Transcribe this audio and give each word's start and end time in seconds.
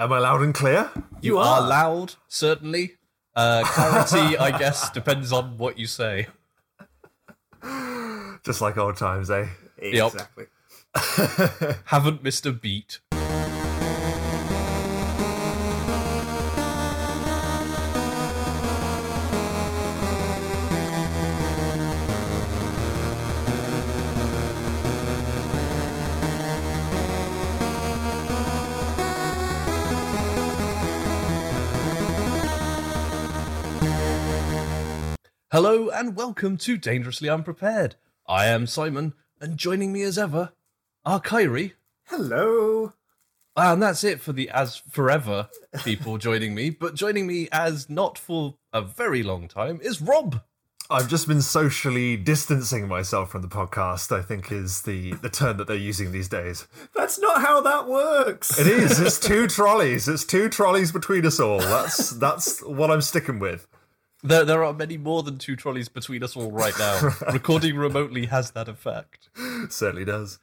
Am 0.00 0.10
I 0.14 0.18
loud 0.18 0.40
and 0.40 0.54
clear? 0.54 0.90
You, 1.20 1.36
are. 1.36 1.60
loud, 1.60 2.14
certainly. 2.26 2.92
Uh, 3.36 3.62
clarity, 3.66 4.34
I 4.38 4.50
guess, 4.58 4.88
depends 4.88 5.30
on 5.30 5.58
what 5.58 5.78
you 5.78 5.86
say. 5.86 6.28
Just 8.42 8.62
like 8.62 8.78
old 8.78 8.96
times, 8.96 9.30
eh? 9.30 9.46
Yep. 9.82 10.14
Exactly. 10.14 10.46
Haven't 11.84 12.22
missed 12.22 12.46
a 12.46 12.52
beat. 12.52 13.00
Hello 35.62 35.90
and 35.90 36.16
welcome 36.16 36.56
to 36.56 36.78
Dangerously 36.78 37.28
Unprepared. 37.28 37.96
I 38.26 38.46
am 38.46 38.66
Simon, 38.66 39.12
and 39.42 39.58
joining 39.58 39.92
me 39.92 40.00
as 40.04 40.16
ever 40.16 40.52
are 41.04 41.20
Kyrie. 41.20 41.74
Hello. 42.04 42.94
Ah, 43.54 43.74
and 43.74 43.82
that's 43.82 44.02
it 44.02 44.22
for 44.22 44.32
the 44.32 44.48
as 44.48 44.78
forever 44.88 45.50
people 45.84 46.16
joining 46.18 46.54
me. 46.54 46.70
But 46.70 46.94
joining 46.94 47.26
me 47.26 47.46
as 47.52 47.90
not 47.90 48.16
for 48.16 48.54
a 48.72 48.80
very 48.80 49.22
long 49.22 49.48
time 49.48 49.80
is 49.82 50.00
Rob. 50.00 50.40
I've 50.88 51.08
just 51.08 51.28
been 51.28 51.42
socially 51.42 52.16
distancing 52.16 52.88
myself 52.88 53.30
from 53.30 53.42
the 53.42 53.48
podcast, 53.48 54.16
I 54.16 54.22
think 54.22 54.50
is 54.50 54.80
the, 54.80 55.12
the 55.16 55.28
term 55.28 55.58
that 55.58 55.66
they're 55.66 55.76
using 55.76 56.10
these 56.10 56.30
days. 56.30 56.66
That's 56.96 57.18
not 57.18 57.42
how 57.42 57.60
that 57.60 57.86
works. 57.86 58.58
It 58.58 58.66
is. 58.66 58.98
It's 58.98 59.20
two 59.20 59.46
trolleys. 59.56 60.08
It's 60.08 60.24
two 60.24 60.48
trolleys 60.48 60.90
between 60.90 61.26
us 61.26 61.38
all. 61.38 61.58
That's 61.58 62.12
that's 62.12 62.62
what 62.62 62.90
I'm 62.90 63.02
sticking 63.02 63.40
with. 63.40 63.66
There, 64.22 64.44
there 64.44 64.64
are 64.64 64.72
many 64.72 64.96
more 64.96 65.22
than 65.22 65.38
two 65.38 65.56
trolleys 65.56 65.88
between 65.88 66.22
us 66.22 66.36
all 66.36 66.50
right 66.50 66.78
now. 66.78 67.10
Recording 67.32 67.76
remotely 67.76 68.26
has 68.26 68.50
that 68.52 68.68
effect. 68.68 69.28
certainly 69.70 70.04
does. 70.04 70.38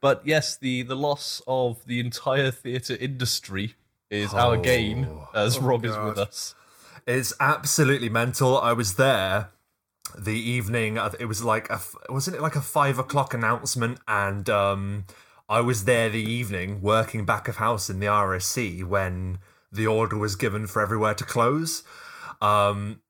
But 0.00 0.22
yes, 0.24 0.56
the, 0.56 0.82
the 0.82 0.94
loss 0.94 1.42
of 1.46 1.84
the 1.86 1.98
entire 1.98 2.50
theatre 2.50 2.96
industry 2.98 3.74
is 4.10 4.32
our 4.32 4.56
gain 4.56 5.08
as 5.34 5.58
Rob 5.58 5.84
is 5.84 5.96
with 5.96 6.18
us. 6.18 6.54
It's 7.06 7.32
absolutely 7.40 8.08
mental. 8.08 8.58
I 8.58 8.72
was 8.72 8.94
there 8.94 9.50
the 10.16 10.38
evening. 10.38 10.98
It 11.18 11.26
was 11.26 11.42
like 11.42 11.70
a 11.70 11.80
wasn't 12.08 12.36
it 12.36 12.42
like 12.42 12.56
a 12.56 12.60
five 12.60 12.98
o'clock 12.98 13.34
announcement, 13.34 13.98
and 14.06 14.48
um, 14.48 15.04
I 15.48 15.60
was 15.60 15.84
there 15.84 16.08
the 16.08 16.22
evening 16.22 16.80
working 16.80 17.24
back 17.24 17.48
of 17.48 17.56
house 17.56 17.90
in 17.90 18.00
the 18.00 18.06
RSC 18.06 18.84
when 18.84 19.38
the 19.72 19.86
order 19.86 20.16
was 20.16 20.36
given 20.36 20.66
for 20.66 20.82
everywhere 20.82 21.14
to 21.14 21.24
close. 21.24 21.82
Um, 22.40 23.00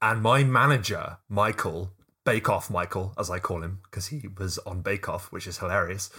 and 0.00 0.22
my 0.22 0.44
manager, 0.44 1.18
Michael, 1.28 1.92
Bake 2.24 2.48
Off 2.48 2.70
Michael, 2.70 3.14
as 3.18 3.30
I 3.30 3.38
call 3.38 3.62
him, 3.62 3.80
because 3.84 4.08
he 4.08 4.28
was 4.38 4.58
on 4.58 4.80
Bake 4.82 5.08
Off, 5.08 5.32
which 5.32 5.46
is 5.46 5.58
hilarious. 5.58 6.10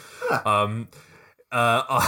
Um, 0.45 0.87
uh, 1.51 1.99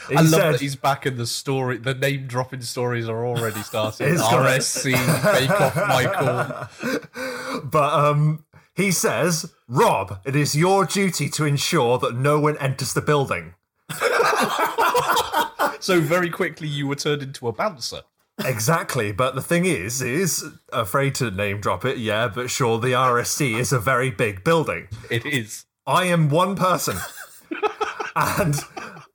he 0.08 0.16
I 0.16 0.20
love 0.20 0.28
said- 0.30 0.52
that 0.54 0.60
he's 0.60 0.76
back 0.76 1.06
in 1.06 1.16
the 1.16 1.26
story. 1.26 1.78
The 1.78 1.94
name 1.94 2.26
dropping 2.26 2.62
stories 2.62 3.08
are 3.08 3.26
already 3.26 3.60
starting. 3.62 4.06
RSC, 4.16 4.92
Bake 5.32 5.60
Off 5.60 5.76
Michael. 5.76 7.00
But 7.64 7.92
um, 7.92 8.44
he 8.76 8.90
says, 8.92 9.52
Rob, 9.66 10.20
it 10.24 10.36
is 10.36 10.54
your 10.54 10.84
duty 10.84 11.28
to 11.30 11.44
ensure 11.44 11.98
that 11.98 12.14
no 12.14 12.38
one 12.38 12.56
enters 12.58 12.92
the 12.92 13.00
building. 13.02 13.54
So 15.80 16.00
very 16.00 16.28
quickly 16.30 16.68
you 16.68 16.86
were 16.86 16.94
turned 16.96 17.22
into 17.22 17.48
a 17.48 17.52
bouncer. 17.52 18.02
Exactly, 18.44 19.10
but 19.12 19.34
the 19.34 19.42
thing 19.42 19.64
is, 19.64 20.00
is 20.00 20.44
afraid 20.72 21.14
to 21.16 21.30
name 21.30 21.60
drop 21.60 21.84
it, 21.84 21.98
yeah, 21.98 22.28
but 22.28 22.50
sure, 22.50 22.78
the 22.78 22.92
RSC 22.92 23.58
is 23.58 23.72
a 23.72 23.80
very 23.80 24.10
big 24.10 24.44
building. 24.44 24.88
It 25.10 25.26
is. 25.26 25.64
I 25.86 26.04
am 26.04 26.28
one 26.28 26.54
person, 26.54 26.98
and 28.14 28.54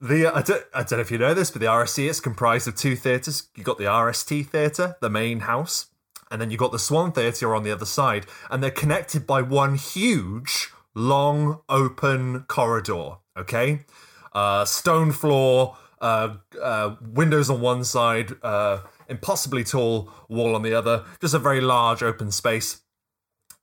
the 0.02 0.28
I 0.34 0.42
don't, 0.42 0.64
I 0.74 0.84
don't 0.84 0.94
know 0.94 1.00
if 1.00 1.12
you 1.12 1.18
know 1.18 1.34
this, 1.34 1.52
but 1.52 1.62
the 1.62 1.68
RSC 1.68 2.10
is 2.10 2.20
comprised 2.20 2.68
of 2.68 2.76
two 2.76 2.96
theatres. 2.96 3.50
You 3.56 3.64
got 3.64 3.78
the 3.78 3.86
RST 3.86 4.48
theatre, 4.48 4.98
the 5.00 5.10
main 5.10 5.42
house, 5.42 5.88
and 6.30 6.42
then 6.42 6.52
you 6.52 6.58
got 6.58 6.72
the 6.72 6.80
Swan 6.80 7.14
Theatre 7.14 7.56
on 7.56 7.64
the 7.64 7.72
other 7.72 7.86
side, 7.86 8.26
and 8.50 8.62
they're 8.62 8.72
connected 8.72 9.26
by 9.26 9.42
one 9.42 9.76
huge, 9.76 10.70
long, 10.94 11.62
open 11.70 12.42
corridor. 12.50 13.18
Okay, 13.38 13.86
uh, 14.34 14.66
stone 14.66 15.12
floor, 15.12 15.78
uh, 16.02 16.36
uh, 16.62 16.96
windows 17.02 17.50
on 17.50 17.62
one 17.62 17.84
side, 17.86 18.34
uh, 18.44 18.80
impossibly 19.14 19.64
tall 19.64 20.10
wall 20.28 20.56
on 20.56 20.64
the 20.64 20.74
other, 20.74 21.06
just 21.22 21.34
a 21.34 21.40
very 21.40 21.62
large 21.62 22.02
open 22.02 22.32
space. 22.32 22.82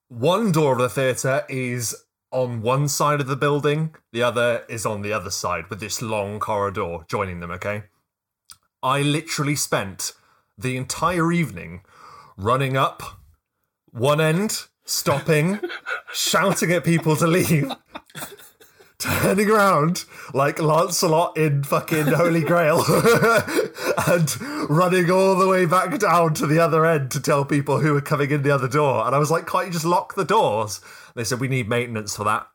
One 0.09 0.53
door 0.53 0.73
of 0.73 0.79
the 0.79 0.89
theatre 0.89 1.45
is 1.49 1.95
on 2.31 2.63
one 2.63 2.87
side 2.89 3.21
of 3.21 3.27
the 3.27 3.37
building, 3.37 3.95
the 4.13 4.23
other 4.23 4.65
is 4.69 4.87
on 4.87 5.03
the 5.03 5.13
other 5.13 5.31
side, 5.31 5.69
with 5.69 5.81
this 5.81 6.01
long 6.01 6.39
corridor 6.39 6.99
joining 7.09 7.41
them, 7.41 7.51
okay? 7.51 7.85
I 8.83 9.03
literally 9.03 9.57
spent 9.57 10.13
the 10.57 10.77
entire 10.77 11.33
evening 11.33 11.83
running 12.37 12.77
up 12.77 13.03
one 13.91 14.21
end, 14.21 14.67
stopping, 14.85 15.61
shouting 16.15 16.71
at 16.71 16.85
people 16.85 17.17
to 17.17 17.27
leave, 17.27 17.73
turning 19.01 19.51
around 19.51 20.05
like 20.33 20.61
Lancelot 20.61 21.37
in 21.37 21.65
fucking 21.65 22.07
Holy 22.07 22.43
Grail, 22.43 22.79
and 24.07 24.41
running 24.71 25.11
all 25.11 25.35
the 25.37 25.49
way 25.49 25.67
back 25.67 25.99
down 25.99 26.35
to 26.35 26.47
the 26.47 26.59
other 26.59 26.87
end 26.87 27.11
to 27.13 27.21
tell 27.21 27.45
people 27.45 27.81
who 27.81 27.95
were 27.95 28.01
coming 28.01 28.31
in 28.31 28.43
the 28.43 28.51
other 28.51 28.69
door. 28.69 29.07
And 29.07 29.15
I 29.15 29.19
was 29.19 29.31
like, 29.31 29.47
can't 29.47 29.67
you 29.67 29.73
just 29.73 29.85
lock 29.85 30.15
the 30.15 30.25
doors? 30.25 30.81
They 31.15 31.25
said, 31.25 31.41
we 31.41 31.49
need 31.49 31.69
maintenance 31.69 32.15
for 32.15 32.25
that. 32.25 32.47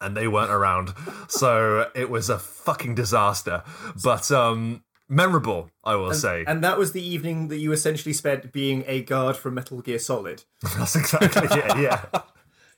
And 0.00 0.16
they 0.16 0.28
weren't 0.28 0.50
around. 0.50 0.92
So 1.28 1.90
it 1.94 2.10
was 2.10 2.28
a 2.28 2.38
fucking 2.38 2.94
disaster. 2.94 3.62
But 4.02 4.30
um 4.30 4.82
memorable, 5.08 5.70
I 5.84 5.94
will 5.94 6.12
say. 6.14 6.44
And 6.46 6.62
that 6.64 6.78
was 6.78 6.92
the 6.92 7.06
evening 7.06 7.48
that 7.48 7.58
you 7.58 7.72
essentially 7.72 8.12
spent 8.12 8.52
being 8.52 8.84
a 8.86 9.02
guard 9.02 9.36
from 9.36 9.54
Metal 9.54 9.80
Gear 9.80 9.98
Solid. 9.98 10.44
That's 10.76 10.96
exactly 10.96 11.58
it, 11.58 11.78
yeah. 11.78 12.04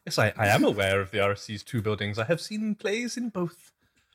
Yes, 0.08 0.18
I, 0.18 0.32
I 0.38 0.46
am 0.48 0.64
aware 0.64 1.00
of 1.02 1.10
the 1.10 1.18
RSC's 1.18 1.62
two 1.62 1.82
buildings. 1.82 2.18
I 2.18 2.24
have 2.24 2.40
seen 2.40 2.74
plays 2.74 3.16
in 3.18 3.28
both. 3.28 3.72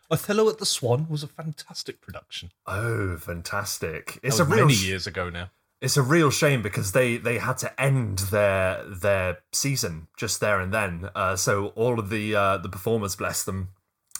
Othello 0.10 0.50
at 0.50 0.58
the 0.58 0.66
Swan 0.66 1.08
was 1.08 1.22
a 1.22 1.28
fantastic 1.28 2.02
production. 2.02 2.50
Oh, 2.66 3.18
fantastic. 3.18 4.20
It's 4.24 4.40
a 4.40 4.44
real 4.44 4.66
many 4.66 4.74
sh- 4.74 4.86
years 4.88 5.06
ago 5.08 5.30
now. 5.30 5.52
it's 5.82 5.98
a 5.98 6.02
real 6.02 6.32
shame 6.32 6.62
because 6.64 6.92
they 6.94 7.18
they 7.18 7.38
had 7.38 7.58
to 7.60 7.82
end 7.82 8.20
their 8.32 8.84
their 8.86 9.40
season 9.52 10.08
just 10.18 10.40
there 10.40 10.60
and 10.60 10.74
then. 10.74 11.10
Uh, 11.16 11.36
so 11.36 11.68
all 11.76 12.00
of 12.00 12.10
the 12.10 12.36
uh, 12.36 12.58
the 12.58 12.70
performers, 12.70 13.16
bless 13.16 13.44
them, 13.44 13.70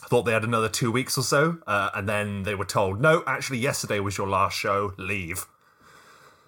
thought 0.08 0.22
they 0.22 0.32
had 0.32 0.44
another 0.44 0.68
two 0.68 0.92
weeks 0.92 1.18
or 1.18 1.22
so, 1.22 1.58
uh, 1.66 1.90
and 1.94 2.08
then 2.08 2.44
they 2.44 2.54
were 2.54 2.64
told, 2.64 3.00
no, 3.00 3.24
actually, 3.26 3.58
yesterday 3.58 3.98
was 3.98 4.16
your 4.16 4.28
last 4.28 4.56
show. 4.56 4.92
Leave. 4.96 5.46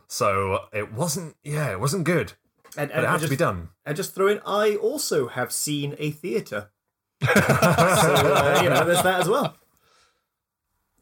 So 0.08 0.66
it 0.72 0.92
wasn't. 0.92 1.36
Yeah, 1.42 1.72
it 1.72 1.80
wasn't 1.80 2.04
good. 2.04 2.34
And, 2.76 2.90
But 2.90 2.96
and 2.96 3.04
it 3.04 3.08
I 3.08 3.10
had 3.12 3.16
to 3.18 3.20
just, 3.22 3.30
be 3.30 3.36
done. 3.36 3.68
And 3.84 3.96
just 3.96 4.14
throw 4.14 4.28
in, 4.28 4.40
I 4.46 4.76
also 4.76 5.28
have 5.28 5.52
seen 5.52 5.94
a 5.98 6.10
theatre. 6.10 6.70
so, 7.24 7.30
uh, 7.34 8.60
you 8.62 8.68
know, 8.68 8.84
there's 8.84 9.02
that 9.02 9.20
as 9.20 9.28
well. 9.28 9.56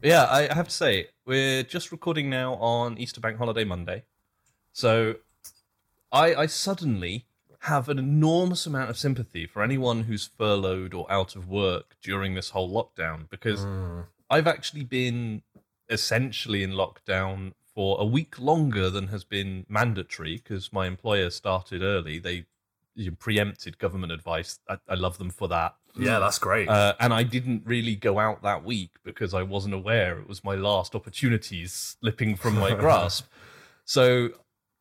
Yeah, 0.02 0.26
I 0.30 0.52
have 0.54 0.68
to 0.68 0.74
say, 0.74 1.08
we're 1.24 1.62
just 1.62 1.90
recording 1.90 2.28
now 2.28 2.54
on 2.54 2.98
Easter 2.98 3.20
Bank 3.20 3.38
Holiday 3.38 3.64
Monday. 3.64 4.04
So 4.72 5.16
I, 6.12 6.34
I 6.34 6.46
suddenly 6.46 7.24
have 7.60 7.88
an 7.88 7.98
enormous 7.98 8.66
amount 8.66 8.90
of 8.90 8.98
sympathy 8.98 9.46
for 9.46 9.62
anyone 9.62 10.02
who's 10.02 10.26
furloughed 10.26 10.92
or 10.92 11.10
out 11.10 11.34
of 11.34 11.48
work 11.48 11.96
during 12.02 12.34
this 12.34 12.50
whole 12.50 12.70
lockdown 12.70 13.30
because 13.30 13.66
I've 14.28 14.46
actually 14.46 14.84
been 14.84 15.42
essentially 15.88 16.62
in 16.62 16.72
lockdown 16.72 17.52
for 17.74 18.00
a 18.00 18.04
week 18.04 18.38
longer 18.38 18.88
than 18.88 19.08
has 19.08 19.24
been 19.24 19.66
mandatory 19.68 20.36
because 20.36 20.72
my 20.72 20.86
employer 20.86 21.30
started 21.30 21.82
early. 21.82 22.18
They 22.18 22.46
preempted 23.18 23.78
government 23.78 24.12
advice. 24.12 24.58
I, 24.68 24.78
I 24.88 24.94
love 24.94 25.18
them 25.18 25.30
for 25.30 25.48
that. 25.48 25.74
Yeah, 25.96 26.18
that's 26.18 26.38
great. 26.38 26.68
Uh, 26.68 26.94
and 26.98 27.12
I 27.12 27.22
didn't 27.22 27.62
really 27.64 27.94
go 27.94 28.18
out 28.18 28.42
that 28.42 28.64
week 28.64 28.90
because 29.04 29.32
I 29.32 29.42
wasn't 29.42 29.74
aware 29.74 30.18
it 30.18 30.28
was 30.28 30.42
my 30.42 30.54
last 30.54 30.94
opportunities 30.94 31.96
slipping 32.00 32.36
from 32.36 32.58
my 32.58 32.74
grasp. 32.74 33.26
So 33.84 34.30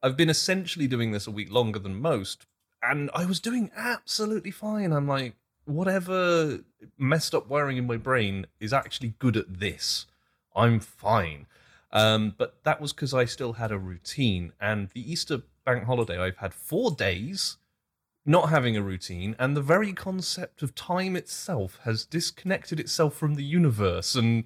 I've 0.01 0.18
been 0.18 0.30
essentially 0.30 0.88
doing 0.88 1.12
this 1.12 1.28
a 1.28 1.31
week 1.31 1.51
longer 1.51 1.80
than 1.80 2.01
most, 2.01 2.46
and 2.81 3.12
I 3.13 3.25
was 3.25 3.39
doing 3.39 3.69
absolutely 3.75 4.51
fine. 4.51 4.92
I'm 4.92 5.07
like, 5.07 5.36
whatever 5.66 6.60
messed 6.98 7.36
up 7.36 7.48
wiring 7.48 7.78
in 7.78 7.88
my 7.88 7.98
brain 7.98 8.48
is 8.60 8.74
actually 8.74 9.13
good 9.19 9.38
at 9.38 9.60
this. 9.60 10.07
I'm 10.56 10.80
fine. 10.80 11.48
Um, 11.94 12.34
but 12.38 12.57
that 12.63 12.81
was 12.81 12.92
because 12.92 13.13
I 13.13 13.25
still 13.25 13.54
had 13.54 13.72
a 13.72 13.78
routine. 13.78 14.51
And 14.60 14.90
the 14.90 15.10
Easter 15.10 15.44
bank 15.63 15.86
holiday, 15.86 16.19
I've 16.19 16.38
had 16.38 16.54
four 16.54 16.92
days 16.92 17.57
not 18.25 18.50
having 18.50 18.75
a 18.75 18.81
routine, 18.81 19.36
and 19.38 19.56
the 19.56 19.62
very 19.62 19.94
concept 19.94 20.63
of 20.63 20.74
time 20.75 21.16
itself 21.16 21.80
has 21.84 22.06
disconnected 22.06 22.80
itself 22.80 23.16
from 23.16 23.36
the 23.36 23.44
universe. 23.44 24.16
And 24.16 24.45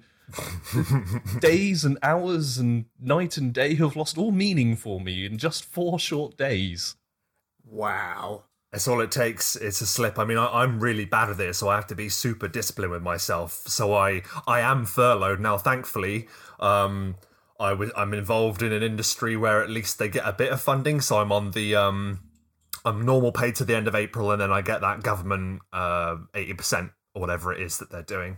days 1.40 1.84
and 1.84 1.96
hours 2.02 2.58
and 2.58 2.84
night 3.00 3.36
and 3.36 3.52
day 3.52 3.74
have 3.76 3.96
lost 3.96 4.18
all 4.18 4.30
meaning 4.30 4.76
for 4.76 5.00
me 5.00 5.24
in 5.24 5.38
just 5.38 5.64
four 5.64 5.98
short 5.98 6.36
days. 6.36 6.96
Wow. 7.64 8.44
That's 8.72 8.86
all 8.86 9.00
it 9.00 9.10
takes. 9.10 9.56
It's 9.56 9.80
a 9.80 9.86
slip. 9.86 10.18
I 10.18 10.24
mean, 10.24 10.36
I, 10.36 10.62
I'm 10.62 10.80
really 10.80 11.06
bad 11.06 11.30
at 11.30 11.38
this, 11.38 11.58
so 11.58 11.68
I 11.68 11.76
have 11.76 11.86
to 11.86 11.94
be 11.94 12.10
super 12.10 12.48
disciplined 12.48 12.92
with 12.92 13.02
myself. 13.02 13.62
So 13.66 13.94
I, 13.94 14.22
I 14.46 14.60
am 14.60 14.84
furloughed 14.84 15.40
now. 15.40 15.56
Thankfully, 15.56 16.28
um, 16.60 17.14
I 17.58 17.72
was, 17.72 17.90
I'm 17.96 18.14
involved 18.14 18.62
in 18.62 18.72
an 18.72 18.82
industry 18.82 19.36
where 19.36 19.62
at 19.62 19.70
least 19.70 19.98
they 19.98 20.08
get 20.08 20.26
a 20.26 20.32
bit 20.32 20.52
of 20.52 20.60
funding. 20.60 21.00
So 21.00 21.18
I'm 21.18 21.32
on 21.32 21.50
the, 21.50 21.74
um, 21.74 22.20
I'm 22.84 23.04
normal 23.04 23.32
paid 23.32 23.56
to 23.56 23.64
the 23.64 23.76
end 23.76 23.88
of 23.88 23.94
April, 23.94 24.30
and 24.30 24.40
then 24.40 24.52
I 24.52 24.62
get 24.62 24.80
that 24.80 25.02
government 25.02 25.62
uh, 25.72 26.16
eighty 26.34 26.54
percent 26.54 26.92
or 27.14 27.20
whatever 27.20 27.52
it 27.52 27.60
is 27.60 27.78
that 27.78 27.90
they're 27.90 28.02
doing. 28.02 28.36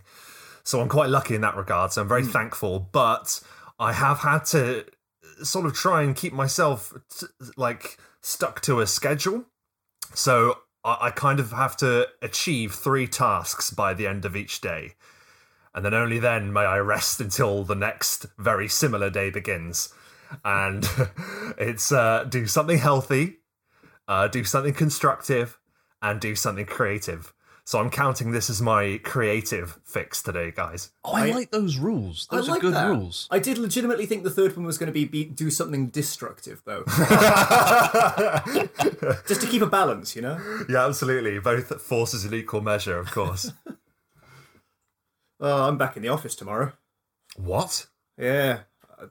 So 0.64 0.80
I'm 0.80 0.88
quite 0.88 1.10
lucky 1.10 1.34
in 1.34 1.42
that 1.42 1.56
regard. 1.56 1.92
So 1.92 2.02
I'm 2.02 2.08
very 2.08 2.24
thankful. 2.24 2.88
But 2.92 3.40
I 3.78 3.92
have 3.92 4.20
had 4.20 4.44
to 4.46 4.86
sort 5.42 5.66
of 5.66 5.74
try 5.74 6.02
and 6.02 6.16
keep 6.16 6.32
myself 6.32 6.92
t- 7.18 7.26
like 7.56 7.98
stuck 8.22 8.60
to 8.62 8.80
a 8.80 8.86
schedule. 8.86 9.44
So 10.14 10.58
I, 10.84 10.96
I 11.02 11.10
kind 11.10 11.40
of 11.40 11.52
have 11.52 11.76
to 11.78 12.08
achieve 12.22 12.74
three 12.74 13.06
tasks 13.06 13.70
by 13.70 13.94
the 13.94 14.06
end 14.06 14.24
of 14.24 14.34
each 14.34 14.60
day. 14.60 14.94
And 15.74 15.84
then 15.84 15.94
only 15.94 16.18
then 16.18 16.52
may 16.52 16.60
I 16.62 16.78
rest 16.78 17.20
until 17.20 17.62
the 17.64 17.74
next 17.76 18.26
very 18.38 18.68
similar 18.68 19.08
day 19.10 19.30
begins. 19.30 19.92
And 20.44 20.88
it's 21.58 21.92
uh, 21.92 22.24
do 22.28 22.46
something 22.46 22.78
healthy, 22.78 23.38
uh, 24.08 24.28
do 24.28 24.42
something 24.44 24.74
constructive, 24.74 25.58
and 26.02 26.20
do 26.20 26.34
something 26.34 26.66
creative. 26.66 27.32
So 27.64 27.78
I'm 27.78 27.90
counting 27.90 28.32
this 28.32 28.50
as 28.50 28.60
my 28.60 28.98
creative 29.04 29.78
fix 29.84 30.22
today, 30.22 30.50
guys. 30.50 30.90
Oh, 31.04 31.12
I, 31.12 31.28
I- 31.28 31.30
like 31.30 31.52
those 31.52 31.76
rules. 31.76 32.26
Those 32.28 32.48
I 32.48 32.52
are 32.52 32.54
like 32.54 32.62
good 32.62 32.74
that. 32.74 32.88
rules. 32.88 33.28
I 33.30 33.38
did 33.38 33.58
legitimately 33.58 34.06
think 34.06 34.24
the 34.24 34.30
third 34.30 34.56
one 34.56 34.66
was 34.66 34.76
going 34.76 34.88
to 34.88 34.92
be, 34.92 35.04
be 35.04 35.24
do 35.24 35.50
something 35.50 35.86
destructive, 35.88 36.62
though. 36.64 36.82
Just 39.28 39.40
to 39.42 39.46
keep 39.48 39.62
a 39.62 39.66
balance, 39.66 40.16
you 40.16 40.22
know? 40.22 40.38
Yeah, 40.68 40.86
absolutely. 40.86 41.38
Both 41.38 41.80
forces 41.80 42.24
in 42.24 42.34
equal 42.34 42.60
measure, 42.60 42.98
of 42.98 43.10
course. 43.12 43.52
Oh, 45.40 45.66
I'm 45.66 45.78
back 45.78 45.96
in 45.96 46.02
the 46.02 46.08
office 46.08 46.34
tomorrow. 46.34 46.72
what? 47.36 47.86
Yeah. 48.18 48.60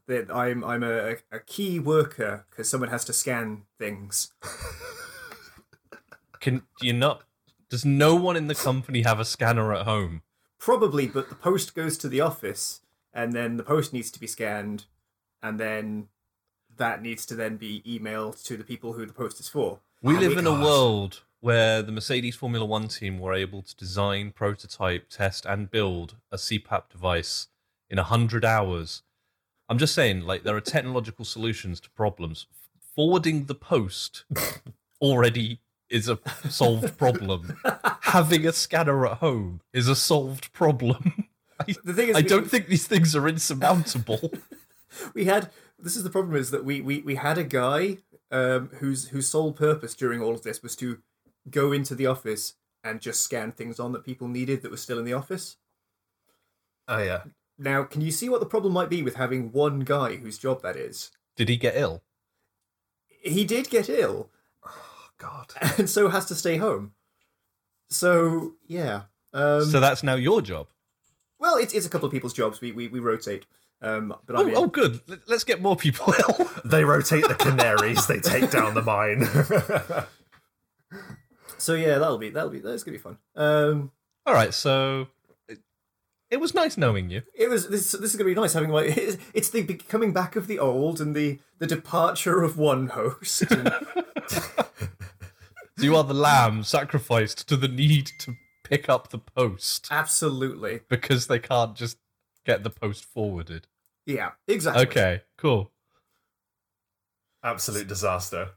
That 0.08 0.30
I'm 0.30 0.64
I'm 0.64 0.84
a, 0.84 1.16
a 1.32 1.40
key 1.40 1.80
worker 1.80 2.46
because 2.50 2.70
someone 2.70 2.92
has 2.92 3.04
to 3.06 3.14
scan 3.14 3.64
things. 3.80 4.32
Can 6.40 6.62
you 6.80 6.94
not? 6.94 7.24
Does 7.70 7.86
no 7.86 8.16
one 8.16 8.36
in 8.36 8.48
the 8.48 8.56
company 8.56 9.02
have 9.02 9.20
a 9.20 9.26
scanner 9.26 9.74
at 9.74 9.86
home? 9.86 10.22
Probably, 10.60 11.08
but 11.08 11.30
the 11.30 11.36
post 11.36 11.74
goes 11.74 11.98
to 12.00 12.08
the 12.08 12.22
office, 12.22 12.82
and 13.14 13.34
then 13.34 13.58
the 13.58 13.64
post 13.64 13.92
needs 13.92 14.12
to 14.12 14.20
be 14.20 14.28
scanned, 14.28 14.86
and 15.42 15.60
then 15.60 16.10
that 16.78 17.02
needs 17.02 17.26
to 17.26 17.36
then 17.36 17.58
be 17.58 17.82
emailed 17.82 18.44
to 18.44 18.58
the 18.58 18.64
people 18.64 18.94
who 18.94 19.06
the 19.08 19.14
post 19.14 19.40
is 19.40 19.48
for. 19.48 19.80
We 20.04 20.16
Oh 20.16 20.20
live 20.20 20.38
in 20.38 20.46
a 20.46 20.52
world 20.54 21.24
where 21.42 21.82
the 21.82 21.92
Mercedes 21.92 22.36
Formula 22.36 22.66
One 22.66 22.88
team 22.88 23.20
were 23.20 23.34
able 23.34 23.62
to 23.62 23.76
design, 23.76 24.32
prototype, 24.32 25.10
test, 25.10 25.46
and 25.46 25.72
build 25.72 26.16
a 26.32 26.38
CPAP 26.38 26.90
device 26.90 27.48
in 27.90 27.98
100 27.98 28.44
hours. 28.44 29.04
I'm 29.70 29.78
just 29.78 29.96
saying, 29.96 30.22
like, 30.22 30.44
there 30.44 30.56
are 30.56 30.62
technological 30.62 31.26
solutions 31.26 31.80
to 31.82 31.90
problems. 31.92 32.48
Forwarding 32.96 33.46
the 33.46 33.56
post 33.56 34.26
already 35.02 35.60
is 35.90 36.10
a 36.10 36.20
solved 36.50 36.98
problem. 36.98 37.58
Having 38.02 38.46
a 38.46 38.52
scanner 38.54 39.08
at 39.08 39.18
home 39.18 39.62
is 39.74 39.88
a 39.88 39.96
solved 39.96 40.52
problem. 40.54 41.26
I, 41.60 41.74
The 41.84 41.94
thing 41.94 42.10
is, 42.10 42.16
I 42.16 42.22
we- 42.22 42.28
don't 42.28 42.50
think 42.50 42.68
these 42.68 42.88
things 42.88 43.16
are 43.16 43.28
insurmountable. 43.28 44.32
we 45.14 45.26
had 45.26 45.50
this 45.78 45.96
is 45.96 46.04
the 46.04 46.10
problem 46.10 46.36
is 46.36 46.52
that 46.52 46.66
we 46.66 46.82
we, 46.82 47.02
we 47.02 47.16
had 47.16 47.38
a 47.38 47.44
guy 47.44 47.98
um, 48.32 48.70
whose 48.80 49.10
whose 49.10 49.28
sole 49.28 49.54
purpose 49.54 49.96
during 49.96 50.22
all 50.22 50.34
of 50.34 50.44
this 50.44 50.62
was 50.62 50.76
to 50.78 51.00
go 51.52 51.72
into 51.72 51.96
the 51.96 52.06
office 52.08 52.54
and 52.84 53.02
just 53.02 53.22
scan 53.22 53.52
things 53.52 53.80
on 53.80 53.92
that 53.94 54.06
people 54.06 54.28
needed 54.28 54.62
that 54.62 54.72
were 54.72 54.78
still 54.78 55.00
in 55.00 55.06
the 55.06 55.14
office. 55.14 55.58
Oh, 56.88 57.00
yeah. 57.00 57.24
Now, 57.58 57.84
can 57.84 58.02
you 58.02 58.12
see 58.12 58.30
what 58.30 58.40
the 58.40 58.46
problem 58.46 58.74
might 58.74 58.90
be 58.90 59.04
with 59.04 59.16
having 59.16 59.52
one 59.52 59.82
guy 59.82 60.16
whose 60.16 60.38
job 60.38 60.62
that 60.64 60.76
is? 60.78 61.12
Did 61.36 61.50
he 61.50 61.58
get 61.58 61.76
ill? 61.76 62.04
He 63.22 63.44
did 63.44 63.70
get 63.70 63.90
ill 63.90 64.30
God. 65.18 65.52
and 65.78 65.90
so 65.90 66.08
has 66.08 66.26
to 66.28 66.36
stay 66.36 66.56
home. 66.58 66.94
So 67.90 68.54
yeah. 68.66 69.04
Um, 69.34 69.66
so 69.66 69.80
that's 69.82 70.04
now 70.04 70.16
your 70.16 70.42
job. 70.42 70.68
well, 71.38 71.58
it's, 71.58 71.74
it's 71.74 71.86
a 71.86 71.90
couple 71.90 72.06
of 72.08 72.12
people's 72.14 72.34
jobs. 72.34 72.62
We 72.62 72.72
we, 72.72 72.88
we 72.88 73.00
rotate. 73.00 73.46
Um, 73.82 74.14
but 74.26 74.36
I 74.36 74.40
Oh, 74.40 74.44
mean, 74.46 74.56
oh, 74.58 74.68
good. 74.68 75.02
Let- 75.08 75.28
Let's 75.28 75.44
get 75.44 75.62
more 75.62 75.76
people 75.76 76.14
ill. 76.20 76.50
They 76.66 76.84
rotate 76.86 77.28
the 77.28 77.36
canaries, 77.36 78.08
they 78.08 78.20
take 78.20 78.52
down 78.52 78.74
the 78.74 78.82
mine. 78.82 79.28
so 81.60 81.74
yeah, 81.76 81.98
that'll 81.98 82.18
be 82.18 82.30
that'll 82.30 82.50
be 82.50 82.60
that's 82.60 82.84
gonna 82.84 82.98
be 82.98 83.02
fun. 83.02 83.18
Um, 83.36 83.92
All 84.26 84.34
right, 84.34 84.54
so 84.54 85.08
it, 85.48 85.60
it 86.30 86.40
was 86.40 86.54
nice 86.54 86.78
knowing 86.78 87.10
you. 87.10 87.22
it 87.36 87.50
was 87.50 87.68
this 87.70 87.92
this 87.92 88.12
is 88.12 88.16
gonna 88.16 88.30
be 88.30 88.36
nice 88.36 88.54
having 88.54 88.70
like 88.70 88.98
it's, 88.98 89.18
it's 89.34 89.50
the 89.50 89.64
coming 89.64 90.14
back 90.14 90.36
of 90.36 90.48
the 90.48 90.60
old 90.60 91.00
and 91.02 91.16
the 91.16 91.40
the 91.60 91.68
departure 91.68 92.42
of 92.44 92.58
one 92.58 92.88
host. 92.88 93.44
And, 93.52 93.72
So 94.28 94.42
you 95.86 95.96
are 95.96 96.04
the 96.04 96.14
lamb 96.14 96.64
sacrificed 96.64 97.48
to 97.50 97.56
the 97.56 97.68
need 97.68 98.12
to 98.20 98.36
pick 98.64 98.90
up 98.90 99.10
the 99.10 99.18
post 99.18 99.88
absolutely, 99.90 100.82
because 100.90 101.28
they 101.28 101.40
can't 101.40 101.76
just 101.76 101.98
get 102.46 102.64
the 102.64 102.70
post 102.70 103.06
forwarded. 103.06 103.68
yeah, 104.06 104.32
exactly. 104.48 104.84
Okay, 104.84 105.22
cool. 105.38 105.72
Absolute 107.44 107.88
disaster. 107.88 108.50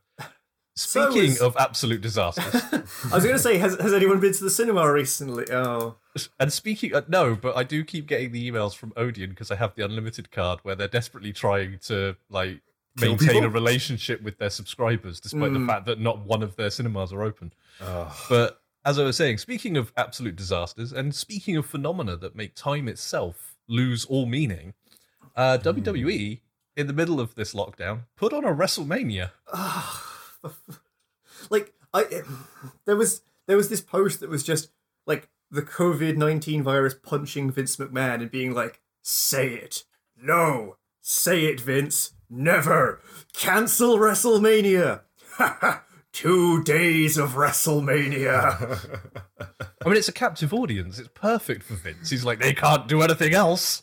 So 0.74 1.10
Speaking 1.10 1.30
is- 1.32 1.40
of 1.40 1.54
absolute 1.58 2.00
disasters, 2.00 2.54
I 3.12 3.14
was 3.14 3.24
gonna 3.24 3.38
say, 3.38 3.58
has 3.58 3.76
has 3.78 3.92
anyone 3.92 4.20
been 4.20 4.32
to 4.32 4.44
the 4.44 4.50
cinema 4.50 4.90
recently? 4.90 5.44
Oh, 5.52 5.96
and 6.40 6.50
speaking, 6.52 6.94
uh, 6.94 7.02
no, 7.08 7.34
but 7.34 7.56
I 7.56 7.62
do 7.62 7.84
keep 7.84 8.06
getting 8.06 8.32
the 8.32 8.50
emails 8.50 8.74
from 8.74 8.92
Odeon 8.96 9.30
because 9.30 9.50
I 9.50 9.56
have 9.56 9.74
the 9.74 9.84
unlimited 9.84 10.30
card 10.30 10.60
where 10.62 10.74
they're 10.74 10.88
desperately 10.88 11.32
trying 11.32 11.78
to 11.88 12.16
like 12.30 12.60
maintain 12.98 13.44
a 13.44 13.48
relationship 13.50 14.22
with 14.22 14.38
their 14.38 14.48
subscribers, 14.50 15.20
despite 15.20 15.52
the 15.52 15.58
Mm. 15.58 15.66
fact 15.66 15.86
that 15.86 16.00
not 16.00 16.20
one 16.26 16.42
of 16.42 16.56
their 16.56 16.70
cinemas 16.70 17.12
are 17.12 17.22
open. 17.22 17.52
Ugh. 17.80 18.12
But 18.30 18.60
as 18.84 18.98
I 18.98 19.04
was 19.04 19.16
saying, 19.16 19.38
speaking 19.38 19.76
of 19.76 19.92
absolute 19.96 20.36
disasters 20.36 20.92
and 20.92 21.14
speaking 21.14 21.56
of 21.56 21.66
phenomena 21.66 22.16
that 22.16 22.34
make 22.34 22.54
time 22.54 22.88
itself 22.88 23.56
lose 23.68 24.04
all 24.06 24.24
meaning, 24.26 24.72
uh, 25.36 25.58
WWE 25.58 26.40
in 26.76 26.86
the 26.86 26.92
middle 26.94 27.20
of 27.20 27.34
this 27.34 27.52
lockdown 27.54 28.00
put 28.16 28.32
on 28.32 28.44
a 28.44 28.52
WrestleMania. 28.54 29.30
like 31.50 31.72
I 31.92 32.22
there 32.84 32.96
was 32.96 33.22
there 33.46 33.56
was 33.56 33.68
this 33.68 33.80
post 33.80 34.20
that 34.20 34.30
was 34.30 34.42
just 34.42 34.70
like 35.06 35.28
the 35.50 35.62
COVID 35.62 36.16
nineteen 36.16 36.62
virus 36.62 36.94
punching 36.94 37.50
Vince 37.50 37.76
McMahon 37.76 38.20
and 38.20 38.30
being 38.30 38.54
like, 38.54 38.80
"Say 39.02 39.48
it, 39.48 39.84
no, 40.16 40.76
say 41.00 41.44
it, 41.44 41.60
Vince, 41.60 42.12
never 42.30 43.00
cancel 43.32 43.98
WrestleMania." 43.98 45.02
Two 46.12 46.62
days 46.62 47.16
of 47.16 47.30
WrestleMania. 47.30 49.00
I 49.40 49.88
mean, 49.88 49.96
it's 49.96 50.08
a 50.08 50.12
captive 50.12 50.52
audience. 50.52 50.98
It's 50.98 51.08
perfect 51.14 51.62
for 51.62 51.72
Vince. 51.72 52.10
He's 52.10 52.22
like, 52.22 52.38
they 52.38 52.52
can't 52.52 52.86
do 52.86 53.00
anything 53.00 53.32
else. 53.32 53.82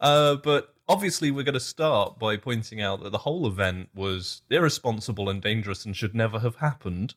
Uh, 0.00 0.36
but 0.42 0.74
obviously, 0.90 1.30
we're 1.30 1.44
going 1.44 1.54
to 1.54 1.60
start 1.60 2.18
by 2.18 2.36
pointing 2.36 2.80
out 2.82 3.02
that 3.02 3.10
the 3.12 3.18
whole 3.18 3.46
event 3.46 3.88
was 3.94 4.42
irresponsible 4.50 5.28
and 5.30 5.40
dangerous 5.40 5.84
and 5.86 5.96
should 5.96 6.14
never 6.14 6.40
have 6.40 6.56
happened. 6.56 7.14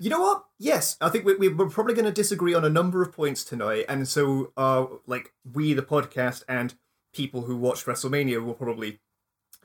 You 0.00 0.10
know 0.10 0.20
what? 0.20 0.44
Yes, 0.58 0.96
I 1.00 1.08
think 1.08 1.24
we, 1.24 1.36
we, 1.36 1.48
we're 1.48 1.70
probably 1.70 1.94
going 1.94 2.04
to 2.04 2.12
disagree 2.12 2.52
on 2.52 2.64
a 2.64 2.68
number 2.68 3.00
of 3.00 3.12
points 3.12 3.44
tonight, 3.44 3.84
and 3.88 4.06
so, 4.08 4.52
uh, 4.56 4.86
like 5.06 5.32
we, 5.50 5.72
the 5.72 5.82
podcast, 5.82 6.42
and 6.48 6.74
people 7.12 7.42
who 7.42 7.56
watched 7.56 7.86
WrestleMania 7.86 8.44
will 8.44 8.54
probably 8.54 9.00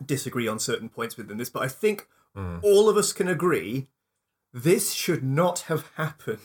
disagree 0.06 0.48
on 0.48 0.60
certain 0.60 0.88
points 0.88 1.18
within 1.18 1.38
this. 1.38 1.50
But 1.50 1.64
I 1.64 1.68
think 1.68 2.08
all 2.62 2.88
of 2.88 2.96
us 2.96 3.12
can 3.12 3.28
agree 3.28 3.88
this 4.54 4.94
should 4.94 5.24
not 5.24 5.62
have 5.62 5.90
happened. 5.98 6.40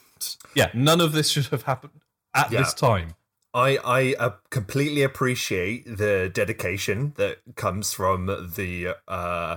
Yeah, 0.54 0.70
none 0.74 1.00
of 1.00 1.12
this 1.12 1.28
should 1.28 1.46
have 1.46 1.62
happened 1.64 2.00
at 2.34 2.50
Yeah. 2.50 2.60
this 2.60 2.74
time. 2.74 3.14
I 3.54 3.78
I 3.84 4.14
uh, 4.18 4.30
completely 4.50 5.02
appreciate 5.02 5.84
the 5.86 6.30
dedication 6.32 7.14
that 7.16 7.38
comes 7.54 7.94
from 7.94 8.26
the 8.26 8.96
uh, 9.06 9.56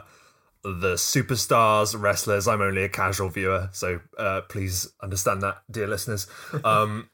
the 0.63 0.93
superstars, 0.93 1.99
wrestlers. 1.99 2.47
I'm 2.47 2.61
only 2.61 2.83
a 2.83 2.89
casual 2.89 3.29
viewer, 3.29 3.69
so 3.71 3.99
uh, 4.17 4.41
please 4.41 4.93
understand 5.01 5.41
that, 5.41 5.63
dear 5.69 5.87
listeners. 5.87 6.27
Um, 6.63 7.09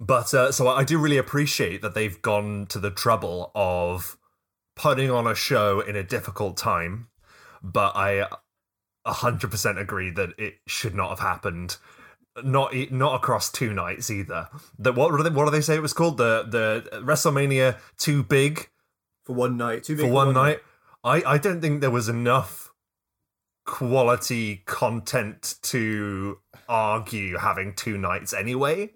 but 0.00 0.34
uh, 0.34 0.50
so 0.50 0.68
I 0.68 0.82
do 0.84 0.98
really 0.98 1.18
appreciate 1.18 1.80
that 1.82 1.94
they've 1.94 2.20
gone 2.20 2.66
to 2.66 2.78
the 2.78 2.90
trouble 2.90 3.52
of 3.54 4.18
putting 4.74 5.10
on 5.10 5.26
a 5.26 5.34
show 5.34 5.80
in 5.80 5.94
a 5.94 6.02
difficult 6.02 6.56
time. 6.56 7.08
But 7.62 7.94
I 7.94 8.26
100% 9.06 9.80
agree 9.80 10.10
that 10.10 10.30
it 10.38 10.54
should 10.66 10.94
not 10.94 11.10
have 11.10 11.20
happened. 11.20 11.76
Not 12.42 12.74
e- 12.74 12.88
not 12.90 13.14
across 13.14 13.50
two 13.50 13.72
nights 13.72 14.10
either. 14.10 14.48
That 14.78 14.94
what 14.94 15.22
they 15.22 15.30
what 15.30 15.44
do 15.44 15.50
they 15.50 15.60
say 15.60 15.76
it 15.76 15.82
was 15.82 15.92
called? 15.92 16.16
The 16.16 16.44
the 16.48 17.00
WrestleMania 17.00 17.78
too 17.96 18.22
big 18.22 18.68
for 19.24 19.34
one 19.34 19.56
night. 19.56 19.84
Too 19.84 19.96
big 19.96 20.06
for 20.06 20.12
one 20.12 20.34
night. 20.34 20.60
I 21.02 21.22
I 21.24 21.38
don't 21.38 21.60
think 21.60 21.80
there 21.80 21.90
was 21.90 22.08
enough 22.08 22.72
quality 23.64 24.62
content 24.66 25.56
to 25.62 26.38
argue 26.68 27.38
having 27.38 27.74
two 27.74 27.96
nights 27.96 28.32
anyway. 28.32 28.92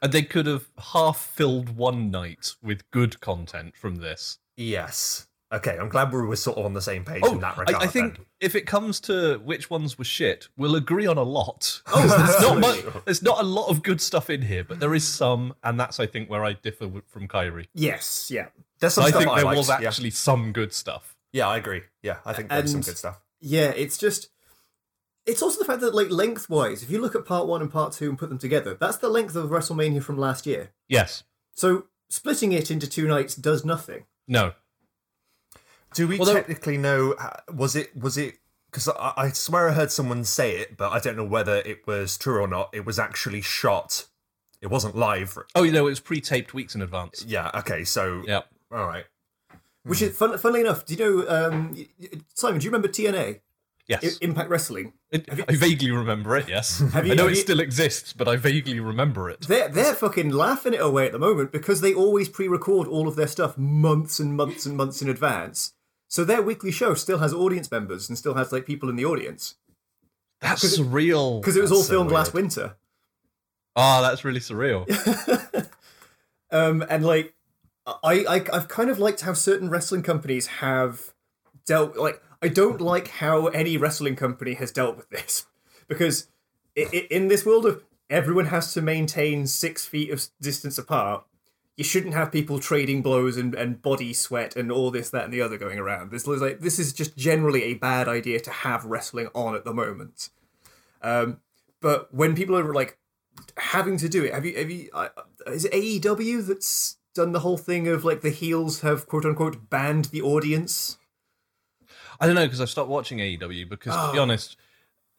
And 0.00 0.12
they 0.12 0.22
could 0.22 0.46
have 0.46 0.66
half 0.92 1.18
filled 1.18 1.76
one 1.76 2.10
night 2.10 2.54
with 2.60 2.90
good 2.90 3.20
content 3.20 3.76
from 3.76 3.96
this. 3.96 4.38
Yes. 4.56 5.28
Okay, 5.52 5.76
I'm 5.78 5.90
glad 5.90 6.10
we 6.12 6.22
were 6.22 6.36
sort 6.36 6.56
of 6.56 6.64
on 6.64 6.72
the 6.72 6.80
same 6.80 7.04
page 7.04 7.20
Oh, 7.24 7.32
in 7.32 7.40
that 7.40 7.58
I, 7.58 7.60
regard. 7.60 7.82
I 7.82 7.86
think 7.86 8.16
then. 8.16 8.26
if 8.40 8.54
it 8.54 8.66
comes 8.66 9.00
to 9.00 9.36
which 9.44 9.68
ones 9.68 9.98
were 9.98 10.04
shit, 10.04 10.48
we'll 10.56 10.76
agree 10.76 11.06
on 11.06 11.18
a 11.18 11.22
lot. 11.22 11.82
Oh, 11.92 12.06
there's 12.16 12.40
not 12.40 12.58
much, 12.58 13.04
there's 13.04 13.22
not 13.22 13.38
a 13.40 13.42
lot 13.46 13.68
of 13.68 13.82
good 13.82 14.00
stuff 14.00 14.30
in 14.30 14.40
here, 14.42 14.64
but 14.64 14.80
there 14.80 14.94
is 14.94 15.06
some, 15.06 15.54
and 15.62 15.78
that's 15.78 16.00
I 16.00 16.06
think 16.06 16.30
where 16.30 16.42
I 16.44 16.54
differ 16.54 16.88
with- 16.88 17.06
from 17.06 17.28
Kyrie. 17.28 17.68
Yes, 17.74 18.30
yeah. 18.30 18.46
there's 18.80 18.94
some 18.94 19.04
I 19.04 19.08
stuff 19.10 19.20
think 19.20 19.30
I 19.32 19.36
there 19.36 19.44
liked, 19.44 19.58
was 19.58 19.68
yeah. 19.68 19.86
actually 19.86 20.10
some 20.10 20.52
good 20.52 20.72
stuff. 20.72 21.16
Yeah, 21.32 21.48
I 21.48 21.58
agree. 21.58 21.82
Yeah, 22.02 22.16
I 22.24 22.32
think 22.32 22.48
there's 22.48 22.70
some 22.72 22.80
good 22.80 22.96
stuff. 22.96 23.20
Yeah, 23.40 23.72
it's 23.76 23.98
just 23.98 24.30
it's 25.26 25.42
also 25.42 25.58
the 25.58 25.64
fact 25.66 25.80
that 25.82 25.94
like 25.94 26.10
lengthwise, 26.10 26.82
if 26.82 26.90
you 26.90 27.00
look 27.00 27.14
at 27.14 27.24
part 27.26 27.46
one 27.46 27.60
and 27.60 27.70
part 27.70 27.92
two 27.92 28.08
and 28.08 28.18
put 28.18 28.28
them 28.30 28.38
together, 28.38 28.74
that's 28.78 28.96
the 28.96 29.08
length 29.08 29.36
of 29.36 29.50
WrestleMania 29.50 30.02
from 30.02 30.16
last 30.18 30.46
year. 30.46 30.70
Yes. 30.88 31.24
So 31.54 31.84
splitting 32.08 32.52
it 32.52 32.70
into 32.70 32.88
two 32.88 33.06
nights 33.06 33.34
does 33.36 33.64
nothing. 33.64 34.04
No. 34.26 34.52
Do 35.94 36.08
we 36.08 36.18
Well, 36.18 36.26
there- 36.26 36.34
technically 36.36 36.76
know? 36.78 37.12
uh, 37.12 37.30
Was 37.52 37.76
it? 37.76 37.96
Was 37.96 38.16
it? 38.16 38.36
Because 38.70 38.88
I, 38.88 39.12
I 39.16 39.28
swear 39.30 39.68
I 39.68 39.72
heard 39.72 39.92
someone 39.92 40.24
say 40.24 40.56
it, 40.56 40.76
but 40.78 40.92
I 40.92 40.98
don't 40.98 41.16
know 41.16 41.24
whether 41.24 41.56
it 41.56 41.86
was 41.86 42.16
true 42.16 42.40
or 42.40 42.48
not. 42.48 42.70
It 42.72 42.86
was 42.86 42.98
actually 42.98 43.42
shot. 43.42 44.06
It 44.62 44.68
wasn't 44.70 44.96
live. 44.96 45.36
Oh, 45.54 45.62
you 45.62 45.72
know, 45.72 45.86
it 45.86 45.90
was 45.90 46.00
pre-taped 46.00 46.54
weeks 46.54 46.74
in 46.74 46.80
advance. 46.82 47.24
Yeah. 47.28 47.50
Okay. 47.54 47.84
So. 47.84 48.22
Yeah. 48.26 48.42
All 48.72 48.86
right. 48.86 49.04
Which 49.84 50.00
is 50.00 50.16
fun, 50.16 50.38
funnily 50.38 50.60
enough, 50.60 50.86
do 50.86 50.94
you 50.94 51.00
know 51.00 51.28
um, 51.28 51.74
y- 51.76 51.88
y- 52.00 52.08
Simon? 52.34 52.60
Do 52.60 52.64
you 52.64 52.70
remember 52.70 52.86
TNA 52.88 53.40
Yes. 53.88 54.04
I- 54.04 54.24
Impact 54.24 54.48
Wrestling? 54.48 54.92
It- 55.10 55.28
I 55.48 55.56
vaguely 55.56 55.90
remember 55.90 56.36
it. 56.36 56.48
Yes. 56.48 56.78
Have 56.92 57.04
you- 57.04 57.12
I 57.12 57.16
know 57.16 57.24
have 57.24 57.32
it 57.32 57.36
you- 57.36 57.42
still 57.42 57.58
exists, 57.60 58.12
but 58.12 58.28
I 58.28 58.36
vaguely 58.36 58.78
remember 58.78 59.28
it. 59.28 59.40
They're 59.48 59.68
they're 59.68 59.94
fucking 59.94 60.30
laughing 60.30 60.72
it 60.74 60.80
away 60.80 61.06
at 61.06 61.12
the 61.12 61.18
moment 61.18 61.50
because 61.52 61.80
they 61.80 61.92
always 61.92 62.28
pre-record 62.28 62.86
all 62.86 63.08
of 63.08 63.16
their 63.16 63.26
stuff 63.26 63.58
months 63.58 64.20
and 64.20 64.34
months 64.36 64.64
and 64.64 64.76
months 64.76 65.02
in 65.02 65.08
advance. 65.10 65.72
So 66.12 66.26
their 66.26 66.42
weekly 66.42 66.70
show 66.70 66.92
still 66.92 67.20
has 67.20 67.32
audience 67.32 67.70
members 67.70 68.10
and 68.10 68.18
still 68.18 68.34
has 68.34 68.52
like 68.52 68.66
people 68.66 68.90
in 68.90 68.96
the 68.96 69.04
audience 69.06 69.54
That's 70.42 70.78
surreal. 70.78 71.40
because 71.40 71.56
it 71.56 71.62
was 71.62 71.72
all 71.72 71.82
so 71.82 71.90
filmed 71.94 72.10
last 72.10 72.34
winter. 72.34 72.76
Oh, 73.74 74.02
that's 74.02 74.22
really 74.22 74.40
surreal. 74.40 74.86
Um, 76.52 76.84
and 76.90 77.02
like, 77.02 77.32
I, 77.86 78.26
I 78.28 78.44
I've 78.52 78.68
kind 78.68 78.90
of 78.90 78.98
liked 78.98 79.22
how 79.22 79.32
certain 79.32 79.70
wrestling 79.70 80.02
companies 80.02 80.46
have 80.46 81.14
dealt. 81.64 81.96
Like, 81.96 82.22
I 82.42 82.48
don't 82.48 82.78
like 82.78 83.08
how 83.08 83.46
any 83.46 83.78
wrestling 83.78 84.16
company 84.16 84.52
has 84.54 84.70
dealt 84.70 84.98
with 84.98 85.08
this 85.08 85.46
because 85.88 86.28
i 86.76 86.86
i 86.92 86.96
in 87.10 87.28
this 87.28 87.46
world 87.46 87.64
of 87.64 87.82
everyone 88.10 88.46
has 88.46 88.74
to 88.74 88.82
maintain 88.82 89.46
six 89.46 89.86
feet 89.86 90.10
of 90.10 90.26
distance 90.42 90.76
apart. 90.76 91.24
You 91.76 91.84
shouldn't 91.84 92.12
have 92.14 92.30
people 92.30 92.58
trading 92.58 93.00
blows 93.02 93.36
and, 93.38 93.54
and 93.54 93.80
body 93.80 94.12
sweat 94.12 94.56
and 94.56 94.70
all 94.70 94.90
this, 94.90 95.08
that, 95.10 95.24
and 95.24 95.32
the 95.32 95.40
other 95.40 95.56
going 95.56 95.78
around. 95.78 96.10
This 96.10 96.28
is 96.28 96.40
like 96.42 96.60
this 96.60 96.78
is 96.78 96.92
just 96.92 97.16
generally 97.16 97.62
a 97.64 97.74
bad 97.74 98.08
idea 98.08 98.40
to 98.40 98.50
have 98.50 98.84
wrestling 98.84 99.28
on 99.34 99.54
at 99.54 99.64
the 99.64 99.72
moment. 99.72 100.28
Um, 101.00 101.38
but 101.80 102.12
when 102.14 102.34
people 102.34 102.56
are 102.58 102.74
like 102.74 102.98
having 103.56 103.96
to 103.98 104.08
do 104.08 104.24
it. 104.24 104.34
Have 104.34 104.44
you? 104.44 104.56
Have 104.56 104.70
you? 104.70 104.90
Uh, 104.92 105.08
is 105.46 105.64
it 105.64 105.72
AEW 105.72 106.46
that's 106.46 106.98
done 107.14 107.32
the 107.32 107.40
whole 107.40 107.58
thing 107.58 107.88
of 107.88 108.04
like 108.04 108.20
the 108.20 108.30
heels 108.30 108.80
have 108.82 109.06
quote 109.06 109.24
unquote 109.24 109.70
banned 109.70 110.06
the 110.06 110.22
audience? 110.22 110.98
I 112.20 112.26
don't 112.26 112.34
know 112.36 112.44
because 112.46 112.60
I've 112.60 112.70
stopped 112.70 112.88
watching 112.90 113.18
AEW 113.18 113.68
because, 113.68 113.94
to 113.94 114.12
be 114.12 114.18
Oh. 114.18 114.22
honest, 114.22 114.56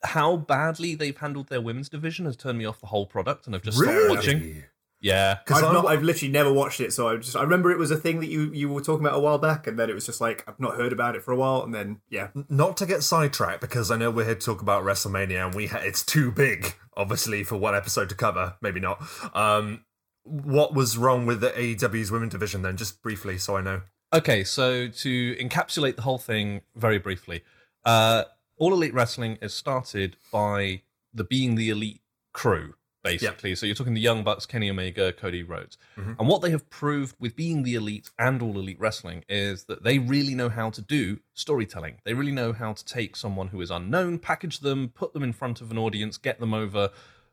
how 0.03 0.37
badly 0.37 0.95
they've 0.95 1.17
handled 1.17 1.49
their 1.49 1.61
women's 1.61 1.89
division 1.89 2.25
has 2.25 2.37
turned 2.37 2.57
me 2.57 2.65
off 2.65 2.79
the 2.79 2.87
whole 2.87 3.05
product, 3.05 3.45
and 3.45 3.55
I've 3.55 3.63
just 3.63 3.77
stopped 3.77 3.91
Really? 3.93 4.15
watching. 4.15 4.63
Yeah, 5.03 5.39
Because 5.45 5.59
I've 5.61 5.65
I'm- 5.65 5.73
not. 5.73 5.85
I've 5.87 6.01
literally 6.01 6.31
never 6.31 6.51
watched 6.51 6.79
it, 6.79 6.93
so 6.93 7.09
I 7.09 7.17
just 7.17 7.35
I 7.35 7.41
remember 7.43 7.71
it 7.71 7.77
was 7.77 7.91
a 7.91 7.97
thing 7.97 8.21
that 8.21 8.29
you 8.29 8.49
you 8.53 8.69
were 8.69 8.81
talking 8.81 9.05
about 9.05 9.17
a 9.17 9.21
while 9.21 9.37
back, 9.37 9.67
and 9.67 9.77
then 9.77 9.89
it 9.89 9.93
was 9.93 10.05
just 10.05 10.21
like 10.21 10.43
I've 10.47 10.59
not 10.59 10.75
heard 10.77 10.93
about 10.93 11.15
it 11.17 11.23
for 11.23 11.31
a 11.31 11.35
while, 11.35 11.61
and 11.61 11.75
then 11.75 11.99
yeah, 12.09 12.29
Not 12.49 12.77
to 12.77 12.85
get 12.85 13.03
sidetracked, 13.03 13.59
because 13.61 13.91
I 13.91 13.97
know 13.97 14.09
we're 14.09 14.23
here 14.25 14.35
to 14.35 14.39
talk 14.45 14.61
about 14.61 14.83
WrestleMania, 14.85 15.45
and 15.45 15.53
we 15.53 15.67
ha- 15.67 15.81
it's 15.83 16.03
too 16.05 16.31
big, 16.31 16.75
obviously, 16.95 17.43
for 17.43 17.57
one 17.57 17.75
episode 17.75 18.07
to 18.09 18.15
cover. 18.15 18.55
Maybe 18.61 18.79
not. 18.79 19.03
Um, 19.33 19.83
what 20.23 20.73
was 20.73 20.97
wrong 20.97 21.25
with 21.25 21.41
the 21.41 21.49
AEW's 21.49 22.09
women 22.09 22.29
division 22.29 22.61
then? 22.61 22.77
Just 22.77 23.01
briefly, 23.01 23.37
so 23.37 23.57
I 23.57 23.61
know. 23.61 23.81
Okay, 24.13 24.45
so 24.45 24.87
to 24.87 25.35
encapsulate 25.35 25.97
the 25.97 26.03
whole 26.03 26.17
thing 26.17 26.61
very 26.77 26.97
briefly, 26.97 27.43
uh, 27.83 28.23
All 28.57 28.71
Elite 28.71 28.93
Wrestling 28.93 29.37
is 29.41 29.53
started 29.53 30.15
by 30.31 30.83
the 31.13 31.25
Being 31.25 31.55
the 31.55 31.69
Elite 31.71 31.99
crew, 32.31 32.75
basically. 33.03 33.53
So 33.55 33.65
you're 33.65 33.75
talking 33.75 33.93
the 33.93 34.01
Young 34.01 34.23
Bucks, 34.23 34.45
Kenny 34.45 34.69
Omega, 34.69 35.11
Cody 35.13 35.43
Rhodes. 35.43 35.77
Mhm. 35.97 36.17
And 36.19 36.27
what 36.27 36.41
they 36.41 36.51
have 36.51 36.69
proved 36.69 37.15
with 37.19 37.35
Being 37.35 37.63
the 37.63 37.75
Elite 37.75 38.09
and 38.17 38.41
All 38.41 38.57
Elite 38.57 38.79
Wrestling 38.79 39.23
is 39.27 39.65
that 39.65 39.83
they 39.83 39.99
really 39.99 40.33
know 40.35 40.49
how 40.49 40.69
to 40.69 40.81
do 40.81 41.19
storytelling. 41.33 41.99
They 42.05 42.13
really 42.13 42.31
know 42.31 42.53
how 42.53 42.73
to 42.73 42.85
take 42.85 43.15
someone 43.15 43.49
who 43.49 43.61
is 43.61 43.69
unknown, 43.69 44.19
package 44.19 44.59
them, 44.59 44.89
put 44.89 45.13
them 45.13 45.23
in 45.23 45.33
front 45.33 45.61
of 45.61 45.69
an 45.69 45.77
audience, 45.77 46.17
get 46.17 46.39
them 46.39 46.53
over, 46.53 46.89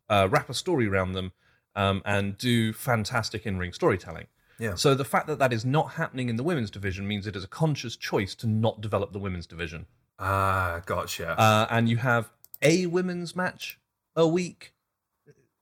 uh, 0.09 0.29
wrap 0.31 0.51
a 0.51 0.55
story 0.55 0.87
around 0.89 1.13
them, 1.13 1.33
um, 1.77 2.03
and 2.05 2.37
do 2.37 2.73
fantastic 2.73 3.47
in 3.47 3.59
ring 3.59 3.73
storytelling. 3.73 4.27
Yeah. 4.59 4.75
So 4.75 4.95
the 4.95 5.05
fact 5.05 5.27
that 5.29 5.39
that 5.39 5.53
is 5.53 5.65
not 5.65 5.93
happening 5.93 6.29
in 6.29 6.37
the 6.37 6.43
women's 6.43 6.71
division 6.71 7.09
means 7.09 7.27
it 7.27 7.35
is 7.35 7.45
a 7.45 7.49
conscious 7.49 7.97
choice 7.97 8.35
to 8.37 8.47
not 8.47 8.81
develop 8.81 9.13
the 9.13 9.19
women's 9.19 9.47
division. 9.47 9.87
Ah, 10.19 10.83
gotcha. 10.85 11.39
Uh, 11.41 11.67
and 11.71 11.89
you 11.89 11.97
have 11.97 12.31
a 12.61 12.85
women's 12.87 13.35
match 13.35 13.79
a 14.15 14.29
week, 14.29 14.75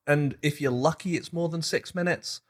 and 0.09 0.37
if 0.43 0.61
you're 0.61 0.73
lucky, 0.73 1.15
it's 1.17 1.33
more 1.33 1.49
than 1.49 1.63
six 1.63 1.95
minutes. 1.95 2.41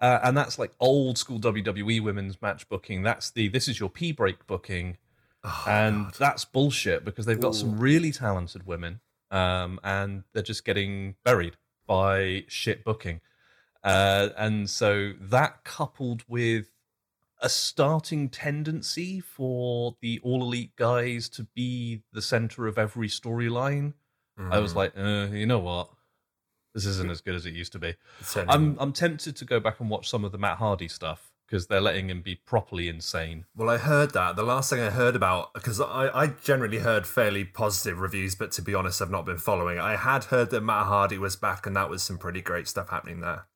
Uh, 0.00 0.18
and 0.24 0.36
that's 0.36 0.58
like 0.58 0.72
old 0.80 1.16
school 1.16 1.38
WWE 1.38 2.02
women's 2.02 2.42
match 2.42 2.68
booking. 2.68 3.02
That's 3.04 3.30
the 3.30 3.46
this 3.46 3.68
is 3.68 3.78
your 3.78 3.88
pee 3.88 4.10
break 4.10 4.46
booking, 4.48 4.96
Oh, 5.44 5.64
and 5.68 6.06
God. 6.06 6.14
that's 6.18 6.44
bullshit 6.44 7.04
because 7.04 7.24
they've 7.26 7.38
got 7.40 7.54
some 7.54 7.78
really 7.78 8.10
talented 8.10 8.66
women, 8.66 8.98
um, 9.30 9.78
and 9.84 10.24
they're 10.32 10.42
just 10.42 10.64
getting 10.64 11.14
buried 11.24 11.56
by 11.86 12.44
shit 12.48 12.82
booking. 12.84 13.20
Uh, 13.84 14.30
and 14.36 14.68
so 14.70 15.12
that 15.20 15.62
coupled 15.64 16.24
with 16.28 16.66
a 17.40 17.48
starting 17.48 18.28
tendency 18.28 19.18
for 19.20 19.96
the 20.00 20.20
all 20.22 20.42
elite 20.42 20.74
guys 20.76 21.28
to 21.28 21.44
be 21.54 22.02
the 22.12 22.22
center 22.22 22.66
of 22.68 22.78
every 22.78 23.08
storyline, 23.08 23.94
I 24.38 24.58
was 24.60 24.72
Mm, 24.72 24.76
like, 24.76 24.92
uh, 24.96 25.34
you 25.34 25.46
know 25.46 25.58
what? 25.58 25.90
This 26.74 26.86
isn't 26.86 27.10
as 27.10 27.20
good 27.20 27.34
as 27.34 27.44
it 27.44 27.52
used 27.52 27.72
to 27.72 27.78
be. 27.78 27.94
I'm 28.48 28.76
I'm 28.80 28.92
tempted 28.92 29.36
to 29.36 29.44
go 29.44 29.60
back 29.60 29.80
and 29.80 29.90
watch 29.90 30.08
some 30.08 30.24
of 30.24 30.32
the 30.32 30.38
Matt 30.38 30.58
Hardy 30.58 30.88
stuff 30.88 31.32
because 31.52 31.66
they're 31.66 31.82
letting 31.82 32.08
him 32.08 32.22
be 32.22 32.34
properly 32.34 32.88
insane. 32.88 33.44
Well, 33.54 33.68
I 33.68 33.76
heard 33.76 34.14
that. 34.14 34.36
The 34.36 34.42
last 34.42 34.70
thing 34.70 34.80
I 34.80 34.88
heard 34.88 35.14
about, 35.14 35.52
because 35.52 35.82
I, 35.82 36.08
I 36.14 36.28
generally 36.28 36.78
heard 36.78 37.06
fairly 37.06 37.44
positive 37.44 38.00
reviews, 38.00 38.34
but 38.34 38.52
to 38.52 38.62
be 38.62 38.74
honest, 38.74 39.02
I've 39.02 39.10
not 39.10 39.26
been 39.26 39.36
following. 39.36 39.78
I 39.78 39.96
had 39.96 40.24
heard 40.24 40.48
that 40.48 40.62
Matt 40.62 40.86
Hardy 40.86 41.18
was 41.18 41.36
back, 41.36 41.66
and 41.66 41.76
that 41.76 41.90
was 41.90 42.02
some 42.02 42.16
pretty 42.16 42.40
great 42.40 42.68
stuff 42.68 42.88
happening 42.88 43.20
there. 43.20 43.48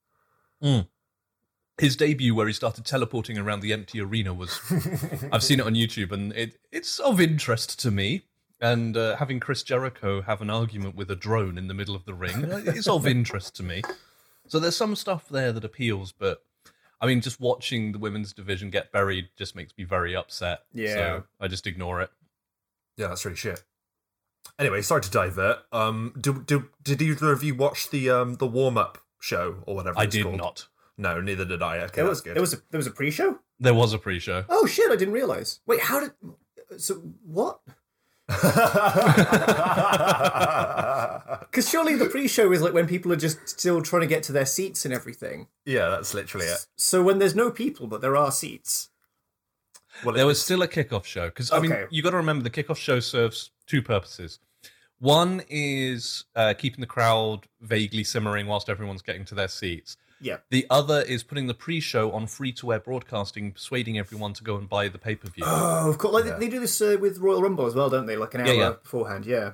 Mm. 0.62 0.88
His 1.78 1.96
debut, 1.96 2.34
where 2.34 2.46
he 2.46 2.52
started 2.52 2.84
teleporting 2.84 3.38
around 3.38 3.60
the 3.60 3.72
empty 3.72 3.98
arena, 3.98 4.34
was 4.34 4.60
I've 5.32 5.42
seen 5.42 5.60
it 5.60 5.66
on 5.66 5.72
YouTube, 5.72 6.12
and 6.12 6.34
it 6.34 6.58
it's 6.70 6.98
of 6.98 7.18
interest 7.18 7.80
to 7.80 7.90
me. 7.90 8.24
And 8.60 8.96
uh, 8.96 9.16
having 9.16 9.38
Chris 9.38 9.62
Jericho 9.62 10.22
have 10.22 10.40
an 10.40 10.48
argument 10.48 10.96
with 10.96 11.10
a 11.10 11.16
drone 11.16 11.58
in 11.58 11.68
the 11.68 11.74
middle 11.74 11.94
of 11.94 12.06
the 12.06 12.14
ring 12.14 12.42
is 12.66 12.88
of 12.88 13.06
interest 13.06 13.54
to 13.56 13.62
me. 13.62 13.82
So 14.48 14.58
there's 14.58 14.76
some 14.76 14.96
stuff 14.96 15.28
there 15.28 15.52
that 15.52 15.64
appeals, 15.64 16.12
but 16.12 16.42
I 17.00 17.06
mean, 17.06 17.20
just 17.20 17.38
watching 17.40 17.92
the 17.92 17.98
women's 17.98 18.32
division 18.32 18.70
get 18.70 18.92
buried 18.92 19.28
just 19.36 19.54
makes 19.54 19.72
me 19.76 19.84
very 19.84 20.16
upset. 20.16 20.60
Yeah. 20.72 20.94
So 20.94 21.24
I 21.40 21.48
just 21.48 21.66
ignore 21.66 22.00
it. 22.00 22.10
Yeah, 22.96 23.08
that's 23.08 23.24
really 23.24 23.36
shit. 23.36 23.62
Anyway, 24.58 24.80
sorry 24.80 25.02
to 25.02 25.10
divert. 25.10 25.58
Um, 25.72 26.14
do, 26.18 26.42
do, 26.46 26.70
did 26.82 27.02
either 27.02 27.32
of 27.32 27.42
you 27.42 27.54
watch 27.54 27.90
the 27.90 28.08
um 28.08 28.34
the 28.36 28.46
warm 28.46 28.78
up 28.78 28.98
show 29.20 29.56
or 29.66 29.74
whatever? 29.74 29.98
I 29.98 30.04
it's 30.04 30.14
did 30.14 30.22
called? 30.22 30.38
not. 30.38 30.68
No, 30.96 31.20
neither 31.20 31.44
did 31.44 31.62
I. 31.62 31.78
Okay, 31.78 31.96
there 31.96 32.04
that's 32.04 32.08
was 32.08 32.20
good. 32.22 32.34
there 32.36 32.40
was 32.40 32.54
a, 32.54 32.56
there 32.70 32.78
was 32.78 32.86
a 32.86 32.90
pre-show. 32.90 33.38
There 33.60 33.74
was 33.74 33.92
a 33.92 33.98
pre-show. 33.98 34.44
Oh 34.48 34.64
shit! 34.66 34.90
I 34.90 34.96
didn't 34.96 35.12
realize. 35.12 35.60
Wait, 35.66 35.80
how 35.80 36.00
did? 36.00 36.12
So 36.78 36.94
what? 37.24 37.60
Because 41.56 41.70
surely 41.70 41.96
the 41.96 42.06
pre-show 42.06 42.52
is 42.52 42.60
like 42.60 42.74
when 42.74 42.86
people 42.86 43.10
are 43.12 43.16
just 43.16 43.48
still 43.48 43.80
trying 43.80 44.02
to 44.02 44.06
get 44.06 44.22
to 44.24 44.32
their 44.32 44.44
seats 44.44 44.84
and 44.84 44.92
everything. 44.92 45.46
yeah, 45.64 45.88
that's 45.88 46.12
literally 46.12 46.46
it. 46.46 46.66
So 46.76 47.02
when 47.02 47.18
there's 47.18 47.34
no 47.34 47.50
people 47.50 47.86
but 47.86 48.02
there 48.02 48.16
are 48.16 48.30
seats. 48.30 48.90
Well, 50.04 50.14
There 50.14 50.26
was 50.26 50.42
still 50.42 50.62
a 50.62 50.68
kickoff 50.68 51.04
show 51.04 51.28
because 51.28 51.50
I 51.52 51.60
mean 51.60 51.74
you 51.90 52.02
got 52.02 52.10
to 52.10 52.18
remember 52.18 52.44
the 52.44 52.50
kickoff 52.50 52.76
show 52.76 53.00
serves 53.00 53.52
two 53.66 53.80
purposes. 53.80 54.38
One 54.98 55.42
is 55.48 56.24
uh, 56.34 56.54
keeping 56.58 56.80
the 56.80 56.86
crowd 56.86 57.46
vaguely 57.60 58.04
simmering 58.04 58.46
whilst 58.46 58.68
everyone's 58.68 59.02
getting 59.02 59.24
to 59.26 59.34
their 59.34 59.48
seats. 59.48 59.96
Yeah. 60.20 60.38
The 60.50 60.66
other 60.70 61.02
is 61.02 61.22
putting 61.22 61.46
the 61.46 61.54
pre-show 61.54 62.10
on 62.12 62.26
free-to-air 62.26 62.80
broadcasting, 62.80 63.52
persuading 63.52 63.98
everyone 63.98 64.32
to 64.34 64.44
go 64.44 64.56
and 64.56 64.68
buy 64.68 64.88
the 64.88 64.98
pay-per-view. 64.98 65.44
Oh, 65.46 65.90
of 65.90 65.98
course. 65.98 66.14
Like 66.14 66.24
Yeah. 66.24 66.32
they, 66.38 66.46
they 66.46 66.50
do 66.50 66.60
this 66.60 66.80
uh, 66.80 66.96
with 67.00 67.18
Royal 67.18 67.42
Rumble 67.42 67.66
as 67.66 67.74
well, 67.74 67.90
don't 67.90 68.06
they? 68.06 68.16
Like 68.16 68.34
an 68.34 68.40
hour 68.42 68.46
Yeah, 68.48 68.52
yeah. 68.54 68.70
beforehand. 68.82 69.26
Yeah. 69.26 69.52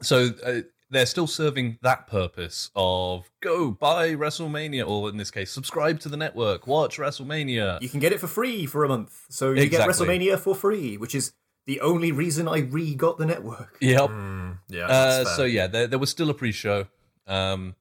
so 0.00 0.30
uh, 0.44 0.60
they're 0.90 1.04
still 1.04 1.26
serving 1.26 1.78
that 1.82 2.06
purpose 2.06 2.70
of 2.74 3.30
go 3.42 3.70
buy 3.70 4.14
WrestleMania, 4.14 4.88
or 4.88 5.10
in 5.10 5.18
this 5.18 5.30
case, 5.30 5.50
subscribe 5.50 6.00
to 6.00 6.08
the 6.08 6.16
network, 6.16 6.66
watch 6.66 6.96
WrestleMania. 6.96 7.82
You 7.82 7.90
can 7.90 8.00
get 8.00 8.12
it 8.12 8.20
for 8.20 8.26
free 8.28 8.64
for 8.64 8.84
a 8.84 8.88
month. 8.88 9.26
So 9.28 9.50
you 9.50 9.62
Exactly. 9.62 9.78
get 9.78 9.88
WrestleMania 10.22 10.38
for 10.38 10.54
free, 10.54 10.96
which 10.96 11.14
is 11.14 11.32
the 11.66 11.82
only 11.82 12.10
reason 12.12 12.48
I 12.48 12.60
re 12.60 12.94
got 12.94 13.18
the 13.18 13.26
network. 13.26 13.76
Yep. 13.82 14.08
Mm, 14.08 14.58
yeah. 14.68 14.86
Uh, 14.86 15.24
so 15.26 15.44
yeah, 15.44 15.66
there, 15.66 15.86
there 15.86 15.98
was 15.98 16.08
still 16.08 16.30
a 16.30 16.34
pre-show. 16.34 16.86
Um, 17.26 17.74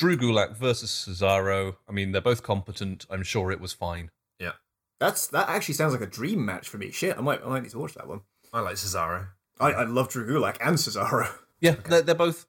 Drew 0.00 0.16
Gulak 0.16 0.56
versus 0.56 0.90
Cesaro. 0.90 1.76
I 1.88 1.92
mean, 1.92 2.12
they're 2.12 2.20
both 2.22 2.42
competent. 2.42 3.04
I'm 3.10 3.22
sure 3.22 3.52
it 3.52 3.60
was 3.60 3.72
fine. 3.74 4.10
Yeah, 4.38 4.52
that's 4.98 5.26
that 5.28 5.48
actually 5.50 5.74
sounds 5.74 5.92
like 5.92 6.00
a 6.02 6.06
dream 6.06 6.44
match 6.44 6.68
for 6.68 6.78
me. 6.78 6.90
Shit, 6.90 7.18
I 7.18 7.20
might 7.20 7.42
I 7.44 7.48
might 7.48 7.62
need 7.62 7.72
to 7.72 7.78
watch 7.78 7.94
that 7.94 8.08
one. 8.08 8.22
I 8.52 8.60
like 8.60 8.76
Cesaro. 8.76 9.28
I, 9.60 9.72
I 9.72 9.84
love 9.84 10.08
Drew 10.08 10.26
Gulak 10.26 10.56
and 10.60 10.76
Cesaro. 10.76 11.28
Yeah, 11.62 11.74
they're, 11.86 12.00
they're 12.00 12.14
both, 12.14 12.46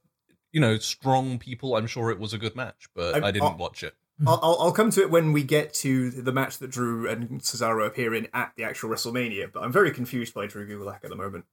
you 0.53 0.61
know, 0.61 0.77
strong 0.77 1.37
people. 1.37 1.75
I'm 1.75 1.85
sure 1.85 2.11
it 2.11 2.17
was 2.19 2.33
a 2.33 2.37
good 2.37 2.55
match, 2.55 2.87
but 2.95 3.21
I- 3.21 3.27
I, 3.27 3.31
didn't 3.31 3.49
I- 3.51 3.55
watch 3.57 3.83
it. 3.83 3.93
I'll, 4.25 4.39
I'll 4.41 4.57
I'll 4.61 4.71
come 4.71 4.89
to 4.91 5.01
it 5.01 5.09
when 5.11 5.33
we 5.33 5.43
get 5.43 5.73
to 5.75 6.11
the 6.11 6.31
match 6.31 6.59
that 6.59 6.69
Drew 6.71 7.09
and 7.09 7.41
Cesaro 7.41 7.85
appear 7.85 8.13
in 8.15 8.27
at 8.33 8.53
the 8.55 8.63
actual 8.63 8.89
WrestleMania. 8.89 9.51
But 9.51 9.63
I'm 9.63 9.71
very 9.73 9.91
confused 9.91 10.33
by 10.33 10.45
Drew 10.47 10.65
Gulak 10.65 11.03
at 11.03 11.09
the 11.09 11.15
moment. 11.17 11.43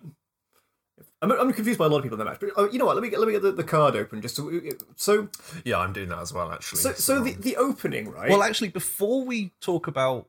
I'm, 1.22 1.32
I'm 1.32 1.52
confused 1.52 1.78
by 1.78 1.86
a 1.86 1.88
lot 1.88 1.98
of 1.98 2.02
people 2.02 2.20
in 2.20 2.26
that 2.26 2.30
match. 2.30 2.40
But 2.40 2.50
uh, 2.58 2.70
you 2.70 2.78
know 2.78 2.84
what? 2.86 2.96
Let 2.96 3.02
me 3.02 3.08
get 3.10 3.18
let 3.18 3.26
me 3.26 3.32
get 3.32 3.42
the, 3.42 3.52
the 3.52 3.64
card 3.64 3.96
open 3.96 4.20
just 4.20 4.36
so 4.36 4.50
so 4.96 5.28
Yeah, 5.64 5.78
I'm 5.78 5.92
doing 5.92 6.08
that 6.10 6.18
as 6.18 6.32
well, 6.32 6.52
actually. 6.52 6.80
so, 6.80 6.92
so 6.92 7.20
the, 7.20 7.32
the 7.32 7.56
opening 7.56 8.10
right? 8.10 8.30
well, 8.30 8.42
actually, 8.42 8.68
before 8.68 9.24
we 9.24 9.52
talk 9.60 9.86
about 9.86 10.28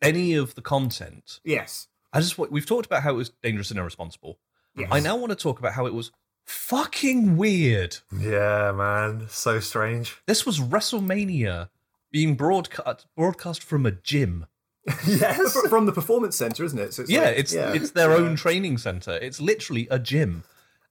any 0.00 0.34
of 0.34 0.54
the 0.54 0.62
content, 0.62 1.40
yes. 1.44 1.88
I 2.12 2.20
just 2.20 2.38
we've 2.38 2.66
talked 2.66 2.86
about 2.86 3.02
how 3.02 3.10
it 3.10 3.16
was 3.16 3.30
dangerous 3.42 3.70
and 3.70 3.78
irresponsible. 3.78 4.38
Yes. 4.76 4.88
I 4.90 5.00
now 5.00 5.16
want 5.16 5.30
to 5.30 5.36
talk 5.36 5.58
about 5.58 5.72
how 5.72 5.86
it 5.86 5.94
was 5.94 6.12
fucking 6.44 7.36
weird. 7.36 7.98
yeah, 8.16 8.72
man, 8.72 9.26
so 9.28 9.60
strange. 9.60 10.16
This 10.26 10.46
was 10.46 10.60
WrestleMania 10.60 11.68
being 12.12 12.34
broadcast 12.36 13.06
broadcast 13.16 13.62
from 13.62 13.86
a 13.86 13.90
gym. 13.90 14.46
yes. 15.06 15.56
From 15.68 15.86
the 15.86 15.92
performance 15.92 16.36
center, 16.36 16.64
isn't 16.64 16.78
it? 16.78 16.92
So 16.94 17.02
it's 17.02 17.10
yeah, 17.10 17.20
like- 17.22 17.38
it's 17.38 17.54
yeah. 17.54 17.72
it's 17.72 17.90
their 17.92 18.10
Yeah. 18.10 18.16
own 18.16 18.36
training 18.36 18.78
center. 18.78 19.12
It's 19.12 19.40
literally 19.40 19.88
a 19.90 19.98
gym, 19.98 20.44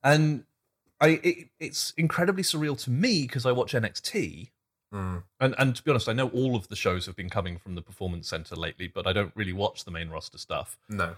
and 0.03 0.45
I 0.99 1.19
it, 1.23 1.49
it's 1.59 1.93
incredibly 1.97 2.43
surreal 2.43 2.81
to 2.83 2.89
me 2.91 3.23
because 3.23 3.45
I 3.45 3.51
watch 3.51 3.73
NXT, 3.73 4.49
Mm, 4.93 5.23
and 5.39 5.55
and 5.57 5.75
to 5.75 5.83
be 5.83 5.89
honest, 5.91 6.07
I 6.09 6.13
know 6.13 6.29
all 6.29 6.55
of 6.55 6.67
the 6.69 6.75
shows 6.75 7.05
have 7.07 7.15
been 7.15 7.29
coming 7.29 7.57
from 7.57 7.73
the 7.75 7.81
performance 7.81 8.27
center 8.29 8.55
lately, 8.55 8.87
but 8.87 9.07
I 9.07 9.13
don't 9.13 9.31
really 9.35 9.53
watch 9.53 9.85
the 9.85 9.91
main 9.91 10.09
roster 10.09 10.37
stuff. 10.37 10.77
no. 10.89 11.15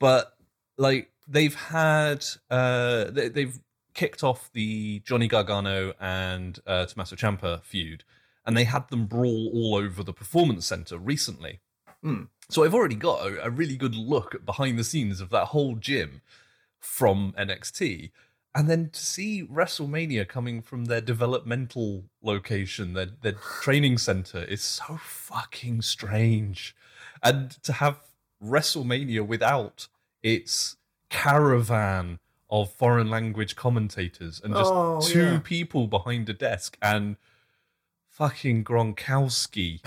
But 0.00 0.34
like 0.76 1.10
they've 1.28 1.54
had 1.54 2.24
uh 2.50 3.04
they, 3.04 3.28
they've 3.28 3.58
kicked 3.94 4.22
off 4.24 4.50
the 4.52 4.98
Johnny 5.06 5.28
Gargano 5.28 5.92
and 6.00 6.58
uh, 6.66 6.84
Tommaso 6.86 7.16
Ciampa 7.16 7.62
feud, 7.62 8.02
and 8.44 8.56
they 8.56 8.64
had 8.64 8.88
them 8.88 9.06
brawl 9.06 9.50
all 9.54 9.76
over 9.76 10.02
the 10.02 10.12
performance 10.12 10.66
center 10.66 10.98
recently. 10.98 11.60
Hmm. 12.04 12.24
So 12.50 12.62
I've 12.62 12.74
already 12.74 12.94
got 12.96 13.26
a, 13.26 13.46
a 13.46 13.50
really 13.50 13.76
good 13.76 13.94
look 13.94 14.34
at 14.34 14.44
behind 14.44 14.78
the 14.78 14.84
scenes 14.84 15.20
of 15.22 15.30
that 15.30 15.46
whole 15.46 15.76
gym 15.76 16.20
from 16.78 17.32
NXT. 17.38 18.10
And 18.54 18.68
then 18.68 18.90
to 18.90 19.00
see 19.00 19.42
WrestleMania 19.50 20.28
coming 20.28 20.60
from 20.62 20.84
their 20.84 21.00
developmental 21.00 22.04
location, 22.22 22.92
their 22.92 23.06
their 23.22 23.32
training 23.62 23.98
center, 23.98 24.44
is 24.44 24.62
so 24.62 24.98
fucking 25.02 25.80
strange. 25.82 26.76
And 27.22 27.50
to 27.64 27.72
have 27.72 28.00
WrestleMania 28.44 29.26
without 29.26 29.88
its 30.22 30.76
caravan 31.08 32.18
of 32.50 32.70
foreign 32.70 33.08
language 33.08 33.56
commentators 33.56 34.40
and 34.44 34.54
just 34.54 34.70
Oh, 34.72 35.00
two 35.00 35.22
yeah. 35.22 35.40
people 35.42 35.86
behind 35.88 36.28
a 36.28 36.34
desk 36.34 36.76
and 36.82 37.16
fucking 38.10 38.62
Gronkowski 38.62 39.80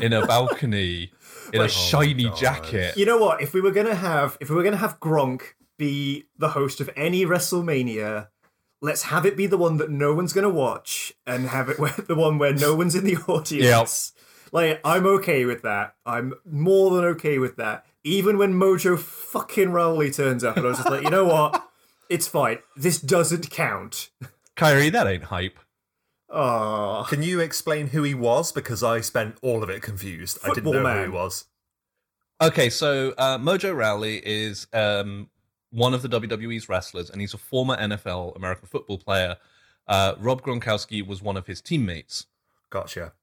in 0.00 0.12
a 0.12 0.26
balcony 0.26 1.10
in 1.52 1.60
a 1.62 1.68
shiny 1.68 2.26
Oh, 2.26 2.30
God. 2.30 2.38
jacket. 2.38 2.96
You 2.96 3.06
know 3.06 3.18
what? 3.18 3.40
If 3.42 3.52
we 3.54 3.60
were 3.60 3.70
gonna 3.70 3.94
have 3.94 4.36
if 4.40 4.50
we 4.50 4.56
were 4.56 4.62
gonna 4.62 4.76
have 4.76 5.00
Gronk 5.00 5.42
be 5.78 6.24
the 6.36 6.50
host 6.50 6.80
of 6.80 6.90
any 6.96 7.24
WrestleMania, 7.24 8.28
let's 8.80 9.02
have 9.04 9.24
it 9.26 9.36
be 9.36 9.46
the 9.46 9.58
one 9.58 9.76
that 9.78 9.90
no 9.90 10.14
one's 10.14 10.32
gonna 10.32 10.48
watch, 10.50 11.12
and 11.26 11.48
have 11.48 11.68
it 11.68 11.78
where, 11.80 11.92
the 11.92 12.14
one 12.14 12.38
where 12.38 12.52
no 12.54 12.74
one's 12.74 12.94
in 12.94 13.04
the 13.04 13.16
audience. 13.28 14.12
Like 14.52 14.80
I'm 14.84 15.06
okay 15.06 15.44
with 15.44 15.62
that. 15.62 15.94
I'm 16.06 16.34
more 16.44 16.94
than 16.96 17.04
okay 17.04 17.38
with 17.38 17.56
that. 17.56 17.84
Even 18.04 18.38
when 18.38 18.54
Mojo 18.54 18.98
fucking 18.98 19.70
Rawley 19.72 20.10
turns 20.10 20.42
up, 20.42 20.56
and 20.56 20.64
I 20.64 20.68
was 20.70 20.78
just 20.78 20.88
like, 20.90 21.02
you 21.02 21.10
know 21.10 21.24
what? 21.26 21.62
It's 22.08 22.26
fine. 22.26 22.58
This 22.76 22.98
doesn't 23.00 23.50
count. 23.50 24.08
Kyrie, 24.56 24.88
that 24.90 25.06
ain't 25.06 25.24
hype. 25.24 25.58
Oh, 26.30 27.06
Can 27.08 27.22
you 27.22 27.40
explain 27.40 27.88
who 27.88 28.02
he 28.02 28.14
was? 28.14 28.52
Because 28.52 28.82
I 28.82 29.00
spent 29.00 29.36
all 29.40 29.62
of 29.62 29.70
it 29.70 29.80
confused. 29.80 30.38
I 30.42 30.48
didn't 30.48 30.64
Football 30.64 30.82
know 30.82 30.96
who 30.98 31.02
he 31.04 31.08
was. 31.08 31.46
Okay, 32.40 32.70
so 32.70 33.14
uh, 33.18 33.38
Mojo 33.38 33.74
Rawley 33.74 34.22
is 34.24 34.66
um, 34.72 35.28
one 35.70 35.94
of 35.94 36.02
the 36.02 36.08
WWE's 36.08 36.68
wrestlers, 36.68 37.10
and 37.10 37.20
he's 37.20 37.34
a 37.34 37.38
former 37.38 37.76
NFL 37.76 38.36
American 38.36 38.68
football 38.68 38.98
player. 38.98 39.36
Uh, 39.86 40.14
Rob 40.18 40.42
Gronkowski 40.42 41.04
was 41.04 41.22
one 41.22 41.36
of 41.36 41.46
his 41.46 41.60
teammates, 41.60 42.26
Gotcha. 42.70 43.14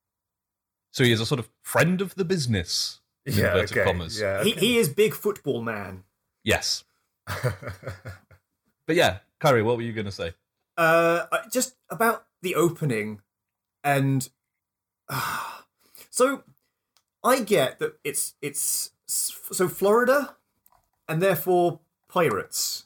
so 0.92 1.04
he 1.04 1.12
is 1.12 1.22
a 1.22 1.26
sort 1.26 1.40
of 1.40 1.50
friend 1.62 2.02
of 2.02 2.16
the 2.16 2.26
business. 2.26 3.00
Yeah. 3.26 3.54
Okay. 3.54 3.84
commas. 3.84 4.20
Yeah. 4.20 4.44
he 4.44 4.52
okay. 4.52 4.60
he 4.60 4.78
is 4.78 4.90
big 4.90 5.14
football 5.14 5.62
man. 5.62 6.04
Yes, 6.44 6.84
but 7.26 8.96
yeah, 8.96 9.20
Kyrie, 9.40 9.64
what 9.64 9.78
were 9.78 9.84
you 9.84 9.94
going 9.94 10.06
to 10.06 10.12
say? 10.12 10.34
Uh, 10.78 11.26
just 11.52 11.76
about 11.90 12.25
the 12.46 12.56
opening, 12.56 13.20
and 13.84 14.30
so 16.10 16.44
I 17.24 17.42
get 17.42 17.80
that 17.80 17.98
it's 18.04 18.36
it's 18.42 18.92
so 19.06 19.68
Florida, 19.68 20.36
and 21.10 21.22
therefore 21.22 21.80
pirates. 22.08 22.86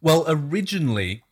Well, 0.00 0.24
originally, 0.28 1.22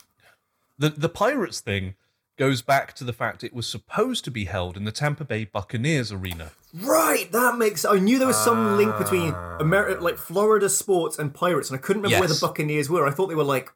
the 0.79 0.91
the 0.91 1.09
Pirates 1.09 1.61
thing 1.61 1.95
goes 2.39 2.63
back 2.63 2.95
to 2.95 3.05
the 3.05 3.13
fact 3.13 3.45
it 3.45 3.53
was 3.53 3.67
supposed 3.67 4.25
to 4.25 4.31
be 4.31 4.47
held 4.47 4.77
in 4.77 4.85
the 4.85 4.93
Tampa 4.93 5.25
Bay 5.25 5.45
Buccaneers 5.45 6.11
arena. 6.11 6.53
Right, 6.75 7.31
that 7.33 7.59
makes. 7.59 7.85
I 7.85 7.99
knew 7.99 8.19
there 8.19 8.27
was 8.27 8.43
some 8.43 8.79
link 8.79 8.97
between 8.97 9.35
Ah. 9.35 9.59
America, 9.61 10.03
like 10.03 10.17
Florida 10.17 10.69
sports 10.71 11.19
and 11.19 11.35
pirates, 11.35 11.71
and 11.71 11.79
I 11.79 11.83
couldn't 11.83 12.03
remember 12.03 12.21
where 12.21 12.29
the 12.35 12.39
Buccaneers 12.41 12.89
were. 12.89 13.07
I 13.07 13.11
thought 13.11 13.27
they 13.29 13.35
were 13.35 13.45
like, 13.45 13.71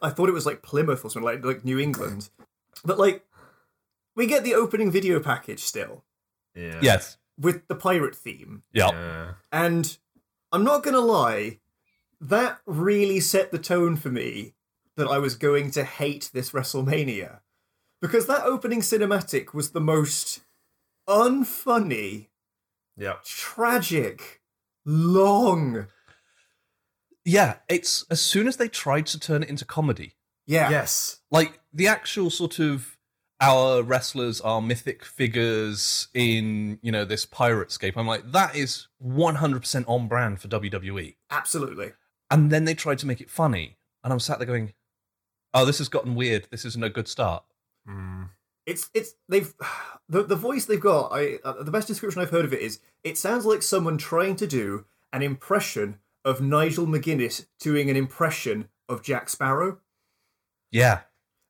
I 0.00 0.08
thought 0.08 0.30
it 0.30 0.32
was 0.32 0.46
like 0.46 0.62
Plymouth 0.62 1.04
or 1.04 1.10
something, 1.10 1.22
like 1.30 1.44
like 1.44 1.64
New 1.64 1.78
England. 1.78 2.30
But 2.84 2.98
like, 2.98 3.24
we 4.14 4.26
get 4.26 4.44
the 4.44 4.54
opening 4.54 4.90
video 4.90 5.20
package 5.20 5.60
still 5.60 6.04
yeah. 6.54 6.80
Yes, 6.82 7.18
with 7.38 7.68
the 7.68 7.74
pirate 7.76 8.16
theme, 8.16 8.62
yeah. 8.72 8.90
Yeah. 8.92 9.32
and 9.52 9.96
I'm 10.50 10.64
not 10.64 10.82
gonna 10.82 10.98
lie, 11.00 11.60
that 12.20 12.58
really 12.66 13.20
set 13.20 13.52
the 13.52 13.58
tone 13.58 13.94
for 13.96 14.08
me 14.10 14.54
that 14.96 15.06
I 15.06 15.18
was 15.18 15.36
going 15.36 15.70
to 15.72 15.84
hate 15.84 16.30
this 16.32 16.50
WrestleMania 16.50 17.40
because 18.02 18.26
that 18.26 18.44
opening 18.44 18.80
cinematic 18.80 19.54
was 19.54 19.70
the 19.70 19.80
most 19.80 20.40
unfunny, 21.08 22.26
Yeah. 22.96 23.16
tragic, 23.24 24.40
long. 24.84 25.86
Yeah, 27.24 27.56
it's 27.68 28.04
as 28.10 28.20
soon 28.20 28.48
as 28.48 28.56
they 28.56 28.68
tried 28.68 29.06
to 29.06 29.20
turn 29.20 29.42
it 29.42 29.48
into 29.48 29.64
comedy, 29.64 30.16
Yeah. 30.46 30.70
Yes. 30.70 31.20
like 31.30 31.57
the 31.72 31.86
actual 31.86 32.30
sort 32.30 32.58
of 32.58 32.96
our 33.40 33.82
wrestlers 33.82 34.40
are 34.40 34.60
mythic 34.60 35.04
figures 35.04 36.08
in 36.12 36.78
you 36.82 36.90
know 36.90 37.04
this 37.04 37.24
pirate 37.24 37.70
scape. 37.70 37.96
I'm 37.96 38.06
like 38.06 38.32
that 38.32 38.56
is 38.56 38.88
100% 39.04 39.84
on 39.86 40.08
brand 40.08 40.40
for 40.40 40.48
WWE. 40.48 41.14
Absolutely. 41.30 41.92
And 42.30 42.50
then 42.50 42.64
they 42.64 42.74
tried 42.74 42.98
to 42.98 43.06
make 43.06 43.20
it 43.20 43.30
funny, 43.30 43.78
and 44.04 44.12
I'm 44.12 44.20
sat 44.20 44.38
there 44.38 44.46
going, 44.46 44.74
"Oh, 45.54 45.64
this 45.64 45.78
has 45.78 45.88
gotten 45.88 46.14
weird. 46.14 46.48
This 46.50 46.64
isn't 46.64 46.84
a 46.84 46.90
good 46.90 47.08
start." 47.08 47.44
Mm. 47.88 48.30
It's 48.66 48.90
it's 48.92 49.14
they've 49.28 49.54
the 50.08 50.24
the 50.24 50.36
voice 50.36 50.66
they've 50.66 50.80
got. 50.80 51.10
I 51.12 51.38
uh, 51.44 51.62
the 51.62 51.70
best 51.70 51.88
description 51.88 52.20
I've 52.20 52.30
heard 52.30 52.44
of 52.44 52.52
it 52.52 52.60
is 52.60 52.80
it 53.04 53.16
sounds 53.16 53.46
like 53.46 53.62
someone 53.62 53.98
trying 53.98 54.36
to 54.36 54.46
do 54.46 54.84
an 55.12 55.22
impression 55.22 56.00
of 56.24 56.40
Nigel 56.42 56.86
McGuinness 56.86 57.46
doing 57.58 57.88
an 57.88 57.96
impression 57.96 58.68
of 58.88 59.02
Jack 59.02 59.30
Sparrow. 59.30 59.78
Yeah, 60.70 61.00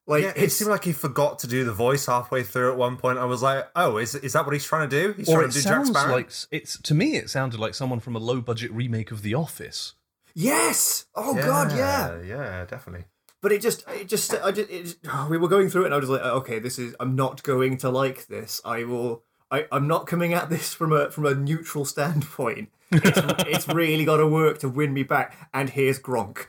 Like 0.08 0.24
yeah, 0.24 0.32
it 0.34 0.50
seemed 0.50 0.70
like 0.70 0.84
he 0.84 0.94
forgot 0.94 1.40
to 1.40 1.46
do 1.46 1.64
the 1.64 1.72
voice 1.72 2.06
halfway 2.06 2.42
through 2.42 2.72
at 2.72 2.78
one 2.78 2.96
point. 2.96 3.18
I 3.18 3.26
was 3.26 3.42
like, 3.42 3.68
"Oh, 3.76 3.98
is 3.98 4.14
is 4.14 4.32
that 4.32 4.46
what 4.46 4.54
he's 4.54 4.64
trying 4.64 4.88
to 4.88 5.02
do? 5.02 5.12
He's 5.12 5.28
or 5.28 5.34
trying 5.34 5.48
it 5.50 5.52
to 5.52 5.58
do 5.58 5.62
Jack 5.62 5.72
sounds 5.72 5.88
Sparrow." 5.90 6.12
like 6.12 6.30
it's 6.50 6.80
to 6.80 6.94
me. 6.94 7.16
It 7.16 7.28
sounded 7.28 7.60
like 7.60 7.74
someone 7.74 8.00
from 8.00 8.16
a 8.16 8.18
low 8.18 8.40
budget 8.40 8.72
remake 8.72 9.10
of 9.10 9.20
The 9.20 9.34
Office. 9.34 9.92
Yes. 10.34 11.04
Oh 11.14 11.34
God, 11.34 11.76
yeah. 11.76 12.22
yeah, 12.22 12.64
definitely. 12.64 13.04
But 13.42 13.52
it 13.52 13.60
just, 13.60 13.84
it 13.88 14.08
just, 14.08 14.34
I 14.34 14.50
just, 14.50 14.70
it 14.70 14.82
just 14.82 14.98
oh, 15.12 15.28
we 15.30 15.36
were 15.36 15.46
going 15.46 15.68
through 15.68 15.82
it, 15.82 15.86
and 15.86 15.94
I 15.94 15.98
was 15.98 16.08
like, 16.08 16.22
okay, 16.22 16.58
this 16.58 16.78
is, 16.78 16.96
I'm 16.98 17.14
not 17.14 17.42
going 17.42 17.76
to 17.78 17.90
like 17.90 18.28
this. 18.28 18.60
I 18.64 18.84
will, 18.84 19.22
I, 19.50 19.66
I'm 19.70 19.86
not 19.86 20.06
coming 20.06 20.32
at 20.32 20.48
this 20.48 20.72
from 20.72 20.92
a 20.92 21.10
from 21.10 21.26
a 21.26 21.34
neutral 21.34 21.84
standpoint. 21.84 22.70
It's, 22.90 23.20
it's 23.46 23.68
really 23.68 24.06
got 24.06 24.16
to 24.16 24.26
work 24.26 24.58
to 24.60 24.68
win 24.70 24.94
me 24.94 25.02
back. 25.02 25.50
And 25.52 25.70
here's 25.70 26.00
Gronk. 26.00 26.46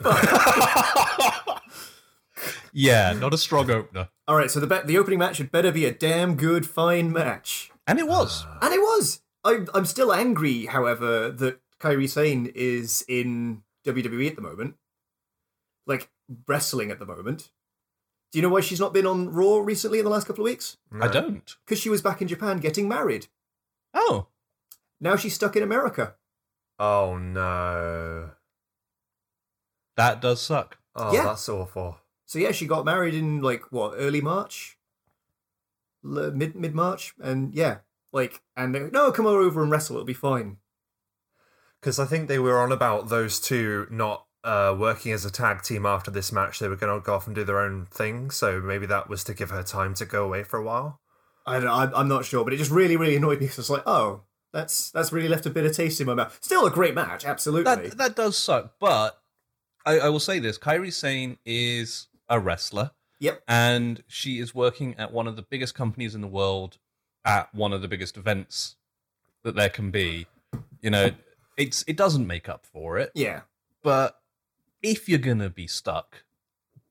Yeah, 2.72 3.12
not 3.18 3.34
a 3.34 3.38
strong 3.38 3.70
opener. 3.70 4.08
All 4.28 4.36
right, 4.36 4.50
so 4.50 4.60
the 4.60 4.66
be- 4.66 4.86
the 4.86 4.98
opening 4.98 5.18
match 5.18 5.38
had 5.38 5.50
better 5.50 5.72
be 5.72 5.84
a 5.84 5.92
damn 5.92 6.36
good, 6.36 6.66
fine 6.68 7.12
match, 7.12 7.70
And 7.86 7.98
it 7.98 8.06
was. 8.08 8.44
Uh, 8.46 8.58
and 8.62 8.74
it 8.74 8.80
was. 8.80 9.22
I, 9.44 9.64
I'm 9.74 9.86
still 9.86 10.12
angry, 10.12 10.66
however, 10.66 11.30
that 11.30 11.60
Kairi 11.80 12.08
Sane 12.08 12.52
is 12.54 13.04
in 13.08 13.62
WWE 13.86 14.28
at 14.28 14.36
the 14.36 14.42
moment, 14.42 14.74
like 15.86 16.10
wrestling 16.46 16.90
at 16.90 16.98
the 16.98 17.06
moment. 17.06 17.50
Do 18.32 18.38
you 18.38 18.42
know 18.42 18.48
why 18.50 18.60
she's 18.60 18.78
not 18.78 18.92
been 18.92 19.06
on 19.06 19.30
Raw 19.32 19.56
recently 19.58 19.98
in 19.98 20.04
the 20.04 20.10
last 20.10 20.26
couple 20.26 20.44
of 20.44 20.50
weeks? 20.50 20.76
I 21.00 21.08
don't. 21.08 21.56
Because 21.64 21.80
she 21.80 21.88
was 21.88 22.00
back 22.02 22.22
in 22.22 22.28
Japan 22.28 22.58
getting 22.58 22.86
married. 22.86 23.26
Oh. 23.92 24.28
Now 25.00 25.16
she's 25.16 25.34
stuck 25.34 25.56
in 25.56 25.62
America. 25.64 26.14
Oh 26.78 27.16
no. 27.18 28.30
That 29.96 30.20
does 30.20 30.40
suck. 30.40 30.78
Oh, 30.94 31.12
Yeah. 31.12 31.24
that's 31.24 31.48
awful. 31.48 31.98
So 32.30 32.38
yeah, 32.38 32.52
she 32.52 32.68
got 32.68 32.84
married 32.84 33.14
in 33.14 33.42
like 33.42 33.72
what 33.72 33.94
early 33.96 34.20
March, 34.20 34.78
L- 36.04 36.30
mid 36.30 36.54
mid 36.54 36.76
March, 36.76 37.12
and 37.20 37.52
yeah, 37.52 37.78
like 38.12 38.40
and 38.56 38.72
they, 38.72 38.88
no, 38.92 39.10
come 39.10 39.26
over 39.26 39.60
and 39.60 39.68
wrestle. 39.68 39.96
It'll 39.96 40.06
be 40.06 40.12
fine. 40.12 40.58
Because 41.80 41.98
I 41.98 42.04
think 42.04 42.28
they 42.28 42.38
were 42.38 42.60
on 42.60 42.70
about 42.70 43.08
those 43.08 43.40
two 43.40 43.88
not 43.90 44.26
uh, 44.44 44.76
working 44.78 45.10
as 45.10 45.24
a 45.24 45.30
tag 45.32 45.62
team 45.62 45.84
after 45.84 46.12
this 46.12 46.30
match. 46.30 46.60
They 46.60 46.68
were 46.68 46.76
going 46.76 46.96
to 46.96 47.04
go 47.04 47.16
off 47.16 47.26
and 47.26 47.34
do 47.34 47.42
their 47.42 47.58
own 47.58 47.86
thing. 47.86 48.30
So 48.30 48.60
maybe 48.60 48.86
that 48.86 49.08
was 49.08 49.24
to 49.24 49.34
give 49.34 49.50
her 49.50 49.64
time 49.64 49.94
to 49.94 50.04
go 50.04 50.24
away 50.24 50.44
for 50.44 50.56
a 50.56 50.62
while. 50.62 51.00
I 51.48 51.54
don't 51.54 51.64
know, 51.64 51.74
I'm, 51.74 51.92
I'm 51.96 52.08
not 52.08 52.24
sure, 52.24 52.44
but 52.44 52.52
it 52.52 52.58
just 52.58 52.70
really 52.70 52.96
really 52.96 53.16
annoyed 53.16 53.40
me 53.40 53.46
because 53.46 53.58
it's 53.58 53.70
like 53.70 53.82
oh 53.86 54.20
that's 54.52 54.92
that's 54.92 55.12
really 55.12 55.28
left 55.28 55.46
a 55.46 55.50
bitter 55.50 55.74
taste 55.74 56.00
in 56.00 56.06
my 56.06 56.14
mouth. 56.14 56.38
Still 56.40 56.64
a 56.64 56.70
great 56.70 56.94
match, 56.94 57.24
absolutely. 57.24 57.88
That 57.88 57.98
that 57.98 58.14
does 58.14 58.38
suck. 58.38 58.74
But 58.78 59.20
I, 59.84 59.98
I 59.98 60.08
will 60.10 60.20
say 60.20 60.38
this: 60.38 60.58
Kairi 60.58 60.92
Sane 60.92 61.36
is 61.44 62.06
a 62.30 62.40
wrestler, 62.40 62.92
yep. 63.18 63.42
and 63.46 64.02
she 64.06 64.38
is 64.38 64.54
working 64.54 64.94
at 64.96 65.12
one 65.12 65.26
of 65.26 65.36
the 65.36 65.42
biggest 65.42 65.74
companies 65.74 66.14
in 66.14 66.22
the 66.22 66.28
world, 66.28 66.78
at 67.24 67.54
one 67.54 67.72
of 67.74 67.82
the 67.82 67.88
biggest 67.88 68.16
events 68.16 68.76
that 69.42 69.54
there 69.54 69.68
can 69.68 69.90
be. 69.90 70.26
You 70.80 70.90
know, 70.90 71.10
it's 71.58 71.84
it 71.86 71.96
doesn't 71.96 72.26
make 72.26 72.48
up 72.48 72.64
for 72.64 72.96
it. 72.98 73.10
Yeah. 73.14 73.40
But 73.82 74.18
if 74.82 75.08
you're 75.08 75.18
gonna 75.18 75.50
be 75.50 75.66
stuck, 75.66 76.24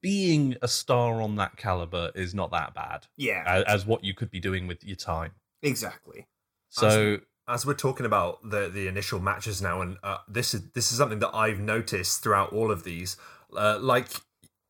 being 0.01 0.55
a 0.61 0.67
star 0.67 1.21
on 1.21 1.35
that 1.37 1.57
caliber 1.57 2.11
is 2.15 2.33
not 2.35 2.51
that 2.51 2.73
bad 2.73 3.07
Yeah. 3.17 3.43
as, 3.45 3.63
as 3.63 3.85
what 3.85 4.03
you 4.03 4.13
could 4.13 4.29
be 4.31 4.39
doing 4.39 4.67
with 4.67 4.83
your 4.83 4.95
time. 4.95 5.31
exactly. 5.61 6.27
So 6.69 7.17
As 7.47 7.65
we're 7.65 7.73
talking 7.73 8.05
about 8.05 8.47
the 8.47 8.69
the 8.69 8.87
initial 8.87 9.19
matches 9.19 9.59
now, 9.59 9.81
and 9.81 9.97
uh, 10.03 10.17
this 10.27 10.53
is 10.53 10.69
this 10.71 10.91
is 10.91 10.97
something 10.99 11.17
that 11.19 11.33
I've 11.33 11.59
noticed 11.59 12.21
throughout 12.21 12.53
all 12.53 12.69
of 12.71 12.83
these. 12.83 13.17
Uh, 13.51 13.79
like 13.81 14.07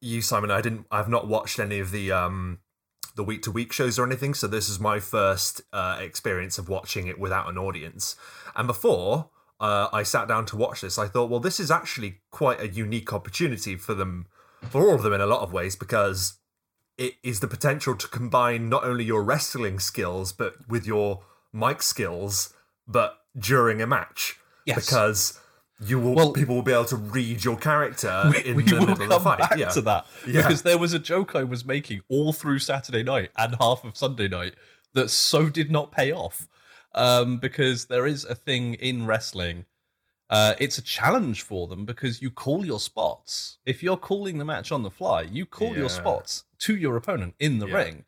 you, 0.01 0.21
Simon, 0.21 0.51
I 0.51 0.61
didn't. 0.61 0.85
I've 0.91 1.09
not 1.09 1.27
watched 1.27 1.59
any 1.59 1.79
of 1.79 1.91
the 1.91 2.11
um 2.11 2.59
the 3.15 3.23
week 3.23 3.41
to 3.43 3.51
week 3.51 3.73
shows 3.73 3.99
or 3.99 4.05
anything. 4.05 4.33
So 4.33 4.47
this 4.47 4.69
is 4.69 4.79
my 4.79 4.99
first 4.99 5.61
uh, 5.73 5.97
experience 5.99 6.57
of 6.57 6.69
watching 6.69 7.07
it 7.07 7.19
without 7.19 7.49
an 7.49 7.57
audience. 7.57 8.15
And 8.55 8.65
before 8.65 9.29
uh, 9.59 9.89
I 9.91 10.03
sat 10.03 10.27
down 10.27 10.45
to 10.47 10.55
watch 10.55 10.81
this, 10.81 10.97
I 10.97 11.07
thought, 11.07 11.29
well, 11.29 11.41
this 11.41 11.59
is 11.59 11.69
actually 11.69 12.21
quite 12.31 12.61
a 12.61 12.69
unique 12.69 13.11
opportunity 13.11 13.75
for 13.75 13.93
them, 13.93 14.27
for 14.69 14.87
all 14.87 14.95
of 14.95 15.03
them 15.03 15.11
in 15.11 15.19
a 15.19 15.25
lot 15.25 15.41
of 15.41 15.51
ways, 15.51 15.75
because 15.75 16.39
it 16.97 17.15
is 17.21 17.41
the 17.41 17.47
potential 17.47 17.95
to 17.95 18.07
combine 18.07 18.69
not 18.69 18.85
only 18.85 19.03
your 19.03 19.23
wrestling 19.23 19.79
skills 19.79 20.31
but 20.31 20.55
with 20.69 20.85
your 20.85 21.23
mic 21.51 21.81
skills, 21.81 22.53
but 22.87 23.17
during 23.37 23.81
a 23.81 23.87
match. 23.87 24.37
Yes. 24.65 24.85
Because 24.85 25.39
you 25.85 25.99
will, 25.99 26.13
Well- 26.15 26.33
people 26.33 26.55
will 26.55 26.61
be 26.63 26.71
able 26.73 26.85
to 26.85 26.95
read 26.95 27.43
your 27.43 27.57
character 27.57 28.31
in 28.45 28.55
we 28.55 28.63
the 28.63 28.75
will 28.75 28.81
middle 28.87 28.95
come 28.95 29.01
of 29.03 29.09
the 29.09 29.19
fight. 29.19 29.39
back 29.39 29.57
yeah. 29.57 29.69
to 29.69 29.81
that 29.81 30.05
Yeah. 30.27 30.41
because 30.41 30.61
there 30.63 30.77
was 30.77 30.93
a 30.93 30.99
joke 30.99 31.35
I 31.35 31.43
was 31.43 31.65
making 31.65 32.01
all 32.09 32.33
through 32.33 32.59
Saturday 32.59 33.03
night 33.03 33.31
and 33.37 33.55
half 33.59 33.83
of 33.83 33.95
Sunday 33.97 34.27
night 34.27 34.55
that 34.93 35.09
so 35.09 35.49
did 35.49 35.71
not 35.71 35.91
pay 35.91 36.11
off. 36.11 36.47
Um, 36.95 37.37
because 37.37 37.85
there 37.85 38.07
is 38.07 38.25
a 38.25 38.33
thing 38.33 38.73
in 38.73 39.05
wrestling. 39.05 39.65
Uh, 40.27 40.55
it's 40.59 40.77
a 40.79 40.81
challenge 40.81 41.43
for 41.43 41.67
them 41.67 41.85
because 41.85 42.19
you 42.21 42.31
call 42.31 42.65
your 42.65 42.79
spots. 42.79 43.59
If 43.65 43.83
you're 43.83 43.95
calling 43.97 44.39
the 44.39 44.45
match 44.45 44.71
on 44.71 44.81
the 44.81 44.89
fly, 44.89 45.21
you 45.21 45.45
call 45.45 45.75
your 45.77 45.89
spots 45.89 46.45
to 46.59 46.75
your 46.75 46.95
opponent 46.97 47.35
in 47.39 47.59
the 47.59 47.67
Yeah. 47.67 47.75
ring. 47.75 48.05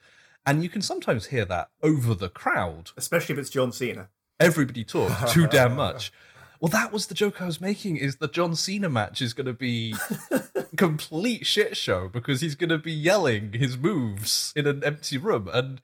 And 0.48 0.64
you 0.64 0.70
can 0.70 0.82
sometimes 0.82 1.28
hear 1.28 1.46
that 1.46 1.70
over 1.84 2.16
the 2.16 2.30
crowd 2.30 2.90
Especially 2.98 3.34
if 3.34 3.40
it's 3.40 3.52
John 3.52 3.72
Cena. 3.72 4.10
everybody 4.40 4.84
talks 4.84 5.32
too 5.32 5.46
damn 5.52 5.76
much. 5.76 6.12
Well, 6.62 6.70
that 6.70 6.94
was 6.94 7.08
the 7.08 7.16
joke 7.16 7.42
I 7.42 7.46
was 7.48 7.60
making. 7.60 7.98
Is 7.98 8.18
the 8.18 8.28
John 8.28 8.56
Cena 8.56 8.88
match 8.88 9.20
is 9.22 9.34
going 9.34 9.48
to 9.48 9.54
be 9.54 9.96
complete 10.78 11.46
shit 11.46 11.76
show 11.76 12.08
because 12.08 12.40
he's 12.42 12.54
going 12.56 12.70
to 12.70 12.78
be 12.78 12.92
yelling 12.94 13.54
his 13.54 13.78
moves 13.78 14.54
in 14.56 14.68
an 14.68 14.84
empty 14.84 15.18
room, 15.18 15.50
and 15.52 15.82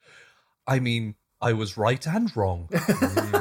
I 0.68 0.78
mean, 0.78 1.16
I 1.40 1.52
was 1.52 1.76
right 1.76 2.06
and 2.06 2.34
wrong. 2.36 2.68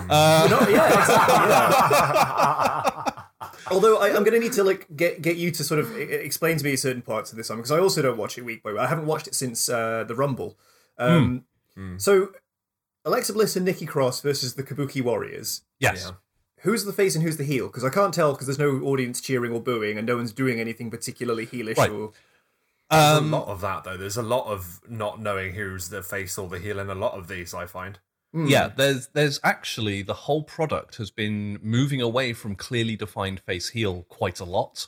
Uh, 0.10 0.48
No, 0.50 0.60
yeah, 0.70 0.88
exactly. 1.00 1.36
yeah. 1.50 3.24
Although 3.70 3.98
I, 3.98 4.08
I'm 4.16 4.24
going 4.24 4.32
to 4.34 4.40
need 4.40 4.54
to 4.54 4.64
like 4.64 4.88
get 4.96 5.22
get 5.22 5.36
you 5.36 5.52
to 5.52 5.64
sort 5.64 5.80
of 5.82 5.96
explain 5.98 6.58
to 6.58 6.64
me 6.64 6.76
certain 6.78 7.02
parts 7.02 7.32
of 7.32 7.38
this 7.38 7.50
one 7.50 7.58
because 7.60 7.72
I 7.72 7.80
also 7.80 8.02
don't 8.02 8.18
watch 8.18 8.38
it 8.38 8.44
week 8.46 8.64
by 8.64 8.72
week. 8.72 8.80
I 8.80 8.88
haven't 8.88 9.06
watched 9.06 9.28
it 9.28 9.36
since 9.36 9.68
uh, 9.70 10.06
the 10.08 10.16
Rumble. 10.16 10.58
Um, 10.98 11.44
So 11.98 12.30
Alexa 13.06 13.34
Bliss 13.34 13.56
and 13.58 13.66
Nikki 13.66 13.86
Cross 13.86 14.22
versus 14.22 14.56
the 14.56 14.64
Kabuki 14.64 15.02
Warriors. 15.04 15.62
yes, 15.80 16.06
Yeah. 16.06 16.16
Who's 16.62 16.86
the 16.86 16.94
face 16.94 17.16
and 17.16 17.24
who's 17.24 17.38
the 17.38 17.44
heel? 17.44 17.68
Because 17.68 17.84
I 17.84 17.90
can't 17.90 18.14
tell 18.14 18.32
because 18.34 18.48
there's 18.48 18.60
no 18.60 18.82
audience 18.82 19.22
cheering 19.22 19.52
or 19.52 19.62
booing 19.62 19.98
and 19.98 20.08
no 20.08 20.16
one's 20.18 20.34
doing 20.34 20.60
anything 20.60 20.90
particularly 20.90 21.46
heelish. 21.46 21.78
Right. 21.78 21.92
Or 21.92 22.12
There's 22.90 23.18
Um, 23.18 23.34
a 23.34 23.38
lot 23.38 23.48
of 23.48 23.62
that 23.62 23.84
though. 23.84 23.98
There's 23.98 24.18
a 24.18 24.24
lot 24.24 24.48
of 24.48 24.80
not 24.90 25.22
knowing 25.22 25.54
who's 25.54 25.90
the 25.90 26.02
face 26.02 26.38
or 26.38 26.48
the 26.48 26.60
heel 26.60 26.80
in 26.80 26.90
a 26.90 26.96
lot 26.96 27.14
of 27.14 27.28
these. 27.28 27.54
I 27.54 27.68
find. 27.68 28.00
Hmm. 28.34 28.48
yeah. 28.48 28.70
There's 28.76 29.08
there's 29.10 29.40
actually 29.44 30.02
the 30.02 30.14
whole 30.14 30.44
product 30.44 30.96
has 30.98 31.12
been 31.12 31.60
moving 31.62 32.02
away 32.02 32.34
from 32.34 32.56
clearly 32.56 32.96
defined 32.96 33.40
face 33.42 33.70
heel 33.70 34.06
quite 34.10 34.40
a 34.40 34.46
lot. 34.46 34.88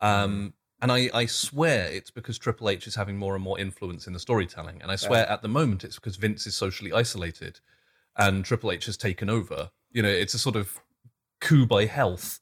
Um, 0.00 0.54
and 0.80 0.90
I, 0.90 1.08
I 1.14 1.26
swear 1.26 1.84
it's 1.84 2.10
because 2.10 2.38
Triple 2.40 2.68
H 2.68 2.88
is 2.88 2.96
having 2.96 3.16
more 3.16 3.36
and 3.36 3.44
more 3.44 3.56
influence 3.56 4.08
in 4.08 4.14
the 4.14 4.18
storytelling. 4.18 4.82
And 4.82 4.90
I 4.90 4.96
swear 4.96 5.28
at 5.30 5.40
the 5.40 5.48
moment 5.48 5.84
it's 5.84 5.94
because 5.94 6.16
Vince 6.16 6.44
is 6.44 6.56
socially 6.56 6.92
isolated 6.92 7.60
and 8.16 8.44
Triple 8.44 8.72
H 8.72 8.86
has 8.86 8.96
taken 8.96 9.30
over. 9.30 9.70
You 9.92 10.02
know, 10.02 10.08
it's 10.08 10.34
a 10.34 10.38
sort 10.38 10.56
of 10.56 10.80
coup 11.40 11.66
by 11.66 11.86
health. 11.86 12.40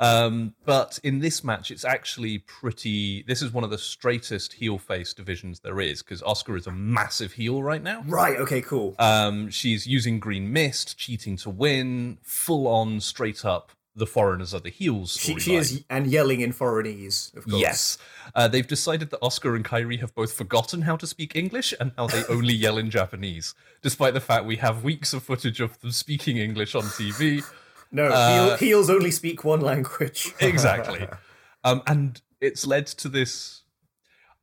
Um, 0.00 0.54
but 0.64 0.98
in 1.04 1.20
this 1.20 1.44
match, 1.44 1.70
it's 1.70 1.84
actually 1.84 2.38
pretty. 2.38 3.22
This 3.22 3.42
is 3.42 3.52
one 3.52 3.64
of 3.64 3.70
the 3.70 3.78
straightest 3.78 4.54
heel 4.54 4.78
face 4.78 5.14
divisions 5.14 5.60
there 5.60 5.80
is 5.80 6.02
because 6.02 6.22
Asuka 6.22 6.56
is 6.56 6.66
a 6.66 6.72
massive 6.72 7.32
heel 7.32 7.62
right 7.62 7.82
now. 7.82 8.02
right. 8.06 8.38
Okay. 8.38 8.60
Cool. 8.60 8.94
Um, 8.98 9.50
she's 9.50 9.86
using 9.86 10.18
green 10.18 10.52
mist, 10.52 10.98
cheating 10.98 11.36
to 11.38 11.50
win, 11.50 12.18
full 12.22 12.66
on, 12.66 13.00
straight 13.00 13.44
up. 13.44 13.72
The 13.94 14.06
foreigners 14.06 14.54
are 14.54 14.60
the 14.60 14.70
heels. 14.70 15.18
She, 15.18 15.38
she 15.38 15.54
is 15.54 15.84
and 15.90 16.06
yelling 16.06 16.40
in 16.40 16.52
foreignese. 16.52 17.30
Of 17.36 17.44
course. 17.44 17.60
Yes. 17.60 17.98
Uh, 18.34 18.48
they've 18.48 18.66
decided 18.66 19.10
that 19.10 19.20
Asuka 19.20 19.54
and 19.54 19.64
Kairi 19.64 20.00
have 20.00 20.14
both 20.14 20.32
forgotten 20.32 20.82
how 20.82 20.96
to 20.96 21.06
speak 21.06 21.36
English 21.36 21.74
and 21.78 21.92
now 21.98 22.06
they 22.06 22.24
only 22.30 22.54
yell 22.54 22.78
in 22.78 22.88
Japanese, 22.88 23.54
despite 23.82 24.14
the 24.14 24.20
fact 24.20 24.46
we 24.46 24.56
have 24.56 24.82
weeks 24.82 25.12
of 25.12 25.22
footage 25.22 25.60
of 25.60 25.78
them 25.80 25.92
speaking 25.92 26.38
English 26.38 26.74
on 26.74 26.84
TV. 26.84 27.44
No. 27.92 28.06
Uh, 28.06 28.56
heel, 28.56 28.56
heels 28.56 28.90
only 28.90 29.10
speak 29.10 29.44
one 29.44 29.60
language. 29.60 30.32
exactly. 30.40 31.06
Um, 31.62 31.82
and 31.86 32.20
it's 32.40 32.66
led 32.66 32.86
to 32.86 33.08
this. 33.08 33.62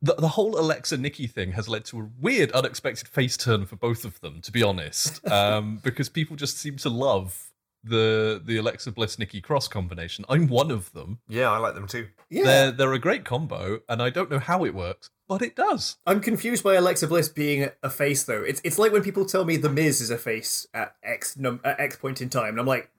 The, 0.00 0.14
the 0.14 0.28
whole 0.28 0.58
Alexa 0.58 0.96
Nikki 0.96 1.26
thing 1.26 1.52
has 1.52 1.68
led 1.68 1.84
to 1.86 2.00
a 2.00 2.08
weird, 2.18 2.52
unexpected 2.52 3.06
face 3.08 3.36
turn 3.36 3.66
for 3.66 3.76
both 3.76 4.06
of 4.06 4.18
them, 4.20 4.40
to 4.42 4.52
be 4.52 4.62
honest, 4.62 5.26
um, 5.30 5.80
because 5.82 6.08
people 6.08 6.36
just 6.36 6.58
seem 6.58 6.76
to 6.78 6.88
love 6.88 7.49
the 7.82 8.42
the 8.44 8.56
Alexa 8.56 8.92
Bliss 8.92 9.18
Nikki 9.18 9.40
Cross 9.40 9.68
combination. 9.68 10.24
I'm 10.28 10.48
one 10.48 10.70
of 10.70 10.92
them. 10.92 11.20
Yeah, 11.28 11.50
I 11.50 11.58
like 11.58 11.74
them 11.74 11.86
too. 11.86 12.08
Yeah. 12.28 12.44
They're 12.44 12.70
they're 12.72 12.92
a 12.92 12.98
great 12.98 13.24
combo, 13.24 13.80
and 13.88 14.02
I 14.02 14.10
don't 14.10 14.30
know 14.30 14.38
how 14.38 14.64
it 14.64 14.74
works, 14.74 15.10
but 15.28 15.42
it 15.42 15.56
does. 15.56 15.96
I'm 16.06 16.20
confused 16.20 16.62
by 16.62 16.74
Alexa 16.74 17.06
Bliss 17.06 17.28
being 17.28 17.70
a 17.82 17.90
face 17.90 18.24
though. 18.24 18.42
It's 18.42 18.60
it's 18.64 18.78
like 18.78 18.92
when 18.92 19.02
people 19.02 19.24
tell 19.24 19.44
me 19.44 19.56
the 19.56 19.70
Miz 19.70 20.00
is 20.00 20.10
a 20.10 20.18
face 20.18 20.66
at 20.74 20.94
X 21.02 21.36
num 21.36 21.60
at 21.64 21.80
X 21.80 21.96
point 21.96 22.20
in 22.20 22.28
time, 22.28 22.50
and 22.50 22.60
I'm 22.60 22.66
like, 22.66 22.90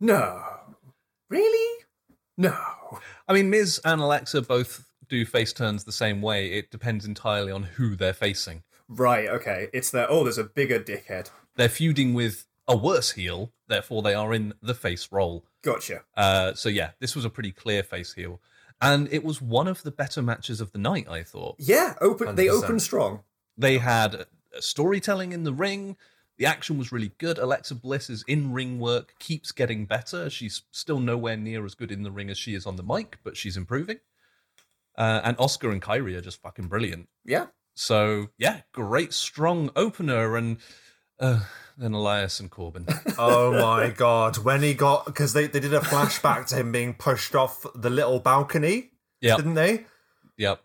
no, 0.00 0.42
really, 1.28 1.84
no. 2.36 2.56
I 3.28 3.32
mean, 3.32 3.50
Miz 3.50 3.80
and 3.84 4.00
Alexa 4.00 4.42
both 4.42 4.86
do 5.08 5.24
face 5.24 5.52
turns 5.52 5.84
the 5.84 5.92
same 5.92 6.22
way. 6.22 6.52
It 6.52 6.70
depends 6.70 7.04
entirely 7.04 7.52
on 7.52 7.64
who 7.64 7.96
they're 7.96 8.12
facing. 8.12 8.62
Right, 8.88 9.28
okay. 9.28 9.68
It's 9.72 9.90
that. 9.92 10.08
Oh, 10.10 10.24
there's 10.24 10.38
a 10.38 10.44
bigger 10.44 10.80
dickhead. 10.80 11.30
They're 11.56 11.68
feuding 11.68 12.14
with 12.14 12.46
a 12.70 12.76
worse 12.76 13.10
heel, 13.10 13.52
therefore 13.68 14.00
they 14.00 14.14
are 14.14 14.32
in 14.32 14.54
the 14.62 14.74
face 14.74 15.08
role. 15.12 15.44
Gotcha. 15.62 16.04
Uh, 16.16 16.54
so 16.54 16.68
yeah, 16.70 16.92
this 17.00 17.14
was 17.14 17.24
a 17.26 17.30
pretty 17.30 17.52
clear 17.52 17.82
face 17.82 18.14
heel, 18.14 18.40
and 18.80 19.12
it 19.12 19.22
was 19.24 19.42
one 19.42 19.68
of 19.68 19.82
the 19.82 19.90
better 19.90 20.22
matches 20.22 20.60
of 20.62 20.72
the 20.72 20.78
night. 20.78 21.06
I 21.08 21.22
thought 21.22 21.56
Yeah, 21.58 21.94
open. 22.00 22.34
They 22.36 22.46
100%. 22.46 22.62
opened 22.62 22.82
strong. 22.82 23.20
they 23.58 23.76
had 23.78 24.24
storytelling 24.60 25.32
in 25.32 25.44
the 25.44 25.52
ring. 25.52 25.96
The 26.38 26.46
action 26.46 26.78
was 26.78 26.90
really 26.90 27.12
good. 27.18 27.36
Alexa 27.36 27.74
Bliss's 27.74 28.24
in 28.26 28.52
ring 28.54 28.78
work 28.80 29.14
keeps 29.18 29.52
getting 29.52 29.84
better. 29.84 30.30
She's 30.30 30.62
still 30.70 30.98
nowhere 30.98 31.36
near 31.36 31.66
as 31.66 31.74
good 31.74 31.92
in 31.92 32.02
the 32.02 32.10
ring 32.10 32.30
as 32.30 32.38
she 32.38 32.54
is 32.54 32.64
on 32.64 32.76
the 32.76 32.82
mic, 32.82 33.18
but 33.22 33.36
she's 33.36 33.58
improving. 33.58 33.98
Uh, 34.96 35.20
and 35.22 35.36
Asuka 35.36 35.70
and 35.70 35.82
Kairi 35.82 36.16
are 36.16 36.20
just 36.22 36.40
fucking 36.40 36.68
brilliant. 36.68 37.08
Yeah. 37.26 37.46
So 37.74 38.28
yeah, 38.38 38.62
great 38.72 39.12
strong 39.12 39.70
opener, 39.76 40.36
and 40.36 40.58
uh, 41.20 41.40
then 41.78 41.92
Elias 41.92 42.40
and 42.40 42.50
Corbin. 42.50 42.86
Oh 43.18 43.52
my 43.52 43.90
god! 43.90 44.38
When 44.38 44.62
he 44.62 44.74
got 44.74 45.06
because 45.06 45.32
they, 45.32 45.46
they 45.46 45.60
did 45.60 45.74
a 45.74 45.80
flashback 45.80 46.46
to 46.48 46.56
him 46.56 46.72
being 46.72 46.94
pushed 46.94 47.34
off 47.34 47.64
the 47.74 47.90
little 47.90 48.18
balcony, 48.20 48.90
Yep, 49.20 49.36
didn't 49.36 49.54
they? 49.54 49.84
yep. 50.36 50.60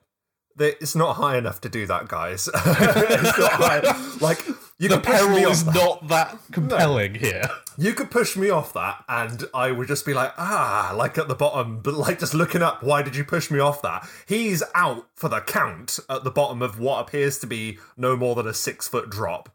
they? 0.55 0.69
It's 0.81 0.95
not 0.95 1.15
high 1.17 1.37
enough 1.37 1.61
to 1.61 1.69
do 1.69 1.85
that, 1.87 2.07
guys. 2.07 2.47
it's 2.55 3.37
not 3.37 3.51
high. 3.51 4.17
Like 4.21 4.45
you 4.77 4.89
The 4.89 4.99
peril 4.99 5.37
is 5.37 5.63
that. 5.65 5.75
not 5.75 6.07
that 6.09 6.37
compelling 6.51 7.15
here. 7.15 7.49
You 7.77 7.93
could 7.93 8.09
push 8.11 8.35
me 8.37 8.49
off 8.49 8.71
that, 8.73 9.03
and 9.09 9.43
I 9.53 9.71
would 9.71 9.87
just 9.89 10.05
be 10.05 10.13
like, 10.13 10.33
ah, 10.37 10.93
like 10.95 11.17
at 11.17 11.27
the 11.27 11.35
bottom, 11.35 11.81
but 11.81 11.93
like 11.93 12.19
just 12.19 12.33
looking 12.33 12.61
up. 12.61 12.83
Why 12.83 13.01
did 13.01 13.15
you 13.17 13.23
push 13.25 13.49
me 13.51 13.59
off 13.59 13.81
that? 13.81 14.07
He's 14.27 14.63
out 14.73 15.07
for 15.13 15.29
the 15.29 15.41
count 15.41 15.99
at 16.09 16.23
the 16.23 16.31
bottom 16.31 16.61
of 16.61 16.79
what 16.79 17.01
appears 17.01 17.37
to 17.39 17.47
be 17.47 17.77
no 17.97 18.15
more 18.17 18.35
than 18.35 18.47
a 18.47 18.53
six 18.53 18.87
foot 18.87 19.09
drop. 19.09 19.49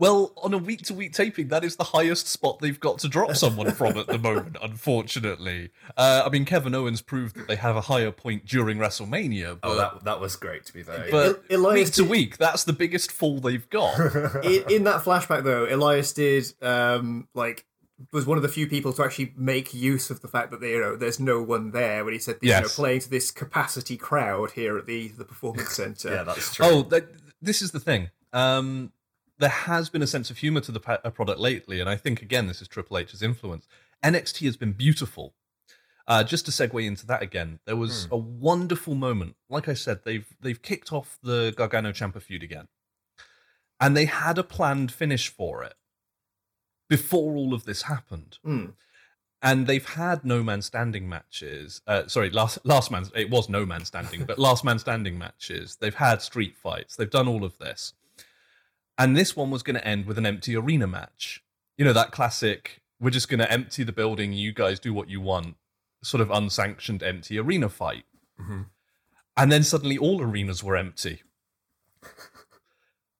Well, 0.00 0.32
on 0.38 0.52
a 0.54 0.58
week 0.58 0.82
to 0.86 0.94
week 0.94 1.12
taping, 1.12 1.48
that 1.48 1.62
is 1.62 1.76
the 1.76 1.84
highest 1.84 2.26
spot 2.26 2.58
they've 2.58 2.80
got 2.80 2.98
to 3.00 3.08
drop 3.08 3.36
someone 3.36 3.70
from 3.80 3.96
at 3.98 4.06
the 4.08 4.18
moment, 4.18 4.56
unfortunately. 4.60 5.70
Uh, 5.96 6.22
I 6.26 6.28
mean, 6.30 6.44
Kevin 6.44 6.74
Owens 6.74 7.02
proved 7.02 7.36
that 7.36 7.46
they 7.48 7.56
have 7.56 7.76
a 7.76 7.82
higher 7.82 8.10
point 8.10 8.46
during 8.46 8.78
WrestleMania, 8.78 9.58
but, 9.60 9.68
Oh, 9.70 9.76
that 9.76 10.04
that 10.04 10.20
was 10.20 10.36
great 10.36 10.64
to 10.66 10.72
be 10.72 10.82
fair. 10.82 11.06
but 11.10 11.42
El- 11.50 11.60
Elias 11.60 11.88
week 11.90 11.94
to 11.94 12.04
week, 12.10 12.36
that's 12.38 12.64
the 12.64 12.72
biggest 12.72 13.12
fall 13.12 13.38
they've 13.40 13.68
got. 13.70 13.98
in, 14.44 14.64
in 14.70 14.84
that 14.84 15.02
flashback 15.04 15.44
though, 15.44 15.66
Elias 15.72 16.12
did 16.12 16.52
um 16.62 17.28
like 17.34 17.66
was 18.12 18.24
one 18.24 18.38
of 18.38 18.42
the 18.42 18.48
few 18.48 18.66
people 18.66 18.94
to 18.94 19.04
actually 19.04 19.32
make 19.36 19.74
use 19.74 20.08
of 20.08 20.22
the 20.22 20.28
fact 20.28 20.50
that 20.50 20.62
you 20.62 20.80
know 20.80 20.96
there's 20.96 21.20
no 21.20 21.42
one 21.42 21.70
there 21.72 22.02
when 22.04 22.14
he 22.14 22.18
said 22.18 22.36
you 22.40 22.48
know 22.50 22.60
Yes. 22.60 22.74
playing 22.76 23.00
to 23.00 23.10
this 23.10 23.30
capacity 23.30 23.96
crowd 23.98 24.52
here 24.52 24.78
at 24.78 24.86
the 24.86 25.08
the 25.08 25.24
performance 25.26 25.72
center. 25.76 26.10
yeah, 26.14 26.22
that's 26.22 26.54
true. 26.54 26.66
oh, 26.66 26.82
th- 26.84 27.04
this 27.42 27.60
is 27.60 27.70
the 27.72 27.80
thing. 27.80 28.08
Um, 28.32 28.92
there 29.40 29.48
has 29.48 29.88
been 29.88 30.02
a 30.02 30.06
sense 30.06 30.30
of 30.30 30.38
humor 30.38 30.60
to 30.60 30.70
the 30.70 30.80
uh, 31.04 31.10
product 31.10 31.40
lately, 31.40 31.80
and 31.80 31.88
I 31.88 31.96
think 31.96 32.22
again 32.22 32.46
this 32.46 32.62
is 32.62 32.68
Triple 32.68 32.98
H's 32.98 33.22
influence. 33.22 33.66
NXT 34.04 34.44
has 34.46 34.56
been 34.56 34.72
beautiful. 34.72 35.34
Uh, 36.06 36.24
just 36.24 36.44
to 36.44 36.50
segue 36.50 36.84
into 36.84 37.06
that 37.06 37.22
again, 37.22 37.60
there 37.66 37.76
was 37.76 38.08
a 38.10 38.16
wonderful 38.16 38.94
moment. 38.94 39.36
Like 39.48 39.68
I 39.68 39.74
said, 39.74 40.00
they've 40.04 40.26
they've 40.40 40.60
kicked 40.60 40.92
off 40.92 41.18
the 41.22 41.52
Gargano 41.56 41.92
Ciampa 41.92 42.20
feud 42.20 42.42
again, 42.42 42.68
and 43.80 43.96
they 43.96 44.06
had 44.06 44.38
a 44.38 44.44
planned 44.44 44.92
finish 44.92 45.28
for 45.28 45.62
it 45.62 45.74
before 46.88 47.36
all 47.36 47.54
of 47.54 47.64
this 47.64 47.82
happened. 47.82 48.38
Hmm. 48.44 48.66
And 49.42 49.66
they've 49.66 49.86
had 49.86 50.22
no 50.22 50.42
man 50.42 50.60
standing 50.60 51.08
matches. 51.08 51.80
Uh, 51.86 52.06
sorry, 52.08 52.28
last 52.28 52.58
last 52.64 52.90
man. 52.90 53.06
It 53.14 53.30
was 53.30 53.48
no 53.48 53.64
man 53.64 53.86
standing, 53.86 54.24
but 54.24 54.38
last 54.48 54.64
man 54.64 54.78
standing 54.78 55.16
matches. 55.16 55.78
They've 55.80 55.94
had 55.94 56.20
street 56.20 56.56
fights. 56.56 56.96
They've 56.96 57.08
done 57.08 57.26
all 57.26 57.44
of 57.44 57.56
this, 57.56 57.94
and 59.00 59.16
this 59.16 59.34
one 59.34 59.50
was 59.50 59.62
going 59.62 59.76
to 59.76 59.86
end 59.86 60.04
with 60.04 60.18
an 60.18 60.26
empty 60.26 60.54
arena 60.54 60.86
match. 60.86 61.42
You 61.78 61.86
know 61.86 61.94
that 61.94 62.12
classic. 62.12 62.82
We're 63.00 63.08
just 63.10 63.30
going 63.30 63.40
to 63.40 63.50
empty 63.50 63.82
the 63.82 63.92
building. 63.92 64.34
You 64.34 64.52
guys 64.52 64.78
do 64.78 64.92
what 64.92 65.08
you 65.08 65.22
want. 65.22 65.56
Sort 66.04 66.20
of 66.20 66.30
unsanctioned 66.30 67.02
empty 67.02 67.38
arena 67.38 67.70
fight. 67.70 68.04
Mhm. 68.38 68.66
And 69.38 69.50
then 69.50 69.62
suddenly 69.62 69.96
all 69.96 70.20
arenas 70.20 70.62
were 70.62 70.76
empty. 70.76 71.22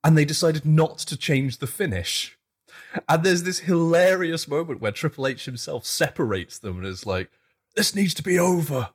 and 0.05 0.19
they 0.19 0.27
decided 0.27 0.66
not 0.66 0.99
to 0.99 1.16
change 1.16 1.59
the 1.59 1.66
finish. 1.66 2.37
And 3.09 3.25
there's 3.25 3.45
this 3.45 3.61
hilarious 3.61 4.47
moment 4.47 4.81
where 4.83 4.93
Triple 4.93 5.27
H 5.27 5.47
himself 5.47 5.87
separates 5.87 6.59
them 6.59 6.77
and 6.79 6.87
is 6.87 7.07
like, 7.07 7.31
This 7.75 7.95
needs 7.95 8.12
to 8.14 8.23
be 8.23 8.38
over. 8.38 8.90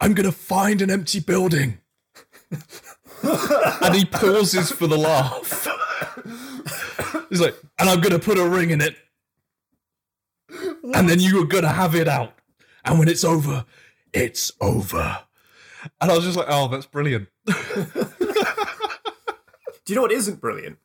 I'm 0.00 0.12
going 0.12 0.30
to 0.30 0.36
find 0.36 0.82
an 0.82 0.90
empty 0.90 1.20
building. 1.20 1.78
and 3.22 3.94
he 3.94 4.04
pauses 4.04 4.70
for 4.70 4.86
the 4.86 4.98
laugh. 4.98 5.66
He's 7.30 7.40
like, 7.40 7.56
And 7.78 7.88
I'm 7.88 8.00
going 8.00 8.12
to 8.12 8.18
put 8.18 8.38
a 8.38 8.48
ring 8.48 8.70
in 8.70 8.80
it. 8.80 8.96
And 10.94 11.08
then 11.08 11.18
you 11.20 11.42
are 11.42 11.46
going 11.46 11.64
to 11.64 11.68
have 11.70 11.94
it 11.94 12.08
out. 12.08 12.32
And 12.84 12.98
when 12.98 13.08
it's 13.08 13.24
over, 13.24 13.64
it's 14.12 14.52
over. 14.60 15.18
And 16.00 16.10
I 16.10 16.14
was 16.14 16.24
just 16.24 16.36
like, 16.36 16.46
Oh, 16.48 16.68
that's 16.68 16.86
brilliant. 16.86 17.28
Do 17.46 17.52
you 19.92 19.94
know 19.94 20.02
what 20.02 20.12
isn't 20.12 20.40
brilliant? 20.40 20.78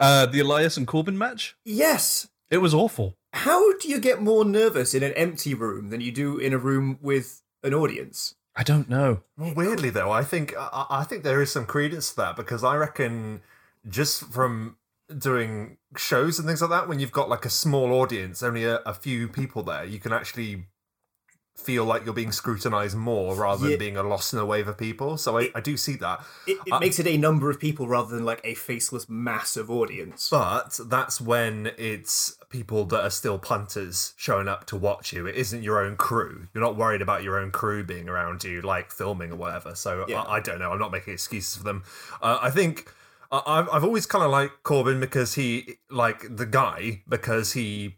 Uh, 0.00 0.26
the 0.26 0.40
Elias 0.40 0.76
and 0.76 0.86
Corbin 0.86 1.16
match, 1.18 1.56
Yes. 1.64 2.28
it 2.50 2.58
was 2.58 2.72
awful. 2.74 3.16
How 3.32 3.76
do 3.78 3.88
you 3.88 4.00
get 4.00 4.22
more 4.22 4.44
nervous 4.44 4.94
in 4.94 5.02
an 5.02 5.12
empty 5.12 5.54
room 5.54 5.90
than 5.90 6.00
you 6.00 6.10
do 6.12 6.38
in 6.38 6.52
a 6.52 6.58
room 6.58 6.98
with 7.02 7.42
an 7.62 7.74
audience? 7.74 8.34
I 8.56 8.62
don't 8.62 8.88
know. 8.88 9.22
Well, 9.36 9.52
weirdly 9.54 9.90
though, 9.90 10.10
I 10.12 10.22
think 10.22 10.54
I, 10.56 10.86
I 10.88 11.04
think 11.04 11.24
there 11.24 11.42
is 11.42 11.50
some 11.52 11.66
credence 11.66 12.10
to 12.10 12.16
that 12.16 12.36
because 12.36 12.62
I 12.64 12.76
reckon 12.76 13.40
just 13.88 14.24
from 14.32 14.76
doing 15.18 15.76
shows 15.96 16.38
and 16.38 16.46
things 16.48 16.60
like 16.60 16.70
that, 16.70 16.88
when 16.88 16.98
you've 17.00 17.12
got 17.12 17.28
like 17.28 17.44
a 17.44 17.50
small 17.50 17.92
audience, 17.92 18.42
only 18.42 18.64
a, 18.64 18.76
a 18.86 18.94
few 18.94 19.28
people 19.28 19.62
there, 19.62 19.84
you 19.84 19.98
can 19.98 20.12
actually 20.12 20.66
feel 21.56 21.84
like 21.84 22.04
you're 22.04 22.12
being 22.12 22.32
scrutinized 22.32 22.96
more 22.96 23.36
rather 23.36 23.62
Yeah. 23.64 23.70
than 23.70 23.78
being 23.78 23.96
a 23.96 24.02
lost 24.02 24.32
in 24.32 24.40
a 24.40 24.44
wave 24.44 24.66
of 24.66 24.76
people. 24.76 25.16
So 25.16 25.38
I, 25.38 25.50
I 25.54 25.60
do 25.60 25.76
see 25.76 25.94
that. 25.96 26.24
It, 26.48 26.58
it 26.66 26.72
Uh, 26.72 26.80
makes 26.80 26.98
it 26.98 27.06
a 27.06 27.16
number 27.16 27.48
of 27.48 27.60
people 27.60 27.86
rather 27.86 28.12
than 28.12 28.24
like 28.24 28.40
a 28.42 28.54
faceless 28.54 29.08
mass 29.08 29.56
of 29.56 29.70
audience. 29.70 30.28
But 30.30 30.80
that's 30.86 31.20
when 31.20 31.70
it's 31.78 32.36
people 32.50 32.84
that 32.86 33.04
are 33.04 33.10
still 33.10 33.38
punters 33.38 34.14
showing 34.16 34.48
up 34.48 34.66
to 34.66 34.76
watch 34.76 35.12
you. 35.12 35.26
It 35.26 35.36
isn't 35.36 35.62
your 35.62 35.80
own 35.80 35.96
crew. 35.96 36.48
You're 36.54 36.64
not 36.64 36.76
worried 36.76 37.02
about 37.02 37.22
your 37.22 37.38
own 37.38 37.52
crew 37.52 37.84
being 37.84 38.08
around 38.08 38.42
you, 38.42 38.60
like 38.60 38.90
filming 38.90 39.30
or 39.30 39.36
whatever. 39.36 39.76
So 39.76 40.06
Yeah. 40.08 40.22
I, 40.22 40.36
I 40.36 40.40
don't 40.40 40.58
know. 40.58 40.72
I'm 40.72 40.80
not 40.80 40.90
making 40.90 41.14
excuses 41.14 41.56
for 41.56 41.62
them. 41.62 41.84
Uh, 42.20 42.38
I 42.42 42.50
think 42.50 42.92
I, 43.34 43.58
I've 43.58 43.68
I've 43.70 43.84
always 43.84 44.06
kind 44.06 44.24
of 44.24 44.30
liked 44.30 44.62
Corbin 44.62 45.00
because 45.00 45.34
he 45.34 45.76
like 45.90 46.36
the 46.36 46.46
guy 46.46 47.02
because 47.08 47.52
he 47.52 47.96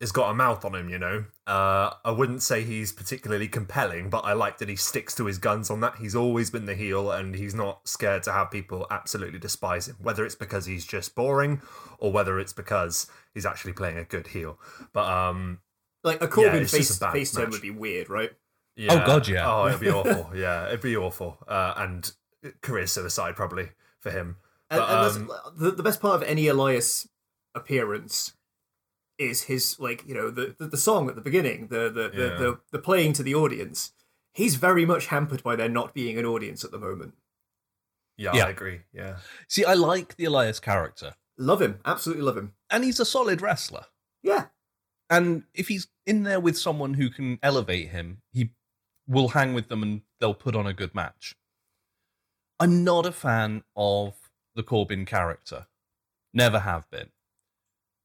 has 0.00 0.12
got 0.12 0.30
a 0.30 0.34
mouth 0.34 0.64
on 0.64 0.74
him. 0.74 0.88
You 0.88 0.98
know, 0.98 1.24
uh, 1.46 1.90
I 2.04 2.10
wouldn't 2.10 2.42
say 2.42 2.62
he's 2.64 2.92
particularly 2.92 3.48
compelling, 3.48 4.10
but 4.10 4.24
I 4.24 4.32
like 4.32 4.58
that 4.58 4.68
he 4.68 4.76
sticks 4.76 5.14
to 5.16 5.26
his 5.26 5.38
guns 5.38 5.70
on 5.70 5.80
that. 5.80 5.96
He's 6.00 6.16
always 6.16 6.50
been 6.50 6.66
the 6.66 6.74
heel, 6.74 7.10
and 7.10 7.34
he's 7.34 7.54
not 7.54 7.86
scared 7.86 8.24
to 8.24 8.32
have 8.32 8.50
people 8.50 8.86
absolutely 8.90 9.38
despise 9.38 9.86
him. 9.86 9.96
Whether 10.02 10.24
it's 10.26 10.34
because 10.34 10.66
he's 10.66 10.84
just 10.84 11.14
boring, 11.14 11.62
or 11.98 12.12
whether 12.12 12.40
it's 12.40 12.52
because 12.52 13.06
he's 13.34 13.46
actually 13.46 13.74
playing 13.74 13.98
a 13.98 14.04
good 14.04 14.28
heel. 14.28 14.58
But 14.92 15.08
um, 15.08 15.60
like 16.02 16.20
a 16.20 16.28
Corbin 16.28 16.62
it's 16.62 16.72
just 16.72 17.00
face 17.00 17.02
a 17.02 17.12
face 17.12 17.32
turn 17.32 17.50
would 17.50 17.62
be 17.62 17.70
weird, 17.70 18.10
right? 18.10 18.32
yeah. 18.76 19.02
Oh, 19.02 19.06
God, 19.06 19.28
yeah. 19.28 19.52
Oh, 19.52 19.66
it'd 19.66 19.80
be 19.80 19.90
awful. 19.90 20.30
yeah, 20.34 20.66
it'd 20.68 20.80
be 20.80 20.96
awful. 20.96 21.38
Uh, 21.46 21.74
and 21.76 22.10
career 22.62 22.86
suicide 22.86 23.36
probably 23.36 23.70
for 24.00 24.10
him. 24.10 24.36
And, 24.70 24.80
But, 24.80 24.90
and 24.90 25.04
that's, 25.04 25.16
um, 25.16 25.52
the, 25.56 25.70
the 25.70 25.82
best 25.82 26.00
part 26.00 26.14
of 26.16 26.22
any 26.28 26.46
Elias 26.48 27.08
appearance 27.54 28.34
is 29.18 29.42
his 29.44 29.80
like 29.80 30.06
you 30.06 30.14
know 30.14 30.30
the 30.30 30.54
the, 30.58 30.66
the 30.68 30.76
song 30.76 31.08
at 31.08 31.14
the 31.16 31.20
beginning, 31.20 31.68
the 31.68 31.90
the, 31.90 32.08
the, 32.08 32.28
the 32.38 32.60
the 32.72 32.78
playing 32.78 33.12
to 33.14 33.22
the 33.22 33.34
audience. 33.34 33.92
He's 34.32 34.54
very 34.56 34.84
much 34.86 35.06
hampered 35.06 35.42
by 35.42 35.56
there 35.56 35.68
not 35.68 35.94
being 35.94 36.18
an 36.18 36.24
audience 36.24 36.64
at 36.64 36.70
the 36.70 36.78
moment. 36.78 37.14
Yeah, 38.16 38.32
Yeah. 38.34 38.44
I 38.46 38.50
agree. 38.50 38.80
Yeah. 38.92 39.16
See, 39.48 39.64
I 39.64 39.74
like 39.74 40.14
the 40.16 40.24
Elias 40.26 40.60
character, 40.60 41.14
Love 41.38 41.60
him, 41.62 41.80
absolutely 41.84 42.22
love 42.24 42.36
him. 42.36 42.52
and 42.70 42.84
he's 42.84 43.00
a 43.00 43.04
solid 43.04 43.40
wrestler. 43.40 43.86
Yeah, 44.22 44.46
And 45.10 45.44
if 45.54 45.68
he's 45.68 45.88
in 46.06 46.24
there 46.24 46.40
with 46.40 46.58
someone 46.58 46.94
who 46.94 47.08
can 47.10 47.38
elevate 47.42 47.88
him, 47.88 48.22
he 48.32 48.50
will 49.08 49.28
hang 49.28 49.54
with 49.54 49.68
them 49.68 49.82
and 49.82 50.02
they'll 50.20 50.34
put 50.34 50.54
on 50.54 50.66
a 50.66 50.74
good 50.74 50.94
match. 50.94 51.34
I'm 52.60 52.84
not 52.84 53.06
a 53.06 53.12
fan 53.12 53.62
of 53.76 54.27
the 54.58 54.62
Corbin 54.64 55.06
character. 55.06 55.68
Never 56.34 56.58
have 56.58 56.90
been. 56.90 57.10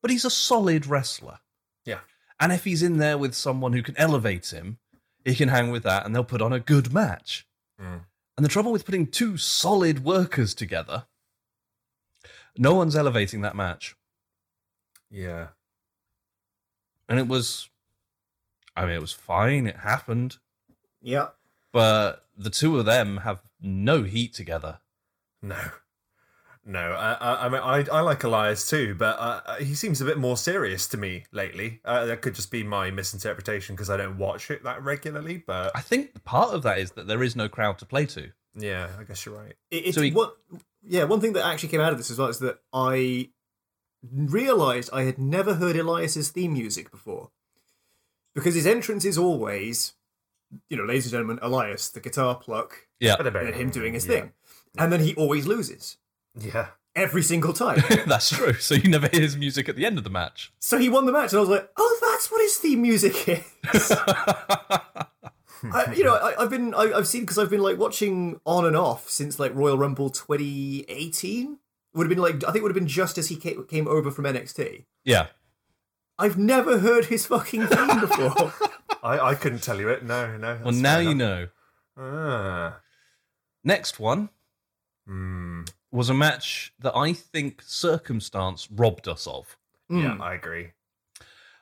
But 0.04 0.12
he's 0.12 0.24
a 0.24 0.30
solid 0.30 0.86
wrestler. 0.86 1.39
Yeah. 1.84 2.02
And 2.39 2.52
if 2.52 2.63
he's 2.63 2.84
in 2.84 3.00
there 3.00 3.18
with 3.18 3.34
someone 3.34 3.74
who 3.74 3.82
can 3.82 3.98
elevate 3.98 4.52
him, 4.54 4.78
he 5.26 5.34
can 5.34 5.50
hang 5.50 5.72
with 5.72 5.82
that 5.84 6.06
and 6.06 6.16
they'll 6.16 6.24
put 6.24 6.44
on 6.44 6.54
a 6.54 6.60
good 6.60 6.94
match. 6.94 7.48
Mm. 7.82 8.02
And 8.38 8.46
the 8.46 8.50
trouble 8.50 8.72
with 8.72 8.86
putting 8.86 9.08
two 9.08 9.36
solid 9.36 10.04
workers 10.04 10.54
together, 10.54 11.06
no 12.56 12.76
one's 12.76 12.96
elevating 12.96 13.42
that 13.42 13.56
match. 13.56 13.96
Yeah. 15.10 15.48
And 17.10 17.18
it 17.18 17.28
was, 17.28 17.68
I 18.76 18.86
mean, 18.86 18.94
it 18.94 19.02
was 19.02 19.13
fine. 19.13 19.66
It 19.66 19.78
happened. 19.78 20.38
yeah. 21.02 21.30
But 21.72 22.28
the 22.38 22.52
two 22.52 22.78
of 22.78 22.86
them 22.86 23.18
have 23.18 23.42
no 23.60 24.04
heat 24.04 24.36
together. 24.36 24.78
No. 25.42 25.58
No, 26.65 26.80
I, 26.80 27.13
I, 27.13 27.45
I 27.45 27.49
mean, 27.49 27.62
I, 27.62 27.86
I 27.97 27.99
like 28.02 28.23
Elias 28.23 28.69
too, 28.69 28.95
but 28.95 29.17
uh, 29.19 29.56
he 29.56 29.76
seems 29.76 29.99
a 29.99 30.06
bit 30.06 30.17
more 30.17 30.38
serious 30.38 30.88
to 30.89 30.97
me 30.97 31.26
lately. 31.34 31.82
Uh, 31.84 32.06
that 32.06 32.21
could 32.21 32.36
just 32.36 32.52
be 32.52 32.63
my 32.63 32.89
misinterpretation 32.89 33.76
because 33.76 33.89
I 33.89 33.97
don't 33.97 34.17
watch 34.17 34.49
it 34.49 34.63
that 34.63 34.82
regularly. 34.82 35.43
But 35.45 35.71
I 35.76 35.82
think 35.82 36.23
part 36.23 36.54
of 36.54 36.63
that 36.63 36.80
is 36.80 36.91
that 36.91 37.06
there 37.08 37.21
is 37.21 37.36
no 37.36 37.49
crowd 37.49 37.80
to 37.80 37.86
play 37.86 38.06
to. 38.08 38.32
yeah, 38.56 38.88
I 38.97 39.04
guess 39.04 39.26
you're 39.26 39.36
right. 39.38 39.56
It, 39.71 39.88
it's 39.88 39.95
So 39.95 40.02
he- 40.04 40.12
what, 40.12 40.38
yeah. 40.82 41.04
One 41.04 41.19
thing 41.19 41.34
that 41.34 41.45
actually 41.45 41.67
came 41.69 41.82
out 41.82 41.91
of 41.91 41.97
this 41.97 42.10
as 42.10 42.17
well 42.17 42.30
is 42.30 42.39
that 42.39 42.60
I 42.71 43.30
realized 44.10 44.89
I 44.93 45.04
had 45.04 45.17
never 45.17 45.56
heard 45.56 45.76
Elias's 45.76 46.30
theme 46.30 46.54
music 46.54 46.91
before, 46.91 47.30
because 48.34 48.56
his 48.56 48.65
entrance 48.67 49.04
is 49.06 49.17
always, 49.17 49.93
you 50.69 50.78
know, 50.78 50.84
ladies 50.86 51.06
and 51.06 51.12
gentlemen, 51.12 51.39
Elias, 51.41 51.89
the 51.89 51.99
guitar 51.99 52.36
pluck, 52.36 52.88
Yeah, 52.99 53.15
and 53.19 53.54
him 53.56 53.69
doing 53.69 53.93
his 53.93 54.06
Yeah. 54.06 54.12
thing, 54.21 54.34
and 54.78 54.91
then 54.93 55.02
he 55.02 55.13
always 55.15 55.45
loses 55.45 55.97
Yeah. 56.39 56.67
every 56.96 57.22
single 57.24 57.54
time. 57.54 57.84
that's 58.08 58.30
true. 58.30 58.54
So 58.54 58.76
you 58.76 58.89
never 58.89 59.08
hear 59.08 59.22
his 59.22 59.36
music 59.38 59.67
at 59.69 59.76
the 59.76 59.86
end 59.86 59.98
of 59.98 60.04
the 60.04 60.10
match. 60.10 60.52
so 60.60 60.78
he 60.78 60.89
won 60.89 61.06
the 61.06 61.12
match, 61.12 61.32
and 61.32 61.38
I 61.38 61.41
was 61.41 61.50
like, 61.50 61.69
oh, 61.78 62.00
that's 62.02 62.32
what 62.32 62.41
his 62.41 62.58
theme 62.58 62.82
music 62.82 63.28
is. 63.28 63.91
I, 65.72 65.93
you 65.96 66.04
know, 66.04 66.15
I, 66.15 66.41
I've 66.43 66.50
been, 66.50 66.74
I, 66.74 66.91
I've 66.93 67.08
seen 67.08 67.22
because 67.22 67.38
I've 67.38 67.50
been 67.50 67.62
like 67.62 67.78
watching 67.78 68.39
on 68.46 68.65
and 68.65 68.76
off 68.76 69.10
since 69.10 69.39
like 69.39 69.56
Royal 69.56 69.78
Rumble 69.78 70.10
2018. 70.10 71.58
Would 71.96 72.04
have 72.06 72.10
been 72.10 72.17
like 72.24 72.43
I 72.43 72.48
think 72.48 72.58
it 72.58 72.63
would 72.63 72.72
have 72.72 72.76
been 72.82 72.88
just 72.88 73.17
as 73.19 73.30
he 73.30 73.36
came, 73.36 73.63
came 73.65 73.88
over 73.88 74.10
from 74.12 74.26
NXT. 74.26 74.86
yeah. 75.04 75.28
I've 76.19 76.38
never 76.38 76.78
heard 76.80 77.06
his 77.06 77.26
fucking 77.26 77.65
theme 77.67 78.00
before. 78.00 78.54
I, 79.04 79.19
I 79.30 79.36
couldn't 79.36 79.63
tell 79.63 79.80
you 79.80 79.89
it. 79.89 80.04
No, 80.04 80.38
no. 80.38 80.60
Well, 80.63 80.72
now 80.72 81.00
you 81.00 81.10
enough. 81.10 81.17
know. 81.17 81.48
Ah. 81.98 82.80
Next 83.63 84.00
one 84.00 84.30
Hmm. 85.08 85.63
Was 85.93 86.10
a 86.10 86.13
match 86.13 86.73
that 86.79 86.95
I 86.95 87.13
think 87.13 87.62
circumstance 87.62 88.67
robbed 88.71 89.08
us 89.08 89.27
of. 89.27 89.58
Yeah, 89.89 90.15
Mm. 90.17 90.21
I 90.21 90.34
agree. 90.34 90.69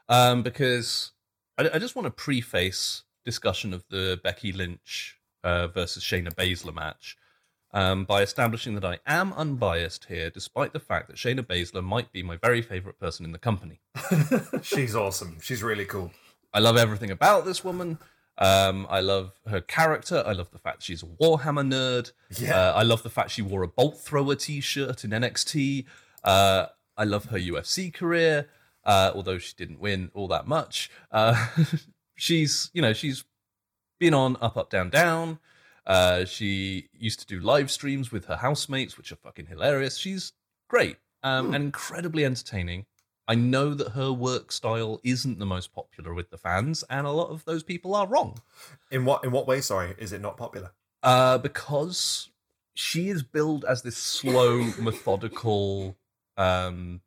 Um, 0.08 0.42
because 0.42 1.12
I, 1.58 1.70
I 1.74 1.80
just 1.80 1.96
want 1.96 2.06
to 2.06 2.12
preface 2.12 3.04
discussion 3.26 3.74
of 3.74 3.84
the 3.90 4.20
Becky 4.24 4.52
Lynch 4.52 5.18
uh, 5.44 5.68
versus 5.68 6.04
Shayna 6.04 6.34
Baszler 6.34 6.74
match 6.74 7.18
um, 7.74 8.06
by 8.06 8.22
establishing 8.22 8.76
that 8.76 8.86
I 8.86 9.00
am 9.06 9.34
unbiased 9.34 10.06
here, 10.06 10.30
despite 10.30 10.72
the 10.74 10.80
fact 10.80 11.08
that 11.08 11.18
Shayna 11.18 11.42
Baszler 11.44 11.84
might 11.84 12.12
be 12.12 12.24
my 12.24 12.38
very 12.38 12.62
favorite 12.62 13.00
person 13.00 13.26
in 13.26 13.32
the 13.32 13.40
company. 13.40 13.82
She's 14.62 14.96
awesome. 14.96 15.38
She's 15.42 15.62
really 15.64 15.86
cool. 15.86 16.12
I 16.54 16.60
love 16.60 16.78
everything 16.78 17.12
about 17.12 17.46
this 17.46 17.64
woman. 17.64 17.98
Um, 18.42 18.88
I 18.90 19.02
love 19.02 19.40
her 19.48 19.62
character. 19.62 20.24
I 20.26 20.32
love 20.32 20.50
the 20.50 20.58
fact 20.58 20.82
she's 20.82 21.04
a 21.04 21.06
Warhammer 21.06 21.64
nerd. 21.64 22.12
Yeah. 22.40 22.56
Uh, 22.56 22.74
I 22.74 22.82
love 22.82 23.04
the 23.04 23.10
fact 23.12 23.30
she 23.30 23.44
wore 23.44 23.62
a 23.62 23.68
bolt 23.68 24.00
thrower 24.00 24.36
T-shirt 24.36 25.04
in 25.04 25.12
NXT. 25.12 25.86
Uh, 26.24 26.66
I 26.98 27.04
love 27.04 27.26
her 27.26 27.38
UFC 27.38 27.94
career, 27.94 28.50
uh, 28.84 29.12
although 29.14 29.38
she 29.38 29.54
didn't 29.56 29.80
win 29.80 30.10
all 30.16 30.28
that 30.30 30.48
much. 30.48 30.90
Uh, 31.12 31.50
she's, 32.16 32.72
you 32.74 32.82
know, 32.82 32.94
she's 32.94 33.26
been 34.00 34.16
on 34.16 34.36
up, 34.42 34.58
up, 34.58 34.72
down, 34.72 34.90
down. 34.90 35.38
Uh, 35.86 36.26
she 36.26 36.90
used 36.94 37.20
to 37.20 37.28
do 37.28 37.40
live 37.40 37.70
streams 37.70 38.12
with 38.12 38.26
her 38.26 38.38
housemates, 38.38 38.98
which 38.98 39.12
are 39.12 39.18
fucking 39.18 39.46
hilarious. 39.46 39.98
She's 39.98 40.34
great 40.68 40.98
um, 41.22 41.54
and 41.54 41.64
incredibly 41.66 42.26
entertaining. 42.26 42.88
I 43.32 43.36
know 43.36 43.74
that 43.74 43.92
her 43.92 44.12
work 44.12 44.52
style 44.52 45.00
isn't 45.04 45.40
the 45.40 45.46
most 45.46 45.74
popular 45.74 46.14
with 46.14 46.32
the 46.32 46.38
fans, 46.38 46.84
and 46.90 47.08
a 47.08 47.12
lot 47.12 47.30
of 47.30 47.46
those 47.46 47.64
people 47.64 47.96
are 47.96 48.06
wrong. 48.06 48.42
In 48.92 49.06
what 49.06 49.24
in 49.24 49.32
what 49.32 49.48
way? 49.48 49.62
Sorry, 49.62 49.96
is 49.98 50.12
it 50.12 50.20
not 50.22 50.36
popular? 50.36 50.72
Uh, 51.02 51.38
because 51.38 52.30
she 52.74 53.08
is 53.08 53.24
billed 53.24 53.64
as 53.64 53.84
this 53.84 53.96
slow, 53.96 54.58
methodical 54.80 55.96
um, 56.36 57.00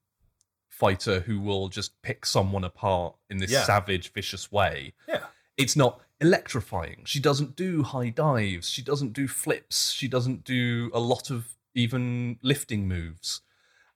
fighter 0.70 1.20
who 1.20 1.40
will 1.40 1.68
just 1.68 2.00
pick 2.00 2.24
someone 2.24 2.64
apart 2.64 3.14
in 3.28 3.37
this 3.37 3.50
Yeah. 3.50 3.64
savage, 3.64 4.10
vicious 4.12 4.50
way. 4.50 4.94
Yeah. 5.06 5.24
It's 5.58 5.76
not 5.76 6.00
electrifying. 6.22 7.02
She 7.04 7.20
doesn't 7.20 7.54
do 7.54 7.82
high 7.82 8.08
dives. 8.08 8.70
She 8.70 8.80
doesn't 8.82 9.12
do 9.12 9.28
flips. 9.28 9.90
She 9.92 10.08
doesn't 10.08 10.42
do 10.44 10.90
a 10.94 11.00
lot 11.00 11.30
of 11.30 11.54
even 11.74 12.38
lifting 12.42 12.88
moves. 12.88 13.42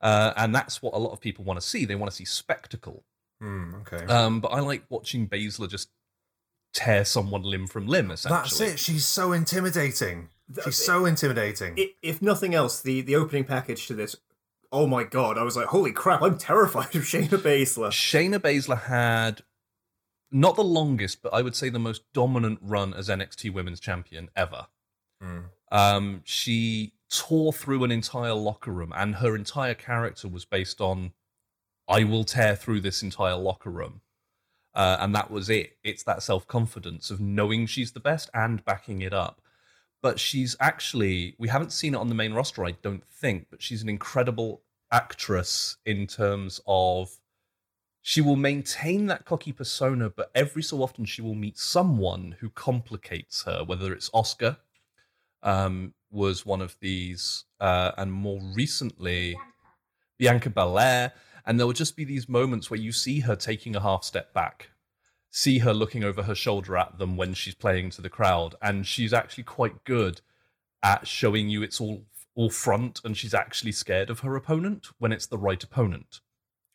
Uh, 0.00 0.32
and 0.36 0.54
that's 0.54 0.80
what 0.82 0.94
a 0.94 0.98
lot 0.98 1.12
of 1.12 1.20
people 1.20 1.44
want 1.44 1.60
to 1.60 1.66
see. 1.66 1.84
They 1.84 1.94
want 1.96 2.10
to 2.10 2.16
see 2.16 2.24
spectacle. 2.24 3.04
Hmm. 3.40 3.74
Okay. 3.82 4.04
Um, 4.06 4.40
but 4.40 4.48
I 4.48 4.60
like 4.60 4.84
watching 4.88 5.28
Baszler 5.28 5.68
just 5.68 5.88
tear 6.74 7.04
someone 7.04 7.42
limb 7.42 7.66
from 7.66 7.86
limb, 7.86 8.10
essentially. 8.10 8.40
That's 8.40 8.60
it. 8.60 8.78
She's 8.78 9.06
so 9.06 9.32
intimidating. 9.32 10.28
Th- 10.54 10.64
She's 10.64 10.84
so 10.84 11.04
intimidating. 11.04 11.74
I- 11.78 11.94
if 12.02 12.22
nothing 12.22 12.54
else, 12.54 12.80
the 12.80 13.00
the 13.00 13.16
opening 13.16 13.44
package 13.44 13.86
to 13.88 13.94
this, 13.94 14.16
oh 14.72 14.86
my 14.86 15.04
god, 15.04 15.36
I 15.38 15.42
was 15.42 15.56
like, 15.56 15.66
holy 15.66 15.92
crap, 15.92 16.22
I'm 16.22 16.38
terrified 16.38 16.94
of 16.96 17.02
Shayna 17.04 17.28
Baszler. 17.38 17.90
Shayna 17.90 18.38
Baszler 18.38 18.82
had 18.82 19.42
not 20.30 20.56
the 20.56 20.64
longest, 20.64 21.22
but 21.22 21.32
I 21.34 21.42
would 21.42 21.54
say 21.56 21.68
the 21.70 21.78
most 21.78 22.02
dominant 22.12 22.58
run 22.62 22.92
as 22.94 23.08
NXT 23.08 23.52
Women's 23.52 23.80
Champion 23.80 24.28
ever. 24.36 24.66
Hmm. 25.22 25.38
Um, 25.72 26.20
she 26.24 26.92
tore 27.10 27.52
through 27.52 27.84
an 27.84 27.90
entire 27.90 28.34
locker 28.34 28.72
room, 28.72 28.92
and 28.94 29.16
her 29.16 29.34
entire 29.34 29.74
character 29.74 30.28
was 30.28 30.44
based 30.44 30.80
on, 30.80 31.12
"I 31.88 32.04
will 32.04 32.24
tear 32.24 32.56
through 32.56 32.80
this 32.80 33.02
entire 33.02 33.36
locker 33.36 33.70
room," 33.70 34.02
uh, 34.74 34.98
and 35.00 35.14
that 35.14 35.30
was 35.30 35.50
it. 35.50 35.78
It's 35.82 36.02
that 36.04 36.22
self 36.22 36.46
confidence 36.46 37.10
of 37.10 37.20
knowing 37.20 37.66
she's 37.66 37.92
the 37.92 38.00
best 38.00 38.30
and 38.34 38.64
backing 38.64 39.02
it 39.02 39.12
up. 39.12 39.40
But 40.00 40.20
she's 40.20 40.54
actually, 40.60 41.34
we 41.38 41.48
haven't 41.48 41.72
seen 41.72 41.94
it 41.94 41.98
on 41.98 42.08
the 42.08 42.14
main 42.14 42.32
roster, 42.32 42.64
I 42.64 42.72
don't 42.82 43.04
think, 43.08 43.48
but 43.50 43.62
she's 43.62 43.82
an 43.82 43.88
incredible 43.88 44.62
actress 44.92 45.76
in 45.84 46.06
terms 46.06 46.60
of 46.66 47.18
she 48.02 48.20
will 48.20 48.36
maintain 48.36 49.06
that 49.06 49.24
cocky 49.24 49.52
persona, 49.52 50.08
but 50.08 50.30
every 50.34 50.62
so 50.62 50.82
often 50.82 51.04
she 51.04 51.20
will 51.20 51.34
meet 51.34 51.58
someone 51.58 52.36
who 52.40 52.48
complicates 52.48 53.42
her, 53.42 53.64
whether 53.64 53.92
it's 53.92 54.10
Oscar, 54.14 54.58
um, 55.42 55.94
was 56.10 56.46
one 56.46 56.60
of 56.60 56.76
these, 56.80 57.44
uh, 57.60 57.92
and 57.96 58.12
more 58.12 58.40
recently, 58.54 59.36
Bianca 60.18 60.50
Belair. 60.50 61.12
And 61.46 61.58
there 61.58 61.66
will 61.66 61.72
just 61.72 61.96
be 61.96 62.04
these 62.04 62.28
moments 62.28 62.70
where 62.70 62.80
you 62.80 62.92
see 62.92 63.20
her 63.20 63.34
taking 63.34 63.74
a 63.74 63.80
half 63.80 64.04
step 64.04 64.34
back, 64.34 64.70
see 65.30 65.58
her 65.58 65.72
looking 65.72 66.04
over 66.04 66.24
her 66.24 66.34
shoulder 66.34 66.76
at 66.76 66.98
them 66.98 67.16
when 67.16 67.32
she's 67.32 67.54
playing 67.54 67.90
to 67.90 68.02
the 68.02 68.10
crowd, 68.10 68.54
and 68.60 68.86
she's 68.86 69.14
actually 69.14 69.44
quite 69.44 69.84
good 69.84 70.20
at 70.82 71.06
showing 71.06 71.48
you 71.48 71.62
it's 71.62 71.80
all 71.80 72.04
all 72.34 72.50
front, 72.50 73.00
and 73.02 73.16
she's 73.16 73.34
actually 73.34 73.72
scared 73.72 74.10
of 74.10 74.20
her 74.20 74.36
opponent 74.36 74.88
when 74.98 75.10
it's 75.10 75.26
the 75.26 75.38
right 75.38 75.64
opponent. 75.64 76.20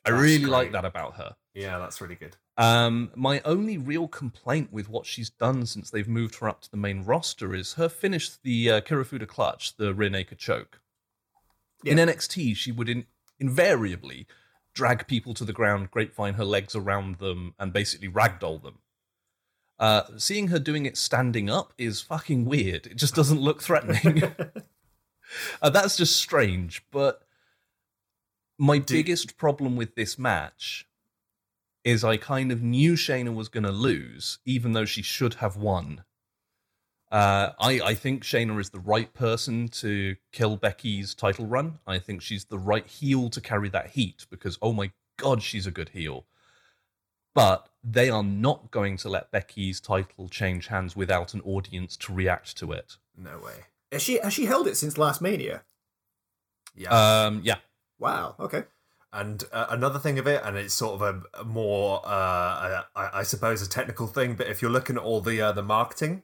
I 0.05 0.09
really 0.09 0.45
like 0.45 0.71
that 0.73 0.85
about 0.85 1.15
her. 1.15 1.35
yeah, 1.53 1.77
that's 1.77 2.01
really 2.01 2.15
good. 2.15 2.35
Um, 2.57 3.11
my 3.15 3.41
only 3.45 3.77
real 3.77 4.07
complaint 4.07 4.71
with 4.71 4.89
what 4.89 5.05
she's 5.05 5.29
done 5.29 5.65
since 5.65 5.89
they've 5.89 6.07
moved 6.07 6.35
her 6.35 6.49
up 6.49 6.61
to 6.61 6.71
the 6.71 6.77
main 6.77 7.03
roster 7.03 7.55
is 7.55 7.73
her 7.73 7.89
finish 7.89 8.29
the 8.29 8.69
uh, 8.69 8.81
Kirifuda 8.81 9.27
clutch, 9.27 9.75
the 9.77 9.93
naked 9.93 10.37
choke. 10.37 10.79
In 11.83 11.97
NXT, 11.97 12.55
she 12.55 12.71
would 12.71 12.89
in- 12.89 13.05
invariably 13.39 14.27
drag 14.73 15.07
people 15.07 15.33
to 15.35 15.45
the 15.45 15.53
ground, 15.53 15.91
grapevine 15.91 16.35
her 16.35 16.45
legs 16.45 16.75
around 16.75 17.17
them, 17.17 17.53
and 17.59 17.73
basically 17.73 18.07
ragdoll 18.09 18.61
them. 18.61 18.79
Uh, 19.79 20.03
seeing 20.17 20.47
her 20.47 20.59
doing 20.59 20.85
it 20.85 20.97
standing 20.97 21.49
up 21.49 21.73
is 21.77 22.01
fucking 22.01 22.45
weird. 22.45 22.87
It 22.87 22.95
just 22.97 23.15
doesn't 23.15 23.41
look 23.41 23.61
threatening. 23.61 24.23
uh, 25.61 25.69
that's 25.69 25.97
just 25.97 26.15
strange. 26.15 26.85
But 26.91 27.21
my 28.57 28.79
biggest 28.79 29.37
problem 29.37 29.75
with 29.75 29.95
this 29.95 30.17
match 30.17 30.87
is 31.83 32.03
I 32.03 32.17
kind 32.17 32.51
of 32.51 32.61
knew 32.61 32.93
Shayna 32.93 33.33
was 33.33 33.49
going 33.49 33.63
to 33.63 33.71
lose, 33.71 34.39
even 34.45 34.73
though 34.73 34.85
she 34.85 35.01
should 35.01 35.35
have 35.35 35.57
won. 35.57 36.03
Uh, 37.11 37.51
I, 37.59 37.79
I 37.81 37.93
think 37.93 38.23
Shayna 38.23 38.59
is 38.59 38.71
the 38.71 38.79
right 38.79 39.13
person 39.13 39.67
to 39.69 40.15
kill 40.31 40.57
Becky's 40.57 41.13
title 41.13 41.45
run. 41.45 41.79
I 41.85 41.99
think 41.99 42.21
she's 42.21 42.45
the 42.45 42.57
right 42.57 42.87
heel 42.87 43.29
to 43.29 43.41
carry 43.41 43.69
that 43.69 43.91
heat 43.91 44.25
because, 44.31 44.57
oh 44.61 44.73
my 44.73 44.91
god, 45.17 45.43
she's 45.43 45.67
a 45.67 45.71
good 45.71 45.89
heel. 45.89 46.25
But 47.35 47.67
they 47.83 48.09
are 48.09 48.23
not 48.23 48.71
going 48.71 48.97
to 48.97 49.09
let 49.09 49.31
Becky's 49.31 49.79
title 49.79 50.29
change 50.29 50.67
hands 50.67 50.95
without 50.95 51.33
an 51.33 51.41
audience 51.41 51.97
to 51.97 52.13
react 52.13 52.57
to 52.57 52.71
it. 52.71 52.97
No 53.17 53.39
way. 53.39 53.65
Has 53.91 54.01
she 54.01 54.19
has 54.19 54.33
she 54.33 54.45
held 54.45 54.67
it 54.67 54.77
since 54.77 54.97
last 54.97 55.21
Mania? 55.21 55.63
Yeah. 56.75 57.25
Um, 57.25 57.41
yeah. 57.43 57.57
Wow. 57.99 58.35
Okay. 58.39 58.63
And 59.11 59.43
uh, 59.51 59.67
another 59.69 59.99
thing 59.99 60.17
of 60.17 60.25
it, 60.25 60.41
and 60.43 60.57
it's 60.57 60.73
sort 60.73 60.99
of 60.99 61.01
a, 61.03 61.41
a 61.41 61.43
more, 61.43 62.01
uh, 62.03 62.81
I, 62.95 63.09
I 63.13 63.23
suppose, 63.23 63.61
a 63.61 63.69
technical 63.69 64.07
thing. 64.07 64.33
But 64.33 64.47
if 64.47 64.61
you're 64.61 64.71
looking 64.71 64.97
at 64.97 65.03
all 65.03 65.21
the 65.21 65.39
uh, 65.39 65.51
the 65.51 65.61
marketing 65.61 66.23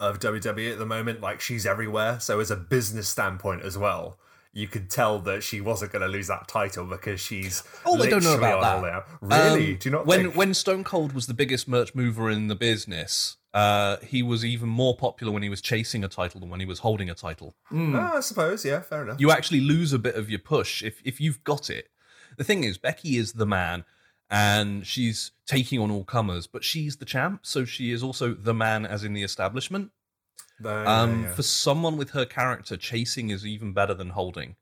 of 0.00 0.18
WWE 0.18 0.72
at 0.72 0.78
the 0.78 0.86
moment, 0.86 1.20
like 1.20 1.40
she's 1.40 1.66
everywhere. 1.66 2.18
So 2.20 2.40
as 2.40 2.50
a 2.50 2.56
business 2.56 3.08
standpoint 3.08 3.62
as 3.62 3.76
well, 3.76 4.18
you 4.52 4.66
could 4.66 4.90
tell 4.90 5.18
that 5.20 5.42
she 5.42 5.60
wasn't 5.60 5.92
going 5.92 6.02
to 6.02 6.08
lose 6.08 6.28
that 6.28 6.48
title 6.48 6.84
because 6.84 7.20
she's. 7.20 7.62
Oh, 7.84 8.02
I 8.02 8.08
don't 8.08 8.24
know 8.24 8.36
about 8.36 8.82
that. 8.82 9.06
Really? 9.20 9.72
Um, 9.72 9.78
Do 9.78 9.88
you 9.88 9.92
not 9.94 10.06
when 10.06 10.22
think? 10.22 10.36
when 10.36 10.54
Stone 10.54 10.84
Cold 10.84 11.12
was 11.12 11.26
the 11.26 11.34
biggest 11.34 11.68
merch 11.68 11.94
mover 11.94 12.30
in 12.30 12.48
the 12.48 12.54
business, 12.56 13.36
uh, 13.54 13.96
he 13.98 14.22
was 14.22 14.44
even 14.44 14.68
more 14.68 14.96
popular 14.96 15.32
when 15.32 15.42
he 15.42 15.48
was 15.48 15.60
chasing 15.60 16.04
a 16.04 16.08
title 16.08 16.40
than 16.40 16.50
when 16.50 16.60
he 16.60 16.66
was 16.66 16.80
holding 16.80 17.08
a 17.10 17.14
title. 17.14 17.54
Mm. 17.72 17.94
Ah, 17.98 18.16
I 18.16 18.20
suppose, 18.20 18.64
yeah, 18.64 18.80
fair 18.80 19.02
enough. 19.02 19.20
You 19.20 19.30
actually 19.30 19.60
lose 19.60 19.92
a 19.92 19.98
bit 19.98 20.14
of 20.16 20.28
your 20.30 20.38
push 20.40 20.82
if 20.82 21.00
if 21.04 21.20
you've 21.20 21.42
got 21.44 21.70
it. 21.70 21.88
The 22.36 22.44
thing 22.44 22.62
is, 22.64 22.78
Becky 22.78 23.16
is 23.16 23.32
the 23.32 23.46
man, 23.46 23.84
and 24.30 24.86
she's 24.86 25.32
taking 25.46 25.80
on 25.80 25.90
all 25.90 26.04
comers, 26.04 26.46
but 26.46 26.62
she's 26.62 26.96
the 26.98 27.04
champ, 27.06 27.40
so 27.46 27.64
she 27.64 27.90
is 27.90 28.02
also 28.02 28.34
the 28.34 28.54
man, 28.54 28.84
as 28.86 29.02
in 29.02 29.12
the 29.14 29.22
establishment. 29.22 29.90
No, 30.60 30.84
Um, 30.86 31.22
yeah, 31.22 31.28
yeah. 31.28 31.34
For 31.34 31.42
someone 31.42 31.96
with 31.96 32.10
her 32.10 32.26
character, 32.26 32.76
chasing 32.76 33.30
is 33.30 33.46
even 33.46 33.72
better 33.72 33.94
than 33.94 34.10
holding. 34.10 34.56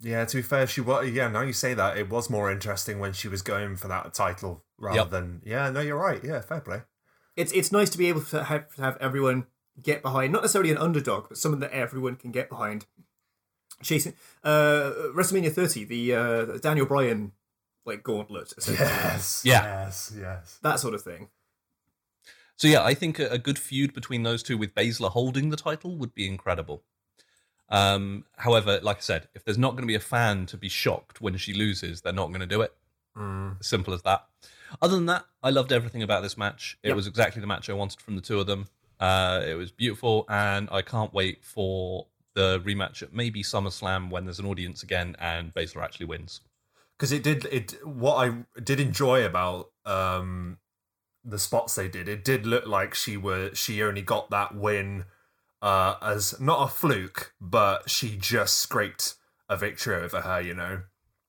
Yeah, 0.00 0.24
to 0.24 0.36
be 0.36 0.42
fair, 0.42 0.66
she 0.66 0.80
was. 0.80 1.08
Yeah, 1.10 1.28
now 1.28 1.40
you 1.42 1.52
say 1.52 1.74
that, 1.74 1.96
it 1.96 2.08
was 2.08 2.30
more 2.30 2.50
interesting 2.50 2.98
when 2.98 3.12
she 3.12 3.28
was 3.28 3.42
going 3.42 3.76
for 3.76 3.88
that 3.88 4.14
title 4.14 4.64
rather 4.78 4.98
Yep. 4.98 5.10
than. 5.10 5.42
Yeah, 5.44 5.70
no, 5.70 5.80
you're 5.80 5.96
right. 5.98 6.22
Yeah, 6.22 6.40
fair 6.40 6.60
play. 6.60 6.82
It's 7.38 7.52
it's 7.52 7.70
nice 7.70 7.88
to 7.90 7.98
be 7.98 8.08
able 8.08 8.22
to 8.22 8.44
have, 8.44 8.74
to 8.74 8.82
have 8.82 8.96
everyone 9.00 9.46
get 9.80 10.02
behind, 10.02 10.32
not 10.32 10.42
necessarily 10.42 10.72
an 10.72 10.78
underdog, 10.78 11.28
but 11.28 11.38
someone 11.38 11.60
that 11.60 11.70
everyone 11.70 12.16
can 12.16 12.32
get 12.32 12.48
behind. 12.48 12.86
Chasing 13.80 14.14
uh, 14.42 14.90
WrestleMania 15.14 15.52
30, 15.52 15.84
the 15.84 16.14
uh, 16.14 16.44
Daniel 16.58 16.84
Bryan 16.84 17.30
like 17.86 18.02
gauntlet. 18.02 18.52
Yes. 18.68 19.42
Yeah. 19.44 19.62
Yes. 19.62 20.12
Yes. 20.18 20.58
that 20.62 20.80
sort 20.80 20.94
of 20.94 21.02
thing. 21.02 21.28
So 22.56 22.66
yeah, 22.66 22.82
I 22.82 22.94
think 22.94 23.20
a, 23.20 23.28
a 23.28 23.38
good 23.38 23.58
feud 23.58 23.94
between 23.94 24.24
those 24.24 24.42
two 24.42 24.58
with 24.58 24.74
Baszler 24.74 25.10
holding 25.10 25.50
the 25.50 25.56
title 25.56 25.96
would 25.96 26.14
be 26.14 26.26
incredible. 26.26 26.82
Um, 27.68 28.24
however, 28.36 28.80
like 28.82 28.96
I 28.96 29.00
said, 29.00 29.28
if 29.34 29.44
there's 29.44 29.58
not 29.58 29.72
going 29.72 29.82
to 29.82 29.86
be 29.86 29.94
a 29.94 30.00
fan 30.00 30.46
to 30.46 30.56
be 30.56 30.68
shocked 30.68 31.20
when 31.20 31.36
she 31.36 31.54
loses, 31.54 32.00
they're 32.00 32.12
not 32.12 32.28
going 32.28 32.40
to 32.40 32.46
do 32.46 32.62
it. 32.62 32.74
Mm. 33.16 33.62
Simple 33.64 33.94
as 33.94 34.02
that. 34.02 34.26
Other 34.82 34.96
than 34.96 35.06
that, 35.06 35.24
I 35.42 35.50
loved 35.50 35.72
everything 35.72 36.02
about 36.02 36.22
this 36.22 36.36
match. 36.36 36.78
It 36.82 36.88
Yep. 36.88 36.96
was 36.96 37.06
exactly 37.06 37.40
the 37.40 37.46
match 37.46 37.68
I 37.70 37.72
wanted 37.74 38.00
from 38.00 38.16
the 38.16 38.22
two 38.22 38.40
of 38.40 38.46
them. 38.46 38.68
Uh, 39.00 39.42
it 39.46 39.54
was 39.54 39.70
beautiful, 39.70 40.24
and 40.28 40.68
I 40.72 40.82
can't 40.82 41.12
wait 41.14 41.44
for 41.44 42.06
the 42.34 42.60
rematch 42.60 43.02
at 43.02 43.12
maybe 43.12 43.42
SummerSlam 43.42 44.10
when 44.10 44.24
there's 44.24 44.38
an 44.38 44.46
audience 44.46 44.82
again 44.82 45.16
and 45.18 45.52
Baszler 45.54 45.82
actually 45.82 46.06
wins. 46.06 46.40
because 46.96 47.10
it 47.12 47.22
did 47.22 47.44
it 47.46 47.74
what 47.86 48.14
i 48.16 48.60
did 48.62 48.78
enjoy 48.80 49.24
about 49.24 49.70
um 49.86 50.58
the 51.24 51.38
spots 51.38 51.74
they 51.74 51.88
did 51.88 52.08
it 52.08 52.24
did 52.24 52.46
look 52.46 52.66
like 52.66 52.94
she 52.94 53.16
were 53.16 53.52
she 53.54 53.82
only 53.82 54.02
got 54.02 54.30
that 54.30 54.54
win 54.54 55.04
uh 55.62 55.94
as 56.00 56.38
not 56.40 56.62
a 56.62 56.68
fluke 56.72 57.34
but 57.40 57.88
she 57.90 58.16
just 58.16 58.54
scraped 58.58 59.14
a 59.48 59.56
victory 59.56 59.96
over 59.96 60.20
her 60.20 60.40
you 60.40 60.54
know 60.54 60.82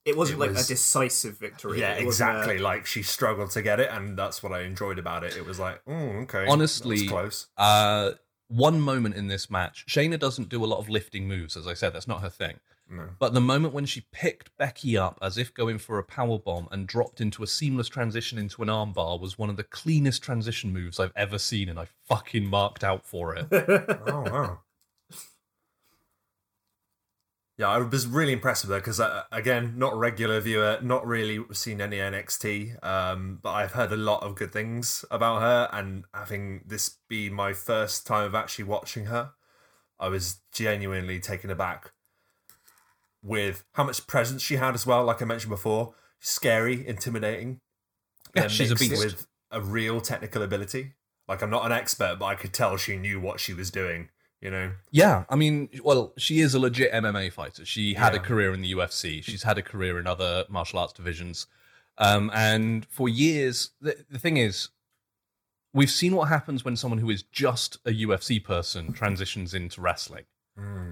It 0.09 0.17
wasn't 0.17 0.37
It 0.37 0.41
like 0.41 0.51
was- 0.51 0.65
a 0.65 0.73
decisive 0.73 1.37
victory. 1.37 1.79
yeah 1.79 1.93
It 1.93 2.05
wasn't 2.05 2.29
a- 2.29 2.33
exactly 2.33 2.57
like 2.59 2.85
she 2.85 3.03
struggled 3.03 3.51
to 3.51 3.61
get 3.61 3.79
it 3.79 3.89
and 3.91 4.17
that's 4.17 4.41
what 4.43 4.51
i 4.51 4.61
enjoyed 4.61 4.99
about 4.99 5.23
it 5.23 5.35
it 5.37 5.45
was 5.45 5.59
like 5.59 5.81
oh 5.87 5.93
okay 6.23 6.45
Honestly, 6.47 7.07
close 7.07 7.47
Uh, 7.57 8.11
one 8.47 8.81
moment 8.81 9.13
in 9.15 9.27
this 9.27 9.49
match, 9.51 9.85
Shayna 9.87 10.17
doesn't 10.17 10.49
do 10.49 10.65
a 10.65 10.67
lot 10.67 10.79
of 10.79 10.89
lifting 10.89 11.27
moves, 11.27 11.55
as 11.55 11.67
I 11.67 11.75
said, 11.75 11.93
that's 11.93 12.07
not 12.07 12.21
her 12.21 12.29
thing. 12.31 12.59
no. 12.89 13.09
But 13.19 13.35
the 13.35 13.39
moment 13.41 13.75
when 13.75 13.85
she 13.85 14.07
picked 14.11 14.49
Becky 14.57 14.97
up 14.97 15.19
as 15.21 15.37
if 15.37 15.53
going 15.53 15.77
for 15.77 15.99
a 15.99 16.03
power 16.03 16.39
bomb 16.39 16.67
and 16.71 16.87
dropped 16.87 17.21
into 17.21 17.43
a 17.43 17.47
seamless 17.47 17.87
transition 17.89 18.39
into 18.39 18.63
an 18.63 18.67
armbar 18.69 19.19
was 19.19 19.37
one 19.37 19.51
of 19.51 19.57
the 19.57 19.63
cleanest 19.63 20.23
transition 20.23 20.73
moves 20.73 20.99
I've 20.99 21.13
ever 21.15 21.37
seen, 21.37 21.69
and 21.69 21.79
I 21.79 21.85
fucking 22.07 22.47
marked 22.47 22.83
out 22.83 23.05
for 23.05 23.35
it. 23.35 23.45
oh 23.51 24.21
wow 24.31 24.59
yeah 27.59 27.69
i 27.69 27.77
was 27.77 28.07
really 28.07 28.33
impressed 28.33 28.63
with 28.63 28.71
her 28.71 28.79
because 28.79 28.99
uh, 28.99 29.21
again 29.31 29.75
not 29.77 29.93
a 29.93 29.95
regular 29.95 30.39
viewer 30.39 30.79
not 30.81 31.05
really 31.05 31.39
seen 31.51 31.79
any 31.79 31.97
nxt 31.97 32.83
um, 32.83 33.37
but 33.43 33.51
i've 33.51 33.73
heard 33.73 33.91
a 33.91 33.97
lot 33.97 34.23
of 34.23 34.33
good 34.33 34.51
things 34.51 35.05
about 35.11 35.41
her 35.41 35.69
and 35.71 36.05
having 36.15 36.61
this 36.65 36.97
be 37.07 37.29
my 37.29 37.53
first 37.53 38.07
time 38.07 38.25
of 38.25 38.33
actually 38.33 38.65
watching 38.65 39.05
her 39.05 39.33
i 39.99 40.07
was 40.07 40.39
genuinely 40.51 41.19
taken 41.19 41.51
aback 41.51 41.91
with 43.21 43.63
how 43.73 43.83
much 43.83 44.07
presence 44.07 44.41
she 44.41 44.55
had 44.55 44.73
as 44.73 44.85
well. 44.85 45.03
Like 45.03 45.21
i 45.21 45.25
mentioned 45.25 45.49
before 45.49 45.93
scary 46.19 46.87
intimidating. 46.87 47.59
Yeah, 48.35 48.47
she's 48.47 48.71
a 48.71 48.75
beast. 48.75 49.03
with 49.03 49.27
a 49.51 49.61
real 49.61 50.01
technical 50.01 50.41
ability. 50.43 50.93
Like 51.27 51.41
i'm 51.43 51.49
not 51.49 51.65
an 51.65 51.71
expert 51.71 52.17
but 52.19 52.25
i 52.25 52.35
could 52.35 52.53
tell 52.53 52.75
she 52.75 52.97
knew 52.97 53.19
what 53.19 53.39
she 53.39 53.53
was 53.53 53.69
doing 53.69 54.09
you 54.41 54.49
know 54.49 54.71
Yeah, 54.91 55.25
I 55.29 55.35
mean, 55.35 55.69
well, 55.83 56.13
she 56.17 56.39
is 56.39 56.53
a 56.53 56.59
legit 56.59 56.91
MMA 56.91 57.31
fighter. 57.33 57.65
She 57.65 57.93
had 57.95 58.15
a 58.15 58.19
career 58.19 58.53
in 58.53 58.61
the 58.61 58.71
UFC. 58.73 59.23
She's 59.23 59.43
had 59.43 59.57
a 59.57 59.61
career 59.61 59.99
in 59.99 60.07
other 60.07 60.45
martial 60.49 60.79
arts 60.79 60.93
divisions. 60.93 61.47
Um, 61.97 62.31
and 62.33 62.85
for 62.87 63.09
years, 63.09 63.71
the, 63.81 64.05
the 64.09 64.17
thing 64.19 64.37
is, 64.37 64.69
we've 65.73 65.91
seen 65.91 66.15
what 66.15 66.29
happens 66.29 66.63
when 66.63 66.77
someone 66.77 66.99
who 66.99 67.09
is 67.09 67.23
just 67.23 67.77
a 67.85 67.91
UFC 67.91 68.41
person 68.43 68.93
transitions 68.93 69.53
into 69.53 69.81
wrestling. 69.81 70.23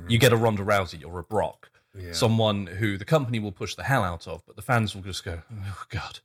You 0.08 0.18
get 0.18 0.32
a 0.32 0.38
Ronda 0.38 0.64
Rousey 0.64 1.04
or 1.06 1.20
a 1.20 1.24
Brock, 1.24 1.70
Yeah. 1.94 2.14
someone 2.14 2.68
who 2.68 2.98
the 2.98 3.04
company 3.04 3.38
will 3.40 3.52
push 3.52 3.76
the 3.76 3.84
hell 3.84 4.04
out 4.04 4.26
of, 4.26 4.42
but 4.46 4.56
the 4.56 4.62
fans 4.62 4.96
will 4.96 5.02
just 5.02 5.26
go, 5.26 5.42
oh, 5.52 5.84
God. 5.90 6.20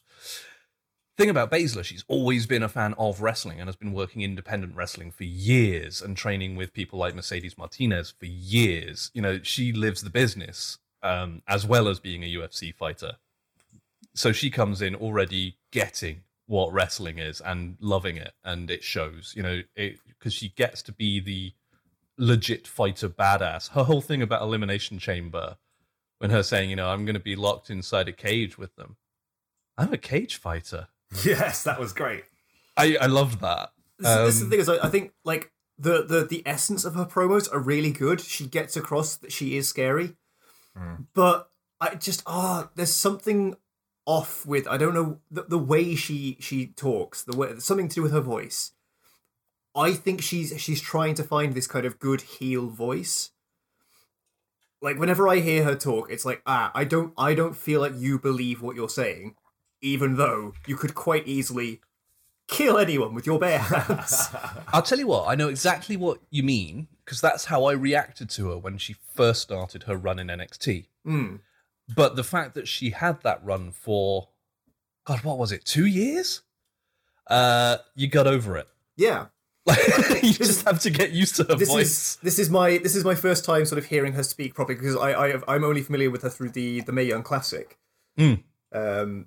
Thing 1.18 1.28
about 1.28 1.50
Baszler, 1.50 1.84
she's 1.84 2.04
always 2.08 2.46
been 2.46 2.62
a 2.62 2.70
fan 2.70 2.94
of 2.94 3.20
wrestling 3.20 3.60
and 3.60 3.68
has 3.68 3.76
been 3.76 3.92
working 3.92 4.22
independent 4.22 4.74
wrestling 4.74 5.10
for 5.10 5.24
years 5.24 6.00
and 6.00 6.16
training 6.16 6.56
with 6.56 6.72
people 6.72 6.98
like 6.98 7.14
Mercedes 7.14 7.58
Martinez 7.58 8.14
for 8.18 8.24
years. 8.24 9.10
You 9.12 9.20
know, 9.20 9.40
she 9.42 9.72
lives 9.72 10.02
the 10.02 10.10
business 10.10 10.78
um, 11.02 11.42
as 11.46 11.66
well 11.66 11.88
as 11.88 12.00
being 12.00 12.22
a 12.24 12.34
UFC 12.34 12.74
fighter. 12.74 13.16
So 14.14 14.32
she 14.32 14.50
comes 14.50 14.80
in 14.80 14.94
already 14.94 15.58
getting 15.70 16.22
what 16.46 16.72
wrestling 16.72 17.18
is 17.18 17.40
and 17.40 17.76
loving 17.80 18.16
it, 18.16 18.32
and 18.44 18.70
it 18.70 18.82
shows. 18.82 19.32
You 19.36 19.42
know, 19.42 19.62
because 19.74 20.32
she 20.32 20.50
gets 20.50 20.82
to 20.82 20.92
be 20.92 21.20
the 21.20 21.52
legit 22.18 22.66
fighter 22.66 23.08
badass. 23.08 23.70
Her 23.70 23.84
whole 23.84 24.00
thing 24.00 24.22
about 24.22 24.42
Elimination 24.42 24.98
Chamber, 24.98 25.56
when 26.18 26.30
her 26.30 26.42
saying, 26.42 26.70
you 26.70 26.76
know, 26.76 26.88
I'm 26.88 27.04
going 27.04 27.14
to 27.14 27.20
be 27.20 27.36
locked 27.36 27.70
inside 27.70 28.08
a 28.08 28.12
cage 28.12 28.58
with 28.58 28.76
them. 28.76 28.96
I'm 29.76 29.92
a 29.92 29.98
cage 29.98 30.36
fighter. 30.36 30.88
Yes, 31.24 31.64
that 31.64 31.78
was 31.78 31.92
great. 31.92 32.24
I, 32.76 32.96
I 33.00 33.06
loved 33.06 33.40
that. 33.40 33.70
This, 33.98 34.08
this 34.08 34.34
is 34.34 34.40
the 34.40 34.44
Um, 34.46 34.50
thing 34.50 34.60
is, 34.60 34.68
I 34.68 34.86
I 34.86 34.88
think 34.88 35.12
like 35.24 35.52
the, 35.78 36.02
the 36.04 36.24
the 36.24 36.42
essence 36.46 36.84
of 36.84 36.94
her 36.94 37.04
promos 37.04 37.52
are 37.52 37.58
really 37.60 37.90
good. 37.92 38.20
She 38.20 38.46
gets 38.46 38.76
across 38.76 39.16
that 39.16 39.32
she 39.32 39.56
is 39.56 39.68
scary, 39.68 40.16
Mm. 40.76 41.06
but 41.14 41.50
I 41.80 41.96
just 41.96 42.22
ah, 42.26 42.70
there's 42.76 42.92
something 42.94 43.56
off 44.06 44.46
with 44.46 44.66
I 44.66 44.78
don't 44.78 44.94
know 44.94 45.20
the, 45.30 45.42
the 45.42 45.58
way 45.58 45.94
she 45.94 46.36
she 46.40 46.66
talks, 46.68 47.22
the 47.22 47.36
way 47.36 47.58
something 47.58 47.88
to 47.88 47.94
do 47.96 48.02
with 48.02 48.12
her 48.12 48.20
voice. 48.22 48.72
I 49.76 49.92
think 49.92 50.22
she's 50.22 50.58
she's 50.60 50.80
trying 50.80 51.14
to 51.16 51.24
find 51.24 51.52
this 51.54 51.66
kind 51.66 51.84
of 51.84 51.98
good 51.98 52.22
heel 52.22 52.68
voice. 52.68 53.32
Like 54.80 54.98
whenever 54.98 55.28
I 55.28 55.36
hear 55.40 55.62
her 55.64 55.76
talk, 55.76 56.10
it's 56.10 56.24
like 56.24 56.42
ah, 56.46 56.72
I 56.74 56.84
don't 56.84 57.12
I 57.18 57.34
don't 57.34 57.56
feel 57.56 57.80
like 57.80 57.92
you 57.96 58.18
believe 58.18 58.62
what 58.62 58.74
you're 58.76 58.88
saying, 58.88 59.36
even 59.82 60.16
though 60.16 60.54
you 60.66 60.76
could 60.76 60.94
quite 60.94 61.26
easily 61.26 61.80
kill 62.48 62.78
anyone 62.78 63.14
with 63.14 63.26
your 63.26 63.38
bare 63.38 63.58
hands. 63.58 64.28
I'll 64.72 64.82
tell 64.82 64.98
you 64.98 65.06
what, 65.06 65.28
I 65.28 65.34
know 65.34 65.48
exactly 65.48 65.96
what 65.96 66.18
you 66.30 66.42
mean 66.42 66.88
because 67.04 67.20
that's 67.20 67.46
how 67.46 67.64
I 67.64 67.72
reacted 67.72 68.30
to 68.30 68.50
her 68.50 68.58
when 68.58 68.78
she 68.78 68.96
first 69.14 69.42
started 69.42 69.84
her 69.84 69.96
run 69.96 70.18
in 70.18 70.28
NXT. 70.28 70.86
Mm. 71.06 71.40
But 71.94 72.16
the 72.16 72.24
fact 72.24 72.54
that 72.54 72.68
she 72.68 72.90
had 72.90 73.22
that 73.22 73.44
run 73.44 73.72
for, 73.72 74.28
God, 75.04 75.24
what 75.24 75.38
was 75.38 75.52
it, 75.52 75.64
two 75.64 75.86
years? 75.86 76.42
Uh, 77.28 77.78
you 77.94 78.08
got 78.08 78.26
over 78.26 78.56
it. 78.56 78.68
Yeah. 78.96 79.26
Like, 79.64 79.78
you 80.22 80.32
just 80.32 80.64
have 80.66 80.80
to 80.80 80.90
get 80.90 81.12
used 81.12 81.36
to 81.36 81.44
her 81.44 81.54
This 81.54 81.68
voice. 81.68 81.86
is 81.86 82.18
this 82.22 82.38
is 82.40 82.50
my 82.50 82.78
this 82.78 82.96
is 82.96 83.04
my 83.04 83.14
first 83.14 83.44
time 83.44 83.64
sort 83.64 83.78
of 83.78 83.84
hearing 83.84 84.12
her 84.14 84.24
speak 84.24 84.54
properly 84.54 84.74
because 84.74 84.96
I, 84.96 85.12
I 85.12 85.40
I'm 85.46 85.62
only 85.62 85.82
familiar 85.82 86.10
with 86.10 86.22
her 86.22 86.28
through 86.28 86.50
the 86.50 86.80
the 86.80 86.90
Mae 86.90 87.04
Young 87.04 87.22
Classic. 87.22 87.78
Mm. 88.18 88.42
Um, 88.72 89.26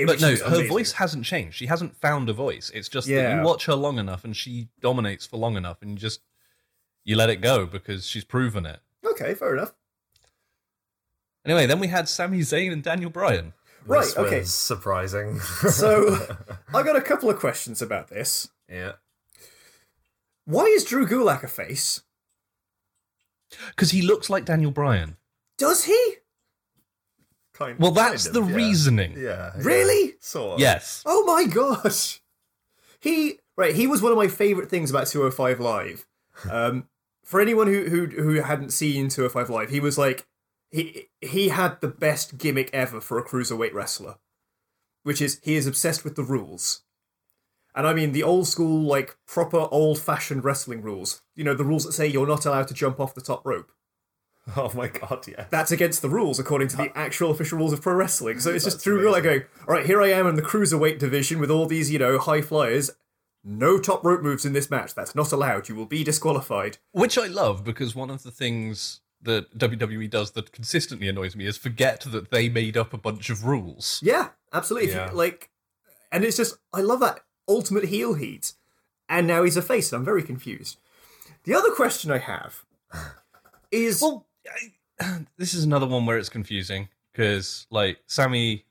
in 0.00 0.06
But 0.06 0.14
which 0.14 0.20
no, 0.22 0.30
was 0.30 0.40
her 0.42 0.46
amazing. 0.48 0.68
voice 0.68 0.92
hasn't 0.92 1.24
changed. 1.24 1.56
She 1.56 1.66
hasn't 1.66 1.96
found 1.96 2.28
a 2.28 2.32
voice. 2.32 2.70
It's 2.74 2.88
just 2.88 3.06
that 3.08 3.36
you 3.36 3.42
watch 3.42 3.66
her 3.66 3.74
long 3.74 3.98
enough 3.98 4.24
and 4.24 4.36
she 4.36 4.68
dominates 4.80 5.26
for 5.26 5.36
long 5.36 5.56
enough 5.56 5.82
and 5.82 5.90
you 5.92 5.96
just 5.98 6.20
you 7.04 7.16
let 7.16 7.30
it 7.30 7.40
go 7.40 7.66
because 7.66 8.06
she's 8.06 8.24
proven 8.24 8.66
it. 8.66 8.80
Okay, 9.04 9.34
fair 9.34 9.54
enough. 9.54 9.72
Anyway, 11.44 11.66
then 11.66 11.78
we 11.80 11.86
had 11.88 12.08
Sami 12.08 12.40
Zayn 12.40 12.72
and 12.72 12.82
Daniel 12.82 13.10
Bryan. 13.10 13.54
Right, 13.86 14.04
This 14.04 14.16
okay. 14.18 14.38
was 14.40 14.52
surprising. 14.54 15.40
So 15.40 16.16
I 16.74 16.82
got 16.82 16.96
a 16.96 17.00
couple 17.00 17.30
of 17.30 17.38
questions 17.38 17.80
about 17.80 18.08
this. 18.08 18.48
yeah. 18.68 18.92
Why 20.44 20.64
is 20.64 20.84
Drew 20.84 21.06
Gulak 21.06 21.42
a 21.44 21.48
face? 21.48 22.02
Because 23.68 23.90
he 23.92 24.02
looks 24.02 24.28
like 24.28 24.44
Daniel 24.44 24.70
Bryan. 24.70 25.16
Does 25.58 25.84
he? 25.84 26.14
Kind, 27.60 27.78
Well, 27.78 27.90
that's 27.90 28.24
kind 28.24 28.34
the 28.36 28.42
of, 28.42 28.50
yeah. 28.50 28.56
reasoning. 28.56 29.12
Yeah. 29.12 29.20
yeah. 29.22 29.52
Really? 29.56 30.14
Sort 30.20 30.54
of. 30.54 30.60
Yes. 30.60 31.02
Oh 31.06 31.24
my 31.26 31.44
gosh. 31.44 32.20
He 33.00 33.38
right, 33.56 33.74
he 33.74 33.86
was 33.86 34.02
one 34.02 34.12
of 34.12 34.18
my 34.18 34.28
favorite 34.28 34.70
things 34.70 34.90
about 34.90 35.06
205 35.06 35.60
Live. 35.60 36.06
Um 36.50 36.88
for 37.24 37.40
anyone 37.40 37.66
who 37.66 37.84
who 37.88 38.06
who 38.06 38.34
hadn't 38.40 38.70
seen 38.72 39.08
205 39.08 39.50
Live, 39.50 39.70
he 39.70 39.80
was 39.80 39.98
like 39.98 40.26
he 40.70 41.08
he 41.20 41.48
had 41.50 41.80
the 41.80 41.88
best 41.88 42.38
gimmick 42.38 42.70
ever 42.72 43.00
for 43.00 43.18
a 43.18 43.24
cruiserweight 43.24 43.74
wrestler, 43.74 44.16
which 45.02 45.20
is 45.20 45.40
he 45.42 45.54
is 45.56 45.66
obsessed 45.66 46.02
with 46.04 46.16
the 46.16 46.24
rules. 46.24 46.82
And 47.74 47.86
I 47.86 47.92
mean 47.94 48.12
the 48.12 48.22
old 48.22 48.48
school, 48.48 48.82
like 48.82 49.16
proper 49.26 49.68
old 49.70 49.98
fashioned 49.98 50.44
wrestling 50.44 50.82
rules. 50.82 51.22
You 51.36 51.44
know, 51.44 51.54
the 51.54 51.64
rules 51.64 51.84
that 51.84 51.92
say 51.92 52.06
you're 52.06 52.26
not 52.26 52.46
allowed 52.46 52.68
to 52.68 52.74
jump 52.74 52.98
off 52.98 53.14
the 53.14 53.20
top 53.20 53.44
rope. 53.44 53.70
Oh 54.56 54.70
my 54.74 54.88
god, 54.88 55.26
yeah. 55.28 55.46
That's 55.50 55.70
against 55.70 56.02
the 56.02 56.08
rules 56.08 56.38
according 56.38 56.68
to 56.68 56.76
the 56.76 56.90
actual 56.96 57.30
official 57.30 57.58
rules 57.58 57.72
of 57.72 57.82
pro 57.82 57.94
wrestling. 57.94 58.40
So 58.40 58.50
it's 58.50 58.64
just 58.64 58.80
through 58.80 59.00
real 59.00 59.12
like 59.12 59.22
going, 59.22 59.42
all 59.68 59.74
right, 59.74 59.86
here 59.86 60.02
I 60.02 60.08
am 60.08 60.26
in 60.26 60.34
the 60.34 60.42
cruiserweight 60.42 60.98
division 60.98 61.38
with 61.38 61.50
all 61.50 61.66
these, 61.66 61.90
you 61.90 61.98
know, 61.98 62.18
high 62.18 62.40
flyers. 62.40 62.90
No 63.44 63.78
top 63.78 64.04
rope 64.04 64.22
moves 64.22 64.44
in 64.44 64.52
this 64.52 64.70
match. 64.70 64.94
That's 64.94 65.14
not 65.14 65.30
allowed. 65.32 65.68
You 65.68 65.74
will 65.74 65.86
be 65.86 66.02
disqualified. 66.04 66.78
Which 66.92 67.16
I 67.16 67.26
love 67.26 67.64
because 67.64 67.94
one 67.94 68.10
of 68.10 68.22
the 68.22 68.30
things 68.30 69.00
that 69.22 69.56
WWE 69.56 70.08
does 70.10 70.32
that 70.32 70.50
consistently 70.52 71.08
annoys 71.08 71.36
me 71.36 71.46
is 71.46 71.56
forget 71.56 72.00
that 72.10 72.30
they 72.30 72.48
made 72.48 72.76
up 72.76 72.92
a 72.92 72.98
bunch 72.98 73.30
of 73.30 73.44
rules. 73.44 74.00
Yeah, 74.02 74.30
absolutely. 74.52 74.88
If 74.90 74.94
you- 74.94 75.00
Yeah. 75.02 75.10
like, 75.12 75.50
and 76.10 76.24
it's 76.24 76.36
just 76.38 76.56
I 76.72 76.80
love 76.80 77.00
that 77.00 77.20
ultimate 77.46 77.84
heel 77.84 78.14
heat. 78.14 78.52
And 79.08 79.26
now 79.26 79.42
he's 79.44 79.56
a 79.56 79.62
face, 79.62 79.92
and 79.92 79.98
I'm 80.00 80.04
very 80.04 80.22
confused. 80.22 80.78
The 81.44 81.54
other 81.54 81.70
question 81.72 82.10
I 82.10 82.18
have 82.18 82.64
is 83.70 84.00
Well, 84.02 84.26
I, 85.00 85.24
this 85.36 85.54
is 85.54 85.64
another 85.64 85.86
one 85.86 86.06
where 86.06 86.18
it's 86.18 86.28
confusing 86.28 86.88
because 87.12 87.66
like 87.70 87.98
Sami 88.06 88.64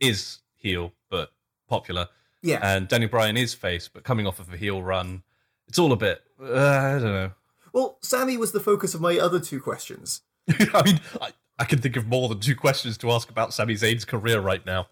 is 0.00 0.40
heel 0.54 0.92
but 1.10 1.32
popular, 1.68 2.08
yeah, 2.42 2.60
and 2.62 2.88
Daniel 2.88 3.10
Bryan 3.10 3.36
is 3.36 3.54
face 3.54 3.88
but 3.88 4.04
coming 4.04 4.26
off 4.26 4.40
of 4.40 4.52
a 4.52 4.56
heel 4.56 4.82
run. 4.82 5.22
It's 5.68 5.78
all 5.78 5.92
a 5.92 5.96
bit. 5.96 6.22
Uh, 6.40 6.54
I 6.54 6.92
don't 6.92 7.02
know. 7.02 7.32
well, 7.72 7.98
Sami 8.02 8.36
was 8.36 8.52
the 8.52 8.60
focus 8.60 8.94
of 8.94 9.00
my 9.00 9.18
other 9.18 9.40
two 9.40 9.60
questions. 9.60 10.22
I 10.48 10.82
mean, 10.84 11.00
I, 11.20 11.32
I 11.58 11.64
can 11.64 11.80
think 11.80 11.96
of 11.96 12.06
more 12.06 12.28
than 12.28 12.40
two 12.40 12.54
questions 12.54 12.96
to 12.98 13.10
ask 13.10 13.30
about 13.30 13.52
Sami 13.52 13.74
Zayn's 13.74 14.04
career 14.04 14.40
right 14.40 14.64
now. 14.64 14.86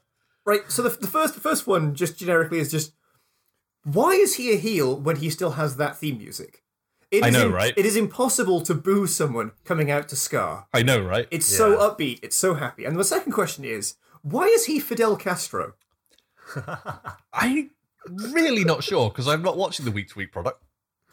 Right. 0.44 0.62
So 0.68 0.82
the, 0.82 0.90
the 0.90 1.06
first 1.06 1.34
the 1.34 1.40
first 1.40 1.66
one, 1.66 1.94
just 1.94 2.18
generically, 2.18 2.58
is 2.58 2.70
just 2.70 2.92
why 3.84 4.12
is 4.12 4.36
he 4.36 4.52
a 4.52 4.56
heel 4.56 4.98
when 4.98 5.16
he 5.16 5.30
still 5.30 5.52
has 5.52 5.76
that 5.76 5.96
theme 5.96 6.18
music? 6.18 6.62
It 7.14 7.24
I 7.24 7.28
is 7.28 7.34
know, 7.34 7.46
im- 7.46 7.52
right? 7.52 7.74
It 7.76 7.86
is 7.86 7.96
impossible 7.96 8.60
to 8.62 8.74
boo 8.74 9.06
someone 9.06 9.52
coming 9.64 9.90
out 9.90 10.08
to 10.08 10.16
ska. 10.16 10.66
I 10.72 10.82
know, 10.82 11.00
right? 11.00 11.26
It's 11.30 11.46
so 11.46 11.76
upbeat. 11.78 12.20
It's 12.22 12.36
so 12.36 12.54
happy. 12.54 12.84
And 12.84 12.98
the 12.98 13.04
second 13.04 13.32
question 13.32 13.64
is, 13.64 13.94
why 14.22 14.44
is 14.46 14.66
he 14.66 14.80
Fidel 14.80 15.16
Castro? 15.16 15.74
I'm 17.32 17.70
really 18.08 18.64
not 18.64 18.82
sure 18.84 19.10
because 19.10 19.28
I'm 19.28 19.42
not 19.42 19.56
watching 19.56 19.84
the 19.84 19.90
week 19.92 20.08
to 20.10 20.18
week 20.18 20.32
product. 20.32 20.62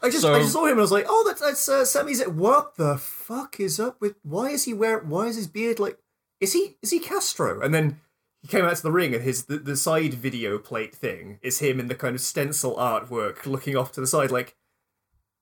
I 0.02 0.10
just 0.10 0.22
So- 0.22 0.34
I 0.34 0.40
just 0.40 0.54
saw 0.54 0.66
him 0.66 0.72
and 0.72 0.80
I 0.80 0.82
was 0.82 0.92
like, 0.92 1.06
oh, 1.08 1.24
that's 1.28 1.42
that's 1.42 1.70
uh, 1.70 1.86
Sami 1.86 2.14
Zayn. 2.14 2.30
What 2.34 2.76
the 2.76 2.98
fuck 2.98 3.60
is 3.60 3.80
up 3.80 4.02
with? 4.02 4.16
Why 4.24 4.50
is 4.50 4.64
he 4.66 4.74
wearing? 4.74 5.08
Why 5.10 5.28
is 5.28 5.36
his 5.36 5.48
beard 5.48 5.80
like? 5.80 5.98
Is 6.40 6.54
he 6.54 6.78
is 6.82 6.90
he 6.92 7.00
Castro? 7.00 7.62
And 7.62 7.74
then 7.74 8.00
he 8.42 8.48
came 8.48 8.66
out 8.66 8.76
to 8.76 8.82
the 8.82 8.92
ring 8.92 9.14
and 9.14 9.24
his 9.24 9.46
the, 9.46 9.58
the 9.60 9.76
side 9.78 10.16
video 10.16 10.58
plate 10.58 10.96
thing 10.96 11.38
is 11.44 11.60
him 11.60 11.80
in 11.80 11.88
the 11.88 11.94
kind 11.96 12.16
of 12.16 12.22
stencil 12.22 12.76
artwork 12.78 13.46
looking 13.46 13.76
off 13.78 13.92
to 13.92 14.02
the 14.02 14.08
side 14.08 14.32
like 14.32 14.56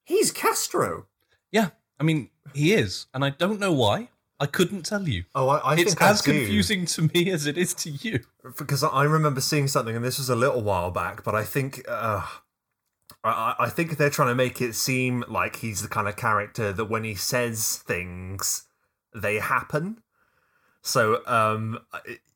he's 0.09 0.31
Castro. 0.31 1.05
Yeah, 1.51 1.69
I 1.99 2.03
mean, 2.03 2.29
he 2.53 2.73
is, 2.73 3.05
and 3.13 3.23
I 3.23 3.29
don't 3.29 3.59
know 3.59 3.71
why. 3.71 4.09
I 4.41 4.45
couldn't 4.45 4.83
tell 4.83 5.07
you. 5.07 5.25
Oh, 5.35 5.49
I, 5.49 5.57
I 5.57 5.73
it's 5.75 5.93
think 5.93 6.01
I 6.01 6.09
as 6.09 6.21
do, 6.21 6.31
confusing 6.31 6.85
to 6.87 7.09
me 7.13 7.29
as 7.29 7.45
it 7.45 7.57
is 7.57 7.73
to 7.75 7.89
you. 7.89 8.21
because 8.57 8.83
I 8.83 9.03
remember 9.03 9.41
seeing 9.41 9.67
something, 9.67 9.95
and 9.95 10.03
this 10.03 10.17
was 10.17 10.29
a 10.29 10.35
little 10.35 10.61
while 10.61 10.91
back, 10.91 11.23
but 11.23 11.35
I 11.35 11.43
think 11.43 11.83
uh, 11.87 12.25
I, 13.23 13.29
I 13.29 13.55
I 13.65 13.69
think 13.69 13.97
they're 13.97 14.09
trying 14.09 14.29
to 14.29 14.35
make 14.35 14.61
it 14.61 14.73
seem 14.75 15.23
like 15.27 15.57
he's 15.57 15.81
the 15.81 15.87
kind 15.89 16.07
of 16.07 16.15
character 16.15 16.73
that 16.73 16.85
when 16.85 17.03
he 17.03 17.15
says 17.15 17.77
things, 17.77 18.63
they 19.13 19.39
happen. 19.39 20.01
So, 20.81 21.21
um, 21.27 21.79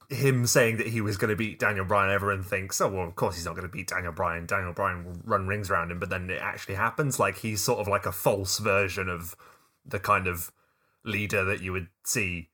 him 0.10 0.46
saying 0.46 0.78
that 0.78 0.88
he 0.88 1.02
was 1.02 1.18
going 1.18 1.30
to 1.30 1.36
beat 1.36 1.60
Daniel 1.60 1.86
Bryan, 1.86 2.12
everyone 2.12 2.44
thinks, 2.44 2.80
oh 2.82 2.90
well, 2.90 3.08
of 3.08 3.16
course 3.16 3.36
he's 3.36 3.46
not 3.46 3.56
going 3.56 3.68
to 3.68 3.72
beat 3.72 3.88
Daniel 3.88 4.12
Bryan. 4.14 4.46
Daniel 4.46 4.74
Bryan 4.74 5.06
will 5.06 5.18
run 5.24 5.48
rings 5.48 5.70
around 5.70 5.92
him, 5.92 6.00
but 6.00 6.10
then 6.10 6.30
it 6.30 6.42
actually 6.42 6.76
happens. 6.76 7.20
Like 7.20 7.38
he's 7.38 7.62
sort 7.62 7.80
of 7.80 7.88
like 7.88 8.06
a 8.06 8.12
false 8.12 8.60
version 8.60 9.10
of 9.10 9.36
the 9.86 10.00
kind 10.00 10.28
of 10.28 10.52
leader 11.04 11.44
that 11.44 11.62
you 11.62 11.72
would 11.74 11.88
see. 12.06 12.50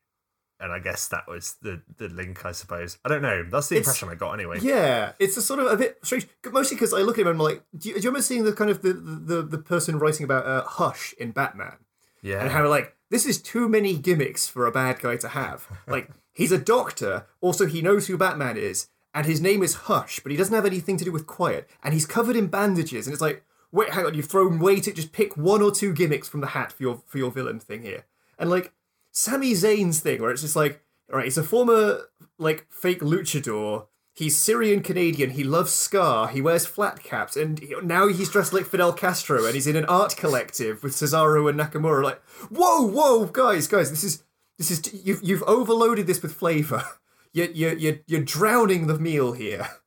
And 0.62 0.72
I 0.72 0.78
guess 0.78 1.08
that 1.08 1.26
was 1.26 1.56
the 1.62 1.80
the 1.96 2.08
link, 2.08 2.44
I 2.44 2.52
suppose. 2.52 2.98
I 3.04 3.08
don't 3.08 3.22
know. 3.22 3.44
That's 3.50 3.68
the 3.68 3.76
It's- 3.76 3.86
impression 3.86 4.10
I 4.10 4.14
got 4.14 4.32
anyway. 4.34 4.58
Yeah, 4.60 5.12
it's 5.18 5.36
a 5.38 5.42
sort 5.42 5.60
of 5.60 5.66
a 5.68 5.76
bit 5.76 5.98
strange. 6.02 6.26
Mostly 6.52 6.76
because 6.76 6.92
I 6.92 6.98
look 6.98 7.16
at 7.16 7.22
him 7.22 7.28
and 7.28 7.36
I'm 7.36 7.42
like, 7.42 7.62
do 7.78 7.88
you, 7.88 7.94
do 7.94 8.00
you 8.02 8.08
remember 8.10 8.22
seeing 8.22 8.44
the 8.44 8.52
kind 8.52 8.70
of 8.70 8.82
the 8.82 8.92
the, 8.92 9.42
the 9.42 9.58
person 9.58 9.98
writing 9.98 10.24
about 10.24 10.44
uh, 10.46 10.62
Hush 10.64 11.14
in 11.18 11.30
Batman? 11.30 11.76
Yeah. 12.22 12.42
and 12.42 12.50
how 12.50 12.68
like 12.68 12.96
this 13.10 13.26
is 13.26 13.40
too 13.40 13.68
many 13.68 13.96
gimmicks 13.96 14.46
for 14.46 14.66
a 14.66 14.72
bad 14.72 15.00
guy 15.00 15.16
to 15.16 15.28
have. 15.28 15.66
Like 15.86 16.10
he's 16.32 16.52
a 16.52 16.58
doctor, 16.58 17.26
also 17.40 17.66
he 17.66 17.82
knows 17.82 18.06
who 18.06 18.16
Batman 18.16 18.56
is, 18.56 18.88
and 19.12 19.26
his 19.26 19.40
name 19.40 19.62
is 19.62 19.74
Hush, 19.74 20.20
but 20.20 20.30
he 20.30 20.38
doesn't 20.38 20.54
have 20.54 20.66
anything 20.66 20.96
to 20.98 21.04
do 21.04 21.12
with 21.12 21.26
quiet, 21.26 21.68
and 21.82 21.92
he's 21.92 22.06
covered 22.06 22.36
in 22.36 22.46
bandages, 22.46 23.06
and 23.06 23.12
it's 23.12 23.22
like, 23.22 23.44
wait, 23.72 23.90
hang 23.90 24.06
on, 24.06 24.14
you've 24.14 24.26
thrown 24.26 24.58
way 24.60 24.80
to 24.80 24.92
just 24.92 25.12
pick 25.12 25.36
one 25.36 25.62
or 25.62 25.72
two 25.72 25.92
gimmicks 25.92 26.28
from 26.28 26.40
the 26.40 26.48
hat 26.48 26.72
for 26.72 26.82
your 26.82 27.02
for 27.06 27.18
your 27.18 27.30
villain 27.30 27.58
thing 27.58 27.82
here, 27.82 28.04
and 28.38 28.48
like 28.50 28.72
Sami 29.10 29.52
Zayn's 29.52 30.00
thing, 30.00 30.22
where 30.22 30.30
it's 30.30 30.42
just 30.42 30.56
like, 30.56 30.82
all 31.10 31.16
right, 31.16 31.24
he's 31.24 31.38
a 31.38 31.42
former 31.42 32.02
like 32.38 32.66
fake 32.70 33.00
luchador. 33.00 33.86
He's 34.20 34.36
Syrian 34.36 34.82
Canadian. 34.82 35.30
He 35.30 35.42
loves 35.44 35.72
ska. 35.72 36.28
He 36.32 36.40
wears 36.40 36.66
flat 36.66 37.02
caps, 37.02 37.36
and 37.36 37.58
he- 37.58 37.74
now 37.82 38.06
he's 38.08 38.30
dressed 38.30 38.52
like 38.52 38.66
Fidel 38.66 38.92
Castro, 38.92 39.44
and 39.46 39.54
he's 39.54 39.66
in 39.66 39.76
an 39.76 39.86
art 39.86 40.14
collective 40.16 40.82
with 40.82 40.92
Cesaro 40.92 41.48
and 41.48 41.58
Nakamura. 41.58 42.04
Like, 42.04 42.22
whoa, 42.50 42.82
whoa, 42.86 43.24
guys, 43.26 43.66
guys, 43.66 43.90
this 43.90 44.04
is 44.04 44.22
this 44.58 44.70
is 44.70 44.82
you've 45.04 45.20
you've 45.22 45.42
overloaded 45.44 46.06
this 46.06 46.22
with 46.22 46.34
flavor. 46.34 46.84
You're 47.32 47.46
you're 47.50 47.72
you're, 47.74 47.98
you're 48.06 48.24
drowning 48.24 48.86
the 48.88 48.98
meal 48.98 49.32
here. 49.32 49.68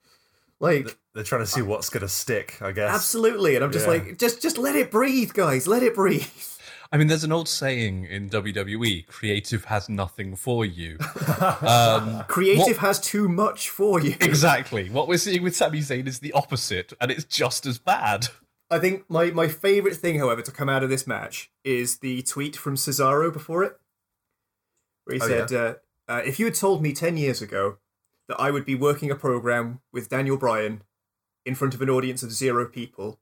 Like, 0.59 0.97
They're 1.13 1.25
trying 1.25 1.41
to 1.41 1.45
see 1.47 1.61
what's 1.61 1.89
going 1.89 2.01
to 2.03 2.07
stick, 2.07 2.57
I 2.61 2.71
guess. 2.71 2.89
absolutely, 2.95 3.55
and 3.55 3.65
I'm 3.65 3.71
just 3.73 3.86
Yeah. 3.86 3.93
like, 3.95 4.17
just 4.17 4.41
just 4.41 4.57
let 4.57 4.77
it 4.77 4.91
breathe, 4.91 5.34
guys. 5.34 5.67
Let 5.67 5.84
it 5.84 5.93
breathe. 5.93 6.25
I 6.93 6.97
mean, 6.97 7.07
there's 7.07 7.23
an 7.23 7.31
old 7.31 7.49
saying 7.49 8.05
in 8.05 8.29
WWE: 8.29 9.07
"Creative 9.07 9.65
has 9.65 9.89
nothing 9.89 10.35
for 10.35 10.63
you." 10.63 10.99
um, 11.61 12.23
Creative 12.27 12.77
has 12.77 12.99
too 12.99 13.27
much 13.27 13.67
for 13.69 13.99
you. 13.99 14.15
exactly. 14.21 14.91
What 14.91 15.07
we're 15.07 15.17
seeing 15.17 15.41
with 15.41 15.55
Sami 15.55 15.79
Zayn 15.79 16.07
is 16.07 16.19
the 16.19 16.31
opposite, 16.33 16.93
and 17.01 17.09
it's 17.09 17.23
just 17.23 17.65
as 17.65 17.79
bad. 17.79 18.27
I 18.69 18.77
think 18.77 19.09
my, 19.09 19.31
my 19.31 19.47
favorite 19.47 19.95
thing, 19.95 20.19
however, 20.19 20.43
to 20.43 20.51
come 20.51 20.69
out 20.69 20.83
of 20.83 20.89
this 20.91 21.07
match 21.07 21.51
is 21.63 21.97
the 21.97 22.21
tweet 22.21 22.55
from 22.55 22.75
Cesaro 22.75 23.33
before 23.33 23.63
it, 23.63 23.79
where 25.05 25.15
he 25.15 25.21
Oh, 25.21 25.27
said, 25.27 25.51
uh, 25.51 25.73
uh, 26.07 26.21
"If 26.23 26.37
you 26.39 26.45
had 26.45 26.53
told 26.55 26.83
me 26.83 26.93
ten 26.93 27.17
years 27.17 27.41
ago 27.41 27.77
that 28.27 28.39
I 28.39 28.51
would 28.51 28.65
be 28.65 28.75
working 28.75 29.09
a 29.09 29.15
program 29.15 29.81
with 29.91 30.09
Daniel 30.09 30.37
Bryan 30.37 30.83
in 31.43 31.55
front 31.55 31.73
of 31.73 31.81
an 31.81 31.89
audience 31.89 32.21
of 32.21 32.31
zero 32.31 32.67
people, 32.67 33.19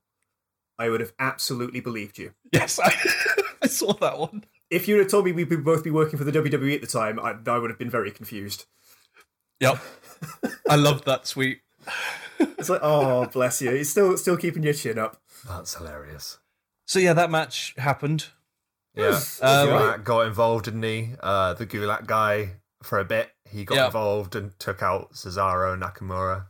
I 0.78 0.90
would 0.90 1.00
have 1.00 1.14
absolutely 1.20 1.80
believed 1.80 2.18
you. 2.18 2.34
Yes, 2.52 2.78
I, 2.78 2.94
I 3.64 3.68
saw 3.68 3.94
that 3.94 4.18
one. 4.20 4.44
If 4.70 4.88
you 4.88 4.98
had 4.98 5.10
told 5.10 5.26
me 5.26 5.32
we'd 5.32 5.64
both 5.64 5.84
be 5.84 5.92
working 5.92 6.18
for 6.18 6.24
the 6.24 6.32
WWE 6.32 6.76
at 6.76 6.82
the 6.82 6.88
time, 6.88 7.20
I, 7.20 7.36
I 7.46 7.58
would 7.58 7.70
have 7.70 7.80
been 7.80 7.90
very 7.90 8.12
confused. 8.12 8.66
Yep, 9.60 9.80
I 10.70 10.76
loved 10.76 11.06
that 11.06 11.26
tweet. 11.26 11.60
It's 12.40 12.70
like, 12.70 12.80
oh, 12.82 13.26
bless 13.28 13.62
you. 13.62 13.72
You're 13.72 13.84
still 13.84 14.18
still 14.18 14.38
keeping 14.38 14.64
your 14.64 14.74
chin 14.74 14.98
up. 14.98 15.22
That's 15.48 15.76
hilarious. 15.76 16.40
So 16.88 17.00
yeah, 17.00 17.14
that 17.14 17.30
match 17.30 17.76
happened. 17.78 18.28
Yeah. 18.96 19.20
Um, 19.42 19.68
Gulak 19.70 20.04
got 20.04 20.28
involved, 20.28 20.66
didn't 20.66 20.84
he? 20.84 21.12
Uh, 21.22 21.54
the 21.54 21.66
Gulak 21.68 22.08
guy, 22.08 22.56
for 22.84 23.00
a 23.00 23.06
bit, 23.06 23.30
he 23.50 23.64
got 23.64 23.76
Yeah. 23.76 23.86
involved 23.86 24.36
and 24.36 24.58
took 24.60 24.82
out 24.82 25.14
Cesaro 25.14 25.80
Nakamura. 25.80 26.48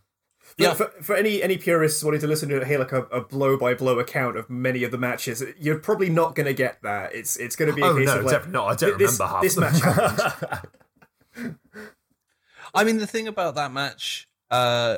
For, 0.62 0.68
Yeah. 0.68 0.74
for, 0.74 1.04
for 1.04 1.16
any 1.16 1.42
any 1.44 1.58
purists 1.58 2.04
wanting 2.04 2.22
to 2.22 2.28
listen 2.28 2.50
to 2.50 2.64
hear 2.66 2.80
like 2.80 2.92
a, 2.92 3.04
a 3.06 3.22
blow 3.22 3.58
by 3.58 3.74
blow 3.74 4.00
account 4.00 4.38
of 4.38 4.50
many 4.50 4.84
of 4.84 4.92
the 4.92 4.98
matches, 4.98 5.44
you're 5.60 5.80
probably 5.80 6.10
not 6.10 6.36
going 6.36 6.46
to 6.48 6.54
get 6.54 6.82
that. 6.84 7.14
It's 7.16 7.38
it's 7.38 7.56
going 7.56 7.70
to 7.70 7.76
be 7.76 7.82
a 7.82 7.86
Oh, 7.86 7.98
case 7.98 8.08
no, 8.08 8.20
of 8.20 8.26
like 8.26 8.32
definitely 8.34 8.54
not. 8.54 8.68
I 8.68 8.76
don't 8.76 8.98
this, 9.00 9.20
remember 9.20 9.34
half 9.34 9.42
this 9.44 9.58
of 9.58 9.64
match 9.64 9.82
happened. 9.82 11.56
I 12.74 12.84
mean, 12.84 12.98
the 12.98 13.08
thing 13.08 13.28
about 13.28 13.56
that 13.56 13.72
match, 13.74 14.28
uh, 14.50 14.98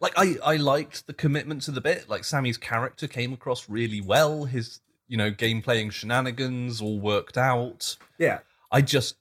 like 0.00 0.12
I, 0.16 0.36
I 0.44 0.56
liked 0.56 1.06
the 1.06 1.12
commitment 1.12 1.62
to 1.62 1.70
the 1.70 1.80
bit. 1.80 2.08
Like 2.08 2.24
Sami's 2.24 2.56
character 2.58 3.06
came 3.06 3.32
across 3.32 3.68
really 3.68 4.00
well. 4.00 4.44
His, 4.44 4.80
you 5.06 5.16
know, 5.16 5.30
game 5.30 5.62
playing 5.62 5.90
shenanigans 5.90 6.80
all 6.80 6.98
worked 6.98 7.38
out. 7.38 7.96
yeah, 8.18 8.40
I 8.72 8.80
just 8.80 9.16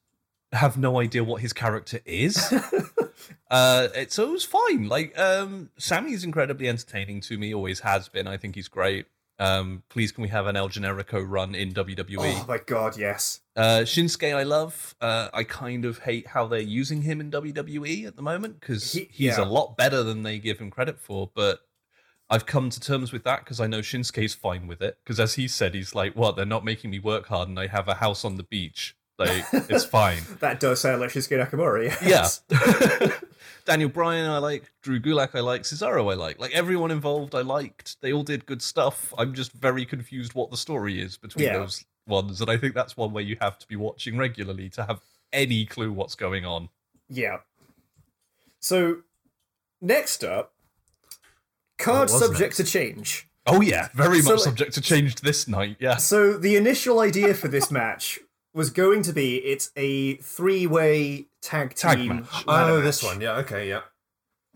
have 0.52 0.78
no 0.78 1.00
idea 1.00 1.24
what 1.24 1.42
his 1.42 1.54
character 1.54 2.00
is. 2.06 2.52
uh, 3.52 3.88
it, 3.96 4.12
so 4.12 4.24
it 4.24 4.32
was 4.32 4.44
fine. 4.46 4.88
Like, 4.90 5.18
um, 5.18 5.70
Sami's 5.78 6.24
incredibly 6.24 6.68
entertaining 6.68 7.22
to 7.22 7.38
me. 7.38 7.54
Always 7.54 7.82
has 7.82 8.10
been. 8.10 8.28
I 8.28 8.38
think 8.38 8.56
he's 8.56 8.68
great. 8.68 9.06
Um, 9.40 9.84
please, 9.90 10.12
can 10.12 10.22
we 10.22 10.30
have 10.30 10.46
an 10.46 10.56
El 10.56 10.70
Generico 10.70 11.24
run 11.28 11.56
in 11.56 11.74
WWE? 11.74 12.18
oh 12.20 12.46
my 12.48 12.60
god, 12.60 12.98
yes. 12.98 13.42
Uh, 13.56 13.80
Shinsuke, 13.84 14.34
I 14.36 14.44
love. 14.44 14.96
Uh, 15.02 15.30
I 15.34 15.44
kind 15.44 15.86
of 15.86 16.00
hate 16.00 16.28
how 16.28 16.48
they're 16.48 16.60
using 16.60 17.02
him 17.02 17.20
in 17.20 17.32
WWE 17.32 18.06
at 18.06 18.16
the 18.16 18.22
moment 18.22 18.60
because 18.60 18.94
He- 18.94 19.10
he's 19.12 19.38
yeah. 19.38 19.44
a 19.44 19.46
lot 19.46 19.76
better 19.76 20.04
than 20.04 20.24
they 20.24 20.38
give 20.38 20.60
him 20.60 20.70
credit 20.70 21.00
for. 21.00 21.32
But 21.34 21.62
I've 22.30 22.46
come 22.46 22.70
to 22.70 22.80
terms 22.80 23.12
with 23.12 23.24
that 23.24 23.40
because 23.40 23.60
I 23.60 23.68
know 23.68 23.80
Shinsuke's 23.80 24.36
fine 24.36 24.68
with 24.68 24.82
it. 24.82 24.98
Because 25.04 25.20
as 25.20 25.34
he 25.34 25.48
said, 25.48 25.74
he's 25.74 25.96
like, 25.96 26.16
"What? 26.16 26.36
They're 26.36 26.46
not 26.46 26.64
making 26.64 26.92
me 26.92 27.00
work 27.00 27.28
hard, 27.28 27.50
and 27.50 27.60
I 27.60 27.68
have 27.68 27.88
a 27.88 27.96
house 27.96 28.24
on 28.24 28.38
the 28.38 28.44
beach. 28.44 28.96
Like, 29.18 29.46
it's 29.54 29.86
fine." 29.86 30.20
That 30.40 30.60
does 30.60 30.82
sound 30.82 31.02
like 31.02 31.12
Shinsuke 31.12 31.46
Nakamura. 31.46 31.86
yeah. 31.86 31.98
Yes. 32.08 32.42
Daniel 33.66 33.90
Bryan, 33.90 34.30
I 34.30 34.40
like. 34.40 34.72
Drew 34.82 35.00
Gulak, 35.00 35.30
I 35.36 35.40
like. 35.40 35.62
Cesaro, 35.64 36.12
I 36.12 36.16
like. 36.16 36.38
Like 36.40 36.52
everyone 36.52 36.92
involved, 36.92 37.34
I 37.34 37.42
liked. 37.42 38.02
They 38.02 38.12
all 38.12 38.24
did 38.24 38.46
good 38.46 38.62
stuff. 38.62 39.14
I'm 39.18 39.34
just 39.34 39.54
very 39.54 39.86
confused 39.86 40.34
what 40.34 40.52
the 40.52 40.58
story 40.58 41.00
is 41.02 41.18
between 41.18 41.46
Yeah. 41.46 41.60
those 41.60 41.86
ones, 42.06 42.42
and 42.42 42.50
I 42.50 42.58
think 42.58 42.74
that's 42.74 42.98
one 42.98 43.14
way 43.14 43.22
you 43.22 43.38
have 43.40 43.58
to 43.60 43.68
be 43.68 43.76
watching 43.78 44.18
regularly 44.18 44.70
to 44.72 44.84
have 44.84 45.00
any 45.32 45.66
clue 45.66 45.92
what's 45.94 46.16
going 46.16 46.46
on. 46.46 46.68
Yeah. 47.10 47.38
So, 48.60 48.98
next 49.82 50.24
up, 50.26 50.54
card 51.78 52.10
subject 52.10 52.58
to 52.58 52.64
change. 52.64 53.28
Oh 53.46 53.62
yeah, 53.62 53.90
very 53.94 54.22
So, 54.22 54.32
much 54.32 54.40
like- 54.40 54.44
subject 54.46 54.74
to 54.74 54.82
change 54.82 55.16
this 55.22 55.48
night. 55.48 55.78
Yeah. 55.80 55.98
So, 55.98 56.34
the 56.38 56.56
initial 56.58 57.00
idea 57.00 57.34
for 57.34 57.48
this 57.48 57.72
match 57.80 58.20
was 58.54 58.70
going 58.70 59.02
to 59.04 59.14
be 59.14 59.38
it's 59.38 59.72
a 59.76 60.16
three-way 60.18 61.28
tag 61.42 61.74
Tag 61.76 61.98
team. 61.98 62.08
match. 62.18 62.46
ladder 62.48 62.72
Oh, 62.74 62.82
this 62.82 63.04
one. 63.04 63.20
Yeah. 63.22 63.38
Okay. 63.38 63.68
Yeah. 63.68 63.82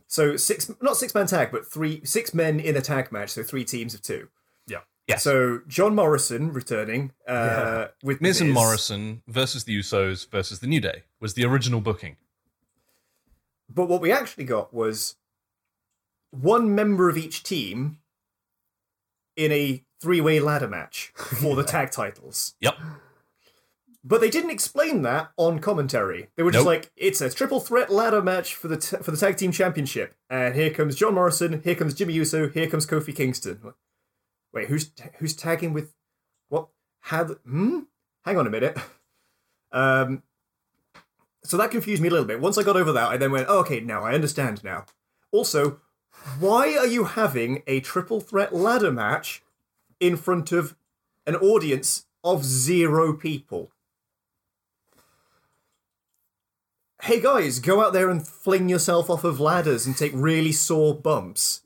So 0.08 0.38
six, 0.38 0.72
not 0.82 0.96
six-man 0.98 1.28
tag, 1.28 1.50
but 1.52 1.66
three, 1.70 2.02
six 2.06 2.34
men 2.34 2.60
in 2.60 2.76
a 2.78 2.82
tag 2.82 3.12
match. 3.12 3.32
So 3.32 3.44
three 3.44 3.66
teams 3.66 3.94
of 3.94 4.02
two. 4.02 4.30
Yeah. 4.68 4.80
Yes. 5.08 5.24
So 5.24 5.62
John 5.68 5.96
Morrison 5.96 6.54
returning 6.54 7.12
uh, 7.28 7.34
Yeah. 7.34 7.88
with 8.04 8.22
Miz 8.22 8.40
and 8.40 8.54
Morrison 8.54 9.22
versus 9.28 9.64
the 9.66 9.78
Usos 9.78 10.30
versus 10.30 10.60
the 10.60 10.68
New 10.68 10.80
Day 10.80 11.04
was 11.20 11.34
the 11.34 11.44
original 11.46 11.82
booking. 11.82 12.16
But 13.70 13.90
what 13.90 14.00
we 14.02 14.12
actually 14.12 14.46
got 14.46 14.74
was 14.74 15.16
one 16.32 16.74
member 16.74 17.10
of 17.10 17.18
each 17.18 17.44
team 17.44 17.98
in 19.36 19.52
a 19.52 19.84
three-way 20.02 20.40
ladder 20.40 20.68
match 20.68 21.12
for 21.16 21.56
the 21.56 21.64
tag 21.66 21.92
titles. 21.92 22.56
Yep. 22.62 22.76
But 24.04 24.22
they 24.22 24.30
didn't 24.30 24.52
explain 24.52 25.02
that 25.02 25.32
on 25.38 25.60
commentary. 25.60 26.30
They 26.38 26.44
were 26.44 26.52
just 26.52 26.64
Nope. 26.64 26.74
like, 26.74 26.92
"It's 26.96 27.20
a 27.20 27.30
triple 27.30 27.60
threat 27.60 27.92
ladder 27.92 28.22
match 28.22 28.56
for 28.56 28.68
the 28.70 28.78
t- 28.78 28.98
for 28.98 29.12
the 29.12 29.18
tag 29.18 29.38
team 29.38 29.52
championship." 29.52 30.16
And 30.30 30.56
here 30.56 30.70
comes 30.70 30.96
John 30.96 31.16
Morrison. 31.16 31.62
Here 31.62 31.76
comes 31.76 31.94
Jimmy 31.94 32.14
Uso. 32.14 32.48
Here 32.48 32.70
comes 32.70 32.86
Kofi 32.86 33.14
Kingston. 33.14 33.74
Wait, 34.54 34.70
who's 34.70 34.92
who's 35.18 35.36
tagging 35.36 35.74
with 35.74 35.94
what? 36.48 36.70
Had 37.02 37.32
hmm? 37.46 37.82
Hang 38.24 38.38
on 38.38 38.48
a 38.48 38.52
minute. 38.52 38.78
Um. 39.72 40.24
So 41.44 41.58
that 41.58 41.72
confused 41.72 42.02
me 42.02 42.08
a 42.08 42.12
little 42.12 42.26
bit. 42.26 42.40
Once 42.40 42.58
I 42.58 42.64
got 42.64 42.78
over 42.78 42.94
that, 42.94 43.10
I 43.10 43.18
then 43.18 43.32
went, 43.32 43.48
oh, 43.50 43.60
"Okay, 43.60 43.82
now 43.82 44.04
I 44.04 44.14
understand." 44.14 44.64
Now, 44.64 44.86
also, 45.32 45.82
why 46.40 46.78
are 46.78 46.88
you 46.88 47.04
having 47.04 47.64
a 47.68 47.82
triple 47.82 48.22
threat 48.22 48.54
ladder 48.54 48.92
match 48.92 49.44
in 50.00 50.16
front 50.16 50.52
of 50.54 50.76
an 51.26 51.36
audience 51.36 52.06
of 52.24 52.46
zero 52.46 53.12
people? 53.14 53.72
Hey 57.02 57.20
guys, 57.20 57.60
go 57.60 57.82
out 57.82 57.94
there 57.94 58.10
and 58.10 58.28
fling 58.28 58.70
yourself 58.70 59.10
off 59.10 59.24
of 59.24 59.40
ladders 59.40 59.86
and 59.86 59.96
take 59.96 60.12
really 60.14 60.52
sore 60.52 60.96
bumps 60.96 61.62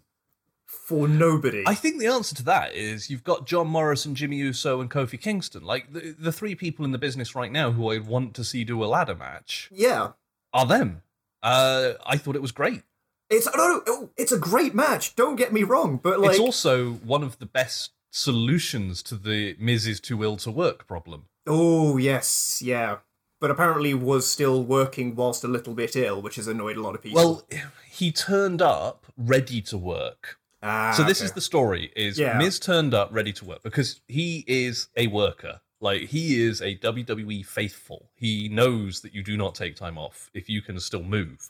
for 0.66 1.08
nobody. 1.08 1.64
I 1.66 1.74
think 1.74 2.00
the 2.00 2.08
answer 2.08 2.36
to 2.36 2.44
that 2.44 2.74
is 2.74 3.10
you've 3.10 3.24
got 3.24 3.48
John 3.48 3.68
Morrison, 3.68 4.14
Jimmy 4.14 4.38
Uso, 4.38 4.82
and 4.82 4.90
Kofi 4.90 5.20
Kingston. 5.20 5.64
Like 5.64 5.94
the, 5.94 6.16
the 6.18 6.32
three 6.32 6.56
people 6.56 6.84
in 6.84 6.92
the 6.92 6.98
business 6.98 7.34
right 7.34 7.52
now 7.52 7.72
who 7.72 7.92
I 7.92 7.98
would 7.98 8.08
want 8.08 8.34
to 8.36 8.44
see 8.44 8.64
do 8.64 8.84
a 8.84 8.88
ladder 8.88 9.16
match 9.16 9.70
yeah, 9.72 10.10
are 10.54 10.66
them. 10.66 11.02
Uh, 11.42 11.94
I 12.06 12.18
thought 12.18 12.36
it 12.36 12.42
was 12.42 12.52
great. 12.52 12.84
it's 13.30 13.48
no, 13.56 13.68
no, 13.68 13.82
oh, 13.88 14.10
it's 14.18 14.32
a 14.32 14.38
great 14.38 14.76
match. 14.76 15.16
Don't 15.16 15.38
get 15.38 15.54
me 15.54 15.64
wrong, 15.64 15.98
but 15.98 16.20
like, 16.20 16.32
it's 16.32 16.40
also 16.40 16.92
one 16.92 17.24
of 17.24 17.40
the 17.40 17.46
best 17.46 17.92
solutions 18.12 19.02
to 19.04 19.16
the 19.16 19.56
Miz 19.58 19.88
is 19.88 20.02
too 20.02 20.22
ill 20.24 20.36
to 20.38 20.52
work 20.52 20.88
problem. 20.88 21.28
oh 21.48 21.98
yes, 21.98 22.62
yeah, 22.62 22.98
but 23.42 23.50
apparently 23.50 23.94
was 23.94 24.30
still 24.30 24.64
working 24.64 25.16
whilst 25.16 25.44
a 25.44 25.48
little 25.48 25.74
bit 25.74 25.96
ill, 25.96 26.22
which 26.22 26.36
has 26.36 26.48
annoyed 26.48 26.78
a 26.78 26.82
lot 26.82 26.96
of 26.96 27.02
people. 27.02 27.18
Well, 27.18 27.48
he 27.90 28.12
turned 28.12 28.62
up 28.62 29.08
ready 29.18 29.62
to 29.64 29.78
work. 29.78 30.38
ah, 30.64 30.94
so 30.96 31.04
this 31.04 31.20
okay. 31.20 31.26
is 31.26 31.32
the 31.34 31.42
story: 31.42 31.92
is 31.96 32.18
Yeah. 32.18 32.38
Miz 32.38 32.60
turned 32.60 32.94
up 32.94 33.10
ready 33.12 33.34
to 33.34 33.44
work 33.46 33.64
because 33.64 34.00
he 34.08 34.46
is 34.48 34.88
a 34.96 35.08
worker. 35.08 35.60
Like 35.82 36.04
he 36.04 36.40
is 36.40 36.62
a 36.62 36.78
WWE 36.78 37.44
faithful. 37.44 38.12
He 38.16 38.48
knows 38.48 39.02
that 39.02 39.16
you 39.16 39.24
do 39.24 39.36
not 39.36 39.56
take 39.56 39.76
time 39.76 39.98
off 39.98 40.30
if 40.36 40.48
you 40.48 40.62
can 40.62 40.80
still 40.80 41.04
move. 41.04 41.50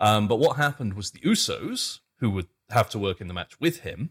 Um, 0.00 0.26
but 0.26 0.36
what 0.36 0.56
happened 0.56 0.94
was 0.94 1.10
the 1.10 1.20
Usos, 1.20 2.00
who 2.20 2.30
would 2.30 2.48
have 2.70 2.88
to 2.90 2.98
work 2.98 3.20
in 3.20 3.28
the 3.28 3.34
match 3.34 3.60
with 3.60 3.80
him, 3.80 4.10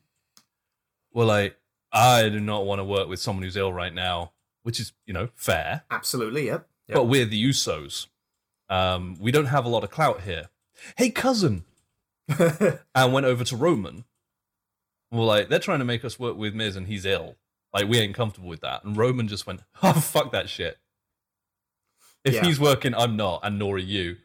were 1.11 1.25
like, 1.25 1.57
"I 1.91 2.29
do 2.29 2.39
not 2.39 2.67
want 2.67 2.79
to 2.79 2.83
work 2.83 3.09
with 3.09 3.19
someone 3.19 3.41
who's 3.41 3.57
ill 3.57 3.73
right 3.73 3.93
now," 3.93 4.33
which 4.61 4.79
is, 4.79 4.93
you 5.07 5.13
know, 5.13 5.29
fair. 5.35 5.85
absolutely 5.89 6.45
yep. 6.45 6.67
Yep. 6.87 6.95
But 6.95 7.03
we're 7.05 7.25
the 7.25 7.43
Usos. 7.49 8.07
Um, 8.69 9.15
we 9.19 9.31
don't 9.31 9.45
have 9.47 9.65
a 9.65 9.69
lot 9.69 9.83
of 9.83 9.91
clout 9.91 10.21
here. 10.21 10.49
Hey, 10.97 11.09
cousin, 11.09 11.63
and 12.27 13.13
went 13.13 13.25
over 13.25 13.43
to 13.43 13.55
Roman. 13.55 14.05
Well, 15.11 15.25
like 15.25 15.49
they're 15.49 15.59
trying 15.59 15.79
to 15.79 15.85
make 15.85 16.03
us 16.03 16.19
work 16.19 16.35
with 16.37 16.53
Miz, 16.55 16.75
and 16.75 16.87
he's 16.87 17.05
ill. 17.05 17.35
Like 17.73 17.87
we 17.87 17.99
ain't 17.99 18.15
comfortable 18.15 18.49
with 18.49 18.61
that. 18.61 18.83
And 18.83 18.97
Roman 18.97 19.27
just 19.27 19.45
went, 19.47 19.61
"Oh 19.83 19.93
fuck 19.93 20.31
that 20.31 20.49
shit." 20.49 20.77
If 22.25 22.35
Yeah. 22.35 22.45
he's 22.45 22.59
working, 22.59 22.93
I'm 22.95 23.15
not, 23.15 23.41
and 23.43 23.59
nor 23.59 23.75
are 23.75 23.79
you. 23.79 24.17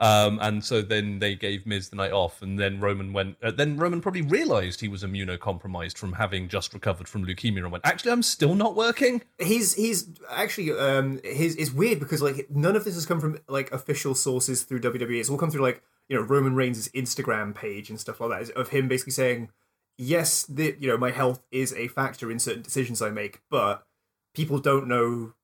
Um, 0.00 0.40
and 0.42 0.64
so 0.64 0.82
then 0.82 1.20
they 1.20 1.36
gave 1.36 1.66
Miz 1.66 1.88
the 1.88 1.96
night 1.96 2.10
off, 2.10 2.42
and 2.42 2.58
then 2.58 2.80
Roman 2.80 3.12
went. 3.12 3.36
Uh, 3.40 3.52
then 3.52 3.76
Roman 3.76 4.00
probably 4.00 4.22
realized 4.22 4.80
he 4.80 4.88
was 4.88 5.04
immunocompromised 5.04 5.96
from 5.96 6.14
having 6.14 6.48
just 6.48 6.74
recovered 6.74 7.06
from 7.06 7.24
leukemia, 7.24 7.58
and 7.58 7.70
went, 7.70 7.86
"Actually, 7.86 8.10
I'm 8.10 8.22
still 8.22 8.54
not 8.56 8.74
working." 8.74 9.22
he's 9.38 9.74
he's 9.74 10.08
actually 10.30 10.72
um 10.72 11.20
his 11.22 11.54
it's 11.56 11.72
weird 11.72 12.00
because 12.00 12.22
like 12.22 12.50
none 12.50 12.74
of 12.74 12.84
this 12.84 12.94
has 12.94 13.06
come 13.06 13.20
from 13.20 13.38
like 13.48 13.70
official 13.70 14.14
sources 14.16 14.62
through 14.64 14.80
WWE. 14.80 15.20
It's 15.20 15.30
all 15.30 15.38
come 15.38 15.50
through 15.50 15.62
like 15.62 15.82
you 16.08 16.16
know 16.16 16.22
Roman 16.22 16.56
Reigns' 16.56 16.88
Instagram 16.88 17.54
page 17.54 17.88
and 17.88 18.00
stuff 18.00 18.20
like 18.20 18.46
that 18.46 18.56
of 18.56 18.70
him 18.70 18.88
basically 18.88 19.12
saying, 19.12 19.50
yes, 19.96 20.44
the 20.44 20.76
you 20.78 20.88
know 20.88 20.96
my 20.96 21.12
health 21.12 21.44
is 21.52 21.72
a 21.74 21.86
factor 21.86 22.32
in 22.32 22.40
certain 22.40 22.62
decisions 22.62 23.00
I 23.00 23.10
make, 23.10 23.42
but 23.48 23.86
people 24.34 24.58
don't 24.58 24.88
know 24.88 25.34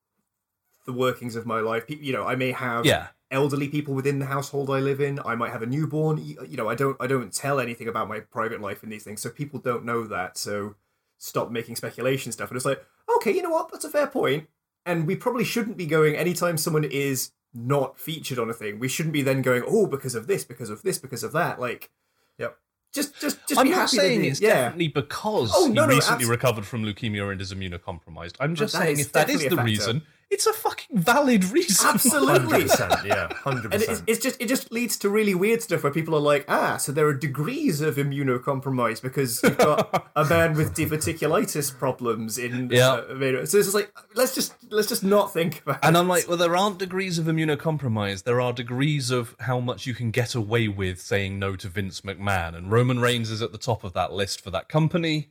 the 0.85 0.93
workings 0.93 1.37
of 1.37 1.45
my 1.45 1.61
life. 1.61 1.85
You 1.87 2.11
know, 2.11 2.25
I 2.25 2.35
may 2.35 2.51
have 2.51 2.85
Yeah. 2.85 3.07
Elderly 3.31 3.67
people 3.69 3.93
within 3.93 4.19
the 4.19 4.25
household 4.25 4.69
I 4.69 4.79
live 4.79 4.99
in. 5.01 5.19
I 5.25 5.35
might 5.35 5.51
have 5.51 5.61
a 5.61 5.65
newborn. 5.65 6.17
You 6.23 6.57
know, 6.57 6.69
I 6.69 6.75
don't 6.75 6.97
I 6.99 7.07
don't 7.07 7.33
tell 7.33 7.59
anything 7.59 7.87
about 7.87 8.07
my 8.07 8.19
private 8.19 8.61
life 8.61 8.83
in 8.83 8.89
these 8.89 9.03
things, 9.03 9.21
so 9.21 9.29
people 9.29 9.59
don't 9.59 9.85
know 9.85 10.05
that. 10.05 10.37
So 10.37 10.75
stop 11.17 11.51
making 11.51 11.75
speculation 11.75 12.31
stuff. 12.31 12.49
And 12.49 12.57
it's 12.57 12.65
like, 12.65 12.83
okay, 13.17 13.31
you 13.33 13.41
know 13.41 13.49
what? 13.51 13.71
That's 13.71 13.85
a 13.85 13.89
fair 13.89 14.07
point. 14.07 14.47
And 14.85 15.05
we 15.07 15.15
probably 15.15 15.43
shouldn't 15.43 15.77
be 15.77 15.85
going 15.85 16.15
anytime 16.15 16.57
someone 16.57 16.83
is 16.83 17.31
not 17.53 17.99
featured 17.99 18.39
on 18.39 18.49
a 18.49 18.53
thing. 18.53 18.79
We 18.79 18.87
shouldn't 18.87 19.13
be 19.13 19.21
then 19.21 19.41
going, 19.41 19.63
oh, 19.67 19.85
because 19.85 20.15
of 20.15 20.25
this, 20.27 20.43
because 20.43 20.69
of 20.69 20.81
this, 20.81 20.97
because 20.97 21.23
of 21.23 21.31
that. 21.33 21.59
Like, 21.59 21.91
Yep. 22.39 22.57
just 22.93 23.19
just 23.21 23.45
just 23.47 23.59
I'm 23.61 23.69
not 23.69 23.89
saying 23.89 24.25
it's 24.25 24.41
yeah. 24.41 24.53
definitely 24.65 24.87
because 24.87 25.51
Oh, 25.53 25.67
he 25.67 25.73
no, 25.73 25.85
no, 25.85 25.93
recently 25.95 26.25
recovered 26.25 26.65
from 26.65 26.83
leukemia 26.83 27.31
and 27.31 27.39
is 27.39 27.53
immunocompromised. 27.53 28.35
I'm 28.39 28.55
just 28.55 28.73
that 28.73 28.79
saying 28.81 28.99
is 28.99 29.05
if 29.07 29.11
that 29.13 29.29
is 29.29 29.41
the 29.43 29.49
factor. 29.49 29.63
reason, 29.63 30.01
it's 30.31 30.47
a 30.47 30.53
fucking 30.53 30.97
valid 30.97 31.43
reason. 31.45 31.87
Absolutely. 31.87 32.59
100%, 32.63 33.03
yeah, 33.05 33.31
hundred 33.33 33.65
And 33.65 33.75
it's, 33.75 33.85
percent. 33.87 34.09
it's 34.09 34.23
just 34.23 34.41
it 34.41 34.47
just 34.47 34.71
leads 34.71 34.97
to 34.99 35.09
really 35.09 35.35
weird 35.35 35.61
stuff 35.61 35.83
where 35.83 35.91
people 35.91 36.15
are 36.15 36.19
like, 36.21 36.45
ah, 36.47 36.77
so 36.77 36.91
there 36.91 37.05
are 37.07 37.13
degrees 37.13 37.81
of 37.81 37.97
immunocompromise 37.97 39.01
because 39.01 39.43
you've 39.43 39.57
got 39.57 40.09
a 40.15 40.25
man 40.25 40.53
with 40.55 40.73
diverticulitis 40.73 41.77
problems 41.77 42.37
in 42.37 42.69
Yeah. 42.71 42.93
uh, 42.93 43.45
so 43.45 43.57
it's 43.57 43.67
just 43.67 43.73
like 43.75 43.91
let's 44.15 44.33
just 44.33 44.55
let's 44.71 44.87
just 44.87 45.03
not 45.03 45.33
think 45.33 45.61
about 45.61 45.79
And 45.83 45.95
it. 45.95 45.99
I'm 45.99 46.07
like, 46.07 46.27
well, 46.27 46.37
there 46.37 46.55
aren't 46.55 46.77
degrees 46.79 47.19
of 47.19 47.25
immunocompromise. 47.25 48.23
There 48.23 48.39
are 48.41 48.53
degrees 48.53 49.11
of 49.11 49.35
how 49.41 49.59
much 49.59 49.85
you 49.85 49.93
can 49.93 50.11
get 50.11 50.33
away 50.33 50.67
with 50.69 51.01
saying 51.01 51.39
no 51.39 51.55
to 51.57 51.67
Vince 51.67 52.01
McMahon. 52.01 52.55
And 52.55 52.71
Roman 52.71 52.99
Reigns 52.99 53.29
is 53.29 53.41
at 53.41 53.51
the 53.51 53.57
top 53.57 53.83
of 53.83 53.93
that 53.93 54.13
list 54.13 54.41
for 54.41 54.49
that 54.51 54.69
company. 54.69 55.29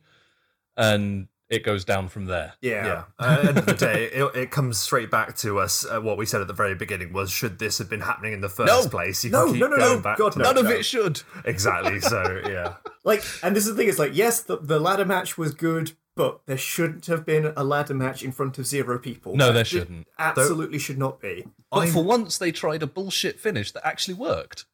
And 0.77 1.27
it 1.51 1.63
goes 1.63 1.85
down 1.85 2.07
from 2.07 2.25
there. 2.25 2.53
yeah. 2.61 3.03
Yeah. 3.19 3.33
The 3.37 3.47
end 3.49 3.57
of 3.59 3.65
the 3.67 3.73
day, 3.87 4.05
it, 4.05 4.35
it 4.35 4.51
comes 4.51 4.79
straight 4.79 5.11
back 5.11 5.35
to 5.37 5.59
us. 5.59 5.85
Uh, 5.85 5.99
what 6.01 6.17
we 6.17 6.25
said 6.25 6.41
at 6.41 6.47
the 6.47 6.53
very 6.53 6.73
beginning 6.73 7.13
was, 7.13 7.29
should 7.29 7.59
this 7.59 7.77
have 7.77 7.89
been 7.89 8.01
happening 8.01 8.33
in 8.33 8.41
the 8.41 8.49
first 8.49 8.67
No. 8.85 8.89
place? 8.89 9.23
You 9.23 9.29
No, 9.29 9.45
no, 9.45 9.67
no, 9.67 9.75
no, 9.75 9.99
back 9.99 10.17
God, 10.17 10.35
no. 10.37 10.45
None 10.45 10.55
that. 10.55 10.65
of 10.65 10.71
it 10.71 10.83
should. 10.85 11.21
Exactly. 11.45 11.99
So 11.99 12.41
yeah. 12.49 12.75
Like, 13.03 13.23
and 13.43 13.55
this 13.55 13.65
is 13.67 13.71
the 13.71 13.77
thing. 13.77 13.89
It's 13.89 13.99
like, 13.99 14.15
yes, 14.15 14.41
the, 14.41 14.57
the 14.57 14.79
ladder 14.79 15.05
match 15.05 15.37
was 15.37 15.53
good, 15.53 15.91
but 16.15 16.41
there 16.45 16.57
shouldn't 16.57 17.05
have 17.07 17.25
been 17.25 17.51
a 17.55 17.63
ladder 17.63 17.93
match 17.93 18.23
in 18.23 18.31
front 18.31 18.57
of 18.57 18.65
zero 18.67 18.97
people. 18.99 19.35
No, 19.35 19.51
there 19.51 19.65
shouldn't. 19.65 20.07
Absolutely 20.19 20.77
should 20.79 20.97
not 20.97 21.19
be. 21.21 21.47
But 21.71 21.77
I- 21.79 21.87
for 21.89 22.03
once, 22.03 22.37
they 22.37 22.51
tried 22.51 22.83
a 22.83 22.87
bullshit 22.87 23.39
finish 23.39 23.71
that 23.71 23.85
actually 23.85 24.13
worked. 24.15 24.65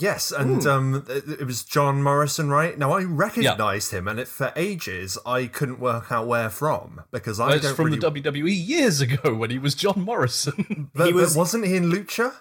Yes, 0.00 0.30
and 0.32 0.66
um, 0.66 1.04
it, 1.08 1.40
it 1.40 1.44
was 1.46 1.64
John 1.64 2.02
Morrison, 2.02 2.48
right? 2.50 2.78
Now 2.78 2.92
I 2.92 3.02
recognised 3.04 3.92
him, 3.92 4.06
and 4.08 4.18
it, 4.20 4.28
for 4.28 4.52
ages 4.56 5.18
I 5.26 5.46
couldn't 5.46 5.80
work 5.80 6.10
out 6.12 6.26
where 6.26 6.50
from 6.50 7.02
because 7.10 7.40
I 7.40 7.54
It's 7.54 7.62
don't 7.64 7.74
from 7.76 7.86
really. 7.86 7.98
the 7.98 8.10
WWE 8.10 8.68
years 8.68 9.00
ago 9.00 9.34
when 9.40 9.50
he 9.50 9.58
was 9.58 9.74
John 9.74 10.00
Morrison. 10.02 10.90
but, 10.94 11.06
He 11.06 11.12
was- 11.12 11.34
but 11.34 11.38
wasn't 11.40 11.66
he 11.66 11.76
in 11.76 11.90
Lucha? 11.90 12.32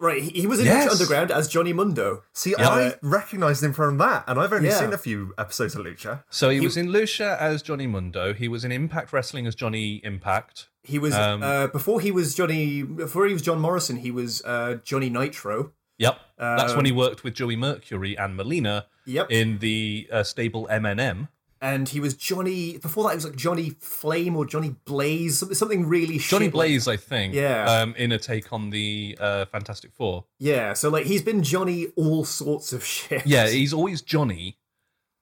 Right, 0.00 0.22
he, 0.22 0.42
he 0.42 0.46
was 0.46 0.60
in 0.60 0.66
Yes. 0.66 0.86
Lucha 0.86 0.92
Underground 0.92 1.30
as 1.32 1.48
Johnny 1.48 1.72
Mundo. 1.72 2.22
See, 2.32 2.54
Yeah. 2.56 2.68
I 2.68 2.94
recognised 3.02 3.64
him 3.64 3.72
from 3.72 3.98
that, 3.98 4.22
and 4.28 4.38
I've 4.38 4.52
only 4.52 4.68
Yeah. 4.68 4.78
seen 4.78 4.92
a 4.92 4.98
few 4.98 5.34
episodes 5.36 5.74
of 5.74 5.84
Lucha. 5.84 6.22
so 6.30 6.50
he 6.50 6.60
was 6.60 6.76
in 6.76 6.86
Lucha 6.88 7.36
as 7.38 7.62
Johnny 7.62 7.88
Mundo. 7.88 8.32
He 8.32 8.46
was 8.46 8.64
in 8.64 8.70
Impact 8.70 9.12
Wrestling 9.12 9.48
as 9.48 9.56
Johnny 9.56 10.00
Impact. 10.04 10.68
He 10.84 11.00
was 11.00 11.14
Um, 11.16 11.42
uh, 11.42 11.66
before 11.66 12.00
he 12.00 12.12
was 12.12 12.36
Johnny 12.36 12.82
before 12.84 13.26
he 13.26 13.32
was 13.32 13.42
John 13.42 13.60
Morrison. 13.60 13.96
He 13.96 14.12
was 14.12 14.40
uh, 14.44 14.76
Johnny 14.84 15.10
Nitro. 15.10 15.72
Yep. 15.98 16.18
That's 16.38 16.74
when 16.74 16.84
he 16.84 16.92
Um, 16.92 16.98
worked 16.98 17.24
with 17.24 17.34
Joey 17.34 17.56
Mercury 17.56 18.16
and 18.16 18.36
Melina 18.36 18.86
Yep. 19.06 19.30
in 19.30 19.58
the 19.58 20.08
uh, 20.12 20.22
stable 20.22 20.66
MNM. 20.70 21.28
and 21.60 21.88
he 21.88 21.98
was 21.98 22.14
Johnny. 22.14 22.78
Before 22.78 23.02
that, 23.04 23.10
he 23.10 23.16
was 23.16 23.24
like 23.24 23.34
Johnny 23.36 23.70
Flame 23.80 24.36
or 24.36 24.46
Johnny 24.46 24.76
Blaze, 24.84 25.40
something, 25.40 25.56
something 25.56 25.86
really 25.88 26.18
Johnny 26.18 26.46
shit 26.46 26.54
like- 26.54 26.68
Blaze, 26.68 26.86
I 26.86 26.96
think. 26.96 27.34
Yeah. 27.34 27.64
Um, 27.68 27.94
in 27.96 28.12
a 28.12 28.18
take 28.18 28.52
on 28.52 28.70
the 28.70 29.18
uh, 29.20 29.44
Fantastic 29.46 29.92
Four. 29.92 30.24
yeah, 30.38 30.72
so 30.74 30.88
like 30.88 31.06
he's 31.06 31.22
been 31.22 31.42
Johnny 31.42 31.88
all 31.96 32.24
sorts 32.24 32.72
of 32.72 32.84
shit. 32.94 33.26
Yeah, 33.26 33.48
he's 33.48 33.72
always 33.72 34.02
Johnny. 34.02 34.56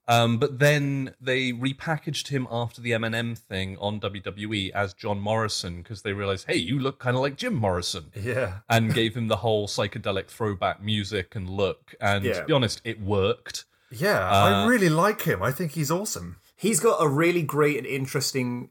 Um, 0.08 0.38
but 0.38 0.58
then 0.60 1.14
they 1.20 1.52
repackaged 1.52 2.28
him 2.28 2.46
after 2.50 2.80
the 2.80 2.92
MNM 2.92 3.36
thing 3.36 3.76
on 3.78 3.98
WWE 4.00 4.70
as 4.70 4.94
John 4.94 5.18
Morrison 5.20 5.78
because 5.82 6.02
they 6.02 6.12
realized, 6.12 6.46
hey, 6.46 6.56
you 6.56 6.78
look 6.78 6.98
kind 7.00 7.16
of 7.16 7.22
like 7.22 7.36
Jim 7.36 7.54
Morrison, 7.54 8.12
Yeah. 8.14 8.58
and 8.70 8.94
gave 8.94 9.16
him 9.16 9.26
the 9.28 9.36
whole 9.38 9.66
psychedelic 9.66 10.28
throwback 10.28 10.80
music 10.82 11.34
and 11.34 11.50
look. 11.50 11.94
And 12.00 12.24
Yeah. 12.24 12.40
to 12.40 12.44
be 12.46 12.52
honest, 12.52 12.80
it 12.84 13.00
worked. 13.00 13.64
Yeah, 13.90 14.18
Uh, 14.28 14.64
I 14.64 14.66
really 14.66 14.88
like 14.88 15.22
him. 15.22 15.42
I 15.42 15.50
think 15.52 15.72
he's 15.72 15.90
awesome. 15.90 16.36
he's 16.56 16.80
got 16.80 17.02
a 17.02 17.08
really 17.08 17.42
great 17.42 17.76
and 17.76 17.86
interesting 17.86 18.70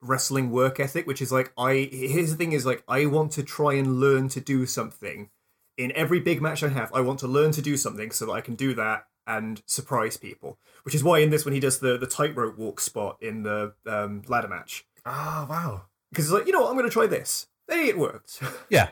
wrestling 0.00 0.50
work 0.50 0.78
ethic, 0.78 1.06
which 1.06 1.20
is 1.22 1.32
like 1.32 1.52
I. 1.58 1.88
Here's 1.92 2.30
the 2.30 2.36
thing: 2.36 2.52
is 2.52 2.64
like 2.66 2.82
I 2.88 3.06
want 3.06 3.32
to 3.32 3.42
try 3.42 3.74
and 3.74 3.98
learn 4.00 4.28
to 4.30 4.40
do 4.40 4.66
something. 4.66 5.30
In 5.76 5.92
every 5.92 6.20
big 6.20 6.40
match 6.40 6.62
I 6.62 6.68
have, 6.68 6.90
I 6.94 7.00
want 7.00 7.18
to 7.20 7.26
learn 7.28 7.50
to 7.52 7.62
do 7.62 7.76
something 7.76 8.10
so 8.10 8.26
that 8.26 8.32
I 8.32 8.40
can 8.40 8.54
do 8.54 8.72
that 8.74 9.06
and 9.26 9.62
surprise 9.66 10.16
people. 10.16 10.58
Which 10.86 10.94
is 10.94 11.02
why 11.04 11.18
in 11.18 11.30
this, 11.30 11.44
when 11.44 11.52
he 11.52 11.58
does 11.60 11.80
the 11.80 11.98
the 11.98 12.06
tightrope 12.06 12.56
walk 12.56 12.80
spot 12.80 13.18
in 13.20 13.42
the 13.42 13.74
um, 13.86 14.22
ladder 14.28 14.46
match, 14.48 14.86
Oh, 15.04 15.46
wow. 15.50 15.82
because 16.10 16.26
it's 16.26 16.32
like 16.32 16.46
you 16.46 16.52
know 16.52 16.60
what, 16.62 16.70
I'm 16.70 16.76
going 16.76 16.88
to 16.88 16.92
try 16.92 17.06
this. 17.06 17.48
Hey, 17.68 17.88
it 17.88 17.98
worked. 17.98 18.40
Yeah. 18.70 18.90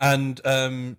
And 0.00 0.40
um 0.44 0.96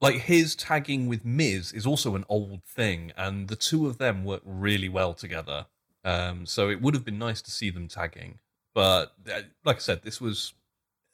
like 0.00 0.16
his 0.16 0.54
tagging 0.54 1.06
with 1.08 1.24
Miz 1.24 1.72
is 1.72 1.86
also 1.86 2.14
an 2.14 2.24
old 2.28 2.62
thing, 2.64 3.12
and 3.16 3.48
the 3.48 3.56
two 3.56 3.86
of 3.86 3.96
them 3.96 4.24
work 4.24 4.42
really 4.44 4.90
well 4.90 5.14
together. 5.14 5.66
Um, 6.04 6.44
so 6.44 6.68
it 6.68 6.82
would 6.82 6.92
have 6.92 7.04
been 7.06 7.18
nice 7.18 7.40
to 7.40 7.50
see 7.50 7.70
them 7.70 7.88
tagging, 7.88 8.40
but 8.74 9.14
uh, 9.34 9.40
like 9.64 9.76
I 9.76 9.78
said, 9.78 10.02
this 10.02 10.20
was 10.20 10.52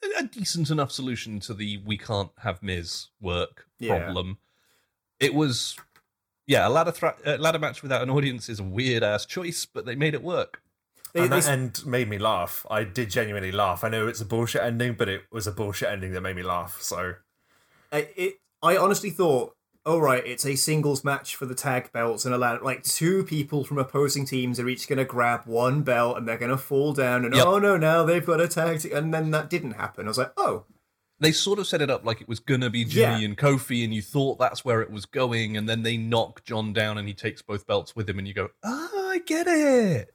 a- 0.03 0.19
a 0.19 0.23
decent 0.25 0.69
enough 0.71 0.91
solution 0.91 1.39
to 1.41 1.55
the 1.55 1.77
we 1.87 1.97
can't 1.97 2.33
have 2.39 2.61
Miz 2.61 3.07
work 3.21 3.67
Yeah. 3.79 3.99
problem. 4.03 4.39
It 5.21 5.33
was, 5.35 5.77
yeah, 6.47 6.67
a 6.67 6.71
ladder 6.71 6.93
thra- 6.93 7.17
uh, 7.27 7.37
ladder 7.39 7.59
match 7.59 7.83
without 7.83 8.03
an 8.03 8.11
audience 8.11 8.49
is 8.49 8.61
a 8.61 8.65
weird 8.65 9.03
ass 9.03 9.25
choice, 9.27 9.67
but 9.67 9.87
they 9.87 9.95
made 9.95 10.15
it 10.15 10.23
work. 10.23 10.63
They- 11.13 11.23
and 11.23 11.33
they- 11.33 11.41
that 11.41 11.49
end 11.49 11.87
made 11.87 12.09
me 12.09 12.19
laugh. 12.19 12.65
I 12.71 12.85
did 12.85 13.11
genuinely 13.11 13.53
laugh. 13.53 13.83
I 13.85 13.89
know 13.89 14.07
it's 14.09 14.21
a 14.21 14.25
bullshit 14.25 14.63
ending, 14.63 14.95
but 14.95 15.09
it 15.09 15.23
was 15.33 15.47
a 15.47 15.53
bullshit 15.53 15.89
ending 15.89 16.13
that 16.13 16.21
made 16.21 16.37
me 16.37 16.43
laugh. 16.43 16.81
So 16.81 17.15
I, 17.93 18.09
it, 18.17 18.35
I 18.63 18.77
honestly 18.77 19.11
thought, 19.11 19.55
oh 19.87 19.99
right, 19.99 20.25
it's 20.27 20.45
a 20.47 20.55
singles 20.57 21.03
match 21.03 21.35
for 21.35 21.47
the 21.47 21.55
tag 21.55 21.91
belts 21.93 22.25
and 22.25 22.35
a 22.35 22.39
ladder. 22.39 22.61
Like 22.63 22.85
two 22.85 23.25
people 23.25 23.65
from 23.65 23.79
opposing 23.79 24.25
teams 24.27 24.61
are 24.61 24.69
each 24.69 24.87
going 24.89 24.99
to 24.99 25.05
grab 25.05 25.47
one 25.47 25.83
belt 25.83 26.17
and 26.19 26.29
they're 26.29 26.39
going 26.39 26.51
to 26.51 26.59
fall 26.59 26.93
down. 26.93 27.25
And 27.25 27.35
Yep. 27.35 27.47
oh 27.47 27.59
no, 27.59 27.77
now 27.77 28.05
they've 28.05 28.25
got 28.25 28.41
a 28.41 28.47
tag. 28.47 28.81
t- 28.81 28.93
and 28.93 29.13
then 29.13 29.31
that 29.33 29.51
didn't 29.51 29.73
happen. 29.73 30.07
I 30.07 30.09
was 30.09 30.19
like, 30.19 30.33
oh, 30.37 30.65
they 31.21 31.33
sort 31.33 31.59
of 31.59 31.67
set 31.67 31.81
it 31.83 31.91
up 31.91 32.05
like 32.05 32.21
it 32.21 32.29
was 32.29 32.41
gonna 32.41 32.71
be 32.71 32.85
Jimmy 32.85 33.21
Yeah. 33.21 33.27
and 33.27 33.37
Kofi, 33.39 33.85
and 33.85 33.95
you 33.95 34.03
thought 34.03 34.39
that's 34.39 34.65
where 34.65 34.81
it 34.83 34.91
was 34.91 35.07
going, 35.07 35.57
and 35.57 35.69
then 35.69 35.83
they 35.83 35.97
knock 35.97 36.43
John 36.45 36.73
down, 36.73 36.99
and 36.99 37.07
he 37.07 37.15
takes 37.15 37.43
both 37.43 37.67
belts 37.67 37.95
with 37.95 38.09
him, 38.09 38.19
and 38.19 38.27
you 38.27 38.35
go, 38.35 38.49
"Ah, 38.65 38.89
I 39.11 39.19
get 39.19 39.47
it." 39.47 40.15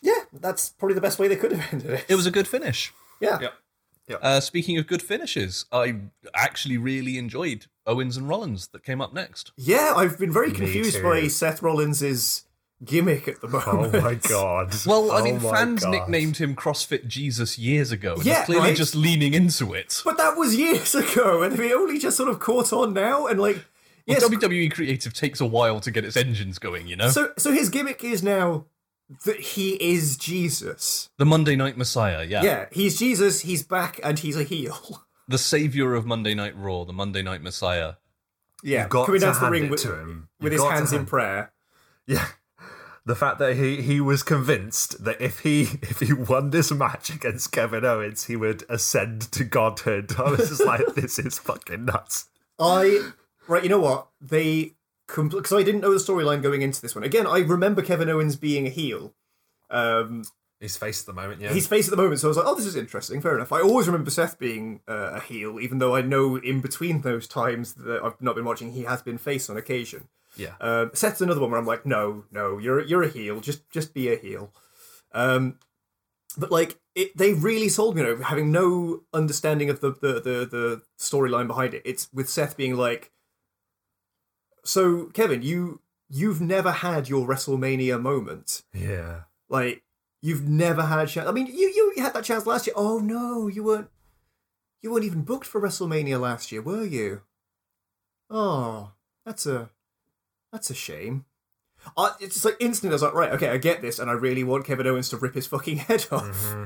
yeah, 0.00 0.24
that's 0.32 0.70
probably 0.70 0.94
the 0.94 1.00
best 1.00 1.18
way 1.18 1.28
they 1.28 1.36
could 1.36 1.52
have 1.52 1.66
ended 1.72 1.90
it. 1.90 2.04
It 2.08 2.14
was 2.14 2.26
a 2.26 2.30
good 2.30 2.48
finish. 2.48 2.92
yeah. 3.20 3.38
Yep. 3.40 4.20
Uh, 4.22 4.40
speaking 4.40 4.78
of 4.78 4.86
good 4.86 5.02
finishes, 5.02 5.66
I 5.70 5.96
actually 6.34 6.78
really 6.78 7.18
enjoyed 7.18 7.66
Owens 7.86 8.16
and 8.16 8.26
Rollins 8.26 8.68
that 8.68 8.82
came 8.82 9.02
up 9.02 9.12
next. 9.12 9.52
Yeah, 9.58 9.92
I've 9.94 10.18
been 10.18 10.32
very 10.32 10.48
Me 10.48 10.54
confused 10.56 10.96
too. 10.96 11.02
by 11.02 11.28
Seth 11.28 11.60
Rollins' 11.62 12.44
gimmick 12.84 13.26
at 13.28 13.40
the 13.40 13.48
moment. 13.48 13.94
Oh 13.94 14.00
my 14.00 14.14
god. 14.14 14.74
Well, 14.86 15.10
I 15.12 15.20
Oh 15.20 15.24
mean, 15.24 15.42
my 15.42 15.50
fans 15.50 15.82
God. 15.82 15.90
nicknamed 15.90 16.36
him 16.36 16.54
CrossFit 16.54 17.06
Jesus 17.06 17.58
years 17.58 17.90
ago. 17.92 18.14
And 18.14 18.24
Yeah, 18.24 18.36
he's 18.38 18.44
clearly 18.46 18.68
right? 18.68 18.76
just 18.76 18.94
leaning 18.94 19.34
into 19.34 19.74
it. 19.74 20.00
But 20.04 20.16
that 20.18 20.36
was 20.36 20.54
years 20.56 20.94
ago, 20.94 21.42
and 21.42 21.58
he 21.58 21.72
only 21.72 21.98
just 21.98 22.16
sort 22.16 22.28
of 22.30 22.38
caught 22.40 22.72
on 22.72 22.94
now. 22.94 23.26
And 23.26 23.40
like, 23.40 23.64
Well, 24.06 24.20
WWE 24.20 24.70
creative 24.72 25.12
takes 25.12 25.40
a 25.40 25.46
while 25.46 25.80
to 25.80 25.90
get 25.90 26.04
its 26.04 26.16
engines 26.16 26.58
going, 26.58 26.86
you 26.86 26.96
know. 26.96 27.10
so 27.10 27.32
so 27.36 27.52
his 27.52 27.68
gimmick 27.68 28.04
is 28.04 28.22
now 28.22 28.66
that 29.24 29.40
he 29.40 29.70
is 29.82 30.16
Jesus. 30.16 31.08
the 31.16 31.24
Monday 31.26 31.56
Night 31.56 31.76
Messiah, 31.78 32.24
yeah. 32.24 32.42
Yeah, 32.42 32.66
he's 32.70 32.98
Jesus, 32.98 33.40
he's 33.40 33.62
back, 33.62 33.98
and 34.04 34.18
he's 34.18 34.36
a 34.36 34.44
heel. 34.44 35.04
the 35.28 35.38
savior 35.38 35.94
of 35.94 36.04
Monday 36.06 36.34
Night 36.34 36.54
Raw, 36.56 36.84
the 36.84 36.92
Monday 36.92 37.22
Night 37.22 37.42
Messiah. 37.42 37.94
Yeah, 38.62 38.82
You've 38.82 38.90
got 38.90 39.06
coming 39.06 39.20
down 39.20 39.34
to 39.34 39.40
the 39.40 39.50
ring 39.50 39.68
with, 39.70 39.80
to 39.82 39.94
him. 39.98 40.28
with 40.40 40.52
You've 40.52 40.52
his 40.52 40.60
got 40.62 40.68
to 40.70 40.74
hands 40.74 40.92
in 40.92 41.06
prayer. 41.06 41.52
Yeah. 42.06 42.26
The 43.08 43.16
fact 43.16 43.38
that 43.38 43.56
he, 43.56 43.80
he 43.80 44.02
was 44.02 44.22
convinced 44.22 45.02
that 45.02 45.18
if 45.18 45.38
he 45.38 45.62
if 45.82 46.00
he 46.00 46.12
won 46.12 46.50
this 46.50 46.70
match 46.70 47.08
against 47.08 47.52
Kevin 47.52 47.86
Owens, 47.86 48.26
he 48.26 48.36
would 48.36 48.64
ascend 48.68 49.32
to 49.32 49.44
godhood. 49.44 50.12
I 50.18 50.30
was 50.32 50.50
just 50.50 50.62
like, 50.62 50.84
this 50.94 51.18
is 51.18 51.38
fucking 51.38 51.86
nuts. 51.86 52.26
I 52.58 53.12
right, 53.46 53.62
you 53.62 53.70
know 53.70 53.80
what 53.80 54.08
they 54.20 54.74
because 55.06 55.54
I 55.54 55.62
didn't 55.62 55.80
know 55.80 55.94
the 55.94 55.98
storyline 55.98 56.42
going 56.42 56.60
into 56.60 56.82
this 56.82 56.94
one. 56.94 57.02
Again, 57.02 57.26
I 57.26 57.38
remember 57.38 57.80
Kevin 57.80 58.10
Owens 58.10 58.36
being 58.36 58.66
a 58.66 58.70
heel. 58.70 59.14
Um, 59.70 60.24
His 60.60 60.76
face 60.76 61.00
at 61.00 61.06
the 61.06 61.14
moment, 61.14 61.40
yeah. 61.40 61.54
He's 61.54 61.66
face 61.66 61.88
at 61.88 61.90
the 61.90 62.02
moment, 62.02 62.20
so 62.20 62.26
I 62.26 62.28
was 62.28 62.36
like, 62.36 62.46
"Oh, 62.46 62.56
this 62.56 62.66
is 62.66 62.76
interesting." 62.76 63.22
Fair 63.22 63.36
enough. 63.36 63.52
I 63.52 63.62
always 63.62 63.86
remember 63.86 64.10
Seth 64.10 64.38
being 64.38 64.80
uh, 64.86 65.12
a 65.14 65.20
heel, 65.20 65.58
even 65.60 65.78
though 65.78 65.96
I 65.96 66.02
know 66.02 66.36
in 66.36 66.60
between 66.60 67.00
those 67.00 67.26
times 67.26 67.72
that 67.72 68.02
I've 68.04 68.20
not 68.20 68.34
been 68.34 68.44
watching, 68.44 68.72
he 68.72 68.82
has 68.82 69.00
been 69.00 69.16
face 69.16 69.48
on 69.48 69.56
occasion. 69.56 70.08
Yeah. 70.38 70.54
Um, 70.60 70.90
Seth's 70.94 71.20
another 71.20 71.40
one 71.40 71.50
where 71.50 71.60
I'm 71.60 71.66
like, 71.66 71.84
"No, 71.84 72.24
no, 72.30 72.58
you're 72.58 72.80
you're 72.82 73.02
a 73.02 73.08
heel. 73.08 73.40
Just 73.40 73.68
just 73.70 73.92
be 73.92 74.10
a 74.10 74.16
heel." 74.16 74.52
Um, 75.12 75.58
but 76.36 76.50
like, 76.50 76.78
it, 76.94 77.16
they 77.16 77.34
really 77.34 77.68
sold 77.68 77.96
me. 77.96 78.02
You 78.02 78.16
know, 78.16 78.22
having 78.22 78.52
no 78.52 79.02
understanding 79.12 79.68
of 79.68 79.80
the 79.80 79.90
the 79.90 80.14
the, 80.14 80.48
the 80.50 80.82
storyline 80.98 81.48
behind 81.48 81.74
it. 81.74 81.82
It's 81.84 82.08
with 82.12 82.28
Seth 82.28 82.56
being 82.56 82.76
like, 82.76 83.10
"So, 84.64 85.06
Kevin, 85.06 85.42
you 85.42 85.80
you've 86.08 86.40
never 86.40 86.70
had 86.70 87.08
your 87.08 87.26
WrestleMania 87.26 88.00
moment." 88.00 88.62
Yeah. 88.72 89.22
Like 89.48 89.82
you've 90.22 90.48
never 90.48 90.82
had 90.82 91.08
a 91.08 91.10
chance. 91.10 91.28
I 91.28 91.32
mean, 91.32 91.46
you 91.46 91.92
you 91.96 92.02
had 92.02 92.14
that 92.14 92.24
chance 92.24 92.46
last 92.46 92.66
year. 92.66 92.74
Oh 92.76 92.98
no, 92.98 93.48
you 93.48 93.64
weren't. 93.64 93.90
You 94.80 94.92
weren't 94.92 95.04
even 95.04 95.22
booked 95.22 95.46
for 95.46 95.60
WrestleMania 95.60 96.20
last 96.20 96.52
year, 96.52 96.62
were 96.62 96.84
you? 96.84 97.22
Oh, 98.30 98.92
that's 99.24 99.44
a 99.46 99.70
that's 100.52 100.70
a 100.70 100.74
shame. 100.74 101.24
I, 101.96 102.12
it's 102.20 102.34
just 102.34 102.44
like 102.44 102.56
instantly. 102.60 102.92
I 102.92 102.96
was 102.96 103.02
like, 103.02 103.14
right, 103.14 103.32
okay, 103.32 103.48
I 103.48 103.56
get 103.56 103.80
this, 103.82 103.98
and 103.98 104.10
I 104.10 104.14
really 104.14 104.44
want 104.44 104.66
Kevin 104.66 104.86
Owens 104.86 105.08
to 105.10 105.16
rip 105.16 105.34
his 105.34 105.46
fucking 105.46 105.76
head 105.88 106.06
off. 106.10 106.56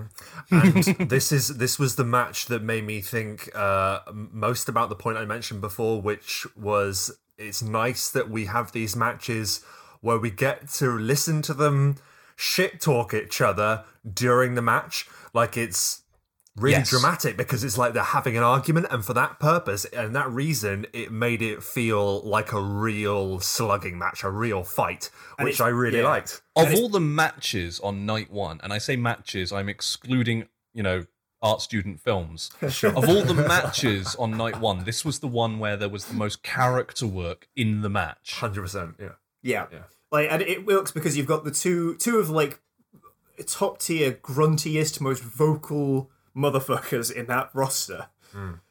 and 0.50 0.84
this 1.10 1.32
is 1.32 1.58
this 1.58 1.78
was 1.78 1.96
the 1.96 2.04
match 2.04 2.46
that 2.46 2.62
made 2.62 2.84
me 2.84 3.00
think 3.00 3.54
uh, 3.54 4.00
most 4.12 4.68
about 4.68 4.88
the 4.88 4.96
point 4.96 5.18
I 5.18 5.24
mentioned 5.24 5.60
before, 5.60 6.00
which 6.00 6.46
was 6.56 7.16
it's 7.38 7.62
nice 7.62 8.10
that 8.10 8.30
we 8.30 8.46
have 8.46 8.72
these 8.72 8.96
matches 8.96 9.62
where 10.00 10.18
we 10.18 10.30
get 10.30 10.68
to 10.68 10.90
listen 10.90 11.42
to 11.42 11.54
them 11.54 11.96
shit 12.36 12.80
talk 12.80 13.14
each 13.14 13.40
other 13.40 13.84
during 14.12 14.54
the 14.54 14.62
match, 14.62 15.08
like 15.32 15.56
it's 15.56 16.01
really 16.56 16.72
Yes. 16.74 16.90
dramatic 16.90 17.36
because 17.36 17.64
it's 17.64 17.78
like 17.78 17.94
they're 17.94 18.02
having 18.02 18.36
an 18.36 18.42
argument, 18.42 18.86
and 18.90 19.04
for 19.04 19.14
that 19.14 19.38
purpose 19.40 19.84
and 19.86 20.14
that 20.14 20.30
reason, 20.30 20.86
it 20.92 21.10
made 21.10 21.40
it 21.42 21.62
feel 21.62 22.20
like 22.22 22.52
a 22.52 22.60
real 22.60 23.40
slugging 23.40 23.98
match, 23.98 24.22
a 24.22 24.30
real 24.30 24.62
fight, 24.62 25.10
which 25.40 25.60
I 25.60 25.68
really 25.68 25.98
yeah. 26.00 26.08
liked. 26.08 26.42
Of 26.56 26.64
it's- 26.68 26.78
all 26.78 26.88
the 26.88 27.00
matches 27.00 27.80
on 27.80 28.04
night 28.06 28.30
one, 28.30 28.60
and 28.62 28.72
I 28.72 28.78
say 28.78 28.96
matches, 28.96 29.52
I'm 29.52 29.68
excluding, 29.68 30.48
you 30.74 30.82
know, 30.82 31.06
art 31.40 31.60
student 31.60 32.00
films. 32.00 32.50
Of 32.62 33.08
all 33.08 33.22
the 33.24 33.34
matches 33.34 34.14
on 34.16 34.36
night 34.36 34.60
one, 34.60 34.84
this 34.84 35.04
was 35.04 35.18
the 35.18 35.26
one 35.26 35.58
where 35.58 35.76
there 35.76 35.88
was 35.88 36.04
the 36.04 36.14
most 36.14 36.42
character 36.42 37.06
work 37.06 37.48
in 37.56 37.80
the 37.80 37.88
match. 37.90 38.34
Hundred 38.34 38.62
percent, 38.62 38.94
yeah. 39.00 39.08
Yeah. 39.42 39.66
Yeah. 39.72 39.78
Like, 40.12 40.28
and 40.30 40.42
it 40.42 40.66
works 40.66 40.92
because 40.92 41.16
you've 41.16 41.26
got 41.26 41.42
the 41.44 41.50
two 41.50 41.96
two 41.96 42.18
of 42.18 42.28
like 42.30 42.60
top 43.46 43.78
tier, 43.80 44.12
gruntiest, 44.12 45.00
most 45.00 45.22
vocal 45.22 46.10
motherfuckers 46.36 47.10
in 47.12 47.26
that 47.26 47.50
roster. 47.54 48.08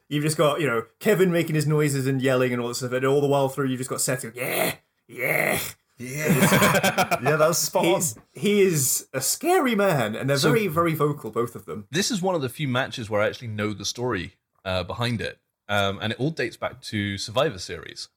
You've 0.08 0.24
just 0.24 0.36
got 0.36 0.60
you 0.60 0.66
know 0.66 0.84
Kevin 0.98 1.30
making 1.32 1.54
his 1.54 1.66
noises 1.66 2.06
and 2.06 2.20
yelling 2.20 2.52
and 2.52 2.60
all 2.60 2.68
that 2.68 2.74
stuff, 2.74 2.92
and 2.92 3.04
all 3.06 3.20
the 3.20 3.26
while 3.28 3.48
through 3.48 3.66
you've 3.68 3.78
just 3.78 3.90
got 3.90 4.00
Seth 4.00 4.22
going, 4.22 4.34
yeah, 4.34 4.74
yeah. 5.08 5.58
Yeah, 5.98 7.18
yeah, 7.22 7.36
that's 7.36 7.58
spot 7.58 7.84
on. 7.84 8.02
He 8.32 8.62
is 8.62 9.06
a 9.12 9.20
scary 9.20 9.74
man, 9.76 10.16
and 10.16 10.28
they're 10.28 10.36
So- 10.38 10.50
very 10.50 10.66
very 10.66 10.94
vocal, 10.94 11.30
both 11.30 11.54
of 11.54 11.64
them. 11.66 11.86
This 11.92 12.10
is 12.10 12.20
one 12.20 12.34
of 12.34 12.42
the 12.42 12.48
few 12.48 12.66
matches 12.66 13.08
where 13.08 13.20
I 13.20 13.26
actually 13.28 13.48
know 13.48 13.72
the 13.72 13.84
story 13.84 14.32
uh, 14.64 14.82
behind 14.82 15.20
it, 15.20 15.38
um, 15.68 15.98
and 16.02 16.12
it 16.12 16.18
all 16.18 16.30
dates 16.30 16.56
back 16.56 16.80
to 16.82 17.18
Survivor 17.18 17.58
Series. 17.58 18.08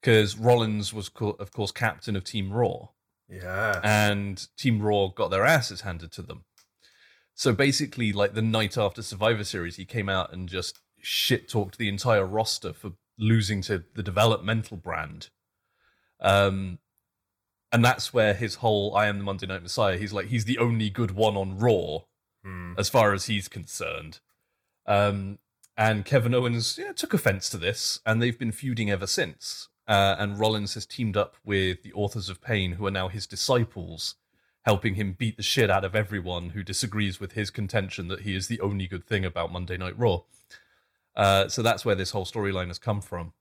Because 0.00 0.36
Rollins 0.38 0.92
was, 0.94 1.08
co- 1.08 1.36
of 1.38 1.52
course, 1.52 1.70
captain 1.72 2.16
of 2.16 2.24
Team 2.24 2.52
Raw, 2.52 2.88
Yeah. 3.28 3.80
and 3.84 4.46
Team 4.56 4.80
Raw 4.80 5.08
got 5.08 5.30
their 5.30 5.44
asses 5.44 5.82
handed 5.82 6.10
to 6.12 6.22
them. 6.22 6.44
So 7.34 7.52
basically, 7.52 8.12
like 8.12 8.34
the 8.34 8.42
night 8.42 8.76
after 8.76 9.02
Survivor 9.02 9.44
Series, 9.44 9.76
he 9.76 9.84
came 9.84 10.08
out 10.08 10.32
and 10.32 10.48
just 10.48 10.80
shit 11.00 11.48
talked 11.48 11.78
the 11.78 11.88
entire 11.88 12.26
roster 12.26 12.72
for 12.72 12.92
losing 13.18 13.62
to 13.62 13.84
the 13.94 14.02
developmental 14.02 14.76
brand. 14.76 15.28
Um, 16.20 16.78
and 17.72 17.84
that's 17.84 18.12
where 18.12 18.34
his 18.34 18.56
whole 18.56 18.94
"I 18.94 19.06
am 19.06 19.18
the 19.18 19.24
Monday 19.24 19.46
Night 19.46 19.62
Messiah." 19.62 19.96
He's 19.98 20.12
like 20.12 20.26
he's 20.26 20.44
the 20.44 20.58
only 20.58 20.90
good 20.90 21.12
one 21.12 21.36
on 21.36 21.58
Raw, 21.58 22.00
Hmm. 22.44 22.74
as 22.76 22.88
far 22.88 23.12
as 23.12 23.26
he's 23.26 23.48
concerned. 23.48 24.20
Um, 24.86 25.38
and 25.76 26.04
Kevin 26.04 26.34
Owens 26.34 26.76
yeah, 26.78 26.92
took 26.92 27.14
offense 27.14 27.48
to 27.50 27.56
this, 27.56 28.00
and 28.04 28.20
they've 28.20 28.38
been 28.38 28.52
feuding 28.52 28.90
ever 28.90 29.06
since. 29.06 29.68
Uh, 29.88 30.16
and 30.18 30.38
Rollins 30.38 30.74
has 30.74 30.86
teamed 30.86 31.16
up 31.16 31.36
with 31.44 31.82
the 31.82 31.92
authors 31.94 32.28
of 32.28 32.40
Pain, 32.42 32.72
who 32.72 32.86
are 32.86 32.90
now 32.90 33.08
his 33.08 33.26
disciples, 33.26 34.16
helping 34.64 34.94
him 34.94 35.12
beat 35.18 35.36
the 35.36 35.42
shit 35.42 35.70
out 35.70 35.84
of 35.84 35.94
everyone 35.94 36.50
who 36.50 36.62
disagrees 36.62 37.18
with 37.20 37.32
his 37.32 37.50
contention 37.50 38.08
that 38.08 38.20
he 38.20 38.34
is 38.34 38.46
the 38.48 38.60
only 38.60 38.86
good 38.86 39.04
thing 39.04 39.24
about 39.24 39.52
Monday 39.52 39.76
Night 39.76 39.98
Raw. 39.98 40.20
Uh, 41.16 41.48
so 41.48 41.62
that's 41.62 41.84
where 41.84 41.94
this 41.94 42.10
whole 42.12 42.24
storyline 42.24 42.68
has 42.68 42.78
come 42.78 43.00
from. 43.00 43.32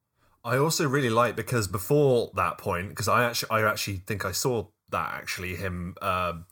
I 0.44 0.58
also 0.58 0.88
really 0.88 1.12
like 1.12 1.36
because 1.36 1.68
before 1.68 2.32
that 2.36 2.58
point, 2.58 2.90
because 2.90 3.08
I 3.08 3.24
actually, 3.26 3.52
I 3.52 3.62
actually 3.70 3.98
think 3.98 4.26
I 4.26 4.32
saw 4.32 4.68
that 4.90 5.14
actually 5.14 5.56
him 5.56 5.96
um, 6.02 6.46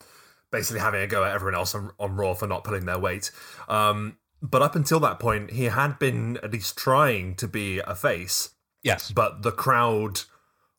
basically 0.52 0.80
having 0.80 1.02
a 1.02 1.08
go 1.08 1.24
at 1.26 1.34
everyone 1.34 1.56
else 1.56 1.74
on, 1.74 1.92
on 2.00 2.16
Raw 2.16 2.36
for 2.36 2.48
not 2.48 2.64
pulling 2.64 2.86
their 2.86 3.00
weight. 3.00 3.32
Um, 3.68 4.18
but 4.42 4.62
up 4.62 4.76
until 4.76 5.00
that 5.02 5.20
point, 5.20 5.52
he 5.52 5.66
had 5.66 6.00
been 6.00 6.38
at 6.38 6.52
least 6.54 6.78
trying 6.78 7.36
to 7.36 7.48
be 7.48 7.80
a 7.80 7.96
face, 7.96 8.52
Yes. 8.84 9.12
but 9.12 9.42
the 9.42 9.52
crowd 9.52 10.22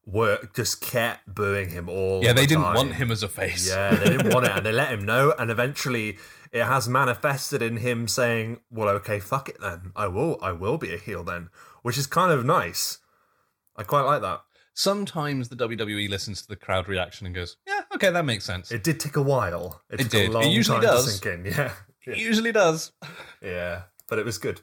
were 0.07 0.39
just 0.55 0.81
kept 0.81 1.33
booing 1.35 1.71
him 1.71 1.89
all. 1.89 2.23
Yeah, 2.23 2.33
they 2.33 2.43
the 2.43 2.49
didn't 2.49 2.65
time. 2.65 2.75
want 2.75 2.95
him 2.95 3.11
as 3.11 3.23
a 3.23 3.29
face. 3.29 3.69
Yeah, 3.69 3.95
they 3.95 4.17
didn't 4.17 4.33
want 4.35 4.47
it, 4.47 4.53
and 4.53 4.65
they 4.67 4.73
let 4.83 4.91
him 4.93 5.05
know. 5.05 5.35
And 5.39 5.51
eventually, 5.51 6.19
it 6.53 6.65
has 6.65 6.89
manifested 6.89 7.63
in 7.63 7.77
him 7.79 8.09
saying, 8.09 8.61
"Well, 8.71 8.89
okay, 8.97 9.21
fuck 9.21 9.49
it 9.49 9.61
then. 9.61 9.93
I 9.95 10.07
will. 10.09 10.39
I 10.43 10.53
will 10.53 10.79
be 10.79 10.93
a 10.95 10.99
heel 10.99 11.23
then," 11.23 11.49
which 11.83 11.97
is 11.99 12.07
kind 12.07 12.33
of 12.33 12.45
nice. 12.45 12.99
I 13.77 13.83
quite 13.85 14.03
like 14.03 14.23
that. 14.23 14.43
Sometimes 14.75 15.49
the 15.49 15.57
WWE 15.57 16.09
listens 16.09 16.43
to 16.43 16.49
the 16.49 16.57
crowd 16.57 16.89
reaction 16.89 17.27
and 17.27 17.35
goes, 17.35 17.57
"Yeah, 17.67 17.83
okay, 17.95 18.11
that 18.11 18.25
makes 18.25 18.45
sense." 18.45 18.73
It 18.73 18.83
did 18.83 18.99
take 19.01 19.17
a 19.17 19.23
while. 19.23 19.83
It, 19.91 20.01
It 20.01 20.03
took 20.05 20.11
did. 20.13 20.35
A 20.35 20.41
It 20.41 20.47
usually 20.51 20.79
time 20.79 20.87
does. 20.87 21.27
In. 21.27 21.45
Yeah, 21.57 21.73
It 22.07 22.19
usually 22.19 22.53
does. 22.53 22.93
yeah, 23.43 23.83
but 24.09 24.19
it 24.19 24.25
was 24.25 24.39
good. 24.39 24.63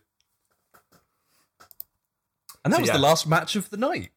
And 2.66 2.74
that 2.74 2.78
So, 2.78 2.82
was 2.82 2.88
yeah. 2.90 2.94
the 2.98 3.02
last 3.04 3.28
match 3.28 3.56
of 3.56 3.70
the 3.70 3.78
night. 3.78 4.10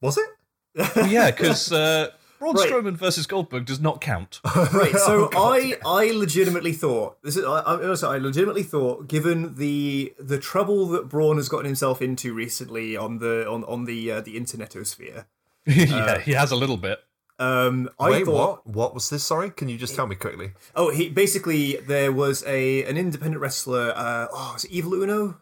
Was 0.00 0.16
it? 0.18 0.26
Well, 0.74 1.06
yeah, 1.06 1.30
because 1.30 1.70
uh, 1.72 2.08
Braun 2.38 2.54
Right. 2.56 2.68
Strowman 2.68 2.96
versus 2.96 3.26
Goldberg 3.26 3.66
does 3.66 3.80
not 3.80 4.00
count. 4.00 4.40
Right, 4.44 4.92
so 4.96 5.24
Oh, 5.26 5.28
God, 5.28 5.52
I 5.54 5.76
I 5.84 6.10
legitimately 6.10 6.72
thought 6.72 7.22
this 7.22 7.36
is 7.36 7.44
I, 7.44 7.60
I, 7.60 7.88
also, 7.88 8.10
I 8.10 8.18
legitimately 8.18 8.62
thought 8.64 9.06
given 9.08 9.54
the 9.56 10.12
the 10.18 10.38
trouble 10.38 10.86
that 10.88 11.08
Braun 11.08 11.36
has 11.36 11.48
gotten 11.48 11.66
himself 11.66 12.00
into 12.02 12.32
recently 12.34 12.96
on 12.96 13.18
the 13.18 13.48
on 13.48 13.64
on 13.64 13.84
the 13.84 14.10
uh, 14.10 14.20
the 14.22 14.36
internetosphere, 14.36 15.26
yeah, 15.66 16.18
he 16.20 16.32
has 16.32 16.50
a 16.50 16.56
little 16.56 16.76
bit. 16.78 16.98
um, 17.38 17.88
I 18.00 18.10
Wait, 18.10 18.24
thought 18.24 18.64
what? 18.64 18.74
What 18.74 18.94
was 18.94 19.08
this? 19.10 19.22
Sorry, 19.24 19.50
can 19.50 19.68
you 19.68 19.76
just 19.78 19.94
tell 19.94 20.06
me 20.06 20.16
quickly? 20.16 20.52
oh 20.74 20.90
he 20.90 21.08
basically 21.10 21.76
there 21.76 22.10
was 22.12 22.42
a 22.46 22.82
an 22.84 22.96
independent 22.96 23.40
wrestler 23.40 23.92
uh, 23.94 24.26
oh 24.32 24.54
is 24.56 24.64
it 24.64 24.70
Evil 24.72 24.94
Uno, 24.94 25.40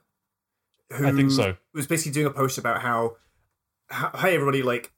who 0.92 1.06
I 1.06 1.12
think 1.12 1.30
so. 1.30 1.56
was 1.72 1.86
basically 1.86 2.12
doing 2.12 2.26
a 2.26 2.30
post 2.30 2.58
about 2.58 2.82
how 2.82 3.16
how 3.88 4.10
hey 4.18 4.34
everybody 4.34 4.62
like 4.62 4.92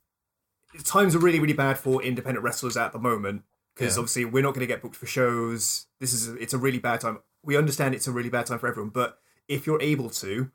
times 0.84 1.14
are 1.14 1.18
really 1.18 1.38
really 1.40 1.52
bad 1.52 1.78
for 1.78 2.02
independent 2.02 2.42
wrestlers 2.44 2.76
at 2.76 2.92
the 2.92 2.98
moment 2.98 3.42
because 3.74 3.96
Yeah. 3.96 4.00
obviously 4.00 4.24
we're 4.24 4.42
not 4.42 4.54
going 4.54 4.60
to 4.66 4.66
get 4.66 4.82
booked 4.82 4.96
for 4.96 5.06
shows 5.06 5.86
this 6.00 6.12
is 6.12 6.28
it's 6.28 6.52
a 6.54 6.58
really 6.58 6.78
bad 6.78 7.00
time 7.00 7.18
we 7.44 7.56
understand 7.56 7.94
it's 7.94 8.06
a 8.06 8.12
really 8.12 8.30
bad 8.30 8.46
time 8.46 8.58
for 8.58 8.68
everyone 8.68 8.90
but 8.90 9.18
if 9.48 9.66
you're 9.66 9.80
able 9.82 10.08
to 10.10 10.50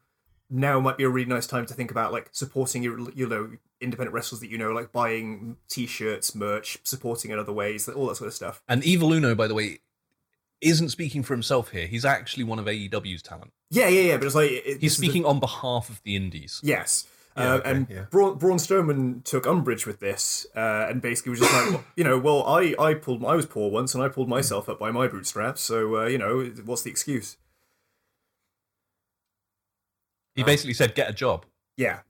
now 0.49 0.79
might 0.79 0.97
be 0.97 1.03
a 1.03 1.09
really 1.09 1.29
nice 1.29 1.45
time 1.45 1.65
to 1.65 1.73
think 1.73 1.91
about 1.91 2.11
like 2.13 2.29
supporting 2.31 2.81
your 2.81 2.97
you 3.11 3.27
know 3.27 3.51
independent 3.81 4.13
wrestlers 4.13 4.39
that 4.41 4.49
you 4.49 4.57
know 4.57 4.71
like 4.71 4.91
buying 4.91 5.57
t-shirts 5.67 6.33
merch 6.33 6.77
supporting 6.83 7.31
in 7.31 7.37
other 7.37 7.51
ways 7.53 7.87
all 7.89 8.07
that 8.07 8.15
sort 8.15 8.27
of 8.29 8.33
stuff 8.33 8.63
And 8.67 8.83
Evil 8.83 9.11
Uno, 9.13 9.35
by 9.35 9.47
the 9.47 9.53
way, 9.53 9.79
isn't 10.61 10.89
speaking 10.89 11.21
for 11.21 11.35
himself 11.35 11.69
here. 11.69 11.85
He's 11.85 12.03
actually 12.05 12.43
one 12.43 12.57
of 12.57 12.65
AEW's 12.65 13.21
talent. 13.21 13.51
yeah 13.69 13.87
yeah 13.87 14.01
yeah 14.01 14.17
but 14.17 14.25
it's 14.25 14.33
like 14.35 14.49
it, 14.51 14.63
He's 14.65 14.79
this 14.79 14.91
is 14.93 14.97
the- 14.97 15.05
speaking 15.07 15.25
on 15.25 15.39
behalf 15.39 15.89
of 15.89 16.01
the 16.03 16.15
indies. 16.15 16.59
Yes. 16.63 17.05
Yeah, 17.37 17.53
uh, 17.53 17.57
okay, 17.57 17.71
and 17.71 17.87
yeah. 17.89 18.05
Braun, 18.09 18.37
Braun 18.37 18.57
Strowman 18.57 19.23
took 19.23 19.45
umbrage 19.45 19.85
with 19.85 19.99
this, 19.99 20.47
uh, 20.55 20.87
and 20.89 21.01
basically 21.01 21.29
was 21.31 21.39
just 21.39 21.53
like, 21.53 21.71
well, 21.71 21.83
you 21.95 22.03
know, 22.03 22.17
well, 22.17 22.43
I, 22.47 22.73
I 22.79 22.95
pulled, 22.95 23.23
I 23.23 23.35
was 23.35 23.45
poor 23.45 23.69
once, 23.69 23.93
and 23.93 24.03
I 24.03 24.09
pulled 24.09 24.27
myself 24.27 24.67
up 24.67 24.79
by 24.79 24.91
my 24.91 25.07
bootstraps. 25.07 25.61
So, 25.61 25.97
uh, 25.97 26.05
you 26.07 26.17
know, 26.17 26.51
what's 26.65 26.81
the 26.81 26.89
excuse? 26.89 27.37
He 30.35 30.43
basically 30.43 30.75
said, 30.75 30.93
"Get 30.93 31.09
a 31.09 31.13
job," 31.13 31.45
Yeah, 31.77 32.01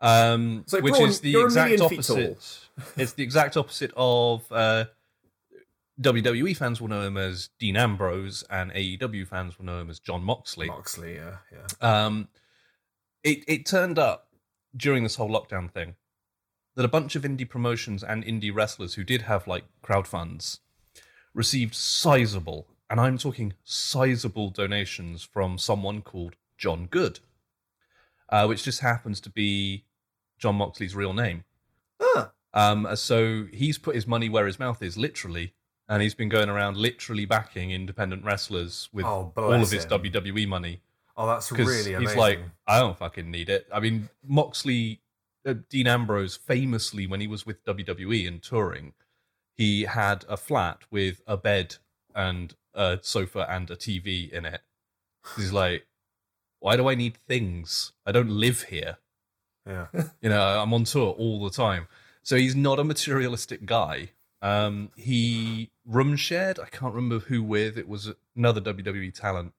um, 0.00 0.64
like, 0.72 0.82
which 0.82 0.94
Braun, 0.94 1.08
is 1.08 1.20
the 1.20 1.40
exact 1.40 1.80
opposite. 1.80 2.58
it's 2.96 3.12
the 3.12 3.22
exact 3.22 3.56
opposite 3.56 3.92
of 3.96 4.44
uh, 4.52 4.84
WWE 6.00 6.56
fans 6.56 6.80
will 6.80 6.88
know 6.88 7.02
him 7.02 7.16
as 7.16 7.50
Dean 7.58 7.76
Ambrose, 7.76 8.44
and 8.48 8.70
AEW 8.72 9.26
fans 9.26 9.58
will 9.58 9.66
know 9.66 9.80
him 9.80 9.90
as 9.90 9.98
Jon 9.98 10.22
Moxley. 10.22 10.68
Moxley, 10.68 11.16
yeah, 11.16 11.36
yeah. 11.52 12.04
Um, 12.04 12.28
it 13.30 13.44
it 13.46 13.66
turned 13.66 13.98
up 13.98 14.28
during 14.76 15.02
this 15.02 15.16
whole 15.16 15.30
lockdown 15.30 15.70
thing 15.70 15.94
that 16.76 16.84
a 16.84 16.88
bunch 16.88 17.16
of 17.16 17.22
indie 17.22 17.48
promotions 17.48 18.02
and 18.04 18.24
indie 18.24 18.54
wrestlers 18.54 18.94
who 18.94 19.04
did 19.04 19.22
have 19.22 19.46
like 19.46 19.64
crowd 19.82 20.06
funds 20.06 20.60
received 21.34 21.74
sizable, 21.74 22.68
and 22.90 23.00
I'm 23.00 23.18
talking 23.18 23.54
sizable 23.64 24.50
donations 24.50 25.22
from 25.22 25.58
someone 25.58 26.02
called 26.02 26.34
John 26.56 26.86
Good, 26.86 27.20
uh, 28.28 28.46
which 28.46 28.64
just 28.64 28.80
happens 28.80 29.20
to 29.22 29.30
be 29.30 29.84
Jon 30.38 30.56
Moxley's 30.56 30.94
real 30.94 31.12
name. 31.12 31.44
ah, 32.00 32.30
Um, 32.54 32.88
so 32.96 33.46
he's 33.52 33.78
put 33.78 33.94
his 33.94 34.06
money 34.06 34.28
where 34.28 34.46
his 34.46 34.58
mouth 34.58 34.82
is, 34.82 34.96
literally, 34.96 35.54
and 35.88 36.02
he's 36.02 36.14
been 36.14 36.28
going 36.28 36.48
around 36.48 36.76
literally 36.76 37.24
backing 37.26 37.70
independent 37.70 38.24
wrestlers 38.24 38.88
with 38.92 39.04
Oh, 39.06 39.32
all 39.36 39.52
of 39.54 39.70
his 39.70 39.84
him. 39.84 39.90
WWE 39.90 40.46
money 40.48 40.80
Oh, 41.18 41.26
that's 41.26 41.50
really 41.50 41.94
amazing. 41.94 42.00
he's 42.00 42.16
like, 42.16 42.38
I 42.66 42.78
don't 42.78 42.96
fucking 42.96 43.28
need 43.28 43.48
it. 43.48 43.66
I 43.74 43.80
mean, 43.80 44.08
Moxley, 44.24 45.00
uh, 45.44 45.54
Dean 45.68 45.88
Ambrose, 45.88 46.36
famously 46.36 47.08
when 47.08 47.20
he 47.20 47.26
was 47.26 47.44
with 47.44 47.64
WWE 47.64 48.28
and 48.28 48.40
touring, 48.40 48.92
he 49.56 49.82
had 49.82 50.24
a 50.28 50.36
flat 50.36 50.82
with 50.92 51.20
a 51.26 51.36
bed 51.36 51.74
and 52.14 52.54
a 52.72 53.00
sofa 53.02 53.44
and 53.50 53.68
a 53.68 53.74
TV 53.74 54.30
in 54.30 54.46
it. 54.46 54.60
He's 55.36 55.52
like, 55.52 55.88
why 56.60 56.76
do 56.76 56.88
I 56.88 56.94
need 56.94 57.16
things? 57.16 57.92
I 58.06 58.12
don't 58.12 58.30
live 58.30 58.62
here. 58.62 58.98
yeah. 59.66 59.86
You 60.22 60.28
know, 60.30 60.60
I'm 60.62 60.72
on 60.72 60.84
tour 60.84 61.10
all 61.18 61.42
the 61.42 61.50
time. 61.50 61.88
So 62.22 62.36
he's 62.36 62.54
not 62.54 62.78
a 62.78 62.84
materialistic 62.84 63.66
guy. 63.66 64.10
Um, 64.40 64.90
he 64.94 65.70
room 65.84 66.14
shared. 66.14 66.60
I 66.60 66.66
can't 66.66 66.94
remember 66.94 67.24
who 67.26 67.42
with. 67.42 67.76
It 67.76 67.88
was 67.88 68.12
another 68.36 68.60
WWE 68.60 69.12
talent. 69.12 69.52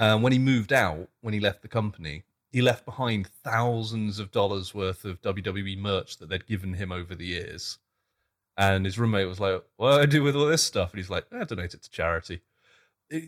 Um, 0.00 0.22
when 0.22 0.32
he 0.32 0.38
moved 0.38 0.72
out, 0.72 1.08
when 1.20 1.34
he 1.34 1.38
left 1.40 1.62
the 1.62 1.68
company, 1.68 2.24
he 2.50 2.60
left 2.62 2.84
behind 2.84 3.28
thousands 3.28 4.18
of 4.18 4.32
dollars 4.32 4.74
worth 4.74 5.04
of 5.04 5.20
WWE 5.22 5.78
merch 5.78 6.16
that 6.16 6.28
they'd 6.30 6.46
given 6.46 6.74
him 6.74 6.90
over 6.90 7.14
the 7.14 7.26
years. 7.26 7.78
And 8.56 8.84
his 8.86 8.98
roommate 8.98 9.28
was 9.28 9.38
like, 9.38 9.62
"What 9.76 9.96
do 9.96 10.02
I 10.02 10.06
do 10.06 10.22
with 10.22 10.34
all 10.34 10.46
this 10.46 10.62
stuff?" 10.62 10.90
And 10.92 10.98
he's 10.98 11.10
like, 11.10 11.26
"I 11.32 11.44
donate 11.44 11.74
it 11.74 11.82
to 11.82 11.90
charity." 11.90 12.40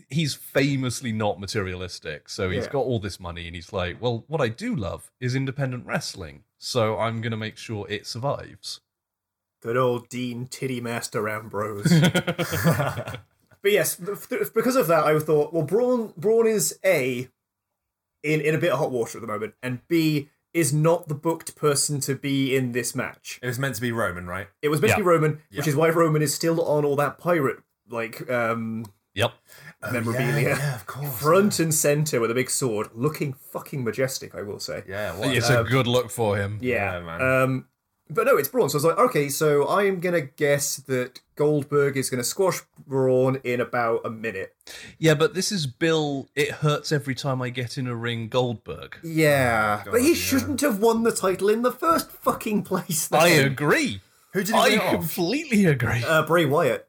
He's 0.09 0.33
famously 0.35 1.11
not 1.11 1.39
materialistic, 1.39 2.27
so 2.29 2.49
he's 2.49 2.65
Yeah. 2.65 2.71
got 2.71 2.85
all 2.85 2.99
this 2.99 3.19
money, 3.19 3.47
and 3.47 3.55
he's 3.55 3.71
like, 3.73 4.01
"Well, 4.01 4.23
what 4.27 4.41
I 4.41 4.47
do 4.49 4.75
love 4.75 5.11
is 5.19 5.35
independent 5.35 5.85
wrestling, 5.85 6.43
so 6.57 6.97
I'm 6.99 7.21
going 7.21 7.31
to 7.31 7.37
make 7.37 7.57
sure 7.57 7.85
it 7.89 8.07
survives." 8.07 8.81
good 9.61 9.77
old 9.77 10.09
Dean 10.09 10.45
Titty 10.47 10.81
Master 10.81 11.29
Ambrose. 11.29 11.89
but 13.63 13.71
yes, 13.71 13.95
th- 13.95 14.27
th- 14.29 14.53
because 14.53 14.75
of 14.75 14.85
that, 14.87 15.05
I 15.05 15.17
thought, 15.19 15.53
well, 15.53 15.63
Braun, 15.63 16.13
Braun 16.17 16.45
is 16.45 16.77
a 16.85 17.27
in 18.21 18.41
in 18.41 18.53
a 18.53 18.57
bit 18.57 18.71
of 18.71 18.77
hot 18.79 18.91
water 18.91 19.17
at 19.17 19.21
the 19.21 19.27
moment, 19.27 19.53
and 19.63 19.85
B 19.87 20.29
is 20.53 20.71
not 20.71 21.07
the 21.07 21.15
booked 21.15 21.55
person 21.55 21.99
to 22.01 22.13
be 22.15 22.55
in 22.55 22.73
this 22.73 22.93
match. 22.93 23.39
It 23.41 23.47
was 23.47 23.57
meant 23.57 23.73
to 23.75 23.81
be 23.81 23.91
Roman, 23.91 24.27
right? 24.27 24.47
It 24.61 24.69
was 24.69 24.81
meant 24.81 24.91
to 24.91 24.97
be 24.97 25.03
Roman, 25.03 25.41
which 25.51 25.67
is 25.67 25.75
why 25.75 25.89
Roman 25.89 26.21
is 26.21 26.33
still 26.33 26.61
on 26.61 26.85
all 26.85 26.95
that 26.97 27.17
pirate 27.17 27.57
like 27.89 28.29
um 28.29 28.85
Yep. 29.15 29.31
memorabilia. 29.91 30.41
Yeah, 30.49 30.57
yeah, 30.57 30.75
of 30.75 30.85
course. 30.87 31.19
front 31.21 31.59
and 31.59 31.71
center 31.73 32.19
with 32.19 32.31
a 32.31 32.33
big 32.33 32.49
sword, 32.49 32.89
looking 32.95 33.33
fucking 33.33 33.83
majestic, 33.83 34.33
I 34.35 34.41
will 34.41 34.59
say. 34.59 34.83
Yeah, 34.87 35.15
what? 35.17 35.35
It's 35.35 35.49
a 35.49 35.63
good 35.63 35.85
look 35.87 36.09
for 36.09 36.35
him. 36.37 36.57
Yeah, 36.61 36.99
Yeah, 36.99 37.05
man. 37.05 37.21
Um, 37.21 37.67
but 38.13 38.25
no, 38.25 38.37
it's 38.37 38.47
Braun. 38.49 38.69
So 38.69 38.75
I 38.75 38.77
was 38.77 38.85
like, 38.85 38.97
okay, 38.97 39.29
so 39.29 39.67
I'm 39.67 39.99
gonna 39.99 40.21
guess 40.21 40.77
that 40.77 41.21
Goldberg 41.35 41.97
is 41.97 42.09
gonna 42.09 42.23
squash 42.23 42.61
Braun 42.87 43.39
in 43.43 43.59
about 43.61 44.01
a 44.05 44.09
minute. 44.09 44.55
Yeah, 44.97 45.13
but 45.15 45.33
this 45.33 45.51
is 45.51 45.67
Bill. 45.67 46.29
It 46.35 46.51
hurts 46.51 46.91
every 46.91 47.15
time 47.15 47.41
I 47.41 47.49
get 47.49 47.77
in 47.77 47.87
a 47.87 47.95
ring. 47.95 48.27
Goldberg. 48.29 48.97
Yeah, 49.03 49.83
Oh, 49.87 49.91
but 49.91 50.01
he 50.01 50.09
yeah. 50.09 50.13
shouldn't 50.15 50.61
have 50.61 50.79
won 50.79 51.03
the 51.03 51.11
title 51.11 51.49
in 51.49 51.61
the 51.61 51.71
first 51.71 52.11
fucking 52.11 52.63
place. 52.63 53.11
I 53.11 53.27
agree. 53.29 54.01
Who 54.33 54.43
did 54.43 54.53
he 54.55 54.59
I 54.59 54.63
win 54.63 54.73
it 54.73 54.81
off? 54.81 54.91
completely 54.93 55.65
agree. 55.65 56.03
Uh, 56.03 56.23
Bray 56.25 56.45
Wyatt. 56.45 56.87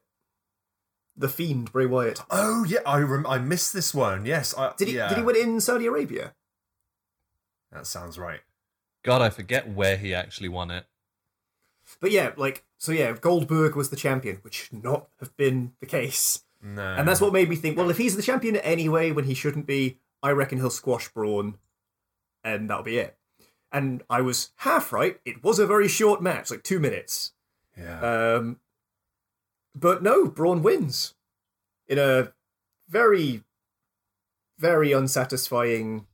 the 1.17 1.29
Fiend 1.29 1.71
Bray 1.71 1.85
Wyatt. 1.85 2.21
Oh 2.29 2.65
yeah, 2.67 2.79
I 2.85 2.99
rem- 2.99 3.27
I 3.27 3.37
missed 3.39 3.71
this 3.73 3.93
one. 3.93 4.25
Yes, 4.25 4.53
I, 4.57 4.73
Did 4.77 4.87
he 4.89 4.95
yeah, 4.95 5.09
did 5.09 5.17
he 5.19 5.23
win 5.23 5.35
it 5.35 5.43
in 5.43 5.61
Saudi 5.61 5.85
Arabia? 5.85 6.33
That 7.71 7.87
sounds 7.87 8.17
right. 8.17 8.41
God, 9.03 9.21
I 9.21 9.29
forget 9.29 9.69
where 9.69 9.97
he 9.97 10.13
actually 10.15 10.49
won 10.49 10.71
it. 10.71 10.85
But 11.99 12.11
yeah, 12.11 12.31
like 12.37 12.63
so 12.77 12.91
yeah, 12.91 13.13
Goldberg 13.13 13.75
was 13.75 13.89
the 13.89 13.95
champion, 13.95 14.37
which 14.41 14.65
should 14.65 14.83
not 14.83 15.07
have 15.19 15.35
been 15.37 15.73
the 15.79 15.85
case. 15.85 16.43
No, 16.61 16.81
And 16.81 17.07
that's 17.07 17.21
what 17.21 17.31
made 17.31 17.47
me 17.47 17.55
think, 17.55 17.77
well, 17.77 17.91
if 17.91 17.97
he's 17.97 18.15
the 18.15 18.23
champion 18.23 18.55
anyway 18.55 19.11
when 19.11 19.25
he 19.25 19.35
shouldn't 19.35 19.67
be, 19.67 19.99
I 20.23 20.31
reckon 20.31 20.57
he'll 20.57 20.71
squash 20.71 21.09
Braun 21.09 21.59
and 22.43 22.69
that'll 22.69 22.83
be 22.83 22.97
it. 22.97 23.17
And 23.71 24.01
I 24.09 24.21
was 24.21 24.51
half 24.57 24.91
right. 24.91 25.19
It 25.25 25.43
was 25.43 25.59
a 25.59 25.67
very 25.67 25.87
short 25.87 26.23
match, 26.23 26.49
like 26.49 26.63
two 26.63 26.79
minutes. 26.79 27.33
Yeah. 27.77 27.99
Um, 27.99 28.59
but 29.75 30.01
no, 30.01 30.27
Braun 30.27 30.63
wins 30.63 31.13
in 31.87 31.99
a 31.99 32.33
very, 32.89 33.43
very 34.57 34.91
unsatisfying 34.91 36.07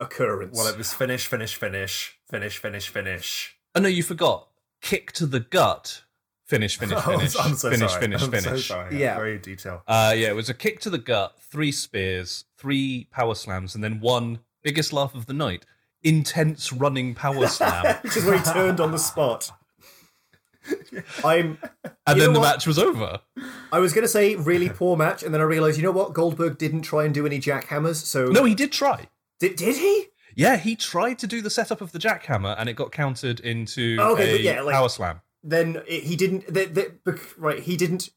occurrence. 0.00 0.56
well, 0.56 0.66
it 0.66 0.78
was 0.78 0.92
finish, 0.92 1.26
finish, 1.26 1.54
finish, 1.54 2.18
finish, 2.28 2.58
finish, 2.58 2.88
finish. 2.88 3.56
Oh 3.74 3.80
no, 3.80 3.88
you 3.88 4.02
forgot. 4.02 4.48
Kick 4.82 5.12
to 5.12 5.26
the 5.26 5.40
gut. 5.40 6.02
Finish, 6.44 6.76
finish, 6.76 6.98
Oh, 7.06 7.16
finish. 7.18 7.34
I'm 7.40 7.54
so 7.54 7.70
finish, 7.70 7.90
sorry. 7.90 8.00
finish, 8.02 8.22
I'm 8.22 8.30
finish. 8.30 8.44
So 8.44 8.56
sorry. 8.58 9.00
Yeah. 9.00 9.14
Very 9.16 9.38
detailed. 9.38 9.80
Uh, 9.88 10.12
yeah, 10.14 10.28
it 10.28 10.34
was 10.34 10.50
a 10.50 10.54
kick 10.54 10.80
to 10.80 10.90
the 10.90 10.98
gut, 10.98 11.38
three 11.40 11.72
spears, 11.72 12.44
three 12.58 13.06
power 13.10 13.34
slams, 13.34 13.74
and 13.74 13.82
then 13.82 14.00
one 14.00 14.40
biggest 14.62 14.92
laugh 14.92 15.14
of 15.14 15.24
the 15.26 15.32
night: 15.32 15.64
intense 16.02 16.70
running 16.72 17.14
power 17.14 17.46
slam, 17.46 17.96
Which 18.02 18.16
is 18.18 18.24
where 18.26 18.36
he 18.36 18.44
turned 18.44 18.80
on 18.80 18.90
the 18.92 18.98
spot. 18.98 19.50
I'm. 21.24 21.58
and 22.06 22.20
then 22.20 22.32
the 22.32 22.40
what? 22.40 22.52
match 22.54 22.66
was 22.66 22.78
over. 22.78 23.20
I 23.72 23.78
was 23.78 23.92
gonna 23.92 24.06
say 24.08 24.36
really 24.36 24.68
poor 24.68 24.96
match, 24.96 25.22
and 25.22 25.32
then 25.32 25.40
I 25.40 25.44
realized, 25.44 25.76
you 25.78 25.82
know 25.84 25.90
what? 25.90 26.12
Goldberg 26.12 26.58
didn't 26.58 26.82
try 26.82 27.04
and 27.04 27.14
do 27.14 27.24
any 27.26 27.38
jackhammers. 27.40 27.96
So 27.96 28.26
No, 28.26 28.44
he 28.44 28.54
did 28.54 28.72
try. 28.72 29.08
did, 29.40 29.56
did 29.56 29.76
he? 29.76 30.08
Yeah, 30.34 30.56
he 30.56 30.76
tried 30.76 31.18
to 31.20 31.26
do 31.26 31.42
the 31.42 31.50
setup 31.50 31.80
of 31.80 31.92
the 31.92 31.98
jackhammer, 31.98 32.54
and 32.58 32.68
it 32.68 32.74
got 32.74 32.92
countered 32.92 33.40
into 33.40 33.96
oh, 34.00 34.14
Okay, 34.14 34.36
a 34.36 34.38
yeah, 34.38 34.60
like- 34.62 34.74
power 34.74 34.88
slam. 34.88 35.20
Then 35.44 35.82
it, 35.88 36.04
he 36.04 36.14
didn't. 36.14 36.44
Right, 37.36 37.58
he 37.58 37.76
didn't 37.76 38.10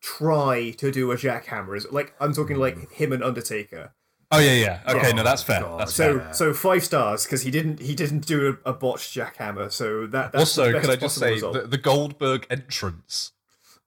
try 0.00 0.70
to 0.78 0.90
do 0.90 1.12
a 1.12 1.16
jackhammer. 1.16 1.76
Is 1.76 1.86
like 1.92 2.14
I'm 2.20 2.32
talking 2.32 2.56
like 2.56 2.74
hmm. 2.74 2.94
him 2.94 3.12
and 3.12 3.22
Undertaker. 3.22 3.94
Oh 4.32 4.40
yeah, 4.40 4.54
yeah. 4.54 4.80
Okay, 4.88 5.08
Yeah. 5.08 5.12
no, 5.14 5.20
oh 5.20 5.24
that's 5.24 5.42
fair. 5.42 5.60
That's 5.78 5.94
So 5.94 6.18
fair. 6.18 6.34
So 6.34 6.52
five 6.52 6.84
stars 6.84 7.24
because 7.24 7.42
he 7.42 7.50
didn't 7.50 7.80
he 7.80 7.94
didn't 7.94 8.26
do 8.26 8.58
a, 8.64 8.70
a 8.70 8.72
botched 8.72 9.14
jackhammer. 9.14 9.70
So 9.70 10.06
that 10.08 10.32
that's 10.32 10.58
Also, 10.58 10.80
can 10.80 10.90
I 10.90 10.96
just 10.96 11.18
say 11.18 11.38
the, 11.38 11.66
the 11.68 11.78
Goldberg 11.78 12.46
entrance 12.50 13.32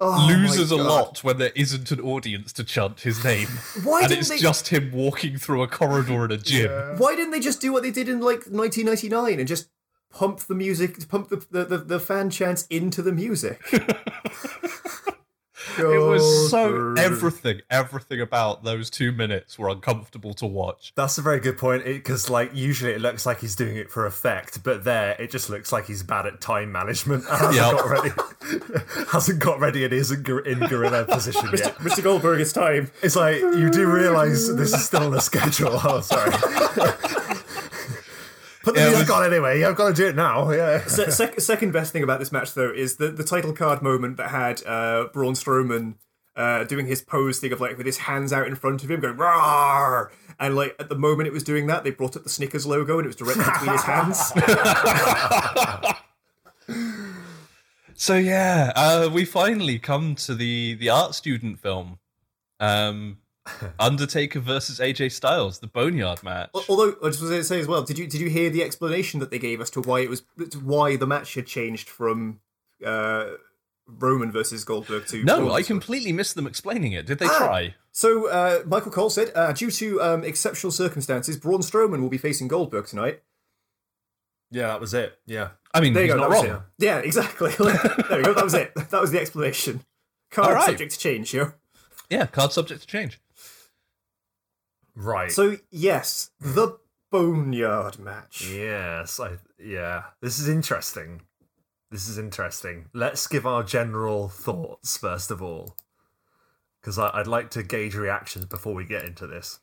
Oh 0.02 0.28
loses 0.30 0.72
a 0.72 0.78
lot 0.78 1.24
when 1.26 1.40
there 1.40 1.52
isn't 1.56 1.92
an 1.92 2.00
audience 2.00 2.54
to 2.54 2.64
chant 2.64 3.02
his 3.02 3.22
name, 3.24 3.48
Why 3.84 4.00
and 4.02 4.10
didn't 4.10 4.20
it's 4.22 4.30
they? 4.30 4.38
just 4.38 4.70
him 4.70 4.92
walking 4.94 5.38
through 5.38 5.62
a 5.62 5.68
corridor 5.68 6.24
in 6.26 6.32
a 6.32 6.38
gym. 6.38 6.72
Why 6.98 7.16
didn't 7.16 7.32
they 7.32 7.42
just 7.42 7.60
do 7.60 7.74
what 7.74 7.84
they 7.84 7.92
did 7.92 8.08
in 8.08 8.22
like 8.22 8.46
1999 8.48 9.40
and 9.40 9.48
just 9.48 9.70
pump 10.12 10.40
the 10.40 10.56
music, 10.56 11.08
pump 11.10 11.28
the 11.30 11.46
the, 11.52 11.66
the, 11.66 11.78
the 11.80 12.00
fan 12.00 12.30
chants 12.30 12.66
into 12.70 13.02
the 13.02 13.12
music? 13.12 13.62
It 15.80 15.98
was 16.00 16.50
so 16.50 16.94
everything, 16.98 17.62
everything 17.70 18.22
about 18.22 18.64
those 18.64 18.90
two 18.90 19.12
minutes 19.12 19.58
were 19.60 19.70
uncomfortable 19.70 20.34
to 20.36 20.46
watch. 20.46 20.92
That's 20.96 21.18
a 21.18 21.22
very 21.22 21.40
good 21.40 21.58
point 21.58 21.86
because, 21.86 22.30
like, 22.30 22.52
usually 22.54 22.92
it 22.94 23.02
looks 23.02 23.26
like 23.26 23.40
he's 23.42 23.56
doing 23.56 23.76
it 23.78 23.90
for 23.92 24.06
effect, 24.06 24.64
but 24.64 24.84
there 24.84 25.16
it 25.20 25.32
just 25.32 25.50
looks 25.50 25.72
like 25.72 25.86
he's 25.88 26.04
bad 26.04 26.26
at 26.26 26.42
time 26.42 26.72
management. 26.72 27.24
and 27.30 27.38
Hasn't 27.38 27.56
Yep. 27.56 27.72
got 27.72 27.90
ready. 27.90 28.10
hasn't 29.12 29.40
got 29.40 29.60
ready 29.60 29.84
and 29.84 29.94
isn't 29.94 30.28
in 30.46 30.60
gorilla 30.60 31.06
position 31.06 31.50
yet. 31.54 31.78
Mr. 31.80 32.04
Goldberg, 32.04 32.42
it's 32.42 32.54
time. 32.54 32.92
It's 33.02 33.16
like 33.16 33.38
you 33.40 33.70
do 33.70 33.88
realize 33.92 34.56
this 34.56 34.74
is 34.74 34.86
still 34.86 35.04
on 35.04 35.12
the 35.12 35.20
schedule. 35.22 35.80
Oh, 35.92 36.02
sorry. 36.02 36.32
Put 38.64 38.76
the 38.76 38.90
music 38.90 39.10
on 39.10 39.26
anyway. 39.26 39.64
I've 39.64 39.76
got 39.76 39.90
to 39.90 39.94
do 39.94 40.08
it 40.08 40.16
now. 40.16 40.52
Yeah. 40.52 40.86
Se- 40.86 41.12
sec- 41.12 41.40
second 41.40 41.72
best 41.72 41.94
thing 41.94 42.04
about 42.04 42.20
this 42.20 42.32
match, 42.32 42.54
though, 42.54 42.72
is 42.72 42.98
the, 42.98 43.08
the 43.10 43.24
title 43.24 43.54
card 43.54 43.82
moment 43.82 44.18
that 44.18 44.30
had 44.32 44.62
uh, 44.66 45.08
Braun 45.14 45.34
Strowman 45.34 45.96
uh, 46.36 46.64
doing 46.66 46.86
his 46.86 47.02
pose 47.02 47.40
thing 47.40 47.52
of 47.52 47.62
like 47.62 47.78
with 47.78 47.86
his 47.86 47.98
hands 48.00 48.34
out 48.34 48.48
in 48.48 48.56
front 48.56 48.84
of 48.84 48.92
him, 48.92 49.00
going 49.00 49.16
"Rawr!" 49.18 50.10
and 50.40 50.56
like 50.56 50.76
at 50.80 50.90
the 50.90 50.96
moment 50.96 51.28
it 51.28 51.34
was 51.34 51.44
doing 51.44 51.68
that, 51.68 51.84
they 51.84 51.92
brought 51.92 52.16
up 52.16 52.24
the 52.24 52.30
Snickers 52.30 52.66
logo 52.66 52.98
and 53.00 53.06
it 53.06 53.08
was 53.08 53.16
directly 53.16 53.44
between 53.44 53.72
his 53.72 53.84
hands. 53.84 54.32
So 57.96 58.16
yeah, 58.16 58.72
uh, 58.78 59.10
we 59.12 59.26
finally 59.26 59.78
come 59.78 60.16
to 60.16 60.34
the 60.34 60.76
the 60.76 60.88
art 60.88 61.16
student 61.16 61.60
film, 61.60 62.00
um, 62.62 63.18
Undertaker 63.80 64.40
versus 64.40 64.80
AJ 64.80 65.12
Styles, 65.12 65.60
the 65.60 65.68
Boneyard 65.68 66.24
match. 66.24 66.50
Although 66.68 66.96
I 67.04 67.08
just 67.10 67.22
was 67.22 67.30
going 67.30 67.42
to 67.42 67.44
say 67.44 67.60
as 67.60 67.68
well, 67.68 67.84
did 67.84 67.98
you 67.98 68.08
did 68.08 68.22
you 68.22 68.30
hear 68.30 68.50
the 68.50 68.64
explanation 68.64 69.20
that 69.20 69.32
they 69.32 69.40
gave 69.40 69.62
as 69.62 69.70
to 69.72 69.82
why 69.82 70.00
it 70.02 70.10
was 70.10 70.24
why 70.62 70.96
the 70.96 71.08
match 71.08 71.34
had 71.36 71.46
changed 71.46 71.90
from 71.90 72.40
uh, 72.86 73.26
Roman 73.88 74.32
versus 74.32 74.64
Goldberg 74.64 75.08
to 75.08 75.24
No, 75.24 75.38
Braun 75.40 75.50
I 75.52 75.54
versus- 75.56 75.68
completely 75.68 76.12
missed 76.14 76.36
them 76.36 76.48
explaining 76.48 76.92
it. 76.94 77.06
Did 77.06 77.20
they 77.20 77.26
Ah! 77.28 77.38
try? 77.38 77.76
So 77.92 78.28
uh, 78.30 78.62
Michael 78.66 78.92
Cole 78.92 79.10
said, 79.10 79.32
uh, 79.36 79.52
due 79.52 79.72
to 79.72 80.02
um, 80.02 80.24
exceptional 80.24 80.72
circumstances, 80.72 81.38
Braun 81.38 81.62
Strowman 81.62 82.02
will 82.02 82.10
be 82.10 82.18
facing 82.20 82.48
Goldberg 82.48 82.86
tonight. 82.86 83.22
Yeah, 84.52 84.68
that 84.68 84.80
was 84.82 84.94
it. 84.94 85.18
Yeah. 85.26 85.50
I 85.74 85.80
mean, 85.82 85.94
There 85.94 86.04
you 86.04 86.10
he's 86.14 86.16
go. 86.16 86.22
not 86.22 86.30
That 86.30 86.36
was 86.42 86.50
wrong. 86.50 86.58
it. 86.80 86.84
Yeah, 86.86 86.98
exactly. 87.00 87.52
there 87.60 88.18
you 88.20 88.24
go. 88.24 88.34
That 88.34 88.44
was 88.44 88.54
it. 88.54 88.74
That 88.76 89.02
was 89.02 89.12
the 89.12 89.20
explanation. 89.20 89.82
Card 90.32 90.48
All 90.50 90.54
right. 90.56 90.66
subject 90.66 90.94
to 90.94 91.00
change, 91.00 91.34
yo. 91.34 91.54
Yeah, 92.10 92.26
card 92.26 92.52
subject 92.54 92.82
to 92.82 92.88
change. 92.88 93.20
Right. 95.00 95.32
So 95.32 95.56
yes, 95.72 96.32
the 96.42 96.78
Boneyard 97.10 98.00
match. 98.00 98.46
Yes, 98.52 99.18
I 99.18 99.38
yeah. 99.58 100.04
This 100.22 100.40
is 100.40 100.50
interesting. 100.50 101.22
This 101.90 102.10
is 102.10 102.18
interesting. 102.18 102.90
Let's 102.94 103.26
give 103.26 103.48
our 103.48 103.64
general 103.64 104.28
thoughts 104.28 104.98
first 104.98 105.32
of 105.32 105.42
all, 105.42 105.78
because 106.82 107.00
I'd 107.00 107.28
like 107.28 107.50
to 107.52 107.64
gauge 107.64 107.96
reactions 107.96 108.46
before 108.46 108.74
we 108.74 108.84
get 108.84 109.06
into 109.06 109.26
this. 109.26 109.60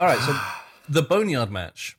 All 0.00 0.08
right, 0.08 0.18
so 0.18 0.36
the 0.88 1.02
Boneyard 1.02 1.52
match, 1.52 1.96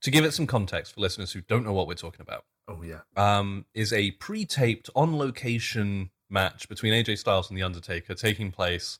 to 0.00 0.10
give 0.10 0.24
it 0.24 0.32
some 0.32 0.46
context 0.46 0.94
for 0.94 1.02
listeners 1.02 1.32
who 1.32 1.42
don't 1.42 1.64
know 1.64 1.74
what 1.74 1.86
we're 1.86 1.94
talking 1.94 2.22
about, 2.22 2.44
Oh 2.68 2.82
yeah. 2.82 3.00
um, 3.16 3.66
is 3.74 3.92
a 3.92 4.12
pre-taped, 4.12 4.88
on-location 4.96 6.10
match 6.30 6.68
between 6.70 6.94
AJ 6.94 7.18
Styles 7.18 7.50
and 7.50 7.58
The 7.58 7.62
Undertaker, 7.62 8.14
taking 8.14 8.50
place 8.50 8.98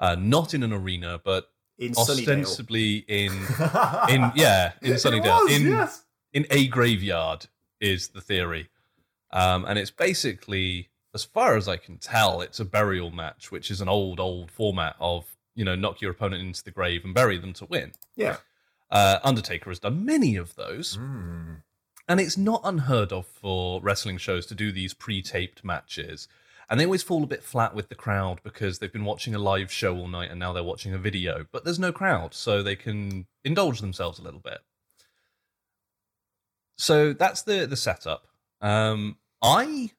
uh, 0.00 0.16
not 0.16 0.52
in 0.52 0.64
an 0.64 0.72
arena, 0.72 1.20
but 1.24 1.51
In 1.86 1.92
Sunnydale. 1.92 2.20
ostensibly 2.20 2.96
in 3.08 3.32
in 4.08 4.32
yeah 4.34 4.72
in 4.82 4.92
Sunnydale 4.94 5.42
was, 5.44 5.52
in 5.52 5.66
yes. 5.68 6.04
in 6.32 6.46
a 6.50 6.66
graveyard 6.68 7.46
is 7.80 8.08
the 8.08 8.20
theory, 8.20 8.68
um, 9.32 9.64
and 9.64 9.78
it's 9.78 9.90
basically, 9.90 10.88
as 11.14 11.24
far 11.24 11.56
as 11.56 11.66
I 11.68 11.76
can 11.76 11.98
tell, 11.98 12.40
it's 12.40 12.60
a 12.60 12.64
burial 12.64 13.10
match, 13.10 13.50
which 13.50 13.70
is 13.70 13.80
an 13.80 13.88
old 13.88 14.20
old 14.20 14.50
format 14.50 14.96
of 15.00 15.24
you 15.54 15.64
know 15.64 15.74
knock 15.74 16.00
your 16.00 16.10
opponent 16.12 16.42
into 16.42 16.62
the 16.62 16.70
grave 16.70 17.04
and 17.04 17.12
bury 17.14 17.38
them 17.38 17.52
to 17.54 17.64
win. 17.64 17.92
Yeah. 18.16 18.36
Uh, 18.90 19.18
Undertaker 19.24 19.70
has 19.70 19.78
done 19.78 20.04
many 20.04 20.36
of 20.36 20.54
those, 20.54 20.96
Hmm. 20.96 21.54
and 22.06 22.20
it's 22.20 22.36
not 22.36 22.60
unheard 22.62 23.10
of 23.10 23.26
for 23.26 23.80
wrestling 23.80 24.18
shows 24.18 24.44
to 24.46 24.54
do 24.54 24.70
these 24.70 24.92
pre-taped 24.94 25.64
matches. 25.64 26.28
And 26.72 26.80
they 26.80 26.86
always 26.86 27.02
fall 27.02 27.22
a 27.22 27.26
bit 27.26 27.42
flat 27.42 27.74
with 27.74 27.90
the 27.90 27.94
crowd 27.94 28.40
because 28.42 28.78
they've 28.78 28.90
been 28.90 29.04
watching 29.04 29.34
a 29.34 29.38
live 29.38 29.70
show 29.70 29.94
all 29.94 30.08
night 30.08 30.30
and 30.30 30.40
now 30.40 30.54
they're 30.54 30.64
watching 30.64 30.94
a 30.94 30.98
video. 30.98 31.44
But 31.52 31.64
there's 31.66 31.78
no 31.78 31.92
crowd, 31.92 32.32
so 32.32 32.62
they 32.62 32.76
can 32.76 33.26
indulge 33.44 33.82
themselves 33.82 34.18
a 34.18 34.22
little 34.22 34.40
bit. 34.40 34.60
So 36.78 37.12
that's 37.12 37.42
the 37.42 37.66
the 37.66 37.76
setup. 37.76 38.26
Um, 38.62 39.18
I 39.42 39.90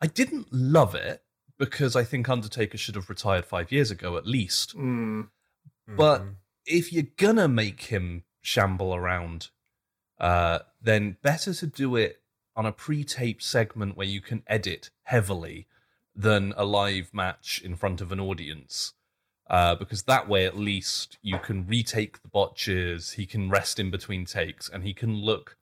I 0.00 0.06
didn't 0.06 0.52
love 0.52 0.94
it 0.94 1.24
because 1.58 1.96
I 1.96 2.04
think 2.04 2.28
Undertaker 2.28 2.78
should 2.78 2.94
have 2.94 3.10
retired 3.10 3.44
five 3.44 3.72
years 3.72 3.90
ago 3.90 4.16
at 4.16 4.26
least 4.28 4.76
Mm. 4.76 5.30
But- 5.88 6.22
Mhm. 6.22 6.36
if 6.64 6.92
you're 6.92 7.10
gonna 7.16 7.48
make 7.48 7.82
him 7.86 8.22
shamble 8.40 8.94
around, 8.94 9.50
uh, 10.18 10.60
then 10.80 11.16
better 11.22 11.52
to 11.54 11.66
do 11.66 11.96
it 11.96 12.19
on 12.60 12.66
a 12.66 12.72
pre-taped 12.72 13.42
segment 13.42 13.96
where 13.96 14.06
you 14.06 14.20
can 14.20 14.42
edit 14.46 14.90
heavily 15.04 15.66
than 16.14 16.52
a 16.58 16.64
live 16.66 17.08
match 17.14 17.58
in 17.64 17.74
front 17.74 18.02
of 18.02 18.12
an 18.12 18.20
audience. 18.20 18.92
Uh, 19.48 19.74
because 19.74 20.02
that 20.02 20.28
way, 20.28 20.44
at 20.44 20.58
least, 20.58 21.16
you 21.22 21.38
can 21.38 21.66
retake 21.66 22.20
the 22.20 22.28
botches. 22.28 23.12
He 23.12 23.24
can 23.24 23.48
rest 23.48 23.78
in 23.78 23.90
between 23.90 24.26
takes, 24.26 24.68
and 24.68 24.84
he 24.84 24.92
can 24.92 25.14
look 25.14 25.56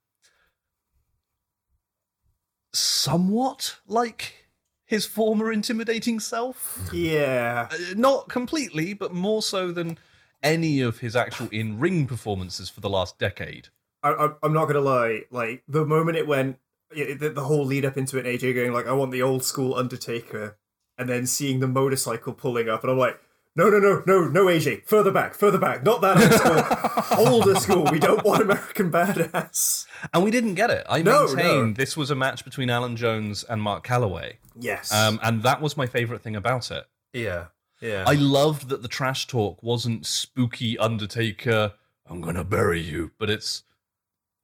somewhat 2.72 3.76
like 3.86 4.48
his 4.84 5.06
former 5.06 5.52
intimidating 5.52 6.18
self 6.18 6.90
Yeah. 6.92 7.68
uh, 7.70 7.76
not 7.94 8.28
completely, 8.28 8.92
but 8.92 9.14
more 9.14 9.40
so 9.40 9.70
than 9.70 9.98
any 10.42 10.80
of 10.80 10.98
his 10.98 11.14
actual 11.14 11.48
in 11.50 11.78
ring 11.78 12.08
performances 12.08 12.68
for 12.68 12.80
the 12.80 12.90
last 12.90 13.20
decade. 13.20 13.68
I, 14.02 14.10
I, 14.10 14.28
I'm 14.42 14.52
not 14.52 14.66
gonna 14.66 14.80
lie. 14.80 15.22
Like 15.30 15.62
the 15.68 15.84
moment 15.86 16.16
it 16.16 16.26
went, 16.26 16.58
yeah, 16.94 17.14
the, 17.14 17.30
the 17.30 17.44
whole 17.44 17.64
lead 17.64 17.84
up 17.84 17.96
into 17.96 18.18
it, 18.18 18.24
AJ 18.26 18.54
going 18.54 18.72
like, 18.72 18.86
"I 18.86 18.92
want 18.92 19.12
the 19.12 19.22
old 19.22 19.44
school 19.44 19.74
Undertaker," 19.74 20.56
and 20.96 21.08
then 21.08 21.26
seeing 21.26 21.60
the 21.60 21.68
motorcycle 21.68 22.32
pulling 22.32 22.68
up, 22.68 22.82
and 22.82 22.90
I'm 22.92 22.98
like, 22.98 23.20
no, 23.56 23.68
no, 23.70 23.80
no, 23.80 24.02
no, 24.06 24.28
no, 24.28 24.44
AJ, 24.44 24.84
further 24.84 25.10
back, 25.10 25.34
further 25.34 25.58
back, 25.58 25.82
not 25.82 26.00
that 26.00 26.16
old 26.16 26.32
school, 26.32 27.26
older 27.32 27.54
school. 27.56 27.84
We 27.90 27.98
don't 27.98 28.24
want 28.24 28.42
American 28.42 28.88
Badass. 28.92 29.84
And 30.14 30.22
we 30.22 30.30
didn't 30.30 30.54
get 30.54 30.70
it. 30.70 30.86
I 30.88 31.02
No, 31.02 31.26
maintain 31.26 31.68
no. 31.68 31.72
this 31.72 31.96
was 31.96 32.12
a 32.12 32.14
match 32.14 32.44
between 32.44 32.70
Allen 32.70 32.94
Jones 32.94 33.42
and 33.42 33.60
Mark 33.60 33.84
Calaway. 33.84 34.34
Yes. 34.54 34.92
Um, 34.92 35.18
and 35.24 35.42
that 35.42 35.60
was 35.60 35.76
my 35.76 35.86
favorite 35.86 36.22
thing 36.22 36.36
about 36.36 36.70
it. 36.70 36.84
Yeah. 37.12 37.46
Yeah. 37.80 38.04
I 38.06 38.14
loved 38.14 38.68
that 38.68 38.82
the 38.82 38.88
trash 38.88 39.26
talk 39.26 39.60
wasn't 39.60 40.06
spooky 40.06 40.78
Undertaker, 40.78 41.72
I'm 42.08 42.20
gonna 42.20 42.44
bury 42.44 42.80
you, 42.80 43.10
but 43.18 43.28
it's 43.28 43.64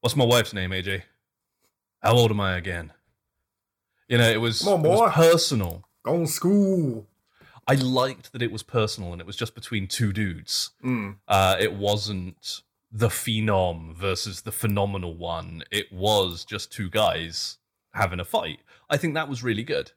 what's 0.01 0.17
my 0.17 0.25
wife's 0.25 0.53
name, 0.53 0.71
AJ? 0.71 1.03
How 2.05 2.13
old 2.13 2.31
am 2.31 2.41
I 2.41 2.57
again? 2.57 2.93
You 4.09 4.19
know, 4.19 4.31
it 4.31 4.41
was, 4.41 4.65
on, 4.67 4.85
it 4.85 4.89
was 4.89 5.13
personal. 5.15 5.89
Gone 6.05 6.27
school. 6.27 7.07
I 7.67 7.75
liked 7.77 8.33
that 8.33 8.43
it 8.43 8.53
was 8.53 8.63
personal 8.63 9.13
and 9.13 9.21
it 9.23 9.27
was 9.27 9.37
just 9.37 9.55
between 9.55 9.87
two 9.89 10.13
dudes. 10.13 10.71
Mm. 10.85 11.17
Uh, 11.27 11.57
it 11.59 11.73
wasn't 11.73 12.61
the 12.93 13.09
phenom 13.09 13.95
versus 13.95 14.43
the 14.43 14.53
phenomenal 14.53 15.15
one. 15.17 15.65
It 15.71 15.91
was 15.91 16.45
just 16.45 16.71
two 16.71 16.91
guys 16.91 17.57
having 17.95 18.21
a 18.21 18.25
fight. 18.25 18.61
I 18.91 18.99
think 18.99 19.15
that 19.15 19.29
was 19.29 19.43
really 19.43 19.65
good. 19.65 19.93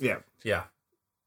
Yeah. 0.00 0.20
yeah. 0.42 0.64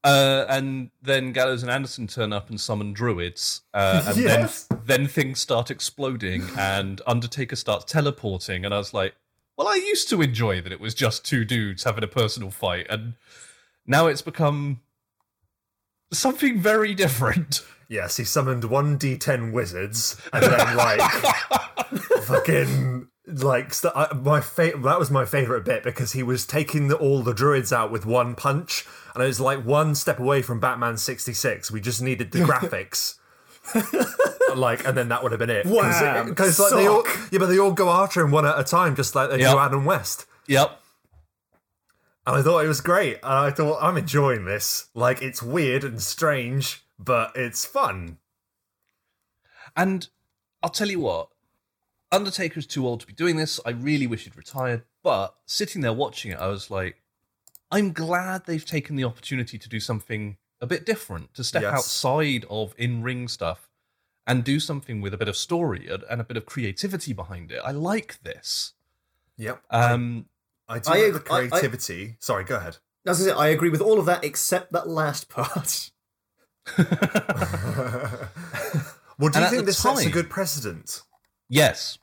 Uh, 0.02 0.44
and 0.48 0.90
then 1.00 1.32
Gallows 1.32 1.62
and 1.62 1.70
Anderson 1.70 2.08
turn 2.08 2.32
up 2.32 2.48
and 2.50 2.58
summon 2.60 2.92
druids, 2.92 3.62
uh, 3.74 4.02
and 4.08 4.16
Yes. 4.22 4.64
then 4.64 4.80
then 4.86 5.06
things 5.06 5.40
start 5.40 5.70
exploding, 5.70 6.42
and 6.58 7.02
Undertaker 7.06 7.54
starts 7.54 7.84
teleporting, 7.84 8.64
and 8.64 8.72
I 8.72 8.78
was 8.78 8.94
like, 8.94 9.14
"Well, 9.60 9.68
I 9.68 9.74
used 9.74 10.08
to 10.08 10.22
enjoy 10.22 10.62
that 10.62 10.72
it 10.72 10.80
was 10.80 10.94
just 10.94 11.22
two 11.22 11.44
dudes 11.44 11.84
having 11.84 12.02
a 12.02 12.06
personal 12.08 12.50
fight, 12.50 12.86
and 12.88 13.12
now 13.86 14.06
it's 14.06 14.22
become 14.22 14.80
something 16.10 16.58
very 16.58 16.94
different." 16.94 17.60
Yes, 17.86 18.16
he 18.16 18.24
summoned 18.24 18.64
one 18.64 18.98
d10 18.98 19.52
wizards 19.52 20.18
and 20.32 20.44
then 20.44 20.76
like 20.76 21.00
fucking 22.22 23.08
like 23.26 23.74
st- 23.74 23.92
I, 23.94 24.14
my 24.14 24.40
fa- 24.40 24.78
that 24.82 24.98
was 24.98 25.10
my 25.10 25.26
favorite 25.26 25.66
bit 25.66 25.82
because 25.82 26.12
he 26.12 26.22
was 26.22 26.46
taking 26.46 26.88
the, 26.88 26.96
all 26.96 27.20
the 27.20 27.34
druids 27.34 27.70
out 27.70 27.92
with 27.92 28.06
one 28.06 28.34
punch 28.34 28.86
and 29.14 29.22
it 29.22 29.26
was 29.26 29.40
like 29.40 29.62
one 29.62 29.94
step 29.94 30.18
away 30.18 30.40
from 30.40 30.58
Batman 30.58 30.96
66. 30.96 31.70
We 31.70 31.82
just 31.82 32.00
needed 32.00 32.32
the 32.32 32.38
graphics. 32.46 33.16
like 34.56 34.84
and 34.86 34.96
then 34.96 35.08
that 35.08 35.22
would 35.22 35.32
have 35.32 35.38
been 35.38 35.50
it 35.50 35.66
Wham! 35.66 36.28
because 36.28 36.58
like 36.58 36.72
they 36.72 36.86
all 36.86 37.04
yeah 37.30 37.38
but 37.38 37.46
they 37.46 37.58
all 37.58 37.72
go 37.72 37.88
after 37.90 38.20
him 38.20 38.30
one 38.30 38.44
at 38.46 38.58
a 38.58 38.64
time 38.64 38.96
just 38.96 39.14
like 39.14 39.30
they 39.30 39.38
Yep. 39.38 39.52
do 39.52 39.58
Adam 39.58 39.84
West 39.84 40.26
Yep. 40.48 40.80
and 42.26 42.36
I 42.36 42.42
thought 42.42 42.64
it 42.64 42.68
was 42.68 42.80
great 42.80 43.14
and 43.22 43.32
I 43.32 43.50
thought 43.50 43.78
I'm 43.80 43.96
enjoying 43.96 44.44
this 44.44 44.88
like 44.94 45.22
it's 45.22 45.42
weird 45.42 45.84
and 45.84 46.02
strange 46.02 46.82
but 46.98 47.32
it's 47.36 47.64
fun 47.64 48.18
And 49.76 50.08
I'll 50.62 50.70
tell 50.70 50.90
you 50.90 51.00
what, 51.00 51.28
Undertaker's 52.12 52.66
too 52.66 52.86
old 52.86 53.00
to 53.00 53.06
be 53.06 53.12
doing 53.12 53.36
this. 53.36 53.60
I 53.64 53.70
really 53.70 54.06
wish 54.06 54.24
he'd 54.24 54.36
retired. 54.36 54.82
But 55.02 55.34
sitting 55.46 55.80
there 55.80 55.92
watching 55.92 56.32
it, 56.32 56.38
I 56.38 56.48
was 56.48 56.70
like, 56.70 57.00
I'm 57.70 57.92
glad 57.92 58.44
they've 58.44 58.64
taken 58.64 58.96
the 58.96 59.04
opportunity 59.04 59.56
to 59.58 59.68
do 59.68 59.78
something 59.80 60.36
a 60.60 60.66
bit 60.66 60.84
different, 60.86 61.34
to 61.34 61.44
step 61.44 61.62
Yes. 61.62 61.74
outside 61.74 62.44
of 62.50 62.74
in 62.78 63.02
ring 63.02 63.28
stuff 63.28 63.68
and 64.26 64.44
do 64.44 64.60
something 64.60 65.00
with 65.00 65.14
a 65.14 65.18
bit 65.18 65.28
of 65.28 65.36
story 65.36 65.88
and, 65.88 66.04
and 66.10 66.20
a 66.20 66.24
bit 66.24 66.36
of 66.36 66.46
creativity 66.46 67.12
behind 67.12 67.50
it. 67.50 67.60
I 67.64 67.70
like 67.72 68.22
this. 68.22 68.74
yep 69.36 69.62
Um, 69.70 70.26
I 70.68 70.78
do 70.78 70.90
I 70.90 71.08
like 71.08 71.12
the 71.12 71.20
ag- 71.20 71.30
I- 71.30 71.36
I- 71.36 71.48
creativity. 71.48 72.16
Sorry, 72.20 72.44
go 72.44 72.56
ahead. 72.56 72.76
As 73.06 73.20
I 73.22 73.30
say, 73.30 73.32
I 73.32 73.48
agree 73.48 73.70
with 73.70 73.80
all 73.80 73.98
of 73.98 74.04
that 74.06 74.22
except 74.24 74.72
that 74.72 74.86
last 74.86 75.28
part. 75.30 75.90
well, 76.78 76.88
do 79.30 79.38
And 79.38 79.44
you 79.44 79.50
think 79.50 79.60
the 79.60 79.62
this 79.66 79.78
sets 79.78 80.04
a 80.04 80.10
good 80.10 80.28
precedent? 80.30 81.02
yes. 81.48 81.98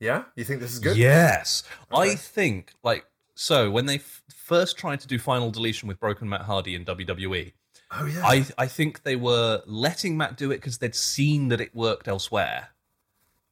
Yeah, 0.00 0.24
you 0.36 0.44
think 0.44 0.60
this 0.60 0.72
is 0.72 0.80
good? 0.80 0.96
Yes. 0.98 1.62
I 1.90 2.14
think, 2.16 2.72
like, 2.82 3.06
so 3.36 3.70
when 3.70 3.86
they 3.86 3.94
f- 3.96 4.22
first 4.34 4.76
tried 4.76 5.00
to 5.00 5.06
do 5.06 5.18
Final 5.18 5.50
Deletion 5.50 5.88
with 5.88 5.98
Broken 5.98 6.28
Matt 6.28 6.42
Hardy 6.42 6.74
in 6.74 6.84
WWE, 6.84 7.52
Oh 7.96 8.06
yeah. 8.06 8.24
I 8.24 8.46
I 8.58 8.66
think 8.66 9.02
they 9.02 9.16
were 9.16 9.62
letting 9.66 10.16
Matt 10.16 10.36
do 10.36 10.50
it 10.50 10.56
because 10.56 10.78
they'd 10.78 10.94
seen 10.94 11.48
that 11.48 11.60
it 11.60 11.74
worked 11.74 12.08
elsewhere, 12.08 12.70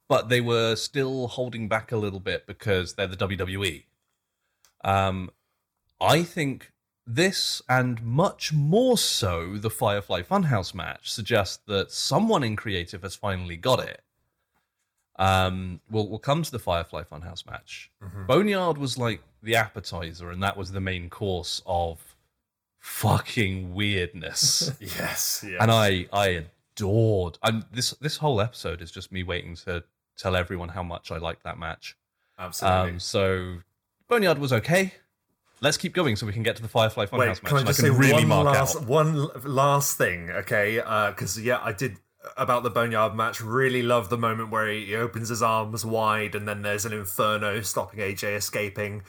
but 0.08 0.28
they 0.28 0.40
were 0.40 0.76
still 0.76 1.28
holding 1.28 1.68
back 1.68 1.92
a 1.92 1.96
little 1.96 2.20
bit 2.20 2.46
because 2.46 2.94
they're 2.94 3.06
the 3.06 3.16
WWE. 3.16 3.84
Um, 4.84 5.30
I 6.00 6.22
think 6.22 6.72
this 7.06 7.62
and 7.68 8.02
much 8.02 8.52
more 8.52 8.98
so 8.98 9.56
the 9.56 9.70
Firefly 9.70 10.22
Funhouse 10.22 10.74
match 10.74 11.10
suggests 11.12 11.58
that 11.66 11.90
someone 11.92 12.42
in 12.42 12.56
creative 12.56 13.02
has 13.02 13.14
finally 13.14 13.56
got 13.56 13.80
it. 13.80 14.02
Um, 15.16 15.80
we'll 15.90 16.08
we'll 16.08 16.18
come 16.18 16.42
to 16.42 16.50
the 16.50 16.58
Firefly 16.58 17.04
Funhouse 17.04 17.46
match. 17.46 17.90
Boneyard 18.26 18.78
was 18.78 18.98
like 18.98 19.20
the 19.42 19.56
appetizer, 19.56 20.30
and 20.30 20.42
that 20.42 20.56
was 20.56 20.72
the 20.72 20.80
main 20.80 21.10
course 21.10 21.62
of 21.66 22.11
fucking 22.82 23.72
weirdness. 23.74 24.72
yes. 24.80 25.44
Yeah. 25.48 25.62
and 25.62 25.70
I 25.70 26.06
I 26.12 26.44
adored. 26.76 27.38
And 27.42 27.64
this 27.72 27.90
this 28.00 28.18
whole 28.18 28.40
episode 28.40 28.82
is 28.82 28.90
just 28.90 29.12
me 29.12 29.22
waiting 29.22 29.54
to 29.64 29.84
tell 30.18 30.36
everyone 30.36 30.68
how 30.70 30.82
much 30.82 31.10
I 31.10 31.18
like 31.18 31.42
that 31.44 31.58
match. 31.58 31.96
Absolutely. 32.38 32.90
Um, 32.90 33.00
so 33.00 33.58
Boneyard 34.08 34.38
was 34.38 34.52
okay. 34.52 34.94
Let's 35.60 35.76
keep 35.76 35.94
going 35.94 36.16
so 36.16 36.26
we 36.26 36.32
can 36.32 36.42
get 36.42 36.56
to 36.56 36.62
the 36.62 36.68
Firefly 36.68 37.06
Funhouse 37.06 37.18
match. 37.18 37.42
can 37.44 37.58
I 37.58 37.62
just 37.62 37.80
I 37.80 37.84
can 37.84 37.92
say 37.92 37.98
really 37.98 38.24
one 38.24 38.28
mark 38.44 38.46
last 38.46 38.76
out. 38.76 38.86
one 38.86 39.28
last 39.44 39.96
thing? 39.96 40.28
Okay, 40.30 40.76
because 40.76 41.40
yeah, 41.40 41.60
I 41.62 41.72
did 41.72 41.98
about 42.36 42.64
the 42.64 42.70
Boneyard 42.70 43.14
match. 43.14 43.40
Really 43.40 43.82
love 43.82 44.08
the 44.08 44.18
moment 44.18 44.50
where 44.50 44.68
he, 44.68 44.86
he 44.86 44.96
opens 44.96 45.28
his 45.28 45.40
arms 45.40 45.86
wide, 45.86 46.34
and 46.34 46.48
then 46.48 46.62
there's 46.62 46.84
an 46.84 46.92
inferno 46.92 47.60
stopping 47.62 48.00
AJ 48.00 48.36
escaping. 48.36 49.02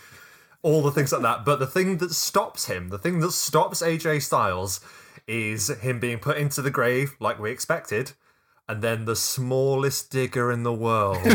All 0.63 0.81
the 0.81 0.91
things 0.91 1.11
like 1.11 1.21
that. 1.21 1.45
But 1.45 1.59
the 1.59 1.67
thing 1.67 1.97
that 1.97 2.13
stops 2.13 2.65
him, 2.65 2.89
the 2.89 2.97
thing 2.97 3.19
that 3.19 3.33
stops 3.33 3.83
AJ 3.83 4.23
Styles, 4.23 4.79
is 5.27 5.67
him 5.67 5.99
being 5.99 6.17
put 6.17 6.37
into 6.37 6.61
the 6.61 6.71
grave 6.71 7.15
like 7.19 7.39
we 7.39 7.51
expected, 7.51 8.13
and 8.67 8.81
then 8.81 9.05
the 9.05 9.15
smallest 9.15 10.09
digger 10.09 10.51
in 10.51 10.63
the 10.63 10.73
world. 10.73 11.23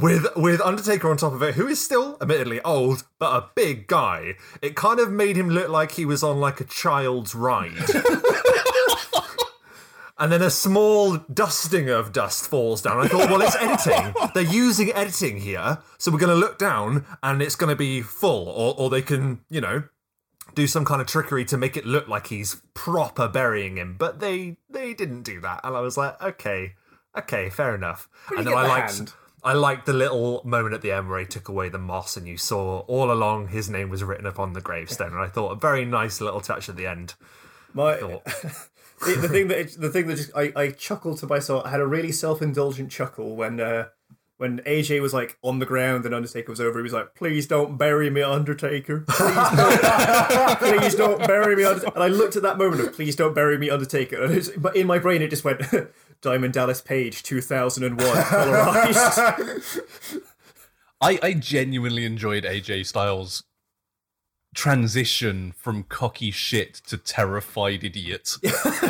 with 0.00 0.26
with 0.36 0.60
Undertaker 0.60 1.10
on 1.10 1.16
top 1.16 1.32
of 1.32 1.42
it, 1.42 1.54
who 1.54 1.66
is 1.66 1.82
still 1.82 2.16
admittedly 2.20 2.60
old 2.60 3.04
but 3.18 3.36
a 3.36 3.48
big 3.54 3.86
guy. 3.86 4.34
It 4.60 4.76
kind 4.76 5.00
of 5.00 5.10
made 5.10 5.36
him 5.36 5.48
look 5.48 5.68
like 5.68 5.92
he 5.92 6.04
was 6.04 6.22
on 6.22 6.40
like 6.40 6.60
a 6.60 6.64
child's 6.64 7.34
ride. 7.34 7.72
and 10.18 10.32
then 10.32 10.42
a 10.42 10.50
small 10.50 11.16
dusting 11.32 11.88
of 11.88 12.12
dust 12.12 12.48
falls 12.48 12.82
down. 12.82 12.98
I 12.98 13.08
thought, 13.08 13.30
well, 13.30 13.42
it's 13.42 13.56
editing. 13.60 14.14
They're 14.34 14.42
using 14.42 14.92
editing 14.92 15.38
here, 15.38 15.78
so 15.98 16.10
we're 16.10 16.18
going 16.18 16.34
to 16.34 16.40
look 16.40 16.58
down 16.58 17.04
and 17.22 17.40
it's 17.40 17.56
going 17.56 17.70
to 17.70 17.76
be 17.76 18.02
full, 18.02 18.48
or 18.48 18.74
or 18.76 18.90
they 18.90 19.02
can, 19.02 19.40
you 19.48 19.60
know, 19.60 19.84
do 20.54 20.66
some 20.66 20.84
kind 20.84 21.00
of 21.00 21.06
trickery 21.06 21.44
to 21.46 21.56
make 21.56 21.76
it 21.76 21.86
look 21.86 22.08
like 22.08 22.28
he's 22.28 22.62
proper 22.74 23.28
burying 23.28 23.76
him. 23.76 23.96
But 23.98 24.20
they 24.20 24.56
they 24.68 24.94
didn't 24.94 25.22
do 25.22 25.40
that, 25.40 25.60
and 25.64 25.76
I 25.76 25.80
was 25.80 25.96
like, 25.96 26.20
okay, 26.22 26.74
okay, 27.16 27.50
fair 27.50 27.74
enough. 27.74 28.08
and 28.36 28.46
then 28.46 28.54
I 28.54 28.62
the 28.62 28.68
liked. 28.68 28.96
hand? 28.96 29.12
I 29.44 29.52
liked 29.52 29.86
the 29.86 29.92
little 29.92 30.42
moment 30.44 30.74
at 30.74 30.82
the 30.82 30.90
end 30.90 31.08
where 31.08 31.20
he 31.20 31.24
took 31.24 31.48
away 31.48 31.68
the 31.68 31.78
moss 31.78 32.16
and 32.16 32.26
you 32.26 32.36
saw 32.36 32.80
all 32.80 33.12
along 33.12 33.48
his 33.48 33.70
name 33.70 33.88
was 33.88 34.02
written 34.02 34.26
upon 34.26 34.52
the 34.52 34.60
gravestone. 34.60 35.12
And 35.12 35.20
I 35.20 35.28
thought 35.28 35.52
a 35.52 35.54
very 35.54 35.84
nice 35.84 36.20
little 36.20 36.40
touch 36.40 36.68
at 36.68 36.74
the 36.74 36.88
end. 36.88 37.14
My 37.72 37.96
Thought. 37.96 38.22
the, 39.00 39.18
the 39.20 39.28
thing 39.28 39.48
that 39.48 39.72
the 39.78 39.90
thing 39.90 40.06
that 40.06 40.16
just, 40.16 40.30
I 40.36 40.52
I 40.56 40.70
chuckled 40.70 41.18
to 41.18 41.26
myself. 41.26 41.64
I 41.64 41.70
had 41.70 41.80
a 41.80 41.86
really 41.86 42.12
self 42.12 42.42
indulgent 42.42 42.90
chuckle 42.90 43.36
when 43.36 43.60
uh 43.60 43.88
when 44.38 44.60
AJ 44.60 45.02
was 45.02 45.12
like 45.12 45.36
on 45.42 45.58
the 45.58 45.66
ground 45.66 46.06
and 46.06 46.14
Undertaker 46.14 46.50
was 46.50 46.60
over. 46.60 46.78
He 46.78 46.82
was 46.84 46.92
like, 46.92 47.14
"Please 47.14 47.46
don't 47.46 47.76
bury 47.76 48.08
me, 48.08 48.22
Undertaker. 48.22 49.00
Please 49.00 49.34
don't, 49.34 50.58
please 50.58 50.94
don't 50.94 51.26
bury 51.26 51.56
me." 51.56 51.64
Undertaker. 51.64 51.92
And 51.94 52.04
I 52.04 52.08
looked 52.08 52.36
at 52.36 52.42
that 52.42 52.56
moment 52.56 52.80
of 52.80 52.94
"Please 52.94 53.16
don't 53.16 53.34
bury 53.34 53.58
me, 53.58 53.68
Undertaker." 53.68 54.22
And 54.22 54.34
it's, 54.34 54.48
but 54.50 54.76
in 54.76 54.86
my 54.86 54.98
brain, 54.98 55.22
it 55.22 55.30
just 55.30 55.44
went. 55.44 55.62
Diamond 56.20 56.52
Dallas 56.52 56.80
Page, 56.80 57.22
2001, 57.22 58.24
polarized. 58.24 59.20
I, 61.00 61.18
I 61.22 61.32
genuinely 61.34 62.04
enjoyed 62.04 62.42
AJ 62.42 62.86
Styles' 62.86 63.44
transition 64.54 65.52
from 65.56 65.84
cocky 65.84 66.30
shit 66.30 66.74
to 66.74 66.96
terrified 66.96 67.84
idiot. 67.84 68.36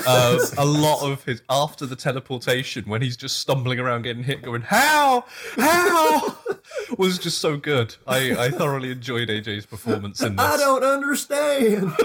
uh, 0.06 0.38
a 0.56 0.64
lot 0.64 1.02
of 1.02 1.24
his 1.24 1.42
after 1.50 1.86
the 1.86 1.96
teleportation 1.96 2.84
when 2.86 3.02
he's 3.02 3.16
just 3.16 3.38
stumbling 3.38 3.78
around 3.78 4.02
getting 4.02 4.24
hit, 4.24 4.42
going 4.42 4.62
how 4.62 5.24
how 5.56 6.36
was 6.98 7.18
just 7.18 7.38
so 7.38 7.56
good. 7.56 7.96
I, 8.06 8.46
I 8.46 8.50
thoroughly 8.50 8.90
enjoyed 8.90 9.28
AJ's 9.28 9.66
performance 9.66 10.22
in 10.22 10.36
this. 10.36 10.46
I 10.46 10.56
don't 10.56 10.84
understand. 10.84 11.92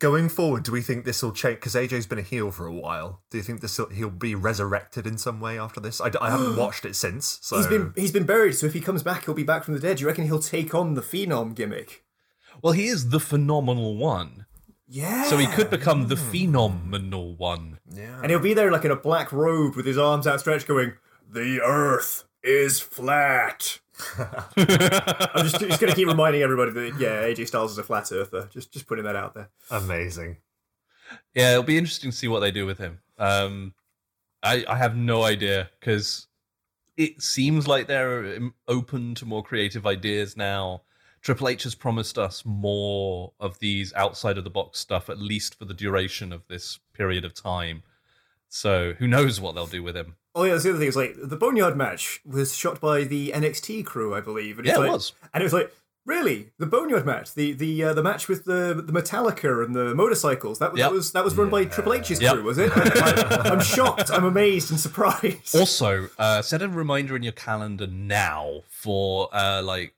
Going 0.00 0.28
forward, 0.28 0.64
do 0.64 0.72
we 0.72 0.82
think 0.82 1.06
this 1.06 1.22
will 1.22 1.32
change? 1.32 1.56
Because 1.56 1.74
AJ's 1.74 2.06
been 2.06 2.18
a 2.18 2.22
heel 2.22 2.50
for 2.50 2.66
a 2.66 2.72
while. 2.74 3.22
Do 3.30 3.38
you 3.38 3.42
think 3.42 3.62
this 3.62 3.78
will, 3.78 3.88
he'll 3.88 4.10
be 4.10 4.34
resurrected 4.34 5.06
in 5.06 5.16
some 5.16 5.40
way 5.40 5.58
after 5.58 5.80
this? 5.80 5.98
I 5.98 6.10
haven't 6.30 6.56
watched 6.58 6.84
it 6.84 6.94
since. 6.94 7.38
So 7.40 7.56
He's 7.56 7.66
been 7.68 7.92
he's 7.96 8.12
been 8.12 8.26
buried, 8.26 8.54
so 8.54 8.66
if 8.66 8.74
he 8.74 8.82
comes 8.82 9.02
back, 9.02 9.24
he'll 9.24 9.32
be 9.34 9.44
back 9.44 9.64
from 9.64 9.72
the 9.72 9.80
dead. 9.80 9.96
Do 9.96 10.02
you 10.02 10.08
reckon 10.08 10.26
he'll 10.26 10.40
take 10.40 10.74
on 10.74 10.92
the 10.92 11.00
Phenom 11.00 11.54
gimmick? 11.54 12.03
Well, 12.64 12.72
he 12.72 12.86
is 12.86 13.10
the 13.10 13.20
phenomenal 13.20 13.94
one. 13.94 14.46
Yeah. 14.88 15.24
So 15.24 15.36
he 15.36 15.46
could 15.46 15.68
become 15.68 16.08
the 16.08 16.16
phenomenal 16.16 17.34
one. 17.34 17.78
Yeah. 17.92 18.18
And 18.22 18.30
he'll 18.30 18.40
be 18.40 18.54
there 18.54 18.72
like 18.72 18.86
in 18.86 18.90
a 18.90 18.96
black 18.96 19.32
robe 19.32 19.76
with 19.76 19.84
his 19.84 19.98
arms 19.98 20.26
outstretched, 20.26 20.66
going, 20.66 20.94
"The 21.30 21.60
Earth 21.60 22.24
is 22.42 22.80
flat." 22.80 23.80
I'm 24.18 25.44
just, 25.44 25.60
just 25.60 25.78
going 25.78 25.90
to 25.90 25.94
keep 25.94 26.08
reminding 26.08 26.40
everybody 26.40 26.70
that 26.70 26.98
yeah, 26.98 27.24
AJ 27.24 27.48
Styles 27.48 27.72
is 27.72 27.76
a 27.76 27.82
flat 27.82 28.10
earther. 28.10 28.48
Just 28.50 28.72
just 28.72 28.86
putting 28.86 29.04
that 29.04 29.14
out 29.14 29.34
there. 29.34 29.50
Amazing. 29.70 30.38
Yeah, 31.34 31.50
it'll 31.50 31.64
be 31.64 31.76
interesting 31.76 32.12
to 32.12 32.16
see 32.16 32.28
what 32.28 32.40
they 32.40 32.50
do 32.50 32.64
with 32.64 32.78
him. 32.78 33.00
Um, 33.18 33.74
I, 34.42 34.64
I 34.66 34.76
have 34.76 34.96
no 34.96 35.22
idea 35.22 35.68
because 35.78 36.28
it 36.96 37.20
seems 37.20 37.68
like 37.68 37.88
they're 37.88 38.36
um, 38.36 38.54
open 38.66 39.14
to 39.16 39.26
more 39.26 39.42
creative 39.42 39.86
ideas 39.86 40.34
now. 40.34 40.80
Triple 41.24 41.48
H 41.48 41.62
has 41.62 41.74
promised 41.74 42.18
us 42.18 42.44
more 42.44 43.32
of 43.40 43.58
these 43.58 43.94
outside 43.94 44.36
of 44.36 44.44
the 44.44 44.50
box 44.50 44.78
stuff, 44.78 45.08
at 45.08 45.18
least 45.18 45.58
for 45.58 45.64
the 45.64 45.72
duration 45.72 46.32
of 46.34 46.46
this 46.48 46.78
period 46.92 47.24
of 47.24 47.32
time. 47.32 47.82
So 48.50 48.92
who 48.98 49.08
knows 49.08 49.40
what 49.40 49.54
they'll 49.54 49.66
do 49.66 49.82
with 49.82 49.96
him? 49.96 50.16
Oh 50.34 50.44
yeah, 50.44 50.52
that's 50.52 50.64
the 50.64 50.70
other 50.70 50.78
thing 50.78 50.88
is 50.88 50.96
like 50.96 51.14
the 51.16 51.36
Boneyard 51.36 51.76
match 51.78 52.20
was 52.26 52.54
shot 52.54 52.78
by 52.78 53.04
the 53.04 53.32
NXT 53.34 53.86
crew, 53.86 54.14
I 54.14 54.20
believe. 54.20 54.58
And 54.58 54.68
it's 54.68 54.76
Yeah, 54.78 54.84
it 54.84 54.90
was. 54.90 55.12
And 55.32 55.42
it 55.42 55.44
was 55.44 55.54
like, 55.54 55.72
really, 56.04 56.50
the 56.58 56.66
Boneyard 56.66 57.06
match, 57.06 57.34
the 57.34 57.52
the 57.52 57.84
uh, 57.84 57.94
the 57.94 58.02
match 58.02 58.28
with 58.28 58.44
the 58.44 58.74
the 58.86 58.92
Metallica 58.92 59.64
and 59.64 59.74
the 59.74 59.94
motorcycles. 59.94 60.58
That, 60.58 60.76
Yep. 60.76 60.90
that 60.90 60.92
was 60.92 61.12
that 61.12 61.24
was 61.24 61.34
run 61.36 61.48
by 61.48 61.64
Triple 61.64 61.94
H's 61.94 62.20
Yep. 62.20 62.34
crew, 62.34 62.42
was 62.42 62.58
it? 62.58 62.70
I, 62.74 63.48
am 63.50 63.60
shocked. 63.62 64.10
I'm 64.10 64.24
amazed 64.24 64.70
and 64.70 64.78
surprised. 64.78 65.56
Also, 65.56 66.08
uh, 66.18 66.42
set 66.42 66.60
a 66.60 66.68
reminder 66.68 67.16
in 67.16 67.22
your 67.22 67.32
calendar 67.32 67.86
now 67.86 68.60
for 68.68 69.30
uh, 69.34 69.62
like 69.62 69.94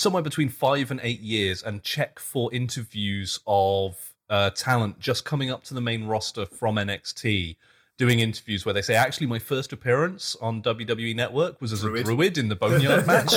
somewhere 0.00 0.22
between 0.22 0.48
five 0.48 0.90
and 0.90 0.98
eight 1.02 1.20
years, 1.20 1.62
and 1.62 1.82
check 1.82 2.18
for 2.18 2.52
interviews 2.54 3.38
of 3.46 4.12
uh, 4.30 4.48
talent 4.50 4.98
just 4.98 5.24
coming 5.24 5.50
up 5.50 5.62
to 5.64 5.74
the 5.74 5.80
main 5.80 6.06
roster 6.06 6.46
from 6.46 6.76
NXT. 6.76 7.56
Doing 7.98 8.20
interviews 8.20 8.64
where 8.64 8.72
they 8.72 8.80
say, 8.80 8.94
actually, 8.94 9.26
my 9.26 9.38
first 9.38 9.74
appearance 9.74 10.34
on 10.40 10.62
WWE 10.62 11.14
Network 11.14 11.60
was 11.60 11.70
as 11.74 11.80
Druid. 11.82 12.00
a 12.00 12.04
druid 12.04 12.38
in 12.38 12.48
the 12.48 12.56
Boneyard 12.56 13.06
match. 13.12 13.34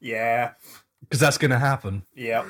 yeah, 0.00 0.52
Because 1.00 1.20
that's 1.20 1.38
going 1.38 1.50
to 1.50 1.58
happen. 1.58 2.04
yeah. 2.14 2.44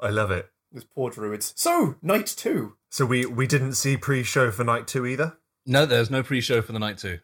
I 0.00 0.10
love 0.10 0.30
it. 0.30 0.48
Those 0.72 0.84
poor 0.84 1.10
druids. 1.10 1.52
So 1.56 1.96
night 2.02 2.26
two. 2.26 2.74
So 2.88 3.04
we 3.04 3.26
we 3.26 3.46
didn't 3.48 3.72
see 3.74 3.96
pre-show 3.96 4.50
for 4.52 4.62
night 4.64 4.86
two 4.86 5.04
either. 5.06 5.36
No, 5.66 5.84
there's 5.86 6.08
no 6.10 6.22
pre 6.22 6.40
show 6.40 6.62
for 6.62 6.70
the 6.72 6.78
night 6.78 6.98
two. 6.98 7.18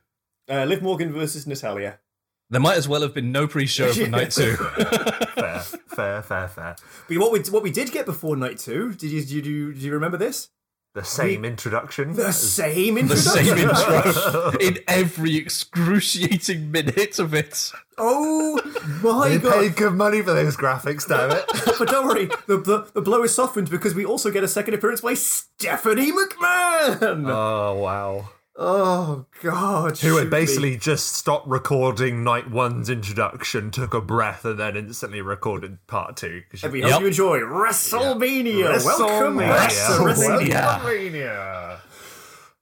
Uh, 0.51 0.65
Liv 0.65 0.83
Morgan 0.83 1.13
versus 1.13 1.47
Natalya. 1.47 2.01
There 2.51 2.61
might 2.61 2.77
as 2.77 2.87
well 2.87 3.03
have 3.03 3.15
been 3.15 3.33
no 3.33 3.47
pre 3.47 3.67
show 3.67 3.93
for 3.93 4.07
night 4.09 4.31
two. 4.31 4.55
Fair, 5.35 5.61
fair, 5.89 6.23
fair, 6.23 6.49
fair. 6.49 6.77
But 7.09 7.19
what 7.19 7.33
we 7.33 7.41
what 7.51 7.63
we 7.63 7.71
did 7.71 7.91
get 7.93 8.07
before 8.07 8.37
night 8.37 8.59
two? 8.59 8.93
Did 8.95 9.11
you 9.11 9.21
did 9.25 9.47
you, 9.47 9.73
did 9.73 9.83
you 9.83 9.93
remember 9.93 10.17
this? 10.17 10.49
The 10.95 11.03
same 11.05 11.45
introduction. 11.45 12.13
The 12.15 12.33
same 12.33 12.95
the 12.95 13.01
introduction. 13.01 13.45
same 13.57 13.59
intro 13.59 14.51
in 14.61 14.79
every 14.87 15.37
excruciating 15.37 16.71
minute 16.71 17.19
of 17.19 17.35
it. 17.35 17.73
Oh 17.99 18.61
my 19.03 19.31
They 19.31 19.39
god! 19.39 19.53
paid 19.55 19.77
good 19.77 19.95
money 19.95 20.23
for 20.23 20.33
those 20.35 20.57
graphics, 20.57 21.09
damn 21.09 21.33
it. 21.33 21.45
but 21.79 21.89
don't 21.89 22.07
worry, 22.07 22.27
the, 22.47 22.59
the 22.59 22.87
the 22.95 23.03
blow 23.03 23.23
is 23.25 23.35
softened 23.35 23.71
because 23.71 23.95
we 23.95 24.05
also 24.05 24.31
get 24.31 24.45
a 24.45 24.49
second 24.49 24.75
appearance 24.75 25.01
by 25.01 25.15
Stephanie 25.15 26.13
McMahon. 26.13 27.29
oh 27.29 27.75
wow. 27.75 28.29
Oh 28.57 29.27
god! 29.43 29.99
Who 29.99 30.17
had 30.17 30.25
me. 30.27 30.31
basically 30.31 30.77
just 30.77 31.13
stopped 31.13 31.47
recording 31.47 32.23
night 32.25 32.51
one's 32.51 32.89
introduction, 32.91 33.71
took 33.71 33.95
a 33.95 34.01
breath, 34.01 34.45
and 34.45 34.59
then 34.59 34.77
instantly 34.77 35.21
recorded 35.23 35.85
part 35.87 36.17
two. 36.17 36.43
And 36.63 36.73
we 36.73 36.81
Yep. 36.81 36.91
hope 36.91 37.01
you 37.03 37.07
enjoy 37.09 37.39
WrestleMania. 37.41 38.85
Welcome 38.85 39.39
to 39.39 39.45
WrestleMania. 39.45 40.49
WrestleMania. 40.49 40.81
WrestleMania. 40.81 41.79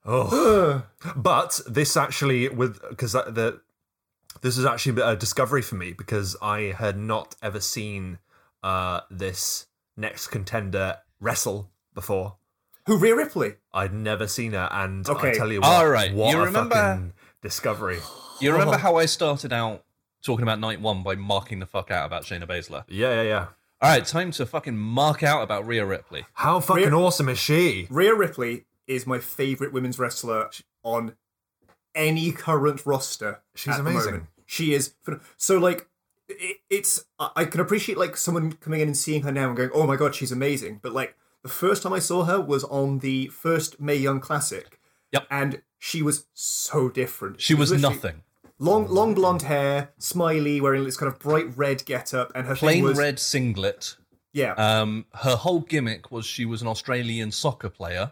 Oh. 0.05 0.83
but 1.15 1.61
this 1.67 1.95
actually, 1.95 2.49
with 2.49 2.81
because 2.89 3.13
the 3.13 3.61
this 4.41 4.57
is 4.57 4.65
actually 4.65 5.01
a 5.01 5.15
discovery 5.15 5.61
for 5.61 5.75
me 5.75 5.93
because 5.93 6.35
I 6.41 6.73
had 6.77 6.97
not 6.97 7.35
ever 7.41 7.59
seen 7.59 8.19
uh, 8.61 9.01
this 9.09 9.67
next 9.95 10.27
contender 10.27 10.97
wrestle 11.19 11.71
before. 11.93 12.35
Who 12.85 12.97
Rhea 12.97 13.15
Ripley? 13.15 13.55
I'd 13.73 13.93
never 13.93 14.27
seen 14.27 14.51
her, 14.53 14.67
and 14.71 15.07
I 15.07 15.11
Okay. 15.13 15.33
tell 15.33 15.51
you 15.51 15.61
what, 15.61 15.67
All 15.69 15.87
right, 15.89 16.13
what 16.13 16.31
you 16.31 16.41
a 16.41 16.45
remember- 16.45 16.75
fucking 16.75 17.13
discovery. 17.41 17.99
You 18.41 18.51
remember 18.51 18.77
how 18.77 18.97
I 18.97 19.05
started 19.05 19.53
out 19.53 19.83
talking 20.23 20.43
about 20.43 20.59
night 20.59 20.81
one 20.81 21.01
by 21.03 21.15
marking 21.15 21.59
the 21.59 21.65
fuck 21.65 21.91
out 21.91 22.05
about 22.05 22.23
Shayna 22.23 22.47
Baszler? 22.47 22.83
Yeah, 22.87 23.13
yeah, 23.15 23.21
yeah. 23.21 23.45
All 23.81 23.89
right, 23.89 24.05
time 24.05 24.31
to 24.31 24.45
fucking 24.45 24.77
mark 24.77 25.23
out 25.23 25.43
about 25.43 25.65
Rhea 25.67 25.85
Ripley. 25.85 26.25
How 26.33 26.59
fucking 26.59 26.85
Rhea- 26.89 26.95
awesome 26.95 27.29
is 27.29 27.39
she? 27.39 27.87
Rhea 27.89 28.13
Ripley 28.15 28.65
is 28.87 29.05
my 29.07 29.19
favorite 29.19 29.71
women's 29.73 29.97
wrestler 29.99 30.49
on 30.83 31.15
any 31.95 32.31
current 32.31 32.85
roster. 32.85 33.41
She's 33.55 33.73
at 33.75 33.79
amazing. 33.81 34.05
moment. 34.05 34.23
She 34.45 34.73
is 34.73 34.93
so 35.37 35.57
like 35.57 35.87
it, 36.27 36.57
it's. 36.69 37.05
I 37.19 37.29
I 37.37 37.45
can 37.45 37.59
appreciate 37.61 37.97
like 37.97 38.17
someone 38.17 38.53
coming 38.53 38.81
in 38.81 38.87
and 38.89 38.97
seeing 38.97 39.23
her 39.23 39.31
now 39.31 39.47
and 39.47 39.57
going, 39.57 39.69
"Oh 39.73 39.85
my 39.87 39.95
god, 39.95 40.15
she's 40.15 40.31
amazing." 40.31 40.79
But 40.81 40.93
like 40.93 41.15
the 41.43 41.49
first 41.49 41.83
time 41.83 41.93
I 41.93 41.99
saw 41.99 42.23
her 42.23 42.41
was 42.41 42.63
on 42.65 42.99
the 42.99 43.27
first 43.27 43.79
Mae 43.79 43.95
Young 43.95 44.19
Classic. 44.19 44.79
Yep. 45.11 45.27
and 45.29 45.61
she 45.77 46.01
was 46.01 46.25
so 46.33 46.89
different. 46.89 47.39
She 47.39 47.53
was 47.53 47.69
literally 47.69 47.95
nothing. 47.95 48.21
Long, 48.57 48.87
long 48.87 49.13
blonde 49.13 49.43
hair, 49.43 49.89
smiley, 49.99 50.59
wearing 50.59 50.85
this 50.85 50.97
kind 50.97 51.11
of 51.11 51.19
bright 51.19 51.55
red 51.55 51.85
getup, 51.85 52.31
and 52.33 52.47
her 52.47 52.55
Plain 52.55 52.83
was, 52.83 52.97
red 52.97 53.19
singlet. 53.19 53.97
Yeah, 54.31 54.53
Um, 54.53 55.05
her 55.13 55.35
whole 55.35 55.59
gimmick 55.59 56.09
was 56.09 56.25
she 56.25 56.45
was 56.45 56.63
an 56.63 56.67
Australian 56.67 57.31
soccer 57.31 57.69
player. 57.69 58.11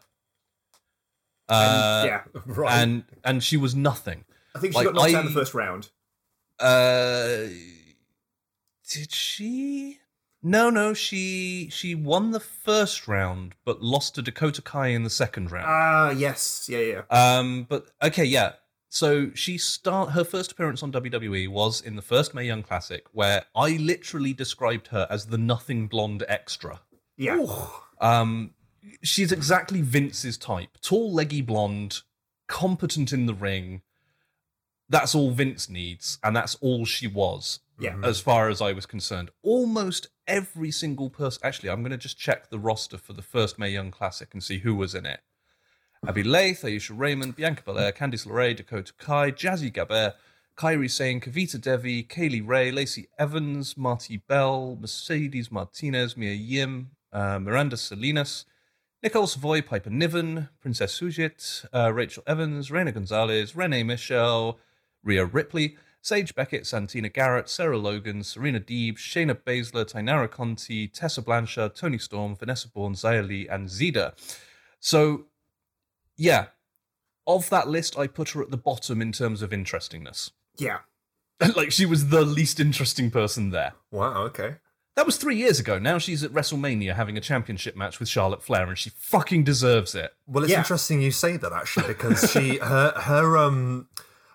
Uh, 1.50 2.04
yeah. 2.06 2.22
Right. 2.46 2.72
and 2.74 3.04
and 3.24 3.44
she 3.44 3.58
was 3.58 3.74
nothing. 3.76 4.26
I 4.56 4.60
think 4.60 4.74
she 4.74 4.78
like, 4.78 4.86
got 4.86 4.96
knocked 4.96 5.14
out 5.14 5.26
in 5.26 5.34
the 5.34 5.40
first 5.40 5.54
round. 5.54 5.90
Uh, 6.60 7.48
did 8.90 9.12
she? 9.12 10.00
No, 10.44 10.70
no. 10.70 10.94
She 10.94 11.70
she 11.72 11.94
won 11.94 12.32
the 12.32 12.40
first 12.40 13.08
round, 13.08 13.56
but 13.64 13.82
lost 13.82 14.16
to 14.16 14.22
Dakota 14.22 14.62
Kai 14.62 14.88
in 14.88 15.04
the 15.04 15.10
second 15.10 15.52
round. 15.52 15.68
Ah, 15.68 16.10
yes, 16.12 16.68
yeah, 16.70 16.80
yeah. 16.80 17.02
Um, 17.10 17.66
but 17.70 17.88
okay, 18.02 18.26
yeah. 18.26 18.54
So 18.90 19.32
she 19.34 19.58
start 19.58 20.12
her 20.12 20.24
first 20.26 20.52
appearance 20.52 20.84
on 20.84 20.92
WWE 20.92 21.48
was 21.48 21.80
in 21.80 21.96
the 21.96 22.02
first 22.02 22.34
Mae 22.34 22.46
Young 22.46 22.64
Classic, 22.64 23.06
where 23.14 23.46
I 23.56 23.78
literally 23.78 24.34
described 24.34 24.88
her 24.88 25.08
as 25.10 25.28
the 25.28 25.38
nothing 25.38 25.88
blonde 25.88 26.26
extra. 26.28 26.82
Yeah. 27.16 27.46
Um, 28.02 28.52
she's 29.02 29.32
exactly 29.32 29.82
Vince's 29.82 30.38
type: 30.38 30.78
tall, 30.82 31.14
leggy 31.14 31.42
blonde, 31.42 32.02
competent 32.48 33.14
in 33.14 33.28
the 33.28 33.34
ring. 33.36 33.82
That's 34.90 35.16
all 35.16 35.32
Vince 35.32 35.70
needs, 35.70 36.18
and 36.24 36.36
that's 36.36 36.56
all 36.56 36.84
she 36.84 37.08
was. 37.08 37.60
Yeah. 37.80 37.96
as 38.04 38.20
far 38.20 38.48
as 38.50 38.62
I 38.62 38.74
was 38.74 38.86
concerned. 38.86 39.32
Almost 39.42 40.10
every 40.32 40.72
single 40.72 41.10
person. 41.10 41.42
Actually, 41.44 41.70
I'm 41.70 41.82
going 41.82 41.92
to 41.92 41.98
just 41.98 42.18
check 42.18 42.50
the 42.50 42.58
roster 42.58 42.98
for 42.98 43.12
the 43.12 43.22
first 43.22 43.60
Mae 43.60 43.70
Young 43.70 43.92
Classic 43.92 44.30
and 44.32 44.42
see 44.42 44.60
who 44.60 44.74
was 44.74 44.96
in 44.96 45.06
it. 45.06 45.20
Abbey 46.08 46.24
Laith, 46.24 46.62
Aisha 46.62 46.98
Raymond, 46.98 47.36
Bianca 47.36 47.62
Belair, 47.64 47.92
Candice 47.92 48.26
LeRae, 48.26 48.56
Dakota 48.56 48.94
Kai, 48.98 49.32
Jazzy 49.32 49.72
Gabert, 49.72 50.14
Kairi 50.58 50.90
Sane, 50.90 51.20
Kavita 51.20 51.62
Devi, 51.62 52.02
Kay 52.04 52.30
Lee 52.30 52.42
Ray, 52.42 52.72
Lacey 52.72 53.08
Evans, 53.20 53.78
Marti 53.78 54.18
Belle, 54.18 54.78
Mercedes 54.80 55.52
Martinez, 55.52 56.16
Mia 56.16 56.34
Yim, 56.34 56.92
uh, 57.12 57.38
Miranda 57.38 57.76
Salinas, 57.76 58.46
Nicole 59.04 59.28
Savoy, 59.28 59.62
Piper 59.62 59.90
Niven, 59.90 60.48
Princesa 60.64 60.86
Sugehit, 60.86 61.66
uh, 61.74 61.92
Rachel 61.94 62.24
Evers, 62.26 62.72
Reina 62.72 62.94
Gonzalez, 62.94 63.56
Renee 63.56 63.84
Michelle, 63.84 64.60
Rhea 65.04 65.26
Ripley, 65.26 65.78
Sage 66.02 66.34
Beckett, 66.34 66.66
Santana 66.66 67.10
Garrett, 67.10 67.48
Sarah 67.48 67.78
Logan, 67.78 68.24
Serena 68.24 68.60
Deeb, 68.60 68.98
Shayna 68.98 69.36
Baszler, 69.36 69.86
Taynara 69.86 70.30
Conti, 70.30 70.88
Tessa 70.88 71.22
Blanchard, 71.22 71.76
Toni 71.76 72.00
Storm, 72.00 72.36
Vanessa 72.36 72.68
Borne, 72.68 72.94
Xia 72.96 73.26
Li, 73.28 73.48
and 73.48 73.68
Zeda. 73.70 74.14
So, 74.80 75.26
yeah, 76.18 76.48
of 77.28 77.50
that 77.52 77.68
list, 77.68 77.98
I 78.00 78.08
put 78.08 78.30
her 78.32 78.42
at 78.42 78.50
the 78.50 78.58
bottom 78.58 79.02
in 79.02 79.12
terms 79.12 79.44
of 79.44 79.54
interestingness. 79.54 80.32
Yeah. 80.58 80.80
like, 81.56 81.72
she 81.72 81.86
was 81.86 82.10
the 82.10 82.24
least 82.24 82.60
interesting 82.60 83.12
person 83.12 83.52
there. 83.52 83.74
Wow, 83.92 84.24
okay. 84.24 84.56
That 84.96 85.06
was 85.06 85.18
three 85.18 85.38
years 85.38 85.60
ago. 85.60 85.80
Now 85.80 86.00
she's 86.00 86.24
at 86.24 86.32
WrestleMania 86.32 86.96
having 86.96 87.16
a 87.18 87.22
championship 87.22 87.78
match 87.78 88.00
with 88.00 88.10
Charlotte 88.10 88.44
Flair, 88.44 88.68
and 88.68 88.78
she 88.78 88.90
fucking 88.90 89.44
deserves 89.44 89.96
it. 89.96 90.14
Well, 90.28 90.44
it's 90.44 90.52
Yeah. 90.52 90.60
interesting 90.60 91.02
you 91.02 91.12
say 91.12 91.38
that 91.38 91.54
actually 91.54 91.88
because 91.90 92.30
she 92.32 92.58
her 92.62 92.92
her 92.92 93.38
um 93.38 93.88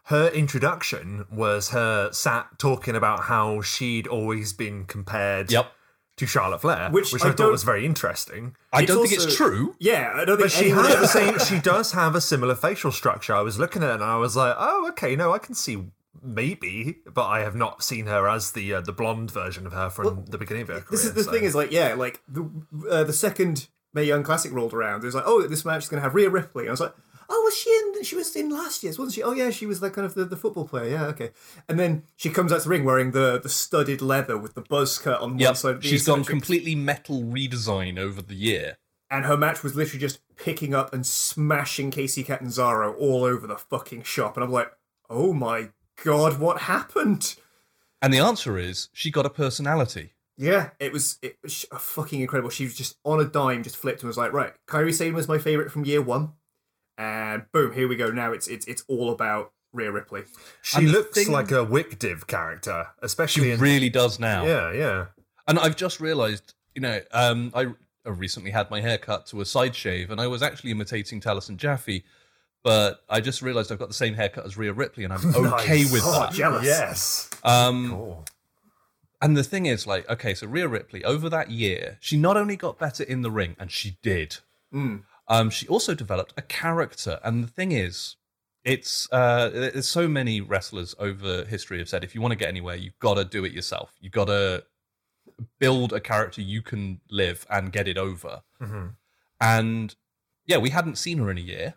her 0.06 0.28
introduction 0.28 1.24
was 1.30 1.70
her 1.70 2.10
sat 2.12 2.58
talking 2.58 2.94
about 2.96 3.24
how 3.24 3.60
she'd 3.60 4.06
always 4.06 4.52
been 4.52 4.84
compared 4.84 5.50
Yep. 5.50 5.72
to 6.18 6.26
Charlotte 6.26 6.60
Flair, 6.60 6.90
Which 6.90 7.12
which, 7.12 7.22
I 7.24 7.28
I, 7.28 7.32
thought 7.32 7.50
was 7.50 7.62
very 7.64 7.84
interesting. 7.84 8.54
I 8.72 8.84
don't 8.84 9.06
think 9.06 9.20
it's 9.20 9.36
true. 9.36 9.74
Yeah, 9.78 10.12
I 10.14 10.24
don't 10.24 10.38
But 10.40 10.50
think 10.52 10.64
she 10.64 10.70
has 10.70 10.98
the 11.00 11.06
same. 11.08 11.38
She 11.40 11.58
does 11.72 11.92
have 11.92 12.14
a 12.14 12.20
similar 12.20 12.54
facial 12.54 12.92
structure. 12.92 13.34
I 13.34 13.40
was 13.42 13.58
looking 13.58 13.82
at 13.82 13.90
it 13.90 13.94
and 13.96 14.04
I 14.04 14.16
was 14.16 14.36
like, 14.36 14.54
oh, 14.58 14.88
okay, 14.90 15.14
no, 15.16 15.32
I 15.34 15.38
can 15.38 15.54
see 15.54 15.84
maybe, 16.22 16.98
but 17.12 17.26
I 17.26 17.40
have 17.40 17.54
not 17.54 17.82
seen 17.82 18.06
her 18.06 18.28
as 18.28 18.52
the 18.52 18.74
uh, 18.74 18.80
the 18.80 18.92
blonde 18.92 19.30
version 19.30 19.66
of 19.66 19.72
her 19.72 19.90
from 19.90 20.24
the 20.26 20.38
beginning 20.38 20.62
of 20.62 20.68
her 20.68 20.74
career. 20.80 20.86
This 20.90 21.04
is 21.04 21.14
the 21.14 21.24
so- 21.24 21.32
thing 21.32 21.44
is 21.44 21.54
like 21.54 21.70
yeah, 21.72 21.94
like 21.94 22.20
the 22.28 22.48
uh, 22.90 23.04
the 23.04 23.12
second 23.12 23.68
Mae 23.92 24.04
Young 24.04 24.22
Classic 24.22 24.52
rolled 24.52 24.74
around, 24.74 25.02
it 25.02 25.06
was 25.06 25.14
like 25.14 25.24
oh 25.26 25.42
this 25.46 25.64
match 25.64 25.84
is 25.84 25.88
gonna 25.88 26.02
have 26.02 26.14
Rhea 26.14 26.30
Ripley. 26.30 26.64
And 26.64 26.70
I 26.70 26.72
was 26.72 26.80
like 26.80 26.94
oh 27.28 27.42
was 27.44 27.56
she 27.56 27.70
in? 27.70 28.02
She 28.04 28.16
was 28.16 28.34
in 28.36 28.50
last 28.50 28.82
year's, 28.82 28.98
wasn't 28.98 29.14
she? 29.14 29.22
Oh 29.22 29.32
yeah, 29.32 29.50
she 29.50 29.66
was 29.66 29.82
like 29.82 29.92
kind 29.94 30.06
of 30.06 30.14
the, 30.14 30.24
the 30.24 30.36
football 30.36 30.66
player. 30.66 30.90
Yeah, 30.90 31.04
okay. 31.06 31.30
And 31.68 31.78
then 31.78 32.04
she 32.16 32.30
comes 32.30 32.52
out 32.52 32.58
to 32.58 32.64
the 32.64 32.70
ring 32.70 32.84
wearing 32.84 33.12
the 33.12 33.38
the 33.40 33.48
studded 33.48 34.02
leather 34.02 34.36
with 34.38 34.54
the 34.54 34.62
buzz 34.62 34.98
cut 34.98 35.20
on 35.20 35.38
one 35.38 35.54
side. 35.54 35.76
Of 35.76 35.82
the 35.82 35.88
she's 35.88 36.06
gone 36.06 36.24
completely 36.24 36.74
metal 36.74 37.22
redesign 37.22 37.98
over 37.98 38.22
the 38.22 38.34
year. 38.34 38.78
and 39.10 39.24
her 39.24 39.36
match 39.36 39.62
was 39.62 39.74
literally 39.76 40.00
just 40.00 40.20
picking 40.36 40.74
up 40.74 40.92
and 40.92 41.06
smashing 41.06 41.90
Kacy 41.90 42.24
Catanzaro 42.26 42.94
all 42.94 43.24
over 43.24 43.46
the 43.46 43.56
fucking 43.56 44.02
shop. 44.02 44.36
And 44.36 44.44
I'm 44.44 44.50
like, 44.52 44.72
oh 45.08 45.32
my 45.32 45.70
god, 46.04 46.38
what 46.38 46.62
happened? 46.62 47.36
And 48.02 48.12
the 48.12 48.18
answer 48.18 48.58
is 48.58 48.88
she 48.92 49.10
got 49.10 49.24
a 49.26 49.30
personality. 49.30 50.12
Yeah, 50.36 50.70
it 50.78 50.92
was 50.92 51.18
it 51.22 51.38
was 51.42 51.64
fucking 51.78 52.20
incredible. 52.20 52.50
She 52.50 52.64
was 52.64 52.74
just 52.74 52.98
on 53.04 53.20
a 53.20 53.24
dime, 53.24 53.62
just 53.62 53.76
flipped 53.76 54.02
and 54.02 54.08
was 54.08 54.18
like, 54.18 54.32
right, 54.32 54.52
Kairi 54.66 54.92
Sane 54.92 55.14
was 55.14 55.28
my 55.28 55.38
favorite 55.38 55.72
from 55.72 55.86
year 55.86 56.02
one, 56.02 56.32
and 56.98 57.44
boom, 57.52 57.72
here 57.72 57.88
we 57.88 57.96
go. 57.96 58.10
Now 58.10 58.32
it's 58.32 58.48
it's 58.48 58.66
it's 58.66 58.84
all 58.88 59.10
about 59.10 59.52
Rhea 59.72 59.92
Ripley. 59.92 60.22
She 60.62 60.78
And 60.78 60.90
looks 60.92 61.14
thing- 61.16 61.32
like 61.32 61.50
a 61.50 61.64
WicDiv 61.66 62.26
character, 62.26 62.88
especially 63.02 63.44
She 63.44 63.50
in 63.52 63.60
really 63.60 63.88
does 63.90 64.18
now. 64.18 64.44
yeah, 64.46 64.72
yeah. 64.72 65.06
And 65.48 65.58
I've 65.58 65.76
just 65.76 66.00
realised, 66.00 66.54
you 66.74 66.80
know, 66.82 67.00
um, 67.12 67.52
I 67.54 67.66
I 68.04 68.10
recently 68.10 68.50
had 68.52 68.70
my 68.70 68.80
hair 68.80 68.98
cut 68.98 69.26
to 69.26 69.40
a 69.40 69.44
side 69.44 69.74
shave, 69.74 70.10
and 70.10 70.20
I 70.20 70.26
was 70.28 70.42
actually 70.42 70.70
imitating 70.70 71.20
Taliesin 71.20 71.56
Jaffe, 71.56 72.04
but 72.62 73.02
I 73.08 73.20
just 73.20 73.42
realised 73.42 73.70
I've 73.72 73.78
got 73.80 73.88
the 73.88 73.94
same 73.94 74.14
haircut 74.14 74.46
as 74.46 74.56
Rhea 74.56 74.72
Ripley, 74.72 75.04
and 75.04 75.12
I'm 75.12 75.34
okay 75.54 75.82
Nice. 75.82 75.92
with 75.92 76.02
Oh, 76.04 76.20
that. 76.20 76.32
jealous. 76.32 76.64
Yes. 76.64 77.30
Um, 77.42 77.90
Cool. 77.90 78.24
and 79.20 79.36
the 79.36 79.42
thing 79.44 79.66
is, 79.66 79.86
like, 79.86 80.08
okay, 80.08 80.34
so 80.34 80.46
Rhea 80.46 80.68
Ripley 80.68 81.02
over 81.04 81.28
that 81.30 81.50
year, 81.50 81.98
she 82.00 82.16
not 82.16 82.36
only 82.36 82.54
got 82.56 82.78
better 82.78 83.02
in 83.02 83.22
the 83.22 83.30
ring, 83.30 83.56
and 83.58 83.70
she 83.72 83.98
did. 84.02 84.38
Mm. 84.72 85.02
Um, 85.28 85.50
she 85.50 85.66
also 85.66 85.94
developed 85.94 86.32
a 86.36 86.42
character, 86.42 87.18
and 87.24 87.42
the 87.42 87.48
thing 87.48 87.72
is, 87.72 88.16
it's 88.64 89.08
uh, 89.12 89.48
there's 89.50 89.88
so 89.88 90.08
many 90.08 90.40
wrestlers 90.40 90.94
over 90.98 91.44
history 91.44 91.78
have 91.78 91.88
said 91.88 92.02
if 92.02 92.14
you 92.14 92.20
want 92.20 92.32
to 92.32 92.36
get 92.36 92.48
anywhere, 92.48 92.74
you've 92.74 92.98
got 92.98 93.14
to 93.14 93.24
do 93.24 93.44
it 93.44 93.52
yourself. 93.52 93.92
You've 94.00 94.12
got 94.12 94.26
to 94.26 94.64
build 95.58 95.92
a 95.92 96.00
character 96.00 96.40
you 96.40 96.62
can 96.62 97.00
live 97.10 97.46
and 97.50 97.72
get 97.72 97.86
it 97.86 97.98
over. 97.98 98.42
Mhm. 98.60 98.96
And 99.40 99.94
yeah, 100.46 100.56
we 100.58 100.70
hadn't 100.70 100.96
seen 100.96 101.18
her 101.18 101.30
in 101.30 101.38
a 101.38 101.42
year. 101.42 101.74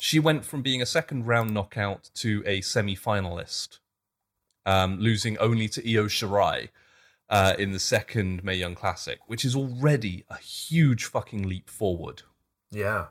She 0.00 0.18
went 0.18 0.44
from 0.44 0.62
being 0.62 0.80
a 0.80 0.86
second 0.86 1.26
round 1.26 1.52
knockout 1.52 2.10
to 2.14 2.42
a 2.46 2.60
semi 2.62 2.96
finalist, 2.96 3.78
um, 4.64 4.98
losing 4.98 5.36
only 5.38 5.68
to 5.68 5.80
Io 5.82 6.06
Shirai 6.06 6.70
uh, 7.28 7.54
in 7.58 7.72
the 7.72 7.78
second 7.80 8.42
Mae 8.42 8.54
Young 8.56 8.74
Classic, 8.74 9.18
which 9.26 9.44
is 9.44 9.54
already 9.54 10.24
a 10.28 10.38
huge 10.38 11.04
fucking 11.04 11.46
leap 11.48 11.68
forward. 11.68 12.22
Yeah. 12.70 13.06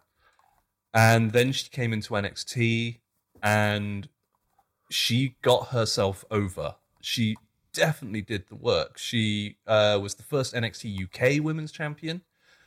And 0.93 1.31
then 1.31 1.51
she 1.51 1.69
came 1.69 1.93
into 1.93 2.13
NXT 2.13 2.99
and 3.41 4.09
she 4.89 5.35
got 5.41 5.67
herself 5.67 6.25
over. 6.31 6.75
She 7.01 7.35
definitely 7.73 8.21
did 8.21 8.47
the 8.49 8.55
work. 8.55 8.97
She 8.97 9.57
uh, 9.67 9.99
was 10.01 10.15
the 10.15 10.23
first 10.23 10.53
NXT 10.53 11.03
UK 11.05 11.43
Women's 11.43 11.71
Champion, 11.71 12.21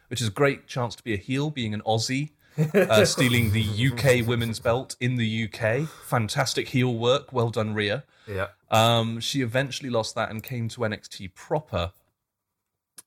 which 0.08 0.20
is 0.20 0.28
a 0.28 0.32
great 0.32 0.66
chance 0.66 0.94
to 0.96 1.02
be 1.02 1.14
a 1.14 1.16
heel, 1.16 1.50
being 1.50 1.74
an 1.74 1.82
Aussie, 1.82 2.30
uh, 2.74 3.04
stealing 3.04 3.52
the 3.52 3.64
UK 3.64 4.26
Women's 4.26 4.60
Belt 4.60 4.96
in 5.00 5.16
the 5.16 5.48
UK. 5.48 5.88
Fantastic 5.88 6.68
heel 6.68 6.94
work. 6.94 7.32
Well 7.32 7.50
done, 7.50 7.74
Rhea. 7.74 8.04
Yeah. 8.28 8.48
Um, 8.70 9.18
she 9.18 9.42
eventually 9.42 9.90
lost 9.90 10.14
that 10.14 10.30
and 10.30 10.42
came 10.42 10.68
to 10.68 10.82
NXT 10.82 11.34
proper. 11.34 11.92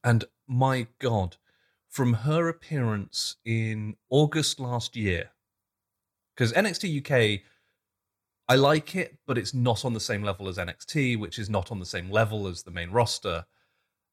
And 0.04 0.26
my 0.48 0.88
God, 1.00 1.38
from 1.94 2.14
her 2.14 2.48
appearance 2.48 3.36
in 3.46 3.96
August 4.10 4.60
last 4.60 4.96
year, 4.96 5.30
because 6.36 6.52
NXT 6.52 7.06
UK, 7.06 7.42
I 8.50 8.56
like 8.56 8.96
it, 8.96 9.20
but 9.28 9.38
it's 9.38 9.54
not 9.54 9.86
on 9.86 9.94
the 9.94 10.00
same 10.00 10.24
level 10.24 10.48
as 10.48 10.58
NXT, 10.58 11.20
which 11.20 11.38
is 11.38 11.52
not 11.52 11.72
on 11.72 11.78
the 11.78 11.86
same 11.86 12.10
level 12.10 12.48
as 12.48 12.64
the 12.64 12.72
main 12.72 12.90
roster. 12.90 13.46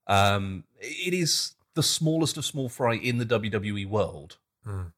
Um, 0.06 0.64
it 0.78 1.14
is 1.14 1.54
the 1.74 1.82
smallest 1.82 2.36
of 2.36 2.44
small 2.44 2.68
fry 2.68 2.96
in 2.96 3.16
the 3.16 3.24
WWE 3.24 3.88
world. 3.88 4.36
Hmm. 4.62 4.88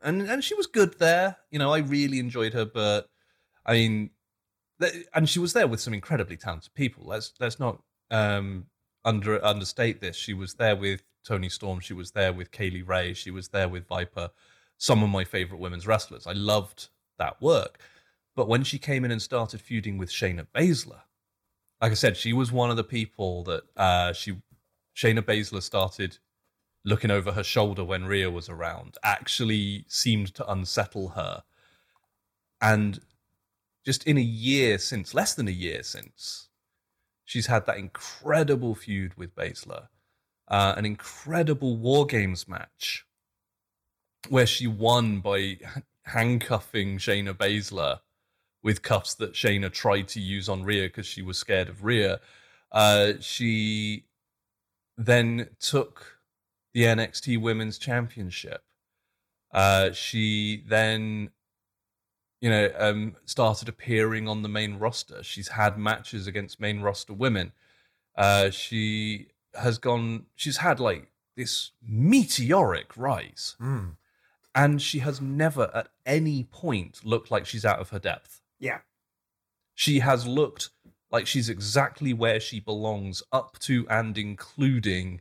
And 0.00 0.22
and 0.22 0.42
she 0.42 0.56
was 0.56 0.66
good 0.66 0.98
there. 0.98 1.36
You 1.52 1.60
know, 1.60 1.72
I 1.72 1.78
really 1.78 2.18
enjoyed 2.18 2.54
her, 2.54 2.64
but 2.64 3.08
I 3.64 3.74
mean, 3.74 4.10
th- 4.80 5.06
and 5.14 5.28
she 5.28 5.38
was 5.38 5.52
there 5.52 5.68
with 5.68 5.78
some 5.78 5.94
incredibly 5.94 6.36
talented 6.36 6.74
people. 6.74 7.04
Let's 7.06 7.34
let's 7.38 7.60
not 7.60 7.80
um, 8.10 8.66
under 9.04 9.42
understate 9.44 10.00
this. 10.00 10.16
She 10.16 10.34
was 10.34 10.54
there 10.54 10.74
with 10.74 11.04
Toni 11.24 11.48
Storm. 11.48 11.80
She 11.80 11.94
was 11.94 12.12
there 12.12 12.32
with 12.32 12.50
Kay 12.50 12.70
Lee 12.70 12.82
Ray. 12.82 13.14
She 13.14 13.30
was 13.30 13.48
there 13.48 13.68
with 13.68 13.86
Viper. 13.86 14.30
Some 14.78 15.02
of 15.02 15.10
my 15.10 15.24
favorite 15.24 15.60
women's 15.60 15.86
wrestlers. 15.86 16.26
I 16.26 16.32
loved 16.32 16.88
that 17.18 17.40
work. 17.40 17.78
But 18.34 18.48
when 18.48 18.64
she 18.64 18.78
came 18.78 19.04
in 19.04 19.10
and 19.10 19.20
started 19.20 19.60
feuding 19.60 19.98
with 19.98 20.10
Shayna 20.10 20.46
Baszler, 20.54 21.02
like 21.80 21.92
I 21.92 21.94
said, 21.94 22.16
she 22.16 22.32
was 22.32 22.50
one 22.50 22.70
of 22.70 22.76
the 22.76 22.84
people 22.84 23.44
that 23.44 23.62
uh, 23.76 24.12
she 24.12 24.36
Shayna 24.96 25.22
Baszler 25.22 25.62
started 25.62 26.18
looking 26.84 27.10
over 27.10 27.32
her 27.32 27.44
shoulder 27.44 27.84
when 27.84 28.06
Rhea 28.06 28.30
was 28.30 28.48
around. 28.48 28.96
Actually, 29.02 29.84
seemed 29.88 30.34
to 30.34 30.50
unsettle 30.50 31.10
her, 31.10 31.42
and 32.60 33.00
just 33.84 34.06
in 34.06 34.16
a 34.16 34.22
year 34.22 34.78
since, 34.78 35.12
less 35.12 35.34
than 35.34 35.48
a 35.48 35.52
year 35.52 35.82
since, 35.82 36.48
she's 37.24 37.46
had 37.46 37.66
that 37.66 37.78
incredible 37.78 38.74
feud 38.74 39.14
with 39.16 39.34
Baszler, 39.34 39.88
uh, 40.52 40.74
an 40.76 40.84
incredible 40.84 41.76
War 41.76 42.04
Games 42.04 42.46
match 42.46 43.06
where 44.28 44.46
she 44.46 44.66
won 44.66 45.20
by 45.20 45.58
handcuffing 46.04 46.98
Shayna 46.98 47.32
Baszler 47.32 48.00
with 48.62 48.82
cuffs 48.82 49.14
that 49.14 49.32
Shayna 49.32 49.72
tried 49.72 50.08
to 50.08 50.20
use 50.20 50.48
on 50.48 50.62
Rhea 50.62 50.84
because 50.84 51.06
she 51.06 51.22
was 51.22 51.38
scared 51.38 51.70
of 51.70 51.84
Rhea. 51.84 52.20
Uh, 52.70 53.14
she 53.20 54.04
then 54.98 55.48
took 55.58 56.18
the 56.74 56.82
NXT 56.82 57.40
Women's 57.40 57.78
Championship. 57.78 58.62
Uh, 59.52 59.92
she 59.92 60.62
then, 60.68 61.30
you 62.42 62.50
know, 62.50 62.70
um, 62.78 63.16
started 63.24 63.68
appearing 63.70 64.28
on 64.28 64.42
the 64.42 64.48
main 64.48 64.78
roster. 64.78 65.22
She's 65.22 65.48
had 65.48 65.78
matches 65.78 66.26
against 66.26 66.60
main 66.60 66.82
roster 66.82 67.14
women. 67.14 67.52
Uh, 68.16 68.50
she 68.50 69.31
has 69.54 69.78
gone. 69.78 70.26
She's 70.34 70.58
had 70.58 70.80
like 70.80 71.10
this 71.36 71.70
meteoric 71.82 72.96
rise, 72.96 73.56
Mm. 73.60 73.96
and 74.54 74.80
she 74.82 74.98
has 75.00 75.20
never 75.20 75.70
at 75.74 75.88
any 76.04 76.44
point 76.44 77.04
looked 77.04 77.30
like 77.30 77.46
she's 77.46 77.64
out 77.64 77.78
of 77.80 77.90
her 77.90 77.98
depth. 77.98 78.40
Yeah. 78.58 78.80
She 79.74 80.00
has 80.00 80.26
looked 80.26 80.70
like 81.10 81.26
she's 81.26 81.48
exactly 81.48 82.12
where 82.12 82.40
she 82.40 82.60
belongs, 82.60 83.22
up 83.32 83.58
to 83.60 83.86
and 83.88 84.16
including 84.18 85.20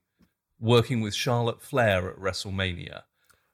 working 0.59 1.01
with 1.01 1.15
Charlotte 1.15 1.61
Flair 1.61 2.09
at 2.09 2.17
WrestleMania. 2.17 3.03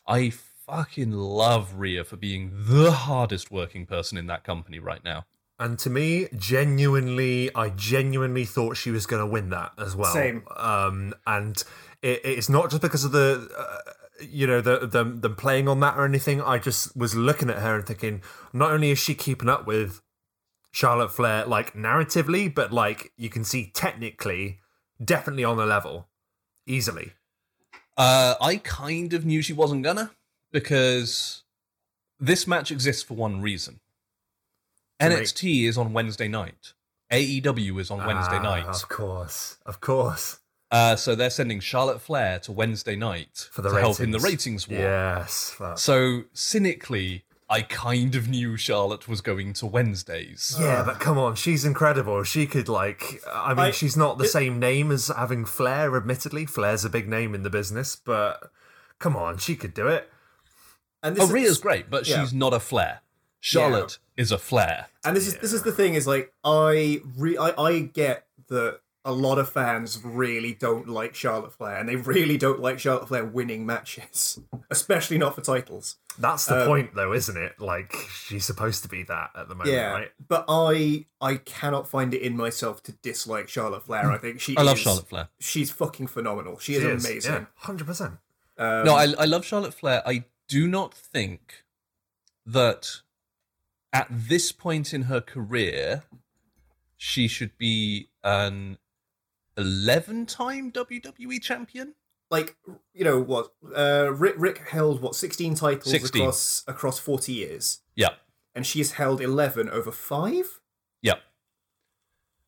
I 0.06 0.30
fucking 0.32 1.12
love 1.12 1.76
Rhea 1.76 2.04
for 2.04 2.18
being 2.18 2.52
the 2.54 2.92
hardest 2.92 3.50
working 3.52 3.86
person 3.86 4.18
in 4.18 4.28
that 4.28 4.44
company 4.44 4.80
right 4.80 5.04
now. 5.04 5.26
And 5.60 5.80
to 5.80 5.90
me, 5.90 6.28
genuinely, 6.36 7.54
I 7.56 7.70
genuinely 7.70 8.46
thought 8.46 8.78
she 8.78 8.92
was 8.92 9.08
going 9.08 9.22
to 9.22 9.26
win 9.26 9.50
that 9.50 9.72
as 9.78 9.96
well. 9.96 10.14
Same. 10.14 10.44
Um, 10.56 11.16
and 11.26 11.64
it, 12.04 12.22
it's 12.24 12.48
not 12.48 12.70
just 12.70 12.82
because 12.82 13.04
of 13.04 13.12
the, 13.12 13.50
uh, 13.58 13.92
you 14.22 14.46
know, 14.46 14.62
the, 14.62 14.86
the 14.86 15.04
them 15.04 15.36
playing 15.36 15.68
on 15.68 15.80
that 15.80 15.98
or 15.98 16.06
anything. 16.06 16.42
I 16.42 16.60
just 16.60 16.96
was 16.96 17.16
looking 17.16 17.50
at 17.50 17.58
her 17.58 17.76
and 17.76 17.86
thinking, 17.86 18.22
not 18.54 18.72
only 18.72 18.92
is 18.92 19.00
she 19.00 19.16
keeping 19.16 19.50
up 19.50 19.66
with 19.66 20.02
Charlotte 20.72 21.12
Flair, 21.12 21.46
like 21.46 21.74
narratively, 21.74 22.54
but 22.54 22.72
like 22.72 23.12
you 23.18 23.30
can 23.30 23.44
see 23.44 23.72
technically, 23.74 24.60
definitely 25.04 25.44
on 25.44 25.58
the 25.58 25.66
level, 25.66 26.08
easily. 26.68 27.14
Uh, 27.98 28.36
I 28.40 28.58
kind 28.58 29.12
of 29.14 29.26
knew 29.26 29.42
she 29.42 29.54
wasn't 29.54 29.82
gonna 29.84 30.12
because 30.52 31.42
this 32.20 32.46
match 32.46 32.72
exists 32.72 33.02
for 33.02 33.16
one 33.16 33.42
reason. 33.42 33.80
To 35.00 35.10
make- 35.10 35.20
NXT 35.20 35.68
is 35.68 35.78
on 35.78 35.94
Wednesday 35.94 36.28
night. 36.28 36.74
AEW 37.12 37.80
is 37.80 37.90
on 37.90 38.06
Wednesday 38.06 38.38
Ah, 38.38 38.42
night. 38.44 38.66
of 38.66 38.90
course, 38.90 39.58
of 39.66 39.80
course, 39.80 40.40
Uh, 40.70 40.98
so 40.98 41.16
they're 41.16 41.30
sending 41.30 41.62
Charlotte 41.62 42.02
Flair 42.02 42.40
to 42.40 42.52
Wednesday 42.52 42.96
night 42.98 43.48
for 43.54 43.62
the 43.62 43.70
to 43.70 43.80
help 43.80 44.00
in 44.02 44.12
the 44.12 44.20
ratings. 44.20 44.68
ratings 44.68 44.68
war. 44.68 44.80
Yes, 44.80 45.56
that- 45.60 45.80
So 45.80 46.24
cynically, 46.34 47.24
I 47.50 47.62
kind 47.62 48.14
of 48.16 48.28
knew 48.28 48.58
Charlotte 48.58 49.08
was 49.08 49.22
going 49.22 49.54
to 49.54 49.66
Wednesdays. 49.66 50.58
Yeah, 50.60 50.84
but 50.84 51.00
come 51.00 51.18
on, 51.18 51.36
she's 51.36 51.64
incredible. 51.64 52.24
She 52.24 52.46
could 52.46 52.68
like, 52.68 53.24
I 53.34 53.50
mean, 53.54 53.60
I- 53.68 53.72
she's 53.72 53.96
not 53.96 54.18
the 54.18 54.26
it- 54.26 54.32
same 54.32 54.60
name 54.60 54.92
as 54.92 55.08
having 55.08 55.46
Flair. 55.46 55.96
Admittedly, 55.96 56.46
Flair's 56.46 56.84
a 56.84 56.90
big 56.90 57.08
name 57.08 57.34
in 57.34 57.44
the 57.44 57.50
business, 57.50 57.96
but 57.96 58.52
come 59.00 59.16
on, 59.16 59.38
she 59.38 59.56
could 59.56 59.74
do 59.74 59.88
it. 59.88 60.12
And 61.02 61.16
this 61.16 61.22
Oh, 61.24 61.28
is- 61.28 61.32
Rhea's 61.32 61.58
great, 61.60 61.90
but 61.90 62.06
yeah. 62.06 62.20
she's 62.22 62.34
not 62.34 62.54
a 62.54 62.60
Flair. 62.60 63.00
Charlotte 63.40 64.00
is 64.18 64.32
a 64.32 64.38
Flair. 64.38 64.88
And 65.06 65.16
this 65.16 65.28
is 65.28 65.38
this 65.38 65.54
is 65.54 65.62
the 65.64 65.72
thing 65.72 65.94
is 65.96 66.06
like 66.08 66.34
I 66.44 67.02
re- 67.16 67.38
I, 67.38 67.54
I 67.62 67.80
get 67.80 68.26
that 68.50 68.80
a 69.06 69.12
lot 69.14 69.40
of 69.40 69.48
fans 69.50 70.02
really 70.04 70.52
don't 70.54 70.90
like 70.90 71.16
Charlotte 71.16 71.54
Flair, 71.54 71.78
and 71.78 71.88
they 71.88 71.96
really 71.96 72.38
don't 72.38 72.60
like 72.60 72.78
Charlotte 72.78 73.08
Flair 73.08 73.24
winning 73.24 73.66
matches, 73.66 74.38
especially 74.70 75.18
not 75.18 75.34
for 75.34 75.40
titles. 75.42 75.96
That's 76.20 76.46
the 76.46 76.62
Um, 76.64 76.68
point, 76.68 76.96
though, 76.96 77.14
isn't 77.14 77.38
it? 77.38 77.62
Like 77.62 77.94
she's 78.26 78.44
supposed 78.44 78.84
to 78.84 78.90
be 78.90 79.04
that 79.04 79.30
at 79.36 79.48
the 79.48 79.56
moment, 79.56 79.74
yeah, 79.74 79.92
right? 79.92 80.12
but 80.28 80.44
I 80.50 81.06
I 81.22 81.36
cannot 81.38 81.88
find 81.88 82.14
it 82.14 82.22
in 82.22 82.36
myself 82.36 82.84
to 82.84 82.92
dislike 82.92 83.48
Charlotte 83.48 83.84
Flair. 83.84 84.12
I 84.12 84.18
think 84.18 84.42
she 84.42 84.58
I 84.58 84.64
love 84.64 84.78
Charlotte 84.80 85.08
Flair. 85.08 85.30
She's 85.40 85.72
fucking 85.72 86.08
phenomenal. 86.08 86.58
She, 86.60 86.74
is 86.74 86.84
amazing. 86.84 87.48
hundred 87.56 87.88
percent. 87.88 88.16
Um, 88.58 88.84
No, 88.86 88.96
I, 88.96 89.14
I 89.20 89.26
love 89.26 89.46
Charlotte 89.46 89.74
Flair. 89.76 90.02
I 90.06 90.26
do 90.50 90.68
not 90.68 90.94
think 90.94 91.64
that 92.46 93.02
at 93.98 94.08
this 94.10 94.52
point 94.52 94.94
in 94.94 95.04
her 95.04 95.22
career, 95.22 96.04
she 96.98 97.28
should 97.28 97.58
be 97.58 98.10
an 98.24 98.78
11 99.58 100.26
time 100.26 100.72
WWE 100.72 101.42
champion. 101.42 101.96
like 102.30 102.56
you 102.94 103.04
know 103.04 103.20
what 103.20 103.54
uh 103.76 104.12
Ric 104.14 104.36
Ric 104.38 104.58
held 104.70 105.02
what 105.02 105.16
16 105.16 105.56
titles 105.56 105.90
16. 105.90 106.22
across 106.22 106.64
across 106.68 107.00
40 107.00 107.32
years 107.32 107.80
Yeah, 107.96 108.16
and 108.54 108.66
she's 108.66 108.94
held 108.94 109.22
11 109.22 109.70
over 109.70 109.92
5 109.92 110.60
yeah. 111.02 111.16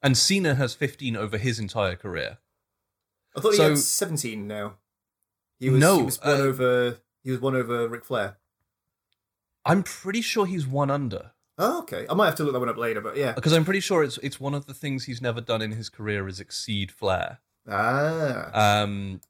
And 0.02 0.18
Cena 0.18 0.56
has 0.56 0.74
15 0.74 1.18
over 1.18 1.38
his 1.38 1.60
entire 1.60 1.96
career. 1.96 2.38
I 3.36 3.42
thought 3.42 3.56
he 3.56 3.62
had 3.62 3.78
17 3.78 4.48
now 4.48 4.76
he 5.60 5.70
was 5.70 5.80
No, 5.80 5.98
he 5.98 6.04
was 6.04 6.22
one 6.22 6.42
uh, 6.42 6.44
over 6.44 6.98
he 7.24 7.32
was 7.32 7.40
one 7.40 7.56
over 7.56 7.88
Ric 7.88 8.06
Flair 8.06 8.38
I'm 9.66 9.84
pretty 9.84 10.22
sure 10.22 10.46
he's 10.46 10.68
one 10.68 10.92
under 10.92 11.32
oh 11.60 11.80
okay 11.80 12.06
I 12.10 12.14
might 12.16 12.26
have 12.28 12.36
to 12.36 12.44
look 12.44 12.54
that 12.54 12.60
one 12.60 12.70
up 12.70 12.78
later 12.78 13.02
but 13.02 13.16
yeah 13.18 13.34
because 13.34 13.54
I'm 13.54 13.66
pretty 13.66 13.82
sure 13.82 14.04
it's 14.04 14.18
it's 14.20 14.40
one 14.40 14.54
of 14.56 14.66
the 14.66 14.74
things 14.74 15.06
he's 15.06 15.22
never 15.22 15.42
done 15.42 15.62
in 15.62 15.72
his 15.74 15.90
career 15.90 16.28
is 16.28 16.40
exceed 16.40 16.92
Flair. 16.92 17.40
ah 17.70 18.82
Um, 18.82 19.22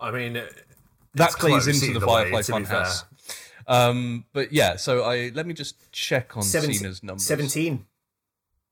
I 0.00 0.10
mean, 0.10 0.34
that 1.14 1.30
plays 1.32 1.34
close 1.36 1.66
into 1.68 1.86
the 1.92 1.96
either 1.96 2.06
way, 2.06 2.30
Firefly 2.30 2.42
to 2.42 2.60
be 2.60 2.64
fair. 2.66 2.82
Funhouse. 2.82 3.04
Um, 3.68 4.24
but 4.32 4.52
yeah, 4.52 4.76
so 4.76 5.02
I 5.04 5.30
let 5.34 5.46
me 5.46 5.54
just 5.54 5.90
check 5.92 6.36
on 6.36 6.42
Seven- 6.42 6.72
Cena's 6.72 7.02
numbers. 7.02 7.24
17 7.26 7.86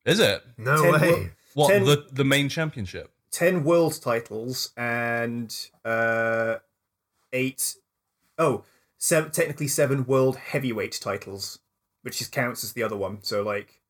Is 0.04 0.20
it 0.20 0.42
No 0.58 0.82
10 0.82 0.92
way. 1.00 1.10
wo- 1.12 1.30
what 1.54 1.68
Ten- 1.70 1.84
the 1.84 2.06
the 2.12 2.24
main 2.24 2.48
championship? 2.48 3.10
10 3.32 3.64
world 3.64 4.00
titles 4.00 4.70
and 4.76 5.54
uh 5.84 6.56
8 7.32 7.76
oh 8.38 8.62
seven, 9.04 9.30
technically 9.30 9.68
7 9.68 10.06
world 10.06 10.36
heavyweight 10.36 10.98
titles 10.98 11.58
which 12.02 12.22
is, 12.22 12.28
counts 12.28 12.64
as 12.64 12.72
the 12.72 12.82
other 12.82 12.96
one 12.96 13.18
so 13.22 13.42
like 13.42 13.82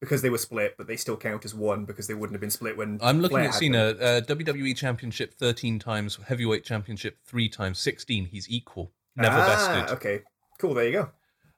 because 0.00 0.22
they 0.22 0.30
were 0.30 0.38
split 0.38 0.74
but 0.76 0.88
they 0.88 0.96
still 0.96 1.16
count 1.16 1.44
as 1.44 1.54
one 1.54 1.84
because 1.84 2.08
they 2.08 2.14
wouldn't 2.14 2.34
have 2.34 2.40
been 2.40 2.50
split 2.50 2.76
when 2.76 2.98
I'm 3.00 3.20
looking 3.20 3.36
Flair 3.36 3.48
at 3.48 3.54
Cena. 3.54 3.78
Uh, 3.90 4.20
WWE 4.22 4.76
Championship 4.76 5.34
13 5.34 5.78
times, 5.78 6.18
Heavyweight 6.26 6.64
Championship 6.64 7.18
three 7.24 7.48
times, 7.48 7.78
16. 7.78 8.26
He's 8.26 8.50
equal, 8.50 8.92
never 9.14 9.36
ah, 9.38 9.46
bested. 9.46 9.96
okay 9.96 10.22
cool 10.58 10.74
there 10.74 10.86
you 10.86 10.92
go 10.92 11.10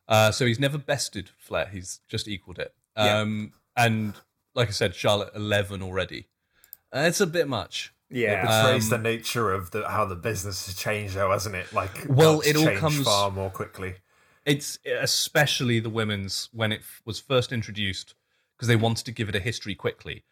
Uh, 0.06 0.30
so 0.30 0.44
he's 0.44 0.60
never 0.60 0.76
bested 0.76 1.30
Flair. 1.38 1.66
He's 1.72 2.00
just 2.08 2.28
equaled 2.28 2.58
it. 2.58 2.74
Yeah. 2.96 3.20
Um, 3.20 3.52
and 3.76 4.14
like 4.54 4.68
I 4.68 4.72
said, 4.72 4.94
Charlotte 4.94 5.30
11 5.34 5.82
already. 5.82 6.26
Uh, 6.94 7.04
it's 7.06 7.20
a 7.20 7.26
bit 7.26 7.48
much. 7.48 7.94
It 8.10 8.18
yeah 8.18 8.42
betrays 8.64 8.84
Um, 8.92 9.02
the 9.02 9.08
nature 9.10 9.52
of 9.52 9.70
the 9.70 9.88
how 9.88 10.04
the 10.04 10.16
business 10.16 10.66
has 10.66 10.74
changed, 10.76 11.14
though, 11.14 11.30
hasn't 11.30 11.54
it? 11.54 11.72
Like, 11.72 12.06
Well, 12.08 12.40
it 12.40 12.56
all 12.56 12.76
comes- 12.76 13.04
far 13.04 13.30
more 13.30 13.50
quickly. 13.50 13.96
It's 14.44 14.78
especially 14.86 15.80
the 15.80 15.90
women's 15.90 16.48
when 16.52 16.72
it 16.72 16.80
f- 16.80 17.02
was 17.04 17.20
first 17.20 17.52
introduced 17.52 18.14
because 18.56 18.68
they 18.68 18.76
wanted 18.76 19.04
to 19.06 19.12
give 19.12 19.28
it 19.28 19.34
a 19.36 19.40
history 19.40 19.74
quickly. 19.74 20.24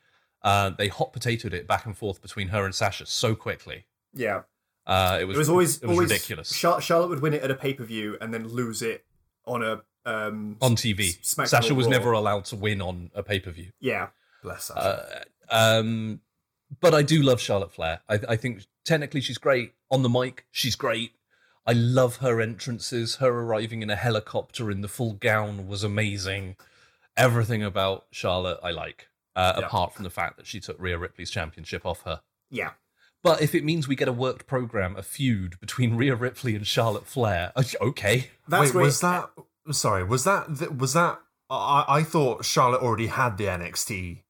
Uh, 0.43 0.71
they 0.71 0.89
hot 0.89 1.13
potatoed 1.13 1.53
it 1.53 1.67
back 1.67 1.85
and 1.87 1.97
forth 1.97 2.23
between 2.23 2.49
her 2.49 2.65
and 2.65 2.75
Sasha 2.75 3.07
so 3.07 3.35
quickly. 3.35 3.85
yeah 4.15 4.43
Uh, 4.87 5.19
it 5.21 5.25
was 5.27 5.37
it 5.37 5.39
was 5.39 5.49
always 5.51 5.77
it 5.83 5.87
was 5.87 5.97
always 5.97 6.11
ridiculous 6.11 6.51
Char- 6.59 6.81
Charlotte 6.81 7.09
would 7.11 7.21
win 7.21 7.35
it 7.35 7.43
at 7.43 7.51
a 7.51 7.55
pay-per-view 7.55 8.17
and 8.21 8.33
then 8.33 8.49
lose 8.49 8.81
it 8.83 9.05
on 9.45 9.63
a 9.63 9.83
um 10.07 10.57
on 10.63 10.75
TV. 10.77 11.19
Sasha 11.23 11.75
was 11.75 11.87
Raw. 11.87 11.91
never 11.91 12.13
allowed 12.13 12.45
to 12.47 12.57
win 12.57 12.81
on 12.81 13.11
a 13.15 13.23
pay 13.23 13.39
per 13.41 13.51
view. 13.51 13.73
yeah 13.81 14.09
Bless 14.43 14.69
her. 14.69 15.25
Uh, 15.51 15.79
um, 15.81 16.21
but 16.81 16.95
I 16.95 17.03
do 17.03 17.23
love 17.23 17.41
Charlotte 17.41 17.73
Flair. 17.73 18.01
I, 18.09 18.21
I 18.31 18.37
think 18.37 18.65
technically 18.85 19.21
she's 19.21 19.39
great 19.39 19.75
on 19.91 20.03
the 20.03 20.09
mic. 20.09 20.47
She's 20.51 20.77
great. 20.77 21.13
I 21.67 21.73
love 21.73 22.17
her 22.17 22.41
entrances. 22.41 23.17
Her 23.17 23.29
arriving 23.29 23.83
in 23.83 23.91
a 23.91 23.97
helicopter 23.97 24.71
in 24.71 24.81
the 24.81 24.89
full 24.89 25.13
gown 25.15 25.67
was 25.69 25.85
amazing. 25.85 26.57
Everything 27.17 27.63
about 27.63 28.07
Charlotte 28.11 28.59
I 28.63 28.71
like, 28.71 29.09
uh, 29.37 29.55
Yeah. 29.59 29.67
apart 29.67 29.95
from 29.95 30.05
the 30.05 30.11
fact 30.11 30.37
that 30.37 30.47
she 30.47 30.61
took 30.61 30.77
Rhea 30.81 30.97
Ripley's 30.99 31.31
championship 31.31 31.85
off 31.85 32.03
her. 32.03 32.23
yeah 32.51 32.71
But 33.23 33.43
if 33.43 33.55
it 33.55 33.65
means 33.65 33.89
we 33.89 33.97
get 33.97 34.09
a 34.09 34.13
worked 34.13 34.47
program, 34.47 34.97
a 34.97 35.03
feud 35.03 35.59
between 35.61 35.97
Rhea 36.01 36.15
Ripley 36.15 36.55
and 36.55 36.67
Charlotte 36.67 37.07
Flair, 37.07 37.53
okay. 37.81 38.31
that's 38.47 38.67
Wait, 38.67 38.75
where 38.75 38.85
was 38.85 39.01
that? 39.01 39.29
Sorry, 39.73 40.05
was 40.05 40.25
that? 40.25 40.75
Was 40.79 40.95
that? 40.95 41.21
I, 41.51 41.85
I 41.89 42.03
thought 42.03 42.45
Charlotte 42.45 42.81
already 42.83 43.09
had 43.09 43.37
the 43.37 43.45
NXT. 43.45 44.23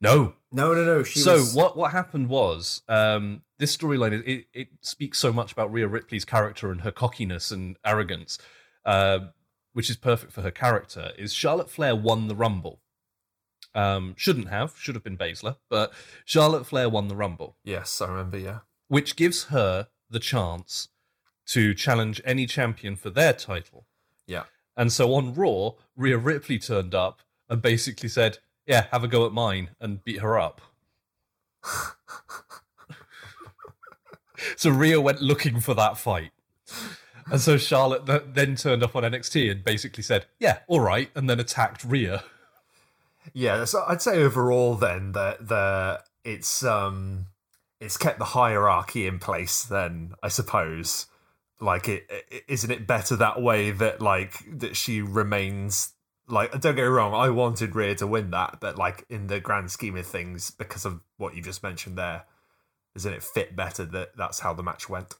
No, 0.00 0.34
no 0.52 0.74
no 0.74 0.84
no 0.84 1.02
she 1.02 1.18
so 1.20 1.34
was 1.34 1.54
what 1.54 1.76
what 1.76 1.92
happened 1.92 2.28
was 2.28 2.82
um, 2.88 3.42
this 3.58 3.76
storyline 3.76 4.12
it, 4.26 4.46
it 4.52 4.68
speaks 4.80 5.18
so 5.18 5.32
much 5.32 5.52
about 5.52 5.72
Rhea 5.72 5.88
Ripley's 5.88 6.24
character 6.24 6.70
and 6.70 6.82
her 6.82 6.90
cockiness 6.92 7.50
and 7.50 7.76
arrogance, 7.84 8.38
uh, 8.84 9.18
which 9.72 9.88
is 9.90 9.96
perfect 9.96 10.32
for 10.32 10.42
her 10.42 10.50
character. 10.50 11.12
Is 11.18 11.32
Charlotte 11.32 11.70
Flair 11.70 11.96
won 11.96 12.28
the 12.28 12.34
Rumble? 12.34 12.80
Um, 13.74 14.14
shouldn't 14.18 14.48
have, 14.48 14.74
should 14.78 14.94
have 14.94 15.04
been 15.04 15.16
Baszler, 15.16 15.56
but 15.70 15.92
Charlotte 16.26 16.66
Flair 16.66 16.88
won 16.90 17.08
the 17.08 17.16
Rumble, 17.16 17.56
Yes, 17.64 18.00
I 18.02 18.08
remember. 18.08 18.36
Yeah. 18.38 18.58
which 18.88 19.16
gives 19.16 19.44
her 19.44 19.88
the 20.10 20.18
chance 20.20 20.88
to 21.46 21.72
challenge 21.74 22.20
any 22.24 22.44
champion 22.46 22.96
for 22.96 23.08
their 23.08 23.32
title. 23.32 23.86
Yeah. 24.26 24.42
And 24.76 24.92
so 24.92 25.14
on 25.14 25.32
Raw, 25.34 25.70
Rhea 25.96 26.18
Ripley 26.18 26.58
turned 26.58 26.94
up 26.94 27.22
and 27.48 27.62
basically 27.62 28.08
said, 28.10 28.38
"Yeah, 28.66 28.86
have 28.92 29.04
a 29.04 29.08
go 29.08 29.26
at 29.26 29.32
mine," 29.32 29.70
and 29.80 30.04
beat 30.04 30.20
her 30.20 30.38
up. 30.38 30.60
so 34.56 34.70
Rhea 34.70 35.00
went 35.00 35.20
looking 35.22 35.60
for 35.60 35.74
that 35.74 35.98
fight. 35.98 36.30
And 37.30 37.40
so 37.40 37.56
Charlotte 37.56 38.06
th- 38.06 38.22
then 38.32 38.56
turned 38.56 38.82
up 38.82 38.96
on 38.96 39.04
NXT 39.04 39.50
and 39.50 39.64
basically 39.64 40.02
said, 40.02 40.26
"Yeah, 40.38 40.58
all 40.66 40.80
right," 40.80 41.10
and 41.14 41.30
then 41.30 41.40
attacked 41.40 41.84
Rhea. 41.84 42.24
Yeah, 43.32 43.64
so 43.64 43.84
I'd 43.86 44.02
say 44.02 44.18
overall 44.22 44.74
then 44.74 45.12
that 45.12 45.48
the 45.48 46.02
it's 46.24 46.64
um 46.64 47.26
it's 47.80 47.96
kept 47.96 48.18
the 48.18 48.26
hierarchy 48.26 49.06
in 49.06 49.18
place 49.18 49.62
then 49.62 50.14
I 50.22 50.28
suppose. 50.28 51.06
Like 51.60 51.88
it, 51.88 52.06
it 52.10 52.42
isn't 52.48 52.70
it 52.70 52.86
better 52.88 53.14
that 53.16 53.40
way 53.40 53.70
that 53.70 54.00
like 54.00 54.34
that 54.58 54.76
she 54.76 55.00
remains 55.00 55.92
like 56.28 56.52
don't 56.52 56.76
get 56.76 56.82
me 56.82 56.88
wrong, 56.88 57.14
I 57.14 57.30
wanted 57.30 57.74
Rhea 57.74 57.94
to 57.96 58.06
win 58.06 58.30
that, 58.30 58.58
but 58.60 58.76
like 58.76 59.04
in 59.08 59.26
the 59.26 59.40
grand 59.40 59.70
scheme 59.70 59.96
of 59.96 60.06
things, 60.06 60.50
because 60.50 60.84
of 60.84 61.00
what 61.16 61.34
you 61.34 61.42
just 61.42 61.62
mentioned 61.62 61.98
there, 61.98 62.24
doesn't 62.94 63.12
it 63.12 63.22
fit 63.22 63.56
better 63.56 63.84
that 63.84 64.16
that's 64.16 64.40
how 64.40 64.52
the 64.52 64.62
match 64.62 64.88
went? 64.88 65.14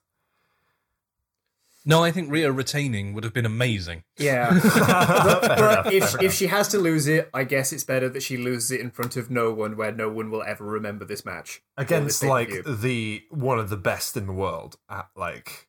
No, 1.85 2.05
I 2.05 2.13
think 2.13 2.31
Rhea 2.31 2.53
retaining 2.53 3.13
would 3.13 3.25
have 3.25 3.33
been 3.33 3.47
amazing. 3.47 4.05
Yeah, 4.17 4.51
but, 4.63 5.41
but 5.43 5.59
enough, 5.59 5.93
if 5.93 6.23
if 6.23 6.33
she 6.33 6.47
has 6.47 6.69
to 6.69 6.79
lose 6.79 7.09
it, 7.09 7.29
I 7.35 7.43
guess 7.45 7.73
it's 7.73 7.83
better 7.83 8.09
that 8.09 8.23
she 8.23 8.37
loses 8.37 8.71
it 8.71 8.81
in 8.81 8.91
front 8.91 9.17
of 9.17 9.31
no 9.31 9.53
one, 9.53 9.77
where 9.77 9.91
no 9.91 10.09
one 10.09 10.31
will 10.31 10.45
ever 10.45 10.65
remember 10.65 11.05
this 11.05 11.25
match 11.25 11.61
or 11.77 11.85
this 11.85 11.91
Against 11.91 12.23
like 12.23 12.51
the 12.65 13.25
one 13.31 13.59
of 13.59 13.69
the 13.69 13.77
best 13.77 14.17
in 14.17 14.27
the 14.27 14.33
world 14.33 14.77
at 14.89 15.09
like 15.17 15.69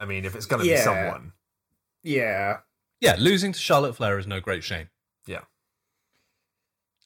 I 0.00 0.04
mean 0.04 0.24
if 0.24 0.34
it's 0.34 0.46
gonna 0.46 0.64
be 0.64 0.76
someone. 0.76 1.32
yeah, 2.02 2.58
Yeah, 3.00 3.16
losing 3.18 3.52
to 3.52 3.58
Charlotte 3.58 3.94
Flair 3.96 4.18
is 4.18 4.26
no 4.26 4.40
great 4.40 4.64
shame. 4.64 4.88
Yeah. 5.26 5.42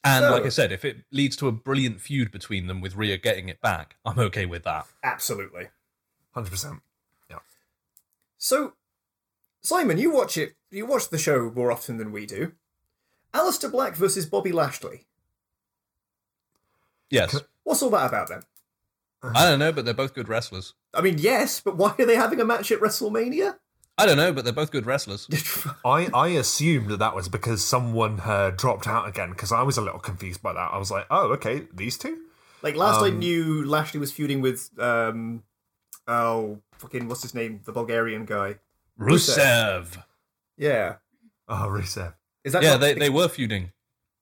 And 0.03 0.23
So- 0.23 0.31
like 0.31 0.43
I 0.45 0.49
said, 0.49 0.71
if 0.71 0.83
it 0.85 1.03
leads 1.11 1.35
to 1.37 1.47
a 1.47 1.51
brilliant 1.51 2.01
feud 2.01 2.31
between 2.31 2.67
them 2.67 2.81
with 2.81 2.95
Rhea 2.95 3.17
getting 3.17 3.49
it 3.49 3.61
back, 3.61 3.97
I'm 4.05 4.17
okay 4.19 4.45
with 4.45 4.63
that. 4.63 4.87
absolutely. 5.03 5.69
Hundred 6.33 6.51
percent. 6.51 6.81
Yeah. 7.29 7.39
So, 8.37 8.73
Simon, 9.61 9.97
you 9.97 10.09
watch 10.11 10.37
it. 10.37 10.55
You 10.69 10.85
watch 10.85 11.09
the 11.09 11.17
show 11.17 11.51
more 11.53 11.71
often 11.71 11.97
than 11.97 12.11
we 12.13 12.25
do. 12.25 12.53
Aleister 13.33 13.69
Black 13.69 13.95
versus 13.95 14.25
Bobby 14.25 14.51
Lashley. 14.53 15.05
Yes. 17.09 17.35
What's 17.63 17.81
all 17.83 17.89
that 17.89 18.07
about 18.07 18.29
then? 18.29 18.43
I 19.23 19.43
don't 19.49 19.59
know, 19.59 19.71
but 19.71 19.85
they're 19.85 19.93
both 19.93 20.13
good 20.15 20.29
wrestlers. 20.29 20.73
I 20.93 21.01
mean, 21.01 21.17
yes, 21.19 21.59
but 21.61 21.75
why 21.77 21.93
are 21.99 22.05
they 22.05 22.15
having 22.15 22.39
a 22.39 22.45
match 22.45 22.71
at 22.71 22.79
WrestleMania? 22.79 23.57
I 24.01 24.05
don't 24.05 24.17
know, 24.17 24.33
but 24.33 24.43
they're 24.43 24.53
both 24.53 24.71
good 24.71 24.85
wrestlers. 24.85 25.27
I, 25.85 26.09
I 26.13 26.27
assumed 26.29 26.89
that 26.89 26.97
that 26.99 27.15
was 27.15 27.29
because 27.29 27.65
someone 27.65 28.19
had 28.19 28.57
dropped 28.57 28.87
out 28.87 29.07
again 29.07 29.29
because 29.31 29.51
I 29.51 29.61
was 29.63 29.77
a 29.77 29.81
little 29.81 29.99
confused 29.99 30.41
by 30.41 30.53
that. 30.53 30.69
I 30.73 30.77
was 30.77 30.89
like, 30.91 31.05
oh, 31.11 31.31
okay, 31.33 31.67
these 31.73 31.97
two? 31.97 32.17
like 32.63 32.75
last 32.75 33.01
I 33.01 33.07
Um, 33.07 33.19
knew, 33.19 33.65
Lashley 33.65 33.99
was 33.99 34.11
feuding 34.11 34.39
with 34.41 34.69
um, 34.79 35.43
oh 36.07 36.59
fucking 36.77 37.07
what's 37.07 37.21
his 37.23 37.33
name, 37.33 37.61
the 37.65 37.71
Bulgarian 37.71 38.25
guy. 38.25 38.55
Rusev. 38.99 40.03
Yeah. 40.57 40.95
Oh, 41.47 41.67
Rusev. 41.69 42.13
Is 42.43 42.53
that 42.53 42.63
Yeah, 42.63 42.71
not- 42.71 42.81
they, 42.81 42.93
they 42.93 43.09
were 43.09 43.27
feuding. 43.27 43.71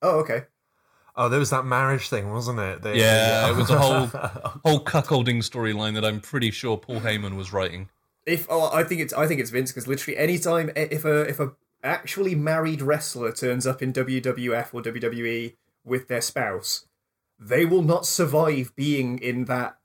Oh, 0.01 0.19
okay. 0.19 0.45
Oh, 1.15 1.27
there 1.27 1.39
was 1.39 1.49
that 1.49 1.65
marriage 1.65 2.07
thing, 2.10 2.31
wasn't 2.31 2.60
it? 2.60 2.81
They- 2.81 2.97
Yeah, 2.99 3.49
it 3.49 3.56
was 3.57 3.69
a 3.69 3.77
whole 3.77 4.06
whole 4.65 4.84
cuckolding 4.85 5.39
storyline 5.39 5.95
that 5.95 6.06
I'm 6.06 6.22
pretty 6.22 6.51
sure 6.51 6.77
Paul 6.77 7.01
Heyman 7.01 7.35
was 7.35 7.51
writing. 7.51 7.89
If 8.25 8.47
oh, 8.49 8.69
I 8.73 8.83
think 8.83 9.01
it's 9.01 9.13
I 9.13 9.27
think 9.27 9.39
it's 9.39 9.49
Vince 9.49 9.71
because 9.71 9.87
literally 9.87 10.17
anytime 10.17 10.71
if 10.75 11.05
a 11.05 11.21
if 11.21 11.39
a 11.39 11.53
actually 11.83 12.35
married 12.35 12.81
wrestler 12.81 13.31
turns 13.31 13.65
up 13.65 13.81
in 13.81 13.93
WWF 13.93 14.73
or 14.73 14.81
WWE 14.81 15.55
with 15.83 16.07
their 16.07 16.21
spouse, 16.21 16.85
they 17.39 17.65
will 17.65 17.81
not 17.81 18.05
survive 18.05 18.75
being 18.75 19.17
in 19.19 19.45
that 19.45 19.78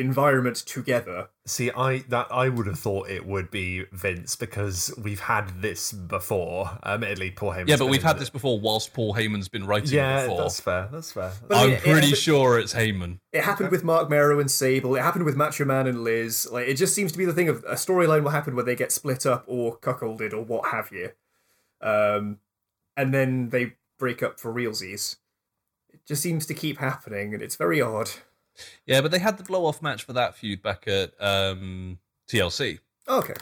environment 0.00 0.56
together. 0.56 1.28
See, 1.46 1.70
I 1.70 1.98
that 2.08 2.26
I 2.30 2.48
would 2.48 2.66
have 2.66 2.78
thought 2.78 3.08
it 3.10 3.26
would 3.26 3.50
be 3.50 3.84
Vince 3.92 4.34
because 4.36 4.92
we've 5.02 5.20
had 5.20 5.62
this 5.62 5.92
before. 5.92 6.78
Admittedly, 6.84 7.30
Paul 7.30 7.52
Heyman. 7.52 7.68
Yeah, 7.68 7.76
but 7.76 7.86
we've 7.86 8.02
had 8.02 8.18
this 8.18 8.30
before 8.30 8.58
whilst 8.58 8.92
Paul 8.92 9.14
Heyman's 9.14 9.48
been 9.48 9.66
writing 9.66 9.90
Yeah, 9.92 10.22
before. 10.22 10.38
that's 10.42 10.60
fair. 10.60 10.88
That's 10.90 11.12
fair. 11.12 11.32
But 11.46 11.56
I 11.58 11.62
I'm 11.64 11.70
it- 11.72 11.82
pretty 11.82 12.08
it- 12.12 12.16
sure 12.16 12.58
it's 12.58 12.74
Heyman. 12.74 13.18
It 13.32 13.44
happened 13.44 13.70
with 13.70 13.84
Marc 13.84 14.08
Mero 14.10 14.40
and 14.40 14.50
Sable. 14.50 14.96
It 14.96 15.02
happened 15.02 15.24
with 15.24 15.36
Macho 15.36 15.64
Man 15.64 15.86
and 15.86 16.02
Liz. 16.02 16.48
Like 16.50 16.66
it 16.68 16.74
just 16.74 16.94
seems 16.94 17.12
to 17.12 17.18
be 17.18 17.24
the 17.24 17.32
thing 17.34 17.48
of 17.48 17.62
a 17.64 17.74
storyline 17.74 18.22
will 18.22 18.30
happen 18.30 18.56
where 18.56 18.64
they 18.64 18.74
get 18.76 18.90
split 18.92 19.26
up 19.26 19.44
or 19.46 19.78
cuckolded 19.78 20.32
or 20.32 20.42
what 20.42 20.70
have 20.70 20.90
you, 20.92 21.10
um, 21.80 22.38
and 22.96 23.12
then 23.14 23.50
they 23.50 23.74
break 23.98 24.22
up 24.22 24.38
for 24.40 24.52
realsies. 24.52 25.16
It 25.92 26.06
just 26.06 26.22
seems 26.22 26.46
to 26.46 26.54
keep 26.54 26.78
happening, 26.78 27.34
and 27.34 27.42
it's 27.42 27.56
very 27.56 27.80
odd. 27.80 28.10
Yeah, 28.86 29.00
but 29.00 29.10
they 29.10 29.18
had 29.18 29.36
the 29.38 29.44
blow 29.44 29.66
off 29.66 29.80
match 29.82 30.04
for 30.04 30.12
that 30.14 30.34
feud 30.34 30.62
back 30.62 30.86
at 30.88 31.12
um, 31.20 31.98
TLC. 32.30 32.78
Okay, 33.08 33.34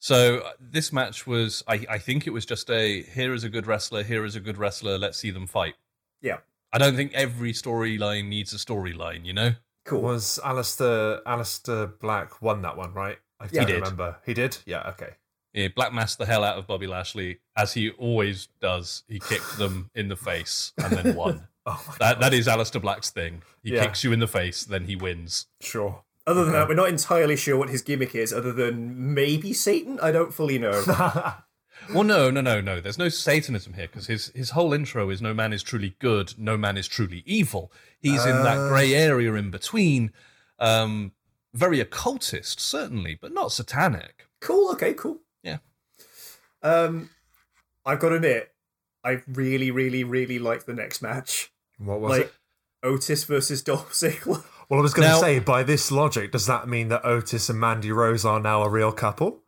So 0.00 0.38
uh, 0.38 0.50
this 0.60 0.92
match 0.92 1.26
was, 1.26 1.62
I, 1.68 1.84
I 1.88 1.98
think 1.98 2.26
it 2.26 2.30
was 2.30 2.44
just 2.44 2.68
a 2.70 3.02
here 3.02 3.32
is 3.34 3.44
a 3.44 3.48
good 3.48 3.66
wrestler, 3.66 4.02
here 4.02 4.24
is 4.24 4.34
a 4.36 4.40
good 4.40 4.58
wrestler, 4.58 4.98
let's 4.98 5.18
see 5.18 5.30
them 5.30 5.46
fight. 5.46 5.74
Yeah. 6.20 6.38
I 6.72 6.78
don't 6.78 6.96
think 6.96 7.12
every 7.14 7.52
storyline 7.52 8.28
needs 8.28 8.52
a 8.52 8.56
storyline, 8.56 9.24
you 9.24 9.32
know? 9.32 9.52
cool. 9.84 10.00
Was 10.00 10.40
Aleister 10.42 11.22
Aleister 11.24 11.98
Black 12.00 12.40
won 12.42 12.62
that 12.62 12.76
one, 12.76 12.92
right? 12.94 13.18
I 13.38 13.44
Yeah. 13.44 13.60
don't 13.60 13.60
He 13.60 13.72
did. 13.74 13.74
remember. 13.82 14.16
He 14.26 14.34
did. 14.34 14.58
Yeah. 14.66 14.88
Okay. 14.90 15.10
Yeah, 15.52 15.68
Black 15.68 15.92
masked 15.92 16.18
the 16.18 16.26
hell 16.26 16.42
out 16.42 16.58
of 16.58 16.66
Bobby 16.66 16.86
Lashley, 16.88 17.38
as 17.56 17.74
he 17.74 17.90
always 17.90 18.48
does. 18.60 19.04
He 19.06 19.20
kicked 19.20 19.56
them 19.58 19.90
in 19.94 20.08
the 20.08 20.16
face 20.16 20.72
and 20.78 20.92
then 20.92 21.14
won. 21.14 21.46
Oh 21.66 21.94
That 21.98 22.20
that 22.20 22.34
is 22.34 22.46
Aleister 22.46 22.80
Black's 22.80 23.10
thing. 23.10 23.42
He 23.62 23.74
Yeah. 23.74 23.84
kicks 23.86 24.04
you 24.04 24.12
in 24.12 24.18
the 24.20 24.26
face, 24.28 24.64
then 24.64 24.84
he 24.84 24.96
wins. 24.96 25.46
Sure. 25.60 26.04
Other 26.26 26.44
than 26.44 26.52
that, 26.54 26.68
we're 26.68 26.74
not 26.74 26.88
entirely 26.88 27.36
sure 27.36 27.56
what 27.56 27.68
his 27.68 27.82
gimmick 27.82 28.14
is. 28.14 28.32
Other 28.32 28.52
than 28.52 29.12
maybe 29.14 29.52
Satan, 29.52 29.98
I 30.00 30.10
don't 30.12 30.32
fully 30.34 30.58
know. 30.58 30.82
Well, 31.92 32.04
no, 32.04 32.30
no, 32.30 32.40
no, 32.40 32.62
no. 32.62 32.80
There's 32.80 32.96
no 32.96 33.10
Satanism 33.10 33.74
here 33.74 33.88
because 33.88 34.06
his 34.06 34.28
his 34.34 34.50
whole 34.50 34.72
intro 34.72 35.10
is 35.10 35.20
no 35.20 35.34
man 35.34 35.52
is 35.52 35.62
truly 35.62 35.96
good, 35.98 36.32
no 36.38 36.56
man 36.56 36.78
is 36.78 36.88
truly 36.88 37.22
evil. 37.26 37.70
He's 38.00 38.24
in 38.24 38.42
that 38.42 38.68
grey 38.70 38.94
area 38.94 39.34
in 39.34 39.50
between. 39.50 40.12
Um, 40.58 41.12
very 41.52 41.80
occultist, 41.80 42.58
certainly, 42.60 43.18
but 43.20 43.32
not 43.34 43.52
satanic. 43.52 44.28
cool. 44.40 44.70
Okay. 44.72 44.94
Cool. 44.94 45.18
Yeah. 45.42 45.58
Um, 46.62 47.10
I've 47.84 47.98
got 47.98 48.10
to 48.10 48.14
admit, 48.14 48.54
I 49.02 49.20
really, 49.26 49.70
really, 49.70 50.04
really 50.04 50.38
like 50.38 50.64
the 50.64 50.74
next 50.74 51.02
match. 51.02 51.52
What 51.84 52.00
was 52.00 52.10
like 52.10 52.20
it? 52.26 52.32
Otis 52.82 53.24
versus 53.24 53.62
Dolph 53.62 53.92
Ziggler. 53.92 54.44
Well, 54.68 54.80
I 54.80 54.82
was 54.82 54.94
going 54.94 55.08
to 55.10 55.16
say, 55.18 55.38
by 55.40 55.62
this 55.62 55.90
logic, 55.92 56.32
does 56.32 56.46
that 56.46 56.66
mean 56.68 56.88
that 56.88 57.04
Otis 57.04 57.48
and 57.50 57.60
Mandy 57.60 57.92
Rose 57.92 58.24
are 58.24 58.40
now 58.40 58.62
a 58.62 58.68
real 58.68 58.92
couple? 58.92 59.42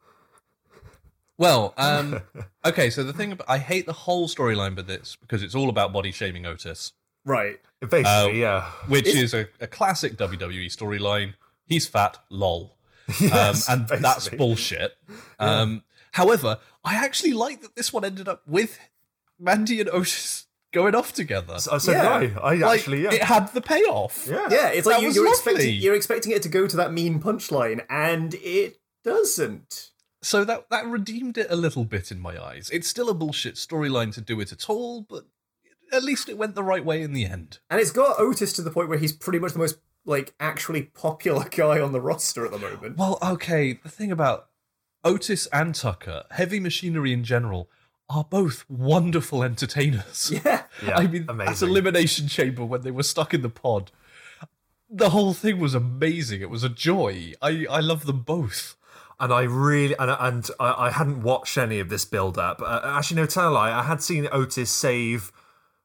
Well, 1.39 1.75
um, 1.77 2.21
okay. 2.65 2.91
So 2.91 3.03
the 3.03 3.13
thing 3.13 3.33
about 3.33 3.49
I 3.49 3.59
hate 3.59 3.87
the 3.87 3.93
whole 3.93 4.29
storyline 4.29 4.77
with 4.77 4.87
this 4.87 5.17
because 5.21 5.43
it's 5.43 5.55
all 5.55 5.69
about 5.69 5.93
body 5.93 6.13
shaming 6.13 6.47
Otis, 6.47 6.93
Right. 7.25 7.59
Basically, 7.81 8.05
Uh, 8.05 8.27
yeah. 8.29 8.71
which 8.89 9.07
Is- 9.07 9.17
is 9.17 9.35
a, 9.35 9.49
a 9.61 9.67
classic 9.67 10.17
WWE 10.17 10.67
storyline. 10.67 11.35
He's 11.67 11.87
fat, 11.87 12.19
lol. 12.31 12.77
Yes, 13.21 13.69
um, 13.69 13.87
and 13.91 14.03
that's 14.05 14.17
basically. 14.25 14.39
bullshit. 14.39 14.97
Um, 15.39 15.83
however, 16.13 16.59
I 16.85 16.95
actually 16.97 17.33
like 17.35 17.61
that 17.63 17.77
this 17.77 17.93
one 17.93 18.05
ended 18.05 18.27
up 18.29 18.43
with 18.49 18.79
Mandy 19.39 19.81
and 19.81 19.89
Otis 19.91 20.46
going 20.77 20.95
off 20.95 21.13
together. 21.13 21.59
So, 21.59 21.79
so 21.79 21.93
Yeah. 21.93 22.19
did 22.21 22.37
I. 22.37 22.41
I 22.51 22.55
like, 22.55 22.81
actually, 22.81 23.03
yeah. 23.05 23.15
it 23.15 23.23
had 23.23 23.53
the 23.55 23.61
payoff. 23.63 24.27
yeah. 24.31 24.47
Yeah, 24.51 24.69
it's 24.69 24.87
like 24.87 25.01
you, 25.01 25.07
was 25.09 25.17
you're 25.17 25.25
lovely. 25.25 25.53
expecting 25.53 25.75
you're 25.83 25.95
expecting 25.95 26.33
it 26.33 26.43
to 26.43 26.49
go 26.49 26.67
to 26.67 26.77
that 26.77 26.93
mean 26.93 27.21
punchline, 27.21 27.85
and 27.89 28.35
it 28.35 28.79
doesn't. 29.05 29.91
So 30.23 30.45
that 30.45 30.69
that 30.71 30.87
redeemed 30.87 31.39
it 31.39 31.47
a 31.51 31.57
little 31.57 31.85
bit 31.85 32.11
in 32.11 32.21
my 32.21 32.35
eyes. 32.43 32.69
It's 32.73 32.89
still 32.89 33.09
a 33.09 33.15
bullshit 33.15 33.55
storyline 33.55 34.13
to 34.15 34.21
do 34.21 34.41
it 34.41 34.53
at 34.53 34.69
all, 34.69 35.03
but 35.03 35.25
at 35.93 36.03
least 36.03 36.29
it 36.29 36.37
went 36.37 36.55
the 36.55 36.65
right 36.65 36.85
way 36.85 37.01
in 37.03 37.13
the 37.13 37.25
end. 37.25 37.59
And 37.71 37.81
it's 37.81 37.93
got 37.93 38.19
Otis 38.21 38.53
to 38.55 38.63
the 38.63 38.71
point 38.71 38.89
where 38.89 38.99
he's 38.99 39.13
pretty 39.13 39.39
much 39.39 39.53
the 39.53 39.59
most 39.61 39.79
like 40.05 40.35
actually 40.39 40.83
popular 40.83 41.45
guy 41.51 41.81
on 41.81 41.93
the 41.93 42.01
roster 42.01 42.45
at 42.45 42.53
the 42.53 42.59
moment. 42.59 42.97
Well, 42.99 43.19
okay, 43.23 43.73
the 43.75 43.89
thing 43.89 44.11
about 44.13 44.49
Otis 45.05 45.47
and 45.53 45.75
Tucker, 45.75 46.25
heavy 46.33 46.61
machinery 46.61 47.13
in 47.13 47.23
general, 47.25 47.71
are 48.09 48.25
both 48.25 48.65
wonderful 48.69 49.43
entertainers. 49.43 50.31
Yeah. 50.45 50.63
Yeah, 50.85 50.97
I 50.99 51.07
mean, 51.07 51.23
at 51.25 51.31
amazing. 51.31 51.69
Elimination 51.69 52.29
Chamber 52.29 52.65
when 52.65 52.83
they 52.83 52.91
were 52.91 53.03
stuck 53.03 53.33
in 53.35 53.43
the 53.43 53.49
pod, 53.49 53.91
the 54.91 55.11
whole 55.11 55.33
thing 55.35 55.59
was 55.59 55.75
amazing. 55.75 56.41
It 56.41 56.51
was 56.51 56.63
a 56.63 56.69
joy. 56.69 57.33
I, 57.43 57.67
I 57.69 57.81
love 57.81 58.07
them 58.07 58.21
both. 58.23 58.77
and 59.19 59.33
I 59.33 59.43
really 59.43 59.95
and, 59.99 60.11
and 60.21 60.49
I, 60.61 60.87
I 60.87 60.91
hadn't 60.91 61.23
watched 61.23 61.57
any 61.59 61.81
of 61.81 61.89
this 61.89 62.05
build 62.05 62.39
up. 62.39 62.61
Uh, 62.63 62.81
actually, 62.85 63.17
no, 63.17 63.27
tell 63.27 63.49
a 63.49 63.53
lie. 63.53 63.73
I 63.73 63.83
had 63.83 64.03
seen 64.03 64.29
Otis 64.31 64.71
save 64.71 65.33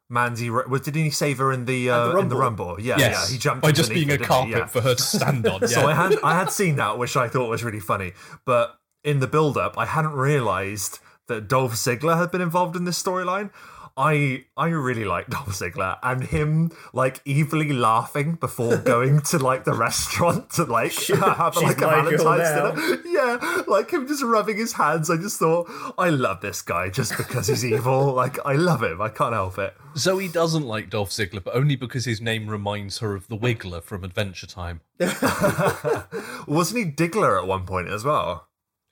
Mandy. 0.09 0.49
Ro- 0.49 0.65
well, 0.69 0.79
didn't 0.81 1.03
he 1.03 1.09
save 1.09 1.37
her 1.39 1.51
in 1.53 1.65
the 1.65 1.89
uh, 1.89 2.09
the 2.09 2.17
in 2.19 2.27
the 2.29 2.35
Rumble. 2.35 2.65
Rumble? 2.67 2.81
Yeah, 2.81 2.97
Yes, 2.99 3.27
yeah. 3.29 3.33
He 3.33 3.39
jumped 3.39 3.63
by 3.63 3.71
just 3.71 3.89
being 3.89 4.09
a 4.09 4.11
her, 4.13 4.17
didn't 4.17 4.27
carpet? 4.27 4.51
Yeah. 4.51 4.65
for 4.67 4.81
her 4.81 4.95
to 4.95 5.01
stand 5.01 5.47
on. 5.47 5.61
Yeah. 5.61 5.67
So 5.67 5.87
I 5.87 5.93
had 5.95 6.15
I 6.23 6.37
had 6.37 6.51
seen 6.51 6.75
that, 6.75 6.97
which 6.99 7.15
I 7.15 7.27
thought 7.29 7.49
was 7.49 7.63
really 7.63 7.79
funny. 7.79 8.11
But 8.45 8.77
in 9.03 9.19
the 9.21 9.27
build 9.27 9.57
up, 9.57 9.77
I 9.77 9.85
hadn't 9.85 10.13
realised 10.13 10.99
that 11.31 11.47
Dolph 11.47 11.73
Ziggler 11.73 12.17
had 12.17 12.31
been 12.31 12.41
involved 12.41 12.75
in 12.75 12.83
this 12.83 13.01
storyline. 13.01 13.49
I 13.97 14.45
I 14.55 14.67
really 14.67 15.03
like 15.03 15.27
Dolph 15.27 15.49
Ziggler 15.49 15.97
and 16.01 16.23
him 16.23 16.71
like 16.93 17.21
evilly 17.27 17.73
laughing 17.73 18.35
before 18.35 18.77
going 18.93 19.21
to 19.21 19.37
like 19.37 19.65
the 19.65 19.73
restaurant 19.73 20.49
to 20.51 20.63
like 20.63 20.93
have 21.07 21.55
like 21.57 21.81
a 21.81 21.87
my 21.87 21.99
oh, 21.99 22.17
Valentine's 22.17 22.75
dinner. 22.75 23.01
Yeah, 23.05 23.63
like 23.67 23.91
him 23.91 24.07
just 24.07 24.23
rubbing 24.23 24.57
his 24.57 24.73
hands. 24.73 25.09
I 25.09 25.17
just 25.17 25.39
thought 25.39 25.69
I 25.97 26.09
love 26.09 26.41
this 26.41 26.61
guy 26.61 26.89
just 26.89 27.17
because 27.17 27.47
he's 27.47 27.65
evil. 27.65 28.11
Like 28.21 28.37
I 28.45 28.53
love 28.53 28.83
him. 28.83 29.01
I 29.01 29.09
can't 29.09 29.33
help 29.33 29.57
it. 29.57 29.73
Zoe 29.97 30.27
doesn't 30.27 30.65
like 30.65 30.89
Dolph 30.89 31.09
Ziggler, 31.09 31.43
but 31.43 31.55
only 31.55 31.75
because 31.75 32.05
his 32.05 32.21
name 32.21 32.47
reminds 32.47 32.99
her 32.99 33.15
of 33.15 33.27
the 33.29 33.37
Wiggler 33.37 33.81
from 33.81 34.03
Adventure 34.03 34.47
Time. 34.47 34.81
Wasn't 34.99 36.77
he 36.77 36.91
Diggler 36.91 37.41
at 37.41 37.47
one 37.47 37.65
point 37.65 37.87
as 37.87 38.03
well? 38.03 38.47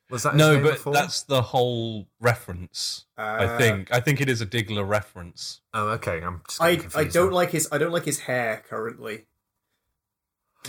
Was 0.10 0.23
that 0.23 0.34
his 0.34 0.40
No, 0.40 0.53
name 0.56 0.64
but 0.64 0.73
before? 0.73 0.94
that's 0.94 1.22
the 1.23 1.41
whole 1.41 2.07
reference. 2.19 3.06
I 3.18 3.45
Uh, 3.45 3.57
think. 3.57 3.94
I 3.94 3.99
think 3.99 4.19
it 4.22 4.30
is 4.30 4.41
a 4.41 4.45
Diggler 4.45 4.88
reference. 4.88 5.61
Oh, 5.73 5.90
okay. 5.90 6.22
I'm 6.22 6.41
just 6.48 6.61
I 6.61 6.80
I 6.95 7.03
don't 7.03 7.30
now. 7.30 7.36
like 7.36 7.52
his 7.52 7.68
I 7.72 7.77
don't 7.77 7.91
like 7.91 8.06
his 8.06 8.22
hair 8.22 8.64
currently. 8.68 9.26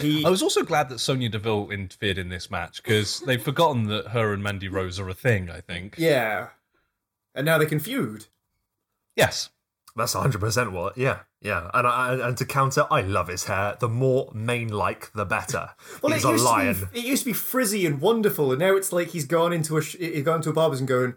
He 0.01 0.25
I 0.25 0.29
was 0.31 0.43
also 0.43 0.63
glad 0.63 0.89
that 0.91 0.99
Sonya 1.01 1.31
Deville 1.31 1.71
interfered 1.71 2.17
in 2.19 2.29
this 2.29 2.51
match 2.51 2.83
because 2.83 3.21
they've 3.21 3.43
forgotten 3.43 3.85
that 3.87 4.09
her 4.09 4.33
and 4.33 4.43
Mandy 4.43 4.69
Rose 4.69 5.01
are 5.01 5.09
a 5.09 5.15
thing. 5.15 5.51
I 5.51 5.61
think. 5.61 5.95
yeah, 5.99 6.49
and 7.35 7.45
now 7.45 7.59
they 7.59 7.67
can 7.67 7.81
feud. 7.81 8.27
Yes. 9.17 9.51
That's 9.97 10.15
100% 10.15 10.71
what, 10.71 10.97
yeah, 10.97 11.21
yeah. 11.41 11.71
And, 11.73 11.87
I, 11.87 12.29
and 12.29 12.37
to 12.37 12.45
counter, 12.45 12.87
I 12.91 13.01
love 13.01 13.29
his 13.29 13.45
hair. 13.45 13.77
The 13.79 13.89
more 13.89 14.31
mane 14.35 14.69
like, 14.69 15.13
the 15.13 15.25
better. 15.25 15.71
Well, 16.03 16.13
he's 16.13 16.25
it 16.25 16.29
a 16.29 16.33
used 16.33 16.45
lion. 16.45 16.75
To 16.75 16.87
be, 16.87 16.99
it 17.01 17.05
used 17.05 17.23
to 17.23 17.31
be 17.31 17.33
frizzy 17.33 17.87
and 17.87 18.01
wonderful, 18.01 18.51
and 18.51 18.61
now 18.61 18.77
it's 18.77 18.93
like 18.93 19.09
he's 19.09 19.27
gone 19.27 19.53
into 19.53 19.77
a 19.77 19.83
sh- 19.83 19.97
he's 19.99 20.25
gone 20.25 20.43
to 20.43 20.51
a 20.51 20.53
barber's 20.53 20.81
and 20.81 20.89
going, 20.89 21.15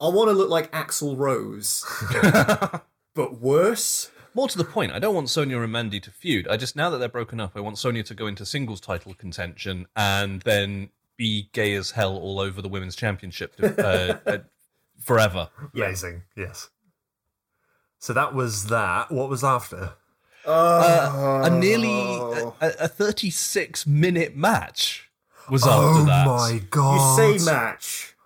"I 0.00 0.08
want 0.08 0.28
to 0.28 0.32
look 0.32 0.50
like 0.50 0.70
Axl 0.72 1.16
Rose, 1.16 1.84
but 3.14 3.40
worse." 3.40 4.10
More 4.32 4.46
to 4.46 4.56
the 4.56 4.64
point, 4.64 4.92
I 4.92 5.00
don't 5.00 5.14
want 5.14 5.28
Sonya 5.28 5.60
and 5.60 5.72
Mandy 5.72 5.98
to 6.00 6.10
feud. 6.10 6.46
I 6.46 6.56
just 6.56 6.76
now 6.76 6.88
that 6.90 6.98
they're 6.98 7.08
broken 7.08 7.40
up, 7.40 7.52
I 7.56 7.60
want 7.60 7.78
Sonya 7.78 8.04
to 8.04 8.14
go 8.14 8.28
into 8.28 8.46
singles 8.46 8.80
title 8.80 9.12
contention 9.14 9.86
and 9.96 10.40
then 10.42 10.90
be 11.16 11.50
gay 11.52 11.74
as 11.74 11.90
hell 11.90 12.16
all 12.16 12.38
over 12.38 12.62
the 12.62 12.68
women's 12.68 12.94
championship 12.94 13.54
uh, 13.60 13.66
uh, 14.26 14.38
forever. 15.00 15.50
Amazing, 15.74 16.22
yes. 16.36 16.70
So 18.00 18.12
that 18.12 18.34
was 18.34 18.66
that. 18.66 19.10
What 19.12 19.28
was 19.28 19.44
after? 19.44 19.92
Uh, 20.46 21.42
a 21.44 21.50
nearly 21.50 21.88
Oh. 21.90 22.56
a, 22.60 22.68
a 22.80 22.88
36 22.88 23.86
minute 23.86 24.34
match 24.34 25.10
was 25.50 25.64
after 25.66 26.00
oh 26.00 26.04
that. 26.06 26.26
my 26.26 26.60
god. 26.70 27.18
You 27.28 27.38
say 27.38 27.44
match. 27.44 28.16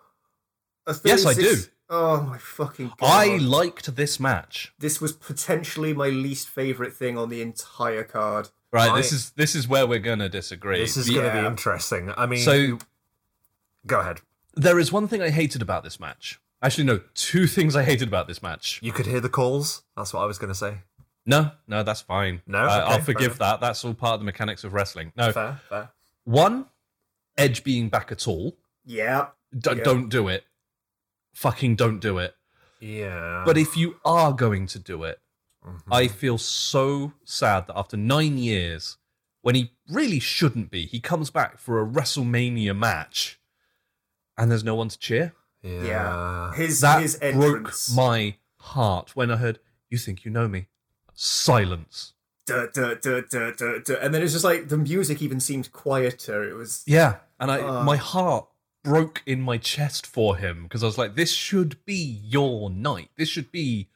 A 0.86 0.94
Yes, 1.04 1.26
I 1.26 1.34
do. 1.34 1.56
Oh 1.90 2.22
my 2.22 2.38
fucking 2.38 2.92
god! 2.96 3.06
I 3.06 3.36
liked 3.36 3.94
this 3.94 4.18
match. 4.18 4.72
this 4.78 5.00
was 5.02 5.12
potentially 5.12 5.92
my 5.92 6.08
least 6.08 6.48
favorite 6.48 6.94
thing 6.94 7.18
on 7.18 7.28
the 7.28 7.42
entire 7.42 8.04
card. 8.04 8.48
Right, 8.72 8.90
I- 8.90 8.96
this 8.96 9.12
is 9.12 9.30
this 9.30 9.54
is 9.54 9.68
where 9.68 9.86
we're 9.86 9.98
gonna 9.98 10.28
disagree. 10.30 10.78
This 10.78 10.96
is 10.96 11.06
The- 11.06 11.14
going 11.14 11.32
to 11.34 11.40
be 11.42 11.46
interesting. 11.46 12.12
I 12.16 12.26
mean, 12.26 12.40
so 12.44 12.78
go 13.86 14.00
ahead. 14.00 14.20
there 14.54 14.78
is 14.78 14.90
one 14.92 15.08
thing 15.08 15.20
I 15.20 15.30
hated 15.30 15.60
about 15.62 15.84
this 15.84 16.00
match. 16.00 16.40
Actually, 16.62 16.84
no. 16.84 17.00
Two 17.14 17.46
things 17.46 17.76
I 17.76 17.82
hated 17.84 18.08
about 18.08 18.26
this 18.26 18.42
match. 18.42 18.80
You 18.82 18.92
could 18.92 19.06
hear 19.06 19.20
the 19.20 19.28
calls. 19.28 19.82
That's 19.96 20.12
what 20.14 20.20
I 20.22 20.26
was 20.26 20.38
going 20.38 20.48
to 20.48 20.54
say. 20.54 20.78
No, 21.26 21.52
no, 21.66 21.82
that's 21.82 22.00
fine. 22.02 22.42
No? 22.46 22.58
Uh, 22.58 22.62
Okay, 22.64 22.92
I'll 22.94 23.00
forgive 23.00 23.38
that. 23.38 23.60
That's 23.60 23.84
all 23.84 23.94
part 23.94 24.14
of 24.14 24.20
the 24.20 24.26
mechanics 24.26 24.62
of 24.64 24.72
wrestling. 24.74 25.12
No, 25.16 25.32
Fair, 25.32 25.60
fair. 25.68 25.90
one, 26.24 26.66
Edge 27.36 27.64
being 27.64 27.88
back 27.88 28.12
at 28.12 28.28
all. 28.28 28.56
Yeah. 28.84 29.28
D- 29.56 29.70
Yeah. 29.76 29.82
Don't 29.84 30.08
do 30.08 30.28
it. 30.28 30.44
Fucking 31.34 31.76
don't 31.76 31.98
do 31.98 32.18
it. 32.18 32.34
Yeah. 32.80 33.42
But 33.46 33.56
if 33.58 33.76
you 33.76 33.96
are 34.04 34.32
going 34.32 34.66
to 34.68 34.78
do 34.78 35.02
it, 35.04 35.20
Mhm. 35.66 35.80
I 35.90 36.08
feel 36.08 36.36
so 36.38 37.14
sad 37.24 37.66
that 37.68 37.76
after 37.76 37.96
nine 37.96 38.36
years, 38.36 38.98
when 39.40 39.54
he 39.54 39.72
really 39.88 40.20
shouldn't 40.20 40.70
be, 40.70 40.84
he 40.86 41.00
comes 41.00 41.30
back 41.30 41.58
for 41.58 41.80
a 41.80 41.86
WrestleMania 41.86 42.76
match, 42.76 43.40
and 44.36 44.50
there's 44.50 44.62
no 44.64 44.74
one 44.74 44.88
to 44.90 44.98
cheer. 44.98 45.34
Yeah. 45.64 45.82
Yeah. 45.84 46.52
His 46.54 46.80
That 46.80 47.02
his 47.02 47.16
broke 47.16 47.72
my 47.94 48.36
heart 48.58 49.16
when 49.16 49.30
I 49.30 49.36
heard, 49.36 49.58
"You 49.90 49.98
think 49.98 50.24
you 50.24 50.30
know 50.30 50.46
me?" 50.46 50.68
Silence. 51.14 52.12
duh, 52.46 52.66
duh, 52.74 52.94
duh, 52.96 53.22
duh, 53.30 53.52
duh, 53.52 53.78
duh. 53.78 53.94
And 54.02 54.12
then 54.12 54.22
it's 54.22 54.32
just 54.34 54.44
like 54.44 54.68
the 54.68 54.76
music 54.76 55.22
even 55.22 55.40
seemed 55.40 55.72
quieter. 55.72 56.44
It 56.48 56.52
was 56.54 56.82
Yeah, 56.86 57.16
and 57.40 57.50
I 57.50 57.60
Ah. 57.60 57.82
my 57.82 57.96
heart 57.96 58.46
broke 58.82 59.22
in 59.24 59.40
my 59.40 59.56
chest 59.56 60.06
for 60.06 60.36
him 60.36 60.64
because 60.64 60.82
I 60.82 60.86
was 60.86 60.98
like, 60.98 61.14
"This 61.14 61.32
should 61.32 61.82
be 61.86 62.20
your 62.22 62.68
night. 62.68 63.10
This 63.16 63.30
should 63.30 63.50
be." 63.50 63.88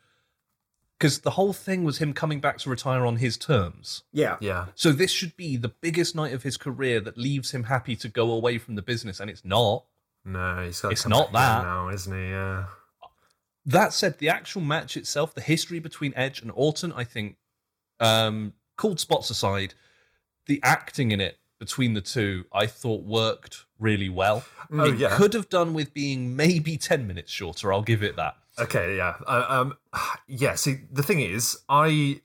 Because 0.98 1.20
the 1.20 1.32
whole 1.32 1.52
thing 1.52 1.84
was 1.84 1.98
him 1.98 2.12
coming 2.14 2.40
back 2.40 2.58
to 2.58 2.70
retire 2.70 3.04
on 3.06 3.16
his 3.16 3.36
terms. 3.36 4.02
yeah. 4.12 4.36
Yeah. 4.40 4.66
So 4.74 4.90
this 4.92 5.10
should 5.12 5.36
be 5.36 5.56
the 5.56 5.68
biggest 5.68 6.16
night 6.16 6.32
of 6.32 6.42
his 6.42 6.56
career 6.56 6.98
that 7.00 7.16
leaves 7.18 7.52
him 7.52 7.64
happy 7.64 7.94
to 7.96 8.08
go 8.08 8.32
away 8.32 8.58
from 8.58 8.74
the 8.76 8.82
business, 8.82 9.20
and 9.20 9.28
it's 9.30 9.44
not. 9.44 9.84
No, 10.28 10.62
he's 10.64 10.80
got. 10.80 10.92
It's 10.92 11.06
not 11.06 11.32
back 11.32 11.62
that. 11.62 11.68
now, 11.68 11.88
isn't 11.88 12.12
he? 12.12 12.30
Yeah. 12.30 12.64
That 13.66 13.92
said, 13.92 14.18
the 14.18 14.28
actual 14.28 14.62
match 14.62 14.96
itself, 14.96 15.34
the 15.34 15.40
history 15.40 15.78
between 15.78 16.12
Edge 16.16 16.40
and 16.40 16.50
Orton, 16.54 16.92
I 16.92 17.04
think, 17.04 17.36
um, 18.00 18.54
called 18.76 18.98
spots 19.00 19.28
aside, 19.30 19.74
the 20.46 20.60
acting 20.62 21.10
in 21.10 21.20
it 21.20 21.38
between 21.58 21.94
the 21.94 22.00
two, 22.00 22.44
I 22.52 22.66
thought 22.66 23.04
worked 23.04 23.64
really 23.78 24.08
well. 24.08 24.44
Oh 24.72 24.84
it 24.84 24.98
yeah. 24.98 25.16
could 25.16 25.34
have 25.34 25.48
done 25.48 25.74
with 25.74 25.92
being 25.92 26.36
maybe 26.36 26.76
ten 26.76 27.06
minutes 27.06 27.32
shorter. 27.32 27.72
I'll 27.72 27.82
give 27.82 28.02
it 28.02 28.16
that. 28.16 28.36
Okay, 28.58 28.96
yeah. 28.96 29.14
Uh, 29.26 29.44
um, 29.48 29.76
yeah. 30.28 30.54
See, 30.54 30.80
the 30.90 31.02
thing 31.02 31.20
is, 31.20 31.58
I 31.68 32.20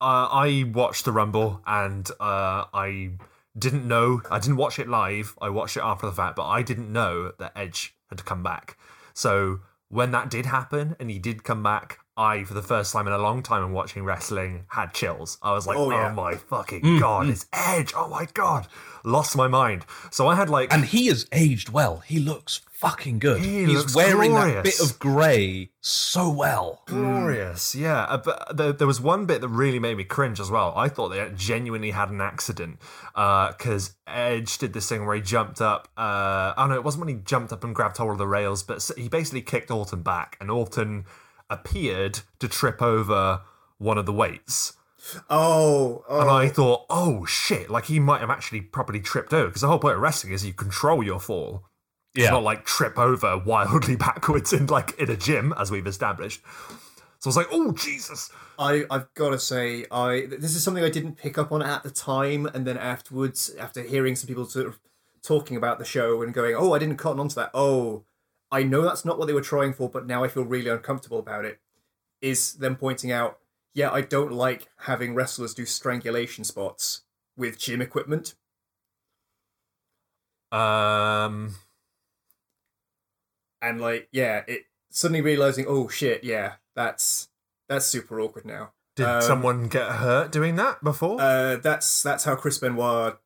uh, 0.00 0.28
I 0.30 0.64
watched 0.74 1.04
the 1.04 1.12
Rumble 1.12 1.62
and 1.66 2.10
uh, 2.18 2.64
I 2.74 3.12
didn't 3.58 3.86
know. 3.86 4.22
I 4.30 4.38
didn't 4.38 4.56
watch 4.56 4.78
it 4.78 4.88
live. 4.88 5.36
I 5.40 5.48
watched 5.50 5.76
it 5.76 5.82
after 5.82 6.06
the 6.06 6.12
fact, 6.12 6.36
but 6.36 6.46
I 6.46 6.62
didn't 6.62 6.92
know 6.92 7.32
that 7.38 7.52
Edge 7.56 7.94
had 8.08 8.24
come 8.24 8.42
back. 8.42 8.78
So 9.14 9.60
when 9.88 10.10
that 10.12 10.30
did 10.30 10.46
happen 10.46 10.96
and 10.98 11.10
he 11.10 11.18
did 11.18 11.44
come 11.44 11.62
back, 11.62 11.98
I, 12.16 12.44
for 12.44 12.54
the 12.54 12.62
first 12.62 12.92
time 12.92 13.06
in 13.06 13.12
a 13.12 13.18
long 13.18 13.42
time 13.42 13.64
in 13.64 13.72
watching 13.72 14.04
wrestling, 14.04 14.64
had 14.68 14.92
chills. 14.92 15.38
I 15.42 15.52
was 15.52 15.66
like, 15.66 15.76
Oh, 15.78 15.86
oh, 15.86 15.90
yeah. 15.90 16.12
my 16.12 16.34
fucking 16.34 16.98
god, 17.00 17.28
it's 17.28 17.46
Edge! 17.52 17.92
Oh 17.96 18.08
my 18.08 18.26
god, 18.34 18.66
lost 19.04 19.36
my 19.36 19.48
mind. 19.48 19.84
So 20.10 20.28
I 20.28 20.34
had 20.34 20.50
like 20.50 20.72
And 20.72 20.84
he 20.84 21.06
has 21.06 21.26
aged 21.32 21.70
well. 21.70 21.98
He 21.98 22.18
looks 22.18 22.60
fucking 22.70 23.18
good. 23.20 23.40
He 23.40 23.64
He's 23.64 23.94
wearing 23.94 24.34
that 24.34 24.64
bit 24.64 24.80
of 24.80 24.98
grey 24.98 25.70
so 25.80 26.28
well. 26.28 26.82
Glorious, 26.86 27.74
yeah. 27.74 28.02
Uh, 28.02 28.16
but 28.18 28.56
there, 28.56 28.72
there 28.72 28.86
was 28.88 29.00
one 29.00 29.24
bit 29.24 29.40
that 29.40 29.48
really 29.48 29.78
made 29.78 29.96
me 29.96 30.04
cringe 30.04 30.40
as 30.40 30.50
well. 30.50 30.72
I 30.76 30.88
thought 30.88 31.10
they 31.10 31.30
genuinely 31.34 31.92
had 31.92 32.10
an 32.10 32.20
accident 32.20 32.78
because 33.14 33.94
Edge 34.06 34.58
did 34.58 34.72
this 34.72 34.88
thing 34.88 35.06
where 35.06 35.14
he 35.16 35.22
jumped 35.22 35.60
up. 35.60 35.88
Uh, 35.96 36.52
oh 36.56 36.66
no, 36.66 36.74
it 36.74 36.84
wasn't 36.84 37.06
when 37.06 37.14
he 37.16 37.22
jumped 37.22 37.52
up 37.52 37.62
and 37.64 37.74
grabbed 37.74 37.96
hold 37.96 38.12
of 38.12 38.18
the 38.18 38.26
rails, 38.26 38.62
but 38.62 38.90
he 38.96 39.08
basically 39.08 39.42
kicked 39.42 39.70
Orton 39.70 40.02
back, 40.02 40.36
and 40.40 40.50
Orton 40.50 41.04
appeared 41.52 42.20
to 42.38 42.48
trip 42.48 42.80
over 42.82 43.42
one 43.78 43.98
of 43.98 44.06
the 44.06 44.12
weights. 44.12 44.74
Oh, 45.28 46.04
oh. 46.08 46.20
And 46.20 46.30
I 46.30 46.46
oh. 46.46 46.48
thought, 46.48 46.86
oh 46.88 47.24
shit, 47.26 47.68
like 47.68 47.86
he 47.86 47.98
might 47.98 48.20
have 48.20 48.30
actually 48.30 48.60
properly 48.60 49.00
tripped 49.00 49.32
over 49.32 49.48
because 49.48 49.62
the 49.62 49.68
whole 49.68 49.78
point 49.78 49.96
of 49.96 50.00
wrestling 50.00 50.32
is 50.32 50.44
you 50.44 50.52
control 50.52 51.02
your 51.02 51.20
fall. 51.20 51.64
It's 52.14 52.30
not 52.30 52.42
like 52.42 52.64
trip 52.66 52.98
over 52.98 53.38
wildly 53.38 53.96
backwards 54.08 54.52
in 54.52 54.66
like 54.66 54.98
in 54.98 55.10
a 55.10 55.16
gym, 55.16 55.54
as 55.58 55.70
we've 55.70 55.86
established. 55.86 56.42
So 57.18 57.28
I 57.28 57.30
was 57.30 57.36
like, 57.36 57.48
oh 57.50 57.72
Jesus. 57.72 58.30
I 58.58 58.84
I've 58.90 59.12
got 59.14 59.30
to 59.30 59.38
say 59.38 59.86
I 59.90 60.26
this 60.26 60.54
is 60.54 60.62
something 60.62 60.84
I 60.84 60.90
didn't 60.90 61.16
pick 61.16 61.38
up 61.38 61.52
on 61.52 61.62
at 61.62 61.82
the 61.82 61.90
time, 61.90 62.46
and 62.46 62.66
then 62.66 62.76
afterwards, 62.76 63.50
after 63.58 63.82
hearing 63.82 64.14
some 64.14 64.28
people 64.28 64.44
sort 64.44 64.66
of 64.66 64.78
talking 65.22 65.56
about 65.56 65.78
the 65.78 65.84
show 65.84 66.22
and 66.22 66.34
going, 66.34 66.54
"Oh, 66.54 66.74
I 66.74 66.78
didn't 66.78 66.96
cotton 66.96 67.20
onto 67.20 67.36
that." 67.36 67.50
Oh, 67.54 68.04
I 68.52 68.62
know 68.62 68.82
that's 68.82 69.04
not 69.04 69.18
what 69.18 69.26
they 69.26 69.32
were 69.32 69.40
trying 69.40 69.72
for, 69.72 69.88
but 69.88 70.06
now 70.06 70.22
I 70.22 70.28
feel 70.28 70.44
really 70.44 70.70
uncomfortable 70.70 71.18
about 71.18 71.44
it. 71.44 71.58
Is 72.20 72.52
them 72.54 72.76
pointing 72.76 73.10
out, 73.10 73.38
yeah, 73.74 73.90
I 73.90 74.02
don't 74.02 74.30
like 74.32 74.68
having 74.80 75.14
wrestlers 75.14 75.54
do 75.54 75.64
strangulation 75.66 76.44
spots 76.44 77.02
with 77.36 77.58
gym 77.58 77.80
equipment. 77.82 78.34
Um 80.52 81.54
and 83.62 83.80
like 83.80 84.08
yeah 84.12 84.42
it 84.46 84.64
suddenly 84.90 85.22
realizing 85.22 85.64
oh 85.66 85.88
shit 85.88 86.22
yeah 86.24 86.54
that's 86.74 87.28
that's 87.68 87.86
super 87.86 88.20
awkward 88.20 88.44
now 88.44 88.72
did 88.96 89.06
Um, 89.06 89.22
someone 89.22 89.68
get 89.68 89.90
hurt 89.92 90.30
doing 90.30 90.56
that 90.56 90.84
before? 90.84 91.18
uh 91.20 91.56
that's 91.56 92.02
that's 92.02 92.24
how 92.24 92.36
chris 92.36 92.58
benoit 92.58 93.18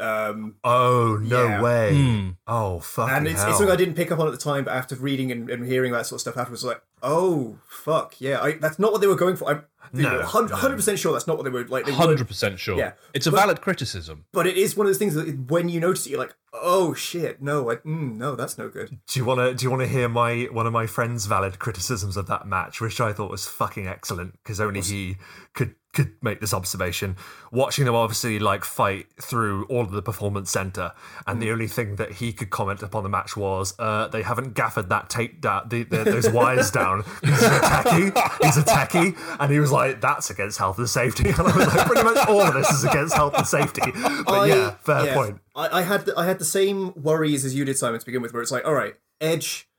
um 0.00 0.56
oh 0.64 1.18
no 1.22 1.46
yeah. 1.46 1.62
way. 1.62 1.94
Hmm. 1.96 2.28
Oh 2.46 2.80
fuck! 2.80 3.10
and 3.10 3.26
it's, 3.28 3.40
hell. 3.40 3.50
it's 3.50 3.58
something 3.58 3.72
i 3.72 3.76
didn't 3.76 3.94
pick 3.94 4.10
up 4.10 4.18
on 4.18 4.26
at 4.26 4.32
the 4.32 4.36
time 4.38 4.64
but 4.64 4.74
after 4.74 4.96
reading 4.96 5.30
and, 5.30 5.48
and 5.50 5.66
hearing 5.66 5.92
that 5.92 6.06
sort 6.06 6.16
of 6.16 6.20
stuff 6.22 6.36
afterwards 6.36 6.64
I 6.64 6.68
was 6.68 6.74
like 6.74 6.82
oh 7.02 7.58
fuck 7.68 8.20
yeah 8.20 8.40
I, 8.40 8.52
that's 8.52 8.78
not 8.78 8.92
what 8.92 9.00
they 9.00 9.06
were 9.06 9.14
going 9.16 9.36
for 9.36 9.48
i'm 9.48 9.64
No, 9.92 10.18
100, 10.18 10.50
no. 10.50 10.74
percent 10.76 10.98
sure 10.98 11.12
that's 11.12 11.26
not 11.26 11.36
what 11.36 11.44
they 11.44 11.50
were 11.50 11.64
like 11.66 11.88
Hundred 11.88 12.26
percent 12.28 12.58
sure. 12.60 12.76
Yeah. 12.78 12.92
It's 13.14 13.26
a 13.26 13.30
But- 13.30 13.40
valid 13.40 13.60
criticism. 13.60 14.24
but 14.32 14.46
it 14.46 14.56
is 14.56 14.76
one 14.76 14.86
of 14.86 14.88
those 14.90 14.98
things 14.98 15.14
that 15.14 15.50
when 15.50 15.68
you 15.68 15.80
notice 15.80 16.06
it 16.06 16.10
you're 16.10 16.18
like 16.20 16.34
oh 16.52 16.92
shit 16.94 17.40
no 17.40 17.70
I, 17.70 17.76
mm, 17.76 18.16
no 18.16 18.34
that's 18.34 18.58
no 18.58 18.68
good 18.68 18.98
do 19.06 19.18
you 19.20 19.24
want 19.24 19.38
to 19.40 19.54
do 19.54 19.64
you 19.64 19.70
want 19.70 19.82
to 19.82 19.88
hear 19.88 20.08
my 20.08 20.48
one 20.52 20.66
of 20.66 20.72
my 20.72 20.86
friends' 20.86 21.26
valid 21.26 21.58
criticisms 21.60 22.16
of 22.16 22.26
that 22.26 22.46
match, 22.46 22.80
which 22.80 23.00
I 23.00 23.12
thought 23.12 23.30
was 23.30 23.46
fucking 23.46 23.86
excellent 23.86 24.32
because 24.42 24.60
only 24.60 24.80
he 24.80 25.16
could 25.54 25.74
could 25.92 26.12
make 26.22 26.40
this 26.40 26.54
observation. 26.54 27.16
Watching 27.50 27.84
them 27.84 27.94
obviously 27.94 28.38
like 28.38 28.64
fight 28.64 29.06
through 29.20 29.64
all 29.64 29.82
of 29.82 29.90
the 29.90 30.02
performance 30.02 30.50
center, 30.50 30.92
and 31.26 31.42
the 31.42 31.50
only 31.50 31.66
thing 31.66 31.96
that 31.96 32.12
he 32.12 32.32
could 32.32 32.50
comment 32.50 32.82
upon 32.82 33.02
the 33.02 33.08
match 33.08 33.36
was 33.36 33.74
uh, 33.78 34.08
they 34.08 34.22
haven't 34.22 34.54
gaffered 34.54 34.88
that 34.90 35.10
tape 35.10 35.40
down, 35.40 35.68
the, 35.68 35.82
the, 35.84 36.04
those 36.04 36.30
wires 36.30 36.70
down. 36.80 37.04
He's 37.22 37.42
a 37.42 37.60
techie, 37.60 38.44
he's 38.44 38.56
a 38.56 38.62
techie, 38.62 39.16
and 39.40 39.52
he 39.52 39.58
was 39.58 39.72
like, 39.72 40.00
"That's 40.00 40.30
against 40.30 40.58
health 40.58 40.78
and 40.78 40.88
safety." 40.88 41.30
And 41.40 41.48
I 41.48 41.56
was 41.56 41.74
like, 41.74 41.86
"Pretty 41.86 42.02
much 42.02 42.28
all 42.28 42.42
of 42.42 42.54
this 42.54 42.70
is 42.70 42.84
against 42.84 43.14
health 43.14 43.34
and 43.34 43.46
safety." 43.46 43.90
But 43.92 44.28
I- 44.28 44.46
yeah, 44.46 44.70
fair 44.82 45.06
yeah, 45.06 45.14
point. 45.14 45.40
I, 45.56 45.80
I 45.80 45.82
had 45.82 46.04
the, 46.06 46.18
I 46.18 46.26
had 46.26 46.38
the 46.38 46.44
same 46.44 46.92
worries 46.94 47.44
as 47.44 47.54
you 47.54 47.64
did, 47.64 47.76
Simon, 47.78 47.98
to 47.98 48.06
begin 48.06 48.22
with, 48.22 48.32
where 48.32 48.42
it's 48.42 48.52
like, 48.52 48.64
all 48.64 48.74
right, 48.74 48.94
Edge. 49.20 49.69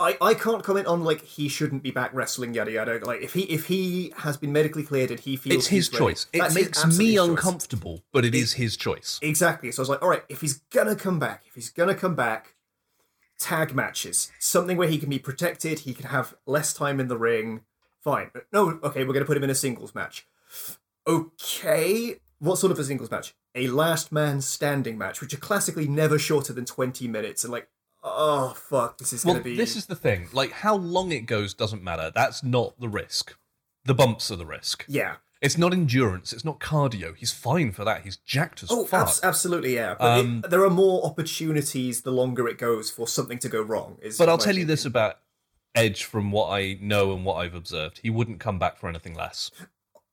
I, 0.00 0.16
I 0.20 0.34
can't 0.34 0.62
comment 0.62 0.86
on 0.86 1.04
like 1.04 1.22
he 1.22 1.48
shouldn't 1.48 1.82
be 1.82 1.90
back 1.90 2.10
wrestling 2.12 2.54
yada 2.54 2.70
yada. 2.72 2.98
Like 3.04 3.20
if 3.22 3.32
he 3.34 3.42
if 3.42 3.66
he 3.66 4.12
has 4.18 4.36
been 4.36 4.52
medically 4.52 4.82
cleared 4.82 5.10
and 5.10 5.20
he 5.20 5.36
feels 5.36 5.56
It's 5.56 5.66
his 5.68 5.86
he's 5.88 6.00
ready, 6.00 6.12
choice. 6.12 6.26
It 6.32 6.54
makes 6.54 6.98
me 6.98 7.16
choice. 7.16 7.28
uncomfortable, 7.28 8.02
but 8.12 8.24
it 8.24 8.34
is 8.34 8.54
his 8.54 8.76
choice. 8.76 9.18
exactly. 9.22 9.70
So 9.72 9.80
I 9.80 9.82
was 9.82 9.88
like 9.88 10.02
all 10.02 10.08
right 10.08 10.24
if 10.28 10.40
he's 10.40 10.54
gonna 10.70 10.96
come 10.96 11.18
back 11.18 11.44
if 11.46 11.54
he's 11.54 11.70
gonna 11.70 11.94
come 11.94 12.14
back 12.14 12.54
tag 13.38 13.74
matches. 13.74 14.30
Something 14.38 14.76
where 14.76 14.88
he 14.88 14.98
can 14.98 15.10
be 15.10 15.18
protected 15.18 15.80
he 15.80 15.94
can 15.94 16.06
have 16.06 16.34
less 16.46 16.72
time 16.72 16.98
in 17.00 17.08
the 17.08 17.18
ring. 17.18 17.62
Fine. 18.02 18.30
But 18.32 18.46
no 18.52 18.78
okay 18.82 19.04
we're 19.04 19.12
gonna 19.12 19.24
put 19.24 19.36
him 19.36 19.44
in 19.44 19.50
a 19.50 19.54
singles 19.54 19.94
match. 19.94 20.26
Okay 21.06 22.16
what 22.40 22.56
sort 22.56 22.70
of 22.70 22.78
a 22.78 22.84
singles 22.84 23.10
match? 23.10 23.34
A 23.54 23.66
last 23.66 24.12
man 24.12 24.40
standing 24.40 24.96
match 24.96 25.20
which 25.20 25.34
are 25.34 25.38
classically 25.38 25.88
never 25.88 26.18
shorter 26.18 26.52
than 26.52 26.64
20 26.64 27.08
minutes 27.08 27.42
and 27.44 27.52
like 27.52 27.68
oh 28.02 28.54
fuck 28.56 28.98
this 28.98 29.12
is 29.12 29.24
Well, 29.24 29.34
gonna 29.34 29.44
be 29.44 29.56
this 29.56 29.76
is 29.76 29.86
the 29.86 29.96
thing. 29.96 30.28
Like, 30.32 30.52
how 30.52 30.76
long 30.76 31.12
it 31.12 31.26
goes 31.26 31.54
doesn't 31.54 31.82
matter. 31.82 32.10
That's 32.14 32.42
not 32.42 32.78
the 32.80 32.88
risk. 32.88 33.36
The 33.84 33.94
bumps 33.94 34.30
are 34.30 34.36
the 34.36 34.46
risk. 34.46 34.84
yeah 34.88 35.16
It's 35.40 35.56
not 35.56 35.72
endurance. 35.72 36.32
It's 36.32 36.44
not 36.44 36.58
cardio. 36.60 37.16
He's 37.16 37.32
fine 37.32 37.72
for 37.72 37.84
that. 37.84 38.02
He's 38.02 38.16
jacked 38.18 38.62
as 38.62 38.70
Oh, 38.70 38.84
fuck. 38.84 39.02
abs- 39.08 39.20
absolutely, 39.22 39.74
yeah. 39.76 39.94
But 39.98 40.18
Um, 40.20 40.42
it, 40.44 40.50
there 40.50 40.64
are 40.64 40.70
more 40.70 41.04
opportunities 41.06 42.02
the 42.02 42.10
longer 42.10 42.48
it 42.48 42.58
goes 42.58 42.90
for 42.90 43.06
something 43.08 43.38
to 43.38 43.48
go 43.48 43.62
wrong. 43.62 43.98
Is 44.02 44.18
But 44.18 44.28
I'll 44.28 44.36
tell 44.38 44.56
you 44.56 44.64
this 44.64 44.84
about 44.84 45.18
Edge 45.74 46.04
from 46.04 46.32
what 46.32 46.48
I 46.50 46.78
know 46.80 47.12
and 47.12 47.24
what 47.24 47.36
I've 47.36 47.54
observed. 47.54 48.00
He 48.02 48.10
wouldn't 48.10 48.40
come 48.40 48.58
back 48.58 48.78
for 48.78 48.88
anything 48.88 49.14
less. 49.14 49.50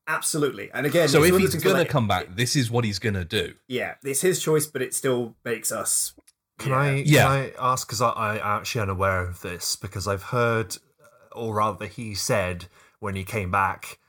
absolutely. 0.08 0.70
And 0.74 0.86
again, 0.86 1.08
So 1.08 1.24
if 1.24 1.36
he's 1.38 1.56
going 1.56 1.84
to 1.84 1.92
come 1.92 2.08
back, 2.08 2.36
this 2.36 2.56
is 2.56 2.70
what 2.70 2.86
he's 2.86 3.00
going 3.00 3.16
to 3.16 3.26
do. 3.26 3.56
yeah, 3.68 3.96
it's 4.04 4.22
his 4.22 4.42
choice, 4.42 4.68
but 4.68 4.82
it 4.82 4.94
still 4.94 5.36
makes 5.44 5.72
us. 5.72 6.14
Can 6.60 6.72
yeah. 6.72 6.78
I 6.78 6.92
Yeah. 7.06 7.24
can 7.24 7.32
I 7.32 7.52
ask 7.72 7.88
because 7.88 8.02
I, 8.02 8.10
I 8.10 8.58
actually 8.58 8.82
unaware 8.82 9.22
of 9.22 9.42
this 9.42 9.76
because 9.76 10.08
I've 10.08 10.24
heard, 10.24 10.78
or 11.32 11.56
rather, 11.56 11.86
he 11.88 12.16
said 12.16 12.66
when 13.00 13.16
he 13.16 13.24
came 13.24 13.52
back. 13.52 14.00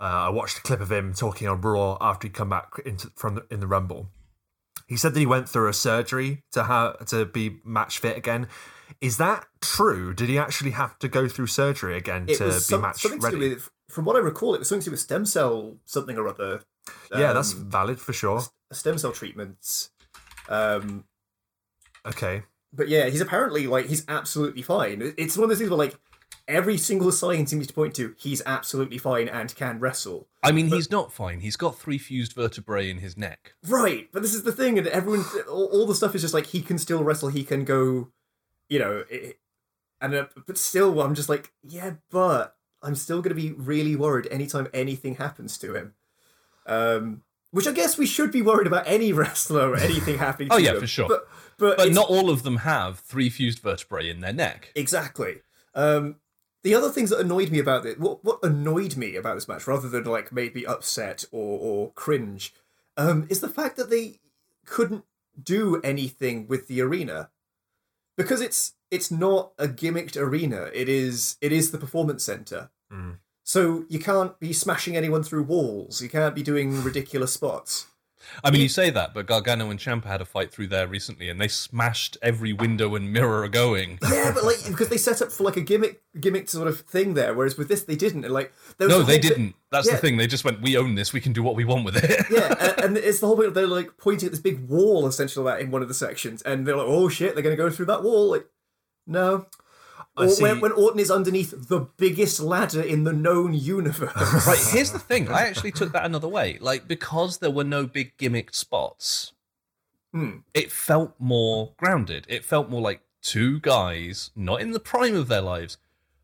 Uh, 0.00 0.04
I 0.04 0.28
watched 0.28 0.58
a 0.58 0.62
clip 0.62 0.80
of 0.80 0.92
him 0.92 1.12
talking 1.12 1.48
on 1.48 1.60
Raw 1.60 1.98
after 2.00 2.28
he'd 2.28 2.34
come 2.34 2.50
back 2.50 2.70
into 2.86 3.10
from 3.16 3.34
the, 3.34 3.46
in 3.50 3.58
the 3.60 3.66
Rumble. 3.66 4.08
He 4.86 4.96
said 4.96 5.12
that 5.12 5.18
he 5.20 5.26
went 5.26 5.48
through 5.48 5.68
a 5.68 5.72
surgery 5.74 6.44
to 6.52 6.64
have 6.64 7.04
to 7.06 7.26
be 7.26 7.56
match 7.64 7.98
fit 7.98 8.16
again. 8.16 8.46
Is 9.00 9.16
that 9.18 9.44
true? 9.60 10.14
Did 10.14 10.28
he 10.28 10.38
actually 10.38 10.70
have 10.70 10.98
to 11.00 11.08
go 11.08 11.28
through 11.28 11.48
surgery 11.48 11.96
again 11.96 12.26
It 12.28 12.36
to 12.38 12.44
was 12.44 12.68
be 12.68 12.78
match 12.78 13.02
something 13.02 13.20
to 13.20 13.24
ready? 13.26 13.38
do 13.40 13.50
with, 13.56 13.70
from 13.90 14.04
what 14.06 14.16
I 14.16 14.20
recall, 14.20 14.54
it 14.54 14.60
was 14.60 14.68
something 14.68 14.82
to 14.84 14.86
do 14.86 14.90
with 14.92 15.00
stem 15.00 15.26
cell 15.26 15.76
something 15.84 16.16
or 16.16 16.28
other. 16.28 16.62
yeah, 17.14 17.32
that's 17.32 17.52
um, 17.54 17.68
valid 17.68 18.00
for 18.00 18.12
sure. 18.12 18.42
stem 18.72 18.96
cell 18.98 19.12
treatments. 19.12 19.90
Um, 20.48 21.04
Okay. 22.06 22.42
but 22.72 22.88
yeah, 22.88 23.08
he's 23.08 23.20
apparently 23.20 23.66
like 23.66 23.86
he's 23.86 24.04
absolutely 24.08 24.62
fine. 24.62 25.14
It's 25.16 25.36
one 25.36 25.44
of 25.44 25.48
those 25.48 25.58
things 25.58 25.70
where 25.70 25.78
like 25.78 25.96
every 26.46 26.78
single 26.78 27.12
sign 27.12 27.46
seems 27.46 27.66
to 27.66 27.74
point 27.74 27.94
to 27.94 28.14
he's 28.18 28.42
absolutely 28.46 28.98
fine 28.98 29.28
and 29.28 29.54
can 29.54 29.78
wrestle. 29.80 30.28
I 30.42 30.52
mean, 30.52 30.68
he's 30.68 30.90
not 30.90 31.12
fine. 31.12 31.40
He's 31.40 31.56
got 31.56 31.78
three 31.78 31.98
fused 31.98 32.32
vertebrae 32.32 32.90
in 32.90 32.98
his 32.98 33.16
neck. 33.16 33.54
Right, 33.66 34.08
but 34.12 34.22
this 34.22 34.34
is 34.34 34.44
the 34.44 34.52
thing, 34.52 34.78
and 34.78 34.86
everyone, 34.86 35.24
all, 35.48 35.66
all 35.66 35.86
the 35.86 35.94
stuff 35.94 36.14
is 36.14 36.22
just 36.22 36.34
like 36.34 36.46
he 36.46 36.62
can 36.62 36.78
still 36.78 37.02
wrestle, 37.04 37.28
he 37.28 37.44
can 37.44 37.64
go, 37.64 38.08
you 38.68 38.78
know, 38.78 39.04
it, 39.10 39.38
and 40.00 40.14
uh, 40.14 40.26
but 40.46 40.56
still, 40.58 41.00
I'm 41.02 41.14
just 41.14 41.28
like, 41.28 41.52
yeah, 41.62 41.94
but 42.10 42.56
I'm 42.82 42.94
still 42.94 43.20
going 43.20 43.34
to 43.34 43.42
be 43.42 43.52
really 43.52 43.96
worried 43.96 44.28
anytime 44.30 44.68
anything 44.72 45.16
happens 45.16 45.58
to 45.58 45.74
him. 45.74 45.94
Um, 46.66 47.22
which 47.50 47.66
I 47.66 47.72
guess 47.72 47.96
we 47.98 48.06
should 48.06 48.30
be 48.32 48.42
worried 48.42 48.66
about 48.66 48.84
any 48.86 49.12
wrestler 49.20 49.70
or 49.70 49.76
anything 49.76 50.18
happening. 50.18 50.48
to 50.50 50.54
Oh, 50.54 50.58
yeah, 50.58 50.72
them. 50.72 50.80
for 50.82 50.86
sure. 50.86 51.08
But 51.08 51.28
but, 51.58 51.76
But 51.76 51.92
not 51.92 52.08
all 52.08 52.30
of 52.30 52.44
them 52.44 52.58
have 52.58 53.00
three 53.00 53.28
fused 53.30 53.58
vertebrae 53.60 54.08
in 54.08 54.20
their 54.20 54.32
neck. 54.32 54.70
Exactly. 54.76 55.40
Um, 55.74 56.16
the 56.62 56.74
other 56.74 56.88
things 56.88 57.10
that 57.10 57.18
annoyed 57.18 57.50
me 57.50 57.58
about 57.58 57.84
it, 57.86 57.98
what 57.98 58.24
what 58.24 58.38
annoyed 58.42 58.96
me 58.96 59.16
about 59.16 59.34
this 59.34 59.48
match, 59.48 59.66
rather 59.66 59.88
than 59.88 60.04
like 60.04 60.30
made 60.32 60.54
me 60.54 60.64
upset 60.64 61.24
or 61.32 61.58
or 61.58 61.92
cringe, 61.92 62.54
um, 62.96 63.26
is 63.28 63.40
the 63.40 63.48
fact 63.48 63.76
that 63.76 63.90
they 63.90 64.20
couldn't 64.66 65.04
do 65.42 65.80
anything 65.82 66.46
with 66.48 66.66
the 66.68 66.80
arena 66.80 67.30
because 68.16 68.40
it's 68.40 68.74
it's 68.90 69.10
not 69.10 69.52
a 69.58 69.66
gimmicked 69.68 70.16
arena. 70.16 70.70
It 70.74 70.88
is 70.88 71.36
it 71.40 71.52
is 71.52 71.70
the 71.70 71.78
performance 71.78 72.24
center. 72.24 72.70
Mm. 72.92 73.18
So 73.48 73.86
you 73.88 73.98
can't 73.98 74.38
be 74.38 74.52
smashing 74.52 74.94
anyone 74.94 75.22
through 75.22 75.44
walls. 75.44 76.02
You 76.02 76.10
can't 76.10 76.34
be 76.34 76.42
doing 76.42 76.82
ridiculous 76.84 77.32
spots. 77.32 77.86
I 78.44 78.50
mean, 78.50 78.60
you 78.60 78.68
say 78.68 78.90
that, 78.90 79.14
but 79.14 79.24
Gargano 79.24 79.70
and 79.70 79.80
Ciampa 79.80 80.04
had 80.04 80.20
a 80.20 80.26
fight 80.26 80.52
through 80.52 80.66
there 80.66 80.86
recently, 80.86 81.30
and 81.30 81.40
they 81.40 81.48
smashed 81.48 82.18
every 82.20 82.52
window 82.52 82.94
and 82.94 83.10
mirror 83.10 83.48
going. 83.48 84.00
Yeah, 84.12 84.32
but 84.34 84.44
like 84.44 84.58
because 84.68 84.90
they 84.90 84.98
set 84.98 85.22
up 85.22 85.32
for 85.32 85.44
like 85.44 85.56
a 85.56 85.62
gimmick 85.62 86.02
gimmick 86.20 86.50
sort 86.50 86.68
of 86.68 86.80
thing 86.80 87.14
there, 87.14 87.32
whereas 87.32 87.56
with 87.56 87.68
this 87.68 87.84
they 87.84 87.96
didn't. 87.96 88.26
And 88.26 88.34
like 88.34 88.52
there 88.76 88.86
was 88.86 88.98
No, 88.98 89.02
they 89.02 89.18
didn't. 89.18 89.54
That's 89.72 89.86
Yeah. 89.86 89.94
the 89.94 89.98
thing. 90.02 90.18
They 90.18 90.26
just 90.26 90.44
went, 90.44 90.60
"We 90.60 90.76
own 90.76 90.94
this. 90.94 91.14
We 91.14 91.20
can 91.22 91.32
do 91.32 91.42
what 91.42 91.56
we 91.56 91.64
want 91.64 91.86
with 91.86 91.96
it." 91.96 92.26
yeah, 92.30 92.52
a- 92.60 92.84
and 92.84 92.98
it's 92.98 93.20
the 93.20 93.28
whole 93.28 93.36
point. 93.36 93.54
They're 93.54 93.66
like 93.66 93.96
pointing 93.96 94.26
at 94.26 94.32
this 94.32 94.40
big 94.42 94.68
wall, 94.68 95.06
essentially, 95.06 95.46
that 95.46 95.60
in 95.62 95.70
one 95.70 95.80
of 95.80 95.88
the 95.88 95.94
sections, 95.94 96.42
and 96.42 96.66
they're 96.66 96.76
like, 96.76 96.86
"Oh 96.86 97.08
shit, 97.08 97.32
they're 97.34 97.42
going 97.42 97.56
to 97.56 97.62
go 97.62 97.70
through 97.70 97.86
that 97.86 98.02
wall." 98.02 98.28
Like, 98.32 98.46
no. 99.06 99.46
I 100.18 100.24
Or 100.24 100.28
see. 100.28 100.42
when, 100.42 100.60
when 100.60 100.72
Orton 100.72 101.00
is 101.00 101.10
underneath 101.10 101.68
the 101.68 101.80
biggest 101.96 102.40
ladder 102.40 102.82
in 102.82 103.04
the 103.04 103.12
known 103.12 103.54
universe. 103.54 104.46
right. 104.46 104.58
Here's 104.72 104.92
the 104.92 104.98
thing. 104.98 105.28
I 105.28 105.42
actually 105.46 105.72
took 105.72 105.92
that 105.92 106.04
another 106.04 106.28
way. 106.28 106.58
Like 106.60 106.88
because 106.88 107.38
there 107.38 107.50
were 107.50 107.64
no 107.64 107.86
big 107.86 108.16
gimmicked 108.18 108.54
spots, 108.54 109.32
Hmm. 110.12 110.38
it 110.54 110.72
felt 110.72 111.14
more 111.18 111.72
grounded. 111.76 112.24
It 112.28 112.44
felt 112.44 112.70
more 112.70 112.80
like 112.80 113.02
two 113.22 113.60
guys, 113.60 114.30
not 114.34 114.60
in 114.62 114.70
the 114.70 114.80
prime 114.80 115.14
of 115.14 115.28
their 115.28 115.42
lives, 115.42 115.76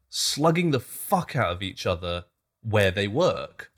slugging 0.09 0.71
the 0.71 0.81
fuck 0.81 1.37
out 1.37 1.53
of 1.53 1.63
each 1.63 1.85
other 1.87 2.25
where 2.63 2.91
they 2.91 3.07
work. 3.09 3.71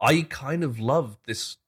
I 0.00 0.22
kind 0.22 0.64
of 0.64 0.78
loved 0.80 1.18
this 1.26 1.58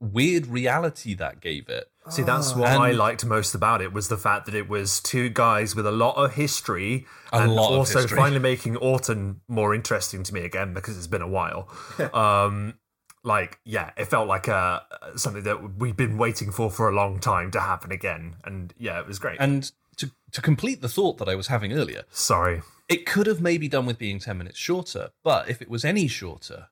weird 0.00 0.46
reality 0.46 1.12
that 1.14 1.40
gave 1.40 1.68
it. 1.68 1.90
See, 2.10 2.22
that's 2.22 2.54
what 2.54 2.68
I 2.68 2.92
liked 2.92 3.24
most 3.24 3.54
about 3.54 3.82
it 3.82 3.92
was 3.92 4.08
the 4.08 4.16
fact 4.16 4.46
that 4.46 4.54
it 4.54 4.68
was 4.68 5.00
two 5.00 5.28
guys 5.28 5.76
with 5.76 5.86
a 5.86 5.92
lot 5.92 6.16
of 6.16 6.34
history, 6.34 7.06
and 7.32 7.52
lot 7.52 7.70
also 7.70 8.00
history. 8.00 8.16
finally 8.16 8.40
making 8.40 8.76
Orton 8.76 9.40
more 9.46 9.74
interesting 9.74 10.22
to 10.22 10.34
me 10.34 10.40
again 10.40 10.72
because 10.72 10.96
it's 10.96 11.06
been 11.06 11.22
a 11.22 11.28
while. 11.28 11.68
um, 12.14 12.74
like, 13.22 13.60
yeah, 13.64 13.90
it 13.96 14.06
felt 14.06 14.26
like 14.26 14.48
uh, 14.48 14.80
something 15.16 15.42
that 15.42 15.78
we've 15.78 15.96
been 15.96 16.16
waiting 16.16 16.50
for 16.50 16.70
for 16.70 16.88
a 16.88 16.94
long 16.94 17.20
time 17.20 17.50
to 17.50 17.60
happen 17.60 17.92
again, 17.92 18.36
and 18.44 18.72
yeah, 18.78 18.98
it 19.00 19.06
was 19.06 19.18
great. 19.18 19.36
And 19.38 19.70
to 19.96 20.10
to 20.32 20.40
complete 20.40 20.80
the 20.80 20.88
thought 20.88 21.18
that 21.18 21.28
I 21.28 21.34
was 21.34 21.48
having 21.48 21.72
earlier, 21.72 22.04
Sorry, 22.10 22.62
it 22.88 23.04
could 23.04 23.26
have 23.26 23.40
maybe 23.40 23.68
done 23.68 23.84
with 23.84 23.98
being 23.98 24.18
10 24.18 24.38
minutes 24.38 24.58
shorter, 24.58 25.10
but 25.22 25.50
if 25.50 25.60
it 25.60 25.68
was 25.68 25.84
any 25.84 26.08
shorter, 26.08 26.68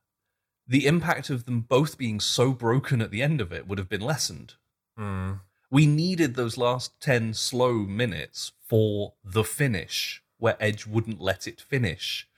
the 0.66 0.86
impact 0.86 1.28
of 1.28 1.44
them 1.44 1.60
both 1.60 1.98
being 1.98 2.20
so 2.20 2.52
broken 2.52 3.02
at 3.02 3.10
the 3.10 3.22
end 3.22 3.40
of 3.40 3.52
it 3.52 3.68
would 3.68 3.78
have 3.78 3.88
been 3.88 4.00
lessened. 4.00 4.54
Mm. 4.98 5.40
We 5.70 5.86
needed 5.86 6.34
those 6.34 6.56
last 6.56 7.00
10 7.00 7.34
slow 7.34 7.72
minutes 7.74 8.52
for 8.68 9.14
the 9.24 9.44
finish, 9.44 10.22
where 10.38 10.56
Edge 10.60 10.86
wouldn't 10.86 11.20
let 11.20 11.46
it 11.46 11.60
finish. 11.60 12.28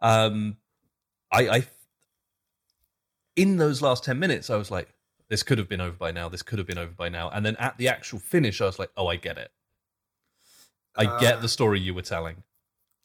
Um, 0.00 0.56
I, 1.32 1.48
I, 1.48 1.66
in 3.36 3.56
those 3.56 3.80
last 3.82 4.04
10 4.04 4.18
minutes, 4.18 4.50
I 4.50 4.56
was 4.56 4.70
like, 4.70 4.94
this 5.28 5.42
could 5.42 5.58
have 5.58 5.68
been 5.68 5.80
over 5.80 5.96
by 5.96 6.10
now, 6.10 6.28
this 6.28 6.42
could 6.42 6.58
have 6.58 6.66
been 6.66 6.78
over 6.78 6.92
by 6.92 7.08
now. 7.08 7.30
And 7.30 7.46
then 7.46 7.56
at 7.56 7.78
the 7.78 7.88
actual 7.88 8.18
finish, 8.18 8.60
I 8.60 8.66
was 8.66 8.78
like, 8.78 8.90
oh, 8.96 9.06
I 9.06 9.16
get 9.16 9.38
it. 9.38 9.50
I 10.96 11.04
Uh, 11.06 11.18
get 11.20 11.40
the 11.40 11.48
story 11.48 11.80
you 11.80 11.94
were 11.94 12.02
telling. 12.02 12.42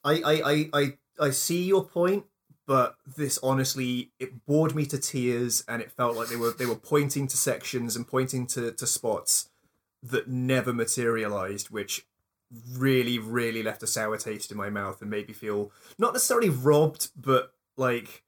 I, 0.03 0.21
I, 0.25 0.51
I, 0.51 0.69
I, 0.73 0.97
I 1.19 1.29
see 1.29 1.63
your 1.63 1.85
point, 1.85 2.25
but 2.67 2.95
this 3.05 3.39
honestly 3.43 4.11
it 4.19 4.45
bored 4.45 4.75
me 4.75 4.85
to 4.87 4.97
tears, 4.97 5.63
and 5.67 5.81
it 5.81 5.91
felt 5.91 6.15
like 6.15 6.29
they 6.29 6.35
were 6.35 6.51
they 6.51 6.65
were 6.65 6.75
pointing 6.75 7.27
to 7.27 7.37
sections 7.37 7.95
and 7.95 8.07
pointing 8.07 8.47
to, 8.47 8.71
to 8.71 8.87
spots 8.87 9.49
that 10.01 10.27
never 10.27 10.73
materialized, 10.73 11.69
which 11.69 12.05
really, 12.73 13.17
really 13.17 13.63
left 13.63 13.83
a 13.83 13.87
sour 13.87 14.17
taste 14.17 14.51
in 14.51 14.57
my 14.57 14.69
mouth 14.69 15.01
and 15.01 15.09
made 15.09 15.27
me 15.27 15.33
feel 15.33 15.71
not 15.97 16.13
necessarily 16.13 16.49
robbed, 16.49 17.09
but 17.15 17.53
like 17.77 18.23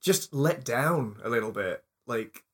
just 0.00 0.32
let 0.32 0.64
down 0.64 1.16
a 1.24 1.28
little 1.28 1.52
bit. 1.52 1.84
Like 2.06 2.44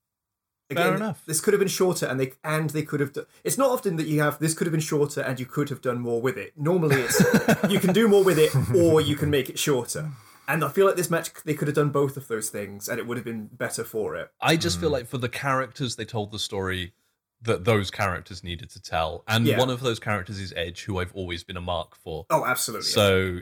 Fair 0.74 0.96
enough. 0.96 1.22
This 1.26 1.40
could 1.40 1.52
have 1.52 1.58
been 1.58 1.68
shorter, 1.68 2.06
and 2.06 2.18
they 2.18 2.32
and 2.42 2.70
they 2.70 2.82
could 2.82 3.00
have. 3.00 3.12
Do- 3.12 3.26
it's 3.44 3.58
not 3.58 3.70
often 3.70 3.96
that 3.96 4.06
you 4.06 4.20
have 4.22 4.38
this 4.38 4.54
could 4.54 4.66
have 4.66 4.72
been 4.72 4.80
shorter, 4.80 5.20
and 5.20 5.38
you 5.38 5.46
could 5.46 5.68
have 5.68 5.82
done 5.82 5.98
more 5.98 6.20
with 6.20 6.36
it. 6.36 6.54
Normally, 6.56 6.96
it's 7.02 7.20
you 7.70 7.78
can 7.78 7.92
do 7.92 8.08
more 8.08 8.24
with 8.24 8.38
it, 8.38 8.54
or 8.74 9.00
you 9.00 9.16
can 9.16 9.28
make 9.30 9.50
it 9.50 9.58
shorter. 9.58 10.10
And 10.52 10.62
I 10.62 10.68
feel 10.68 10.86
like 10.86 10.96
this 10.96 11.08
match, 11.08 11.30
they 11.44 11.54
could 11.54 11.66
have 11.68 11.74
done 11.74 11.88
both 11.88 12.18
of 12.18 12.28
those 12.28 12.50
things, 12.50 12.88
and 12.88 12.98
it 12.98 13.06
would 13.06 13.16
have 13.16 13.24
been 13.24 13.46
better 13.46 13.84
for 13.84 14.14
it. 14.16 14.30
I 14.40 14.56
just 14.56 14.78
feel 14.78 14.90
mm. 14.90 14.94
like 14.94 15.06
for 15.06 15.16
the 15.16 15.28
characters, 15.28 15.96
they 15.96 16.04
told 16.04 16.30
the 16.30 16.38
story 16.38 16.92
that 17.40 17.64
those 17.64 17.90
characters 17.90 18.44
needed 18.44 18.68
to 18.70 18.82
tell. 18.82 19.24
And 19.26 19.46
Yeah. 19.46 19.58
one 19.58 19.70
of 19.70 19.80
those 19.80 19.98
characters 19.98 20.38
is 20.38 20.52
Edge, 20.54 20.82
who 20.82 20.98
I've 20.98 21.14
always 21.14 21.42
been 21.42 21.56
a 21.56 21.62
mark 21.62 21.96
for. 21.96 22.26
Oh, 22.28 22.44
absolutely. 22.44 22.86
So 22.86 23.40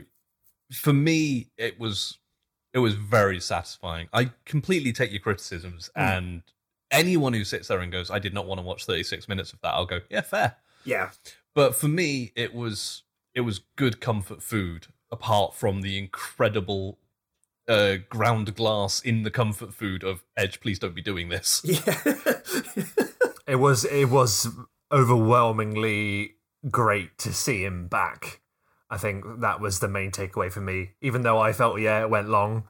for 0.71 0.93
me, 0.93 1.51
it 1.57 1.79
was 1.79 2.17
it 2.73 2.79
was 2.79 2.93
very 2.93 3.41
satisfying. 3.41 4.07
I 4.13 4.31
completely 4.45 4.93
take 4.93 5.11
your 5.11 5.19
criticisms 5.19 5.89
mm. 5.97 6.01
and 6.01 6.43
anyone 6.91 7.33
who 7.33 7.43
sits 7.43 7.67
there 7.67 7.79
and 7.79 7.91
goes, 7.91 8.09
I 8.09 8.19
did 8.19 8.33
not 8.33 8.47
want 8.47 8.59
to 8.59 8.65
watch 8.65 8.85
36 8.85 9.27
minutes 9.27 9.51
of 9.51 9.59
that, 9.61 9.73
I'll 9.73 9.85
go, 9.85 9.99
yeah, 10.09 10.21
fair. 10.21 10.55
yeah, 10.85 11.11
But 11.53 11.75
for 11.75 11.89
me, 11.89 12.31
it 12.35 12.53
was 12.53 13.03
it 13.33 13.41
was 13.41 13.59
good 13.75 13.99
comfort 14.01 14.41
food, 14.41 14.87
apart 15.11 15.53
from 15.53 15.81
the 15.81 15.97
incredible 15.97 16.97
uh, 17.67 17.97
ground 18.09 18.55
glass 18.55 18.99
in 18.99 19.23
the 19.23 19.31
comfort 19.31 19.73
food 19.73 20.03
of 20.03 20.23
Edge, 20.35 20.59
please 20.59 20.79
don't 20.79 20.95
be 20.95 21.01
doing 21.01 21.29
this. 21.29 21.61
yeah. 21.65 22.01
it 23.47 23.57
was 23.57 23.85
it 23.85 24.09
was 24.09 24.47
overwhelmingly 24.91 26.35
great 26.69 27.17
to 27.19 27.33
see 27.33 27.63
him 27.63 27.87
back. 27.87 28.41
I 28.89 28.97
think 28.97 29.23
that 29.39 29.61
was 29.61 29.79
the 29.79 29.87
main 29.87 30.11
takeaway 30.11 30.51
for 30.51 30.61
me. 30.61 30.91
Even 31.01 31.21
though 31.21 31.39
I 31.39 31.53
felt 31.53 31.79
yeah 31.79 32.01
it 32.01 32.09
went 32.09 32.29
long, 32.29 32.65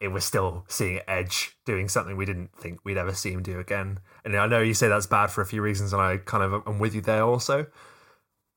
it 0.00 0.08
was 0.08 0.24
still 0.24 0.64
seeing 0.68 1.00
Edge 1.06 1.56
doing 1.64 1.88
something 1.88 2.16
we 2.16 2.24
didn't 2.24 2.50
think 2.58 2.80
we'd 2.84 2.96
ever 2.96 3.14
see 3.14 3.32
him 3.32 3.42
do 3.42 3.58
again. 3.58 4.00
And 4.24 4.36
I 4.36 4.46
know 4.46 4.60
you 4.60 4.74
say 4.74 4.88
that's 4.88 5.06
bad 5.06 5.30
for 5.30 5.40
a 5.40 5.46
few 5.46 5.62
reasons, 5.62 5.92
and 5.92 6.02
I 6.02 6.18
kind 6.18 6.42
of 6.42 6.66
am 6.66 6.78
with 6.78 6.94
you 6.94 7.00
there 7.00 7.24
also. 7.24 7.66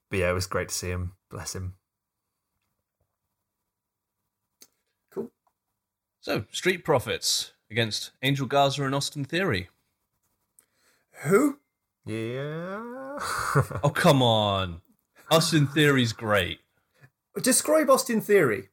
But 0.09 0.19
yeah, 0.19 0.29
it 0.29 0.33
was 0.33 0.47
great 0.47 0.69
to 0.69 0.75
see 0.75 0.89
him. 0.89 1.13
Bless 1.29 1.55
him. 1.55 1.75
So, 6.29 6.45
Street 6.51 6.83
Profits 6.83 7.53
against 7.71 8.11
Angel 8.21 8.45
Garza 8.45 8.83
and 8.83 8.93
Austin 8.93 9.25
Theory. 9.25 9.69
Who? 11.23 11.57
Yeah. 12.05 13.17
Oh, 13.83 13.91
come 13.91 14.21
on. 14.21 14.81
Austin 15.31 15.65
Theory's 15.65 16.13
great. 16.13 16.59
Describe 17.41 17.89
Austin 17.89 18.21
Theory. 18.21 18.69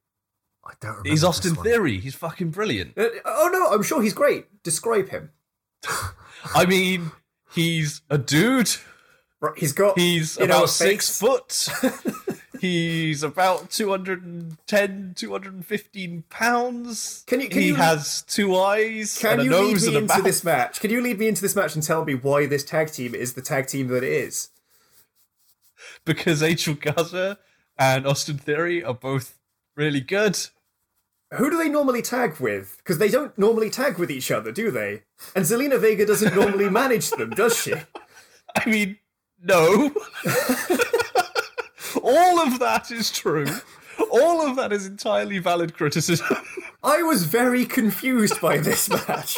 I 0.66 0.74
don't 0.82 0.90
remember. 0.90 1.08
He's 1.08 1.22
this 1.22 1.28
Austin 1.28 1.54
one. 1.54 1.64
Theory. 1.64 1.98
He's 1.98 2.14
fucking 2.14 2.50
brilliant. 2.50 2.92
Uh, 2.94 3.08
oh 3.24 3.48
no, 3.50 3.74
I'm 3.74 3.82
sure 3.82 4.02
he's 4.02 4.12
great. 4.12 4.62
Describe 4.62 5.08
him. 5.08 5.30
I 6.54 6.66
mean, 6.66 7.10
he's 7.54 8.02
a 8.10 8.18
dude. 8.18 8.70
Right, 9.40 9.56
he's 9.56 9.72
got. 9.72 9.98
He's 9.98 10.36
you 10.36 10.46
know, 10.46 10.58
about 10.58 10.68
six 10.68 11.08
face. 11.08 11.70
foot. 11.70 12.35
he's 12.60 13.22
about 13.22 13.70
210, 13.70 15.14
215 15.16 16.24
pounds. 16.30 17.24
Can 17.26 17.40
you- 17.40 17.48
can 17.48 17.60
he 17.60 17.68
you- 17.68 17.74
has 17.76 18.22
two 18.22 18.56
eyes 18.56 19.18
Can 19.18 19.32
and 19.32 19.40
a 19.40 19.44
you 19.44 19.50
lead 19.50 19.82
me 19.82 19.96
into 19.96 20.22
this 20.22 20.42
match? 20.44 20.80
Can 20.80 20.90
you 20.90 21.00
lead 21.00 21.18
me 21.18 21.28
into 21.28 21.42
this 21.42 21.56
match 21.56 21.74
and 21.74 21.82
tell 21.82 22.04
me 22.04 22.14
why 22.14 22.46
this 22.46 22.64
tag 22.64 22.92
team 22.92 23.14
is 23.14 23.34
the 23.34 23.42
tag 23.42 23.66
team 23.66 23.88
that 23.88 24.02
it 24.04 24.12
is? 24.12 24.48
because 26.04 26.42
Angel 26.42 26.74
Garza 26.74 27.38
and 27.78 28.06
Austin 28.06 28.38
Theory 28.38 28.82
are 28.82 28.94
both 28.94 29.38
really 29.76 30.00
good. 30.00 30.38
Who 31.34 31.50
do 31.50 31.58
they 31.58 31.68
normally 31.68 32.00
tag 32.02 32.38
with? 32.38 32.76
Because 32.78 32.98
they 32.98 33.08
don't 33.08 33.36
normally 33.36 33.70
tag 33.70 33.98
with 33.98 34.10
each 34.10 34.30
other, 34.30 34.52
do 34.52 34.70
they? 34.70 35.02
And 35.34 35.44
Zelina 35.44 35.80
Vega 35.80 36.06
doesn't 36.06 36.34
normally 36.34 36.70
manage 36.70 37.10
them, 37.10 37.30
does 37.30 37.56
she? 37.56 37.74
I 38.56 38.68
mean, 38.68 38.98
no. 39.42 39.92
All 42.06 42.40
of 42.40 42.58
that 42.60 42.90
is 42.90 43.10
true. 43.10 43.46
All 44.10 44.46
of 44.48 44.56
that 44.56 44.72
is 44.72 44.86
entirely 44.86 45.38
valid 45.38 45.74
criticism. 45.74 46.26
I 46.82 47.02
was 47.02 47.24
very 47.24 47.64
confused 47.66 48.40
by 48.40 48.58
this 48.58 48.88
match. 49.08 49.36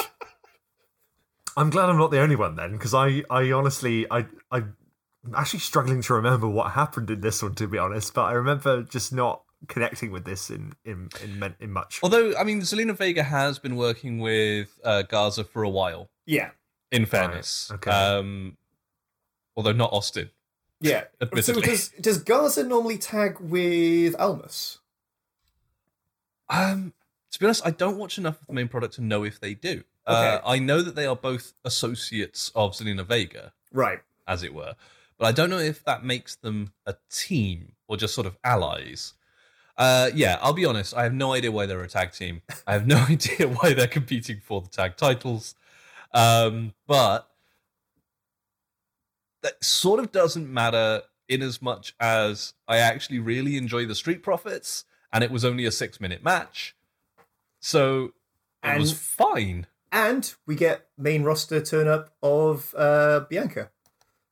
I'm 1.57 1.71
glad 1.71 1.89
I'm 1.89 1.99
not 1.99 2.11
the 2.11 2.21
only 2.21 2.37
one 2.37 2.57
then, 2.57 2.73
because 2.73 2.95
I, 2.95 3.23
I 3.31 3.51
honestly, 3.53 4.07
I, 4.11 4.27
I'm 4.51 4.75
actually 5.35 5.61
struggling 5.61 6.03
to 6.03 6.15
remember 6.15 6.47
what 6.47 6.73
happened 6.73 7.11
in 7.11 7.21
this 7.21 7.43
one, 7.43 7.55
to 7.57 7.67
be 7.67 7.79
honest. 7.79 8.15
But 8.15 8.25
I 8.25 8.33
remember 8.33 8.83
just 8.83 9.13
not 9.13 9.43
connecting 9.67 10.13
with 10.13 10.25
this 10.25 10.51
in 10.51 10.73
in 10.85 11.09
in, 11.25 11.55
in 11.59 11.73
much. 11.73 11.99
Although, 12.03 12.35
I 12.37 12.45
mean, 12.45 12.61
Zelina 12.61 12.97
Vega 12.97 13.23
has 13.25 13.59
been 13.59 13.75
working 13.77 14.21
with 14.21 14.79
uh, 14.85 15.03
Garza 15.03 15.43
for 15.43 15.63
a 15.65 15.69
while, 15.71 16.11
Yeah, 16.27 16.51
in 16.93 17.07
fairness. 17.07 17.71
okay. 17.75 17.91
Um, 17.91 18.57
although 19.57 19.73
not 19.73 19.93
Austin. 19.93 20.31
Yeah. 20.81 21.05
So 21.43 21.61
does 21.61 21.89
does 22.01 22.19
Garza 22.23 22.65
normally 22.65 22.99
tag 22.99 23.39
with 23.41 24.17
Almus? 24.17 24.79
Um, 26.49 26.93
to 27.31 27.39
be 27.39 27.47
honest, 27.47 27.67
I 27.67 27.71
don't 27.71 27.99
watch 27.99 28.19
enough 28.19 28.41
of 28.41 28.47
the 28.47 28.53
main 28.55 28.69
product 28.69 28.95
to 28.95 29.03
know 29.03 29.25
if 29.25 29.39
they 29.41 29.55
do. 29.55 29.85
Uh, 30.07 30.41
I 30.47 30.59
know 30.59 30.81
that 30.81 30.95
they 30.95 31.05
are 31.05 31.15
both 31.17 31.53
associates 31.67 32.51
of 32.55 32.73
Zelina 32.73 33.05
Vega, 33.07 33.53
Right. 33.73 34.01
as 34.27 34.43
it 34.43 34.55
were, 34.55 34.75
but 35.19 35.27
I 35.27 35.33
don't 35.33 35.51
know 35.51 35.59
if 35.59 35.85
that 35.85 36.03
makes 36.03 36.35
them 36.37 36.73
a 36.87 36.95
team 37.11 37.73
or 37.89 37.99
just 37.99 38.15
sort 38.15 38.27
of 38.27 38.39
allies. 38.43 39.13
Uh, 39.77 40.11
yeah, 40.15 40.39
I'll 40.41 40.55
be 40.55 40.65
honest. 40.65 40.95
I 40.97 41.03
have 41.03 41.13
no 41.13 41.35
idea 41.35 41.53
why 41.53 41.67
they're 41.67 41.83
a 41.83 41.89
tag 41.89 42.13
team. 42.13 42.41
I 42.67 42.73
have 42.73 42.87
no 42.87 42.97
idea 43.09 43.49
why 43.49 43.75
they're 43.75 43.87
competing 43.87 44.41
for 44.43 44.63
the 44.63 44.69
tag 44.69 44.97
titles. 44.97 45.55
Um, 46.15 46.73
but 46.87 47.29
that 49.49 49.65
sort 49.65 49.99
of 50.01 50.13
doesn't 50.13 50.53
matter 50.53 51.03
in 51.29 51.43
as 51.43 51.61
much 51.63 51.95
as 52.01 52.55
I 52.67 52.79
actually 52.79 53.19
really 53.19 53.57
enjoy 53.57 53.87
the 53.87 53.95
Street 53.95 54.23
Profits, 54.23 54.85
and 55.13 55.25
it 55.25 55.31
was 55.31 55.45
only 55.45 55.65
a 55.65 55.71
six 55.73 56.01
minute 56.01 56.23
match. 56.23 56.77
So 57.61 58.13
it 58.63 58.79
was 58.79 58.91
And- 58.91 59.01
fine. 59.01 59.67
And 59.91 60.35
we 60.47 60.55
get 60.55 60.87
main 60.99 61.23
roster 61.23 61.63
turn 61.65 61.89
up 61.89 62.15
of 62.23 62.75
uh, 62.77 63.21
Bianca. 63.31 63.71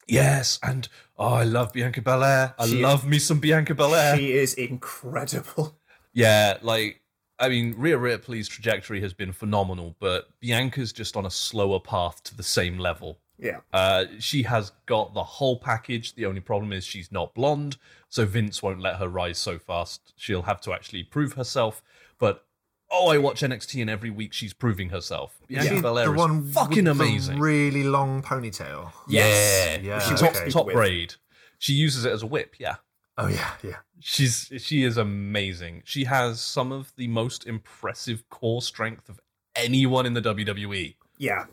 Yes, 0.07 0.59
and 0.63 0.87
oh, 1.19 1.33
I 1.33 1.45
love 1.45 1.73
Bianca 1.73 2.03
Belair. 2.03 2.55
I 2.59 2.67
She- 2.67 2.83
love 2.83 3.07
me 3.07 3.19
some 3.19 3.41
Bianca 3.41 3.75
Belair. 3.75 4.17
She 4.19 4.33
is 4.33 4.53
incredible. 4.55 5.79
Yeah, 6.13 6.59
like 6.63 7.01
I 7.39 7.49
mean, 7.51 7.75
Rhea 7.77 7.99
Ripley's 7.99 8.49
trajectory 8.49 9.01
has 9.01 9.13
been 9.15 9.33
phenomenal, 9.33 9.97
but 9.99 10.29
Bianca's 10.41 10.93
just 10.93 11.17
on 11.17 11.27
a 11.27 11.31
slower 11.31 11.81
path 11.81 12.23
to 12.25 12.37
the 12.37 12.43
same 12.43 12.79
level. 12.79 13.19
Yeah. 13.39 13.61
Uh, 13.73 14.07
she 14.19 14.45
has 14.45 14.73
got 14.87 15.15
the 15.15 15.23
whole 15.23 15.59
package. 15.59 16.15
The 16.15 16.27
only 16.27 16.41
problem 16.41 16.73
is 16.73 16.85
she's 16.85 17.13
not 17.13 17.35
blonde, 17.35 17.77
so 18.09 18.25
Vince 18.25 18.63
won't 18.63 18.81
let 18.81 18.97
her 18.97 19.09
rise 19.09 19.39
so 19.39 19.59
fast. 19.59 20.13
She'll 20.17 20.43
have 20.43 20.61
to 20.63 20.73
actually 20.73 21.03
prove 21.03 21.35
herself. 21.35 21.83
But 22.19 22.45
oh, 22.91 23.09
I 23.09 23.19
watch 23.19 23.41
NXT, 23.43 23.81
and 23.81 23.91
every 23.91 24.11
week 24.11 24.33
she's 24.33 24.53
proving 24.55 24.89
herself. 24.89 25.39
Bianca 25.49 25.73
Is 25.75 25.79
it 25.79 25.83
Belair 25.83 26.07
the 26.07 26.13
is 26.13 26.19
one 26.19 26.49
fucking 26.49 26.85
with 26.85 26.85
the 26.85 26.91
amazing. 27.05 27.39
really 27.41 27.85
long 27.85 28.23
ponytail. 28.23 28.93
yeah, 29.09 29.77
Yeah, 29.83 29.99
She 30.01 30.15
okay. 30.15 30.33
top, 30.33 30.49
top 30.51 30.67
braid. 30.73 31.15
She 31.59 31.73
uses 31.73 32.05
it 32.05 32.13
as 32.13 32.23
a 32.23 32.27
whip. 32.27 32.57
Yeah. 32.59 32.77
Oh 33.19 33.29
yeah, 33.29 33.51
yeah. 33.63 33.77
She's 34.01 34.53
she 34.59 34.85
is 34.85 34.97
amazing. 34.99 35.83
She 35.87 36.05
has 36.05 36.41
some 36.41 36.71
of 36.71 36.93
the 36.97 37.09
most 37.09 37.47
impressive 37.47 38.29
core 38.29 38.61
strength 38.61 39.09
of 39.09 39.21
anyone 39.55 40.05
in 40.07 40.13
the 40.15 40.21
WWE. 40.21 40.97
Yeah. 41.17 41.47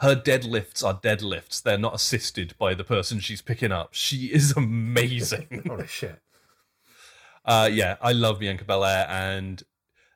Her 0.00 0.16
deadlifts 0.16 0.84
are 0.84 1.00
deadlifts. 1.00 1.62
They're 1.62 1.78
not 1.78 1.94
assisted 1.94 2.54
by 2.58 2.74
the 2.74 2.84
person 2.84 3.20
she's 3.20 3.42
picking 3.42 3.72
up. 3.72 3.90
She 3.92 4.26
is 4.26 4.52
amazing. 4.56 5.62
Holy 5.66 5.86
shit. 5.86 6.20
uh, 7.44 7.68
yeah, 7.72 7.96
I 8.00 8.12
love 8.12 8.40
Bianca 8.40 8.64
Belair, 8.64 9.06
and 9.08 9.62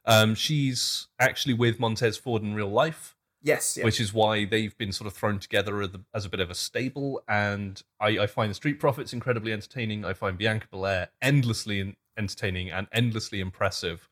um, 0.05 0.35
she's 0.35 1.09
actually 1.21 1.55
with 1.55 1.79
Montez 1.79 2.17
Ford 2.17 2.43
in 2.43 2.55
real 2.55 2.71
life, 2.71 3.15
Yes. 3.43 3.77
Yeah. 3.77 3.85
which 3.85 4.01
is 4.01 4.13
why 4.13 4.45
they've 4.47 4.77
been 4.77 4.91
sort 4.93 5.07
of 5.07 5.13
thrown 5.13 5.39
together 5.39 5.81
as 5.83 5.91
a, 5.95 6.01
as 6.13 6.25
a 6.25 6.29
bit 6.29 6.41
of 6.41 6.51
a 6.51 6.55
stable. 6.57 7.23
And 7.29 7.81
I, 8.01 8.19
I 8.19 8.27
find 8.27 8.51
the 8.51 8.55
Street 8.55 8.81
Profits 8.81 9.13
incredibly 9.13 9.53
entertaining. 9.53 10.05
I 10.05 10.13
find 10.13 10.37
Bianca 10.37 10.67
Belair 10.71 11.11
endlessly 11.23 11.97
entertaining 12.17 12.71
and 12.71 12.89
endlessly 12.93 13.39
impressive. 13.41 14.09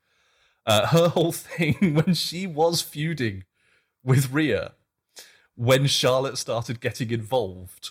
Uh, 0.65 0.87
her 0.89 1.09
whole 1.09 1.33
thing 1.33 1.95
when 1.95 2.15
she 2.15 2.47
was 2.47 2.83
feuding 2.83 3.45
with 4.05 4.31
Rhea, 4.33 4.75
when 5.57 5.87
Charlotte 5.87 6.39
started 6.39 6.81
getting 6.81 7.11
involved, 7.11 7.91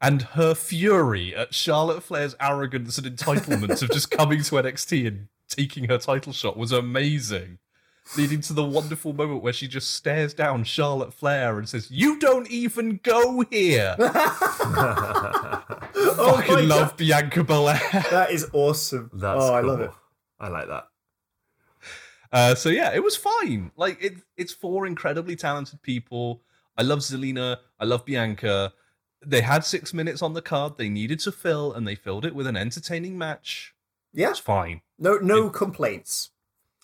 and 0.00 0.22
her 0.22 0.54
fury 0.54 1.34
at 1.34 1.54
Charlotte 1.54 2.02
Flair's 2.02 2.34
arrogance 2.40 2.98
and 2.98 3.06
entitlement 3.06 3.82
of 3.82 3.90
just 3.90 4.10
coming 4.10 4.42
to 4.42 4.56
NXT 4.56 5.06
and 5.06 5.28
taking 5.48 5.84
her 5.84 5.98
title 5.98 6.32
shot 6.32 6.56
was 6.56 6.72
amazing 6.72 7.58
leading 8.16 8.40
to 8.42 8.52
the 8.52 8.64
wonderful 8.64 9.12
moment 9.12 9.42
where 9.42 9.52
she 9.52 9.66
just 9.66 9.92
stares 9.92 10.34
down 10.34 10.64
Charlotte 10.64 11.12
Flair 11.12 11.58
and 11.58 11.68
says, 11.68 11.90
"You 11.90 12.18
don't 12.18 12.48
even 12.50 13.00
go 13.02 13.44
here." 13.50 13.96
oh 13.98 15.62
Fucking 16.36 16.54
my 16.54 16.60
love 16.60 16.90
God. 16.90 16.96
Bianca 16.96 17.44
Belair. 17.44 17.80
That 18.10 18.30
is 18.30 18.48
awesome. 18.52 19.10
That's 19.12 19.42
oh, 19.42 19.54
I 19.54 19.60
love 19.60 19.80
it. 19.80 19.90
I 20.38 20.48
like 20.48 20.68
that. 20.68 20.88
Uh, 22.32 22.54
so 22.54 22.68
yeah, 22.68 22.92
it 22.94 23.02
was 23.02 23.16
fine. 23.16 23.70
Like 23.76 24.02
it, 24.02 24.14
it's 24.36 24.52
four 24.52 24.86
incredibly 24.86 25.36
talented 25.36 25.82
people. 25.82 26.42
I 26.76 26.82
love 26.82 27.00
Zelina. 27.00 27.58
I 27.78 27.84
love 27.84 28.04
Bianca. 28.04 28.72
They 29.24 29.40
had 29.40 29.64
six 29.64 29.94
minutes 29.94 30.20
on 30.22 30.34
the 30.34 30.42
card 30.42 30.76
they 30.76 30.88
needed 30.88 31.18
to 31.20 31.32
fill, 31.32 31.72
and 31.72 31.86
they 31.88 31.94
filled 31.94 32.24
it 32.26 32.34
with 32.34 32.46
an 32.46 32.56
entertaining 32.56 33.16
match. 33.16 33.74
Yeah. 34.12 34.30
It's 34.30 34.38
fine. 34.38 34.82
No, 34.98 35.16
no 35.18 35.50
complaints. 35.50 36.30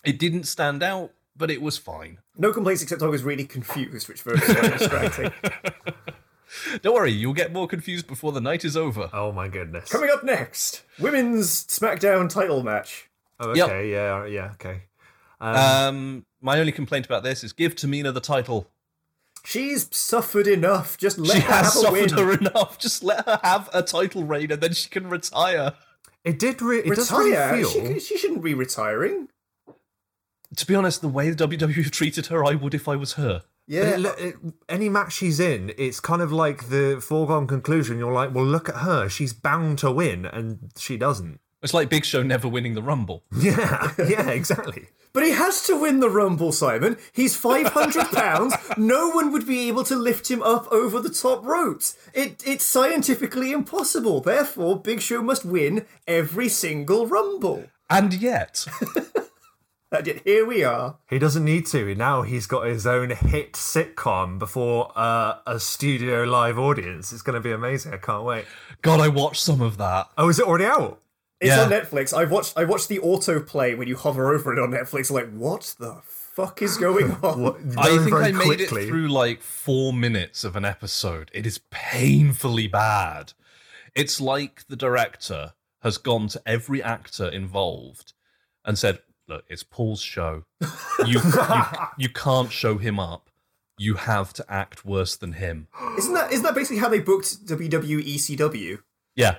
It 0.03 0.17
didn't 0.17 0.43
stand 0.45 0.81
out, 0.81 1.11
but 1.37 1.51
it 1.51 1.61
was 1.61 1.77
fine. 1.77 2.17
No 2.37 2.51
complaints 2.51 2.81
except 2.81 3.01
I 3.03 3.07
was 3.07 3.23
really 3.23 3.45
confused, 3.45 4.07
which 4.09 4.25
was 4.25 4.39
very 4.39 4.69
distracting. 4.77 5.31
Don't 6.81 6.93
worry, 6.95 7.11
you'll 7.11 7.33
get 7.33 7.53
more 7.53 7.67
confused 7.67 8.07
before 8.07 8.31
the 8.33 8.41
night 8.41 8.65
is 8.65 8.75
over. 8.75 9.09
Oh 9.13 9.31
my 9.31 9.47
goodness. 9.47 9.89
Coming 9.89 10.09
up 10.11 10.23
next, 10.23 10.83
women's 10.99 11.63
SmackDown 11.65 12.27
title 12.29 12.61
match. 12.63 13.09
Oh, 13.39 13.53
Yep. 13.55 13.67
okay. 13.67 13.91
Yeah. 13.91 14.25
Yeah. 14.25 14.51
Okay. 14.53 14.81
Um, 15.39 15.55
Um, 15.55 16.25
my 16.41 16.59
only 16.59 16.71
complaint 16.73 17.05
about 17.05 17.23
this 17.23 17.43
is 17.43 17.53
give 17.53 17.75
Tamina 17.75 18.13
the 18.13 18.19
title. 18.19 18.67
She's 19.43 19.87
suffered 19.95 20.47
enough. 20.47 20.97
Just 20.97 21.17
let 21.17 21.35
she 21.37 21.41
her 21.41 21.51
has 21.53 21.73
have 21.73 21.89
a 21.89 21.91
win. 21.91 22.09
suffered 22.09 22.23
her 22.23 22.33
enough. 22.33 22.77
Just 22.79 23.03
let 23.03 23.25
her 23.25 23.39
have 23.43 23.69
a 23.73 23.81
title 23.81 24.23
reign, 24.23 24.51
and 24.51 24.61
then 24.61 24.73
she 24.73 24.89
can 24.89 25.09
retire. 25.09 25.73
it 26.23 26.37
did. 26.39 26.61
Re- 26.61 26.79
it 26.79 26.95
does 26.95 27.11
Retire? 27.11 27.53
really 27.57 27.63
She, 27.71 27.79
feel. 27.81 27.99
she 27.99 28.17
shouldn't 28.17 28.43
be 28.43 28.53
retiring. 28.53 29.27
To 30.57 30.65
be 30.67 30.75
honest, 30.75 31.01
the 31.01 31.07
way 31.07 31.29
the 31.29 31.47
WWE 31.47 31.89
treated 31.91 32.27
her, 32.27 32.43
I 32.45 32.55
would 32.55 32.73
if 32.73 32.87
I 32.87 32.95
was 32.95 33.13
her. 33.13 33.43
Yeah. 33.67 33.97
It- 33.97 34.19
it- 34.19 34.35
any 34.67 34.89
match 34.89 35.13
she's 35.13 35.39
in, 35.39 35.71
it's 35.77 35.99
kind 35.99 36.21
of 36.21 36.31
like 36.31 36.69
the 36.69 36.99
foregone 37.01 37.47
conclusion. 37.47 37.97
You're 37.99 38.11
like, 38.13 38.33
well, 38.35 38.45
look 38.45 38.67
at 38.69 38.75
her. 38.77 39.07
She's 39.07 39.31
bound 39.33 39.79
to 39.79 39.91
win, 39.91 40.25
and 40.25 40.71
she 40.77 40.97
doesn't. 40.97 41.39
It's 41.63 41.73
like 41.73 41.89
Big 41.89 42.05
Show 42.05 42.21
never 42.23 42.47
winning 42.47 42.73
the 42.73 42.81
Rumble. 42.83 43.23
Yeah. 43.37 43.91
Yeah. 43.97 44.29
Exactly. 44.29 44.87
But 45.13 45.23
he 45.23 45.31
has 45.31 45.61
to 45.63 45.79
win 45.79 45.99
the 45.99 46.09
Rumble, 46.09 46.51
Simon. 46.51 46.97
He's 47.11 47.35
500 47.35 48.05
pounds. 48.11 48.55
No 48.77 49.09
one 49.09 49.31
would 49.31 49.45
be 49.45 49.67
able 49.67 49.83
to 49.85 49.95
lift 49.95 50.31
him 50.31 50.41
up 50.41 50.71
over 50.71 50.99
the 50.99 51.09
top 51.09 51.45
ropes. 51.45 51.97
It, 52.13 52.43
it's 52.45 52.63
scientifically 52.63 53.51
impossible. 53.51 54.21
Therefore, 54.21 54.79
Big 54.79 55.01
Show 55.01 55.21
must 55.21 55.45
win 55.45 55.85
every 56.07 56.49
single 56.49 57.07
Rumble. 57.07 57.65
And 57.89 58.13
yet, 58.13 58.65
And 59.93 60.07
yet 60.07 60.21
here 60.23 60.45
we 60.45 60.63
are. 60.63 60.99
He 61.09 61.19
doesn't 61.19 61.43
need 61.43 61.65
to. 61.67 61.93
Now 61.95 62.21
he's 62.21 62.47
got 62.47 62.65
his 62.65 62.87
own 62.87 63.09
hit 63.09 63.53
sitcom 63.53 64.39
before 64.39 64.93
uh, 64.95 65.39
a 65.45 65.59
studio 65.59 66.23
live 66.23 66.57
audience. 66.57 67.11
It's 67.11 67.21
going 67.21 67.33
to 67.33 67.41
be 67.41 67.51
amazing. 67.51 67.93
I 67.93 67.97
can't 67.97 68.23
wait. 68.23 68.45
God, 68.81 69.01
I 69.01 69.09
watched 69.09 69.41
some 69.41 69.59
of 69.59 69.77
that. 69.79 70.07
Oh, 70.17 70.29
is 70.29 70.39
it 70.39 70.47
already 70.47 70.63
out? 70.63 71.01
It's 71.41 71.47
Yeah. 71.49 71.63
on 71.63 71.69
Netflix. 71.71 72.13
I 72.15 72.23
watched 72.25 72.53
I 72.55 72.63
watched 72.65 72.87
the 72.87 72.99
autoplay 72.99 73.77
when 73.77 73.87
you 73.87 73.95
hover 73.97 74.33
over 74.33 74.53
it 74.53 74.59
on 74.59 74.71
Netflix. 74.71 75.09
Like, 75.11 75.29
what 75.33 75.75
the 75.79 75.97
fuck 76.05 76.61
is 76.61 76.77
going 76.77 77.11
on? 77.23 77.41
What- 77.41 77.57
I 77.77 77.97
think 77.97 78.09
very 78.11 78.25
I 78.25 78.31
made 78.31 78.45
quickly. 78.45 78.83
it 78.83 78.87
through 78.87 79.07
like 79.09 79.41
four 79.41 79.91
minutes 79.91 80.43
of 80.43 80.55
an 80.55 80.63
episode. 80.65 81.31
It 81.33 81.45
is 81.45 81.59
painfully 81.71 82.67
bad. 82.67 83.33
It's 83.95 84.21
like 84.21 84.67
the 84.69 84.75
director 84.77 85.53
has 85.81 85.97
gone 85.97 86.27
to 86.29 86.41
every 86.45 86.81
actor 86.81 87.27
involved 87.27 88.13
and 88.63 88.77
said, 88.77 88.99
"Look, 89.27 89.43
it's 89.49 89.63
Paul's 89.63 90.01
show. 90.01 90.43
You 90.61 90.67
you, 91.07 91.21
you 91.97 92.09
can't 92.09 92.51
show 92.51 92.77
him 92.77 92.99
up. 92.99 93.29
You 93.77 93.95
have 93.95 94.31
to 94.33 94.45
act 94.47 94.85
worse 94.85 95.15
than 95.17 95.33
him." 95.33 95.67
Isn't 95.97 96.13
that 96.13 96.31
isn't 96.31 96.43
that 96.43 96.53
basically 96.55 96.77
how 96.77 96.89
they 96.89 96.99
booked 96.99 97.45
WWE 97.47 98.15
CW? 98.15 98.77
Yeah. 99.15 99.37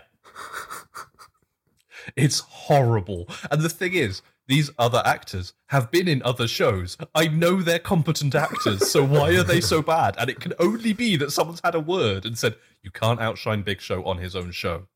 It's 2.16 2.40
horrible. 2.40 3.28
And 3.50 3.62
the 3.62 3.68
thing 3.68 3.94
is, 3.94 4.22
these 4.48 4.70
other 4.78 5.02
actors 5.04 5.54
have 5.68 5.90
been 5.90 6.08
in 6.08 6.22
other 6.24 6.48
shows. 6.48 6.96
I 7.14 7.28
know 7.28 7.62
they're 7.62 7.78
competent 7.78 8.34
actors, 8.34 8.90
so 8.90 9.04
why 9.04 9.30
are 9.36 9.44
they 9.44 9.60
so 9.60 9.82
bad? 9.82 10.16
And 10.18 10.28
it 10.28 10.40
can 10.40 10.52
only 10.58 10.92
be 10.92 11.16
that 11.16 11.30
someone's 11.30 11.60
had 11.62 11.74
a 11.76 11.80
word 11.80 12.24
and 12.26 12.36
said, 12.36 12.56
You 12.82 12.90
can't 12.90 13.20
outshine 13.20 13.62
Big 13.62 13.80
Show 13.80 14.04
on 14.04 14.18
his 14.18 14.34
own 14.34 14.50
show. 14.50 14.88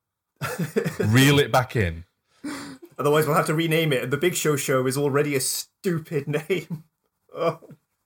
Reel 0.99 1.39
it 1.39 1.53
back 1.53 1.77
in. 1.77 2.05
Otherwise, 2.99 3.27
we'll 3.27 3.37
have 3.37 3.47
to 3.47 3.55
rename 3.55 3.93
it. 3.93 4.11
The 4.11 4.17
Big 4.17 4.35
Show 4.35 4.57
Show 4.57 4.87
is 4.87 4.97
already 4.97 5.35
a 5.37 5.41
stupid 5.41 6.27
name. 6.49 6.85
Oh. 7.35 7.61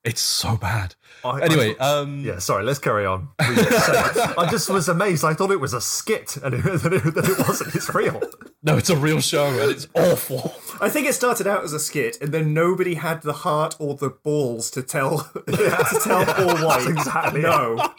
It's 0.04 0.20
so 0.20 0.56
bad. 0.56 0.94
I- 1.24 1.42
Anyway, 1.42 1.74
I- 1.78 1.98
um, 2.00 2.20
yeah, 2.24 2.38
sorry, 2.38 2.64
let's 2.64 2.78
carry 2.78 3.04
on. 3.06 3.28
I 3.38 4.48
just 4.50 4.68
was 4.70 4.88
amazed. 4.88 5.24
I 5.24 5.34
thought 5.34 5.50
it 5.50 5.60
was 5.60 5.74
a 5.74 5.80
skit 5.80 6.36
and 6.38 6.54
it, 6.54 6.62
that, 6.64 6.92
it, 6.92 7.14
that 7.14 7.24
it 7.28 7.38
wasn't. 7.46 7.74
It's 7.74 7.94
real. 7.94 8.20
No, 8.62 8.76
it's 8.76 8.90
a 8.90 8.96
real 8.96 9.20
show 9.20 9.46
and 9.60 9.70
it's 9.70 9.88
awful. 9.94 10.54
I 10.80 10.88
think 10.88 11.06
it 11.06 11.14
started 11.14 11.46
out 11.46 11.62
as 11.64 11.72
a 11.72 11.78
skit, 11.80 12.18
and 12.20 12.32
then 12.32 12.52
nobody 12.54 12.94
had 12.94 13.22
the 13.22 13.32
heart 13.32 13.76
or 13.78 13.94
the 13.94 14.10
balls 14.10 14.70
to 14.72 14.82
tell 14.82 15.18
to 15.46 16.00
tell 16.02 16.24
Paul 16.34 16.56
White 16.66 16.86
exactly 16.88 17.40
no. 17.42 17.92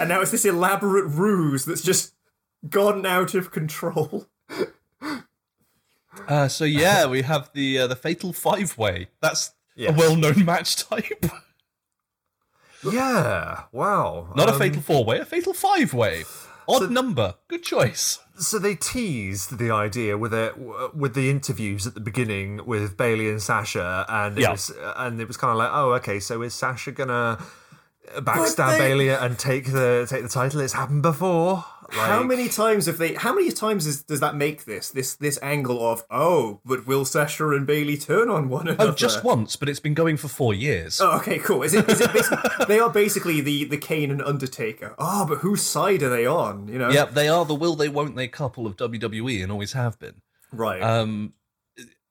and 0.00 0.08
now 0.08 0.20
it's 0.20 0.30
this 0.30 0.44
elaborate 0.44 1.06
ruse 1.06 1.64
that's 1.64 1.82
just 1.82 2.14
gone 2.68 3.04
out 3.06 3.34
of 3.34 3.50
control. 3.50 4.26
Uh, 6.28 6.48
so 6.48 6.64
yeah, 6.64 7.06
we 7.06 7.22
have 7.22 7.50
the 7.54 7.78
uh, 7.80 7.86
the 7.86 7.96
Fatal 7.96 8.32
Five 8.32 8.78
Way. 8.78 9.08
That's 9.20 9.52
Yes. 9.76 9.90
a 9.90 9.98
well 9.98 10.14
known 10.14 10.44
match 10.44 10.76
type. 10.76 11.26
Yeah. 12.84 13.62
Wow. 13.72 14.32
Not 14.36 14.48
a 14.48 14.52
Um, 14.52 14.58
Fatal 14.58 14.80
Four 14.82 15.04
Way, 15.04 15.18
a 15.18 15.24
Fatal 15.24 15.52
Five 15.52 15.92
Way. 15.94 16.24
Odd 16.68 16.90
number. 16.90 17.34
Good 17.48 17.62
choice. 17.64 18.20
So 18.36 18.58
they 18.58 18.74
teased 18.74 19.58
the 19.58 19.70
idea 19.70 20.18
with 20.18 20.34
it 20.34 20.54
with 20.94 21.14
the 21.14 21.30
interviews 21.30 21.86
at 21.86 21.94
the 21.94 22.00
beginning 22.00 22.66
with 22.66 22.96
Bayley 22.96 23.28
and 23.30 23.40
Sasha, 23.40 24.04
and 24.08 24.36
it 24.36 24.42
Yeah. 24.42 24.50
was 24.52 24.72
and 24.96 25.20
it 25.20 25.28
was 25.28 25.36
kind 25.36 25.52
of 25.52 25.56
like, 25.56 25.70
oh, 25.72 25.92
okay, 25.94 26.18
so 26.18 26.42
is 26.42 26.52
Sasha 26.52 26.90
gonna 26.92 27.38
backstab 28.16 28.72
they- 28.72 28.78
Bayley 28.78 29.08
and 29.10 29.38
take 29.38 29.72
the 29.72 30.06
take 30.08 30.22
the 30.24 30.28
title? 30.28 30.60
It's 30.60 30.72
happened 30.72 31.02
before. 31.02 31.64
How 31.90 32.22
many 32.22 32.48
times 32.48 32.86
have 32.86 32.98
they? 32.98 33.14
How 33.14 33.34
many 33.34 33.50
times 33.50 33.86
is, 33.86 34.02
does 34.02 34.20
that 34.20 34.34
make 34.36 34.64
this 34.64 34.90
this 34.90 35.14
this 35.14 35.38
angle 35.42 35.86
of 35.86 36.04
oh, 36.10 36.60
but 36.64 36.86
will 36.86 37.04
Sasha 37.04 37.50
and 37.50 37.66
Bayley 37.66 37.96
turn 37.96 38.28
on 38.28 38.48
one 38.48 38.68
another? 38.68 38.90
Oh, 38.90 38.94
just 38.94 39.24
once, 39.24 39.56
but 39.56 39.68
it's 39.68 39.80
been 39.80 39.94
going 39.94 40.16
for 40.16 40.28
four 40.28 40.54
years. 40.54 41.00
Oh, 41.00 41.16
okay, 41.18 41.38
cool. 41.38 41.62
Is 41.62 41.74
it? 41.74 41.88
Is 41.88 42.00
it? 42.00 42.38
They 42.68 42.78
are 42.78 42.90
basically 42.90 43.40
the 43.40 43.64
the 43.64 43.76
Kane 43.76 44.10
and 44.10 44.22
Undertaker. 44.22 44.94
Oh, 44.98 45.26
but 45.26 45.38
whose 45.38 45.62
side 45.62 46.02
are 46.02 46.08
they 46.08 46.26
on? 46.26 46.68
You 46.68 46.78
know. 46.78 46.90
Yep, 46.90 47.12
they 47.12 47.28
are 47.28 47.44
the 47.44 47.54
will 47.54 47.76
they 47.76 47.88
won't 47.88 48.16
they 48.16 48.28
couple 48.28 48.66
of 48.66 48.76
WWE 48.76 49.42
and 49.42 49.52
always 49.52 49.72
have 49.72 49.98
been. 49.98 50.22
Right. 50.52 50.82
Um, 50.82 51.34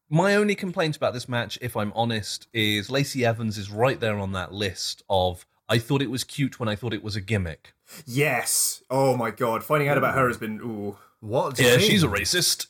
my 0.09 0.35
only 0.35 0.53
complaint 0.53 0.95
about 0.95 1.13
this 1.13 1.27
match, 1.27 1.57
if 1.61 1.75
I'm 1.75 1.91
honest, 1.95 2.47
is 2.53 2.91
Lacey 2.91 3.25
Evans 3.25 3.57
is 3.57 3.71
right 3.71 3.99
there 3.99 4.19
on 4.19 4.33
that 4.33 4.53
list 4.53 5.01
of 5.09 5.45
I 5.69 5.79
thought 5.79 6.01
it 6.01 6.11
was 6.11 6.23
cute 6.23 6.59
when 6.59 6.69
I 6.69 6.75
thought 6.75 6.93
it 6.93 7.03
was 7.03 7.15
a 7.15 7.21
gimmick. 7.21 7.73
Yes. 8.05 8.83
Oh 8.89 9.15
my 9.17 9.31
god. 9.31 9.63
Finding 9.63 9.89
out 9.89 9.97
about 9.97 10.15
her 10.15 10.27
has 10.27 10.37
been 10.37 10.59
ooh. 10.61 10.97
What? 11.19 11.55
do 11.55 11.63
you 11.63 11.69
Yeah, 11.69 11.77
mean? 11.77 11.89
she's 11.89 12.03
a 12.03 12.07
racist. 12.07 12.67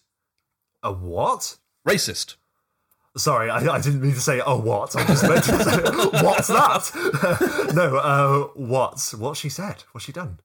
a 0.84 0.92
what? 0.94 1.58
Racist. 1.88 2.36
Sorry, 3.16 3.50
I, 3.50 3.58
I 3.58 3.80
didn't 3.80 4.02
mean 4.02 4.14
to 4.14 4.22
say 4.22 4.42
oh 4.46 4.60
what. 4.60 4.96
I 4.96 5.06
just 5.06 5.24
meant 5.24 5.44
to 5.44 5.64
say 5.64 5.82
what's 6.24 6.48
that? 6.48 7.72
no, 7.76 7.98
uh, 7.98 8.44
what? 8.56 9.14
What 9.18 9.38
she 9.38 9.50
said? 9.50 9.84
What's 9.92 10.06
she 10.06 10.12
done? 10.12 10.40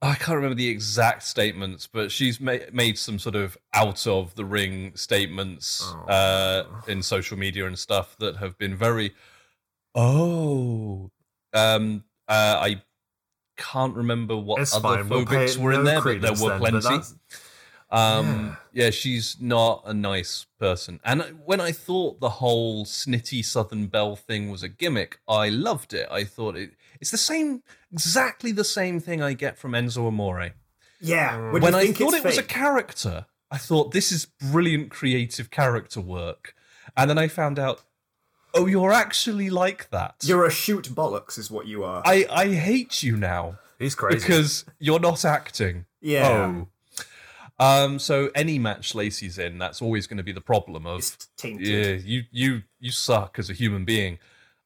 I 0.00 0.14
can't 0.14 0.36
remember 0.36 0.54
the 0.54 0.68
exact 0.68 1.24
statements, 1.24 1.88
but 1.88 2.12
she's 2.12 2.40
ma- 2.40 2.58
made 2.72 2.98
some 2.98 3.18
sort 3.18 3.34
of 3.34 3.56
out 3.74 4.06
of 4.06 4.34
the 4.36 4.44
ring 4.44 4.92
statements 4.94 5.82
uh, 6.06 6.64
in 6.86 7.02
social 7.02 7.36
media 7.36 7.66
and 7.66 7.76
stuff 7.76 8.16
that 8.20 8.36
have 8.36 8.56
been 8.58 8.76
very. 8.76 9.12
Oh, 9.96 11.10
um, 11.52 12.04
uh, 12.28 12.58
I 12.60 12.82
can't 13.58 13.94
remember 13.94 14.36
what 14.36 14.62
It's 14.62 14.74
other 14.74 14.82
fine. 14.82 15.08
We'll 15.08 15.26
phobics 15.26 15.58
were 15.58 15.72
in 15.72 15.84
there, 15.84 16.00
but 16.00 16.22
there 16.22 16.32
were 16.32 16.58
then, 16.58 16.80
plenty. 16.80 17.04
Um, 17.90 18.56
yeah. 18.72 18.90
she's 18.90 19.36
not 19.40 19.82
a 19.86 19.94
nice 19.94 20.46
person. 20.58 21.00
And 21.04 21.22
when 21.44 21.60
I 21.60 21.72
thought 21.72 22.20
the 22.20 22.28
whole 22.28 22.84
snitty 22.84 23.44
Southern 23.44 23.86
Belle 23.86 24.16
thing 24.16 24.50
was 24.50 24.62
a 24.62 24.68
gimmick, 24.68 25.20
I 25.26 25.48
loved 25.48 25.94
it. 25.94 26.06
I 26.10 26.24
thought 26.24 26.56
it 26.56 26.72
it's 27.00 27.10
the 27.10 27.18
same, 27.18 27.62
exactly 27.92 28.52
the 28.52 28.64
same 28.64 29.00
thing 29.00 29.22
I 29.22 29.32
get 29.32 29.58
from 29.58 29.72
Enzo 29.72 30.06
Amore. 30.06 30.52
Yeah. 31.00 31.52
When, 31.52 31.62
when 31.62 31.74
I 31.74 31.92
thought 31.92 32.14
it 32.14 32.24
was 32.24 32.38
a 32.38 32.42
character, 32.42 33.26
I 33.50 33.58
thought 33.58 33.92
this 33.92 34.12
is 34.12 34.26
brilliant 34.26 34.90
creative 34.90 35.50
character 35.50 36.00
work. 36.00 36.54
And 36.96 37.08
then 37.08 37.18
I 37.18 37.28
found 37.28 37.58
out, 37.58 37.82
oh, 38.54 38.66
you're 38.66 38.92
actually 38.92 39.50
like 39.50 39.90
that. 39.90 40.16
You're 40.22 40.46
a 40.46 40.50
shoot 40.50 40.88
bollocks, 40.94 41.38
is 41.38 41.50
what 41.50 41.66
you 41.66 41.84
are. 41.84 42.02
I, 42.04 42.26
I 42.30 42.48
hate 42.48 43.02
you 43.02 43.16
now 43.16 43.58
He's 43.78 43.94
crazy. 43.94 44.18
because 44.18 44.64
you're 44.78 45.00
not 45.00 45.24
acting. 45.24 45.86
yeah. 46.00 46.28
Oh. 46.28 46.68
Um, 47.60 47.98
so 47.98 48.30
any 48.36 48.58
match 48.60 48.94
Lacey's 48.94 49.36
in, 49.36 49.58
that's 49.58 49.82
always 49.82 50.06
going 50.06 50.18
to 50.18 50.22
be 50.22 50.30
the 50.30 50.40
problem 50.40 50.86
of 50.86 50.98
It's 51.00 51.28
tainted. 51.36 51.66
yeah, 51.66 51.92
you 52.08 52.22
you 52.30 52.62
you 52.78 52.92
suck 52.92 53.36
as 53.38 53.50
a 53.50 53.52
human 53.52 53.84
being. 53.84 54.18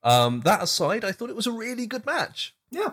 Um, 0.02 0.40
that 0.42 0.62
aside, 0.62 1.02
I 1.02 1.12
thought 1.12 1.30
it 1.30 1.36
was 1.36 1.46
a 1.46 1.52
really 1.52 1.86
good 1.86 2.04
match, 2.04 2.54
Yeah. 2.70 2.92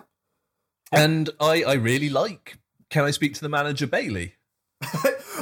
and 0.90 1.28
I 1.38 1.62
I 1.64 1.74
really 1.74 2.08
like. 2.08 2.56
Can 2.88 3.04
I 3.04 3.10
speak 3.10 3.34
to 3.34 3.40
the 3.42 3.48
manager 3.50 3.86
Bayley? 3.86 4.36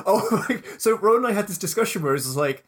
Oh, 0.07 0.45
my, 0.49 0.63
so 0.79 0.97
Ron 0.97 1.17
and 1.19 1.27
I 1.27 1.33
had 1.33 1.49
this 1.49 1.59
discussion 1.59 2.03
where 2.03 2.13
it 2.13 2.25
was 2.25 2.37
like, 2.37 2.65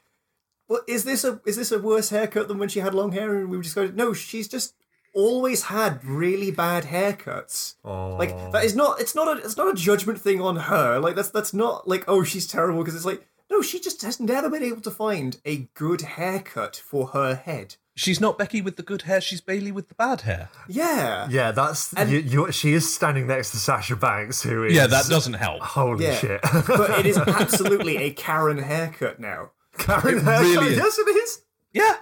"Well, 0.70 0.80
is 0.86 1.04
this 1.04 1.22
a 1.24 1.40
is 1.44 1.56
this 1.56 1.70
a 1.72 1.78
worse 1.78 2.08
haircut 2.08 2.48
than 2.48 2.58
when 2.58 2.70
she 2.70 2.80
had 2.80 2.94
long 2.94 3.12
hair?" 3.12 3.34
And 3.38 3.50
we 3.50 3.56
were 3.58 3.62
just 3.62 3.74
going, 3.74 3.94
"No, 3.94 4.14
she's 4.14 4.48
just 4.48 4.72
always 5.12 5.64
had 5.64 6.04
really 6.04 6.52
bad 6.52 6.84
haircuts. 6.84 7.74
Like 7.84 8.30
that 8.52 8.64
is 8.64 8.74
not 8.76 9.00
it's 9.00 9.14
not 9.14 9.26
a 9.28 9.42
it's 9.44 9.56
not 9.56 9.68
a 9.72 9.74
judgment 9.74 10.20
thing 10.20 10.40
on 10.40 10.56
her. 10.56 10.98
Like 11.00 11.16
that's 11.16 11.30
that's 11.30 11.52
not 11.52 11.88
like 11.88 12.04
oh 12.08 12.22
she's 12.22 12.46
terrible 12.46 12.78
because 12.80 12.94
it's 12.94 13.04
like 13.04 13.26
no 13.50 13.60
she 13.60 13.80
just 13.80 14.02
has 14.02 14.20
never 14.20 14.48
been 14.48 14.62
able 14.62 14.80
to 14.82 14.90
find 14.90 15.38
a 15.44 15.68
good 15.74 16.02
haircut 16.02 16.76
for 16.76 17.08
her 17.08 17.34
head. 17.34 17.74
She's 17.96 18.20
not 18.20 18.38
Becky 18.38 18.62
with 18.62 18.76
the 18.76 18.82
good 18.84 19.02
hair. 19.02 19.20
She's 19.20 19.40
Bayley 19.42 19.72
with 19.72 19.88
the 19.88 19.94
bad 19.94 20.20
hair. 20.22 20.48
Yeah. 20.68 21.26
yeah, 21.28 21.50
that's 21.50 21.92
you, 22.08 22.18
you, 22.18 22.52
she 22.52 22.72
is 22.72 22.94
standing 22.94 23.26
next 23.26 23.50
to 23.50 23.58
Sasha 23.58 23.96
Banks, 23.96 24.42
who 24.42 24.62
is 24.64 24.74
Yeah, 24.74 24.86
that 24.86 25.06
doesn't 25.10 25.34
help. 25.34 25.60
holy 25.60 26.04
Yeah. 26.04 26.14
shit. 26.14 26.40
But 26.68 27.00
it 27.00 27.04
is 27.04 27.18
absolutely 27.40 27.96
a 27.98 28.12
Karen 28.12 28.58
haircut 28.58 29.18
now. 29.20 29.50
Karen 29.80 30.18
It 30.18 30.24
really 30.24 30.76
yes, 30.76 30.98
it 30.98 31.08
is. 31.08 31.42
Yeah. 31.72 31.96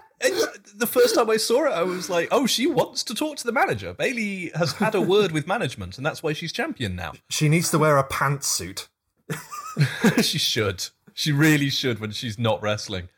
The 0.75 0.87
first 0.87 1.15
time 1.15 1.31
I 1.31 1.37
saw 1.37 1.67
it, 1.67 1.73
I 1.73 1.83
was 1.83 2.11
like, 2.11 2.29
"Oh, 2.33 2.47
she 2.47 2.67
wants 2.67 3.05
to 3.05 3.15
talk 3.15 3.37
to 3.37 3.45
the 3.45 3.53
manager." 3.53 3.95
Bayley 3.95 4.51
has 4.55 4.73
had 4.73 4.97
a 4.97 5.01
word 5.01 5.31
with 5.31 5.47
management, 5.47 5.97
and 5.97 6.05
that's 6.05 6.23
why 6.23 6.33
she's 6.33 6.53
champion 6.53 6.97
now. 6.97 7.13
She 7.31 7.49
needs 7.49 7.71
to 7.71 7.79
wear 7.79 7.99
a 7.99 8.05
pantsuit. 8.05 8.89
she 10.23 10.39
should. 10.39 10.87
She 11.15 11.31
really 11.31 11.71
should 11.71 12.01
when 12.01 12.11
she's 12.11 12.39
not 12.39 12.61
wrestling. 12.63 13.09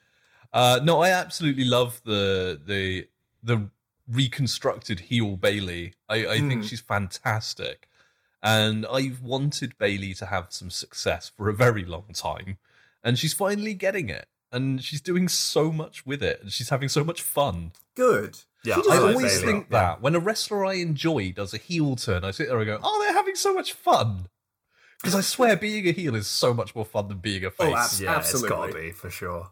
Uh, 0.52 0.80
no, 0.82 1.00
I 1.00 1.10
absolutely 1.10 1.64
love 1.64 2.02
the 2.04 2.60
the 2.64 3.08
the 3.42 3.70
reconstructed 4.10 5.00
heel 5.00 5.36
Bayley. 5.36 5.94
I, 6.08 6.26
I 6.26 6.38
think 6.40 6.64
she's 6.64 6.80
fantastic, 6.80 7.88
and 8.42 8.84
I've 8.86 9.22
wanted 9.22 9.78
Bayley 9.78 10.14
to 10.14 10.26
have 10.26 10.48
some 10.50 10.70
success 10.70 11.30
for 11.34 11.48
a 11.48 11.54
very 11.54 11.84
long 11.84 12.06
time, 12.12 12.58
and 13.02 13.18
she's 13.18 13.32
finally 13.32 13.74
getting 13.74 14.08
it. 14.08 14.26
And 14.52 14.82
she's 14.82 15.00
doing 15.00 15.28
so 15.28 15.70
much 15.70 16.04
with 16.04 16.22
it, 16.22 16.40
and 16.42 16.50
she's 16.52 16.70
having 16.70 16.88
so 16.88 17.04
much 17.04 17.22
fun. 17.22 17.72
Good. 17.94 18.38
Yeah, 18.64 18.74
I 18.76 18.80
like 18.80 19.00
always 19.00 19.40
Bayley. 19.40 19.52
think 19.52 19.66
Yeah. 19.70 19.78
that 19.80 20.02
when 20.02 20.14
a 20.14 20.18
wrestler 20.18 20.64
I 20.66 20.74
enjoy 20.74 21.32
does 21.32 21.54
a 21.54 21.56
heel 21.56 21.96
turn, 21.96 22.24
I 22.24 22.30
sit 22.32 22.48
there 22.48 22.58
and 22.58 22.66
go, 22.66 22.80
"Oh, 22.82 23.00
they're 23.02 23.12
having 23.14 23.36
so 23.36 23.54
much 23.54 23.72
fun." 23.72 24.26
Because 25.00 25.14
I 25.14 25.22
swear, 25.22 25.56
being 25.56 25.88
a 25.88 25.92
heel 25.92 26.14
is 26.14 26.26
so 26.26 26.52
much 26.52 26.74
more 26.74 26.84
fun 26.84 27.08
than 27.08 27.18
being 27.18 27.42
a 27.44 27.46
oh, 27.46 27.50
face. 27.50 27.72
Oh, 27.72 27.76
abs- 27.76 28.00
Yeah, 28.02 28.16
Absolutely. 28.16 28.48
it's 28.48 28.56
gotta 28.56 28.72
be 28.74 28.90
for 28.92 29.08
sure. 29.10 29.50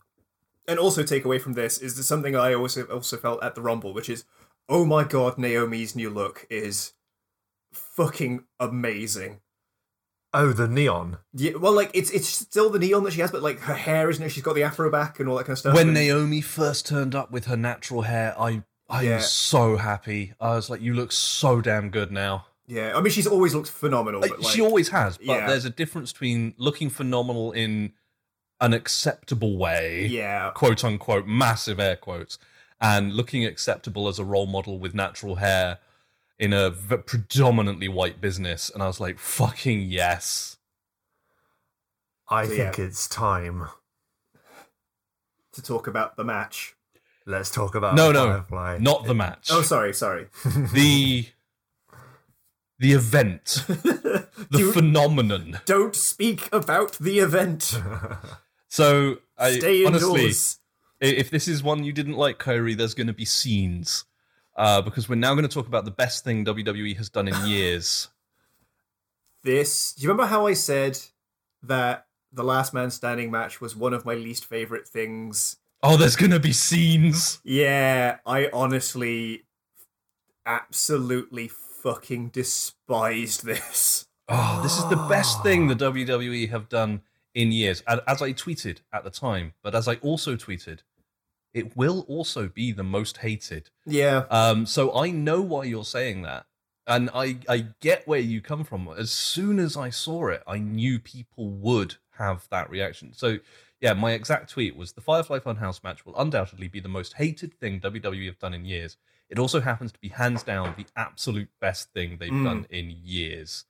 and 0.67 0.79
also 0.79 1.03
take 1.03 1.25
away 1.25 1.39
from 1.39 1.55
this 1.55 1.79
is 1.79 2.07
something 2.07 2.37
I 2.37 2.53
also 2.53 2.83
also 2.85 3.17
felt 3.17 3.43
at 3.43 3.55
the 3.55 3.63
Rumble, 3.63 3.95
which 3.95 4.11
is, 4.11 4.25
oh 4.69 4.85
my 4.85 5.05
god, 5.05 5.39
Naomi's 5.39 5.97
new 5.97 6.11
look 6.11 6.47
is 6.51 6.93
fucking 7.73 8.45
amazing. 8.61 9.41
Oh, 10.35 10.53
the 10.53 10.69
neon. 10.69 11.19
Yeah, 11.33 11.53
well, 11.57 11.73
like 11.73 11.91
it's 11.95 12.11
it's 12.11 12.29
still 12.29 12.69
the 12.71 12.79
neon 12.79 13.03
that 13.05 13.13
she 13.13 13.21
has, 13.21 13.31
but 13.31 13.43
like 13.43 13.61
her 13.61 13.75
hair, 13.75 14.11
isn't 14.11 14.23
it? 14.23 14.29
She's 14.31 14.43
got 14.43 14.55
the 14.55 14.63
afro 14.63 14.91
back 14.91 15.19
and 15.21 15.29
all 15.29 15.37
that 15.37 15.45
kind 15.45 15.53
of 15.55 15.59
stuff. 15.59 15.75
when 15.75 15.89
and- 15.89 15.95
Naomi 15.95 16.41
first 16.43 16.87
turned 16.87 17.15
up 17.15 17.31
with 17.31 17.47
her 17.47 17.57
natural 17.57 18.03
hair, 18.03 18.35
I 18.39 18.63
I 18.91 19.03
Yeah. 19.03 19.17
was 19.17 19.31
so 19.31 19.77
happy. 19.77 20.35
I 20.41 20.55
was 20.55 20.69
like, 20.71 20.81
"You 20.83 20.95
look 20.95 21.13
so 21.13 21.61
damn 21.61 21.91
good 21.91 22.11
now." 22.13 22.47
yeah, 22.67 22.93
I 22.95 23.01
mean, 23.01 23.11
she's 23.11 23.27
always 23.27 23.55
looked 23.55 23.71
phenomenal, 23.71 24.21
Like, 24.21 24.31
but 24.31 24.41
like, 24.43 24.55
she 24.55 24.61
always 24.61 24.91
has, 24.91 25.17
but 25.17 25.25
yeah. 25.27 25.47
there's 25.47 25.65
a 25.65 25.71
difference 25.71 26.13
between 26.13 26.53
looking 26.59 26.91
phenomenal 26.91 27.51
in 27.53 27.95
an 28.61 28.75
acceptable 28.75 29.57
way, 29.57 30.07
yeah, 30.07 30.51
quote 30.55 30.85
unquote, 30.85 31.27
massive 31.27 31.81
air 31.81 31.97
quotes, 31.97 32.39
and 32.81 33.15
looking 33.15 33.47
acceptable 33.47 34.07
as 34.09 34.19
a 34.19 34.25
role 34.25 34.47
model 34.47 34.79
with 34.79 34.93
natural 34.95 35.37
hair 35.37 35.79
in 36.39 36.53
a 36.53 36.71
v- 36.71 36.99
predominantly 36.99 37.89
white 37.89 38.21
business. 38.21 38.71
And 38.71 38.83
I 38.83 38.87
was 38.87 39.01
like, 39.01 39.19
"Fucking 39.19 39.83
yes." 39.83 40.57
I 42.31 42.45
So, 42.45 42.51
think 42.57 42.79
yeah. 42.79 42.85
it's 42.85 43.09
time. 43.09 43.69
To 45.55 45.63
talk 45.63 45.87
about 45.87 46.17
the 46.17 46.25
match. 46.25 46.75
Let's 47.27 47.51
talk 47.51 47.75
about 47.75 47.95
No, 47.95 48.13
no, 48.13 48.27
Firefly. 48.29 48.79
not 48.81 49.05
the 49.07 49.15
match. 49.15 49.49
Oh, 49.51 49.63
sorry, 49.63 49.93
sorry. 49.93 50.29
the 50.73 51.27
the 52.79 52.93
event, 52.93 53.65
the 53.67 54.29
Do- 54.51 54.73
phenomenon. 54.73 55.61
Don't 55.67 55.97
speak 55.97 56.49
about 56.53 56.93
the 56.99 57.19
event. 57.19 57.81
So 58.71 59.17
I 59.39 59.53
Stay 59.59 59.87
honestly, 59.87 60.21
indoors. 60.21 60.59
i- 61.03 61.07
if 61.07 61.31
this 61.31 61.49
is 61.49 61.63
one 61.63 61.85
you 61.85 61.93
didn't 61.95 62.19
like, 62.19 62.37
Kyrie, 62.39 62.75
there's 62.75 62.93
going 62.93 63.07
to 63.07 63.15
be 63.15 63.25
scenes. 63.25 64.05
Uh, 64.59 64.83
because 64.83 65.09
we're 65.09 65.15
now 65.15 65.35
going 65.35 65.47
to 65.47 65.55
talk 65.55 65.69
about 65.69 65.85
the 65.85 65.91
best 65.91 66.25
thing 66.25 66.45
WWE 66.45 66.97
has 66.97 67.09
done 67.09 67.29
in 67.29 67.35
years. 67.47 68.09
This. 69.45 69.95
Do 69.95 70.03
you 70.03 70.09
remember 70.09 70.27
how 70.29 70.49
I 70.49 70.55
said 70.55 70.99
that 71.63 72.07
the 72.33 72.43
Last 72.43 72.75
Man 72.75 72.91
Standing 72.91 73.31
match 73.31 73.61
was 73.61 73.77
one 73.77 73.95
of 73.95 74.05
my 74.05 74.15
least 74.15 74.45
favorite 74.45 74.89
things? 74.89 75.57
Oh, 75.81 75.97
there's 75.97 76.17
going 76.17 76.33
to 76.33 76.41
be 76.41 76.53
scenes. 76.53 77.41
Yeah, 77.45 78.17
I 78.27 78.51
honestly 78.53 79.45
absolutely 80.45 81.47
fucking 81.47 82.31
despised 82.31 83.45
this. 83.45 84.07
Oh, 84.29 84.61
this 84.63 84.77
is 84.77 84.89
the 84.89 85.07
best 85.09 85.41
thing 85.45 85.69
the 85.69 85.77
WWE 85.77 86.51
have 86.51 86.69
done 86.69 87.03
in 87.33 87.53
years. 87.53 87.83
As 87.87 88.21
I 88.21 88.33
tweeted 88.33 88.79
at 88.93 89.05
the 89.05 89.11
time, 89.11 89.55
but 89.63 89.77
as 89.77 89.87
I 89.87 89.95
also 89.97 90.35
tweeted, 90.35 90.81
it 91.55 91.77
will 91.77 92.05
also 92.09 92.49
be 92.49 92.73
the 92.73 92.83
most 92.85 93.19
hated. 93.19 93.71
Yeah. 93.87 94.25
Um, 94.31 94.67
so 94.67 94.95
I 94.97 95.11
know 95.11 95.41
why 95.41 95.65
you're 95.65 95.85
saying 95.85 96.23
that. 96.23 96.47
And 96.87 97.11
I, 97.15 97.39
I 97.49 97.67
get 97.81 98.09
where 98.09 98.21
you 98.21 98.41
come 98.41 98.65
from. 98.65 98.89
As 98.97 99.11
soon 99.11 99.59
as 99.59 99.77
I 99.77 99.91
saw 99.91 100.29
it, 100.29 100.43
I 100.47 100.59
knew 100.59 100.99
people 100.99 101.51
would 101.51 101.97
have 102.17 102.49
that 102.51 102.71
reaction. 102.71 103.13
So, 103.13 103.39
yeah, 103.81 103.93
my 103.93 104.13
exact 104.13 104.51
tweet 104.51 104.75
was 104.75 104.93
the 104.93 105.01
Firefly 105.03 105.39
Funhouse 105.41 105.85
match 105.85 106.07
will 106.07 106.17
undoubtedly 106.17 106.67
be 106.69 106.81
the 106.81 106.89
most 106.89 107.15
hated 107.15 107.53
thing 107.55 107.81
WWE 107.81 108.27
have 108.27 108.39
done 108.39 108.55
in 108.55 108.65
years. 108.65 108.97
It 109.29 109.39
also 109.39 109.61
happens 109.61 109.93
to 109.93 110.01
be 110.01 110.09
hands 110.09 110.43
down 110.43 110.75
the 110.79 110.87
absolute 110.97 111.51
best 111.61 111.93
thing 111.93 112.17
they've 112.19 112.33
Mm. 112.33 112.45
done 112.45 112.67
in 112.71 112.91
years. 112.91 113.67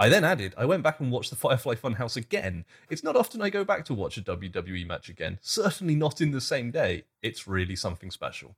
I 0.00 0.08
then 0.08 0.24
added, 0.24 0.54
I 0.56 0.64
went 0.64 0.82
back 0.84 1.00
and 1.00 1.10
watched 1.10 1.30
the 1.30 1.36
Firefly 1.36 1.74
Funhouse 1.74 2.16
again. 2.16 2.64
It's 2.88 3.02
not 3.02 3.16
often 3.16 3.42
I 3.42 3.50
go 3.50 3.64
back 3.64 3.84
to 3.86 3.94
watch 3.94 4.16
a 4.16 4.22
WWE 4.22 4.86
match 4.86 5.08
again, 5.08 5.38
certainly 5.42 5.96
not 5.96 6.20
in 6.20 6.30
the 6.30 6.40
same 6.40 6.70
day. 6.70 7.04
It's 7.20 7.48
really 7.48 7.74
something 7.76 8.10
special. 8.12 8.54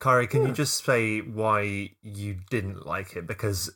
Kari, 0.00 0.26
can 0.26 0.42
Yeah. 0.42 0.48
you 0.48 0.54
just 0.54 0.84
say 0.84 1.20
why 1.20 1.90
you 2.02 2.38
didn't 2.50 2.86
like 2.86 3.16
it? 3.16 3.26
Because 3.26 3.70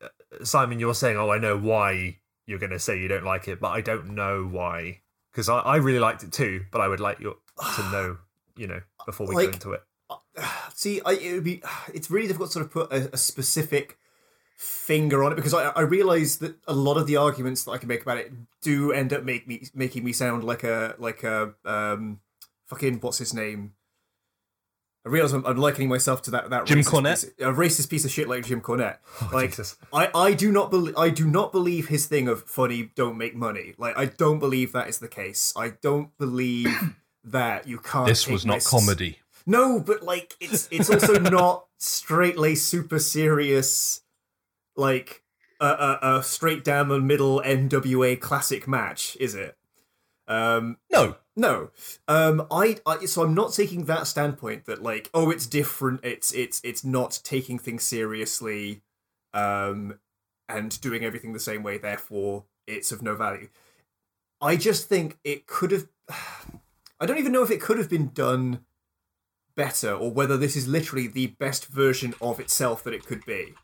uh, 0.00 0.08
Simon, 0.44 0.78
you're 0.78 0.94
saying, 0.94 1.16
"Oh, 1.16 1.30
I 1.30 1.38
know 1.38 1.56
why 1.58 2.18
you're 2.46 2.58
going 2.58 2.70
to 2.70 2.78
say 2.78 2.98
you 2.98 3.08
don't 3.08 3.24
like 3.24 3.48
it," 3.48 3.60
but 3.60 3.68
I 3.70 3.80
don't 3.80 4.10
know 4.10 4.44
why. 4.44 5.00
Because 5.32 5.48
I, 5.48 5.58
I 5.60 5.76
really 5.76 5.98
liked 5.98 6.22
it 6.22 6.32
too, 6.32 6.64
but 6.70 6.80
I 6.80 6.88
would 6.88 7.00
like 7.00 7.18
you 7.20 7.36
to 7.76 7.82
know, 7.92 8.18
you 8.56 8.66
know, 8.68 8.80
before 9.04 9.26
we 9.26 9.34
Like- 9.34 9.46
go 9.48 9.52
into 9.54 9.72
it. 9.72 9.82
See, 10.74 11.00
I, 11.04 11.12
it 11.12 11.32
would 11.34 11.44
be. 11.44 11.62
It's 11.94 12.10
really 12.10 12.26
difficult 12.28 12.50
to 12.50 12.52
sort 12.54 12.66
of 12.66 12.72
put 12.72 12.92
a, 12.92 13.10
a 13.14 13.16
specific 13.16 13.98
finger 14.64 15.22
on 15.22 15.32
it 15.32 15.34
because 15.36 15.52
I, 15.52 15.68
I 15.70 15.82
realize 15.82 16.38
that 16.38 16.56
a 16.66 16.72
lot 16.72 16.96
of 16.96 17.06
the 17.06 17.16
arguments 17.16 17.64
that 17.64 17.72
I 17.72 17.78
can 17.78 17.88
make 17.88 18.02
about 18.02 18.16
it 18.18 18.32
do 18.62 18.92
end 18.92 19.12
up 19.12 19.22
make 19.22 19.46
me 19.46 19.66
making 19.74 20.04
me 20.04 20.12
sound 20.12 20.42
like 20.42 20.64
a 20.64 20.94
like 20.98 21.22
a 21.22 21.54
um 21.64 22.20
fucking 22.66 23.00
what's 23.00 23.18
his 23.18 23.34
name. 23.34 23.74
I 25.06 25.10
realize 25.10 25.34
I'm, 25.34 25.44
I'm 25.44 25.58
likening 25.58 25.90
myself 25.90 26.22
to 26.22 26.30
that 26.30 26.48
that 26.48 26.64
Jim 26.64 26.78
racist 26.78 26.84
Cornette? 26.90 27.24
piece- 27.24 27.46
a 27.46 27.52
racist 27.52 27.90
piece 27.90 28.04
of 28.06 28.10
shit 28.10 28.26
like 28.26 28.46
Jim 28.46 28.62
Cornette. 28.62 28.96
like 29.34 29.50
Jesus. 29.50 29.76
I, 29.92 30.08
I 30.14 30.32
do 30.32 30.50
not 30.50 30.70
believe 30.70 30.96
I 30.96 31.10
do 31.10 31.26
not 31.26 31.52
believe 31.52 31.88
his 31.88 32.06
thing 32.06 32.26
of 32.26 32.44
funny 32.44 32.90
don't 32.94 33.18
make 33.18 33.34
money. 33.34 33.74
Like 33.76 33.98
I 33.98 34.06
don't 34.06 34.38
believe 34.38 34.72
that 34.72 34.88
is 34.88 34.98
the 35.00 35.08
case. 35.08 35.52
I 35.56 35.74
don't 35.82 36.16
believe 36.16 36.68
that 37.24 37.68
you 37.68 37.78
can't. 37.78 38.06
This 38.06 38.26
was 38.26 38.46
not 38.46 38.54
risks. 38.54 38.70
comedy. 38.70 39.18
No, 39.46 39.78
but 39.78 40.02
like 40.02 40.34
it's 40.40 40.68
it's 40.70 40.88
also 40.88 41.18
not 41.20 41.66
straight 41.76 42.38
laced, 42.38 42.66
super 42.66 42.98
serious, 42.98 44.00
like 44.76 45.22
a, 45.60 45.66
a, 45.66 45.98
a 46.16 46.22
straight 46.22 46.64
down 46.64 46.88
the 46.88 47.00
middle 47.00 47.40
NWA 47.44 48.20
classic 48.20 48.66
match, 48.66 49.16
is 49.20 49.34
it? 49.34 49.56
Um, 50.26 50.78
No, 50.90 51.16
no. 51.36 51.70
Um, 52.08 52.46
I, 52.50 52.78
I 52.86 53.04
so 53.04 53.22
I'm 53.22 53.34
not 53.34 53.52
taking 53.52 53.84
that 53.84 54.06
standpoint 54.06 54.66
that 54.66 54.82
like 54.82 55.10
oh 55.12 55.30
it's 55.30 55.46
different. 55.46 56.00
It's 56.02 56.32
it's 56.32 56.60
it's 56.64 56.84
not 56.84 57.20
taking 57.24 57.58
things 57.58 57.82
seriously, 57.82 58.82
um, 59.32 59.98
and 60.48 60.80
doing 60.80 61.04
everything 61.04 61.32
the 61.32 61.40
same 61.40 61.62
way. 61.62 61.78
Therefore, 61.78 62.44
it's 62.66 62.92
of 62.92 63.02
no 63.02 63.14
value. 63.14 63.48
I 64.40 64.56
just 64.56 64.88
think 64.88 65.18
it 65.24 65.46
could 65.46 65.70
have. 65.72 65.88
I 67.00 67.06
don't 67.06 67.18
even 67.18 67.32
know 67.32 67.42
if 67.42 67.50
it 67.50 67.60
could 67.60 67.76
have 67.76 67.90
been 67.90 68.10
done 68.14 68.64
better 69.56 69.92
or 69.92 70.10
whether 70.10 70.36
this 70.36 70.56
is 70.56 70.66
literally 70.66 71.06
the 71.06 71.26
best 71.26 71.66
version 71.66 72.14
of 72.20 72.40
itself 72.40 72.82
that 72.84 72.94
it 72.94 73.04
could 73.04 73.24
be. 73.26 73.54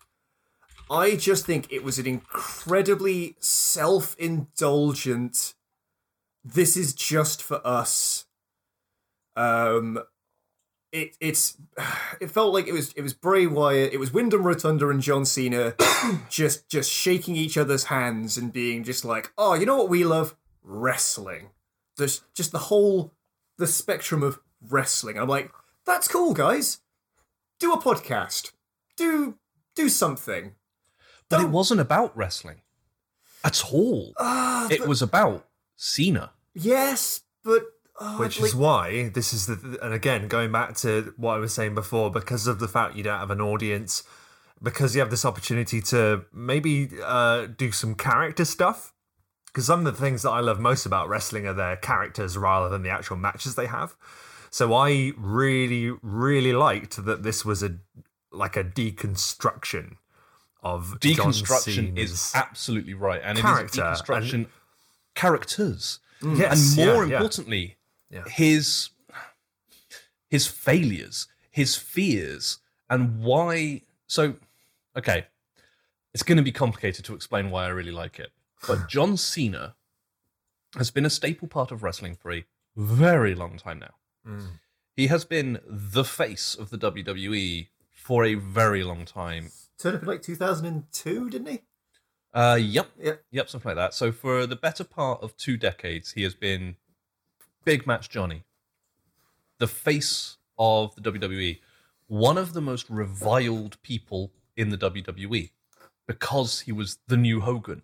I 0.91 1.15
just 1.15 1.47
think 1.47 1.73
it 1.73 1.85
was 1.85 2.01
an 2.01 2.07
incredibly 2.07 3.37
self 3.39 4.17
indulgent, 4.19 5.55
this 6.45 6.77
is 6.77 6.93
just 6.93 7.43
for 7.43 7.65
us. 7.65 8.27
Um, 9.37 10.01
it 10.91 11.17
it's 11.21 11.57
it 12.21 12.31
felt 12.31 12.53
like 12.53 12.67
it 12.67 12.73
was 12.73 12.93
it 12.95 13.03
was 13.03 13.15
Bray 13.15 13.47
Wyatt, 13.47 13.93
it 13.93 14.01
was 14.01 14.13
Windham 14.13 14.43
Rotunda 14.43 14.89
and 14.89 15.01
John 15.01 15.25
Cena 15.25 15.75
just 16.29 16.69
just 16.69 16.91
shaking 16.91 17.37
each 17.37 17.57
other's 17.57 17.85
hands 17.85 18.37
and 18.37 18.53
being 18.53 18.83
just 18.83 19.05
like, 19.05 19.33
oh, 19.39 19.55
you 19.55 19.67
know 19.67 19.77
what 19.77 19.89
we 19.89 20.05
love? 20.05 20.35
Wrestling. 20.63 21.51
There's 21.97 22.23
just 22.35 22.51
the 22.51 22.59
whole 22.59 23.13
the 23.59 23.69
spectrum 23.69 24.25
of 24.25 24.41
wrestling. 24.69 25.19
I'm 25.19 25.29
like, 25.29 25.53
that's 25.87 26.09
cool, 26.09 26.35
guys. 26.35 26.81
Do 27.61 27.73
a 27.73 27.81
podcast. 27.81 28.53
Do 28.97 29.39
do 29.77 29.89
something. 29.89 30.55
But 31.31 31.41
it 31.41 31.49
wasn't 31.49 31.81
about 31.81 32.17
wrestling 32.17 32.61
at 33.45 33.65
all. 33.73 34.13
Ah, 34.19 34.69
It 34.71 34.81
but- 34.81 34.89
was 34.89 35.01
about 35.03 35.47
Cena. 35.77 36.33
yes, 36.55 37.23
but 37.43 37.63
uh, 37.99 38.17
Which 38.17 38.39
like- 38.41 38.49
is 38.49 38.55
why 38.55 39.09
this 39.11 39.33
is 39.33 39.47
the 39.47 39.79
and 39.83 39.93
again 39.95 40.29
going 40.29 40.53
back 40.53 40.75
to 40.79 41.15
what 41.17 41.35
I 41.35 41.39
was 41.39 41.53
saying 41.55 41.75
before, 41.75 42.11
because 42.11 42.47
of 42.47 42.59
the 42.59 42.69
fact 42.69 42.97
you 42.97 43.03
don't 43.03 43.19
have 43.19 43.31
an 43.31 43.41
audience, 43.41 44.03
because 44.63 44.95
you 44.95 45.01
have 45.01 45.11
this 45.11 45.25
opportunity 45.25 45.81
to 45.83 46.25
maybe 46.33 46.91
uh, 47.03 47.47
do 47.47 47.73
some 47.73 47.95
character 47.95 48.45
stuff. 48.45 48.93
Because 49.47 49.67
some 49.67 49.85
of 49.85 49.93
the 49.97 50.01
things 50.01 50.23
that 50.23 50.31
I 50.31 50.39
love 50.41 50.61
most 50.61 50.87
about 50.87 51.09
wrestling 51.09 51.45
are 51.47 51.53
their 51.55 51.75
characters 51.77 52.39
rather 52.39 52.69
than 52.69 52.83
the 52.85 52.91
actual 52.91 53.17
matches 53.17 53.55
they 53.57 53.67
have. 53.67 53.97
So 54.51 54.73
I 54.75 55.13
really, 55.17 55.91
really 56.03 56.53
liked 56.53 57.05
that 57.05 57.23
this 57.25 57.45
was 57.45 57.63
a 57.63 57.79
like 58.31 58.57
a 58.57 58.63
deconstruction 58.65 59.97
of 60.63 61.01
John 61.01 61.33
Deconstruction 61.33 61.97
is 61.97 62.33
absolutely 62.35 62.95
right, 62.95 63.21
and 63.25 63.39
character, 63.39 63.65
it 63.83 63.93
is 63.93 64.03
deconstruction 64.03 64.47
characters, 65.15 65.99
Yes, 66.23 66.77
and 66.77 66.87
more 66.87 67.05
yeah, 67.05 67.11
yeah. 67.11 67.17
importantly, 67.17 67.77
Yeah. 68.11 68.25
his 68.29 68.91
his 70.29 70.47
failures, 70.47 71.27
his 71.51 71.77
fears, 71.77 72.59
and 72.89 73.21
why. 73.21 73.83
So, 74.07 74.37
okay, 74.97 75.27
it's 76.15 76.23
going 76.23 76.39
to 76.39 76.43
be 76.45 76.53
complicated 76.53 77.05
to 77.07 77.15
explain 77.15 77.51
why 77.51 77.65
I 77.65 77.69
really 77.69 77.93
like 77.93 78.19
it, 78.19 78.31
but 78.67 78.89
John 78.89 79.17
Cena 79.17 79.75
has 80.77 80.91
been 80.91 81.05
a 81.05 81.11
staple 81.11 81.49
part 81.49 81.73
of 81.73 81.83
wrestling 81.83 82.15
for 82.15 82.31
a 82.33 82.45
very 82.77 83.35
long 83.35 83.57
time 83.57 83.81
now. 83.81 83.95
Mm. 84.27 84.47
He 84.97 85.07
has 85.09 85.25
been 85.25 85.59
the 85.67 86.05
face 86.05 86.55
of 86.55 86.71
the 86.71 86.79
WWE 86.79 87.69
for 87.93 88.25
a 88.25 88.35
very 88.35 88.83
long 88.85 89.05
time. 89.05 89.51
Turned 89.81 89.97
up 89.97 90.03
in 90.03 90.09
like 90.09 90.23
2002, 90.23 91.31
didn't 91.31 91.49
he? 91.49 91.61
Uh, 92.33 92.59
yep, 92.61 92.91
Yep. 92.99 93.25
yep, 93.31 93.49
something 93.49 93.71
like 93.71 93.77
that. 93.77 93.95
So 93.95 94.13
for 94.13 94.47
the 94.47 94.57
better 94.57 94.85
part 94.85 95.23
of 95.23 95.37
two 95.37 95.57
decades, 95.57 96.13
he 96.13 96.23
has 96.23 96.35
been 96.35 96.77
Big 97.65 97.87
Match 97.87 98.09
Johnny, 98.09 98.45
the 99.59 99.67
face 99.67 100.37
of 100.59 100.95
the 100.95 101.01
WWE, 101.01 101.59
one 102.07 102.39
of 102.39 102.53
the 102.53 102.61
most 102.61 102.89
reviled 102.89 103.81
people 103.83 104.31
in 104.57 104.71
the 104.71 104.79
WWE, 104.79 105.51
because 106.07 106.61
he 106.61 106.73
was 106.73 106.99
the 107.09 107.17
new 107.17 107.41
Hogan, 107.41 107.83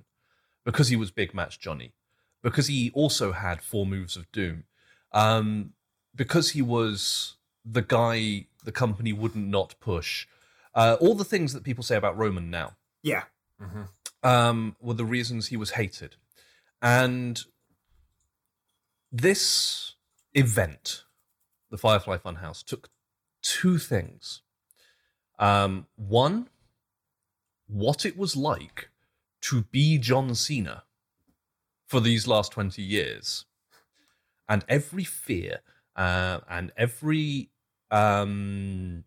because 0.64 0.89
he 0.89 0.97
was 0.97 1.10
Big 1.10 1.35
Match 1.35 1.59
Johnny, 1.59 1.93
because 2.43 2.68
he 2.68 2.90
also 2.94 3.32
had 3.32 3.62
four 3.62 3.86
moves 3.86 4.16
of 4.16 4.31
doom, 4.31 4.64
um, 5.12 5.73
because 6.14 6.51
he 6.51 6.62
was 6.62 7.35
the 7.64 7.82
guy 7.82 8.47
the 8.64 8.73
company 8.73 9.12
wouldn't 9.12 9.48
not 9.48 9.74
push. 9.81 10.27
Uh, 10.77 10.97
all 11.01 11.15
the 11.16 11.24
things 11.24 11.53
that 11.55 11.65
people 11.65 11.82
say 11.82 11.97
about 11.97 12.16
Roman 12.16 12.51
now 12.51 12.77
Yeah. 13.03 13.24
um, 14.23 14.77
were 14.81 14.94
the 14.94 15.05
reasons 15.05 15.47
he 15.48 15.57
was 15.57 15.70
hated. 15.73 16.16
And 16.82 17.43
this 19.11 19.94
event, 20.35 21.05
the 21.70 21.78
Firefly 21.78 22.19
Funhouse, 22.19 22.62
took 22.65 22.90
two 23.43 23.78
things. 23.78 24.43
Um, 25.39 25.86
one, 25.97 26.48
what 27.66 28.05
it 28.05 28.16
was 28.16 28.36
like 28.36 28.90
to 29.43 29.62
be 29.62 29.98
John 29.98 30.35
Cena 30.35 30.85
for 31.86 32.01
these 32.01 32.27
last 32.27 32.53
20 32.53 32.82
years. 32.82 33.47
And 34.48 34.65
every 34.69 35.05
fear 35.05 35.61
uh, 35.94 36.40
and 36.48 36.73
every 36.77 37.51
um, 37.90 39.05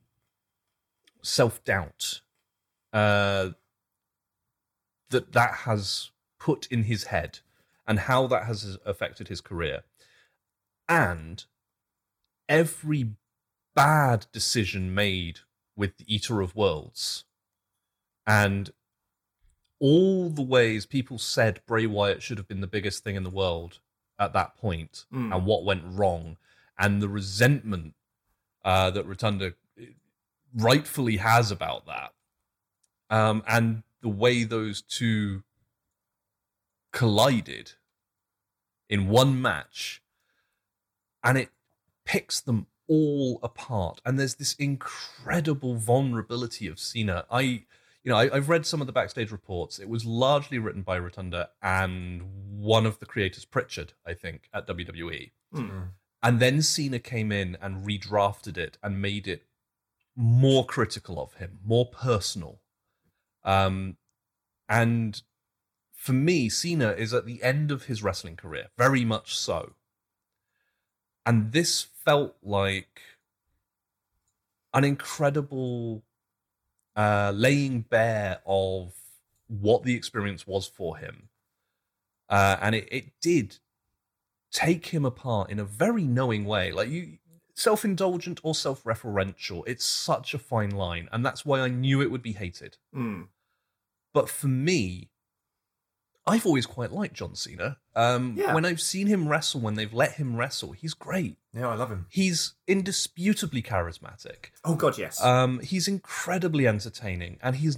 self 1.29 1.63
doubt 1.63 2.21
uh, 2.91 3.49
that 5.09 5.31
that 5.33 5.53
has 5.65 6.11
put 6.39 6.67
in 6.71 6.83
his 6.83 7.05
head 7.05 7.39
and 7.87 7.99
how 7.99 8.27
that 8.27 8.45
has 8.45 8.77
affected 8.85 9.27
his 9.27 9.41
career. 9.41 9.83
And 10.87 11.45
every 12.47 13.11
bad 13.75 14.25
decision 14.31 14.93
made 14.93 15.39
with 15.75 15.97
the 15.97 16.13
Eater 16.13 16.41
of 16.41 16.55
Worlds 16.55 17.25
and 18.27 18.71
all 19.79 20.29
the 20.29 20.41
ways 20.41 20.85
people 20.85 21.17
said 21.17 21.61
Bray 21.65 21.85
Wyatt 21.85 22.21
should 22.21 22.37
have 22.37 22.47
been 22.47 22.59
the 22.61 22.67
biggest 22.67 23.03
thing 23.03 23.15
in 23.15 23.23
the 23.23 23.29
world 23.29 23.79
at 24.17 24.33
that 24.33 24.57
point 24.57 25.05
Mm. 25.13 25.33
and 25.33 25.45
what 25.45 25.63
went 25.63 25.83
wrong 25.85 26.37
and 26.77 27.01
the 27.01 27.07
resentment 27.07 27.93
uh, 28.65 28.89
that 28.91 29.05
Rotunda 29.05 29.53
rightfully 30.55 31.17
has 31.17 31.51
about 31.51 31.85
that. 31.85 32.13
Um, 33.09 33.43
and 33.47 33.83
the 34.01 34.09
way 34.09 34.43
those 34.43 34.81
two 34.81 35.43
collided 36.91 37.73
in 38.89 39.07
one 39.07 39.41
match 39.41 40.01
and 41.23 41.37
it 41.37 41.49
picks 42.05 42.39
them 42.39 42.65
all 42.87 43.39
apart. 43.43 44.01
And 44.05 44.17
there's 44.19 44.35
this 44.35 44.53
incredible 44.55 45.75
vulnerability 45.75 46.67
of 46.67 46.79
Cena. 46.79 47.25
I 47.29 47.41
you 48.03 48.05
know 48.11 48.15
I, 48.15 48.35
I've 48.35 48.49
read 48.49 48.65
some 48.65 48.81
of 48.81 48.87
the 48.87 48.93
backstage 48.93 49.31
reports. 49.31 49.77
It 49.79 49.89
was 49.89 50.05
largely 50.05 50.57
written 50.57 50.81
by 50.81 50.97
Rotunda 50.97 51.49
and 51.61 52.23
one 52.49 52.85
of 52.85 52.99
the 52.99 53.05
creators 53.05 53.45
Pritchard 53.45 53.93
I 54.05 54.13
think 54.13 54.49
at 54.53 54.67
WWE 54.67 55.31
Hmm. 55.53 55.79
and 56.21 56.39
then 56.39 56.61
Cena 56.61 56.99
came 56.99 57.31
in 57.31 57.57
and 57.59 57.85
redrafted 57.87 58.55
it 58.57 58.77
and 58.83 59.01
made 59.01 59.27
it 59.27 59.45
more 60.19 60.65
critical 60.65 61.17
of 61.17 61.35
him, 61.35 61.59
more 61.65 61.85
personal. 61.85 62.59
Um, 63.45 63.95
and 64.67 65.21
for 65.93 66.11
me, 66.11 66.49
Cena 66.49 66.89
is 66.91 67.13
at 67.13 67.25
the 67.25 67.41
end 67.41 67.71
of 67.71 67.85
his 67.85 68.03
wrestling 68.03 68.35
career, 68.35 68.65
very 68.77 69.05
much 69.05 69.37
so. 69.37 69.75
And 71.25 71.53
this 71.53 71.83
felt 71.83 72.35
like 72.43 72.99
an 74.73 74.83
incredible 74.83 76.03
uh, 76.97 77.31
laying 77.33 77.81
bare 77.81 78.39
of 78.45 78.91
what 79.47 79.83
the 79.83 79.95
experience 79.95 80.45
was 80.45 80.67
for 80.67 80.97
him. 80.97 81.29
Uh, 82.29 82.57
and 82.61 82.75
it, 82.75 82.89
it 82.91 83.05
did 83.21 83.57
take 84.51 84.87
him 84.87 85.05
apart 85.05 85.49
in 85.49 85.59
a 85.59 85.63
very 85.63 86.03
knowing 86.03 86.43
way. 86.43 86.73
Like 86.73 86.89
you 86.89 87.19
self-indulgent 87.59 88.39
or 88.43 88.55
self-referential. 88.55 89.63
It's 89.67 89.85
such 89.85 90.33
a 90.33 90.39
fine 90.39 90.71
line, 90.71 91.09
and 91.11 91.25
that's 91.25 91.45
why 91.45 91.59
I 91.59 91.67
knew 91.67 92.01
it 92.01 92.11
would 92.11 92.23
be 92.23 92.33
hated. 92.33 92.77
Hmm. 92.93 93.23
But 94.13 94.29
for 94.29 94.47
me, 94.47 95.09
I've 96.25 96.45
always 96.45 96.65
quite 96.65 96.91
liked 96.91 97.15
John 97.15 97.35
Cena. 97.35 97.77
Um, 97.95 98.35
Yeah. 98.37 98.53
When 98.53 98.65
I've 98.65 98.81
seen 98.81 99.07
him 99.07 99.27
wrestle, 99.27 99.61
when 99.61 99.75
they've 99.75 99.93
let 99.93 100.13
him 100.13 100.35
wrestle, 100.35 100.71
he's 100.73 100.93
great. 100.93 101.37
Yeah, 101.53 101.67
I 101.67 101.75
love 101.75 101.89
him. 101.89 102.05
He's 102.09 102.53
indisputably 102.67 103.61
charismatic. 103.61 104.51
Oh 104.63 104.75
God, 104.75 104.97
yes. 104.97 105.21
Um, 105.23 105.59
he's 105.59 105.87
incredibly 105.87 106.67
entertaining, 106.67 107.37
and 107.41 107.55
he's 107.57 107.77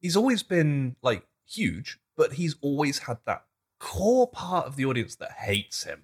he's 0.00 0.16
always 0.16 0.42
been 0.42 0.96
like 1.02 1.26
huge, 1.46 1.98
but 2.16 2.34
he's 2.34 2.56
always 2.60 3.00
had 3.00 3.18
that 3.24 3.44
core 3.78 4.28
part 4.28 4.66
of 4.66 4.76
the 4.76 4.84
audience 4.84 5.14
that 5.16 5.32
hates 5.32 5.84
him. 5.84 6.02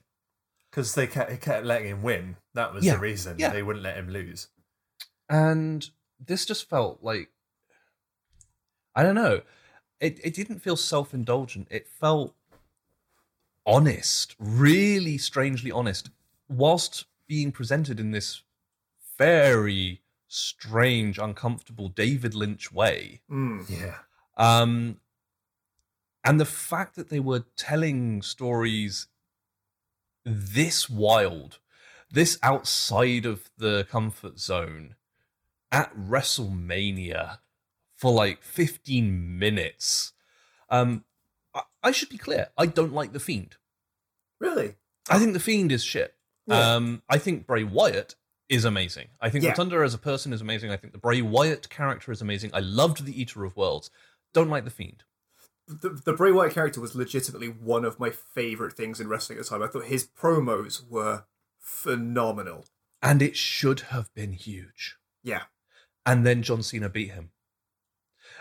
Because 0.76 0.94
they 0.94 1.06
kept, 1.06 1.40
kept 1.40 1.64
letting 1.64 1.88
him 1.88 2.02
win. 2.02 2.36
That 2.52 2.74
was 2.74 2.84
Yeah, 2.84 2.92
the 2.96 2.98
reason. 3.00 3.36
yeah. 3.38 3.48
They 3.48 3.62
wouldn't 3.62 3.82
let 3.82 3.96
him 3.96 4.10
lose. 4.10 4.48
and 5.30 5.88
this 6.20 6.44
just 6.46 6.68
felt 6.68 7.02
like 7.02 7.30
I 8.94 9.02
don't 9.02 9.14
know. 9.14 9.40
It 10.00 10.20
it 10.22 10.34
didn't 10.34 10.58
feel 10.60 10.76
self 10.76 11.14
indulgent. 11.14 11.68
It 11.70 11.88
felt 11.88 12.34
honest, 13.66 14.36
really 14.38 15.16
strangely 15.18 15.70
honest, 15.72 16.10
whilst 16.48 17.06
being 17.26 17.52
presented 17.52 17.98
in 17.98 18.10
this 18.12 18.42
very 19.18 20.02
strange, 20.28 21.18
uncomfortable 21.18 21.88
David 21.88 22.34
Lynch 22.34 22.70
way. 22.70 23.22
Hmm. 23.28 23.62
Yeah. 23.68 23.96
Um, 24.36 25.00
and 26.24 26.38
the 26.38 26.44
fact 26.44 26.96
that 26.96 27.08
they 27.08 27.20
were 27.20 27.44
telling 27.56 28.20
stories 28.22 29.08
this 30.26 30.90
wild, 30.90 31.58
this 32.10 32.38
outside 32.42 33.24
of 33.24 33.48
the 33.56 33.86
comfort 33.90 34.38
zone 34.40 34.96
at 35.70 35.96
WrestleMania 35.96 37.38
for 37.94 38.12
like 38.12 38.42
15 38.42 39.38
minutes. 39.38 40.12
Um, 40.68 41.04
I, 41.54 41.62
I 41.82 41.90
should 41.92 42.08
be 42.08 42.18
clear, 42.18 42.48
I 42.58 42.66
don't 42.66 42.92
like 42.92 43.12
The 43.12 43.20
Fiend. 43.20 43.56
Really? 44.40 44.74
I 45.08 45.18
think 45.18 45.32
The 45.32 45.40
Fiend 45.40 45.70
is 45.72 45.84
shit. 45.84 46.14
Yeah. 46.46 46.74
Um, 46.74 47.02
I 47.08 47.18
think 47.18 47.46
Bray 47.46 47.64
Wyatt 47.64 48.16
is 48.48 48.64
amazing. 48.64 49.08
I 49.20 49.30
think 49.30 49.44
Yeah. 49.44 49.50
Rotunda 49.50 49.78
as 49.78 49.94
a 49.94 49.98
person 49.98 50.32
is 50.32 50.40
amazing. 50.40 50.70
I 50.70 50.76
think 50.76 50.92
the 50.92 50.98
Bray 50.98 51.22
Wyatt 51.22 51.68
character 51.70 52.12
is 52.12 52.20
amazing. 52.20 52.50
I 52.52 52.60
loved 52.60 53.04
the 53.04 53.20
Eater 53.20 53.44
of 53.44 53.56
Worlds. 53.56 53.90
Don't 54.32 54.50
like 54.50 54.64
The 54.64 54.70
Fiend. 54.70 55.04
The, 55.66 56.00
the 56.04 56.12
Bray 56.12 56.30
Wyatt 56.32 56.54
character 56.54 56.80
was 56.80 56.94
legitimately 56.94 57.48
one 57.48 57.84
of 57.84 57.98
my 57.98 58.10
favorite 58.10 58.74
things 58.74 59.00
in 59.00 59.08
wrestling 59.08 59.38
at 59.38 59.44
the 59.44 59.50
time. 59.50 59.62
I 59.62 59.66
thought 59.66 59.86
his 59.86 60.06
promos 60.06 60.88
were 60.88 61.24
phenomenal. 61.58 62.66
and 63.02 63.20
it 63.20 63.36
should 63.36 63.80
have 63.80 64.12
been 64.14 64.32
huge. 64.32 64.96
Yeah. 65.22 65.42
And 66.04 66.24
then 66.24 66.42
John 66.42 66.62
Cena 66.62 66.88
beat 66.88 67.10
him, 67.10 67.30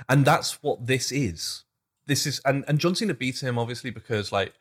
and 0.08 0.24
that's 0.24 0.62
what 0.62 0.86
this 0.86 1.12
is. 1.12 1.64
This 2.06 2.28
is, 2.28 2.40
and 2.46 2.64
and 2.68 2.78
John 2.80 2.94
Cena 2.94 3.16
beat 3.16 3.42
him 3.42 3.58
obviously 3.58 3.90
because 3.90 4.32
like 4.32 4.54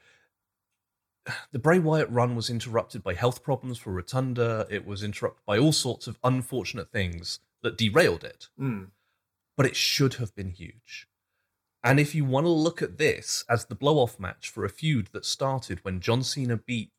the 1.53 1.59
Bray 1.59 1.79
Wyatt 1.79 2.11
run 2.11 2.35
was 2.35 2.49
interrupted 2.49 3.03
by 3.03 3.15
health 3.15 3.43
problems 3.43 3.77
for 3.79 3.93
Rotunda. 3.93 4.67
It 4.71 4.87
was 4.87 5.03
interrupted 5.03 5.45
by 5.45 5.59
all 5.59 5.73
sorts 5.73 6.07
of 6.07 6.19
unfortunate 6.25 6.91
things 6.91 7.41
that 7.63 7.77
derailed 7.77 8.25
it. 8.25 8.49
Mm. 8.59 8.89
But 9.57 9.67
it 9.67 9.77
should 9.77 10.15
have 10.15 10.35
been 10.35 10.51
huge. 10.51 11.07
And 11.85 12.01
if 12.01 12.15
you 12.15 12.25
want 12.25 12.47
to 12.47 12.51
look 12.51 12.81
at 12.81 12.97
this 12.99 13.45
as 13.49 13.67
the 13.67 13.75
blow 13.75 13.99
off 13.99 14.19
match 14.19 14.49
for 14.49 14.65
a 14.65 14.71
feud 14.71 15.09
that 15.13 15.25
started 15.27 15.85
when 15.85 16.01
John 16.01 16.23
Cena 16.23 16.57
beat 16.57 16.91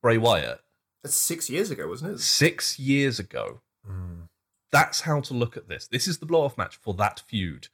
Bray 0.00 0.16
Wyatt 0.18 0.60
That's 1.02 1.16
six 1.16 1.50
years 1.50 1.70
ago, 1.70 1.88
wasn't 1.88 2.14
it? 2.14 2.20
six 2.20 2.78
years 2.78 3.18
ago, 3.18 3.60
Mm. 3.88 4.28
that's 4.70 5.00
how 5.02 5.20
to 5.22 5.34
look 5.34 5.56
at 5.56 5.68
this. 5.68 5.88
This 5.88 6.06
is 6.06 6.18
the 6.18 6.26
blow 6.26 6.42
off 6.44 6.56
match 6.58 6.76
for 6.76 6.94
that 6.94 7.20
feud, 7.26 7.68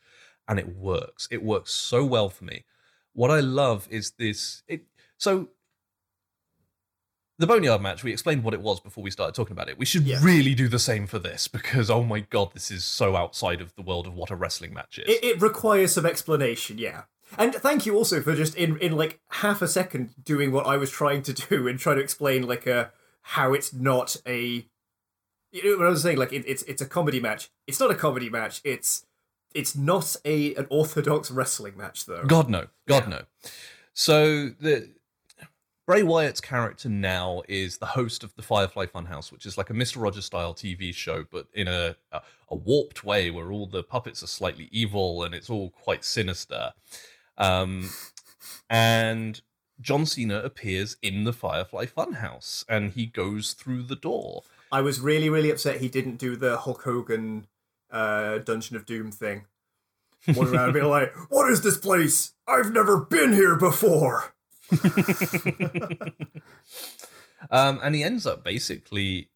and 0.49 0.59
it 0.59 0.69
works. 0.77 1.29
It 1.31 1.43
works 1.43 1.73
so 1.73 2.05
well 2.05 2.31
for 2.31 2.45
me. 2.45 2.65
What 3.13 3.31
I 3.31 3.41
love 3.41 3.87
is 3.91 4.13
this. 4.13 4.63
It 4.69 4.87
so 5.19 5.49
the 7.39 7.47
boneyard 7.47 7.83
match. 7.83 8.03
We 8.03 8.13
explained 8.13 8.45
what 8.45 8.55
it 8.55 8.61
was 8.61 8.81
before 8.81 9.05
we 9.05 9.11
started 9.11 9.35
talking 9.35 9.53
about 9.53 9.69
it. 9.69 9.79
We 9.79 9.85
should 9.85 10.05
Yeah. 10.05 10.19
really 10.23 10.55
do 10.55 10.69
the 10.69 10.79
same 10.79 11.07
for 11.07 11.19
this 11.19 11.49
because 11.49 11.91
oh 11.91 12.03
my 12.03 12.21
god, 12.21 12.53
this 12.55 12.71
is 12.71 12.85
so 12.85 13.17
outside 13.17 13.61
of 13.61 13.75
the 13.77 13.83
world 13.83 14.07
of 14.07 14.15
what 14.15 14.31
a 14.31 14.37
wrestling 14.37 14.73
match 14.75 14.99
is. 14.99 15.05
It, 15.09 15.23
it 15.25 15.43
requires 15.43 15.93
some 15.95 16.07
explanation, 16.07 16.79
yeah. 16.79 17.03
And 17.37 17.53
thank 17.55 17.87
you 17.87 17.97
also 17.97 18.21
for 18.23 18.35
just 18.37 18.55
in, 18.55 18.79
in 18.79 18.97
like 18.97 19.21
half 19.29 19.61
a 19.61 19.67
second 19.69 20.15
doing 20.25 20.53
what 20.53 20.65
I 20.67 20.77
was 20.77 20.91
trying 20.91 21.23
to 21.23 21.33
do 21.33 21.67
and 21.69 21.79
trying 21.79 21.97
to 21.97 22.03
explain 22.03 22.47
like 22.47 22.67
a 22.67 22.93
how 23.23 23.53
it's 23.53 23.73
not 23.75 24.17
a 24.27 24.65
you 25.53 25.65
know 25.73 25.79
what 25.79 25.87
I 25.87 25.91
was 25.91 26.03
saying 26.03 26.19
like 26.19 26.33
it, 26.33 26.45
it's 26.47 26.63
it's 26.65 26.81
a 26.83 26.87
comedy 26.87 27.19
match. 27.21 27.51
It's 27.67 27.81
not 27.81 27.91
a 27.91 27.95
comedy 27.95 28.31
match. 28.31 28.61
It's 28.65 29.05
it's 29.55 29.75
not 29.75 30.15
a 30.25 30.55
an 30.55 30.67
orthodox 30.71 31.31
wrestling 31.31 31.77
match 31.77 32.07
though. 32.07 32.25
God 32.25 32.49
no, 32.49 32.67
God 32.87 33.05
Yeah. 33.05 33.09
no. 33.09 33.51
So 33.93 34.51
the 34.61 34.91
Bray 35.87 36.03
Wyatt's 36.03 36.41
character 36.41 36.89
now 36.89 37.43
is 37.49 37.79
the 37.79 37.87
host 37.87 38.25
of 38.25 38.35
the 38.35 38.43
Firefly 38.43 38.87
Funhouse, 38.87 39.31
which 39.31 39.47
is 39.47 39.57
like 39.57 39.71
a 39.71 39.75
Mister 39.75 40.01
Rogers 40.01 40.25
style 40.25 40.53
TV 40.53 40.93
show, 40.93 41.25
but 41.31 41.47
in 41.55 41.69
a, 41.69 41.95
a 42.11 42.21
a 42.49 42.57
warped 42.57 43.05
way 43.05 43.31
where 43.31 43.53
all 43.53 43.67
the 43.67 43.83
puppets 43.83 44.23
are 44.23 44.29
slightly 44.29 44.69
evil 44.73 45.23
and 45.23 45.35
it's 45.35 45.51
all 45.51 45.71
quite 45.71 46.05
sinister. 46.05 46.73
Um, 47.39 47.91
and 48.69 49.41
John 49.81 50.07
Cena 50.07 50.41
appears 50.41 50.97
in 51.03 51.25
the 51.25 51.33
Firefly 51.33 51.87
Funhouse, 51.87 52.65
and 52.69 52.93
he 52.93 53.07
goes 53.07 53.53
through 53.53 53.85
the 53.85 53.97
door. 53.97 54.43
I 54.73 54.81
was 54.81 54.99
really 54.99 55.31
really 55.31 55.51
upset 55.51 55.81
he 55.81 55.89
didn't 55.89 56.17
do 56.17 56.35
the 56.35 56.57
Hulk 56.59 56.83
Hogan 56.83 57.47
uh 57.93 58.39
Dungeon 58.39 58.77
of 58.77 58.87
Doom 58.87 59.13
thing. 59.13 59.47
One 60.35 60.49
around 60.49 60.73
being 60.73 60.85
like, 60.89 61.15
"What 61.31 61.49
is 61.49 61.61
this 61.61 61.79
place? 61.79 62.33
I've 62.49 62.73
never 62.73 62.99
been 62.99 63.33
here 63.33 63.55
before." 63.55 64.35
Um, 67.51 67.81
and 67.83 67.95
he 67.95 68.03
ends 68.03 68.27
up 68.27 68.43
basically 68.45 69.31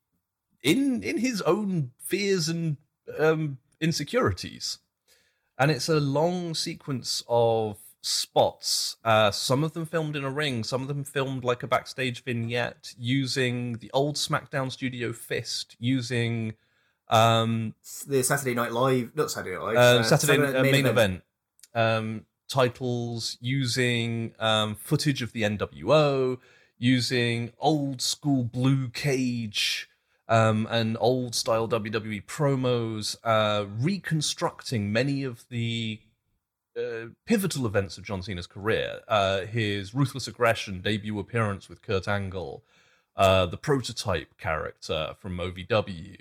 in 0.63 1.03
in 1.03 1.19
his 1.19 1.43
own 1.43 1.93
fears 1.99 2.49
and 2.49 2.77
um, 3.19 3.59
insecurities. 3.81 4.79
And 5.59 5.71
it's 5.71 5.89
a 5.89 6.01
long 6.01 6.55
sequence 6.55 7.23
of 7.29 7.77
spots. 8.03 8.97
Uh, 9.05 9.31
some 9.31 9.63
of 9.63 9.73
them 9.73 9.85
filmed 9.85 10.17
in 10.17 10.25
a 10.25 10.31
ring, 10.31 10.65
some 10.65 10.83
of 10.83 10.89
them 10.89 11.05
filmed 11.05 11.45
like 11.45 11.63
a 11.63 11.67
backstage 11.67 12.25
vignette 12.25 12.95
using 12.99 13.75
the 13.79 13.91
old 13.93 14.17
SmackDown 14.17 14.73
studio 14.73 15.13
Fist, 15.13 15.77
using 15.79 16.55
um, 17.09 17.75
The 18.07 18.23
Saturday 18.23 18.55
Night 18.55 18.73
Live, 18.73 19.15
not 19.15 19.31
Saturday 19.31 19.57
Night 19.57 19.65
Live, 19.65 19.77
uh, 19.77 19.81
uh, 19.81 20.03
Saturday 20.03 20.59
uh, 20.59 20.63
main, 20.63 20.87
event, 20.87 21.23
um, 21.75 22.25
titles, 22.51 23.39
using 23.41 24.35
um, 24.39 24.75
footage 24.75 25.23
of 25.23 25.33
the 25.33 25.43
NWO, 25.43 26.39
using 26.79 27.53
old 27.59 28.03
school 28.03 28.45
blue 28.45 28.89
cage 28.89 29.89
um, 30.29 30.67
and 30.71 30.97
old 31.01 31.35
style 31.35 31.69
WWE 31.69 32.25
promos, 32.25 33.17
uh, 33.25 33.67
reconstructing 33.79 34.93
many 34.93 35.25
of 35.25 35.45
the 35.49 36.01
uh, 36.77 37.07
pivotal 37.27 37.67
events 37.67 37.99
of 37.99 38.05
John 38.05 38.23
Cena's 38.23 38.47
career. 38.47 39.01
Uh, 39.09 39.41
his 39.41 39.95
ruthless 39.95 40.29
aggression 40.29 40.81
debut 40.81 41.19
appearance 41.19 41.69
with 41.69 41.83
Kurt 41.83 42.07
Angle, 42.07 42.63
uh, 43.17 43.47
the 43.47 43.57
prototype 43.57 44.39
character 44.39 45.15
from 45.19 45.37
OVW, 45.39 46.17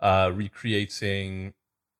uh, 0.00 0.30
recreating, 0.32 1.52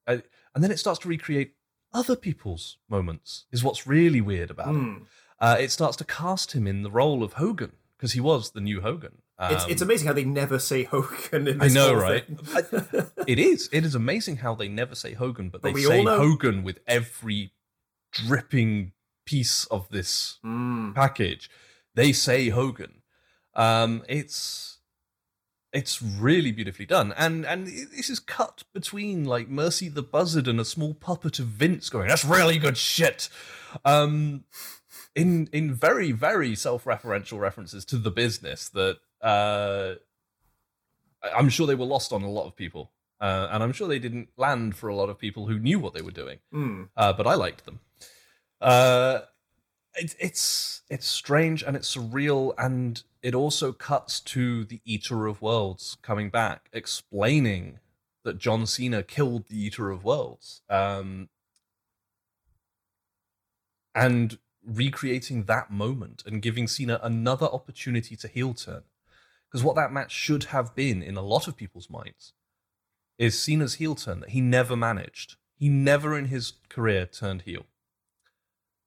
uh, 0.06 0.18
and 0.54 0.64
then 0.64 0.70
it 0.70 0.78
starts 0.78 1.00
to 1.00 1.08
recreate 1.08 1.54
other 1.92 2.16
people's 2.16 2.78
moments. 2.88 3.44
Is 3.52 3.62
what's 3.64 3.86
really 3.86 4.20
weird 4.20 4.50
about 4.50 4.74
it. 4.74 4.78
Hmm. 4.78 4.94
Uh, 5.38 5.56
it 5.58 5.70
starts 5.70 5.96
to 5.96 6.04
cast 6.04 6.52
him 6.52 6.66
in 6.66 6.82
the 6.82 6.90
role 6.90 7.22
of 7.22 7.34
Hogan 7.34 7.72
because 7.96 8.12
he 8.12 8.20
was 8.20 8.50
the 8.50 8.60
new 8.60 8.80
Hogan. 8.82 9.22
It's, 9.42 9.64
it's 9.68 9.80
Um, 9.82 9.88
amazing 9.88 10.06
how 10.06 10.12
they 10.12 10.24
never 10.24 10.58
say 10.58 10.82
Hogan 10.84 11.48
in 11.48 11.62
I 11.62 11.68
know, 11.68 11.94
right? 11.94 12.24
it 13.26 13.38
is. 13.38 13.70
It 13.72 13.86
is 13.86 13.94
amazing 13.94 14.36
how 14.38 14.54
they 14.54 14.68
never 14.68 14.94
say 14.94 15.14
Hogan, 15.14 15.48
but 15.48 15.62
they 15.62 15.70
But 15.70 15.74
we 15.76 15.84
say 15.84 16.04
Hogan 16.04 16.62
with 16.62 16.80
every 16.86 17.52
dripping 18.12 18.92
piece 19.24 19.64
of 19.66 19.88
this 19.88 20.38
Mm. 20.44 20.94
package. 20.94 21.50
They 21.94 22.12
say 22.12 22.48
Hogan. 22.50 23.02
Um, 23.54 24.02
it's 24.08 24.69
it's 25.72 26.02
really 26.02 26.52
beautifully 26.52 26.86
done, 26.86 27.12
and 27.16 27.46
and 27.46 27.66
this 27.66 28.10
is 28.10 28.18
cut 28.18 28.64
between 28.72 29.24
like 29.24 29.48
Mercy 29.48 29.88
the 29.88 30.02
Buzzard 30.02 30.48
and 30.48 30.58
a 30.60 30.64
small 30.64 30.94
puppet 30.94 31.38
of 31.38 31.46
Vince 31.46 31.88
going. 31.90 32.08
That's 32.08 32.24
really 32.24 32.58
good 32.58 32.76
shit. 32.76 33.28
Um, 33.84 34.44
in 35.14 35.48
in 35.52 35.72
very 35.74 36.12
very 36.12 36.54
self-referential 36.54 37.38
references 37.38 37.84
to 37.86 37.98
the 37.98 38.10
business 38.10 38.68
that 38.70 38.98
uh, 39.22 39.94
I'm 41.36 41.48
sure 41.48 41.66
they 41.66 41.74
were 41.74 41.84
lost 41.84 42.12
on 42.12 42.22
a 42.22 42.30
lot 42.30 42.46
of 42.46 42.56
people, 42.56 42.90
uh, 43.20 43.48
and 43.50 43.62
I'm 43.62 43.72
sure 43.72 43.86
they 43.86 43.98
didn't 43.98 44.28
land 44.36 44.76
for 44.76 44.88
a 44.88 44.94
lot 44.94 45.08
of 45.08 45.18
people 45.18 45.46
who 45.46 45.58
knew 45.58 45.78
what 45.78 45.94
they 45.94 46.02
were 46.02 46.10
doing 46.10 46.38
Mm. 46.52 46.88
uh, 46.96 47.12
but 47.12 47.26
I 47.26 47.34
liked 47.34 47.64
them. 47.64 47.80
Uh, 48.60 49.20
it, 49.94 50.14
it's 50.18 50.82
it's 50.88 51.06
strange 51.06 51.62
and 51.62 51.76
it's 51.76 51.94
surreal, 51.96 52.54
and 52.58 53.02
it 53.22 53.34
also 53.34 53.72
cuts 53.72 54.20
to 54.20 54.64
the 54.64 54.80
Eater 54.84 55.26
of 55.26 55.42
Worlds 55.42 55.98
coming 56.02 56.30
back, 56.30 56.68
explaining 56.72 57.78
that 58.24 58.38
John 58.38 58.66
Cena 58.66 59.02
killed 59.02 59.48
the 59.48 59.58
Eater 59.58 59.90
of 59.90 60.04
Worlds, 60.04 60.62
um, 60.68 61.28
and 63.94 64.38
recreating 64.64 65.44
that 65.44 65.70
moment 65.70 66.22
and 66.26 66.42
giving 66.42 66.68
Cena 66.68 67.00
another 67.02 67.46
opportunity 67.46 68.16
to 68.16 68.28
heel 68.28 68.54
turn. 68.54 68.82
Because 69.48 69.64
what 69.64 69.76
that 69.76 69.92
match 69.92 70.12
should 70.12 70.44
have 70.44 70.74
been 70.74 71.02
in 71.02 71.16
a 71.16 71.22
lot 71.22 71.48
of 71.48 71.56
people's 71.56 71.90
minds 71.90 72.34
is 73.18 73.38
Cena's 73.38 73.74
heel 73.74 73.94
turn 73.94 74.20
that 74.20 74.30
he 74.30 74.40
never 74.40 74.76
managed. 74.76 75.36
He 75.56 75.68
never 75.68 76.16
in 76.16 76.26
his 76.26 76.54
career 76.68 77.04
turned 77.04 77.42
heel. 77.42 77.66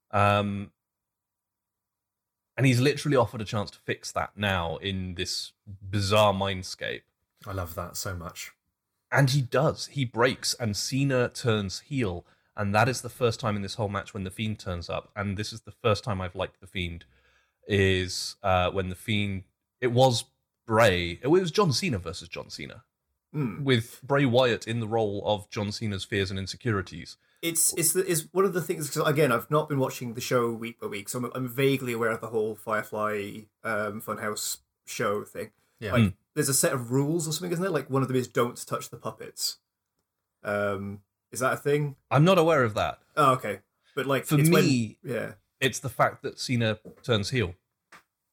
Um, 0.09 0.71
and 2.57 2.65
he's 2.65 2.79
literally 2.79 3.17
offered 3.17 3.41
a 3.41 3.45
chance 3.45 3.71
to 3.71 3.79
fix 3.79 4.11
that 4.11 4.31
now 4.35 4.77
in 4.77 5.15
this 5.15 5.53
bizarre 5.81 6.33
mindscape. 6.33 7.01
I 7.47 7.51
love 7.53 7.75
that 7.75 7.97
so 7.97 8.15
much. 8.15 8.51
And 9.11 9.29
he 9.29 9.41
does. 9.41 9.87
He 9.87 10.05
breaks, 10.05 10.53
and 10.55 10.75
Cena 10.75 11.29
turns 11.29 11.81
heel. 11.81 12.25
And 12.55 12.73
that 12.75 12.87
is 12.87 13.01
the 13.01 13.09
first 13.09 13.39
time 13.39 13.55
in 13.55 13.61
this 13.63 13.75
whole 13.75 13.89
match 13.89 14.13
when 14.13 14.23
the 14.23 14.31
Fiend 14.31 14.59
turns 14.59 14.89
up. 14.89 15.11
And 15.15 15.37
this 15.37 15.51
is 15.51 15.61
the 15.61 15.71
first 15.71 16.03
time 16.03 16.21
I've 16.21 16.35
liked 16.35 16.61
the 16.61 16.67
Fiend. 16.67 17.05
Is 17.67 18.35
uh, 18.43 18.71
when 18.71 18.89
the 18.89 18.95
Fiend. 18.95 19.43
It 19.81 19.91
was 19.91 20.25
Bray. 20.67 21.19
It 21.21 21.27
was 21.27 21.51
John 21.51 21.71
Cena 21.73 21.97
versus 21.97 22.27
John 22.29 22.49
Cena, 22.49 22.83
Mm. 23.33 23.63
with 23.63 23.99
Bray 24.03 24.25
Wyatt 24.25 24.67
in 24.67 24.79
the 24.79 24.87
role 24.87 25.23
of 25.25 25.49
John 25.49 25.71
Cena's 25.71 26.05
fears 26.05 26.29
and 26.29 26.37
insecurities. 26.39 27.17
It's 27.43 27.73
it's 27.73 27.91
the, 27.93 28.09
it's 28.09 28.21
one 28.31 28.45
of 28.45 28.53
the 28.53 28.61
things 28.61 28.87
because 28.89 29.05
again 29.07 29.31
I've 29.31 29.51
not 29.51 29.67
been 29.67 29.77
watching 29.77 30.13
the 30.13 30.21
show 30.21 30.49
week 30.51 30.79
by 30.79 30.87
week, 30.87 31.09
so 31.09 31.19
I'm, 31.19 31.31
I'm 31.35 31.47
vaguely 31.47 31.91
aware 31.93 32.09
of 32.11 32.21
the 32.21 32.27
whole 32.27 32.55
Firefly 32.55 33.41
um, 33.65 34.01
Funhouse 34.01 34.59
show 34.85 35.23
thing. 35.25 35.51
Yeah. 35.79 35.91
Like, 35.91 36.03
Mm. 36.03 36.13
there's 36.35 36.47
a 36.49 36.53
set 36.53 36.71
of 36.71 36.91
rules 36.91 37.27
or 37.27 37.33
something, 37.33 37.51
isn't 37.51 37.61
there? 37.61 37.69
Like 37.71 37.89
one 37.89 38.01
of 38.01 38.07
them 38.07 38.15
is 38.17 38.27
don't 38.29 38.55
touch 38.65 38.89
the 38.89 38.95
puppets. 38.97 39.57
Um, 40.43 41.01
is 41.31 41.41
that 41.41 41.53
a 41.53 41.57
thing? 41.57 41.95
I'm 42.09 42.23
not 42.23 42.37
aware 42.37 42.63
of 42.63 42.73
that. 42.75 42.99
Oh, 43.17 43.33
okay. 43.33 43.59
But 43.95 44.05
like 44.05 44.25
For 44.25 44.37
me, 44.37 44.97
when, 45.03 45.13
yeah. 45.15 45.31
it's 45.59 45.79
the 45.79 45.89
fact 45.89 46.23
that 46.23 46.39
Cena 46.39 46.79
turns 47.03 47.29
heel. 47.31 47.55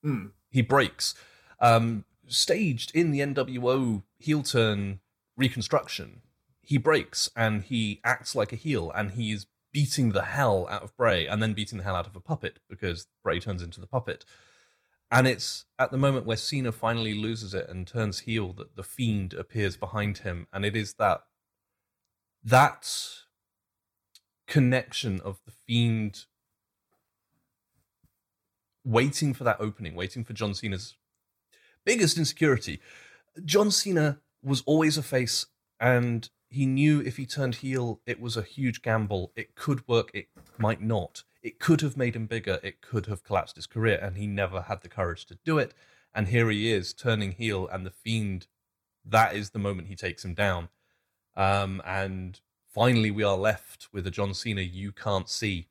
Mm. 0.05 0.31
He 0.51 0.63
breaks. 0.63 1.15
Um, 1.61 2.05
staged 2.29 2.95
in 2.95 3.11
the 3.11 3.21
NWO 3.21 4.03
heel 4.19 4.43
turn 4.45 5.01
reconstruction, 5.37 6.21
he 6.71 6.79
breaks 6.79 7.29
and 7.35 7.65
he 7.65 8.01
acts 8.05 8.37
like 8.37 8.53
a 8.53 8.57
heel 8.57 8.93
and 8.95 9.11
he 9.11 9.33
is 9.33 9.49
beating 9.73 10.13
the 10.13 10.23
hell 10.23 10.69
out 10.71 10.85
of 10.85 10.97
Bray 10.97 11.27
and 11.27 11.43
then 11.43 11.53
beating 11.53 11.79
the 11.79 11.83
hell 11.83 11.97
out 11.97 12.07
of 12.07 12.15
a 12.15 12.21
puppet 12.21 12.61
because 12.69 13.09
Bray 13.25 13.41
turns 13.41 13.61
into 13.61 13.81
the 13.81 13.89
puppet. 13.89 14.25
And 15.11 15.27
it's 15.27 15.65
at 15.81 15.91
the 15.91 15.99
moment 15.99 16.27
where 16.27 16.37
Cena 16.37 16.71
finally 16.71 17.13
loses 17.13 17.55
it 17.55 17.69
and 17.69 17.89
turns 17.89 18.21
heel 18.21 18.53
that 18.53 18.77
the 18.77 18.85
fiend 18.85 19.35
appears 19.35 19.77
behind 19.77 20.19
him. 20.19 20.47
And 20.53 20.65
it 20.65 20.77
is 20.77 20.95
that 20.95 21.23
that 22.45 22.89
connection 24.47 25.21
of 25.23 25.41
the 25.45 25.53
fiend 25.67 26.27
waiting 28.85 29.35
for 29.35 29.43
that 29.43 29.61
opening, 29.61 29.97
waiting 29.97 30.23
for 30.23 30.35
John 30.35 30.55
Cena's 30.55 30.95
biggest 31.85 32.17
insecurity. 32.17 32.79
John 33.45 33.73
Cena 33.73 34.21
was 34.41 34.63
always 34.67 34.97
a 34.97 35.03
face, 35.03 35.47
and 35.81 36.31
he 36.51 36.67
knew 36.67 37.01
if 37.01 37.17
he 37.17 37.27
turned 37.27 37.57
heel, 37.57 38.01
it 38.07 38.21
was 38.21 38.37
a 38.37 38.43
huge 38.43 38.83
gamble. 38.83 39.33
It 39.37 39.55
could 39.55 39.87
work, 39.89 40.11
it 40.13 40.29
might 40.59 40.83
not. 40.83 41.23
It 41.43 41.59
could 41.61 41.81
have 41.81 41.97
made 41.97 42.15
him 42.17 42.27
bigger, 42.27 42.59
it 42.63 42.81
could 42.83 43.07
have 43.07 43.23
collapsed 43.25 43.57
his 43.57 43.67
career, 43.67 43.99
and 44.03 44.17
he 44.17 44.27
never 44.27 44.63
had 44.63 44.83
the 44.83 44.89
courage 44.89 45.25
to 45.27 45.39
do 45.45 45.59
it. 45.59 45.73
And 46.13 46.29
here 46.29 46.51
he 46.51 46.71
is 46.73 46.93
turning 46.93 47.33
heel, 47.33 47.69
and 47.69 47.87
the 47.87 47.91
Fiend, 47.91 48.49
that 49.05 49.35
is 49.35 49.51
the 49.51 49.59
moment 49.61 49.89
he 49.89 49.97
takes 49.97 50.25
him 50.25 50.35
down. 50.35 50.69
Um, 51.37 51.81
and 51.87 52.41
finally, 52.69 53.11
we 53.13 53.23
are 53.23 53.37
left 53.37 53.89
with 53.93 54.07
a 54.07 54.11
John 54.11 54.35
Cena 54.35 54.61
you 54.63 54.91
can't 54.93 55.29
see. 55.29 55.69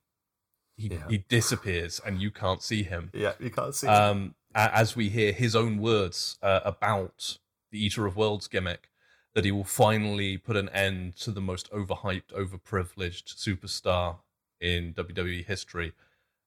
He, 0.78 0.88
Yeah. 0.88 1.08
he 1.10 1.18
disappears, 1.18 2.00
and 2.06 2.22
you 2.22 2.32
can't 2.32 2.64
see 2.64 2.84
him 2.84 3.12
Yeah, 3.14 3.34
you 3.38 3.50
can't 3.50 3.76
see. 3.76 3.88
um, 3.88 4.36
as 4.56 4.96
we 4.96 5.10
hear 5.10 5.34
his 5.34 5.56
own 5.58 5.78
words 5.80 6.40
uh, 6.42 6.62
about 6.64 7.38
the 7.70 7.84
Eater 7.86 8.06
of 8.06 8.16
Worlds 8.16 8.48
gimmick, 8.48 8.90
that 9.34 9.46
he 9.46 9.52
will 9.52 9.64
finally 9.64 10.38
put 10.38 10.56
an 10.56 10.70
end 10.70 11.16
to 11.18 11.32
the 11.32 11.42
most 11.42 11.72
overhyped, 11.72 12.34
overprivileged 12.34 13.36
superstar 13.36 14.18
in 14.60 14.94
WWE 14.94 15.46
history, 15.46 15.94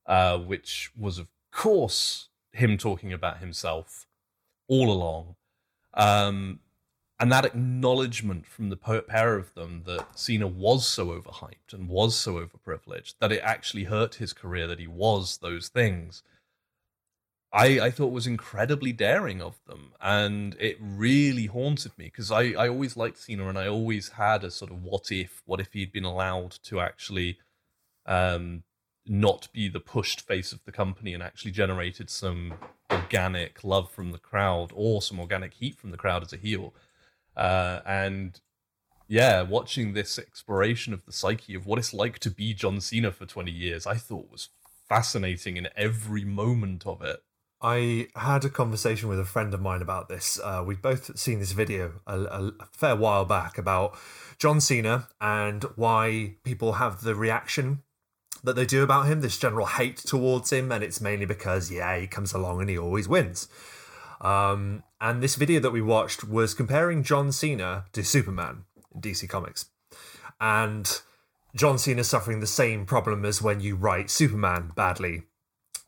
uh, 0.06 0.38
which 0.38 0.90
was, 0.98 1.18
of 1.18 1.28
course, 1.50 2.28
him 2.52 2.76
talking 2.76 3.12
about 3.12 3.38
himself 3.38 4.06
all 4.68 4.90
along. 4.90 5.36
Um, 5.94 6.60
and 7.20 7.30
that 7.30 7.44
acknowledgement 7.44 8.46
from 8.46 8.68
the 8.68 8.76
pair 8.76 9.36
of 9.36 9.54
them 9.54 9.84
that 9.86 10.18
Cena 10.18 10.48
was 10.48 10.88
so 10.88 11.06
overhyped 11.06 11.72
and 11.72 11.88
was 11.88 12.16
so 12.16 12.34
overprivileged 12.34 13.14
that 13.20 13.30
it 13.30 13.40
actually 13.44 13.84
hurt 13.84 14.16
his 14.16 14.32
career 14.32 14.66
that 14.66 14.80
he 14.80 14.88
was 14.88 15.38
those 15.38 15.68
things. 15.68 16.24
I, 17.52 17.80
I 17.80 17.90
thought 17.90 18.12
was 18.12 18.26
incredibly 18.26 18.92
daring 18.92 19.42
of 19.42 19.60
them, 19.66 19.92
and 20.00 20.56
it 20.58 20.78
really 20.80 21.46
haunted 21.46 21.92
me 21.98 22.06
because 22.06 22.30
I, 22.30 22.52
I 22.52 22.68
always 22.68 22.96
liked 22.96 23.18
Cena, 23.18 23.48
and 23.48 23.58
I 23.58 23.68
always 23.68 24.10
had 24.10 24.42
a 24.42 24.50
sort 24.50 24.70
of 24.70 24.82
what 24.82 25.12
if, 25.12 25.42
what 25.44 25.60
if 25.60 25.72
he'd 25.74 25.92
been 25.92 26.04
allowed 26.04 26.52
to 26.64 26.80
actually 26.80 27.38
um, 28.06 28.62
not 29.06 29.48
be 29.52 29.68
the 29.68 29.80
pushed 29.80 30.20
face 30.22 30.52
of 30.52 30.64
the 30.64 30.72
company 30.72 31.12
and 31.12 31.22
actually 31.22 31.50
generated 31.50 32.08
some 32.08 32.54
organic 32.90 33.62
love 33.64 33.90
from 33.90 34.12
the 34.12 34.18
crowd 34.18 34.70
or 34.74 35.02
some 35.02 35.20
organic 35.20 35.54
heat 35.54 35.76
from 35.76 35.90
the 35.90 35.96
crowd 35.96 36.22
as 36.22 36.32
a 36.32 36.36
heel. 36.36 36.74
Uh, 37.36 37.80
and 37.84 38.40
yeah, 39.08 39.42
watching 39.42 39.92
this 39.92 40.18
exploration 40.18 40.94
of 40.94 41.04
the 41.04 41.12
psyche 41.12 41.54
of 41.54 41.66
what 41.66 41.78
it's 41.78 41.92
like 41.92 42.18
to 42.20 42.30
be 42.30 42.54
John 42.54 42.80
Cena 42.80 43.12
for 43.12 43.26
20 43.26 43.50
years, 43.50 43.86
I 43.86 43.96
thought 43.96 44.30
was 44.30 44.48
fascinating 44.88 45.56
in 45.56 45.68
every 45.76 46.24
moment 46.24 46.86
of 46.86 47.02
it. 47.02 47.22
I 47.62 48.08
had 48.16 48.44
a 48.44 48.50
conversation 48.50 49.08
with 49.08 49.20
a 49.20 49.24
friend 49.24 49.54
of 49.54 49.60
mine 49.60 49.82
about 49.82 50.08
this. 50.08 50.40
Uh, 50.42 50.64
we'd 50.66 50.82
both 50.82 51.16
seen 51.16 51.38
this 51.38 51.52
video 51.52 52.00
a, 52.08 52.18
a, 52.18 52.52
a 52.58 52.66
fair 52.72 52.96
while 52.96 53.24
back 53.24 53.56
about 53.56 53.96
John 54.38 54.60
Cena 54.60 55.06
and 55.20 55.62
why 55.76 56.34
people 56.42 56.74
have 56.74 57.02
the 57.02 57.14
reaction 57.14 57.82
that 58.42 58.56
they 58.56 58.66
do 58.66 58.82
about 58.82 59.06
him, 59.06 59.20
this 59.20 59.38
general 59.38 59.66
hate 59.66 59.96
towards 59.98 60.52
him, 60.52 60.72
and 60.72 60.82
it's 60.82 61.00
mainly 61.00 61.24
because, 61.24 61.70
yeah, 61.70 61.96
he 61.96 62.08
comes 62.08 62.32
along 62.32 62.60
and 62.60 62.68
he 62.68 62.76
always 62.76 63.06
wins. 63.06 63.46
Um, 64.20 64.82
and 65.00 65.22
this 65.22 65.36
video 65.36 65.60
that 65.60 65.70
we 65.70 65.82
watched 65.82 66.24
was 66.24 66.54
comparing 66.54 67.04
John 67.04 67.30
Cena 67.30 67.84
to 67.92 68.02
Superman 68.02 68.64
in 68.92 69.00
DC 69.00 69.28
Comics. 69.28 69.66
And 70.40 71.00
John 71.54 71.78
Cena 71.78 72.02
suffering 72.02 72.40
the 72.40 72.46
same 72.48 72.86
problem 72.86 73.24
as 73.24 73.40
when 73.40 73.60
you 73.60 73.76
write 73.76 74.10
Superman 74.10 74.72
badly. 74.74 75.22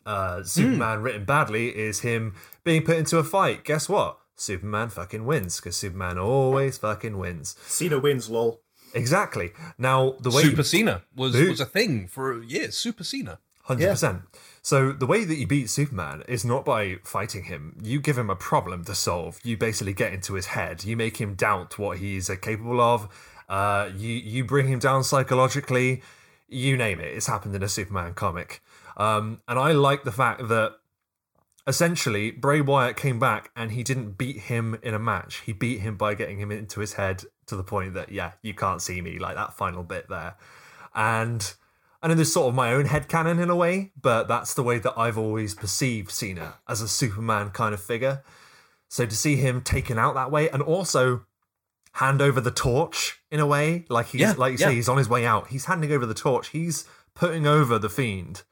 Uh, 0.06 0.42
Superman 0.42 1.02
written 1.02 1.24
badly 1.24 1.68
is 1.68 2.00
him 2.00 2.34
being 2.62 2.82
put 2.82 2.96
into 2.96 3.18
a 3.18 3.24
fight. 3.24 3.64
Guess 3.64 3.88
what? 3.88 4.18
Superman 4.36 4.88
fucking 4.88 5.24
wins 5.24 5.56
because 5.56 5.76
Superman 5.76 6.18
always 6.18 6.76
fucking 6.78 7.16
wins. 7.18 7.56
Cena 7.66 7.98
wins, 7.98 8.28
lol. 8.28 8.60
Exactly. 8.94 9.52
Now 9.78 10.14
the 10.20 10.30
way 10.30 10.42
Super 10.42 10.62
Cena 10.62 11.02
was 11.16 11.34
Who- 11.34 11.50
was 11.50 11.60
a 11.60 11.66
thing 11.66 12.06
for 12.08 12.42
years. 12.42 12.76
Super 12.76 13.04
Cena. 13.04 13.38
Hundred 13.62 13.88
percent. 13.88 14.22
So 14.60 14.92
the 14.92 15.06
way 15.06 15.24
that 15.24 15.36
you 15.36 15.46
beat 15.46 15.70
Superman 15.70 16.22
is 16.28 16.44
not 16.44 16.66
by 16.66 16.96
fighting 17.02 17.44
him. 17.44 17.78
You 17.82 17.98
give 18.00 18.18
him 18.18 18.28
a 18.28 18.36
problem 18.36 18.84
to 18.84 18.94
solve. 18.94 19.38
You 19.42 19.56
basically 19.56 19.94
get 19.94 20.12
into 20.12 20.34
his 20.34 20.46
head. 20.46 20.84
You 20.84 20.96
make 20.98 21.16
him 21.16 21.34
doubt 21.34 21.78
what 21.78 21.96
he's 21.98 22.28
uh, 22.28 22.36
capable 22.36 22.80
of. 22.80 23.08
Uh, 23.48 23.88
you 23.96 24.10
you 24.10 24.44
bring 24.44 24.68
him 24.68 24.80
down 24.80 25.02
psychologically. 25.02 26.02
You 26.48 26.76
name 26.76 27.00
it. 27.00 27.14
It's 27.16 27.26
happened 27.26 27.54
in 27.56 27.62
a 27.62 27.68
Superman 27.68 28.12
comic. 28.14 28.62
Um, 28.96 29.40
and 29.48 29.58
I 29.58 29.72
like 29.72 30.04
the 30.04 30.12
fact 30.12 30.48
that 30.48 30.76
essentially 31.66 32.30
Bray 32.30 32.60
Wyatt 32.60 32.96
came 32.96 33.18
back 33.18 33.50
and 33.56 33.72
he 33.72 33.82
didn't 33.82 34.18
beat 34.18 34.38
him 34.38 34.78
in 34.82 34.94
a 34.94 34.98
match. 34.98 35.42
He 35.46 35.52
beat 35.52 35.80
him 35.80 35.96
by 35.96 36.14
getting 36.14 36.38
him 36.38 36.50
into 36.52 36.80
his 36.80 36.94
head 36.94 37.24
to 37.46 37.56
the 37.56 37.64
point 37.64 37.94
that 37.94 38.12
yeah, 38.12 38.32
you 38.42 38.54
can't 38.54 38.82
see 38.82 39.00
me 39.00 39.18
like 39.18 39.34
that 39.36 39.54
final 39.54 39.82
bit 39.82 40.08
there. 40.08 40.36
And 40.94 41.54
I 42.02 42.08
know 42.08 42.14
there's 42.14 42.32
sort 42.32 42.48
of 42.48 42.54
my 42.54 42.72
own 42.72 42.84
head 42.86 43.08
headcanon 43.08 43.42
in 43.42 43.50
a 43.50 43.56
way, 43.56 43.92
but 44.00 44.28
that's 44.28 44.54
the 44.54 44.62
way 44.62 44.78
that 44.78 44.92
I've 44.96 45.18
always 45.18 45.54
perceived 45.54 46.10
Cena 46.10 46.54
as 46.68 46.80
a 46.80 46.88
Superman 46.88 47.50
kind 47.50 47.72
of 47.74 47.80
figure. 47.82 48.22
So 48.88 49.06
to 49.06 49.16
see 49.16 49.36
him 49.36 49.62
taken 49.62 49.98
out 49.98 50.14
that 50.14 50.30
way 50.30 50.48
and 50.50 50.62
also 50.62 51.24
hand 51.92 52.20
over 52.20 52.40
the 52.40 52.50
torch 52.50 53.20
in 53.30 53.40
a 53.40 53.46
way, 53.46 53.86
like 53.88 54.08
he's 54.08 54.20
Yeah, 54.20 54.34
like 54.36 54.52
you 54.52 54.58
yeah. 54.58 54.68
say, 54.68 54.74
he's 54.74 54.88
on 54.88 54.98
his 54.98 55.08
way 55.08 55.24
out. 55.24 55.48
He's 55.48 55.64
handing 55.64 55.90
over 55.92 56.06
the 56.06 56.14
torch. 56.14 56.48
He's 56.50 56.86
putting 57.14 57.46
over 57.46 57.78
the 57.78 57.88
fiend 57.88 58.42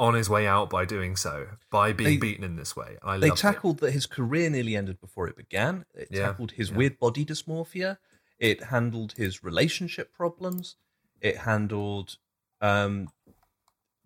on 0.00 0.14
his 0.14 0.30
way 0.30 0.46
out 0.46 0.70
by 0.70 0.84
doing 0.86 1.14
so, 1.14 1.46
by 1.70 1.92
being 1.92 2.12
They- 2.12 2.16
beaten 2.16 2.42
in 2.42 2.56
this 2.56 2.74
way. 2.74 2.96
I 3.02 3.18
They 3.18 3.28
loved 3.28 3.38
it. 3.38 3.42
tackled 3.42 3.78
that 3.80 3.92
his 3.92 4.06
career 4.06 4.48
nearly 4.48 4.74
ended 4.74 4.98
before 5.00 5.28
it 5.28 5.36
began. 5.36 5.84
It 5.94 6.08
Yeah, 6.10 6.26
tackled 6.28 6.52
his 6.52 6.70
yeah. 6.70 6.76
weird 6.78 6.98
body 6.98 7.24
dysmorphia. 7.24 7.98
It 8.38 8.64
handled 8.64 9.12
his 9.12 9.44
relationship 9.44 10.12
problems. 10.14 10.76
It 11.20 11.36
handled 11.38 12.16
um, 12.62 13.08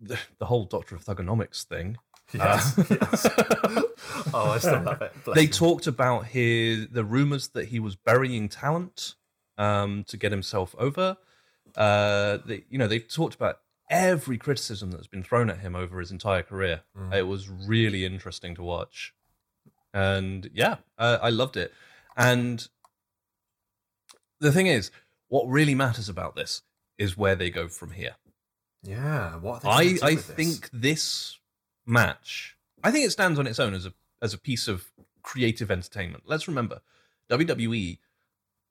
the, 0.01 0.19
the 0.37 0.45
whole 0.47 0.65
Doctor 0.65 0.95
of 0.95 1.05
Thuganomics 1.05 1.63
thing. 1.63 1.97
Yes, 2.33 2.73
yes. 2.89 3.27
oh, 4.33 4.51
I 4.51 4.57
still 4.57 4.81
love 4.81 5.01
it. 5.01 5.13
Bless 5.23 5.35
they 5.35 5.45
him. 5.45 5.51
talked 5.51 5.87
about 5.87 6.25
his 6.25 6.87
the 6.89 7.05
rumors 7.05 7.49
that 7.49 7.69
he 7.69 7.79
was 7.79 7.95
burying 7.95 8.49
talent 8.49 9.15
um, 9.57 10.03
to 10.07 10.17
get 10.17 10.31
himself 10.31 10.75
over. 10.77 11.15
Uh, 11.77 12.39
they, 12.45 12.63
you 12.69 12.77
know, 12.77 12.87
they 12.87 12.99
talked 12.99 13.35
about 13.35 13.59
every 13.89 14.37
criticism 14.37 14.91
that's 14.91 15.07
been 15.07 15.23
thrown 15.23 15.49
at 15.49 15.59
him 15.59 15.75
over 15.75 15.99
his 15.99 16.11
entire 16.11 16.41
career. 16.43 16.81
It 17.13 17.23
was 17.27 17.49
really 17.49 18.05
interesting 18.05 18.55
to 18.55 18.63
watch, 18.63 19.13
and 19.93 20.49
yeah, 20.53 20.77
uh, 20.97 21.19
I 21.21 21.29
loved 21.29 21.57
it. 21.57 21.73
And 22.17 22.67
the 24.39 24.51
thing 24.51 24.67
is, 24.67 24.91
what 25.27 25.47
really 25.47 25.75
matters 25.75 26.09
about 26.09 26.35
this 26.35 26.61
is 26.97 27.17
where 27.17 27.35
they 27.35 27.49
go 27.49 27.67
from 27.67 27.91
here. 27.91 28.15
yeah, 28.83 29.35
what 29.37 29.65
I 29.65 29.95
trying 29.95 29.95
to 29.95 29.99
do 29.99 30.05
I 30.05 30.15
this? 30.15 30.25
think 30.25 30.69
this 30.71 31.39
match, 31.85 32.57
I 32.83 32.91
think 32.91 33.05
it 33.05 33.11
stands 33.11 33.39
on 33.39 33.47
its 33.47 33.59
own 33.59 33.73
as 33.73 33.85
a 33.85 33.93
as 34.21 34.33
a 34.33 34.37
piece 34.37 34.67
of 34.67 34.85
creative 35.23 35.69
entertainment. 35.71 36.23
Let's 36.25 36.47
remember, 36.47 36.81
WWE 37.29 37.99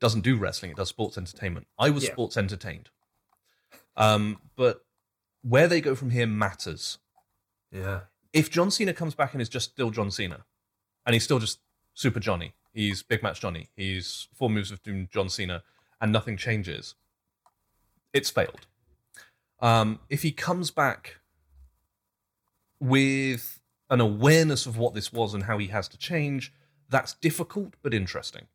doesn't 0.01 0.23
do 0.23 0.37
wrestling; 0.37 0.71
it 0.73 0.77
does 0.77 0.89
sports 0.89 1.19
entertainment. 1.19 1.67
I 1.79 1.91
was 1.91 2.05
Yeah. 2.05 2.13
sports 2.13 2.37
entertained, 2.37 2.91
um, 3.97 4.41
but 4.57 4.84
where 5.47 5.69
they 5.69 5.81
go 5.81 5.95
from 5.95 6.11
here 6.11 6.27
matters. 6.27 6.99
Yeah. 7.71 8.01
If 8.33 8.51
John 8.51 8.71
Cena 8.71 8.93
comes 8.93 9.15
back 9.15 9.33
and 9.33 9.43
is 9.43 9.49
just 9.49 9.71
still 9.71 9.91
John 9.91 10.11
Cena, 10.11 10.45
and 11.07 11.15
he's 11.15 11.25
still 11.25 11.39
just 11.39 11.61
Super 11.93 12.19
Johnny, 12.19 12.55
he's 12.73 13.03
Big 13.03 13.23
Match 13.23 13.41
Johnny, 13.41 13.69
he's 13.77 14.29
four 14.35 14.51
moves 14.51 14.71
of 14.71 14.83
doom 14.83 15.09
John 15.13 15.29
Cena, 15.29 15.63
and 16.01 16.11
nothing 16.11 16.37
changes, 16.37 16.95
it's 18.13 18.31
failed. 18.31 18.67
Um, 19.61 20.01
if 20.09 20.23
he 20.23 20.33
comes 20.33 20.71
back 20.71 21.19
with 22.81 23.61
an 23.91 24.01
awareness 24.01 24.67
of 24.67 24.77
what 24.79 24.95
this 24.95 25.13
was 25.13 25.35
and 25.35 25.45
how 25.45 25.59
he 25.59 25.69
has 25.69 25.89
to 25.89 25.99
change, 25.99 26.53
that's 26.89 27.15
difficult 27.15 27.75
but 27.83 27.95
interesting. 27.95 28.47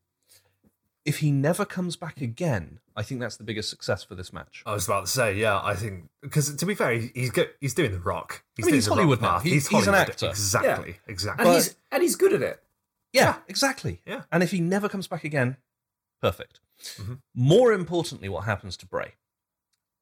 If 1.06 1.20
he 1.20 1.32
never 1.32 1.66
comes 1.66 1.96
back 1.96 2.22
again, 2.22 2.80
I 2.96 3.04
think 3.04 3.22
that's 3.22 3.38
the 3.38 3.44
biggest 3.44 3.70
success 3.70 4.04
for 4.04 4.16
this 4.16 4.32
match. 4.34 4.62
I 4.66 4.74
was 4.74 4.86
about 4.86 5.06
to 5.06 5.12
say, 5.12 5.36
yeah, 5.38 5.60
I 5.64 5.74
think 5.74 6.10
because 6.22 6.54
to 6.56 6.66
be 6.66 6.76
fair, 6.76 6.92
he's 6.94 7.32
go, 7.32 7.46
he's 7.62 7.74
doing 7.74 7.92
the 7.92 8.00
Rock. 8.00 8.44
He's 8.56 8.66
I 8.66 8.68
mean, 8.68 8.72
doing 8.72 8.78
he's 8.78 8.86
the 8.86 8.90
Rock 8.92 8.98
Hollywood 9.00 9.22
now. 9.22 9.28
path. 9.36 9.44
He- 9.44 9.50
he's 9.52 9.68
an 9.70 9.76
Hollywood. 9.86 9.96
actor. 10.10 10.30
Exactly, 10.30 10.98
exactly. 11.08 11.46
And 11.46 11.50
But- 11.54 11.56
he's 11.64 11.76
and 11.92 12.04
he's 12.04 12.16
good 12.16 12.34
at 12.34 12.42
it. 12.42 12.64
Yeah, 13.14 13.38
exactly. 13.48 14.02
Yeah. 14.06 14.24
And 14.32 14.44
if 14.44 14.52
he 14.52 14.60
never 14.62 14.88
comes 14.90 15.08
back 15.08 15.24
again, 15.24 15.58
perfect. 16.22 16.60
Mhm. 16.98 17.22
More 17.34 17.74
importantly, 17.74 18.30
what 18.30 18.44
happens 18.46 18.78
to 18.78 18.86
Bray? 18.86 19.16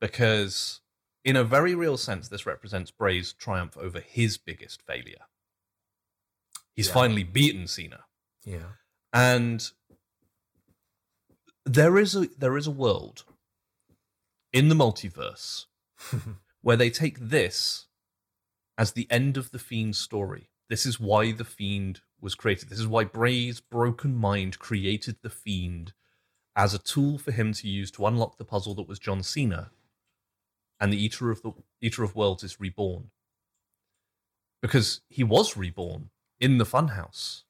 Because 0.02 0.82
in 1.24 1.36
a 1.36 1.44
very 1.44 1.74
real 1.76 1.98
sense, 1.98 2.28
this 2.28 2.46
represents 2.46 2.92
Bray's 2.92 3.34
triumph 3.34 3.78
over 3.78 4.00
his 4.00 4.38
biggest 4.38 4.82
failure. 4.82 5.26
He's 6.76 6.88
Yeah. 6.88 6.94
finally 6.94 7.24
beaten 7.24 7.68
Cena. 7.68 8.06
yeah, 8.44 8.74
And 9.14 9.72
there 11.68 11.98
is 11.98 12.16
a 12.16 12.28
there 12.38 12.58
is 12.58 12.66
a 12.66 12.72
world 12.72 13.24
in 14.54 14.70
the 14.70 14.76
multiverse 14.76 15.66
where 16.62 16.78
they 16.78 16.90
take 16.90 17.20
this 17.20 17.88
as 18.78 18.94
the 18.94 19.08
end 19.10 19.38
of 19.38 19.52
the 19.52 19.60
Fiend's 19.60 19.98
story. 19.98 20.50
This 20.70 20.86
is 20.86 21.00
why 21.00 21.32
the 21.32 21.46
Fiend 21.46 22.02
was 22.22 22.36
created. 22.36 22.70
This 22.70 22.80
is 22.80 22.88
why 22.88 23.04
Bray's 23.04 23.60
broken 23.60 24.16
mind 24.16 24.60
created 24.60 25.18
the 25.22 25.30
Fiend 25.30 25.94
as 26.56 26.74
a 26.74 26.80
tool 26.80 27.18
for 27.18 27.32
him 27.32 27.54
to 27.54 27.68
use 27.68 27.92
to 27.92 28.06
unlock 28.06 28.38
the 28.38 28.46
puzzle 28.46 28.74
that 28.76 28.88
was 28.88 29.00
John 29.00 29.22
Cena. 29.22 29.72
And 30.80 30.94
the 30.94 31.04
Eater 31.04 31.32
of 31.32 31.42
the 31.42 31.54
Eater 31.82 32.04
of 32.04 32.16
Worlds 32.16 32.44
is 32.44 32.60
reborn. 32.60 33.10
Because 34.62 35.02
he 35.10 35.24
was 35.24 35.58
reborn 35.58 36.10
in 36.40 36.58
the 36.58 36.66
Funhouse. 36.66 37.44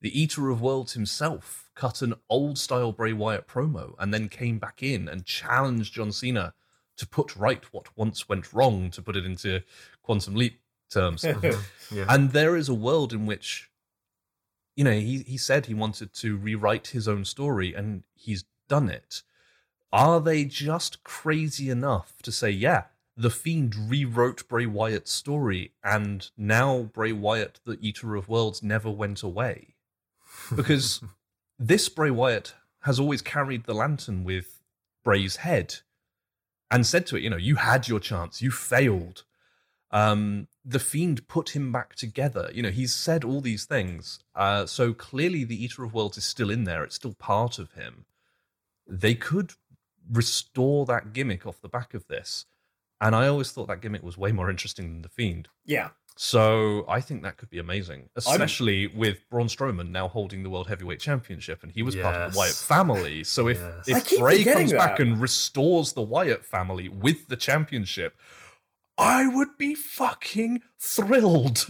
The 0.00 0.20
Eater 0.20 0.48
of 0.50 0.60
Worlds 0.60 0.92
himself 0.92 1.70
cut 1.74 2.02
an 2.02 2.14
old 2.30 2.56
style 2.56 2.92
Bray 2.92 3.12
Wyatt 3.12 3.48
promo 3.48 3.94
and 3.98 4.14
then 4.14 4.28
came 4.28 4.58
back 4.58 4.82
in 4.82 5.08
and 5.08 5.24
challenged 5.24 5.94
John 5.94 6.12
Cena 6.12 6.54
to 6.96 7.06
put 7.06 7.34
right 7.34 7.64
what 7.72 7.96
once 7.96 8.28
went 8.28 8.52
wrong, 8.52 8.90
to 8.90 9.02
put 9.02 9.16
it 9.16 9.24
into 9.24 9.62
quantum 10.02 10.36
leap 10.36 10.60
terms. 10.88 11.24
yeah. 11.90 12.04
and 12.08 12.30
there 12.32 12.56
is 12.56 12.68
a 12.68 12.74
world 12.74 13.12
in 13.12 13.26
which, 13.26 13.70
you 14.76 14.84
know, 14.84 14.92
he, 14.92 15.24
he 15.26 15.36
said 15.36 15.66
he 15.66 15.74
wanted 15.74 16.12
to 16.14 16.36
rewrite 16.36 16.88
his 16.88 17.08
own 17.08 17.24
story 17.24 17.74
and 17.74 18.04
he's 18.14 18.44
done 18.68 18.88
it. 18.88 19.22
Are 19.92 20.20
they 20.20 20.44
just 20.44 21.02
crazy 21.02 21.70
enough 21.70 22.20
to 22.22 22.30
say, 22.30 22.50
yeah, 22.50 22.84
the 23.16 23.30
Fiend 23.30 23.90
rewrote 23.90 24.46
Bray 24.46 24.66
Wyatt's 24.66 25.10
story 25.10 25.72
and 25.82 26.30
now 26.36 26.82
Bray 26.82 27.12
Wyatt, 27.12 27.58
the 27.64 27.78
Eater 27.80 28.14
of 28.14 28.28
Worlds, 28.28 28.62
never 28.62 28.90
went 28.90 29.22
away? 29.22 29.74
Because 30.56 31.02
this 31.58 31.88
Bray 31.88 32.10
Wyatt 32.10 32.54
has 32.82 33.00
always 33.00 33.22
carried 33.22 33.64
the 33.64 33.74
lantern 33.74 34.24
with 34.24 34.60
Bray's 35.04 35.36
head 35.36 35.76
and 36.70 36.86
said 36.86 37.06
to 37.06 37.16
it, 37.16 37.22
you 37.22 37.30
know, 37.30 37.36
you 37.36 37.56
had 37.56 37.88
your 37.88 38.00
chance, 38.00 38.40
you 38.42 38.50
failed. 38.50 39.24
Um, 39.90 40.48
the 40.64 40.78
Fiend 40.78 41.26
put 41.28 41.50
him 41.50 41.72
back 41.72 41.94
together. 41.94 42.50
You 42.52 42.62
know, 42.62 42.70
he's 42.70 42.94
said 42.94 43.24
all 43.24 43.40
these 43.40 43.64
things. 43.64 44.20
Uh, 44.34 44.66
so 44.66 44.92
clearly, 44.92 45.44
the 45.44 45.62
Eater 45.62 45.82
of 45.82 45.94
Worlds 45.94 46.18
is 46.18 46.24
still 46.24 46.50
in 46.50 46.64
there. 46.64 46.84
It's 46.84 46.96
still 46.96 47.14
part 47.14 47.58
of 47.58 47.72
him. 47.72 48.04
They 48.86 49.14
could 49.14 49.52
restore 50.10 50.84
that 50.86 51.12
gimmick 51.12 51.46
off 51.46 51.60
the 51.60 51.68
back 51.68 51.94
of 51.94 52.06
this. 52.06 52.44
And 53.00 53.14
I 53.14 53.28
always 53.28 53.50
thought 53.50 53.68
that 53.68 53.80
gimmick 53.80 54.02
was 54.02 54.18
way 54.18 54.32
more 54.32 54.50
interesting 54.50 54.92
than 54.92 55.02
the 55.02 55.08
Fiend. 55.08 55.48
Yeah. 55.64 55.90
So 56.20 56.84
I 56.88 57.00
think 57.00 57.22
that 57.22 57.36
could 57.36 57.48
be 57.48 57.60
amazing, 57.60 58.08
especially 58.16 58.88
with 58.88 59.20
Braun 59.30 59.46
Strowman 59.46 59.90
now 59.90 60.08
holding 60.08 60.42
the 60.42 60.50
World 60.50 60.66
Heavyweight 60.66 60.98
Championship, 60.98 61.62
and 61.62 61.70
he 61.70 61.80
was 61.80 61.94
part 61.94 62.16
of 62.16 62.32
the 62.32 62.36
Wyatt 62.36 62.56
family. 62.56 63.22
So 63.22 63.46
if, 63.46 63.60
Yes. 63.86 64.10
If 64.10 64.18
Bray 64.18 64.42
comes 64.42 64.72
back 64.72 64.98
and 64.98 65.20
restores 65.20 65.92
the 65.92 66.02
Wyatt 66.02 66.44
family 66.44 66.88
with 66.88 67.28
the 67.28 67.36
championship, 67.36 68.18
I 68.98 69.28
would 69.28 69.56
be 69.58 69.76
fucking 69.76 70.62
thrilled. 70.76 71.66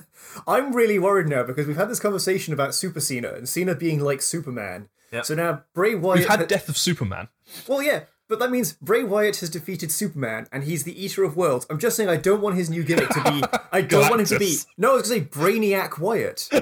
I'm 0.46 0.72
really 0.72 0.98
worried 0.98 1.28
now 1.28 1.42
because 1.42 1.66
we've 1.66 1.76
had 1.76 1.90
this 1.90 2.00
conversation 2.00 2.54
about 2.54 2.74
Super 2.74 3.00
Cena 3.00 3.34
and 3.34 3.46
Cena 3.46 3.74
being 3.74 4.00
like 4.00 4.22
Superman. 4.22 4.88
Yep. 5.12 5.26
So 5.26 5.34
now 5.34 5.64
Bray 5.74 5.94
Wyatt. 5.94 6.20
We've 6.20 6.28
had 6.28 6.48
Death 6.48 6.70
of 6.70 6.78
Superman. 6.78 7.28
well, 7.68 7.82
yeah, 7.82 8.04
But 8.30 8.38
that 8.38 8.52
means 8.52 8.74
Bray 8.74 9.02
Wyatt 9.02 9.38
has 9.38 9.50
defeated 9.50 9.90
Superman, 9.90 10.46
and 10.52 10.62
he's 10.62 10.84
the 10.84 11.04
Eater 11.04 11.24
of 11.24 11.36
Worlds. 11.36 11.66
I'm 11.68 11.80
just 11.80 11.96
saying, 11.96 12.08
I 12.08 12.16
don't 12.16 12.40
want 12.40 12.54
his 12.54 12.70
new 12.70 12.84
gimmick 12.84 13.08
to 13.08 13.22
be. 13.24 13.42
I 13.72 13.80
don't 13.80 14.08
want 14.08 14.20
him 14.20 14.26
to 14.28 14.38
be. 14.38 14.58
No, 14.78 14.92
I 14.92 14.94
was 14.94 15.10
going 15.10 15.26
to 15.26 15.32
say 15.32 15.40
Brainiac 15.40 15.98
Wyatt. 15.98 16.48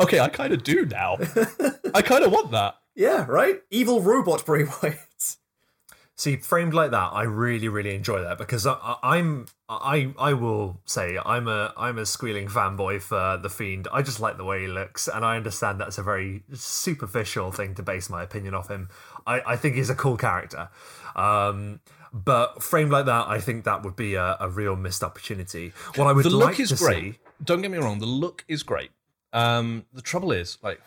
Okay, 0.00 0.20
I 0.20 0.28
kind 0.28 0.52
of 0.52 0.62
do 0.64 0.84
now. 0.86 1.16
I 1.94 2.02
kind 2.02 2.24
of 2.24 2.32
want 2.32 2.50
that. 2.52 2.76
Yeah, 2.94 3.26
right. 3.28 3.62
Evil 3.70 4.02
robot 4.02 4.44
Bray 4.44 4.64
Wyatt. 4.64 5.36
See, 6.18 6.34
framed 6.34 6.74
like 6.74 6.90
that, 6.90 7.12
I 7.12 7.22
really, 7.22 7.68
really 7.68 7.94
enjoy 7.94 8.22
that 8.22 8.38
because 8.38 8.66
I, 8.66 8.72
I, 8.72 8.96
I'm, 9.18 9.46
I, 9.68 10.12
I 10.18 10.32
will 10.32 10.80
say 10.84 11.16
I'm 11.24 11.46
a, 11.46 11.72
I'm 11.76 11.96
a 11.96 12.04
squealing 12.04 12.48
fanboy 12.48 13.00
for 13.02 13.38
the 13.40 13.48
fiend. 13.48 13.86
I 13.92 14.02
just 14.02 14.18
like 14.18 14.36
the 14.36 14.44
way 14.44 14.62
he 14.62 14.66
looks, 14.66 15.06
and 15.06 15.24
I 15.24 15.36
understand 15.36 15.80
that's 15.80 15.96
a 15.96 16.02
very 16.02 16.42
superficial 16.52 17.52
thing 17.52 17.76
to 17.76 17.84
base 17.84 18.10
my 18.10 18.24
opinion 18.24 18.52
off 18.52 18.66
him. 18.66 18.88
I, 19.28 19.52
I 19.52 19.56
think 19.56 19.76
he's 19.76 19.90
a 19.90 19.94
cool 19.94 20.16
character, 20.16 20.68
um, 21.14 21.80
but 22.12 22.62
framed 22.62 22.90
like 22.90 23.06
that, 23.06 23.28
I 23.28 23.38
think 23.40 23.64
that 23.64 23.82
would 23.84 23.96
be 23.96 24.14
a, 24.14 24.36
a 24.40 24.48
real 24.48 24.74
missed 24.74 25.04
opportunity. 25.04 25.72
What 25.96 26.06
I 26.06 26.12
would 26.12 26.24
the 26.24 26.30
like 26.30 26.58
is 26.58 26.70
to 26.70 26.76
great. 26.76 27.14
see, 27.14 27.18
Don't 27.44 27.60
get 27.62 27.70
me 27.70 27.78
wrong. 27.78 27.98
The 27.98 28.06
look 28.06 28.44
is 28.48 28.62
great. 28.62 28.90
Um, 29.32 29.84
the 29.92 30.02
trouble 30.02 30.32
is, 30.32 30.58
like, 30.62 30.80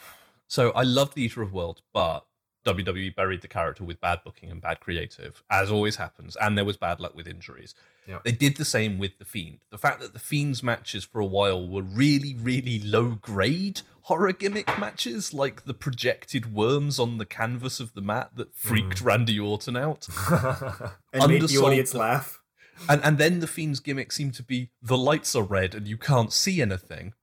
so 0.47 0.71
I 0.71 0.81
love 0.83 1.13
the 1.13 1.21
Eater 1.21 1.41
of 1.43 1.53
Worlds, 1.53 1.83
but 1.93 2.25
WWE 2.65 3.15
buried 3.15 3.41
the 3.41 3.47
character 3.47 3.83
with 3.83 4.01
bad 4.01 4.19
booking 4.25 4.49
and 4.49 4.61
bad 4.61 4.79
creative, 4.79 5.43
as 5.49 5.71
always 5.71 5.95
happens, 5.97 6.35
and 6.35 6.57
there 6.57 6.65
was 6.65 6.77
bad 6.77 6.99
luck 6.99 7.15
with 7.15 7.27
injuries. 7.27 7.75
Yeah. 8.07 8.19
They 8.23 8.31
did 8.31 8.57
the 8.57 8.65
same 8.65 8.97
with 8.97 9.17
the 9.19 9.25
Fiend. 9.25 9.59
The 9.69 9.77
fact 9.77 10.01
that 10.01 10.13
the 10.13 10.19
Fiend's 10.19 10.63
matches 10.63 11.03
for 11.03 11.21
a 11.21 11.25
while 11.25 11.67
were 11.67 11.83
really, 11.83 12.35
really 12.35 12.79
low 12.79 13.11
grade 13.21 13.81
horror 14.03 14.33
gimmick 14.33 14.67
matches, 14.79 15.33
like 15.33 15.65
the 15.65 15.73
projected 15.73 16.53
worms 16.53 16.99
on 16.99 17.17
the 17.19 17.25
canvas 17.25 17.79
of 17.79 17.93
the 17.93 18.01
mat 18.01 18.31
that 18.35 18.55
freaked 18.55 19.01
Randy 19.01 19.39
Orton 19.39 19.77
out. 19.77 20.07
And 21.13 21.27
made 21.31 21.41
the 21.43 21.57
audience 21.57 21.93
laugh. 21.93 22.41
and 22.89 23.01
and 23.03 23.17
then 23.17 23.39
the 23.41 23.47
fiend's 23.47 23.79
gimmick 23.79 24.11
seemed 24.11 24.33
to 24.33 24.43
be 24.43 24.71
the 24.81 24.97
lights 24.97 25.35
are 25.35 25.43
red 25.43 25.75
and 25.75 25.87
you 25.87 25.97
can't 25.97 26.31
see 26.33 26.61
anything 26.61 27.13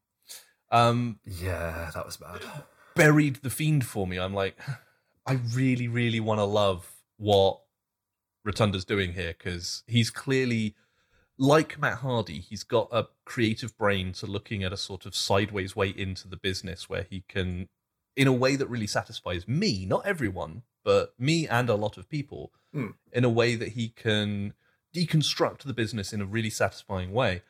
um 0.71 1.19
yeah, 1.25 1.91
that 1.95 2.05
was 2.07 2.17
bad. 2.19 2.43
buried 2.95 3.37
the 3.37 3.51
fiend 3.51 3.85
for 3.85 4.07
me 4.07 4.19
i'm 4.19 4.35
like 4.35 4.57
i 5.27 5.33
really 5.55 5.89
really 5.89 6.21
want 6.21 6.39
to 6.39 6.45
love 6.45 6.93
what 7.17 7.61
rotunda's 8.49 8.85
doing 8.85 9.13
here 9.13 9.35
because 9.37 9.83
he's 9.87 10.11
clearly 10.11 10.75
like 11.37 11.79
matt 11.79 11.99
hardy 11.99 12.41
he's 12.41 12.65
got 12.65 12.89
a 12.93 13.07
creative 13.25 13.77
brain 13.79 14.13
to 14.13 14.27
looking 14.27 14.65
at 14.65 14.73
a 14.73 14.77
sort 14.77 15.07
of 15.07 15.15
sideways 15.15 15.77
way 15.77 15.89
into 16.05 16.27
the 16.29 16.37
business 16.37 16.89
where 16.89 17.07
he 17.09 17.23
can 17.29 17.69
in 18.17 18.27
a 18.27 18.33
way 18.33 18.57
that 18.57 18.69
really 18.69 18.87
satisfies 18.87 19.47
me 19.47 19.87
not 19.87 20.05
everyone 20.07 20.63
but 20.85 21.13
me 21.19 21.47
and 21.47 21.69
a 21.69 21.75
lot 21.75 21.97
of 21.99 22.09
people 22.09 22.51
Hmm. 22.73 22.89
in 23.13 23.25
a 23.25 23.31
way 23.31 23.55
that 23.55 23.71
he 23.79 23.89
can 23.89 24.53
deconstruct 24.95 25.61
the 25.63 25.73
business 25.73 26.13
in 26.13 26.21
a 26.21 26.27
really 26.27 26.51
satisfying 26.51 27.13
way. 27.13 27.41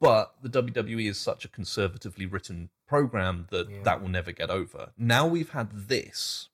But 0.00 0.34
the 0.42 0.50
WWE 0.50 1.08
is 1.08 1.18
such 1.18 1.46
a 1.46 1.48
conservatively 1.48 2.26
written 2.26 2.68
program 2.86 3.46
that 3.50 3.70
Yeah. 3.70 3.82
that 3.84 4.02
will 4.02 4.10
never 4.10 4.32
get 4.32 4.50
over. 4.50 4.92
Now 4.98 5.26
we've 5.26 5.50
had 5.50 5.88
this. 5.88 6.50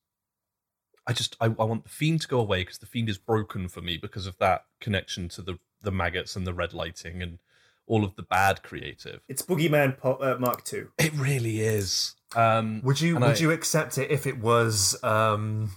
I 1.06 1.12
just 1.12 1.36
I, 1.40 1.46
I 1.46 1.48
want 1.64 1.84
the 1.84 1.90
fiend 1.90 2.20
to 2.22 2.28
go 2.28 2.40
away 2.40 2.62
because 2.62 2.78
the 2.78 2.86
fiend 2.86 3.08
is 3.08 3.18
broken 3.18 3.68
for 3.68 3.80
me 3.80 3.96
because 3.96 4.26
of 4.26 4.36
that 4.38 4.64
connection 4.80 5.28
to 5.30 5.42
the 5.42 5.58
the 5.82 5.92
maggots 5.92 6.34
and 6.36 6.46
the 6.46 6.54
red 6.54 6.72
lighting 6.72 7.22
and 7.22 7.38
all 7.86 8.04
of 8.04 8.16
the 8.16 8.22
bad 8.22 8.62
creative. 8.64 9.20
It's 9.28 9.42
Boogeyman 9.42 9.96
po- 9.98 10.14
uh, 10.14 10.36
Mark 10.40 10.64
II. 10.72 10.86
It 10.98 11.12
really 11.14 11.60
is. 11.60 12.14
Um, 12.34 12.80
Would 12.82 13.00
you 13.00 13.14
would 13.14 13.22
I- 13.22 13.34
you 13.36 13.52
accept 13.52 13.98
it 13.98 14.10
if 14.10 14.26
it 14.26 14.38
was 14.38 14.96
um 15.04 15.70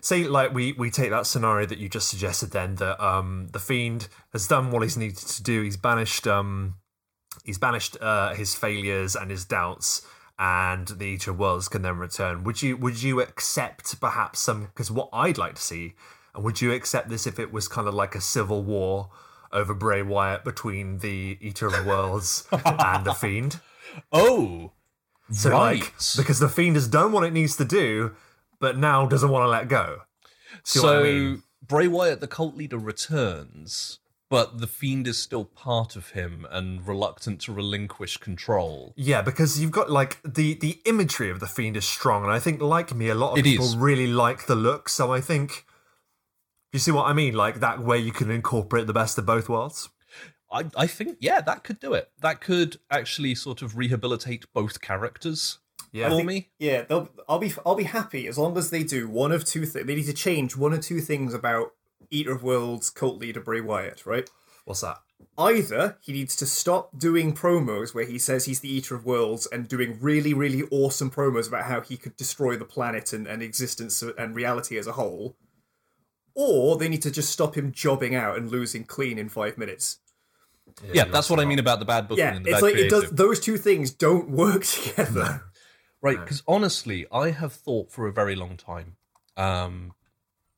say 0.00 0.24
like 0.24 0.54
we 0.54 0.72
we 0.72 0.90
take 0.90 1.10
that 1.10 1.26
scenario 1.26 1.66
that 1.66 1.78
you 1.78 1.88
just 1.88 2.08
suggested 2.08 2.50
then 2.52 2.76
that 2.76 2.98
um 3.04 3.48
the 3.52 3.58
fiend 3.58 4.08
has 4.32 4.48
done 4.48 4.70
what 4.70 4.82
he's 4.82 4.96
needed 4.96 5.18
to 5.18 5.42
do 5.42 5.60
he's 5.62 5.76
banished 5.76 6.26
um 6.26 6.76
he's 7.44 7.58
banished 7.58 7.96
uh 8.00 8.34
his 8.34 8.54
failures 8.54 9.14
and 9.14 9.30
his 9.30 9.44
doubts 9.44 10.04
and 10.42 10.88
the 10.88 11.04
eater 11.04 11.30
of 11.30 11.38
worlds 11.38 11.68
can 11.68 11.82
then 11.82 11.96
return 11.96 12.42
would 12.42 12.60
you 12.60 12.76
would 12.76 13.00
you 13.00 13.20
accept 13.20 14.00
perhaps 14.00 14.40
some 14.40 14.64
because 14.64 14.90
what 14.90 15.08
I'd 15.12 15.38
like 15.38 15.54
to 15.54 15.62
see 15.62 15.94
and 16.34 16.42
would 16.42 16.60
you 16.60 16.72
accept 16.72 17.08
this 17.08 17.26
if 17.28 17.38
it 17.38 17.52
was 17.52 17.68
kind 17.68 17.86
of 17.86 17.94
like 17.94 18.16
a 18.16 18.20
civil 18.20 18.64
war 18.64 19.10
over 19.52 19.72
Bray 19.72 20.02
Wyatt 20.02 20.42
between 20.44 20.98
the 20.98 21.38
eater 21.40 21.68
of 21.68 21.86
worlds 21.86 22.48
and 22.64 23.04
the 23.04 23.14
fiend 23.14 23.60
Oh, 24.12 24.72
so 25.30 25.50
right. 25.50 25.80
like 25.80 25.92
because 26.16 26.38
the 26.38 26.48
fiend 26.48 26.76
has 26.76 26.88
done 26.88 27.12
what 27.12 27.24
it 27.24 27.32
needs 27.32 27.56
to 27.56 27.64
do, 27.64 28.14
but 28.60 28.76
now 28.78 29.06
doesn't 29.06 29.30
want 29.30 29.44
to 29.44 29.48
let 29.48 29.68
go. 29.68 30.00
See 30.64 30.80
so 30.80 31.00
I 31.00 31.02
mean? 31.02 31.42
Bray 31.66 31.88
Wyatt, 31.88 32.20
the 32.20 32.26
cult 32.26 32.56
leader, 32.56 32.78
returns, 32.78 33.98
but 34.32 34.60
the 34.60 34.66
fiend 34.66 35.06
is 35.06 35.18
still 35.18 35.44
part 35.44 35.94
of 35.94 36.12
him 36.12 36.46
and 36.50 36.88
reluctant 36.88 37.38
to 37.42 37.52
relinquish 37.52 38.16
control. 38.16 38.94
Yeah, 38.96 39.20
because 39.20 39.60
you've 39.60 39.72
got 39.72 39.90
like 39.90 40.16
the 40.24 40.54
the 40.54 40.80
imagery 40.86 41.28
of 41.28 41.38
the 41.38 41.46
fiend 41.46 41.76
is 41.76 41.84
strong, 41.84 42.22
and 42.24 42.32
I 42.32 42.38
think 42.38 42.62
like 42.62 42.94
me, 42.94 43.10
a 43.10 43.14
lot 43.14 43.32
of 43.32 43.38
It 43.40 43.44
people 43.44 43.66
is. 43.66 43.76
really 43.76 44.06
like 44.06 44.46
the 44.46 44.54
look. 44.54 44.88
So 44.88 45.12
I 45.12 45.20
think 45.20 45.66
you 46.72 46.78
see 46.78 46.90
what 46.90 47.04
I 47.04 47.12
mean, 47.12 47.34
like 47.34 47.60
that 47.60 47.80
way 47.80 47.98
you 47.98 48.10
can 48.10 48.30
incorporate 48.30 48.86
the 48.86 48.94
best 48.94 49.18
of 49.18 49.26
both 49.26 49.50
worlds. 49.50 49.90
I, 50.50 50.64
I 50.78 50.86
think, 50.86 51.18
yeah, 51.20 51.42
that 51.42 51.62
could 51.62 51.78
do 51.78 51.92
it. 51.92 52.10
That 52.20 52.40
could 52.40 52.78
actually 52.90 53.34
sort 53.34 53.60
of 53.60 53.76
rehabilitate 53.76 54.46
both 54.54 54.80
characters 54.80 55.58
Yeah, 55.92 56.08
for 56.08 56.24
me. 56.24 56.48
Yeah, 56.58 56.84
they'll, 56.88 57.10
I'll 57.28 57.38
be 57.38 57.52
I'll 57.66 57.74
be 57.74 57.84
happy 57.84 58.26
as 58.28 58.38
long 58.38 58.56
as 58.56 58.70
they 58.70 58.82
do 58.82 59.08
one 59.08 59.30
of 59.30 59.44
two 59.44 59.66
things. 59.66 59.86
They 59.86 59.94
need 59.94 60.06
to 60.06 60.14
change 60.14 60.56
one 60.56 60.72
or 60.72 60.78
two 60.78 61.00
things 61.00 61.34
about 61.34 61.72
Eater 62.12 62.32
of 62.32 62.42
Worlds 62.42 62.90
cult 62.90 63.18
leader 63.18 63.40
Bray 63.40 63.60
Wyatt, 63.60 64.06
right? 64.06 64.28
what's 64.64 64.80
that? 64.80 64.98
Either 65.38 65.98
he 66.02 66.12
needs 66.12 66.36
to 66.36 66.46
stop 66.46 66.98
doing 66.98 67.34
promos 67.34 67.94
where 67.94 68.04
he 68.04 68.18
says 68.18 68.44
he's 68.44 68.60
the 68.60 68.72
Eater 68.72 68.94
of 68.94 69.06
Worlds 69.06 69.46
and 69.46 69.68
doing 69.68 69.98
really, 70.00 70.34
really 70.34 70.62
awesome 70.70 71.10
promos 71.10 71.48
about 71.48 71.64
how 71.64 71.80
he 71.80 71.96
could 71.96 72.16
destroy 72.16 72.56
the 72.56 72.64
planet 72.64 73.12
and, 73.12 73.26
and 73.26 73.42
existence 73.42 74.02
and 74.02 74.34
reality 74.34 74.78
as 74.78 74.86
a 74.86 74.92
whole. 74.92 75.36
Or 76.34 76.76
they 76.76 76.88
need 76.88 77.02
to 77.02 77.10
just 77.10 77.30
stop 77.30 77.56
him 77.56 77.72
jobbing 77.72 78.14
out 78.14 78.36
and 78.36 78.50
losing 78.50 78.84
clean 78.84 79.18
in 79.18 79.28
five 79.28 79.56
minutes. 79.56 79.98
Yeah, 80.92 81.04
that's 81.04 81.28
what 81.28 81.40
I 81.40 81.44
mean 81.44 81.58
about 81.58 81.78
the 81.78 81.84
bad 81.84 82.08
booking 82.08 82.24
Yeah, 82.24 82.34
and 82.34 82.44
the 82.44 82.50
it's 82.50 82.60
bad 82.60 82.66
like 82.66 82.76
it 82.76 82.90
does. 82.90 83.10
Those 83.10 83.40
two 83.40 83.58
things 83.58 83.90
don't 83.90 84.30
work 84.30 84.64
together. 84.64 85.44
Right, 86.00 86.18
because 86.18 86.42
honestly, 86.48 87.06
I 87.12 87.30
have 87.30 87.52
thought 87.52 87.92
for 87.92 88.08
a 88.08 88.12
very 88.12 88.34
long 88.34 88.56
time. 88.56 88.96
Um, 89.36 89.92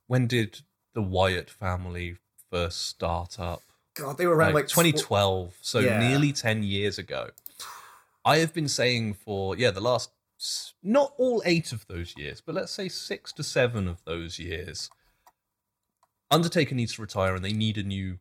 when 0.07 0.27
did 0.27 0.63
the 0.95 1.03
Wyatt 1.03 1.51
family 1.51 2.17
first 2.51 2.87
startup. 2.87 3.63
God, 3.95 4.17
they 4.19 4.27
were 4.27 4.35
around 4.35 4.55
like, 4.55 4.65
like 4.65 4.69
2012, 4.69 5.55
so 5.61 5.79
Yeah. 5.81 5.99
nearly 6.01 6.33
10 6.33 6.63
years 6.63 6.99
ago. 6.99 7.31
I 8.25 8.39
have 8.39 8.55
been 8.55 8.69
saying 8.69 9.15
for 9.15 9.57
yeah 9.57 9.71
the 9.71 9.81
last 9.81 10.11
not 10.83 11.13
all 11.17 11.43
eight 11.45 11.73
of 11.73 11.87
those 11.87 12.15
years, 12.17 12.41
but 12.41 12.55
let's 12.55 12.73
say 12.73 12.89
six 12.89 13.33
to 13.35 13.43
seven 13.43 13.87
of 13.87 14.03
those 14.05 14.39
years. 14.39 14.91
Undertaker 16.31 16.75
needs 16.75 16.95
to 16.95 17.03
retire, 17.03 17.35
and 17.35 17.45
they 17.45 17.53
need 17.53 17.79
a 17.79 17.83
new 17.83 18.19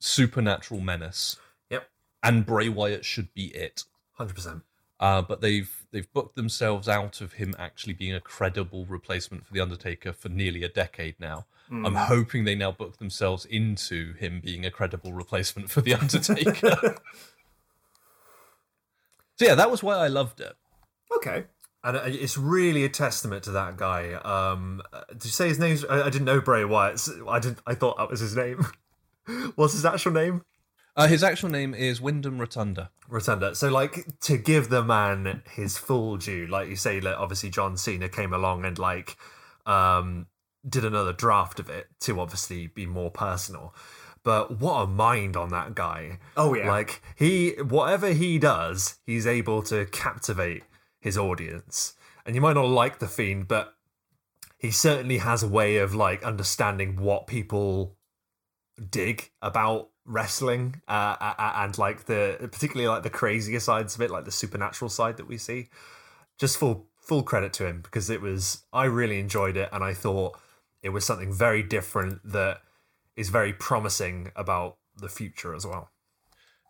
supernatural 0.00 0.80
menace. 0.80 1.36
Yep. 1.70 1.88
and 2.22 2.44
Bray 2.46 2.68
Wyatt 2.68 3.04
should 3.04 3.32
be 3.34 3.46
it. 3.48 3.84
Hundred 4.12 4.34
percent. 4.34 4.62
Uh, 5.00 5.22
but 5.22 5.40
they've 5.40 5.86
they've 5.90 6.12
booked 6.12 6.36
themselves 6.36 6.88
out 6.88 7.20
of 7.22 7.32
him 7.32 7.54
actually 7.58 7.94
being 7.94 8.14
a 8.14 8.20
credible 8.20 8.84
replacement 8.84 9.44
for 9.44 9.52
the 9.54 9.60
Undertaker 9.60 10.12
for 10.12 10.28
nearly 10.28 10.62
a 10.62 10.68
decade 10.68 11.18
now. 11.18 11.46
I'm 11.72 11.94
hoping 11.94 12.44
they 12.44 12.56
now 12.56 12.72
book 12.72 12.98
themselves 12.98 13.44
into 13.44 14.14
him 14.14 14.40
being 14.44 14.66
a 14.66 14.72
credible 14.72 15.12
replacement 15.12 15.70
for 15.70 15.80
the 15.80 15.94
Undertaker. 15.94 16.96
so 19.36 19.44
yeah, 19.44 19.54
that 19.54 19.70
was 19.70 19.80
why 19.80 19.94
I 19.94 20.08
loved 20.08 20.40
it. 20.40 20.56
Okay. 21.16 21.44
And 21.84 21.96
uh, 21.96 22.02
it's 22.04 22.36
really 22.36 22.84
a 22.84 22.88
testament 22.88 23.44
to 23.44 23.52
that 23.52 23.76
guy. 23.76 24.14
Um, 24.14 24.82
uh, 24.92 25.02
did 25.12 25.24
you 25.26 25.30
say 25.30 25.48
his 25.48 25.60
name? 25.60 25.78
I, 25.88 26.02
I 26.02 26.10
didn't 26.10 26.24
know 26.24 26.40
Bray 26.40 26.64
Wyatt. 26.64 27.08
I 27.28 27.38
didn't. 27.38 27.60
I 27.66 27.74
thought 27.74 27.98
that 27.98 28.10
was 28.10 28.20
his 28.20 28.36
name. 28.36 28.66
What's 29.54 29.74
his 29.74 29.84
actual 29.84 30.12
name? 30.12 30.42
Uh, 31.00 31.06
his 31.06 31.24
actual 31.24 31.48
name 31.48 31.72
is 31.72 31.98
Windham 31.98 32.38
Rotunda. 32.38 32.90
Rotunda. 33.08 33.54
So, 33.54 33.70
like, 33.70 34.04
to 34.20 34.36
give 34.36 34.68
the 34.68 34.84
man 34.84 35.42
his 35.50 35.78
full 35.78 36.18
due, 36.18 36.46
like 36.46 36.68
you 36.68 36.76
say, 36.76 37.00
like, 37.00 37.16
obviously 37.16 37.48
John 37.48 37.78
Cena 37.78 38.06
came 38.06 38.34
along 38.34 38.66
and 38.66 38.78
like 38.78 39.16
um, 39.64 40.26
did 40.68 40.84
another 40.84 41.14
draft 41.14 41.58
of 41.58 41.70
it 41.70 41.86
to 42.00 42.20
obviously 42.20 42.66
be 42.66 42.84
more 42.84 43.10
personal. 43.10 43.74
But 44.22 44.60
what 44.60 44.82
a 44.82 44.86
mind 44.86 45.38
on 45.38 45.48
that 45.48 45.74
guy! 45.74 46.18
Oh 46.36 46.52
yeah. 46.52 46.68
Like 46.68 47.00
he, 47.16 47.52
whatever 47.52 48.12
he 48.12 48.38
does, 48.38 48.98
he's 49.06 49.26
able 49.26 49.62
to 49.62 49.86
captivate 49.86 50.64
his 51.00 51.16
audience. 51.16 51.94
And 52.26 52.34
you 52.34 52.42
might 52.42 52.56
not 52.56 52.68
like 52.68 52.98
the 52.98 53.08
fiend, 53.08 53.48
but 53.48 53.74
he 54.58 54.70
certainly 54.70 55.16
has 55.16 55.42
a 55.42 55.48
way 55.48 55.78
of 55.78 55.94
like 55.94 56.22
understanding 56.22 57.00
what 57.00 57.26
people 57.26 57.96
dig 58.90 59.30
about 59.40 59.89
wrestling 60.04 60.80
uh, 60.88 61.16
a- 61.20 61.34
a- 61.42 61.62
and 61.64 61.76
like 61.78 62.04
the 62.06 62.36
particularly 62.52 62.88
like 62.88 63.02
the 63.02 63.10
crazier 63.10 63.60
sides 63.60 63.94
of 63.94 64.00
it 64.00 64.10
like 64.10 64.24
the 64.24 64.30
supernatural 64.32 64.88
side 64.88 65.16
that 65.16 65.28
we 65.28 65.36
see 65.38 65.68
just 66.38 66.56
full 66.56 66.86
full 67.00 67.22
credit 67.22 67.52
to 67.52 67.66
him 67.66 67.80
because 67.82 68.10
it 68.10 68.20
was 68.20 68.62
I 68.72 68.84
really 68.84 69.20
enjoyed 69.20 69.56
it 69.56 69.68
and 69.72 69.84
I 69.84 69.94
thought 69.94 70.38
it 70.82 70.90
was 70.90 71.04
something 71.04 71.32
very 71.32 71.62
different 71.62 72.20
that 72.24 72.62
is 73.16 73.28
very 73.28 73.52
promising 73.52 74.30
about 74.34 74.78
the 74.96 75.08
future 75.08 75.54
as 75.54 75.66
well. 75.66 75.90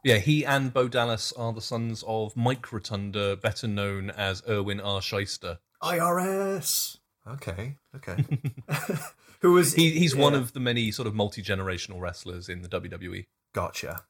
Yeah, 0.02 0.16
he 0.16 0.44
and 0.46 0.72
Bo 0.72 0.88
Dallas 0.88 1.32
are 1.32 1.52
the 1.52 1.60
sons 1.60 2.02
of 2.06 2.34
Mike 2.36 2.72
Rotunda, 2.72 3.36
better 3.36 3.68
known 3.68 4.10
as 4.10 4.42
Irwin 4.48 4.80
R. 4.80 5.00
Schyster. 5.00 5.58
IRS. 5.82 6.96
Okay, 7.28 7.76
okay. 7.94 8.24
Who 9.40 9.52
was 9.52 9.74
He, 9.74 9.90
he's 9.98 10.14
one 10.14 10.34
of 10.34 10.52
the 10.52 10.60
many 10.60 10.90
sort 10.90 11.06
of 11.08 11.14
multi 11.14 11.42
generational 11.42 12.00
wrestlers 12.00 12.48
in 12.48 12.62
the. 12.62 12.68
WWE. 12.68 13.26
gotcha. 13.52 14.04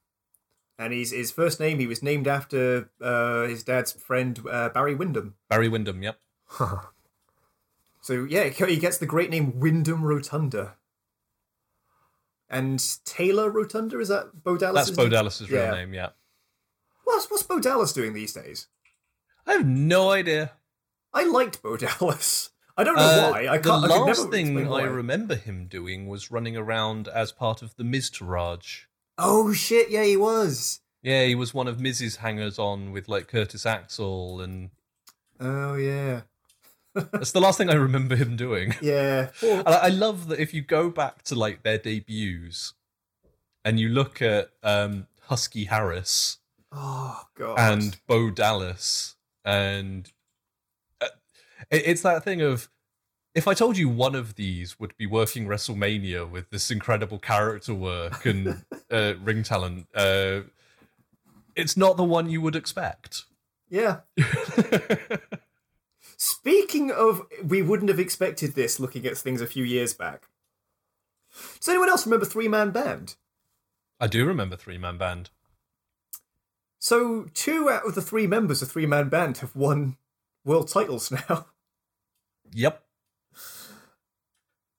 and 0.78 0.93
he's 0.93 1.11
his 1.12 1.31
first 1.31 1.61
name. 1.61 1.78
He 1.78 1.86
was 1.86 2.02
named 2.02 2.27
after 2.28 2.90
uh, 3.01 3.43
his 3.44 3.62
dad's 3.62 3.93
friend 3.93 4.40
uh, 4.51 4.70
Barry 4.70 4.94
Windham. 4.94 5.35
Barry 5.48 5.69
Windham, 5.69 6.02
yep. 6.02 6.19
So 8.02 8.24
yeah, 8.24 8.48
he 8.48 8.77
gets 8.78 8.97
the 8.98 9.05
great 9.07 9.28
name 9.31 9.61
Windham 9.61 10.02
Rotunda. 10.02 10.77
And 12.48 12.82
Taylor 13.05 13.51
Rotunda 13.51 14.01
is 14.01 14.09
that 14.09 14.43
Bo 14.43 14.57
Dallas? 14.57 14.86
That's 14.86 14.97
Bo 14.97 15.09
Dallas's 15.09 15.51
real 15.51 15.65
Yeah. 15.65 15.70
name, 15.73 15.93
yeah. 15.94 16.09
What's 17.05 17.31
what's 17.31 17.43
Bo 17.43 17.61
Dallas 17.61 17.93
doing 17.93 18.12
these 18.15 18.32
days? 18.32 18.69
I 19.47 19.52
have 19.52 19.66
no 19.66 20.11
idea. 20.11 20.52
I 21.12 21.24
liked 21.24 21.62
Bo 21.62 21.77
Dallas. 21.77 22.51
I 22.76 22.84
don't 22.84 22.97
know 22.97 23.02
Uh, 23.02 23.30
why. 23.30 23.48
I 23.48 23.59
the 23.59 23.68
can't. 23.68 23.84
I 23.84 23.88
could 23.88 24.01
last 24.06 24.18
never 24.18 24.30
thing. 24.30 24.72
I 24.72 24.82
remember 24.82 25.34
him 25.34 25.66
doing 25.66 26.06
was 26.09 26.30
running 26.30 26.56
around 26.56 27.09
as 27.09 27.32
part 27.32 27.62
of 27.62 27.74
the 27.76 27.84
Miztourage. 27.84 28.82
Oh 29.18 29.52
shit! 29.52 29.90
Yeah, 29.90 30.05
he 30.05 30.16
was. 30.16 30.80
Yeah, 31.02 31.24
he 31.24 31.34
was 31.34 31.52
one 31.55 31.66
of 31.68 31.80
Miz's 31.80 32.16
hangers 32.16 32.59
on 32.59 32.92
with 32.92 33.09
like 33.09 33.28
Curtis 33.28 33.64
Axel, 33.66 34.40
and 34.40 34.70
Oh 35.38 35.74
yeah, 35.74 36.22
that's 36.94 37.32
the 37.32 37.40
last 37.40 37.59
thing 37.59 37.70
I 37.70 37.74
remember 37.74 38.16
him 38.16 38.36
doing. 38.36 38.74
yeah. 38.82 39.30
I 39.42 39.72
I 39.84 39.88
love 39.88 40.28
that 40.28 40.38
if 40.40 40.52
you 40.55 40.62
go 40.62 40.90
back 40.90 41.22
to 41.24 41.34
like 41.34 41.62
their 41.62 41.78
debuts 41.78 42.74
and 43.64 43.78
you 43.80 43.88
look 43.88 44.20
at 44.22 44.51
um, 44.62 45.06
Husky 45.22 45.64
Harris 45.64 46.38
oh 46.72 47.24
god. 47.36 47.59
and 47.59 47.98
Bo 48.06 48.30
Dallas, 48.30 49.16
and 49.44 50.10
it's 51.70 52.03
that 52.03 52.24
thing 52.24 52.41
of 52.41 52.69
if 53.35 53.47
I 53.47 53.55
told 53.55 53.77
you 53.77 53.89
one 53.89 54.15
of 54.15 54.35
these 54.35 54.78
would 54.81 54.97
be 54.97 55.07
working 55.07 55.47
WrestleMania 55.47 56.28
with 56.28 56.51
this 56.51 56.70
incredible 56.70 57.19
character 57.19 57.74
work 57.74 58.27
and 58.27 58.65
uh, 58.91 59.15
ring 59.23 59.43
talent, 59.43 59.87
uh, 59.95 60.41
it's 61.55 61.77
not 61.77 61.97
the 61.97 62.05
one 62.05 62.28
you 62.28 62.41
would 62.41 62.57
expect. 62.57 63.24
yeah. 63.69 64.01
Speaking 66.16 66.91
of, 66.91 67.23
we 67.43 67.62
wouldn't 67.62 67.89
have 67.89 67.99
expected 67.99 68.55
this 68.55 68.78
looking 68.78 69.07
at 69.07 69.16
things 69.16 69.41
a 69.41 69.47
few 69.47 69.65
years 69.65 69.95
back. 69.95 70.28
Does 71.59 71.69
anyone 71.69 71.89
else 71.89 72.05
remember 72.05 72.27
Three 72.27 72.49
Man 72.49 72.70
Band? 72.70 73.16
I 73.99 74.07
do 74.07 74.27
remember 74.27 74.57
Three 74.57 74.77
Man 74.77 74.99
Band. 74.99 75.31
So 76.78 77.27
two 77.35 77.70
out 77.70 77.87
of 77.87 77.95
the 77.95 78.03
three 78.03 78.27
members 78.27 78.62
of 78.62 78.70
Three 78.70 78.87
Man 78.87 79.09
Band 79.09 79.39
have 79.39 79.55
won 79.55 79.97
world 80.45 80.69
titles 80.69 81.11
now. 81.29 81.47
Yep. 82.53 82.83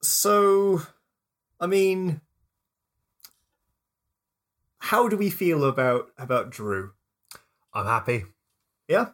So, 0.02 0.82
I 1.60 1.66
mean, 1.66 2.20
how 4.78 5.08
do 5.08 5.16
we 5.16 5.30
feel 5.30 5.64
about 5.64 6.08
about 6.18 6.50
Drew? 6.50 6.92
I'm 7.72 7.86
happy. 7.86 8.24
Yeah, 8.88 9.10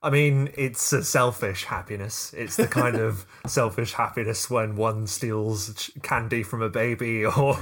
I 0.00 0.10
mean, 0.10 0.50
it's 0.56 0.92
a 0.92 1.02
selfish 1.02 1.64
happiness. 1.64 2.32
It's 2.36 2.56
the 2.56 2.68
kind 2.68 2.96
of 2.96 3.26
selfish 3.46 3.94
happiness 3.94 4.48
when 4.48 4.76
one 4.76 5.08
steals 5.08 5.90
candy 6.02 6.44
from 6.44 6.62
a 6.62 6.68
baby 6.68 7.24
or 7.36 7.56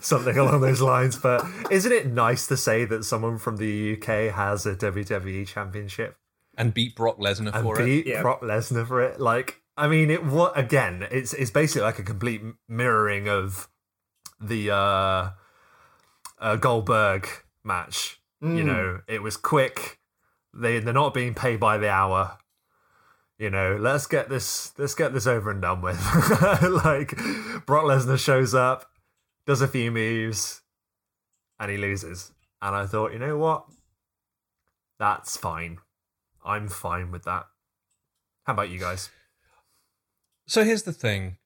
something 0.00 0.38
along 0.38 0.60
those 0.60 0.80
lines. 0.80 1.16
But 1.16 1.44
isn't 1.70 1.90
it 1.90 2.06
nice 2.06 2.46
to 2.46 2.56
say 2.56 2.84
that 2.84 3.04
someone 3.04 3.38
from 3.38 3.56
the 3.56 3.96
UK 3.96 4.32
has 4.34 4.66
a 4.66 4.76
WWE 4.76 5.46
championship 5.48 6.16
And 6.60 6.74
beat 6.74 6.94
Brock 6.94 7.18
Lesnar 7.18 7.54
and 7.54 7.62
for 7.62 7.80
it. 7.80 7.84
beat 7.84 8.06
Yeah. 8.06 8.20
Brock 8.22 8.42
Lesnar 8.42 8.86
for 8.86 9.00
it? 9.02 9.18
Like, 9.18 9.62
I 9.76 9.88
mean, 9.88 10.10
it 10.10 10.24
what 10.24 10.58
again? 10.58 11.06
It's 11.10 11.32
it's 11.32 11.50
basically 11.50 11.82
like 11.82 11.98
a 11.98 12.02
complete 12.02 12.42
mirroring 12.68 13.28
of 13.28 13.68
the 14.40 14.70
uh, 14.70 15.30
uh 16.38 16.56
Goldberg 16.56 17.26
match. 17.64 18.20
You 18.42 18.48
Mm. 18.48 18.64
know, 18.66 19.00
it 19.08 19.22
was 19.22 19.36
quick. 19.36 19.98
They 20.54 20.80
they're 20.80 20.92
not 20.92 21.14
being 21.14 21.34
paid 21.34 21.60
by 21.60 21.78
the 21.78 21.88
hour. 21.88 22.38
You 23.38 23.48
know, 23.48 23.76
let's 23.80 24.06
get 24.06 24.28
this 24.28 24.72
let's 24.78 24.94
get 24.94 25.14
this 25.14 25.26
over 25.26 25.50
and 25.50 25.62
done 25.62 25.80
with. 25.80 25.98
like 26.84 27.16
Brock 27.66 27.84
Lesnar 27.84 28.18
shows 28.18 28.54
up, 28.54 28.84
does 29.46 29.62
a 29.62 29.68
few 29.68 29.90
moves, 29.90 30.60
and 31.58 31.70
he 31.70 31.78
loses. 31.78 32.32
And 32.60 32.76
I 32.76 32.84
thought, 32.86 33.12
you 33.14 33.18
know 33.18 33.38
what? 33.38 33.64
That's 34.98 35.36
fine. 35.38 35.78
I'm 36.44 36.68
fine 36.68 37.10
with 37.10 37.24
that. 37.24 37.46
How 38.44 38.52
about 38.52 38.70
you 38.70 38.78
guys? 38.78 39.10
So 40.46 40.64
here's 40.64 40.82
the 40.82 40.92
thing 40.92 41.36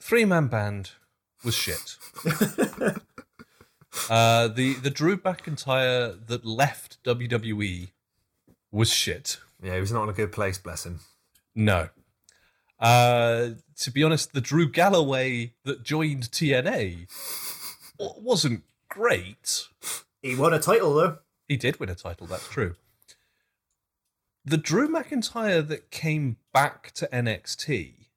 Three 0.00 0.24
Man 0.24 0.48
Band 0.48 0.90
was 1.44 1.54
shit. 1.54 1.96
uh, 4.10 4.48
the, 4.48 4.74
the 4.74 4.90
Drew 4.90 5.16
McIntyre 5.16 6.26
that 6.26 6.44
left 6.44 7.02
WWE 7.04 7.90
was 8.72 8.92
shit. 8.92 9.38
Yeah, 9.62 9.74
he 9.74 9.80
was 9.80 9.92
not 9.92 10.04
in 10.04 10.08
a 10.10 10.12
good 10.12 10.32
place, 10.32 10.58
bless 10.58 10.84
him. 10.84 11.00
No. 11.54 11.88
Uh, 12.78 13.50
to 13.78 13.90
be 13.90 14.02
honest, 14.02 14.32
the 14.32 14.40
Drew 14.40 14.70
Galloway 14.70 15.54
that 15.64 15.82
joined 15.82 16.30
TNA 16.30 17.06
wasn't 17.98 18.64
great. 18.90 19.66
he 20.20 20.34
won 20.34 20.52
a 20.52 20.58
title 20.58 20.94
though. 20.94 21.18
He 21.48 21.56
did 21.56 21.80
win 21.80 21.88
a 21.88 21.94
title, 21.94 22.26
that's 22.26 22.48
true. 22.48 22.74
The 24.48 24.56
Drew 24.56 24.88
McIntyre 24.88 25.66
that 25.66 25.90
came 25.90 26.36
back 26.52 26.92
to 26.92 27.08
NXT 27.12 28.10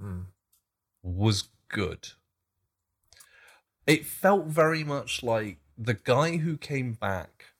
Mm. 0.00 0.26
was 1.02 1.50
good. 1.68 2.08
It 3.86 4.06
felt 4.06 4.46
very 4.46 4.82
much 4.82 5.22
like 5.22 5.58
the 5.76 5.94
guy 5.94 6.38
who 6.38 6.56
came 6.56 6.94
back 6.94 7.52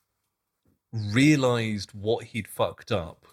realized 0.90 1.92
what 1.92 2.26
he'd 2.26 2.48
fucked 2.48 2.90
up 2.90 3.26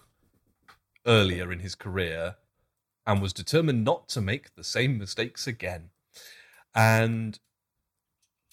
earlier 1.06 1.54
in 1.54 1.60
his 1.60 1.74
career 1.74 2.36
and 3.08 3.22
was 3.22 3.32
determined 3.34 3.86
not 3.86 4.10
to 4.10 4.22
make 4.22 4.56
the 4.56 4.64
same 4.64 4.98
mistakes 4.98 5.48
again. 5.48 5.92
And 6.76 7.40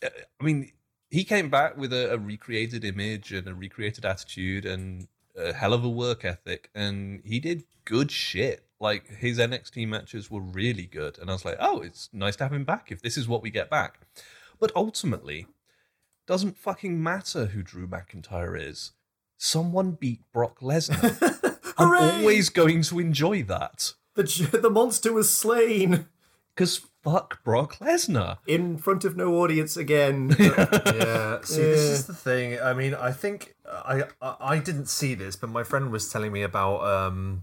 uh, 0.03 0.11
I 0.41 0.45
mean, 0.45 0.73
he 1.11 1.25
came 1.25 1.51
back 1.51 1.77
with 1.77 1.93
a, 1.93 2.13
a 2.13 2.19
recreated 2.19 2.85
image 2.85 3.33
and 3.33 3.49
a 3.49 3.55
recreated 3.55 4.05
attitude 4.05 4.65
and 4.65 5.09
a 5.39 5.53
hell 5.53 5.73
of 5.73 5.85
a 5.85 5.89
work 5.89 6.25
ethic, 6.25 6.71
and 6.75 7.23
he 7.25 7.41
did 7.41 7.65
good 7.85 8.11
shit. 8.11 8.65
Like 8.81 9.09
his 9.09 9.39
NXT 9.39 9.89
matches 9.89 10.31
were 10.31 10.41
really 10.41 10.87
good, 10.87 11.19
and 11.19 11.31
I 11.31 11.33
was 11.33 11.45
like, 11.45 11.57
oh, 11.59 11.81
it's 11.81 12.09
nice 12.13 12.37
to 12.37 12.45
have 12.45 12.53
him 12.53 12.65
back 12.65 12.91
if 12.91 13.03
this 13.03 13.17
is 13.17 13.29
what 13.29 13.43
we 13.43 13.51
get 13.51 13.71
back. 13.71 14.01
But 14.61 14.73
ultimately, 14.75 15.47
doesn't 16.27 16.59
fucking 16.59 17.03
matter 17.03 17.47
who 17.47 17.63
Drew 17.63 17.89
McIntyre 17.89 18.61
is. 18.61 18.93
Someone 19.39 19.93
beat 19.93 20.21
Brock 20.33 20.61
Lesnar. 20.61 21.59
I'm 21.79 22.21
always 22.21 22.51
going 22.51 22.83
to 22.83 22.99
enjoy 22.99 23.45
that 23.45 23.95
The 24.15 24.59
the 24.61 24.71
monster 24.71 25.13
was 25.13 25.33
slain 25.33 26.07
because 26.55 26.83
fuck 27.13 27.43
Brock 27.45 27.79
Lesnar. 27.79 28.39
in 28.47 28.79
front 28.79 29.05
of 29.05 29.17
no 29.17 29.37
audience 29.37 29.77
again. 29.77 30.35
yeah. 30.39 31.41
See 31.43 31.63
this 31.63 31.81
is 31.81 32.07
the 32.07 32.15
thing. 32.15 32.59
I 32.61 32.73
mean 32.75 32.95
i 32.95 33.13
think 33.13 33.55
I, 33.71 34.05
I 34.21 34.37
i 34.41 34.59
didn't 34.59 34.89
see 34.89 35.15
this 35.15 35.37
but 35.37 35.51
my 35.51 35.63
friend 35.63 35.91
was 35.91 36.11
telling 36.11 36.33
me 36.33 36.43
about 36.43 36.85
um 36.85 37.43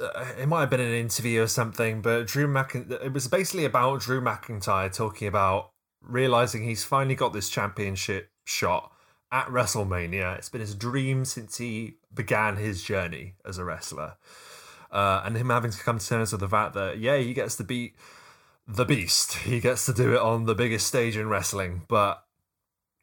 uh, 0.00 0.26
it 0.38 0.46
might 0.46 0.60
have 0.60 0.70
been 0.70 0.80
an 0.80 0.92
interview 0.92 1.42
or 1.42 1.46
something 1.46 2.02
but 2.02 2.26
drew 2.26 2.48
mcin 2.48 2.90
it 2.90 3.12
was 3.12 3.28
basically 3.28 3.64
about 3.64 4.00
drew 4.00 4.20
mcintyre 4.20 4.92
talking 4.92 5.28
about 5.28 5.70
realizing 6.02 6.64
he's 6.64 6.84
finally 6.84 7.14
got 7.14 7.32
this 7.32 7.48
championship 7.48 8.30
shot 8.44 8.92
at 9.32 9.46
wrestlemania. 9.48 10.36
It's 10.38 10.48
been 10.48 10.60
his 10.60 10.74
dream 10.74 11.24
since 11.24 11.58
he 11.58 11.94
began 12.14 12.56
his 12.56 12.82
journey 12.82 13.34
as 13.44 13.58
a 13.58 13.64
wrestler. 13.64 14.14
Uh, 14.92 15.22
and 15.24 15.36
him 15.36 15.50
having 15.50 15.72
to 15.72 15.78
come 15.82 15.98
to 15.98 16.06
terms 16.06 16.30
with 16.30 16.40
the 16.40 16.48
fact 16.48 16.74
that 16.74 16.98
yeah 16.98 17.16
he 17.16 17.34
gets 17.34 17.56
to 17.56 17.64
beat 17.64 17.96
the 18.66 18.84
beast 18.84 19.34
he 19.38 19.60
gets 19.60 19.84
to 19.86 19.92
do 19.92 20.14
it 20.14 20.20
on 20.20 20.44
the 20.46 20.54
biggest 20.54 20.86
stage 20.86 21.16
in 21.16 21.28
wrestling 21.28 21.82
but 21.88 22.24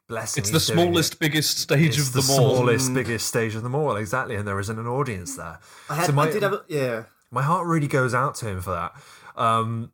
bless 0.08 0.36
him 0.36 0.42
It's 0.42 0.50
the 0.50 0.58
he's 0.58 0.66
doing 0.66 0.78
it. 0.78 0.82
smallest, 0.82 1.18
biggest 1.20 1.58
stage 1.58 1.98
It's 1.98 2.08
of 2.08 2.12
the 2.12 2.20
them 2.20 2.30
all. 2.30 2.54
smallest, 2.56 2.94
biggest 2.94 3.26
stage 3.28 3.54
of 3.54 3.62
them 3.62 3.74
all, 3.74 3.96
exactly, 3.96 4.34
and 4.36 4.46
there 4.46 4.58
isn't 4.60 4.78
an 4.78 4.86
audience 4.86 5.36
there. 5.36 5.58
I, 5.88 5.94
had, 5.94 6.06
So 6.06 6.12
my- 6.12 6.24
I 6.28 6.30
did 6.32 6.42
have 6.42 6.52
a, 6.52 6.64
yeah. 6.68 7.04
My 7.30 7.42
heart 7.42 7.66
really 7.66 7.86
goes 7.86 8.12
out 8.12 8.34
to 8.36 8.48
him 8.48 8.60
for 8.60 8.72
that. 8.72 8.92
Um, 9.40 9.92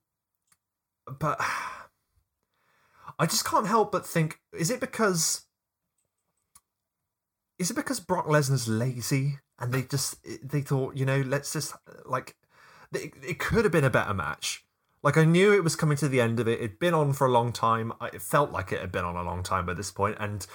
but 1.20 1.38
I 3.18 3.26
just 3.26 3.44
can't 3.44 3.66
help 3.68 3.92
but 3.92 4.06
think: 4.06 4.40
is 4.52 4.70
it 4.70 4.80
because 4.80 5.42
is 7.58 7.70
it 7.70 7.74
because 7.74 8.00
Brock 8.00 8.26
Lesnar's 8.26 8.66
lazy 8.68 9.38
and 9.58 9.72
they 9.72 9.82
just 9.82 10.16
they 10.42 10.62
thought, 10.62 10.96
you 10.96 11.04
know, 11.04 11.20
let's 11.20 11.52
just 11.52 11.74
like 12.06 12.34
it, 12.92 13.12
it 13.24 13.38
could 13.38 13.64
have 13.64 13.72
been 13.72 13.84
a 13.84 13.90
better 13.90 14.14
match. 14.14 14.64
Like 15.08 15.16
I 15.16 15.24
knew 15.24 15.54
it 15.54 15.64
was 15.64 15.74
coming 15.74 15.96
to 15.98 16.08
the 16.08 16.20
end 16.20 16.38
of 16.38 16.46
it. 16.46 16.58
It'd 16.58 16.78
been 16.78 16.92
on 16.92 17.14
for 17.14 17.26
a 17.26 17.30
long 17.30 17.50
time. 17.50 17.94
I- 17.98 18.08
It 18.08 18.20
felt 18.20 18.52
like 18.52 18.72
it 18.72 18.80
had 18.82 18.92
been 18.92 19.06
on 19.06 19.16
a 19.16 19.22
long 19.22 19.42
time 19.42 19.64
by 19.64 19.72
this 19.72 19.90
point. 19.90 20.18
point, 20.18 20.30
and 20.30 20.46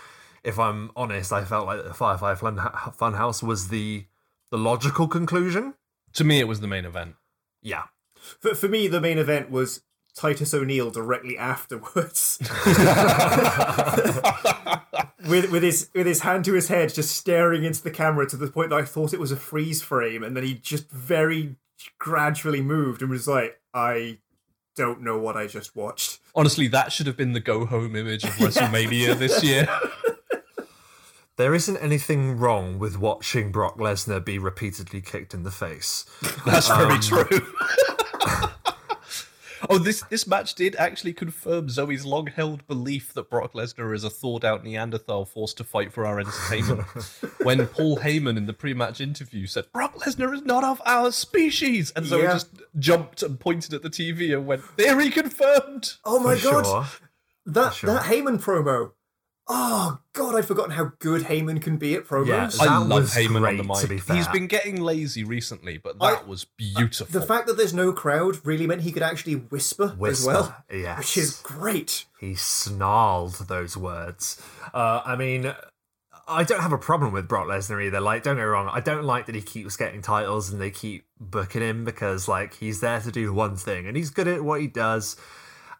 if 0.43 0.59
I'm 0.59 0.91
honest, 0.95 1.33
I 1.33 1.43
felt 1.43 1.65
like 1.65 1.83
the 1.83 1.91
Firefly 1.95 2.35
Fun 2.35 2.57
Funhouse 2.59 3.41
was 3.41 3.69
the 3.69 4.05
the 4.51 4.59
logical 4.59 5.07
conclusion. 5.07 5.73
To 6.13 6.23
me, 6.23 6.39
it 6.39 6.47
was 6.47 6.59
the 6.59 6.67
main 6.67 6.85
event. 6.85 7.15
Yeah, 7.63 7.85
For, 8.15 8.53
for 8.53 8.67
me, 8.67 8.87
the 8.87 9.01
main 9.01 9.17
event 9.17 9.49
was 9.49 9.81
Titus 10.15 10.53
O'Neil 10.53 10.91
directly 10.91 11.35
afterwards, 11.35 12.37
with 15.27 15.49
with 15.51 15.63
his 15.63 15.89
with 15.95 16.05
his 16.05 16.19
hand 16.21 16.45
to 16.45 16.53
his 16.53 16.67
head, 16.67 16.93
just 16.93 17.17
staring 17.17 17.63
into 17.63 17.81
the 17.81 17.89
camera 17.89 18.29
to 18.29 18.37
the 18.37 18.51
point 18.51 18.69
that 18.69 18.77
I 18.79 18.85
thought 18.85 19.13
it 19.13 19.19
was 19.19 19.31
a 19.31 19.35
freeze 19.35 19.81
frame, 19.81 20.21
and 20.23 20.37
then 20.37 20.43
he 20.43 20.53
just 20.53 20.91
very 20.91 21.55
gradually 21.97 22.61
moved 22.61 23.01
and 23.01 23.09
was 23.09 23.27
like, 23.27 23.59
"I 23.73 24.19
don't 24.75 25.01
know 25.01 25.17
what 25.17 25.37
I 25.37 25.47
just 25.47 25.75
watched." 25.75 26.19
Honestly, 26.35 26.67
that 26.67 26.91
should 26.91 27.07
have 27.07 27.17
been 27.17 27.33
the 27.33 27.39
go 27.39 27.65
home 27.65 27.95
image 27.95 28.23
of 28.23 28.29
WrestleMania 28.37 29.17
this 29.17 29.43
year. 29.43 29.67
there 31.37 31.53
isn't 31.53 31.77
anything 31.77 32.37
wrong 32.37 32.79
with 32.79 32.97
watching 32.97 33.51
Brock 33.51 33.77
Lesnar 33.77 34.23
be 34.23 34.37
repeatedly 34.37 35.01
kicked 35.01 35.33
in 35.33 35.43
the 35.43 35.51
face. 35.51 36.05
That's 36.45 36.67
very 36.67 36.93
um, 36.95 37.01
true. 37.01 37.47
oh, 39.69 39.77
this 39.77 40.01
this 40.09 40.27
match 40.27 40.55
did 40.55 40.75
actually 40.75 41.13
confirm 41.13 41.69
Zoe's 41.69 42.05
long 42.05 42.27
held 42.27 42.65
belief 42.67 43.13
that 43.13 43.29
Brock 43.29 43.53
Lesnar 43.53 43.93
is 43.95 44.03
a 44.03 44.09
thawed 44.09 44.43
out 44.45 44.63
Neanderthal 44.63 45.25
forced 45.25 45.57
to 45.57 45.63
fight 45.63 45.91
for 45.93 46.05
our 46.05 46.19
entertainment. 46.19 46.81
when 47.43 47.65
Paul 47.67 47.97
Heyman 47.97 48.37
in 48.37 48.45
the 48.45 48.53
pre 48.53 48.73
match 48.73 49.01
interview 49.01 49.47
said, 49.47 49.65
Brock 49.73 49.95
Lesnar 49.95 50.33
is 50.33 50.43
not 50.43 50.63
of 50.63 50.81
our 50.85 51.11
species. 51.11 51.91
And 51.95 52.05
Zoe 52.05 52.23
Yeah. 52.23 52.33
just 52.33 52.49
jumped 52.77 53.23
and 53.23 53.39
pointed 53.39 53.73
at 53.73 53.81
the 53.83 53.89
TV 53.89 54.33
and 54.33 54.45
went, 54.47 54.63
Theory 54.63 55.09
confirmed. 55.09 55.93
Oh 56.05 56.19
my 56.19 56.35
For 56.35 56.51
god, 56.51 56.65
sure. 56.65 56.85
that 57.45 57.73
sure. 57.73 57.93
that 57.93 58.03
Heyman 58.03 58.41
promo. 58.41 58.91
Oh 59.45 59.99
god, 60.13 60.35
I'd 60.35 60.45
forgotten 60.45 60.71
how 60.71 60.93
good 60.99 61.23
Heyman 61.23 61.61
can 61.61 61.75
be 61.77 61.95
at 61.95 62.05
promos. 62.05 62.27
Yeah, 62.57 62.63
I 62.63 62.77
love 62.77 63.01
was 63.01 63.13
Heyman 63.13 63.45
on 63.45 63.57
the 63.57 63.63
great, 63.63 63.81
to 63.81 63.87
be 63.87 63.95
mic. 63.95 64.03
fair. 64.03 64.15
He's 64.15 64.27
been 64.29 64.47
getting 64.47 64.81
lazy 64.81 65.23
recently, 65.25 65.77
but 65.77 65.99
that 65.99 66.21
I- 66.21 66.23
was 66.23 66.45
beautiful. 66.45 67.07
The 67.19 67.25
fact 67.25 67.47
that 67.47 67.57
there's 67.57 67.73
no 67.73 67.91
crowd 67.91 68.37
really 68.45 68.65
meant 68.67 68.81
he 68.81 68.91
could 68.93 69.03
actually 69.03 69.33
whisper, 69.35 69.97
as 70.05 70.25
well, 70.25 70.55
yes. 70.71 70.97
which 70.97 71.17
is 71.17 71.39
great. 71.41 72.05
He 72.19 72.35
snarled 72.35 73.33
those 73.49 73.75
words. 73.75 74.41
Uh, 74.73 75.01
I 75.03 75.17
mean, 75.17 75.53
I 76.25 76.45
don't 76.45 76.61
have 76.61 76.71
a 76.71 76.77
problem 76.77 77.11
with 77.11 77.27
Brock 77.27 77.47
Lesnar 77.47 77.83
either. 77.85 77.99
Like, 77.99 78.23
don't 78.23 78.35
get 78.37 78.43
me 78.43 78.45
wrong, 78.45 78.69
I 78.71 78.79
don't 78.79 79.03
like 79.03 79.25
that 79.25 79.35
he 79.35 79.41
keeps 79.41 79.75
getting 79.75 80.01
titles 80.01 80.51
and 80.53 80.61
they 80.61 80.71
keep 80.71 81.03
booking 81.19 81.61
him 81.61 81.83
because, 81.83 82.29
like, 82.29 82.53
he's 82.53 82.79
there 82.79 83.01
to 83.01 83.11
do 83.11 83.33
one 83.33 83.57
thing 83.57 83.87
and 83.87 83.97
he's 83.97 84.09
good 84.09 84.29
at 84.29 84.41
what 84.41 84.61
he 84.61 84.67
does. 84.67 85.17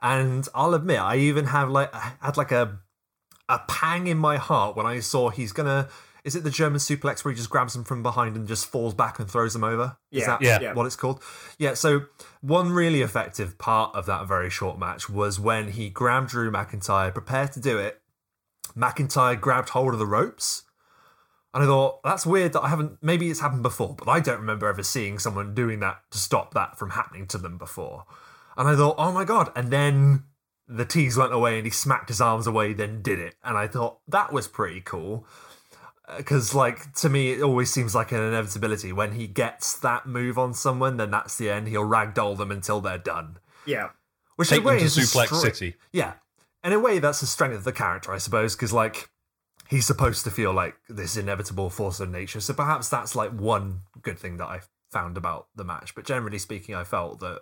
And 0.02 0.46
I'll 0.54 0.74
admit, 0.74 1.00
I 1.00 1.16
even 1.16 1.46
have 1.46 1.70
like 1.70 1.96
I 1.96 2.12
had 2.20 2.36
like 2.36 2.52
a 2.52 2.80
a 3.50 3.60
pang 3.68 4.08
in 4.08 4.18
my 4.18 4.38
heart 4.38 4.76
when 4.76 4.86
I 4.86 5.00
saw 5.00 5.30
he's 5.30 5.52
gonna. 5.52 5.90
Is 6.24 6.38
it 6.38 6.46
the 6.46 6.50
German 6.50 6.80
suplex 6.80 7.26
where 7.26 7.34
he 7.34 7.38
just 7.38 7.50
grabs 7.50 7.76
him 7.76 7.84
from 7.84 8.02
behind 8.02 8.38
and 8.38 8.48
just 8.48 8.66
falls 8.66 8.94
back 8.94 9.20
and 9.20 9.30
throws 9.30 9.54
him 9.54 9.64
over? 9.66 9.98
Is 10.10 10.22
Yeah, 10.22 10.28
that 10.28 10.62
yeah. 10.62 10.74
what 10.74 10.86
it's 10.86 10.96
called? 10.96 11.22
Yeah. 11.58 11.74
So 11.74 12.06
one 12.40 12.72
really 12.72 13.02
effective 13.02 13.58
part 13.58 13.94
of 13.94 14.06
that 14.06 14.26
very 14.26 14.50
short 14.50 14.80
match 14.80 15.10
was 15.10 15.38
when 15.38 15.72
he 15.72 15.90
grabbed 15.90 16.30
Drew 16.30 16.50
McIntyre, 16.50 17.14
prepared 17.14 17.52
to 17.54 17.60
do 17.60 17.78
it. 17.78 18.02
McIntyre 18.74 19.40
grabbed 19.40 19.70
hold 19.70 19.92
of 19.94 20.00
the 20.00 20.06
ropes. 20.06 20.64
And 21.54 21.62
I 21.62 21.68
thought, 21.68 22.02
that's 22.04 22.26
weird 22.26 22.54
that 22.54 22.64
I 22.64 22.70
haven't, 22.70 22.98
maybe 23.02 23.30
it's 23.30 23.42
happened 23.42 23.62
before, 23.62 23.94
but 23.94 24.10
I 24.10 24.20
don't 24.20 24.40
remember 24.40 24.68
ever 24.68 24.82
seeing 24.82 25.20
someone 25.20 25.54
doing 25.54 25.82
that 25.82 26.00
to 26.12 26.18
stop 26.18 26.54
that 26.56 26.80
from 26.80 26.92
happening 26.92 27.28
to 27.28 27.38
them 27.38 27.58
before. 27.60 28.06
And 28.58 28.68
I 28.68 28.76
thought, 28.76 28.96
oh 28.98 29.12
my 29.12 29.24
God. 29.24 29.52
And 29.56 29.70
then 29.70 30.24
the 30.68 30.86
tease 30.86 31.18
went 31.18 31.34
away 31.34 31.58
and 31.58 31.66
he 31.66 31.72
smacked 31.72 32.10
his 32.10 32.22
arms 32.22 32.48
away, 32.48 32.74
then 32.74 33.02
did 33.02 33.20
it. 33.20 33.36
And 33.44 33.58
I 33.58 33.68
thought, 33.68 34.00
that 34.08 34.32
was 34.32 34.48
pretty 34.48 34.82
cool. 34.82 35.28
Uh, 36.08 36.18
because, 36.18 36.54
like, 36.54 36.94
to 36.96 37.10
me, 37.10 37.32
it 37.32 37.42
always 37.42 37.72
seems 37.72 37.96
like 37.96 38.12
an 38.12 38.22
inevitability. 38.22 38.92
When 38.92 39.14
he 39.14 39.28
gets 39.28 39.78
that 39.80 40.06
move 40.06 40.38
on 40.38 40.54
someone, 40.54 40.98
then 40.98 41.12
that's 41.12 41.38
the 41.38 41.50
end. 41.50 41.68
He'll 41.68 41.88
ragdoll 41.88 42.38
them 42.38 42.52
until 42.52 42.82
they're 42.82 42.98
done. 42.98 43.38
Yeah. 43.66 43.90
Which 44.36 44.50
Take 44.50 44.60
in 44.60 44.64
a 44.64 44.68
way 44.68 44.74
them 44.76 44.80
to 44.82 44.86
is 44.86 44.98
a 44.98 45.02
Suplex 45.02 45.28
stre- 45.28 45.42
City. 45.42 45.76
Yeah. 45.92 46.14
In 46.64 46.74
a 46.74 46.80
way, 46.80 47.00
that's 47.00 47.20
the 47.20 47.28
strength 47.28 47.56
of 47.56 47.64
the 47.66 47.74
character, 47.74 48.14
I 48.14 48.18
suppose, 48.18 48.56
because, 48.56 48.72
like, 48.72 49.10
he's 49.70 49.86
supposed 49.86 50.24
to 50.24 50.32
feel 50.32 50.54
like 50.54 50.76
this 50.88 51.18
inevitable 51.18 51.70
force 51.70 52.00
of 52.00 52.10
nature. 52.10 52.40
So 52.40 52.54
perhaps 52.54 52.90
that's, 52.90 53.16
like, 53.16 53.32
one 53.32 53.82
good 54.02 54.18
thing 54.18 54.38
that 54.38 54.48
I 54.48 54.62
found 54.92 55.18
about 55.18 55.48
the 55.56 55.64
match. 55.64 55.94
But 55.94 56.06
generally 56.06 56.40
speaking, 56.40 56.74
I 56.74 56.84
felt 56.84 57.20
that 57.20 57.42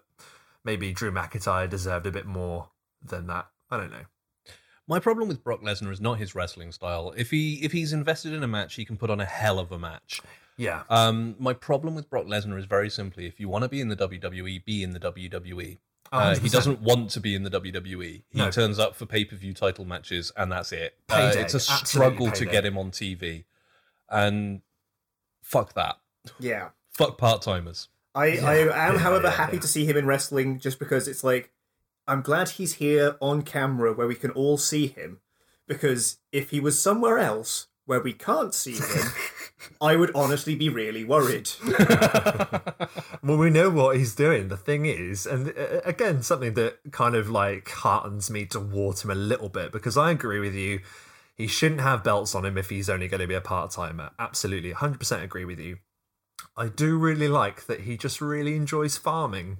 maybe 0.63 0.91
Drew 0.91 1.11
McIntyre 1.11 1.69
deserved 1.69 2.05
a 2.07 2.11
bit 2.11 2.25
more 2.25 2.69
than 3.03 3.27
that. 3.27 3.47
I 3.69 3.77
don't 3.77 3.91
know. 3.91 4.05
My 4.87 4.99
problem 4.99 5.27
with 5.27 5.43
Brock 5.43 5.61
Lesnar 5.61 5.91
is 5.91 6.01
not 6.01 6.17
his 6.17 6.35
wrestling 6.35 6.71
style. 6.71 7.13
If 7.15 7.31
he 7.31 7.55
if 7.63 7.71
he's 7.71 7.93
invested 7.93 8.33
in 8.33 8.43
a 8.43 8.47
match, 8.47 8.75
he 8.75 8.83
can 8.85 8.97
put 8.97 9.09
on 9.09 9.19
a 9.21 9.25
hell 9.25 9.59
of 9.59 9.71
a 9.71 9.79
match. 9.79 10.21
Yeah. 10.57 10.83
Um, 10.89 11.35
my 11.39 11.53
problem 11.53 11.95
with 11.95 12.09
Brock 12.09 12.25
Lesnar 12.25 12.57
is 12.59 12.65
very 12.65 12.89
simply: 12.89 13.25
if 13.25 13.39
you 13.39 13.47
want 13.47 13.63
to 13.63 13.69
be 13.69 13.79
in 13.79 13.87
the 13.87 13.95
WWE, 13.95 14.65
be 14.65 14.83
in 14.83 14.91
the 14.91 14.99
WWE. 14.99 15.77
Uh, 16.11 16.35
he 16.35 16.49
doesn't 16.49 16.81
want 16.81 17.09
to 17.11 17.21
be 17.21 17.35
in 17.35 17.43
the 17.43 17.49
WWE. 17.49 18.23
He 18.29 18.37
No. 18.37 18.51
turns 18.51 18.79
up 18.79 18.97
for 18.97 19.05
pay 19.05 19.23
per 19.23 19.37
view 19.37 19.53
title 19.53 19.85
matches, 19.85 20.31
and 20.35 20.51
that's 20.51 20.73
it. 20.73 20.97
Uh, 21.09 21.31
it's 21.35 21.53
a 21.53 21.59
struggle 21.59 22.29
to 22.31 22.45
get 22.45 22.65
him 22.65 22.77
on 22.77 22.91
TV, 22.91 23.45
and 24.09 24.61
fuck 25.41 25.73
that. 25.73 25.97
Yeah. 26.37 26.69
Fuck 26.89 27.17
part 27.17 27.41
timers. 27.41 27.87
I, 28.13 28.25
Yeah, 28.25 28.45
I 28.45 28.55
am, 28.57 28.67
yeah, 28.67 28.97
however, 28.99 29.27
yeah, 29.27 29.31
happy 29.31 29.59
to 29.59 29.67
see 29.67 29.85
him 29.85 29.95
in 29.95 30.05
wrestling 30.05 30.59
just 30.59 30.79
because 30.79 31.07
it's 31.07 31.23
like, 31.23 31.49
I'm 32.11 32.21
glad 32.21 32.49
he's 32.49 32.73
here 32.73 33.15
on 33.21 33.43
camera 33.43 33.93
where 33.93 34.07
we 34.07 34.15
can 34.15 34.31
all 34.31 34.57
see 34.57 34.87
him. 34.87 35.21
Because 35.65 36.17
if 36.33 36.49
he 36.49 36.59
was 36.59 36.81
somewhere 36.81 37.17
else 37.17 37.67
where 37.85 38.01
we 38.01 38.11
can't 38.11 38.53
see 38.53 38.73
him, 38.75 39.13
I 39.79 39.95
would 39.95 40.11
honestly 40.13 40.55
be 40.55 40.67
really 40.67 41.05
worried. 41.05 41.49
Well, 43.23 43.37
we 43.37 43.51
know 43.51 43.69
what 43.69 43.97
he's 43.97 44.15
doing. 44.15 44.47
The 44.47 44.57
thing 44.57 44.87
is, 44.87 45.27
and 45.27 45.49
uh, 45.49 45.81
again, 45.85 46.23
something 46.23 46.55
that 46.55 46.79
kind 46.91 47.13
of 47.13 47.29
like 47.29 47.69
heartens 47.69 48.31
me 48.31 48.47
toward 48.47 48.99
him 48.99 49.11
a 49.11 49.15
little 49.15 49.47
bit 49.47 49.71
because 49.71 49.95
I 49.95 50.09
agree 50.09 50.39
with 50.39 50.55
you. 50.55 50.79
He 51.35 51.45
shouldn't 51.45 51.81
have 51.81 52.03
belts 52.03 52.33
on 52.33 52.45
him 52.45 52.57
if 52.57 52.69
he's 52.69 52.89
only 52.89 53.07
going 53.07 53.21
to 53.21 53.27
be 53.27 53.35
a 53.35 53.41
part 53.41 53.69
timer. 53.69 54.09
Absolutely, 54.17 54.73
100% 54.73 55.23
agree 55.23 55.45
with 55.45 55.59
you. 55.59 55.77
I 56.57 56.67
do 56.67 56.97
really 56.97 57.27
like 57.27 57.67
that 57.67 57.81
he 57.81 57.95
just 57.95 58.21
really 58.21 58.55
enjoys 58.55 58.97
farming. 58.97 59.59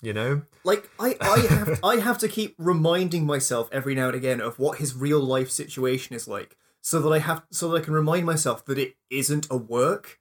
You 0.00 0.12
know? 0.12 0.42
Like 0.64 0.88
I, 1.00 1.16
I 1.20 1.38
have 1.48 1.80
I 1.84 1.96
have 1.96 2.18
to 2.18 2.28
keep 2.28 2.54
reminding 2.58 3.26
myself 3.26 3.68
every 3.72 3.94
now 3.94 4.06
and 4.06 4.14
again 4.14 4.40
of 4.40 4.58
what 4.58 4.78
his 4.78 4.94
real 4.94 5.20
life 5.20 5.50
situation 5.50 6.14
is 6.14 6.28
like, 6.28 6.56
so 6.80 7.00
that 7.00 7.10
I 7.10 7.18
have 7.18 7.42
so 7.50 7.68
that 7.70 7.82
I 7.82 7.84
can 7.84 7.94
remind 7.94 8.24
myself 8.26 8.64
that 8.66 8.78
it 8.78 8.96
isn't 9.10 9.46
a 9.50 9.56
work. 9.56 10.20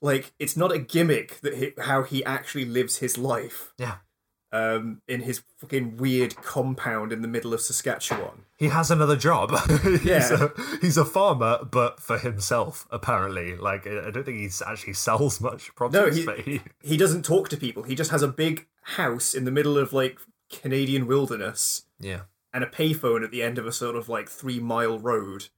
Like 0.00 0.32
it's 0.38 0.56
not 0.56 0.72
a 0.72 0.78
gimmick 0.78 1.40
that 1.40 1.54
he, 1.54 1.72
how 1.82 2.02
he 2.02 2.24
actually 2.24 2.64
lives 2.64 2.98
his 2.98 3.18
life. 3.18 3.74
Yeah. 3.78 3.96
Um, 4.52 5.02
in 5.08 5.22
his 5.22 5.42
fucking 5.58 5.96
weird 5.96 6.36
compound 6.36 7.10
in 7.12 7.22
the 7.22 7.28
middle 7.28 7.52
of 7.52 7.60
Saskatchewan. 7.60 8.44
He 8.56 8.68
has 8.68 8.88
another 8.88 9.16
job. 9.16 9.50
he's, 9.82 10.04
Yeah. 10.04 10.44
a, 10.56 10.76
he's 10.80 10.96
a 10.96 11.04
farmer, 11.04 11.64
but 11.68 11.98
for 11.98 12.18
himself, 12.18 12.86
apparently. 12.92 13.56
Like, 13.56 13.84
I 13.84 14.12
don't 14.12 14.22
think 14.24 14.38
he 14.38 14.48
actually 14.64 14.92
sells 14.92 15.40
much 15.40 15.74
produce, 15.74 16.18
he- 16.18 16.24
but 16.24 16.38
he. 16.38 16.60
He 16.82 16.96
doesn't 16.96 17.24
talk 17.24 17.48
to 17.48 17.56
people. 17.56 17.82
He 17.82 17.96
just 17.96 18.12
has 18.12 18.22
a 18.22 18.28
big 18.28 18.68
house 18.84 19.34
in 19.34 19.44
the 19.44 19.50
middle 19.50 19.76
of 19.78 19.92
like 19.92 20.18
Canadian 20.50 21.06
wilderness 21.06 21.82
Yeah. 21.98 22.22
and 22.52 22.62
a 22.62 22.66
payphone 22.68 23.24
at 23.24 23.30
the 23.30 23.42
end 23.42 23.58
of 23.58 23.66
a 23.66 23.72
sort 23.72 23.96
of 23.96 24.08
like 24.08 24.28
three 24.28 24.60
mile 24.60 24.98
road. 24.98 25.48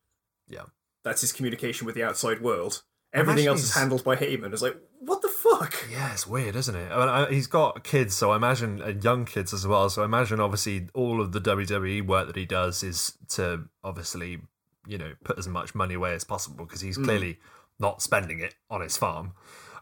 Yeah. 0.48 0.64
That's 1.04 1.20
his 1.20 1.32
communication 1.32 1.86
with 1.86 1.94
the 1.94 2.02
outside 2.04 2.40
world. 2.40 2.82
Everything 3.12 3.46
else 3.46 3.62
is 3.62 3.74
handled 3.74 4.04
by 4.04 4.16
Heyman. 4.16 4.52
It's 4.52 4.60
like, 4.60 4.76
what 5.00 5.22
the 5.22 5.28
fuck? 5.28 5.74
Yeah, 5.90 6.12
it's 6.12 6.26
weird, 6.26 6.54
isn't 6.56 6.74
it? 6.74 6.90
I 6.92 6.98
mean, 6.98 7.08
I, 7.08 7.30
he's 7.30 7.46
got 7.46 7.82
kids, 7.82 8.14
so 8.14 8.32
I 8.32 8.36
imagine 8.36 8.82
uh, 8.82 8.88
young 9.00 9.24
kids 9.24 9.54
as 9.54 9.66
well. 9.66 9.88
So 9.88 10.02
I 10.02 10.04
imagine, 10.04 10.38
obviously, 10.40 10.88
all 10.92 11.20
of 11.22 11.32
the 11.32 11.40
WWE 11.40 12.06
work 12.06 12.26
that 12.26 12.36
he 12.36 12.44
does 12.44 12.82
is 12.82 13.16
to 13.30 13.68
obviously, 13.82 14.40
you 14.86 14.98
know, 14.98 15.12
put 15.24 15.38
as 15.38 15.48
much 15.48 15.74
money 15.74 15.94
away 15.94 16.14
as 16.14 16.24
possible 16.24 16.64
because 16.66 16.82
he's 16.82 16.98
clearly 16.98 17.38
not 17.78 18.02
spending 18.02 18.40
it 18.40 18.54
on 18.68 18.82
his 18.82 18.96
farm. 18.98 19.32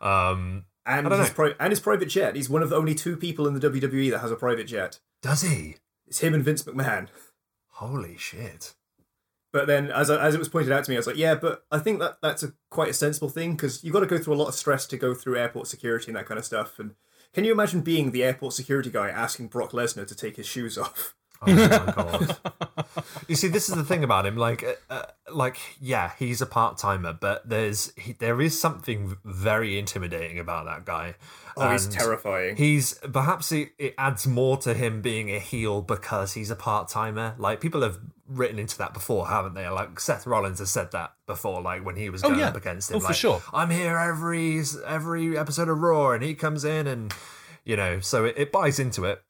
Um, 0.01 0.65
And 0.87 1.11
his, 1.11 1.31
pri- 1.31 1.55
and 1.59 1.71
his 1.71 1.81
private 1.81 2.07
jet. 2.09 2.37
He's 2.37 2.51
one 2.51 2.63
of 2.63 2.71
the 2.71 2.77
only 2.77 2.95
two 2.95 3.17
people 3.17 3.47
in 3.49 3.55
the 3.55 3.71
WWE 3.71 4.11
that 4.11 4.19
has 4.19 4.31
a 4.31 4.37
private 4.37 4.67
jet. 4.67 5.01
does 5.23 5.43
he? 5.43 5.77
It's 6.07 6.21
him 6.21 6.35
and 6.35 6.45
Vince 6.45 6.63
McMahon. 6.65 7.09
Holy 7.69 8.17
shit! 8.17 8.75
But 9.53 9.67
then, 9.67 9.91
as 9.91 10.11
I, 10.11 10.21
as 10.25 10.35
it 10.35 10.39
was 10.39 10.49
pointed 10.49 10.73
out 10.73 10.85
to 10.85 10.91
me, 10.91 10.97
I 10.97 10.99
was 10.99 11.07
like, 11.07 11.17
yeah, 11.17 11.35
but 11.35 11.65
I 11.71 11.79
think 11.79 12.01
that 12.01 12.19
that's 12.21 12.43
a 12.43 12.53
quite 12.71 12.91
a 12.91 12.93
sensible 12.95 13.29
thing 13.29 13.53
because 13.53 13.83
you've 13.83 13.93
got 13.93 14.01
to 14.01 14.07
go 14.07 14.19
through 14.19 14.35
a 14.35 14.37
lot 14.37 14.49
of 14.49 14.55
stress 14.55 14.87
to 14.89 14.97
go 14.97 15.15
through 15.15 15.39
airport 15.39 15.69
security 15.69 16.09
and 16.09 16.17
that 16.17 16.27
kind 16.27 16.39
of 16.39 16.45
stuff. 16.45 16.79
And 16.79 16.95
can 17.33 17.45
you 17.45 17.53
imagine 17.53 17.81
being 17.81 18.11
the 18.11 18.25
airport 18.25 18.53
security 18.53 18.91
guy 18.91 19.09
asking 19.09 19.49
Brock 19.49 19.71
Lesnar 19.71 20.07
to 20.07 20.15
take 20.15 20.37
his 20.37 20.47
shoes 20.47 20.77
off? 20.79 21.15
Oh 21.43 21.53
my 21.53 21.69
god! 21.95 22.37
you 23.29 23.35
see, 23.37 23.49
this 23.49 23.69
is 23.69 23.75
the 23.75 23.85
thing 23.85 24.03
about 24.05 24.25
him. 24.27 24.37
Like, 24.37 24.63
uh, 24.65 24.75
uh, 24.89 25.03
like 25.33 25.59
yeah, 25.81 26.13
he's 26.19 26.41
a 26.41 26.47
part 26.47 26.79
timer, 26.79 27.13
but 27.13 27.49
there's 27.49 27.93
he, 27.97 28.13
there 28.13 28.41
is 28.41 28.59
something 28.59 29.17
very 29.25 29.79
intimidating 29.79 30.39
about 30.39 30.65
that 30.67 30.85
guy. 30.85 31.15
Oh, 31.57 31.71
he's 31.71 31.87
terrifying. 31.87 32.57
He's 32.57 32.95
perhaps 33.13 33.53
it, 33.53 33.71
it 33.79 33.95
adds 33.99 34.27
more 34.27 34.57
to 34.59 34.75
him 34.75 35.03
being 35.03 35.31
a 35.31 35.39
heel 35.39 35.83
because 35.83 36.33
he's 36.35 36.51
a 36.51 36.57
part 36.57 36.89
timer. 36.89 37.35
Like 37.39 37.61
people 37.61 37.83
have 37.83 37.99
written 38.27 38.59
into 38.59 38.79
that 38.79 38.95
before, 38.95 39.29
haven't 39.29 39.55
they? 39.55 39.69
Like 39.69 40.01
Seth 40.01 40.27
Rollins 40.27 40.59
has 40.61 40.71
said 40.71 40.91
that 40.93 41.13
before, 41.27 41.61
like 41.61 41.85
when 41.85 41.97
he 41.97 42.11
was 42.11 42.25
Oh, 42.25 42.29
going 42.29 42.41
yeah. 42.41 42.49
up 42.49 42.57
against 42.57 42.91
him. 42.91 42.97
Oh, 42.97 43.01
for 43.01 43.13
sure. 43.13 43.43
I'm 43.53 43.71
here 43.71 43.99
every 43.99 44.63
every 44.87 45.37
episode 45.39 45.69
of 45.69 45.79
Raw, 45.79 46.11
and 46.13 46.23
he 46.25 46.35
comes 46.35 46.65
in 46.65 46.87
and 46.87 47.13
you 47.65 47.77
know, 47.77 48.01
so 48.01 48.25
it, 48.25 48.35
it 48.39 48.51
buys 48.53 48.79
into 48.79 49.05
it. 49.05 49.23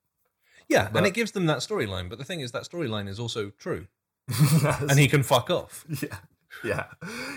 Yeah, 0.75 0.89
But- 0.91 0.99
and 0.99 1.07
it 1.07 1.15
gives 1.15 1.33
them 1.33 1.47
that 1.47 1.59
storyline. 1.59 2.09
But 2.09 2.19
the 2.19 2.25
thing 2.25 2.41
is, 2.41 2.53
that 2.53 2.65
storyline 2.65 3.09
is 3.09 3.19
also 3.21 3.51
true, 3.51 3.87
and 4.91 4.99
he 4.99 5.09
can 5.09 5.23
fuck 5.23 5.51
off. 5.51 5.85
Yeah, 6.03 6.19
yeah, 6.63 6.85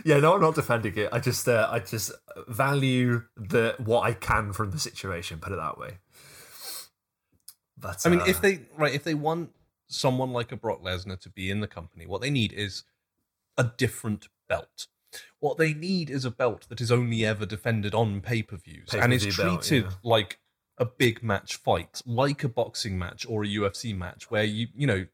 yeah. 0.05 0.19
No, 0.19 0.35
I'm 0.35 0.41
not 0.41 0.53
defending 0.53 0.95
it. 0.95 1.09
I 1.11 1.19
just, 1.19 1.47
uh, 1.47 1.67
I 1.71 1.79
just 1.79 2.11
value 2.47 3.23
the 3.35 3.75
what 3.79 4.01
I 4.01 4.13
can 4.13 4.53
from 4.53 4.69
the 4.69 4.77
situation. 4.79 5.39
Put 5.39 5.53
it 5.53 5.55
that 5.55 5.77
way. 5.79 5.97
But 7.75 8.05
I 8.05 8.09
mean, 8.09 8.21
uh, 8.21 8.25
if 8.25 8.41
they 8.41 8.61
right, 8.77 8.93
if 8.93 9.03
they 9.03 9.15
want 9.15 9.51
someone 9.87 10.31
like 10.31 10.51
a 10.51 10.55
Brock 10.55 10.83
Lesnar 10.83 11.19
to 11.21 11.29
be 11.29 11.49
in 11.49 11.61
the 11.61 11.67
company, 11.67 12.05
what 12.05 12.21
they 12.21 12.29
need 12.29 12.53
is 12.53 12.83
a 13.57 13.63
different 13.63 14.27
belt. 14.47 14.87
What 15.39 15.57
they 15.57 15.73
need 15.73 16.09
is 16.09 16.25
a 16.25 16.31
belt 16.31 16.67
that 16.69 16.79
is 16.81 16.91
only 16.91 17.25
ever 17.25 17.45
defended 17.45 17.95
on 17.95 18.21
pay 18.21 18.43
per 18.43 18.57
views 18.57 18.93
and 18.93 19.13
is 19.13 19.23
Pay-per-view 19.23 19.43
belt, 19.43 19.63
treated 19.63 19.85
yeah. 19.85 19.97
like 20.03 20.39
a 20.77 20.85
big 20.85 21.23
match 21.23 21.55
fight, 21.55 22.01
like 22.05 22.43
a 22.43 22.49
boxing 22.49 22.97
match 22.97 23.25
or 23.27 23.43
a 23.43 23.47
UFC 23.47 23.97
match, 23.97 24.29
where 24.29 24.43
you 24.43 24.67
you 24.75 24.87
know 24.87 25.05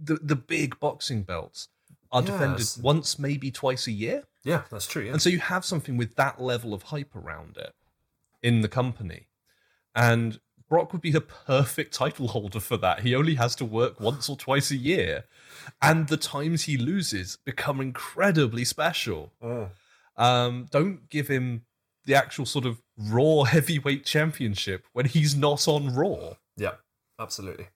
the 0.00 0.16
the 0.16 0.36
big 0.36 0.78
boxing 0.80 1.22
belts 1.22 1.68
are 2.10 2.22
defended 2.22 2.66
once, 2.80 3.18
maybe 3.18 3.50
twice 3.50 3.86
a 3.86 3.92
year. 3.92 4.24
yeah, 4.44 4.62
that's 4.70 4.86
true. 4.86 5.04
Yeah. 5.04 5.12
And 5.12 5.22
so 5.22 5.28
you 5.28 5.40
have 5.40 5.64
something 5.64 5.96
with 5.96 6.16
that 6.16 6.40
level 6.40 6.72
of 6.72 6.84
hype 6.84 7.14
around 7.14 7.56
it 7.56 7.74
in 8.42 8.62
the 8.62 8.68
company. 8.68 9.26
And 9.94 10.40
Brock 10.68 10.92
would 10.92 11.02
be 11.02 11.10
the 11.10 11.20
perfect 11.20 11.94
title 11.94 12.28
holder 12.28 12.60
for 12.60 12.76
that. 12.78 13.00
He 13.00 13.14
only 13.14 13.34
has 13.36 13.54
to 13.56 13.64
work 13.64 14.00
once 14.00 14.28
or 14.28 14.36
twice 14.36 14.70
a 14.70 14.76
year. 14.76 15.24
And 15.80 16.08
the 16.08 16.16
times 16.16 16.64
he 16.64 16.76
loses 16.76 17.36
become 17.44 17.80
incredibly 17.80 18.64
special. 18.64 19.32
Mm. 19.42 19.70
Um, 20.16 20.66
don't 20.70 21.08
give 21.08 21.28
him 21.28 21.62
the 22.08 22.14
actual 22.16 22.46
sort 22.46 22.66
of 22.66 22.82
Raw 22.96 23.42
heavyweight 23.44 24.04
championship 24.04 24.86
when 24.92 25.06
he's 25.06 25.36
not 25.36 25.68
on 25.68 25.94
Raw. 25.94 26.34
Yeah, 26.56 26.72
absolutely. 27.20 27.68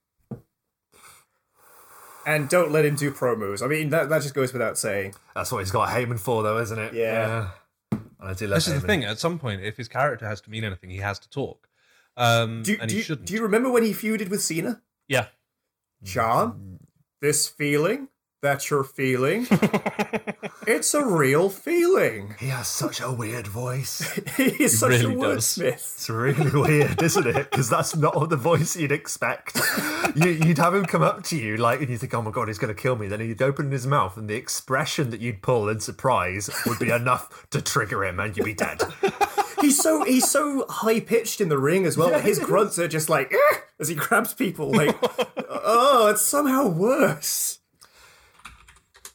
And 2.24 2.48
don't 2.48 2.70
let 2.72 2.84
him 2.84 2.94
do 2.96 3.10
promos. 3.12 3.62
I 3.62 3.66
mean, 3.66 3.90
that, 3.90 4.08
that 4.08 4.22
just 4.22 4.34
goes 4.34 4.52
without 4.52 4.78
saying. 4.78 5.14
That's 5.34 5.50
what 5.52 5.58
he's 5.58 5.70
got 5.72 5.88
Heyman 5.88 6.18
for, 6.20 6.42
though, 6.42 6.58
isn't 6.58 6.78
it? 6.78 6.94
Yeah. 6.94 7.50
And 7.90 8.00
I 8.20 8.32
do 8.34 8.46
love 8.46 8.56
This 8.56 8.68
is 8.68 8.80
the 8.80 8.86
thing. 8.86 9.04
At 9.04 9.18
some 9.18 9.38
point, 9.38 9.60
if 9.62 9.76
his 9.76 9.88
character 9.88 10.26
has 10.26 10.40
to 10.42 10.50
mean 10.50 10.62
anything, 10.64 10.90
he 10.90 10.98
has 10.98 11.18
to 11.18 11.28
talk. 11.28 11.68
Um, 12.16 12.62
Do, 12.62 12.76
and 12.80 12.88
do, 12.88 12.94
he 12.94 12.98
you, 13.00 13.04
shouldn't. 13.04 13.26
do 13.26 13.34
you 13.34 13.42
remember 13.42 13.70
when 13.70 13.82
he 13.82 13.90
feuded 13.92 14.28
with 14.30 14.42
Cena? 14.42 14.82
yeah. 15.08 15.26
John, 16.04 16.80
this 17.20 17.46
feeling 17.46 18.08
that 18.42 18.68
you're 18.68 18.84
feeling, 18.84 19.46
it's 20.66 20.94
a 20.94 21.04
real 21.04 21.48
feeling. 21.48 22.34
He 22.38 22.48
has 22.48 22.66
such 22.66 23.00
a 23.00 23.10
weird 23.10 23.46
voice. 23.46 24.02
he 24.36 24.66
such 24.68 24.90
really 24.90 25.14
a 25.14 25.18
does. 25.18 25.58
It's 25.58 26.10
really 26.10 26.50
weird, 26.50 27.00
isn't 27.00 27.26
it? 27.26 27.50
Because 27.50 27.70
that's 27.70 27.96
not 27.96 28.28
the 28.28 28.36
voice 28.36 28.76
you'd 28.76 28.92
expect. 28.92 29.60
You, 30.16 30.30
you'd 30.30 30.58
have 30.58 30.74
him 30.74 30.84
come 30.84 31.02
up 31.02 31.22
to 31.24 31.36
you, 31.36 31.56
like, 31.56 31.80
and 31.80 31.88
you 31.88 31.96
think, 31.96 32.12
"Oh 32.14 32.20
my 32.20 32.32
god, 32.32 32.48
he's 32.48 32.58
going 32.58 32.74
to 32.74 32.80
kill 32.80 32.96
me." 32.96 33.06
Then 33.06 33.20
he'd 33.20 33.40
open 33.40 33.70
his 33.70 33.86
mouth, 33.86 34.16
and 34.16 34.28
the 34.28 34.34
expression 34.34 35.10
that 35.10 35.20
you'd 35.20 35.40
pull 35.40 35.68
in 35.68 35.80
surprise 35.80 36.50
would 36.66 36.80
be 36.80 36.90
enough 36.90 37.46
to 37.50 37.62
trigger 37.62 38.04
him, 38.04 38.18
and 38.18 38.36
you'd 38.36 38.44
be 38.44 38.54
dead. 38.54 38.82
He's 39.60 39.80
so 39.80 40.02
he's 40.02 40.28
so 40.28 40.66
high 40.68 40.98
pitched 40.98 41.40
in 41.40 41.48
the 41.48 41.58
ring 41.58 41.86
as 41.86 41.96
well. 41.96 42.18
His 42.18 42.40
grunts 42.40 42.78
are 42.80 42.88
just 42.88 43.08
like 43.08 43.32
"Eh," 43.32 43.58
as 43.78 43.86
he 43.86 43.94
grabs 43.94 44.34
people. 44.34 44.72
Like, 44.72 44.96
oh, 45.48 46.08
it's 46.08 46.26
somehow 46.26 46.66
worse. 46.66 47.60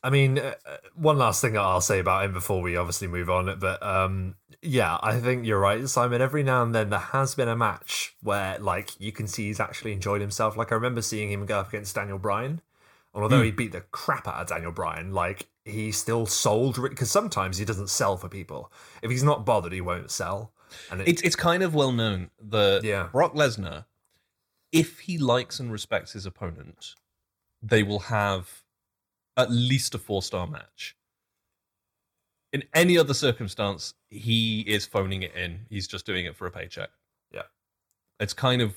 I 0.08 0.10
mean, 0.10 0.40
uh, 0.40 0.54
uh, 0.66 0.78
one 0.96 1.18
last 1.18 1.42
thing 1.42 1.52
that 1.54 1.60
I'll 1.60 1.82
say 1.82 2.00
about 2.00 2.24
him 2.24 2.32
before 2.32 2.62
we 2.62 2.78
obviously 2.78 3.10
move 3.10 3.30
on, 3.30 3.60
but 3.60 3.84
um, 3.84 4.36
yeah, 4.62 4.98
I 5.04 5.20
think 5.20 5.46
you're 5.46 5.60
right, 5.60 5.86
Simon. 5.90 6.22
Every 6.22 6.44
now 6.44 6.64
and 6.64 6.74
then 6.74 6.92
there 6.92 6.98
has 6.98 7.36
been 7.36 7.50
a 7.50 7.58
match 7.58 8.16
where, 8.24 8.58
like, 8.58 8.92
you 9.02 9.12
can 9.12 9.28
see 9.28 9.48
he's 9.48 9.60
actually 9.60 9.92
enjoyed 9.92 10.22
himself. 10.22 10.56
Like, 10.56 10.72
I 10.72 10.76
remember 10.76 11.02
seeing 11.02 11.30
him 11.30 11.46
go 11.46 11.60
up 11.60 11.68
against 11.68 11.94
Daniel 11.94 12.18
Bryan, 12.18 12.62
and 13.14 13.22
although 13.24 13.42
he 13.42 13.52
beat 13.52 13.74
the 13.74 13.82
crap 13.82 14.30
out 14.30 14.36
of 14.36 14.48
Daniel 14.48 14.72
Bryan, 14.72 15.12
like, 15.12 15.48
he 15.66 15.92
still 15.92 16.26
sold 16.26 16.82
because 16.82 17.12
sometimes 17.12 17.58
he 17.58 17.66
doesn't 17.66 17.90
sell 17.90 18.16
for 18.16 18.30
people. 18.30 18.72
If 19.02 19.12
he's 19.12 19.24
not 19.24 19.46
bothered, 19.46 19.74
he 19.74 19.82
won't 19.82 20.10
sell. 20.10 20.54
And 20.90 21.02
it, 21.02 21.10
It's 21.10 21.22
it's 21.22 21.36
kind 21.36 21.64
of 21.64 21.76
well 21.76 21.92
known 21.92 22.30
that 22.42 22.86
Yeah. 22.86 23.10
Brock 23.12 23.34
Lesnar, 23.34 23.84
if 24.72 25.00
he 25.00 25.18
likes 25.18 25.60
and 25.60 25.70
respects 25.70 26.14
his 26.14 26.26
opponent, 26.26 26.96
they 27.62 27.84
will 27.84 28.00
have 28.00 28.64
at 29.38 29.52
least 29.52 29.96
a 29.96 30.00
four 30.00 30.22
star 30.22 30.48
match. 30.48 30.98
In 32.52 32.64
any 32.74 32.98
other 32.98 33.14
circumstance, 33.14 33.94
he 34.10 34.62
is 34.62 34.86
phoning 34.86 35.22
it 35.22 35.36
in. 35.36 35.66
He's 35.70 35.88
just 35.88 36.06
doing 36.06 36.26
it 36.26 36.36
for 36.36 36.48
a 36.48 36.52
paycheck. 36.52 36.90
Yeah. 37.32 37.44
It's 38.20 38.34
kind 38.34 38.62
of 38.62 38.76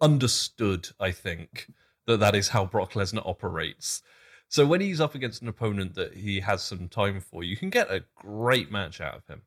understood, 0.00 0.90
I 1.00 1.12
think, 1.12 1.70
that 2.06 2.20
that 2.20 2.34
is 2.34 2.48
how 2.48 2.66
Brock 2.66 2.92
Lesnar 2.92 3.26
operates. 3.26 4.02
So 4.48 4.66
when 4.66 4.80
he's 4.80 5.00
up 5.00 5.14
against 5.14 5.42
an 5.42 5.48
opponent 5.48 5.94
that 5.94 6.14
he 6.14 6.40
has 6.40 6.62
some 6.62 6.88
time 6.88 7.20
for, 7.20 7.44
you 7.44 7.56
can 7.56 7.70
get 7.70 7.90
a 7.90 8.04
great 8.16 8.70
match 8.70 9.00
out 9.00 9.14
of 9.14 9.26
him. 9.26 9.42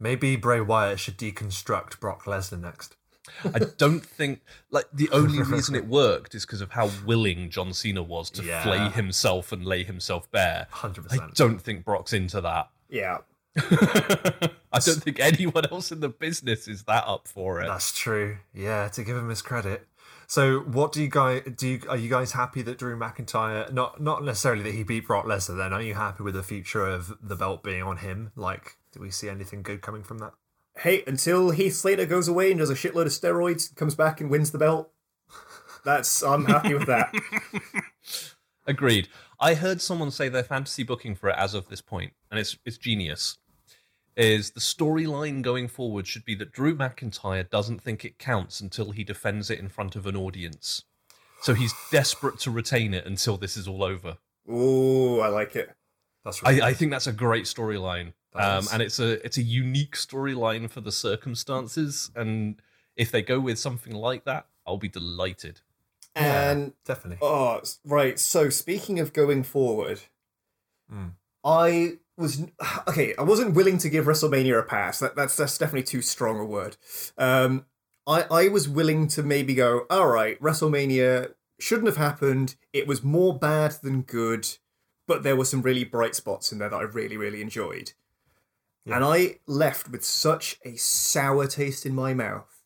maybe 0.00 0.36
Bray 0.36 0.60
Wyatt 0.60 0.98
should 0.98 1.16
deconstruct 1.18 2.00
Brock 2.00 2.24
Lesnar 2.24 2.60
next. 2.60 2.96
I 3.44 3.60
don't 3.78 4.04
think 4.04 4.42
like 4.70 4.86
the 4.92 5.08
only 5.10 5.40
reason 5.42 5.74
it 5.74 5.86
worked 6.02 6.34
is 6.34 6.44
because 6.44 6.60
of 6.60 6.72
how 6.72 6.90
willing 7.06 7.48
John 7.50 7.72
Cena 7.72 8.02
was 8.02 8.28
to 8.30 8.42
Yeah. 8.44 8.62
flay 8.62 8.88
himself 8.90 9.50
and 9.52 9.64
lay 9.64 9.82
himself 9.84 10.30
bare. 10.30 10.66
Hundred 10.70 11.06
I 11.06 11.08
percent. 11.08 11.34
don't 11.34 11.58
think 11.58 11.84
Brock's 11.84 12.12
into 12.12 12.40
that. 12.42 12.68
Yeah. 12.88 13.18
I 13.56 14.78
don't 14.80 15.02
think 15.02 15.20
anyone 15.20 15.64
else 15.70 15.92
in 15.92 16.00
the 16.00 16.08
business 16.08 16.66
is 16.68 16.82
that 16.84 17.04
up 17.06 17.28
for 17.28 17.60
it. 17.60 17.68
That's 17.68 17.96
true. 17.96 18.38
Yeah, 18.52 18.88
to 18.88 19.04
give 19.04 19.16
him 19.16 19.28
his 19.28 19.42
credit. 19.42 19.86
So, 20.26 20.60
what 20.60 20.92
do 20.92 21.02
you 21.02 21.08
guys 21.08 21.42
do? 21.56 21.68
You, 21.68 21.80
are 21.88 21.96
you 21.96 22.08
guys 22.10 22.32
happy 22.32 22.62
that 22.62 22.78
Drew 22.78 22.96
McIntyre? 22.98 23.70
Not 23.72 24.00
not 24.00 24.24
necessarily 24.24 24.62
that 24.64 24.74
he 24.74 24.82
beat 24.82 25.06
Brock 25.06 25.26
Lesnar. 25.26 25.56
Then, 25.56 25.72
are 25.72 25.82
you 25.82 25.94
happy 25.94 26.22
with 26.24 26.34
the 26.34 26.42
future 26.42 26.84
of 26.86 27.16
the 27.22 27.36
belt 27.36 27.62
being 27.62 27.82
on 27.82 27.98
him? 27.98 28.32
Like, 28.34 28.76
do 28.92 29.00
we 29.00 29.10
see 29.10 29.28
anything 29.28 29.62
good 29.62 29.82
coming 29.82 30.02
from 30.02 30.18
that? 30.18 30.32
Hey, 30.78 31.04
until 31.06 31.50
Heath 31.50 31.76
Slater 31.76 32.06
goes 32.06 32.28
away 32.28 32.50
and 32.50 32.58
does 32.58 32.70
a 32.70 32.74
shitload 32.74 33.06
of 33.06 33.12
steroids, 33.12 33.74
comes 33.74 33.94
back 33.94 34.20
and 34.20 34.30
wins 34.30 34.50
the 34.50 34.58
belt. 34.58 34.90
That's 35.84 36.22
I'm 36.22 36.46
happy 36.46 36.74
with 36.74 36.86
that. 36.86 37.14
Agreed. 38.66 39.08
I 39.38 39.54
heard 39.54 39.80
someone 39.80 40.10
say 40.10 40.28
their 40.28 40.42
fantasy 40.42 40.82
booking 40.82 41.14
for 41.14 41.28
it 41.28 41.36
as 41.38 41.54
of 41.54 41.68
this 41.68 41.82
point, 41.82 42.12
and 42.30 42.40
it's 42.40 42.56
it's 42.64 42.78
genius. 42.78 43.38
Is 44.16 44.52
the 44.52 44.60
storyline 44.60 45.42
going 45.42 45.68
forward 45.68 46.06
should 46.06 46.24
be 46.24 46.36
that 46.36 46.52
Drew 46.52 46.76
McIntyre 46.76 47.48
doesn't 47.48 47.82
think 47.82 48.04
it 48.04 48.18
counts 48.18 48.60
until 48.60 48.92
he 48.92 49.02
defends 49.02 49.50
it 49.50 49.58
in 49.58 49.68
front 49.68 49.96
of 49.96 50.06
an 50.06 50.16
audience. 50.16 50.84
So 51.42 51.52
he's 51.52 51.74
desperate 51.90 52.38
to 52.40 52.50
retain 52.50 52.94
it 52.94 53.04
until 53.04 53.36
this 53.36 53.56
is 53.56 53.68
all 53.68 53.82
over. 53.82 54.18
Ooh, 54.48 55.20
I 55.20 55.28
like 55.28 55.56
it. 55.56 55.74
That's 56.24 56.42
right. 56.42 56.62
I, 56.62 56.68
I 56.68 56.74
think 56.74 56.90
that's 56.90 57.06
a 57.06 57.12
great 57.12 57.44
storyline, 57.44 58.12
um, 58.34 58.66
and 58.72 58.82
it's 58.82 58.98
a 58.98 59.24
it's 59.24 59.38
a 59.38 59.42
unique 59.42 59.96
storyline 59.96 60.70
for 60.70 60.80
the 60.80 60.92
circumstances. 60.92 62.10
And 62.16 62.60
if 62.96 63.10
they 63.10 63.22
go 63.22 63.40
with 63.40 63.58
something 63.58 63.94
like 63.94 64.24
that, 64.24 64.46
I'll 64.66 64.76
be 64.78 64.88
delighted. 64.88 65.60
And 66.16 66.74
definitely. 66.84 67.18
Oh, 67.22 67.60
right. 67.84 68.18
So 68.18 68.48
speaking 68.48 69.00
of 69.00 69.12
going 69.12 69.42
forward, 69.42 70.02
Mm. 70.92 71.12
I 71.42 71.98
was 72.16 72.42
okay. 72.88 73.14
I 73.16 73.22
wasn't 73.22 73.54
willing 73.54 73.78
to 73.78 73.88
give 73.88 74.06
WrestleMania 74.06 74.58
a 74.58 74.62
pass. 74.62 74.98
That, 74.98 75.16
that's 75.16 75.36
that's 75.36 75.58
definitely 75.58 75.84
too 75.84 76.02
strong 76.02 76.38
a 76.38 76.44
word. 76.44 76.76
Um, 77.18 77.66
I 78.06 78.22
I 78.30 78.48
was 78.48 78.68
willing 78.68 79.08
to 79.08 79.22
maybe 79.22 79.54
go. 79.54 79.86
All 79.90 80.08
right, 80.08 80.40
WrestleMania 80.40 81.34
shouldn't 81.58 81.88
have 81.88 81.96
happened. 81.96 82.56
It 82.72 82.86
was 82.86 83.02
more 83.02 83.36
bad 83.38 83.76
than 83.82 84.02
good, 84.02 84.48
but 85.06 85.22
there 85.22 85.36
were 85.36 85.44
some 85.44 85.62
really 85.62 85.84
bright 85.84 86.14
spots 86.14 86.52
in 86.52 86.58
there 86.58 86.68
that 86.68 86.76
I 86.76 86.82
really 86.82 87.16
really 87.16 87.42
enjoyed. 87.42 87.92
Yeah. 88.84 88.96
And 88.96 89.04
I 89.04 89.38
left 89.46 89.90
with 89.90 90.04
such 90.04 90.58
a 90.64 90.76
sour 90.76 91.46
taste 91.46 91.86
in 91.86 91.94
my 91.94 92.12
mouth 92.14 92.62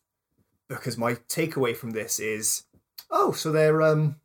because 0.67 0.97
my 0.97 1.13
takeaway 1.13 1.75
from 1.75 1.91
this 1.91 2.19
is, 2.19 2.63
oh, 3.09 3.31
so 3.31 3.51
they're 3.51 3.81
um 3.81 4.17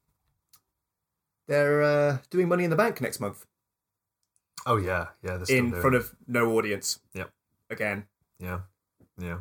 they're 1.46 1.82
uh, 1.82 2.18
doing 2.30 2.48
Money 2.48 2.64
in 2.64 2.70
the 2.70 2.76
Bank 2.76 3.00
next 3.00 3.20
month 3.20 3.46
Oh 4.66 4.76
yeah, 4.76 5.08
yeah. 5.22 5.36
They're 5.36 5.56
in 5.56 5.72
front 5.72 5.96
of 5.96 6.14
no 6.26 6.56
audience. 6.56 7.00
Yep. 7.14 7.30
Again, 7.70 8.06
yeah, 8.38 8.60
yeah. 9.18 9.38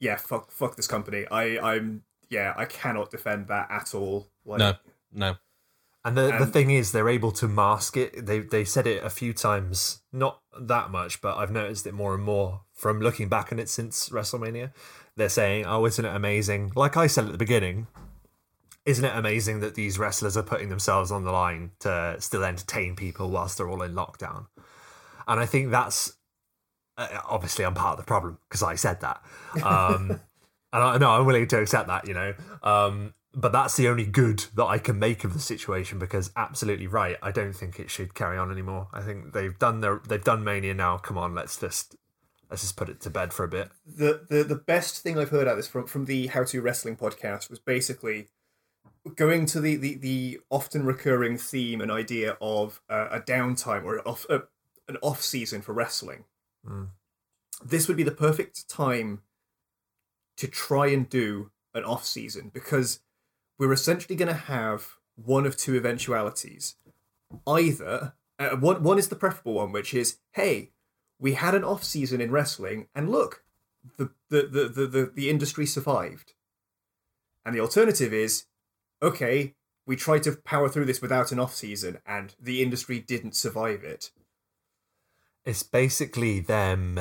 yeah. 0.00 0.16
Fuck, 0.16 0.50
fuck 0.50 0.76
this 0.76 0.86
company. 0.86 1.26
I, 1.30 1.58
I'm, 1.58 2.02
yeah. 2.28 2.54
I 2.56 2.64
cannot 2.64 3.10
defend 3.10 3.48
that 3.48 3.70
at 3.70 3.94
all. 3.94 4.28
Like, 4.44 4.58
No, 4.58 4.74
no. 5.12 5.36
And 6.06 6.16
the, 6.16 6.36
the 6.38 6.46
thing 6.46 6.70
is, 6.70 6.92
they're 6.92 7.08
able 7.08 7.32
to 7.32 7.48
mask 7.48 7.96
it. 7.96 8.26
They 8.26 8.38
they 8.38 8.64
said 8.64 8.86
it 8.86 9.02
a 9.02 9.10
few 9.10 9.32
times, 9.32 10.02
not 10.12 10.40
that 10.56 10.92
much, 10.92 11.20
but 11.20 11.36
I've 11.36 11.50
noticed 11.50 11.84
it 11.84 11.94
more 11.94 12.14
and 12.14 12.22
more 12.22 12.60
from 12.72 13.00
looking 13.00 13.28
back 13.28 13.50
on 13.50 13.58
it 13.58 13.68
since 13.68 14.08
WrestleMania. 14.10 14.70
They're 15.16 15.28
saying, 15.28 15.66
"Oh, 15.66 15.84
isn't 15.84 16.04
it 16.04 16.14
amazing?" 16.14 16.70
Like 16.76 16.96
I 16.96 17.08
said 17.08 17.24
at 17.24 17.32
the 17.32 17.38
beginning, 17.38 17.88
isn't 18.84 19.04
it 19.04 19.16
amazing 19.16 19.58
that 19.60 19.74
these 19.74 19.98
wrestlers 19.98 20.36
are 20.36 20.44
putting 20.44 20.68
themselves 20.68 21.10
on 21.10 21.24
the 21.24 21.32
line 21.32 21.72
to 21.80 22.14
still 22.20 22.44
entertain 22.44 22.94
people 22.94 23.28
whilst 23.28 23.58
they're 23.58 23.68
all 23.68 23.82
in 23.82 23.92
lockdown? 23.92 24.46
And 25.26 25.40
I 25.40 25.46
think 25.46 25.72
that's 25.72 26.12
uh, 26.96 27.08
obviously 27.28 27.64
I'm 27.64 27.74
part 27.74 27.98
of 27.98 28.04
the 28.04 28.08
problem 28.08 28.38
because 28.48 28.62
I 28.62 28.76
said 28.76 29.00
that. 29.00 29.20
Um, 29.60 30.20
and 30.72 30.84
I 30.84 30.98
know 30.98 31.10
I'm 31.10 31.26
willing 31.26 31.48
to 31.48 31.58
accept 31.58 31.88
that, 31.88 32.06
you 32.06 32.14
know. 32.14 32.34
Um, 32.62 33.12
but 33.38 33.52
that's 33.52 33.76
the 33.76 33.86
only 33.86 34.06
good 34.06 34.46
that 34.54 34.64
I 34.64 34.78
can 34.78 34.98
make 34.98 35.22
of 35.22 35.34
the 35.34 35.40
situation 35.40 35.98
because 35.98 36.30
absolutely 36.36 36.86
right. 36.86 37.18
I 37.22 37.30
don't 37.30 37.52
think 37.52 37.78
it 37.78 37.90
should 37.90 38.14
carry 38.14 38.38
on 38.38 38.50
anymore. 38.50 38.88
I 38.94 39.02
think 39.02 39.34
they've 39.34 39.56
done 39.56 39.82
their 39.82 40.00
they've 40.08 40.24
done 40.24 40.42
Mania 40.42 40.72
now. 40.72 40.96
Come 40.96 41.18
on, 41.18 41.34
let's 41.34 41.60
just 41.60 41.96
let's 42.50 42.62
just 42.62 42.76
put 42.76 42.88
it 42.88 42.98
to 43.02 43.10
bed 43.10 43.34
for 43.34 43.44
a 43.44 43.48
bit. 43.48 43.68
the 43.86 44.24
the 44.26 44.42
the 44.42 44.54
best 44.54 45.02
thing 45.02 45.18
I've 45.18 45.28
heard 45.28 45.46
out 45.46 45.56
this 45.56 45.68
from 45.68 45.86
from 45.86 46.06
the 46.06 46.28
How 46.28 46.44
to 46.44 46.62
Wrestling 46.62 46.96
podcast 46.96 47.50
was 47.50 47.58
basically 47.58 48.28
going 49.14 49.44
to 49.46 49.60
the 49.60 49.76
the, 49.76 49.94
the 49.96 50.40
often 50.48 50.86
recurring 50.86 51.36
theme 51.36 51.82
and 51.82 51.92
idea 51.92 52.38
of 52.40 52.80
uh, 52.88 53.08
a 53.10 53.20
downtime 53.20 53.84
or 53.84 54.00
off 54.08 54.24
uh, 54.30 54.40
an 54.88 54.96
off 55.02 55.20
season 55.20 55.60
for 55.60 55.74
wrestling. 55.74 56.24
Mm. 56.66 56.88
This 57.62 57.86
would 57.86 57.98
be 57.98 58.02
the 58.02 58.12
perfect 58.12 58.66
time 58.66 59.20
to 60.38 60.48
try 60.48 60.86
and 60.86 61.06
do 61.06 61.50
an 61.74 61.84
off 61.84 62.06
season 62.06 62.50
because 62.52 63.00
we're 63.58 63.72
essentially 63.72 64.16
going 64.16 64.28
to 64.28 64.34
have 64.34 64.96
one 65.14 65.46
of 65.46 65.56
two 65.56 65.76
eventualities. 65.76 66.76
Either 67.46 68.14
uh, 68.38 68.56
one 68.56 68.82
one 68.82 68.98
is 68.98 69.08
the 69.08 69.16
preferable 69.16 69.54
one, 69.54 69.72
which 69.72 69.94
is 69.94 70.18
hey, 70.32 70.70
we 71.18 71.34
had 71.34 71.54
an 71.54 71.64
off 71.64 71.82
season 71.82 72.20
in 72.20 72.30
wrestling, 72.30 72.88
and 72.94 73.10
look, 73.10 73.42
the 73.96 74.10
the, 74.28 74.42
the, 74.42 74.68
the, 74.68 74.86
the 74.86 75.12
the 75.14 75.30
industry 75.30 75.66
survived. 75.66 76.34
And 77.44 77.54
the 77.54 77.60
alternative 77.60 78.12
is, 78.12 78.46
okay, 79.00 79.54
we 79.86 79.94
tried 79.94 80.24
to 80.24 80.32
power 80.32 80.68
through 80.68 80.86
this 80.86 81.00
without 81.00 81.30
an 81.30 81.38
off 81.38 81.54
season, 81.54 81.98
and 82.04 82.34
the 82.40 82.60
industry 82.62 82.98
didn't 82.98 83.36
survive 83.36 83.84
it. 83.84 84.10
It's 85.44 85.62
basically 85.62 86.40
them 86.40 86.98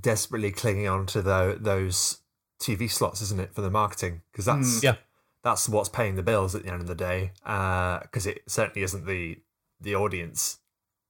desperately 0.00 0.50
clinging 0.50 0.88
on 0.88 1.06
to 1.06 1.22
the, 1.22 1.56
those 1.60 2.22
TV 2.60 2.90
slots, 2.90 3.22
isn't 3.22 3.40
it, 3.40 3.54
for 3.54 3.60
the 3.60 3.70
marketing? 3.70 4.22
Because 4.32 4.46
that's 4.46 4.82
Yeah. 4.82 4.96
That's 5.42 5.68
what's 5.68 5.88
paying 5.88 6.16
the 6.16 6.22
bills 6.22 6.54
at 6.54 6.62
the 6.64 6.70
end 6.70 6.80
of 6.80 6.86
the 6.86 6.94
day. 6.94 7.32
Because 7.44 8.26
it 8.26 8.42
certainly 8.46 8.82
isn't 8.82 9.06
the 9.06 9.38
the 9.80 9.94
audience 9.94 10.58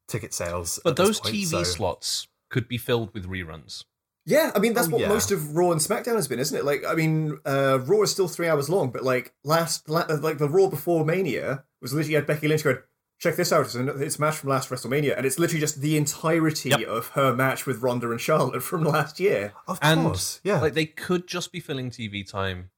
ticket 0.09 0.33
sales. 0.35 0.79
But 0.85 0.97
those 0.97 1.21
point, 1.21 1.35
TV 1.35 1.47
so- 1.47 1.63
slots 1.65 2.29
could 2.51 2.69
be 2.69 2.79
filled 2.79 3.13
with 3.15 3.27
reruns. 3.29 3.85
Yeah, 4.27 4.53
I 4.55 4.59
mean 4.59 4.75
that's 4.75 4.87
Oh, 4.89 4.91
what 4.93 5.01
yeah. 5.01 5.09
most 5.09 5.33
of 5.33 5.57
Raw 5.57 5.73
and 5.73 5.81
SmackDown 5.81 6.15
has 6.17 6.29
been, 6.29 6.39
isn't 6.39 6.57
it? 6.57 6.65
Like, 6.65 6.85
I 6.87 6.95
mean, 6.95 7.39
uh, 7.45 7.79
Raw 7.85 8.03
is 8.03 8.11
still 8.13 8.29
three 8.29 8.49
hours 8.49 8.69
long, 8.69 8.91
but 8.91 9.03
like 9.03 9.33
last, 9.45 9.89
la- 9.89 10.05
like 10.07 10.39
the 10.39 10.49
Raw 10.49 10.69
before 10.69 11.05
Mania 11.05 11.65
was 11.81 11.95
literally 11.95 12.15
had 12.17 12.27
Becky 12.27 12.47
Lynch 12.47 12.63
going, 12.63 12.77
"Check 13.19 13.37
this 13.37 13.51
out, 13.51 13.65
it's 13.65 13.75
a, 13.75 13.87
it's 14.01 14.19
a 14.19 14.21
match 14.21 14.37
from 14.37 14.51
last 14.51 14.69
WrestleMania," 14.69 15.17
and 15.17 15.25
it's 15.25 15.39
literally 15.39 15.61
just 15.61 15.81
the 15.81 15.97
entirety 15.97 16.69
Yep. 16.69 16.83
of 16.87 17.09
her 17.09 17.35
match 17.35 17.65
with 17.67 17.83
Ronda 17.83 18.11
and 18.11 18.21
Charlotte 18.21 18.63
from 18.71 18.85
last 18.85 19.19
year. 19.21 19.55
Of 19.67 19.79
And, 19.81 20.03
course, 20.03 20.41
yeah. 20.45 20.61
Like 20.61 20.75
they 20.75 20.87
could 20.87 21.27
just 21.27 21.51
be 21.51 21.59
filling 21.59 21.91
TV 21.91 22.23
time 22.31 22.71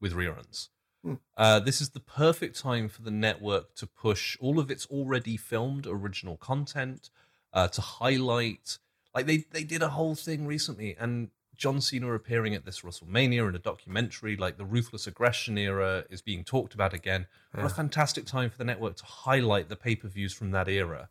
with 0.00 0.14
reruns. 0.14 0.68
Hmm. 1.04 1.14
Uh, 1.36 1.60
this 1.60 1.80
is 1.80 1.90
the 1.90 2.00
perfect 2.00 2.58
time 2.58 2.88
for 2.88 3.02
the 3.02 3.10
network 3.10 3.74
to 3.76 3.86
push 3.86 4.36
all 4.40 4.58
of 4.58 4.70
its 4.70 4.86
already 4.86 5.36
filmed 5.36 5.86
original 5.86 6.36
content, 6.36 7.10
uh, 7.52 7.68
to 7.68 7.80
highlight. 7.80 8.78
Like 9.14 9.26
they 9.26 9.44
they 9.50 9.64
did 9.64 9.82
a 9.82 9.90
whole 9.90 10.14
thing 10.14 10.46
recently, 10.46 10.96
and 10.98 11.28
John 11.54 11.80
Cena 11.80 12.12
appearing 12.12 12.54
at 12.54 12.64
this 12.64 12.80
WrestleMania 12.80 13.48
in 13.48 13.54
a 13.54 13.58
documentary, 13.58 14.36
like 14.36 14.56
the 14.56 14.64
ruthless 14.64 15.06
aggression 15.06 15.58
era, 15.58 16.04
is 16.10 16.22
being 16.22 16.42
talked 16.42 16.74
about 16.74 16.92
again. 16.92 17.26
What 17.52 17.66
a 17.66 17.68
fantastic 17.68 18.24
time 18.24 18.50
for 18.50 18.58
the 18.58 18.64
network 18.64 18.96
to 18.96 19.04
highlight 19.04 19.68
the 19.68 19.76
pay 19.76 19.94
per 19.94 20.08
views 20.08 20.32
from 20.32 20.50
that 20.52 20.68
era. 20.68 21.10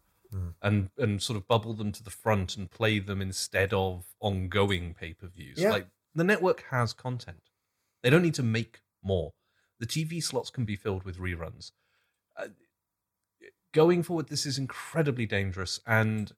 And, 0.64 0.90
and 0.98 1.22
sort 1.22 1.38
of 1.38 1.48
bubble 1.48 1.76
them 1.76 1.92
to 1.92 2.02
the 2.02 2.10
front 2.10 2.58
and 2.58 2.72
play 2.72 2.98
them 2.98 3.22
instead 3.22 3.72
of 3.72 4.16
ongoing 4.20 4.96
pay 4.96 5.14
per 5.14 5.28
views. 5.28 5.60
Yeah. 5.60 5.70
Like 5.70 5.86
the 6.16 6.24
network 6.24 6.64
has 6.72 6.92
content. 6.92 7.52
They 8.02 8.10
don't 8.10 8.24
need 8.24 8.34
to 8.34 8.44
make 8.44 8.82
more. 9.04 9.34
The 9.84 10.06
TV 10.06 10.24
slots 10.24 10.50
can 10.50 10.64
be 10.64 10.78
filled 10.78 11.04
with 11.04 11.18
reruns. 11.18 11.74
Uh, 12.38 12.48
going 13.74 14.02
forward, 14.02 14.30
this 14.30 14.46
is 14.46 14.58
incredibly 14.58 15.26
dangerous, 15.26 15.82
and 15.86 16.32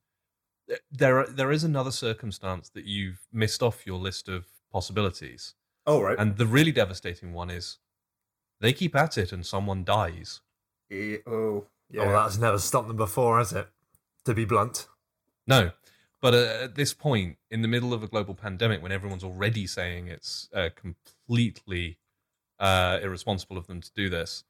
there 0.91 1.19
are, 1.19 1.27
there 1.27 1.51
is 1.51 1.64
another 1.64 1.91
circumstance 1.91 2.69
that 2.69 2.85
you've 2.85 3.27
missed 3.32 3.61
off 3.61 3.85
your 3.85 3.99
list 3.99 4.27
of 4.27 4.48
possibilities, 4.72 5.53
Oh 5.85 6.01
right, 6.01 6.17
and 6.17 6.38
the 6.38 6.48
really 6.48 6.72
devastating 6.72 7.33
one 7.33 7.51
is 7.51 7.77
they 8.61 8.74
keep 8.74 8.95
at 8.95 9.15
it 9.15 9.32
and 9.32 9.45
someone 9.45 9.83
dies. 9.83 10.41
Eh, 10.90 11.17
oh 11.27 11.67
yeah. 11.91 12.01
Oh, 12.01 12.11
that's 12.14 12.40
never 12.40 12.57
stopped 12.57 12.88
them 12.88 12.98
before, 12.98 13.38
has 13.38 13.53
it? 13.53 13.67
To 14.24 14.33
be 14.33 14.45
blunt. 14.45 14.88
No. 15.45 15.69
But 16.19 16.33
uh, 16.33 16.64
at 16.64 16.74
this 16.74 16.95
point, 16.95 17.38
in 17.51 17.61
the 17.61 17.67
middle 17.67 17.93
of 17.93 18.01
a 18.01 18.07
global 18.07 18.33
pandemic, 18.33 18.82
when 18.82 18.91
everyone's 18.91 19.24
already 19.24 19.67
saying 19.67 20.07
it's 20.07 20.49
uh, 20.51 20.69
completely 20.75 21.99
uh, 22.59 23.00
irresponsible 23.01 23.58
of 23.58 23.67
them 23.67 23.82
to 23.82 23.92
do 23.95 24.09
this, 24.09 24.43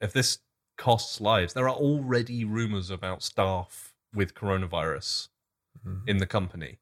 if 0.00 0.12
this 0.12 0.38
costs 0.76 1.20
lives, 1.20 1.54
there 1.54 1.68
are 1.68 1.74
already 1.76 2.44
rumors 2.44 2.90
about 2.90 3.22
staff 3.22 3.94
with 4.14 4.34
coronavirus 4.34 5.28
Mhm. 5.84 6.08
in 6.08 6.16
the 6.18 6.26
company. 6.26 6.78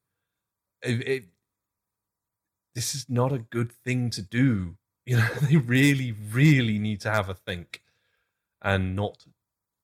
It, 0.81 1.07
it, 1.07 1.25
this 2.73 2.95
is 2.95 3.09
not 3.09 3.31
a 3.31 3.39
good 3.39 3.71
thing 3.71 4.09
to 4.11 4.21
do. 4.21 4.77
You 5.07 5.17
know, 5.17 5.27
they 5.35 5.57
really, 5.57 6.11
really 6.11 6.79
need 6.79 6.99
to 7.01 7.11
have 7.11 7.29
a 7.29 7.35
think 7.35 7.83
and 8.59 8.95
not 8.95 9.23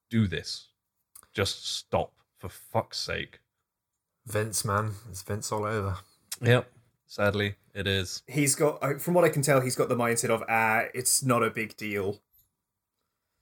do 0.09 0.25
this. 0.25 0.69
Just 1.31 1.63
stop, 1.67 2.13
for 2.39 2.49
fuck's 2.49 2.97
sake. 2.97 3.39
Vince, 4.25 4.65
man, 4.65 4.95
it's 5.11 5.21
Vince 5.21 5.51
all 5.51 5.63
over. 5.65 5.99
Yep. 6.41 6.71
Sadly, 7.11 7.55
it 7.73 7.87
is. 7.87 8.23
He's 8.25 8.55
got, 8.55 9.01
from 9.01 9.13
what 9.13 9.25
I 9.25 9.29
can 9.29 9.41
tell, 9.41 9.59
he's 9.59 9.75
got 9.75 9.89
the 9.89 9.97
mindset 9.97 10.29
of 10.29 10.43
ah, 10.47 10.83
it's 10.93 11.21
not 11.21 11.43
a 11.43 11.49
big 11.49 11.75
deal. 11.75 12.21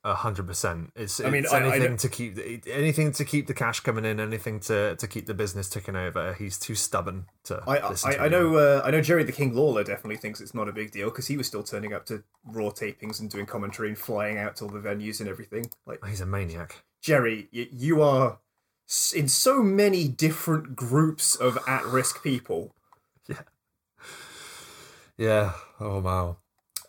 A 0.03 0.15
hundred 0.15 0.47
percent. 0.47 0.91
It's, 0.95 1.19
I 1.19 1.29
mean, 1.29 1.43
it's 1.43 1.53
I- 1.53 1.59
I 1.59 1.75
anything 1.75 1.97
to 1.97 2.09
keep 2.09 2.33
the- 2.33 2.61
anything 2.71 3.11
to 3.11 3.23
keep 3.23 3.45
the 3.45 3.53
cash 3.53 3.81
coming 3.81 4.05
in, 4.05 4.19
anything 4.19 4.59
to 4.61 4.95
to 4.95 5.07
keep 5.07 5.27
the 5.27 5.35
business 5.35 5.69
ticking 5.69 5.95
over. 5.95 6.33
He's 6.33 6.57
too 6.57 6.73
stubborn 6.73 7.25
to. 7.43 7.61
I 7.67 7.73
I, 7.89 7.93
to 7.93 8.07
I 8.07 8.11
anyone. 8.25 8.31
know 8.31 8.55
uh, 8.55 8.81
I 8.83 8.89
know 8.89 9.01
Jerry 9.01 9.23
the 9.23 9.31
King 9.33 9.53
Lawler 9.53 9.83
definitely 9.83 10.17
thinks 10.17 10.41
it's 10.41 10.55
not 10.55 10.67
a 10.67 10.71
big 10.71 10.89
deal 10.89 11.09
because 11.11 11.27
he 11.27 11.37
was 11.37 11.45
still 11.45 11.61
turning 11.63 11.93
up 11.93 12.05
to 12.07 12.23
Raw 12.45 12.69
tapings 12.71 13.19
and 13.19 13.29
doing 13.29 13.45
commentary 13.45 13.89
and 13.89 13.97
flying 13.99 14.39
out 14.39 14.55
to 14.55 14.63
all 14.65 14.71
the 14.71 14.79
venues 14.79 15.19
and 15.19 15.29
everything. 15.29 15.69
Like 15.85 16.03
He's 16.07 16.21
a 16.21 16.25
maniac. 16.25 16.77
Jerry, 17.03 17.49
y- 17.53 17.67
you 17.71 18.01
are 18.01 18.39
in 19.15 19.27
so 19.27 19.61
many 19.61 20.07
different 20.07 20.75
groups 20.75 21.35
of 21.35 21.59
at-risk 21.67 22.23
people. 22.23 22.73
Yeah. 25.19 25.51
Oh 25.79 25.99
wow. 25.99 26.37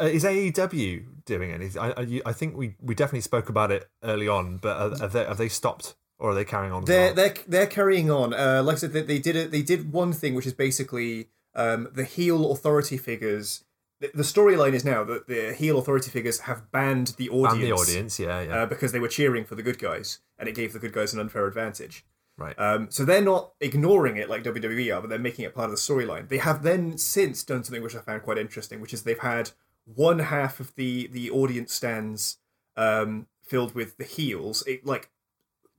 Uh, 0.00 0.04
is 0.04 0.24
AEW 0.24 1.04
doing 1.26 1.50
anything? 1.52 1.80
I, 1.82 1.90
I, 1.92 2.00
you- 2.02 2.22
I 2.24 2.32
think 2.32 2.56
we, 2.56 2.74
we 2.80 2.94
definitely 2.94 3.20
spoke 3.20 3.50
about 3.50 3.70
it 3.70 3.86
early 4.02 4.28
on, 4.28 4.56
but 4.56 4.76
are, 4.76 4.98
have 4.98 5.12
they 5.12 5.24
have 5.24 5.36
they 5.36 5.48
stopped 5.48 5.94
or 6.18 6.30
are 6.30 6.34
they 6.34 6.44
carrying 6.44 6.72
on? 6.72 6.84
They're 6.86 7.12
they're 7.12 7.34
they're 7.46 7.66
carrying 7.66 8.10
on. 8.10 8.32
Uh, 8.32 8.62
like 8.64 8.76
I 8.76 8.78
said, 8.78 8.92
they, 8.94 9.02
they 9.02 9.18
did 9.18 9.36
it. 9.36 9.50
They 9.50 9.62
did 9.62 9.92
one 9.92 10.12
thing, 10.14 10.34
which 10.34 10.46
is 10.46 10.54
basically 10.54 11.28
um, 11.54 11.88
the 11.92 12.04
heel 12.04 12.50
authority 12.52 12.96
figures. 12.96 13.64
The, 14.00 14.10
the 14.14 14.22
storyline 14.22 14.72
is 14.72 14.84
now 14.84 15.04
that 15.04 15.26
the 15.26 15.52
heel 15.52 15.78
authority 15.78 16.10
figures 16.10 16.40
have 16.40 16.70
banned 16.72 17.08
the 17.18 17.28
audience, 17.28 17.52
and 17.54 17.62
the 17.62 17.72
audience. 17.72 18.18
Yeah, 18.20 18.40
yeah. 18.40 18.54
Uh, 18.62 18.66
because 18.66 18.92
they 18.92 19.00
were 19.00 19.08
cheering 19.08 19.44
for 19.44 19.54
the 19.56 19.62
good 19.62 19.78
guys, 19.78 20.20
and 20.38 20.48
it 20.48 20.54
gave 20.54 20.72
the 20.72 20.78
good 20.78 20.92
guys 20.94 21.12
an 21.12 21.20
unfair 21.20 21.46
advantage. 21.46 22.06
Right. 22.40 22.58
Um, 22.58 22.90
so 22.90 23.04
they're 23.04 23.22
not 23.22 23.52
ignoring 23.60 24.16
it 24.16 24.28
like 24.28 24.42
WWE 24.42 24.96
are, 24.96 25.00
but 25.00 25.10
they're 25.10 25.18
making 25.18 25.44
it 25.44 25.54
part 25.54 25.66
of 25.66 25.70
the 25.70 25.76
storyline. 25.76 26.28
They 26.28 26.38
have 26.38 26.62
then 26.62 26.98
since 26.98 27.44
done 27.44 27.62
something 27.62 27.82
which 27.82 27.94
I 27.94 28.00
found 28.00 28.22
quite 28.22 28.38
interesting, 28.38 28.80
which 28.80 28.92
is 28.92 29.02
they've 29.02 29.18
had 29.18 29.50
one 29.84 30.18
half 30.18 30.58
of 30.58 30.74
the 30.74 31.06
the 31.08 31.30
audience 31.30 31.72
stands 31.72 32.38
um, 32.76 33.26
filled 33.42 33.74
with 33.74 33.96
the 33.96 34.04
heels, 34.04 34.64
it, 34.66 34.84
like 34.84 35.10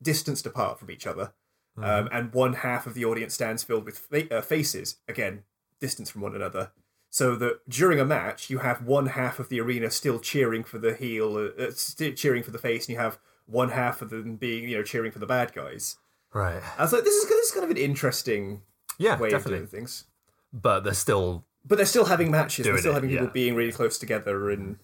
distanced 0.01 0.45
apart 0.45 0.80
from 0.80 0.90
each 0.90 1.06
other, 1.06 1.33
um, 1.77 2.07
and 2.11 2.33
one 2.33 2.53
half 2.53 2.88
of 2.88 2.93
the 2.93 3.06
audience 3.06 3.33
stands 3.33 3.64
filled 3.64 3.85
with 3.85 3.98
fa- 3.98 4.38
uh, 4.38 4.41
faces, 4.41 4.98
again 5.07 5.43
distanced 5.81 6.14
from 6.14 6.22
one 6.22 6.35
another. 6.35 6.72
So 7.09 7.35
that 7.35 7.67
during 7.67 7.99
a 7.99 8.06
match, 8.06 8.49
you 8.49 8.59
have 8.59 8.85
one 8.85 9.07
half 9.07 9.38
of 9.40 9.49
the 9.49 9.59
arena 9.59 9.90
still 9.90 10.19
cheering 10.19 10.64
for 10.64 10.77
the 10.77 10.93
heel, 10.93 11.35
uh, 11.35 11.61
uh, 11.61 11.72
still 11.72 12.14
cheering 12.14 12.43
for 12.43 12.51
the 12.51 12.57
face, 12.57 12.88
and 12.88 12.93
you 12.93 13.01
have 13.01 13.19
one 13.48 13.69
half 13.69 14.01
of 14.01 14.11
them 14.11 14.38
being, 14.38 14.69
you 14.69 14.77
know, 14.77 14.83
cheering 14.83 15.11
for 15.11 15.19
the 15.19 15.25
bad 15.25 15.51
guys. 15.51 15.98
Right. 16.34 16.61
I 16.77 16.84
was 16.84 16.93
like, 16.93 17.03
this 17.03 17.14
is 17.14 17.30
this 17.30 17.48
is 17.48 17.51
kind 17.51 17.64
of 17.64 17.72
an 17.72 17.77
interesting 17.77 18.61
Yeah, 18.98 19.19
way 19.19 19.32
of 19.32 19.43
doing 19.43 19.68
things. 19.68 20.06
But 20.53 20.82
they're 20.82 20.93
still 20.93 21.45
But 21.66 21.77
they're 21.77 21.85
still 21.85 22.06
having 22.06 22.32
matches. 22.32 22.66
They're 22.66 22.77
still 22.77 22.92
it, 22.92 22.95
having 22.95 23.10
people 23.10 23.26
yeah. 23.27 23.32
being 23.34 23.56
really 23.56 23.72
close 23.72 23.98
together 23.98 24.50
and 24.50 24.77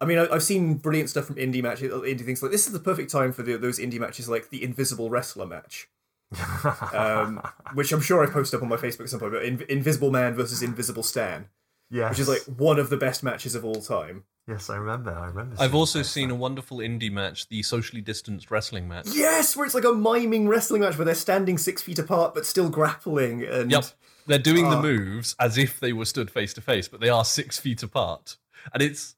I 0.00 0.04
mean, 0.04 0.18
I, 0.18 0.28
I've 0.32 0.42
seen 0.42 0.74
brilliant 0.74 1.10
stuff 1.10 1.24
from 1.24 1.36
indie 1.36 1.62
matches, 1.62 1.92
indie 1.92 2.24
things 2.24 2.42
like 2.42 2.52
this 2.52 2.66
is 2.66 2.72
the 2.72 2.78
perfect 2.78 3.10
time 3.10 3.32
for 3.32 3.42
the, 3.42 3.56
those 3.56 3.78
indie 3.78 3.98
matches, 3.98 4.28
like 4.28 4.50
the 4.50 4.62
Invisible 4.62 5.10
Wrestler 5.10 5.46
match, 5.46 5.88
um, 6.92 7.42
which 7.74 7.92
I'm 7.92 8.00
sure 8.00 8.24
I 8.24 8.30
posted 8.30 8.58
up 8.58 8.62
on 8.62 8.68
my 8.68 8.76
Facebook 8.76 9.02
at 9.02 9.08
some 9.08 9.20
point. 9.20 9.32
But 9.32 9.44
In- 9.44 9.64
Invisible 9.68 10.10
Man 10.10 10.34
versus 10.34 10.62
Invisible 10.62 11.02
Stan, 11.02 11.48
yes. 11.90 12.10
which 12.10 12.20
is 12.20 12.28
like 12.28 12.42
one 12.44 12.78
of 12.78 12.90
the 12.90 12.96
best 12.96 13.22
matches 13.24 13.54
of 13.54 13.64
all 13.64 13.82
time. 13.82 14.24
Yes, 14.48 14.70
I 14.70 14.76
remember. 14.76 15.12
I 15.12 15.26
remember. 15.26 15.56
I've 15.58 15.74
also 15.74 16.02
seen 16.02 16.30
a 16.30 16.34
wonderful 16.34 16.78
indie 16.78 17.12
match, 17.12 17.48
the 17.48 17.62
socially 17.62 18.00
distanced 18.00 18.50
wrestling 18.50 18.88
match. 18.88 19.06
Yes, 19.12 19.56
where 19.56 19.66
it's 19.66 19.74
like 19.74 19.84
a 19.84 19.92
miming 19.92 20.48
wrestling 20.48 20.82
match 20.82 20.96
where 20.98 21.04
they're 21.04 21.14
standing 21.14 21.58
six 21.58 21.82
feet 21.82 21.98
apart 21.98 22.34
but 22.34 22.46
still 22.46 22.68
grappling. 22.70 23.44
And 23.44 23.70
Yep. 23.70 23.84
They're 24.26 24.38
doing 24.38 24.66
Oh. 24.66 24.70
the 24.70 24.76
ah. 24.76 24.82
moves 24.82 25.34
as 25.40 25.56
if 25.56 25.80
they 25.80 25.92
were 25.92 26.04
stood 26.04 26.30
face 26.30 26.52
to 26.54 26.60
face, 26.60 26.86
but 26.88 27.00
they 27.00 27.08
are 27.08 27.24
six 27.24 27.58
feet 27.58 27.82
apart. 27.82 28.36
And 28.74 28.82
it's, 28.82 29.14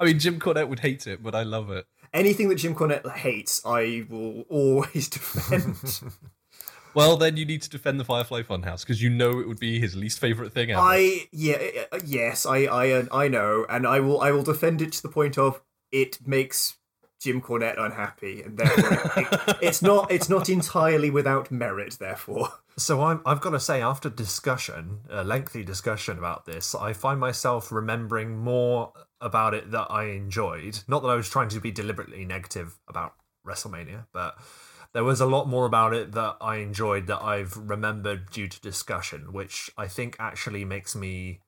I 0.00 0.04
mean, 0.06 0.18
Jim 0.18 0.38
Cornette 0.40 0.68
would 0.68 0.80
hate 0.80 1.06
it, 1.06 1.22
but 1.22 1.34
I 1.34 1.42
love 1.42 1.70
it. 1.70 1.86
anything 2.14 2.48
that 2.48 2.54
Jim 2.56 2.74
Cornette 2.74 3.10
hates, 3.16 3.60
I 3.66 4.06
will 4.08 4.42
always 4.48 5.08
defend. 5.16 5.76
Well, 6.94 7.16
then 7.16 7.36
you 7.36 7.44
need 7.44 7.62
to 7.62 7.70
defend 7.70 7.98
the 7.98 8.04
Firefly 8.04 8.42
Funhouse 8.42 8.80
because 8.80 9.02
you 9.02 9.10
know 9.10 9.40
it 9.40 9.48
would 9.48 9.60
be 9.60 9.80
his 9.80 9.96
least 9.96 10.18
favorite 10.18 10.52
thing 10.52 10.70
ever. 10.70 10.80
I 10.80 11.26
yeah 11.32 11.58
uh, 11.92 12.00
yes 12.04 12.46
I 12.46 12.64
I 12.64 12.90
uh, 12.92 13.04
I 13.12 13.28
know, 13.28 13.66
and 13.68 13.86
I 13.86 14.00
will 14.00 14.20
I 14.20 14.30
will 14.30 14.42
defend 14.44 14.80
it 14.80 14.92
to 14.92 15.02
the 15.02 15.08
point 15.08 15.36
of 15.38 15.60
it 15.90 16.18
makes 16.26 16.76
Jim 17.20 17.40
Cornette 17.40 17.78
unhappy, 17.78 18.42
and 18.42 18.58
therefore 18.58 19.22
it, 19.22 19.56
it's 19.62 19.82
not 19.82 20.10
it's 20.10 20.28
not 20.28 20.48
entirely 20.48 21.10
without 21.10 21.50
merit. 21.50 21.96
Therefore, 21.98 22.50
So 22.76 23.02
I'm, 23.02 23.20
I've 23.24 23.40
got 23.40 23.50
to 23.50 23.60
say, 23.60 23.80
after 23.80 24.10
discussion, 24.10 25.00
a 25.08 25.22
lengthy 25.22 25.62
discussion 25.62 26.18
about 26.18 26.44
this, 26.44 26.74
I 26.74 26.92
find 26.92 27.20
myself 27.20 27.70
remembering 27.70 28.38
more 28.38 28.92
about 29.20 29.54
it 29.54 29.70
that 29.70 29.86
I 29.90 30.06
enjoyed. 30.06 30.80
Not 30.88 31.02
that 31.02 31.08
I 31.08 31.14
was 31.14 31.28
trying 31.28 31.48
to 31.50 31.60
be 31.60 31.70
deliberately 31.70 32.24
negative 32.24 32.78
about 32.88 33.14
WrestleMania, 33.46 34.06
but 34.12 34.36
there 34.94 35.04
was 35.04 35.20
a 35.20 35.26
lot 35.26 35.48
more 35.48 35.66
about 35.66 35.92
it 35.92 36.12
that 36.12 36.36
I 36.40 36.56
enjoyed 36.56 37.08
that 37.08 37.20
I've 37.20 37.56
remembered 37.56 38.30
due 38.30 38.46
to 38.48 38.60
discussion, 38.60 39.32
which 39.32 39.68
I 39.76 39.88
think 39.88 40.16
actually 40.20 40.64
makes 40.64 40.94
me, 40.94 41.40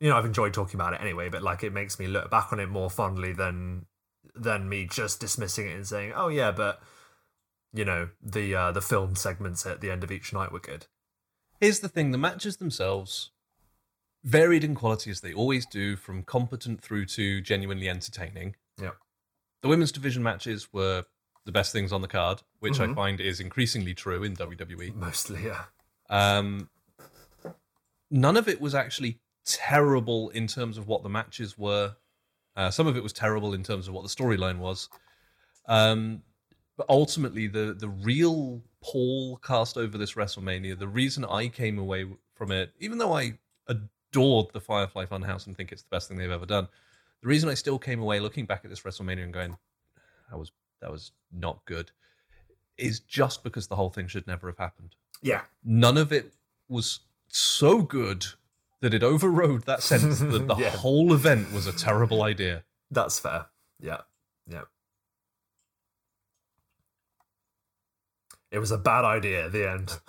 you 0.00 0.10
know, 0.10 0.16
I've 0.16 0.26
enjoyed 0.26 0.52
talking 0.52 0.78
about 0.78 0.92
it 0.92 1.00
anyway, 1.00 1.30
but 1.30 1.42
like 1.42 1.64
it 1.64 1.72
makes 1.72 1.98
me 1.98 2.06
look 2.06 2.30
back 2.30 2.52
on 2.52 2.60
it 2.60 2.68
more 2.68 2.90
fondly 2.90 3.32
than 3.32 3.86
than 4.34 4.68
me 4.68 4.86
just 4.86 5.18
dismissing 5.18 5.66
it 5.66 5.74
and 5.74 5.86
saying, 5.86 6.12
oh 6.14 6.28
yeah, 6.28 6.52
but 6.52 6.80
you 7.72 7.84
know 7.84 8.10
the 8.22 8.54
uh, 8.54 8.70
the 8.70 8.82
film 8.82 9.16
segments 9.16 9.64
at 9.64 9.80
the 9.80 9.90
end 9.90 10.04
of 10.04 10.12
each 10.12 10.34
night 10.34 10.52
were 10.52 10.60
good. 10.60 10.86
Here's 11.60 11.80
the 11.80 11.88
thing 11.88 12.10
the 12.10 12.18
matches 12.18 12.58
themselves 12.58 13.30
varied 14.24 14.62
in 14.62 14.74
quality 14.74 15.10
as 15.10 15.22
they 15.22 15.32
always 15.32 15.64
do, 15.64 15.96
from 15.96 16.22
competent 16.22 16.82
through 16.82 17.06
to 17.06 17.40
genuinely 17.40 17.88
entertaining. 17.88 18.56
Yeah. 18.80 18.90
The 19.62 19.68
women's 19.68 19.92
division 19.92 20.22
matches 20.22 20.68
were 20.72 21.04
the 21.44 21.52
best 21.52 21.72
things 21.72 21.92
on 21.92 22.02
the 22.02 22.08
card, 22.08 22.42
which 22.60 22.78
I 22.80 22.86
Mhm. 22.86 22.94
find 22.94 23.20
is 23.20 23.40
increasingly 23.40 23.94
true 23.94 24.22
in 24.22 24.34
WWE. 24.34 24.90
Mostly, 24.94 25.44
yeah. 25.46 25.64
Um, 26.10 26.68
none 28.10 28.36
of 28.36 28.48
it 28.48 28.60
was 28.60 28.74
actually 28.74 29.20
terrible 29.44 30.28
in 30.30 30.46
terms 30.46 30.76
of 30.78 30.86
what 30.86 31.02
the 31.02 31.08
matches 31.08 31.56
were. 31.56 31.96
Uh, 32.56 32.70
some 32.70 32.86
of 32.86 32.96
it 32.96 33.02
was 33.02 33.12
terrible 33.12 33.54
in 33.54 33.62
terms 33.62 33.88
of 33.88 33.94
what 33.94 34.02
the 34.02 34.08
storyline 34.08 34.58
was. 34.58 34.88
Um, 35.66 36.22
but 36.76 36.86
ultimately, 36.88 37.46
the 37.46 37.74
the 37.74 37.88
real 37.88 38.62
pall 38.80 39.36
cast 39.38 39.76
over 39.76 39.98
this 39.98 40.14
WrestleMania, 40.14 40.78
the 40.78 40.88
reason 40.88 41.24
I 41.24 41.48
came 41.48 41.78
away 41.78 42.06
from 42.34 42.52
it, 42.52 42.72
even 42.78 42.98
though 42.98 43.12
I 43.16 43.38
adored 43.66 44.52
the 44.52 44.60
Firefly 44.60 45.06
Funhouse 45.06 45.46
and 45.46 45.56
think 45.56 45.72
it's 45.72 45.82
the 45.82 45.88
best 45.90 46.08
thing 46.08 46.16
they've 46.18 46.30
ever 46.30 46.46
done, 46.46 46.68
the 47.20 47.28
reason 47.28 47.48
I 47.48 47.54
still 47.54 47.78
came 47.78 48.00
away 48.00 48.20
looking 48.20 48.46
back 48.46 48.64
at 48.64 48.70
this 48.70 48.80
WrestleMania 48.82 49.24
and 49.24 49.32
going, 49.32 49.56
that 50.30 50.38
was 50.38 50.52
that 50.80 50.90
was 50.90 51.12
not 51.32 51.64
good, 51.66 51.90
is 52.76 53.00
just 53.00 53.42
because 53.42 53.66
the 53.68 53.76
whole 53.76 53.90
thing 53.90 54.06
should 54.08 54.26
never 54.26 54.48
have 54.48 54.58
happened 54.58 54.94
yeah, 55.20 55.42
none 55.64 55.96
of 55.98 56.12
it 56.12 56.32
was 56.68 57.00
so 57.28 57.82
good 57.82 58.24
that 58.80 58.94
it 58.94 59.02
overrode 59.02 59.64
that 59.64 59.82
sense 59.82 60.20
that 60.20 60.46
the 60.46 60.54
Yeah. 60.58 60.70
whole 60.70 61.12
event 61.12 61.52
was 61.52 61.66
a 61.66 61.72
terrible 61.72 62.22
idea. 62.22 62.62
That's 62.92 63.18
fair. 63.18 63.46
Yeah, 63.80 64.02
yeah. 64.46 64.62
It 68.52 68.60
was 68.60 68.70
a 68.70 68.78
bad 68.78 69.04
idea 69.04 69.46
at 69.46 69.52
the 69.52 69.68
end. 69.68 69.98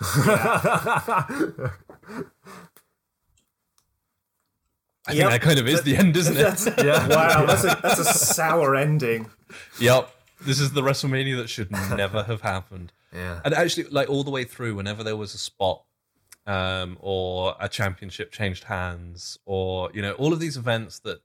I 5.08 5.12
Yep. 5.12 5.16
think 5.16 5.30
that 5.30 5.42
kind 5.42 5.58
of 5.58 5.66
is 5.68 5.82
the 5.82 5.96
end, 5.96 6.16
isn't 6.16 6.36
it? 6.36 6.40
that's 6.42 6.66
yeah. 6.66 7.08
wow, 7.08 7.46
that's 7.46 7.64
a 7.64 7.78
that's 7.82 7.98
a 7.98 8.04
sour 8.04 8.76
ending. 8.76 9.28
yep. 9.80 10.08
This 10.42 10.60
is 10.60 10.72
the 10.72 10.82
WrestleMania 10.82 11.36
that 11.36 11.48
should 11.48 11.70
never 11.96 12.22
have 12.24 12.40
happened. 12.42 12.92
Yeah. 13.12 13.40
And 13.44 13.54
actually, 13.54 13.84
like 13.84 14.08
all 14.08 14.24
the 14.24 14.30
way 14.30 14.44
through, 14.44 14.74
whenever 14.74 15.02
there 15.02 15.16
was 15.16 15.34
a 15.34 15.38
spot 15.38 15.84
um, 16.46 16.96
or 17.00 17.54
a 17.60 17.68
championship 17.68 18.32
changed 18.32 18.64
hands, 18.64 19.38
or 19.44 19.90
you 19.92 20.02
know, 20.02 20.12
all 20.12 20.32
of 20.32 20.40
these 20.40 20.56
events 20.56 20.98
that 21.00 21.20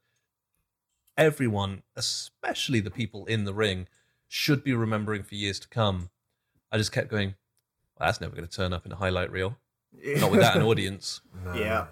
everyone, 1.18 1.84
especially 1.96 2.80
the 2.80 2.92
people 2.92 3.26
in 3.26 3.46
the 3.46 3.54
ring, 3.54 3.88
should 4.28 4.64
be 4.64 4.74
remembering 4.74 5.24
for 5.24 5.36
years 5.36 5.60
to 5.60 5.68
come, 5.68 6.10
I 6.72 6.78
just 6.78 6.92
kept 6.92 7.10
going. 7.10 7.36
Well, 7.98 8.08
that's 8.08 8.20
never 8.20 8.36
going 8.36 8.48
to 8.48 8.54
turn 8.54 8.74
up 8.74 8.86
in 8.86 8.92
a 8.92 8.96
highlight 8.96 9.32
reel, 9.32 9.58
not 10.18 10.32
without 10.32 10.56
an 10.56 10.64
audience. 10.64 11.22
No. 11.46 11.54
yeah. 11.54 11.86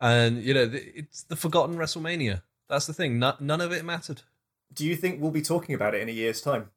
And 0.00 0.42
you 0.42 0.52
know, 0.52 0.70
it's 0.72 1.22
the 1.22 1.36
forgotten 1.36 1.76
WrestleMania. 1.76 2.42
That's 2.68 2.86
the 2.86 2.92
thing. 2.92 3.18
No- 3.18 3.34
none 3.40 3.60
of 3.62 3.72
it 3.72 3.84
mattered. 3.84 4.22
Do 4.72 4.86
you 4.86 4.96
think 4.96 5.20
we'll 5.20 5.30
be 5.30 5.42
talking 5.42 5.74
about 5.74 5.94
it 5.94 6.02
in 6.02 6.08
a 6.08 6.12
year's 6.12 6.40
time, 6.40 6.70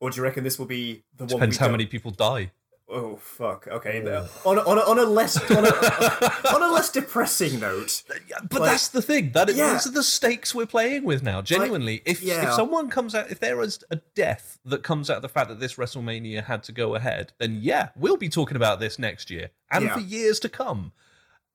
or 0.00 0.10
do 0.10 0.16
you 0.16 0.22
reckon 0.22 0.44
this 0.44 0.58
will 0.58 0.66
be 0.66 1.04
the 1.16 1.24
one? 1.24 1.28
Depends 1.28 1.56
how 1.56 1.66
don't- 1.66 1.72
many 1.72 1.86
people 1.86 2.10
die. 2.10 2.52
Oh 2.90 3.16
fuck. 3.16 3.68
Okay. 3.68 4.00
the- 4.00 4.26
On 4.46 4.56
a, 4.56 4.62
on 4.62 4.78
a, 4.78 4.80
on 4.80 4.98
a 4.98 5.02
less 5.02 5.36
on 5.50 5.66
a, 5.66 5.68
on 6.54 6.62
a 6.62 6.72
less 6.72 6.90
depressing 6.90 7.60
note. 7.60 8.02
But 8.48 8.60
Like- 8.60 8.70
that's 8.70 8.88
the 8.88 9.02
thing. 9.02 9.32
That 9.32 9.54
Yeah. 9.54 9.72
those 9.74 9.86
are 9.86 9.90
the 9.90 10.02
stakes 10.02 10.54
we're 10.54 10.64
playing 10.64 11.04
with 11.04 11.22
now. 11.22 11.42
Genuinely, 11.42 12.00
if 12.06 12.22
yeah. 12.22 12.48
if 12.48 12.54
someone 12.54 12.88
comes 12.88 13.14
out, 13.14 13.30
if 13.30 13.40
there 13.40 13.60
is 13.60 13.84
a 13.90 13.96
death 14.14 14.58
that 14.64 14.82
comes 14.82 15.10
out 15.10 15.16
of 15.16 15.22
the 15.22 15.28
fact 15.28 15.48
that 15.50 15.60
this 15.60 15.74
WrestleMania 15.74 16.44
had 16.44 16.62
to 16.62 16.72
go 16.72 16.94
ahead, 16.94 17.34
then 17.38 17.58
yeah, 17.60 17.90
we'll 17.94 18.16
be 18.16 18.30
talking 18.30 18.56
about 18.56 18.80
this 18.80 18.98
next 18.98 19.30
year 19.30 19.50
and 19.70 19.84
Yeah. 19.84 19.92
for 19.94 20.00
years 20.00 20.40
to 20.40 20.48
come. 20.48 20.92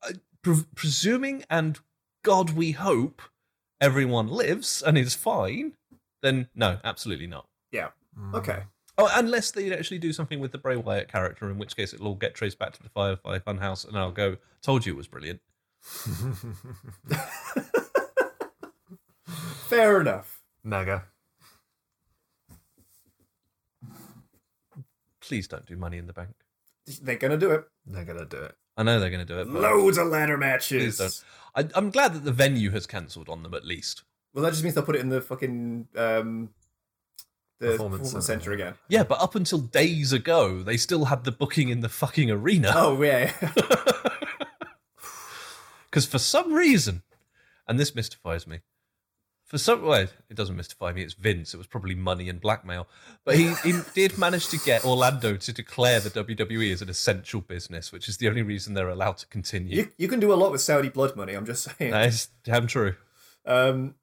Uh, 0.07 0.13
pre- 0.43 0.65
presuming 0.75 1.45
and 1.49 1.79
God, 2.23 2.51
we 2.51 2.73
hope 2.73 3.23
everyone 3.81 4.27
lives 4.27 4.83
and 4.83 4.99
is 4.99 5.15
fine. 5.15 5.73
Then 6.23 6.47
no, 6.55 6.79
absolutely 6.83 7.27
not. 7.27 7.47
Yeah. 7.71 7.89
Mm. 8.17 8.33
Okay. 8.33 8.63
Oh, 8.97 9.11
unless 9.13 9.51
they 9.51 9.71
actually 9.71 9.99
do 9.99 10.11
something 10.13 10.39
with 10.39 10.51
the 10.51 10.57
Bray 10.57 10.75
Wyatt 10.75 11.11
character, 11.11 11.49
in 11.51 11.59
which 11.59 11.75
case 11.75 11.93
it'll 11.93 12.07
all 12.07 12.15
get 12.15 12.33
traced 12.33 12.57
back 12.57 12.73
to 12.73 12.81
the 12.81 12.89
Firefly 12.89 13.37
Funhouse, 13.39 13.87
and 13.87 13.95
I'll 13.97 14.11
go, 14.11 14.37
"Told 14.61 14.85
you 14.85 14.93
it 14.93 14.97
was 14.97 15.07
brilliant." 15.07 15.41
Fair 19.67 19.99
enough. 20.01 20.41
Mega. 20.63 21.03
Please 25.19 25.47
don't 25.47 25.65
do 25.65 25.75
Money 25.75 25.97
in 25.97 26.07
the 26.07 26.13
Bank. 26.13 26.35
They're 27.01 27.17
gonna 27.17 27.37
do 27.37 27.51
it. 27.51 27.65
They're 27.85 28.05
gonna 28.05 28.25
do 28.25 28.37
it. 28.37 28.55
I 28.75 28.83
know 28.83 28.99
they're 28.99 29.11
going 29.11 29.25
to 29.25 29.33
do 29.33 29.39
it. 29.39 29.47
Loads 29.47 29.99
of 29.99 30.07
ladder 30.07 30.37
matches. 30.37 31.23
I, 31.55 31.67
I'm 31.75 31.91
glad 31.91 32.13
that 32.15 32.25
the 32.25 32.31
venue 32.31 32.71
has 32.71 32.87
cancelled 32.87 33.29
on 33.29 33.43
them 33.43 33.53
at 33.53 33.63
least. 33.63 34.01
Well, 34.33 34.43
that 34.43 34.51
just 34.51 34.63
means 34.63 34.75
they'll 34.75 34.83
put 34.83 34.95
it 34.95 35.01
in 35.01 35.09
the 35.09 35.21
fucking 35.21 35.87
um, 35.95 36.49
the 37.59 37.71
Performance 37.71 38.01
performance, 38.01 38.25
center. 38.25 38.41
center 38.41 38.51
again. 38.53 38.73
Yeah, 38.89 39.03
but 39.03 39.21
up 39.21 39.35
until 39.35 39.59
days 39.59 40.11
ago, 40.11 40.63
they 40.63 40.77
still 40.77 41.05
had 41.05 41.23
the 41.23 41.31
booking 41.31 41.69
in 41.69 41.81
the 41.81 41.89
fucking 41.89 42.29
arena. 42.31 42.71
Oh 42.75 43.01
yeah. 43.01 43.31
Because 45.85 46.05
for 46.07 46.19
some 46.19 46.53
reason, 46.53 47.03
and 47.67 47.79
this 47.79 47.95
mystifies 47.95 48.47
me, 48.47 48.59
for 49.45 49.59
some 49.59 49.83
way, 49.83 50.07
it 50.29 50.35
doesn't 50.35 50.55
mystify 50.55 50.93
me. 50.93 51.03
It's 51.03 51.13
Vince. 51.13 51.53
It 51.53 51.57
was 51.57 51.67
probably 51.67 51.93
money 51.93 52.27
and 52.27 52.41
blackmail, 52.41 52.87
but 53.23 53.35
he, 53.35 53.53
he 53.63 53.73
did 53.93 54.17
manage 54.17 54.47
to 54.47 54.57
get 54.57 54.83
Orlando 54.83 55.37
to 55.37 55.53
declare 55.53 55.99
the 55.99 56.09
WWE 56.09 56.73
as 56.73 56.81
an 56.81 56.89
essential 56.89 57.39
business, 57.41 57.91
which 57.91 58.09
is 58.09 58.17
the 58.17 58.27
only 58.27 58.41
reason 58.41 58.73
they're 58.73 58.89
allowed 58.89 59.17
to 59.17 59.27
continue. 59.27 59.77
you 59.77 59.91
you 59.97 60.07
can 60.07 60.19
do 60.19 60.33
a 60.33 60.35
lot 60.35 60.51
with 60.51 60.61
Saudi 60.61 60.89
blood 60.89 61.15
money. 61.15 61.33
I'm 61.35 61.45
just 61.45 61.69
saying. 61.77 61.91
That 61.91 62.07
is 62.07 62.29
damn 62.43 62.65
true. 62.65 62.95
Um, 63.45 63.93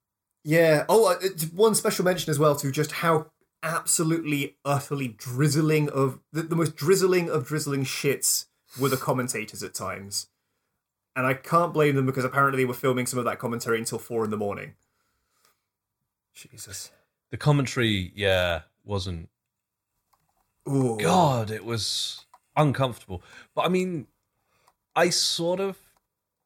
yeah. 0.44 0.84
Oh, 0.88 1.10
uh, 1.10 1.16
it's 1.22 1.44
one 1.46 1.74
special 1.74 2.04
mention 2.04 2.30
as 2.30 2.38
well 2.38 2.56
to 2.56 2.70
just 2.70 2.92
how 2.92 3.30
absolutely, 3.62 4.56
utterly 4.64 5.08
drizzling 5.08 5.88
of 5.90 6.20
the, 6.32 6.42
the 6.42 6.56
most 6.56 6.76
drizzling 6.76 7.28
of 7.28 7.46
drizzling 7.46 7.84
shits 7.84 8.46
were 8.78 8.88
the 8.88 8.96
commentators 8.96 9.62
at 9.62 9.74
times. 9.74 10.28
And 11.16 11.26
I 11.26 11.34
can't 11.34 11.74
blame 11.74 11.96
them 11.96 12.06
because 12.06 12.24
apparently 12.24 12.62
they 12.62 12.66
were 12.66 12.74
filming 12.74 13.06
some 13.06 13.18
of 13.18 13.24
that 13.24 13.38
commentary 13.38 13.78
until 13.78 13.98
four 13.98 14.24
in 14.24 14.30
the 14.30 14.36
morning. 14.36 14.74
Jesus. 16.32 16.90
The 17.30 17.36
commentary, 17.36 18.12
yeah, 18.14 18.62
wasn't 18.84 19.28
Ooh. 20.68 20.98
God, 21.00 21.50
it 21.50 21.64
was 21.64 22.24
uncomfortable. 22.56 23.22
But 23.54 23.66
I 23.66 23.68
mean, 23.68 24.06
I 24.94 25.10
sort 25.10 25.60
of, 25.60 25.78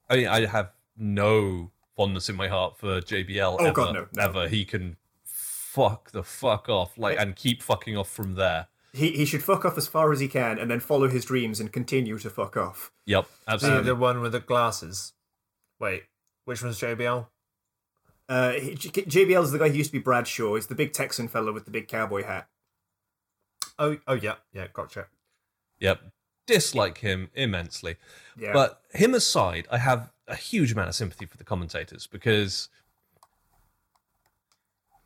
I 0.09 0.17
mean, 0.17 0.27
I 0.27 0.47
have 0.47 0.73
no 0.97 1.71
fondness 1.97 2.29
in 2.29 2.37
my 2.37 2.49
heart 2.49 2.77
for 2.79 3.01
JBL. 3.01 3.57
Oh, 3.61 3.65
ever, 3.65 3.73
God, 3.73 3.95
no, 3.95 4.07
no. 4.15 4.23
Ever. 4.23 4.49
He 4.49 4.65
can 4.65 4.97
fuck 5.25 6.11
the 6.13 6.23
fuck 6.23 6.69
off, 6.69 6.97
like, 6.99 7.19
and 7.19 7.35
keep 7.37 7.63
fucking 7.63 7.97
off 7.97 8.11
from 8.11 8.35
there. 8.35 8.69
He 8.93 9.11
he 9.11 9.25
should 9.25 9.43
fuck 9.43 9.65
off 9.65 9.77
as 9.77 9.89
far 9.89 10.13
as 10.13 10.21
he 10.21 10.29
can 10.29 10.57
and 10.59 10.71
then 10.71 10.79
follow 10.79 11.09
his 11.09 11.25
dreams 11.25 11.59
and 11.59 11.73
continue 11.73 12.17
to 12.19 12.31
fuck 12.31 12.57
off. 12.57 12.93
Yep, 13.07 13.27
The, 13.47 13.53
absolutely. 13.53 13.83
the 13.85 13.97
one 13.97 14.21
with 14.21 14.33
the 14.33 14.41
glasses. 14.41 15.13
Wait, 15.81 16.05
which 16.45 16.63
one's 16.63 16.79
JBL? 16.79 17.27
Uh, 18.29 18.53
he- 18.53 18.75
J- 18.77 19.03
JBL 19.03 19.43
is 19.43 19.51
the 19.51 19.59
guy 19.59 19.69
who 19.69 19.77
used 19.79 19.91
to 19.91 19.99
be 19.99 20.03
Bradshaw. 20.03 20.55
He's 20.55 20.69
the 20.69 20.77
big 20.77 20.93
Texan 20.93 21.27
fellow 21.27 21.53
with 21.53 21.65
the 21.65 21.73
big 21.73 21.89
cowboy 21.89 22.23
hat. 22.23 22.49
Oh, 23.79 23.99
oh 24.07 24.15
yeah, 24.15 24.37
yeah, 24.53 24.69
gotcha. 24.73 25.07
Yep. 25.81 26.01
Dislike 26.47 26.99
him 26.99 27.31
immensely. 27.35 27.97
Yeah, 28.39 28.53
But 28.53 28.81
him 28.93 29.15
aside, 29.15 29.67
I 29.71 29.79
have 29.79 30.11
a 30.29 30.35
huge 30.37 30.73
amount 30.73 30.89
of 30.89 30.95
sympathy 30.95 31.27
for 31.27 31.37
the 31.37 31.45
commentators 31.45 32.07
because 32.07 32.69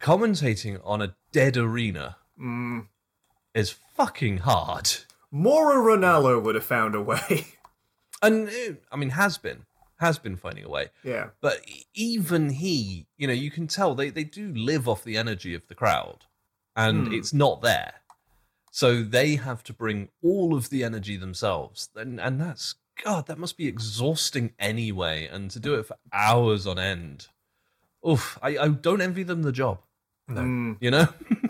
commentating 0.01 0.81
on 0.85 1.03
a 1.03 1.15
dead 1.33 1.57
arena 1.57 2.17
mm, 2.41 2.87
is 3.55 3.71
fucking 3.97 4.39
hard. 4.39 4.91
Mauro 5.31 5.77
Ranallo 5.97 6.43
would 6.43 6.55
have 6.55 6.65
found 6.65 6.95
a 6.95 7.01
way. 7.03 7.47
And 8.21 8.49
eh, 8.49 8.73
I 8.91 8.97
mean, 8.97 9.11
has 9.11 9.39
been, 9.39 9.65
has 10.01 10.19
been 10.19 10.35
finding 10.35 10.65
a 10.65 10.69
way. 10.69 10.89
yeah, 11.05 11.29
But 11.41 11.61
even 11.95 12.51
he, 12.51 13.07
you 13.17 13.29
know, 13.29 13.33
you 13.33 13.53
can 13.53 13.69
tell 13.69 13.95
they, 13.95 14.11
they 14.11 14.25
do 14.25 14.53
live 14.53 14.89
off 14.89 15.05
the 15.05 15.17
energy 15.17 15.55
of 15.55 15.69
the 15.69 15.77
crowd 15.77 16.25
and 16.75 17.07
Hmm. 17.07 17.13
it's 17.13 17.33
not 17.33 17.63
there. 17.63 17.93
So 18.79 19.03
they 19.03 19.35
have 19.35 19.65
to 19.65 19.73
bring 19.73 20.09
all 20.23 20.55
of 20.55 20.71
the 20.71 20.85
energy 20.85 21.17
themselves. 21.17 21.89
And, 21.97 22.21
and 22.21 22.41
that's, 22.41 22.77
God, 23.05 23.27
that 23.27 23.37
must 23.37 23.57
be 23.57 23.67
exhausting 23.67 24.53
anyway. 24.57 25.27
And 25.27 25.51
to 25.51 25.59
do 25.59 25.75
it 25.75 25.87
for 25.87 25.97
hours 26.13 26.65
on 26.65 26.79
end. 26.79 27.27
Oof, 28.09 28.39
I, 28.41 28.57
I 28.57 28.69
don't 28.69 29.01
envy 29.01 29.25
them 29.25 29.43
the 29.43 29.51
job, 29.51 29.81
No, 30.29 30.43
Mm, 30.43 30.77
you 30.81 30.93
know? 30.93 31.09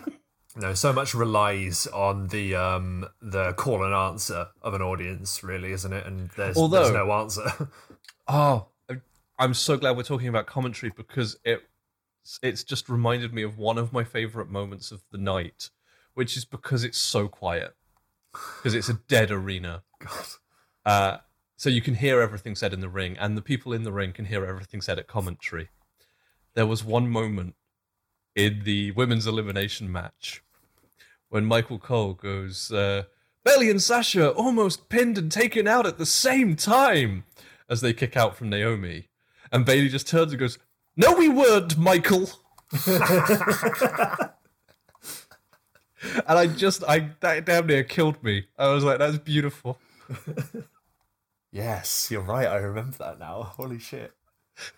no. 0.56 0.72
So 0.72 0.90
much 0.94 1.12
relies 1.14 1.86
on 1.88 2.28
the 2.28 2.54
um 2.54 3.06
the 3.20 3.52
call 3.52 3.84
and 3.84 3.92
answer 3.92 4.48
of 4.62 4.72
an 4.72 4.80
audience, 4.80 5.42
really, 5.44 5.72
isn't 5.72 5.92
it? 5.92 6.06
And 6.06 6.30
there's, 6.30 6.56
there's 6.56 6.92
no 6.92 7.12
answer. 7.12 7.68
Oh, 8.26 8.68
I- 8.90 9.02
I'm 9.38 9.52
so 9.52 9.76
glad 9.76 9.98
we're 9.98 10.02
talking 10.02 10.28
about 10.28 10.46
commentary 10.46 10.92
because 10.96 11.36
it 11.44 11.60
it's 12.42 12.64
just 12.64 12.88
reminded 12.88 13.34
me 13.34 13.42
of 13.42 13.58
one 13.58 13.76
of 13.76 13.92
my 13.92 14.04
favorite 14.04 14.48
moments 14.48 14.90
of 14.92 15.02
the 15.12 15.18
night, 15.18 15.68
which 16.18 16.36
is 16.36 16.44
because 16.44 16.82
it's 16.82 16.98
so 16.98 17.28
quiet. 17.28 17.76
Because 18.32 18.74
it's 18.74 18.88
a 18.88 18.94
dead 19.06 19.30
arena. 19.30 19.84
God. 20.00 20.26
Uh, 20.84 21.16
so 21.56 21.70
you 21.70 21.80
can 21.80 21.94
hear 21.94 22.20
everything 22.20 22.56
said 22.56 22.72
in 22.72 22.80
the 22.80 22.88
ring, 22.88 23.16
and 23.16 23.36
the 23.36 23.40
people 23.40 23.72
in 23.72 23.84
the 23.84 23.92
ring 23.92 24.12
can 24.12 24.24
hear 24.24 24.44
everything 24.44 24.80
said 24.80 24.98
at 24.98 25.06
commentary. 25.06 25.68
There 26.54 26.66
was 26.66 26.82
one 26.82 27.08
moment 27.08 27.54
in 28.34 28.64
the 28.64 28.90
women's 28.90 29.28
elimination 29.28 29.92
match 29.92 30.42
when 31.28 31.44
Michael 31.44 31.78
Cole 31.78 32.14
goes, 32.14 32.72
uh, 32.72 33.04
Bayley 33.44 33.70
and 33.70 33.80
Sasha 33.80 34.32
almost 34.32 34.88
pinned 34.88 35.18
and 35.18 35.30
taken 35.30 35.68
out 35.68 35.86
at 35.86 35.98
the 35.98 36.06
same 36.06 36.56
time 36.56 37.22
as 37.70 37.80
they 37.80 37.92
kick 37.92 38.16
out 38.16 38.34
from 38.34 38.48
Naomi. 38.48 39.06
And 39.52 39.64
Bayley 39.64 39.88
just 39.88 40.08
turns 40.08 40.32
and 40.32 40.40
goes, 40.40 40.58
No, 40.96 41.12
we 41.12 41.28
weren't, 41.28 41.78
Michael. 41.78 42.28
and 46.02 46.38
I 46.38 46.46
just, 46.46 46.84
I 46.84 47.10
that 47.20 47.44
damn 47.44 47.66
near 47.66 47.84
killed 47.84 48.22
me. 48.22 48.46
I 48.58 48.68
was 48.68 48.84
like, 48.84 48.98
That's 48.98 49.18
beautiful. 49.18 49.78
Yes, 51.50 52.08
you're 52.10 52.20
right. 52.20 52.46
I 52.46 52.56
remember 52.56 52.96
that 52.98 53.18
now. 53.18 53.42
Holy 53.42 53.78
shit. 53.78 54.12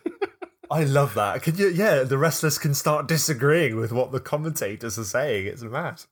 I 0.71 0.85
love 0.85 1.15
that. 1.15 1.43
Can 1.43 1.57
you? 1.57 1.69
Yeah, 1.69 2.05
the 2.05 2.19
wrestlers 2.19 2.59
can 2.59 2.75
start 2.75 3.09
disagreeing 3.09 3.77
with 3.77 3.93
what 3.93 4.13
the 4.13 4.21
commentators 4.21 4.99
are 4.99 5.05
saying. 5.05 5.47
It's 5.47 5.63
a 5.63 5.69
mad. 5.69 6.03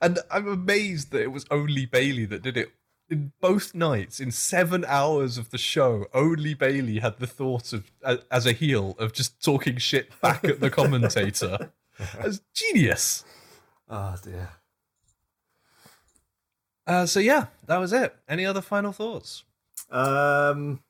And 0.00 0.20
I'm 0.30 0.46
amazed 0.46 1.10
that 1.10 1.22
it 1.22 1.32
was 1.32 1.44
only 1.50 1.86
Bayley 1.86 2.24
that 2.26 2.42
did 2.42 2.56
it. 2.56 2.72
In 3.10 3.32
both 3.40 3.74
nights, 3.74 4.20
in 4.20 4.30
seven 4.30 4.84
hours 4.86 5.36
of 5.36 5.50
the 5.50 5.58
show, 5.58 6.06
only 6.14 6.54
Bayley 6.54 7.00
had 7.00 7.18
the 7.18 7.26
thought 7.26 7.72
of, 7.72 7.90
as 8.30 8.46
a 8.46 8.52
heel, 8.52 8.94
of 8.98 9.12
just 9.12 9.42
talking 9.42 9.76
shit 9.76 10.18
back 10.22 10.44
at 10.44 10.60
the 10.60 10.70
commentator. 10.80 11.72
That's 11.98 12.40
genius. 12.54 13.24
Oh 13.92 14.16
dear. 14.22 14.48
Uh, 16.86 17.04
so 17.04 17.20
yeah, 17.20 17.46
that 17.66 17.76
was 17.76 17.92
it. 17.92 18.16
Any 18.26 18.46
other 18.46 18.62
final 18.62 18.90
thoughts? 18.92 19.44
um, 19.90 20.80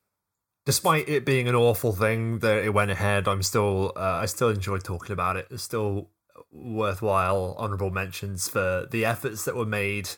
Despite 0.64 1.08
it 1.08 1.24
being 1.24 1.48
an 1.48 1.56
awful 1.56 1.92
thing 1.92 2.38
that 2.38 2.64
it 2.64 2.72
went 2.72 2.92
ahead, 2.92 3.26
I'm 3.26 3.42
still 3.42 3.92
uh, 3.96 4.20
I 4.22 4.26
still 4.26 4.48
enjoyed 4.48 4.84
talking 4.84 5.12
about 5.12 5.36
it. 5.36 5.48
It's 5.50 5.64
still 5.64 6.10
worthwhile 6.52 7.56
honorable 7.58 7.90
mentions 7.90 8.48
for 8.48 8.86
the 8.88 9.04
efforts 9.04 9.44
that 9.46 9.56
were 9.56 9.66
made 9.66 10.10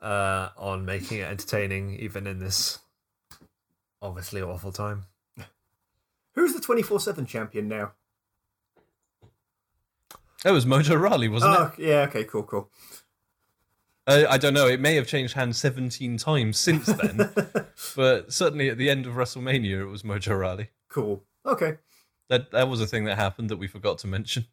uh, 0.00 0.48
on 0.56 0.84
making 0.84 1.18
it 1.18 1.30
entertaining, 1.30 1.94
even 1.94 2.26
in 2.26 2.40
this 2.40 2.80
obviously 4.02 4.42
awful 4.42 4.72
time. 4.72 5.04
who's 6.34 6.54
the 6.54 6.60
twenty 6.60 6.82
four 6.82 6.98
seven 6.98 7.24
champion 7.24 7.68
now? 7.68 7.92
It 10.44 10.50
was 10.50 10.66
Mojo 10.66 11.00
Rawley, 11.00 11.28
wasn't 11.28 11.56
Oh, 11.56 11.72
yeah. 11.78 12.02
Okay. 12.08 12.24
Cool. 12.24 12.42
Cool. 12.42 12.70
Uh, 14.06 14.24
I 14.28 14.38
don't 14.38 14.54
know. 14.54 14.66
It 14.66 14.80
may 14.80 14.96
have 14.96 15.06
changed 15.06 15.34
hands 15.34 15.58
17 15.58 16.16
times 16.16 16.58
since 16.58 16.86
then, 16.86 17.30
but 17.96 18.32
certainly 18.32 18.68
at 18.68 18.76
the 18.76 18.90
end 18.90 19.06
of 19.06 19.14
WrestleMania, 19.14 19.80
it 19.80 19.86
was 19.86 20.02
Mojo 20.02 20.40
Rawley. 20.40 20.70
Cool. 20.88 21.22
Okay. 21.46 21.78
That 22.28 22.50
that 22.50 22.68
was 22.68 22.80
a 22.80 22.86
thing 22.86 23.04
that 23.04 23.16
happened 23.16 23.48
that 23.50 23.58
we 23.58 23.68
forgot 23.68 23.98
to 23.98 24.06
mention. 24.08 24.46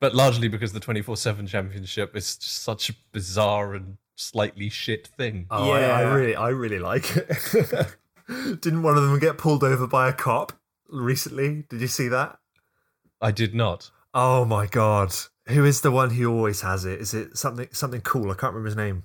But 0.00 0.14
largely 0.14 0.48
because 0.48 0.72
the 0.72 0.80
24/7 0.80 1.48
championship 1.48 2.16
is 2.16 2.36
just 2.36 2.62
such 2.62 2.90
a 2.90 2.94
bizarre 3.12 3.74
and 3.74 3.98
slightly 4.14 4.68
shit 4.68 5.06
thing. 5.06 5.46
Oh, 5.50 5.72
I, 5.72 5.82
I 5.82 6.00
really, 6.02 6.34
I 6.36 6.48
really 6.48 6.78
like 6.78 7.14
it. 7.16 7.96
Didn't 8.60 8.82
one 8.82 8.96
of 8.96 9.02
them 9.04 9.18
get 9.18 9.36
pulled 9.38 9.62
over 9.62 9.86
by 9.86 10.08
a 10.08 10.12
cop 10.12 10.52
recently? 10.88 11.64
Did 11.68 11.80
you 11.80 11.88
see 11.88 12.08
that? 12.08 12.38
I 13.20 13.30
did 13.30 13.54
not. 13.54 13.90
Oh 14.14 14.44
my 14.44 14.66
god! 14.66 15.14
Who 15.48 15.64
is 15.64 15.80
the 15.80 15.90
one 15.90 16.10
who 16.10 16.30
always 16.32 16.62
has 16.62 16.84
it? 16.84 17.00
Is 17.00 17.14
it 17.14 17.36
something 17.36 17.68
something 17.72 18.00
cool? 18.00 18.30
I 18.30 18.34
can't 18.34 18.54
remember 18.54 18.66
his 18.66 18.76
name. 18.76 19.04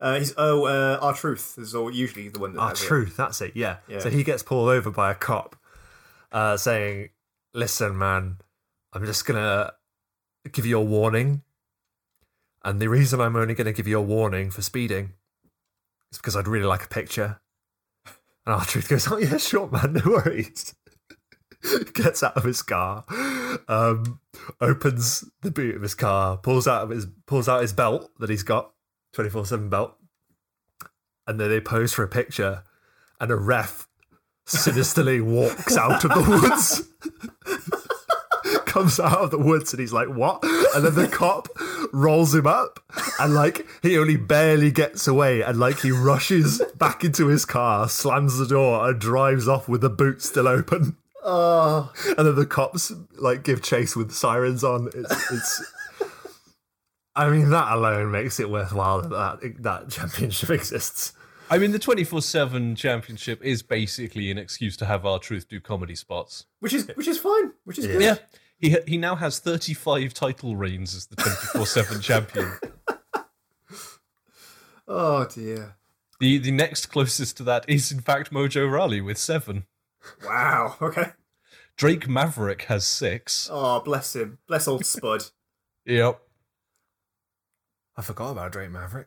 Uh, 0.00 0.18
he's 0.18 0.32
oh, 0.38 0.64
uh, 0.64 0.98
R-Truth 1.02 1.58
is 1.58 1.74
all, 1.74 1.90
usually 1.90 2.28
the 2.28 2.38
one 2.38 2.54
that. 2.54 2.60
Has 2.60 2.82
it. 2.82 2.86
truth. 2.86 3.16
That's 3.16 3.40
it. 3.42 3.52
Yeah. 3.54 3.76
Yeah. 3.86 3.98
So 3.98 4.08
he 4.08 4.24
gets 4.24 4.42
pulled 4.42 4.70
over 4.70 4.90
by 4.90 5.10
a 5.10 5.14
cop, 5.14 5.56
uh, 6.32 6.56
saying, 6.56 7.10
"Listen, 7.52 7.98
man, 7.98 8.38
I'm 8.94 9.04
just 9.04 9.26
gonna 9.26 9.74
give 10.50 10.64
you 10.64 10.78
a 10.78 10.82
warning, 10.82 11.42
and 12.64 12.80
the 12.80 12.88
reason 12.88 13.20
I'm 13.20 13.36
only 13.36 13.54
gonna 13.54 13.74
give 13.74 13.86
you 13.86 13.98
a 13.98 14.02
warning 14.02 14.50
for 14.50 14.62
speeding 14.62 15.12
is 16.10 16.18
because 16.18 16.34
I'd 16.34 16.48
really 16.48 16.66
like 16.66 16.84
a 16.84 16.88
picture." 16.88 17.40
And 18.46 18.54
R-Truth 18.54 18.88
goes, 18.88 19.12
"Oh 19.12 19.18
yeah, 19.18 19.36
sure, 19.36 19.68
man, 19.68 19.92
no 20.04 20.12
worries." 20.12 20.74
Gets 21.94 22.22
out 22.22 22.36
of 22.36 22.44
his 22.44 22.62
car, 22.62 23.04
um, 23.68 24.20
opens 24.60 25.24
the 25.42 25.50
boot 25.50 25.76
of 25.76 25.82
his 25.82 25.94
car, 25.94 26.36
pulls 26.38 26.66
out 26.66 26.84
of 26.84 26.90
his 26.90 27.06
pulls 27.26 27.48
out 27.48 27.62
his 27.62 27.72
belt 27.72 28.10
that 28.18 28.30
he's 28.30 28.42
got, 28.42 28.72
twenty 29.12 29.30
four 29.30 29.44
seven 29.44 29.68
belt, 29.68 29.96
and 31.26 31.38
then 31.38 31.50
they 31.50 31.60
pose 31.60 31.92
for 31.92 32.02
a 32.02 32.08
picture, 32.08 32.62
and 33.20 33.30
a 33.30 33.36
ref 33.36 33.88
sinisterly 34.46 35.20
walks 35.20 35.76
out 35.76 36.04
of 36.04 36.10
the 36.10 36.40
woods. 36.40 36.82
Comes 38.66 39.00
out 39.00 39.18
of 39.18 39.30
the 39.32 39.38
woods 39.38 39.72
and 39.72 39.80
he's 39.80 39.92
like, 39.92 40.08
What? 40.08 40.44
And 40.74 40.84
then 40.84 40.94
the 40.94 41.08
cop 41.08 41.48
rolls 41.92 42.34
him 42.34 42.46
up 42.46 42.78
and 43.18 43.34
like 43.34 43.66
he 43.82 43.98
only 43.98 44.16
barely 44.16 44.70
gets 44.70 45.08
away 45.08 45.42
and 45.42 45.58
like 45.58 45.80
he 45.80 45.90
rushes 45.90 46.62
back 46.76 47.02
into 47.02 47.26
his 47.26 47.44
car, 47.44 47.88
slams 47.88 48.38
the 48.38 48.46
door, 48.46 48.88
and 48.88 49.00
drives 49.00 49.48
off 49.48 49.68
with 49.68 49.80
the 49.80 49.90
boot 49.90 50.22
still 50.22 50.46
open. 50.46 50.96
Oh, 51.22 51.92
And 52.16 52.26
then 52.26 52.34
the 52.34 52.46
cops 52.46 52.92
like 53.18 53.42
give 53.44 53.62
chase 53.62 53.94
with 53.94 54.12
sirens 54.12 54.64
on. 54.64 54.88
It's, 54.94 55.30
it's 55.30 55.72
I 57.14 57.28
mean, 57.28 57.50
that 57.50 57.72
alone 57.72 58.10
makes 58.10 58.40
it 58.40 58.48
worthwhile 58.50 59.02
that 59.02 59.40
that, 59.40 59.62
that 59.62 59.90
championship 59.90 60.50
exists. 60.58 61.12
I 61.50 61.58
mean, 61.58 61.72
the 61.72 61.78
24 61.78 62.22
7 62.22 62.76
championship 62.76 63.42
is 63.42 63.62
basically 63.62 64.30
an 64.30 64.38
excuse 64.38 64.76
to 64.78 64.86
have 64.86 65.04
R-Truth 65.04 65.48
do 65.48 65.60
comedy 65.60 65.96
spots. 65.96 66.46
which 66.60 66.72
is 66.72 66.86
which 66.94 67.08
is 67.08 67.18
fine. 67.18 67.52
Which 67.64 67.78
is 67.78 67.86
good. 67.86 68.00
Yeah. 68.00 68.16
He, 68.58 68.76
he 68.86 68.98
now 68.98 69.16
has 69.16 69.38
35 69.38 70.12
title 70.14 70.54
reigns 70.54 70.94
as 70.94 71.06
the 71.06 71.16
24 71.16 71.66
7 71.66 72.00
champion. 72.02 72.52
Oh 74.86 75.24
dear. 75.26 75.76
The, 76.20 76.38
the 76.38 76.50
next 76.50 76.86
closest 76.86 77.38
to 77.38 77.42
that 77.44 77.64
is, 77.68 77.90
in 77.90 78.00
fact, 78.00 78.30
Mojo 78.30 78.70
Rawley 78.70 79.00
with 79.00 79.16
seven. 79.16 79.64
Wow. 80.24 80.76
Okay. 80.82 81.12
Drake 81.76 82.08
Maverick 82.08 82.62
has 82.64 82.86
six. 82.86 83.48
Oh, 83.50 83.80
bless 83.80 84.14
him. 84.14 84.38
Bless 84.46 84.68
old 84.68 84.84
Spud. 84.84 85.24
Yep. 85.86 86.20
I 87.96 88.02
forgot 88.02 88.32
about 88.32 88.52
Drake 88.52 88.70
Maverick. 88.70 89.06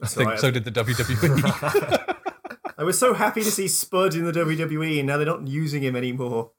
I 0.00 0.06
think 0.06 0.30
right. 0.30 0.38
so 0.38 0.52
did 0.52 0.64
the 0.64 0.70
WWE. 0.70 2.16
I 2.78 2.84
was 2.84 2.98
so 2.98 3.14
happy 3.14 3.42
to 3.42 3.50
see 3.50 3.68
Spud 3.68 4.14
in 4.14 4.24
the 4.24 4.32
WWE, 4.32 4.98
and 4.98 5.06
now 5.06 5.16
they're 5.16 5.26
not 5.26 5.46
using 5.46 5.82
him 5.82 5.96
anymore. 5.96 6.52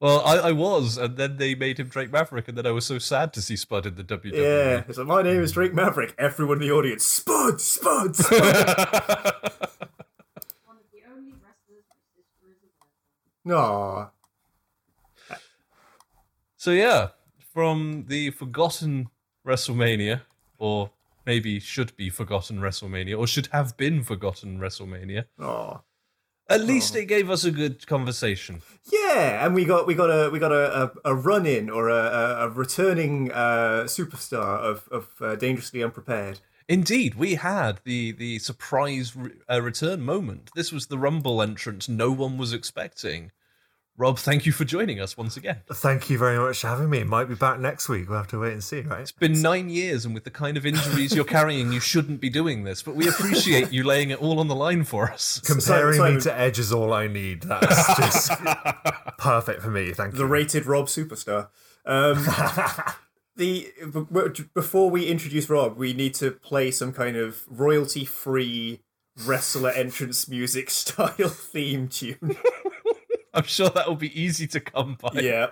Well, 0.00 0.22
I, 0.24 0.48
I 0.48 0.52
was, 0.52 0.98
and 0.98 1.16
then 1.16 1.36
they 1.36 1.54
made 1.54 1.78
him 1.78 1.88
Drake 1.88 2.12
Maverick, 2.12 2.48
and 2.48 2.58
then 2.58 2.66
I 2.66 2.72
was 2.72 2.84
so 2.84 2.98
sad 2.98 3.32
to 3.34 3.42
see 3.42 3.56
Spud 3.56 3.86
in 3.86 3.94
the 3.94 4.04
WWE. 4.04 4.32
Yeah, 4.32 4.84
it's 4.88 4.98
like 4.98 5.06
my 5.06 5.22
name 5.22 5.40
is 5.42 5.52
Drake 5.52 5.72
Maverick. 5.72 6.14
Everyone 6.18 6.60
in 6.60 6.68
the 6.68 6.74
audience, 6.74 7.04
Spud, 7.06 7.60
Spud, 7.60 8.16
Spud. 8.16 8.40
One 8.40 8.44
of 10.76 10.88
the 10.92 11.04
only 11.10 11.32
wrestlers 11.40 11.84
whose 11.88 12.04
sister 12.12 12.48
is 12.52 12.70
Aw. 13.50 14.10
So 16.56 16.70
yeah, 16.70 17.08
from 17.52 18.06
the 18.08 18.30
forgotten 18.30 19.08
WrestleMania, 19.46 20.22
or 20.58 20.90
maybe 21.26 21.60
should 21.60 21.96
be 21.96 22.08
forgotten 22.10 22.58
WrestleMania, 22.58 23.18
or 23.18 23.26
should 23.26 23.48
have 23.52 23.76
been 23.76 24.02
forgotten 24.02 24.58
WrestleMania. 24.58 25.24
Aw. 25.40 25.80
At 26.48 26.60
least 26.60 26.94
it 26.94 27.06
gave 27.06 27.30
us 27.30 27.44
a 27.44 27.50
good 27.50 27.86
conversation. 27.86 28.60
Yeah, 28.92 29.44
and 29.44 29.54
we 29.54 29.64
got 29.64 29.86
we 29.86 29.94
got 29.94 30.10
a 30.10 30.30
we 30.30 30.38
got 30.38 30.52
a, 30.52 30.84
a, 30.84 31.12
a 31.12 31.14
run 31.14 31.46
in 31.46 31.70
or 31.70 31.88
a, 31.88 31.94
a, 31.94 32.46
a 32.46 32.48
returning 32.50 33.32
uh, 33.32 33.84
superstar 33.84 34.58
of 34.58 34.86
of 34.90 35.08
uh, 35.20 35.36
dangerously 35.36 35.82
unprepared. 35.82 36.40
Indeed, 36.68 37.14
we 37.14 37.34
had 37.34 37.80
the 37.84 38.12
the 38.12 38.38
surprise 38.38 39.14
re- 39.14 39.32
uh, 39.50 39.60
return 39.60 40.00
moment. 40.02 40.50
This 40.54 40.72
was 40.72 40.86
the 40.86 40.98
Rumble 40.98 41.42
entrance 41.42 41.88
no 41.88 42.10
one 42.10 42.38
was 42.38 42.52
expecting. 42.52 43.30
Rob, 43.96 44.18
thank 44.18 44.44
you 44.44 44.50
for 44.50 44.64
joining 44.64 44.98
us 45.00 45.16
once 45.16 45.36
again. 45.36 45.60
Thank 45.72 46.10
you 46.10 46.18
very 46.18 46.36
much 46.36 46.58
for 46.62 46.66
having 46.66 46.90
me. 46.90 47.04
Might 47.04 47.28
be 47.28 47.36
back 47.36 47.60
next 47.60 47.88
week. 47.88 48.08
We'll 48.08 48.18
have 48.18 48.26
to 48.28 48.40
wait 48.40 48.52
and 48.52 48.64
see, 48.64 48.80
right? 48.80 49.02
It's 49.02 49.12
been 49.12 49.40
nine 49.40 49.68
years, 49.68 50.04
and 50.04 50.12
with 50.14 50.24
the 50.24 50.32
kind 50.32 50.56
of 50.56 50.66
injuries 50.66 51.14
you're 51.14 51.24
carrying, 51.24 51.70
you 51.70 51.78
shouldn't 51.78 52.20
be 52.20 52.28
doing 52.28 52.64
this. 52.64 52.82
But 52.82 52.96
we 52.96 53.06
appreciate 53.06 53.70
you 53.72 53.84
laying 53.84 54.10
it 54.10 54.20
all 54.20 54.40
on 54.40 54.48
the 54.48 54.54
line 54.56 54.82
for 54.82 55.12
us. 55.12 55.38
Comparing 55.44 55.98
Simon- 55.98 56.14
me 56.16 56.20
to 56.22 56.36
Edge 56.36 56.58
is 56.58 56.72
all 56.72 56.92
I 56.92 57.06
need. 57.06 57.42
That's 57.42 57.96
just 57.98 58.32
perfect 59.18 59.62
for 59.62 59.70
me. 59.70 59.92
Thank 59.92 60.10
The 60.14 60.16
you. 60.16 60.22
The 60.24 60.26
rated 60.26 60.66
Rob 60.66 60.86
superstar. 60.86 61.50
Um, 61.86 62.16
the 63.36 63.72
before 64.54 64.90
we 64.90 65.06
introduce 65.06 65.48
Rob, 65.48 65.76
we 65.76 65.92
need 65.92 66.14
to 66.14 66.30
play 66.30 66.70
some 66.70 66.92
kind 66.92 67.16
of 67.16 67.44
royalty 67.48 68.04
free 68.04 68.80
wrestler 69.24 69.70
entrance 69.74 70.28
music 70.28 70.70
style 70.70 71.10
theme 71.28 71.88
tune. 71.88 72.36
I'm 73.34 73.44
sure 73.44 73.68
that 73.70 73.88
will 73.88 73.96
be 73.96 74.20
easy 74.20 74.46
to 74.48 74.60
come 74.60 74.96
by. 75.00 75.20
yeah, 75.20 75.48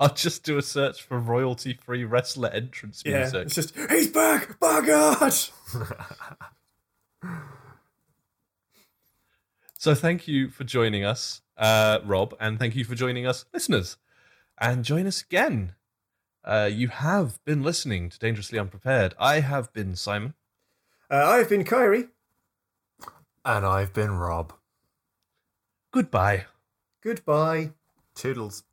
I'll 0.00 0.14
just 0.14 0.42
do 0.42 0.56
a 0.56 0.62
search 0.62 1.02
for 1.02 1.18
royalty-free 1.18 2.04
wrestler 2.04 2.48
entrance 2.48 3.02
yeah. 3.04 3.18
music. 3.18 3.46
It's 3.46 3.54
just 3.54 3.76
he's 3.90 4.08
back. 4.08 4.58
By 4.58 4.80
God. 4.80 5.34
So 9.84 9.94
thank 9.94 10.26
you 10.26 10.48
for 10.48 10.64
joining 10.64 11.04
us, 11.04 11.42
uh, 11.58 11.98
Rob, 12.06 12.34
and 12.40 12.58
thank 12.58 12.74
you 12.74 12.84
for 12.84 12.94
joining 12.94 13.26
us, 13.26 13.44
listeners. 13.52 13.98
And 14.58 14.82
join 14.82 15.06
us 15.06 15.20
again. 15.20 15.74
Uh, 16.44 16.68
you 16.70 16.88
have 16.88 17.42
been 17.44 17.62
listening 17.62 18.10
to 18.10 18.18
Dangerously 18.18 18.58
Unprepared. 18.58 19.14
I 19.18 19.40
have 19.40 19.72
been 19.72 19.96
Simon. 19.96 20.34
Uh, 21.10 21.24
I've 21.24 21.48
been 21.48 21.64
Kyrie. 21.64 22.08
And 23.44 23.64
I've 23.64 23.92
been 23.92 24.12
Rob. 24.12 24.52
Goodbye. 25.90 26.46
Goodbye. 27.02 27.72
Toodles. 28.14 28.64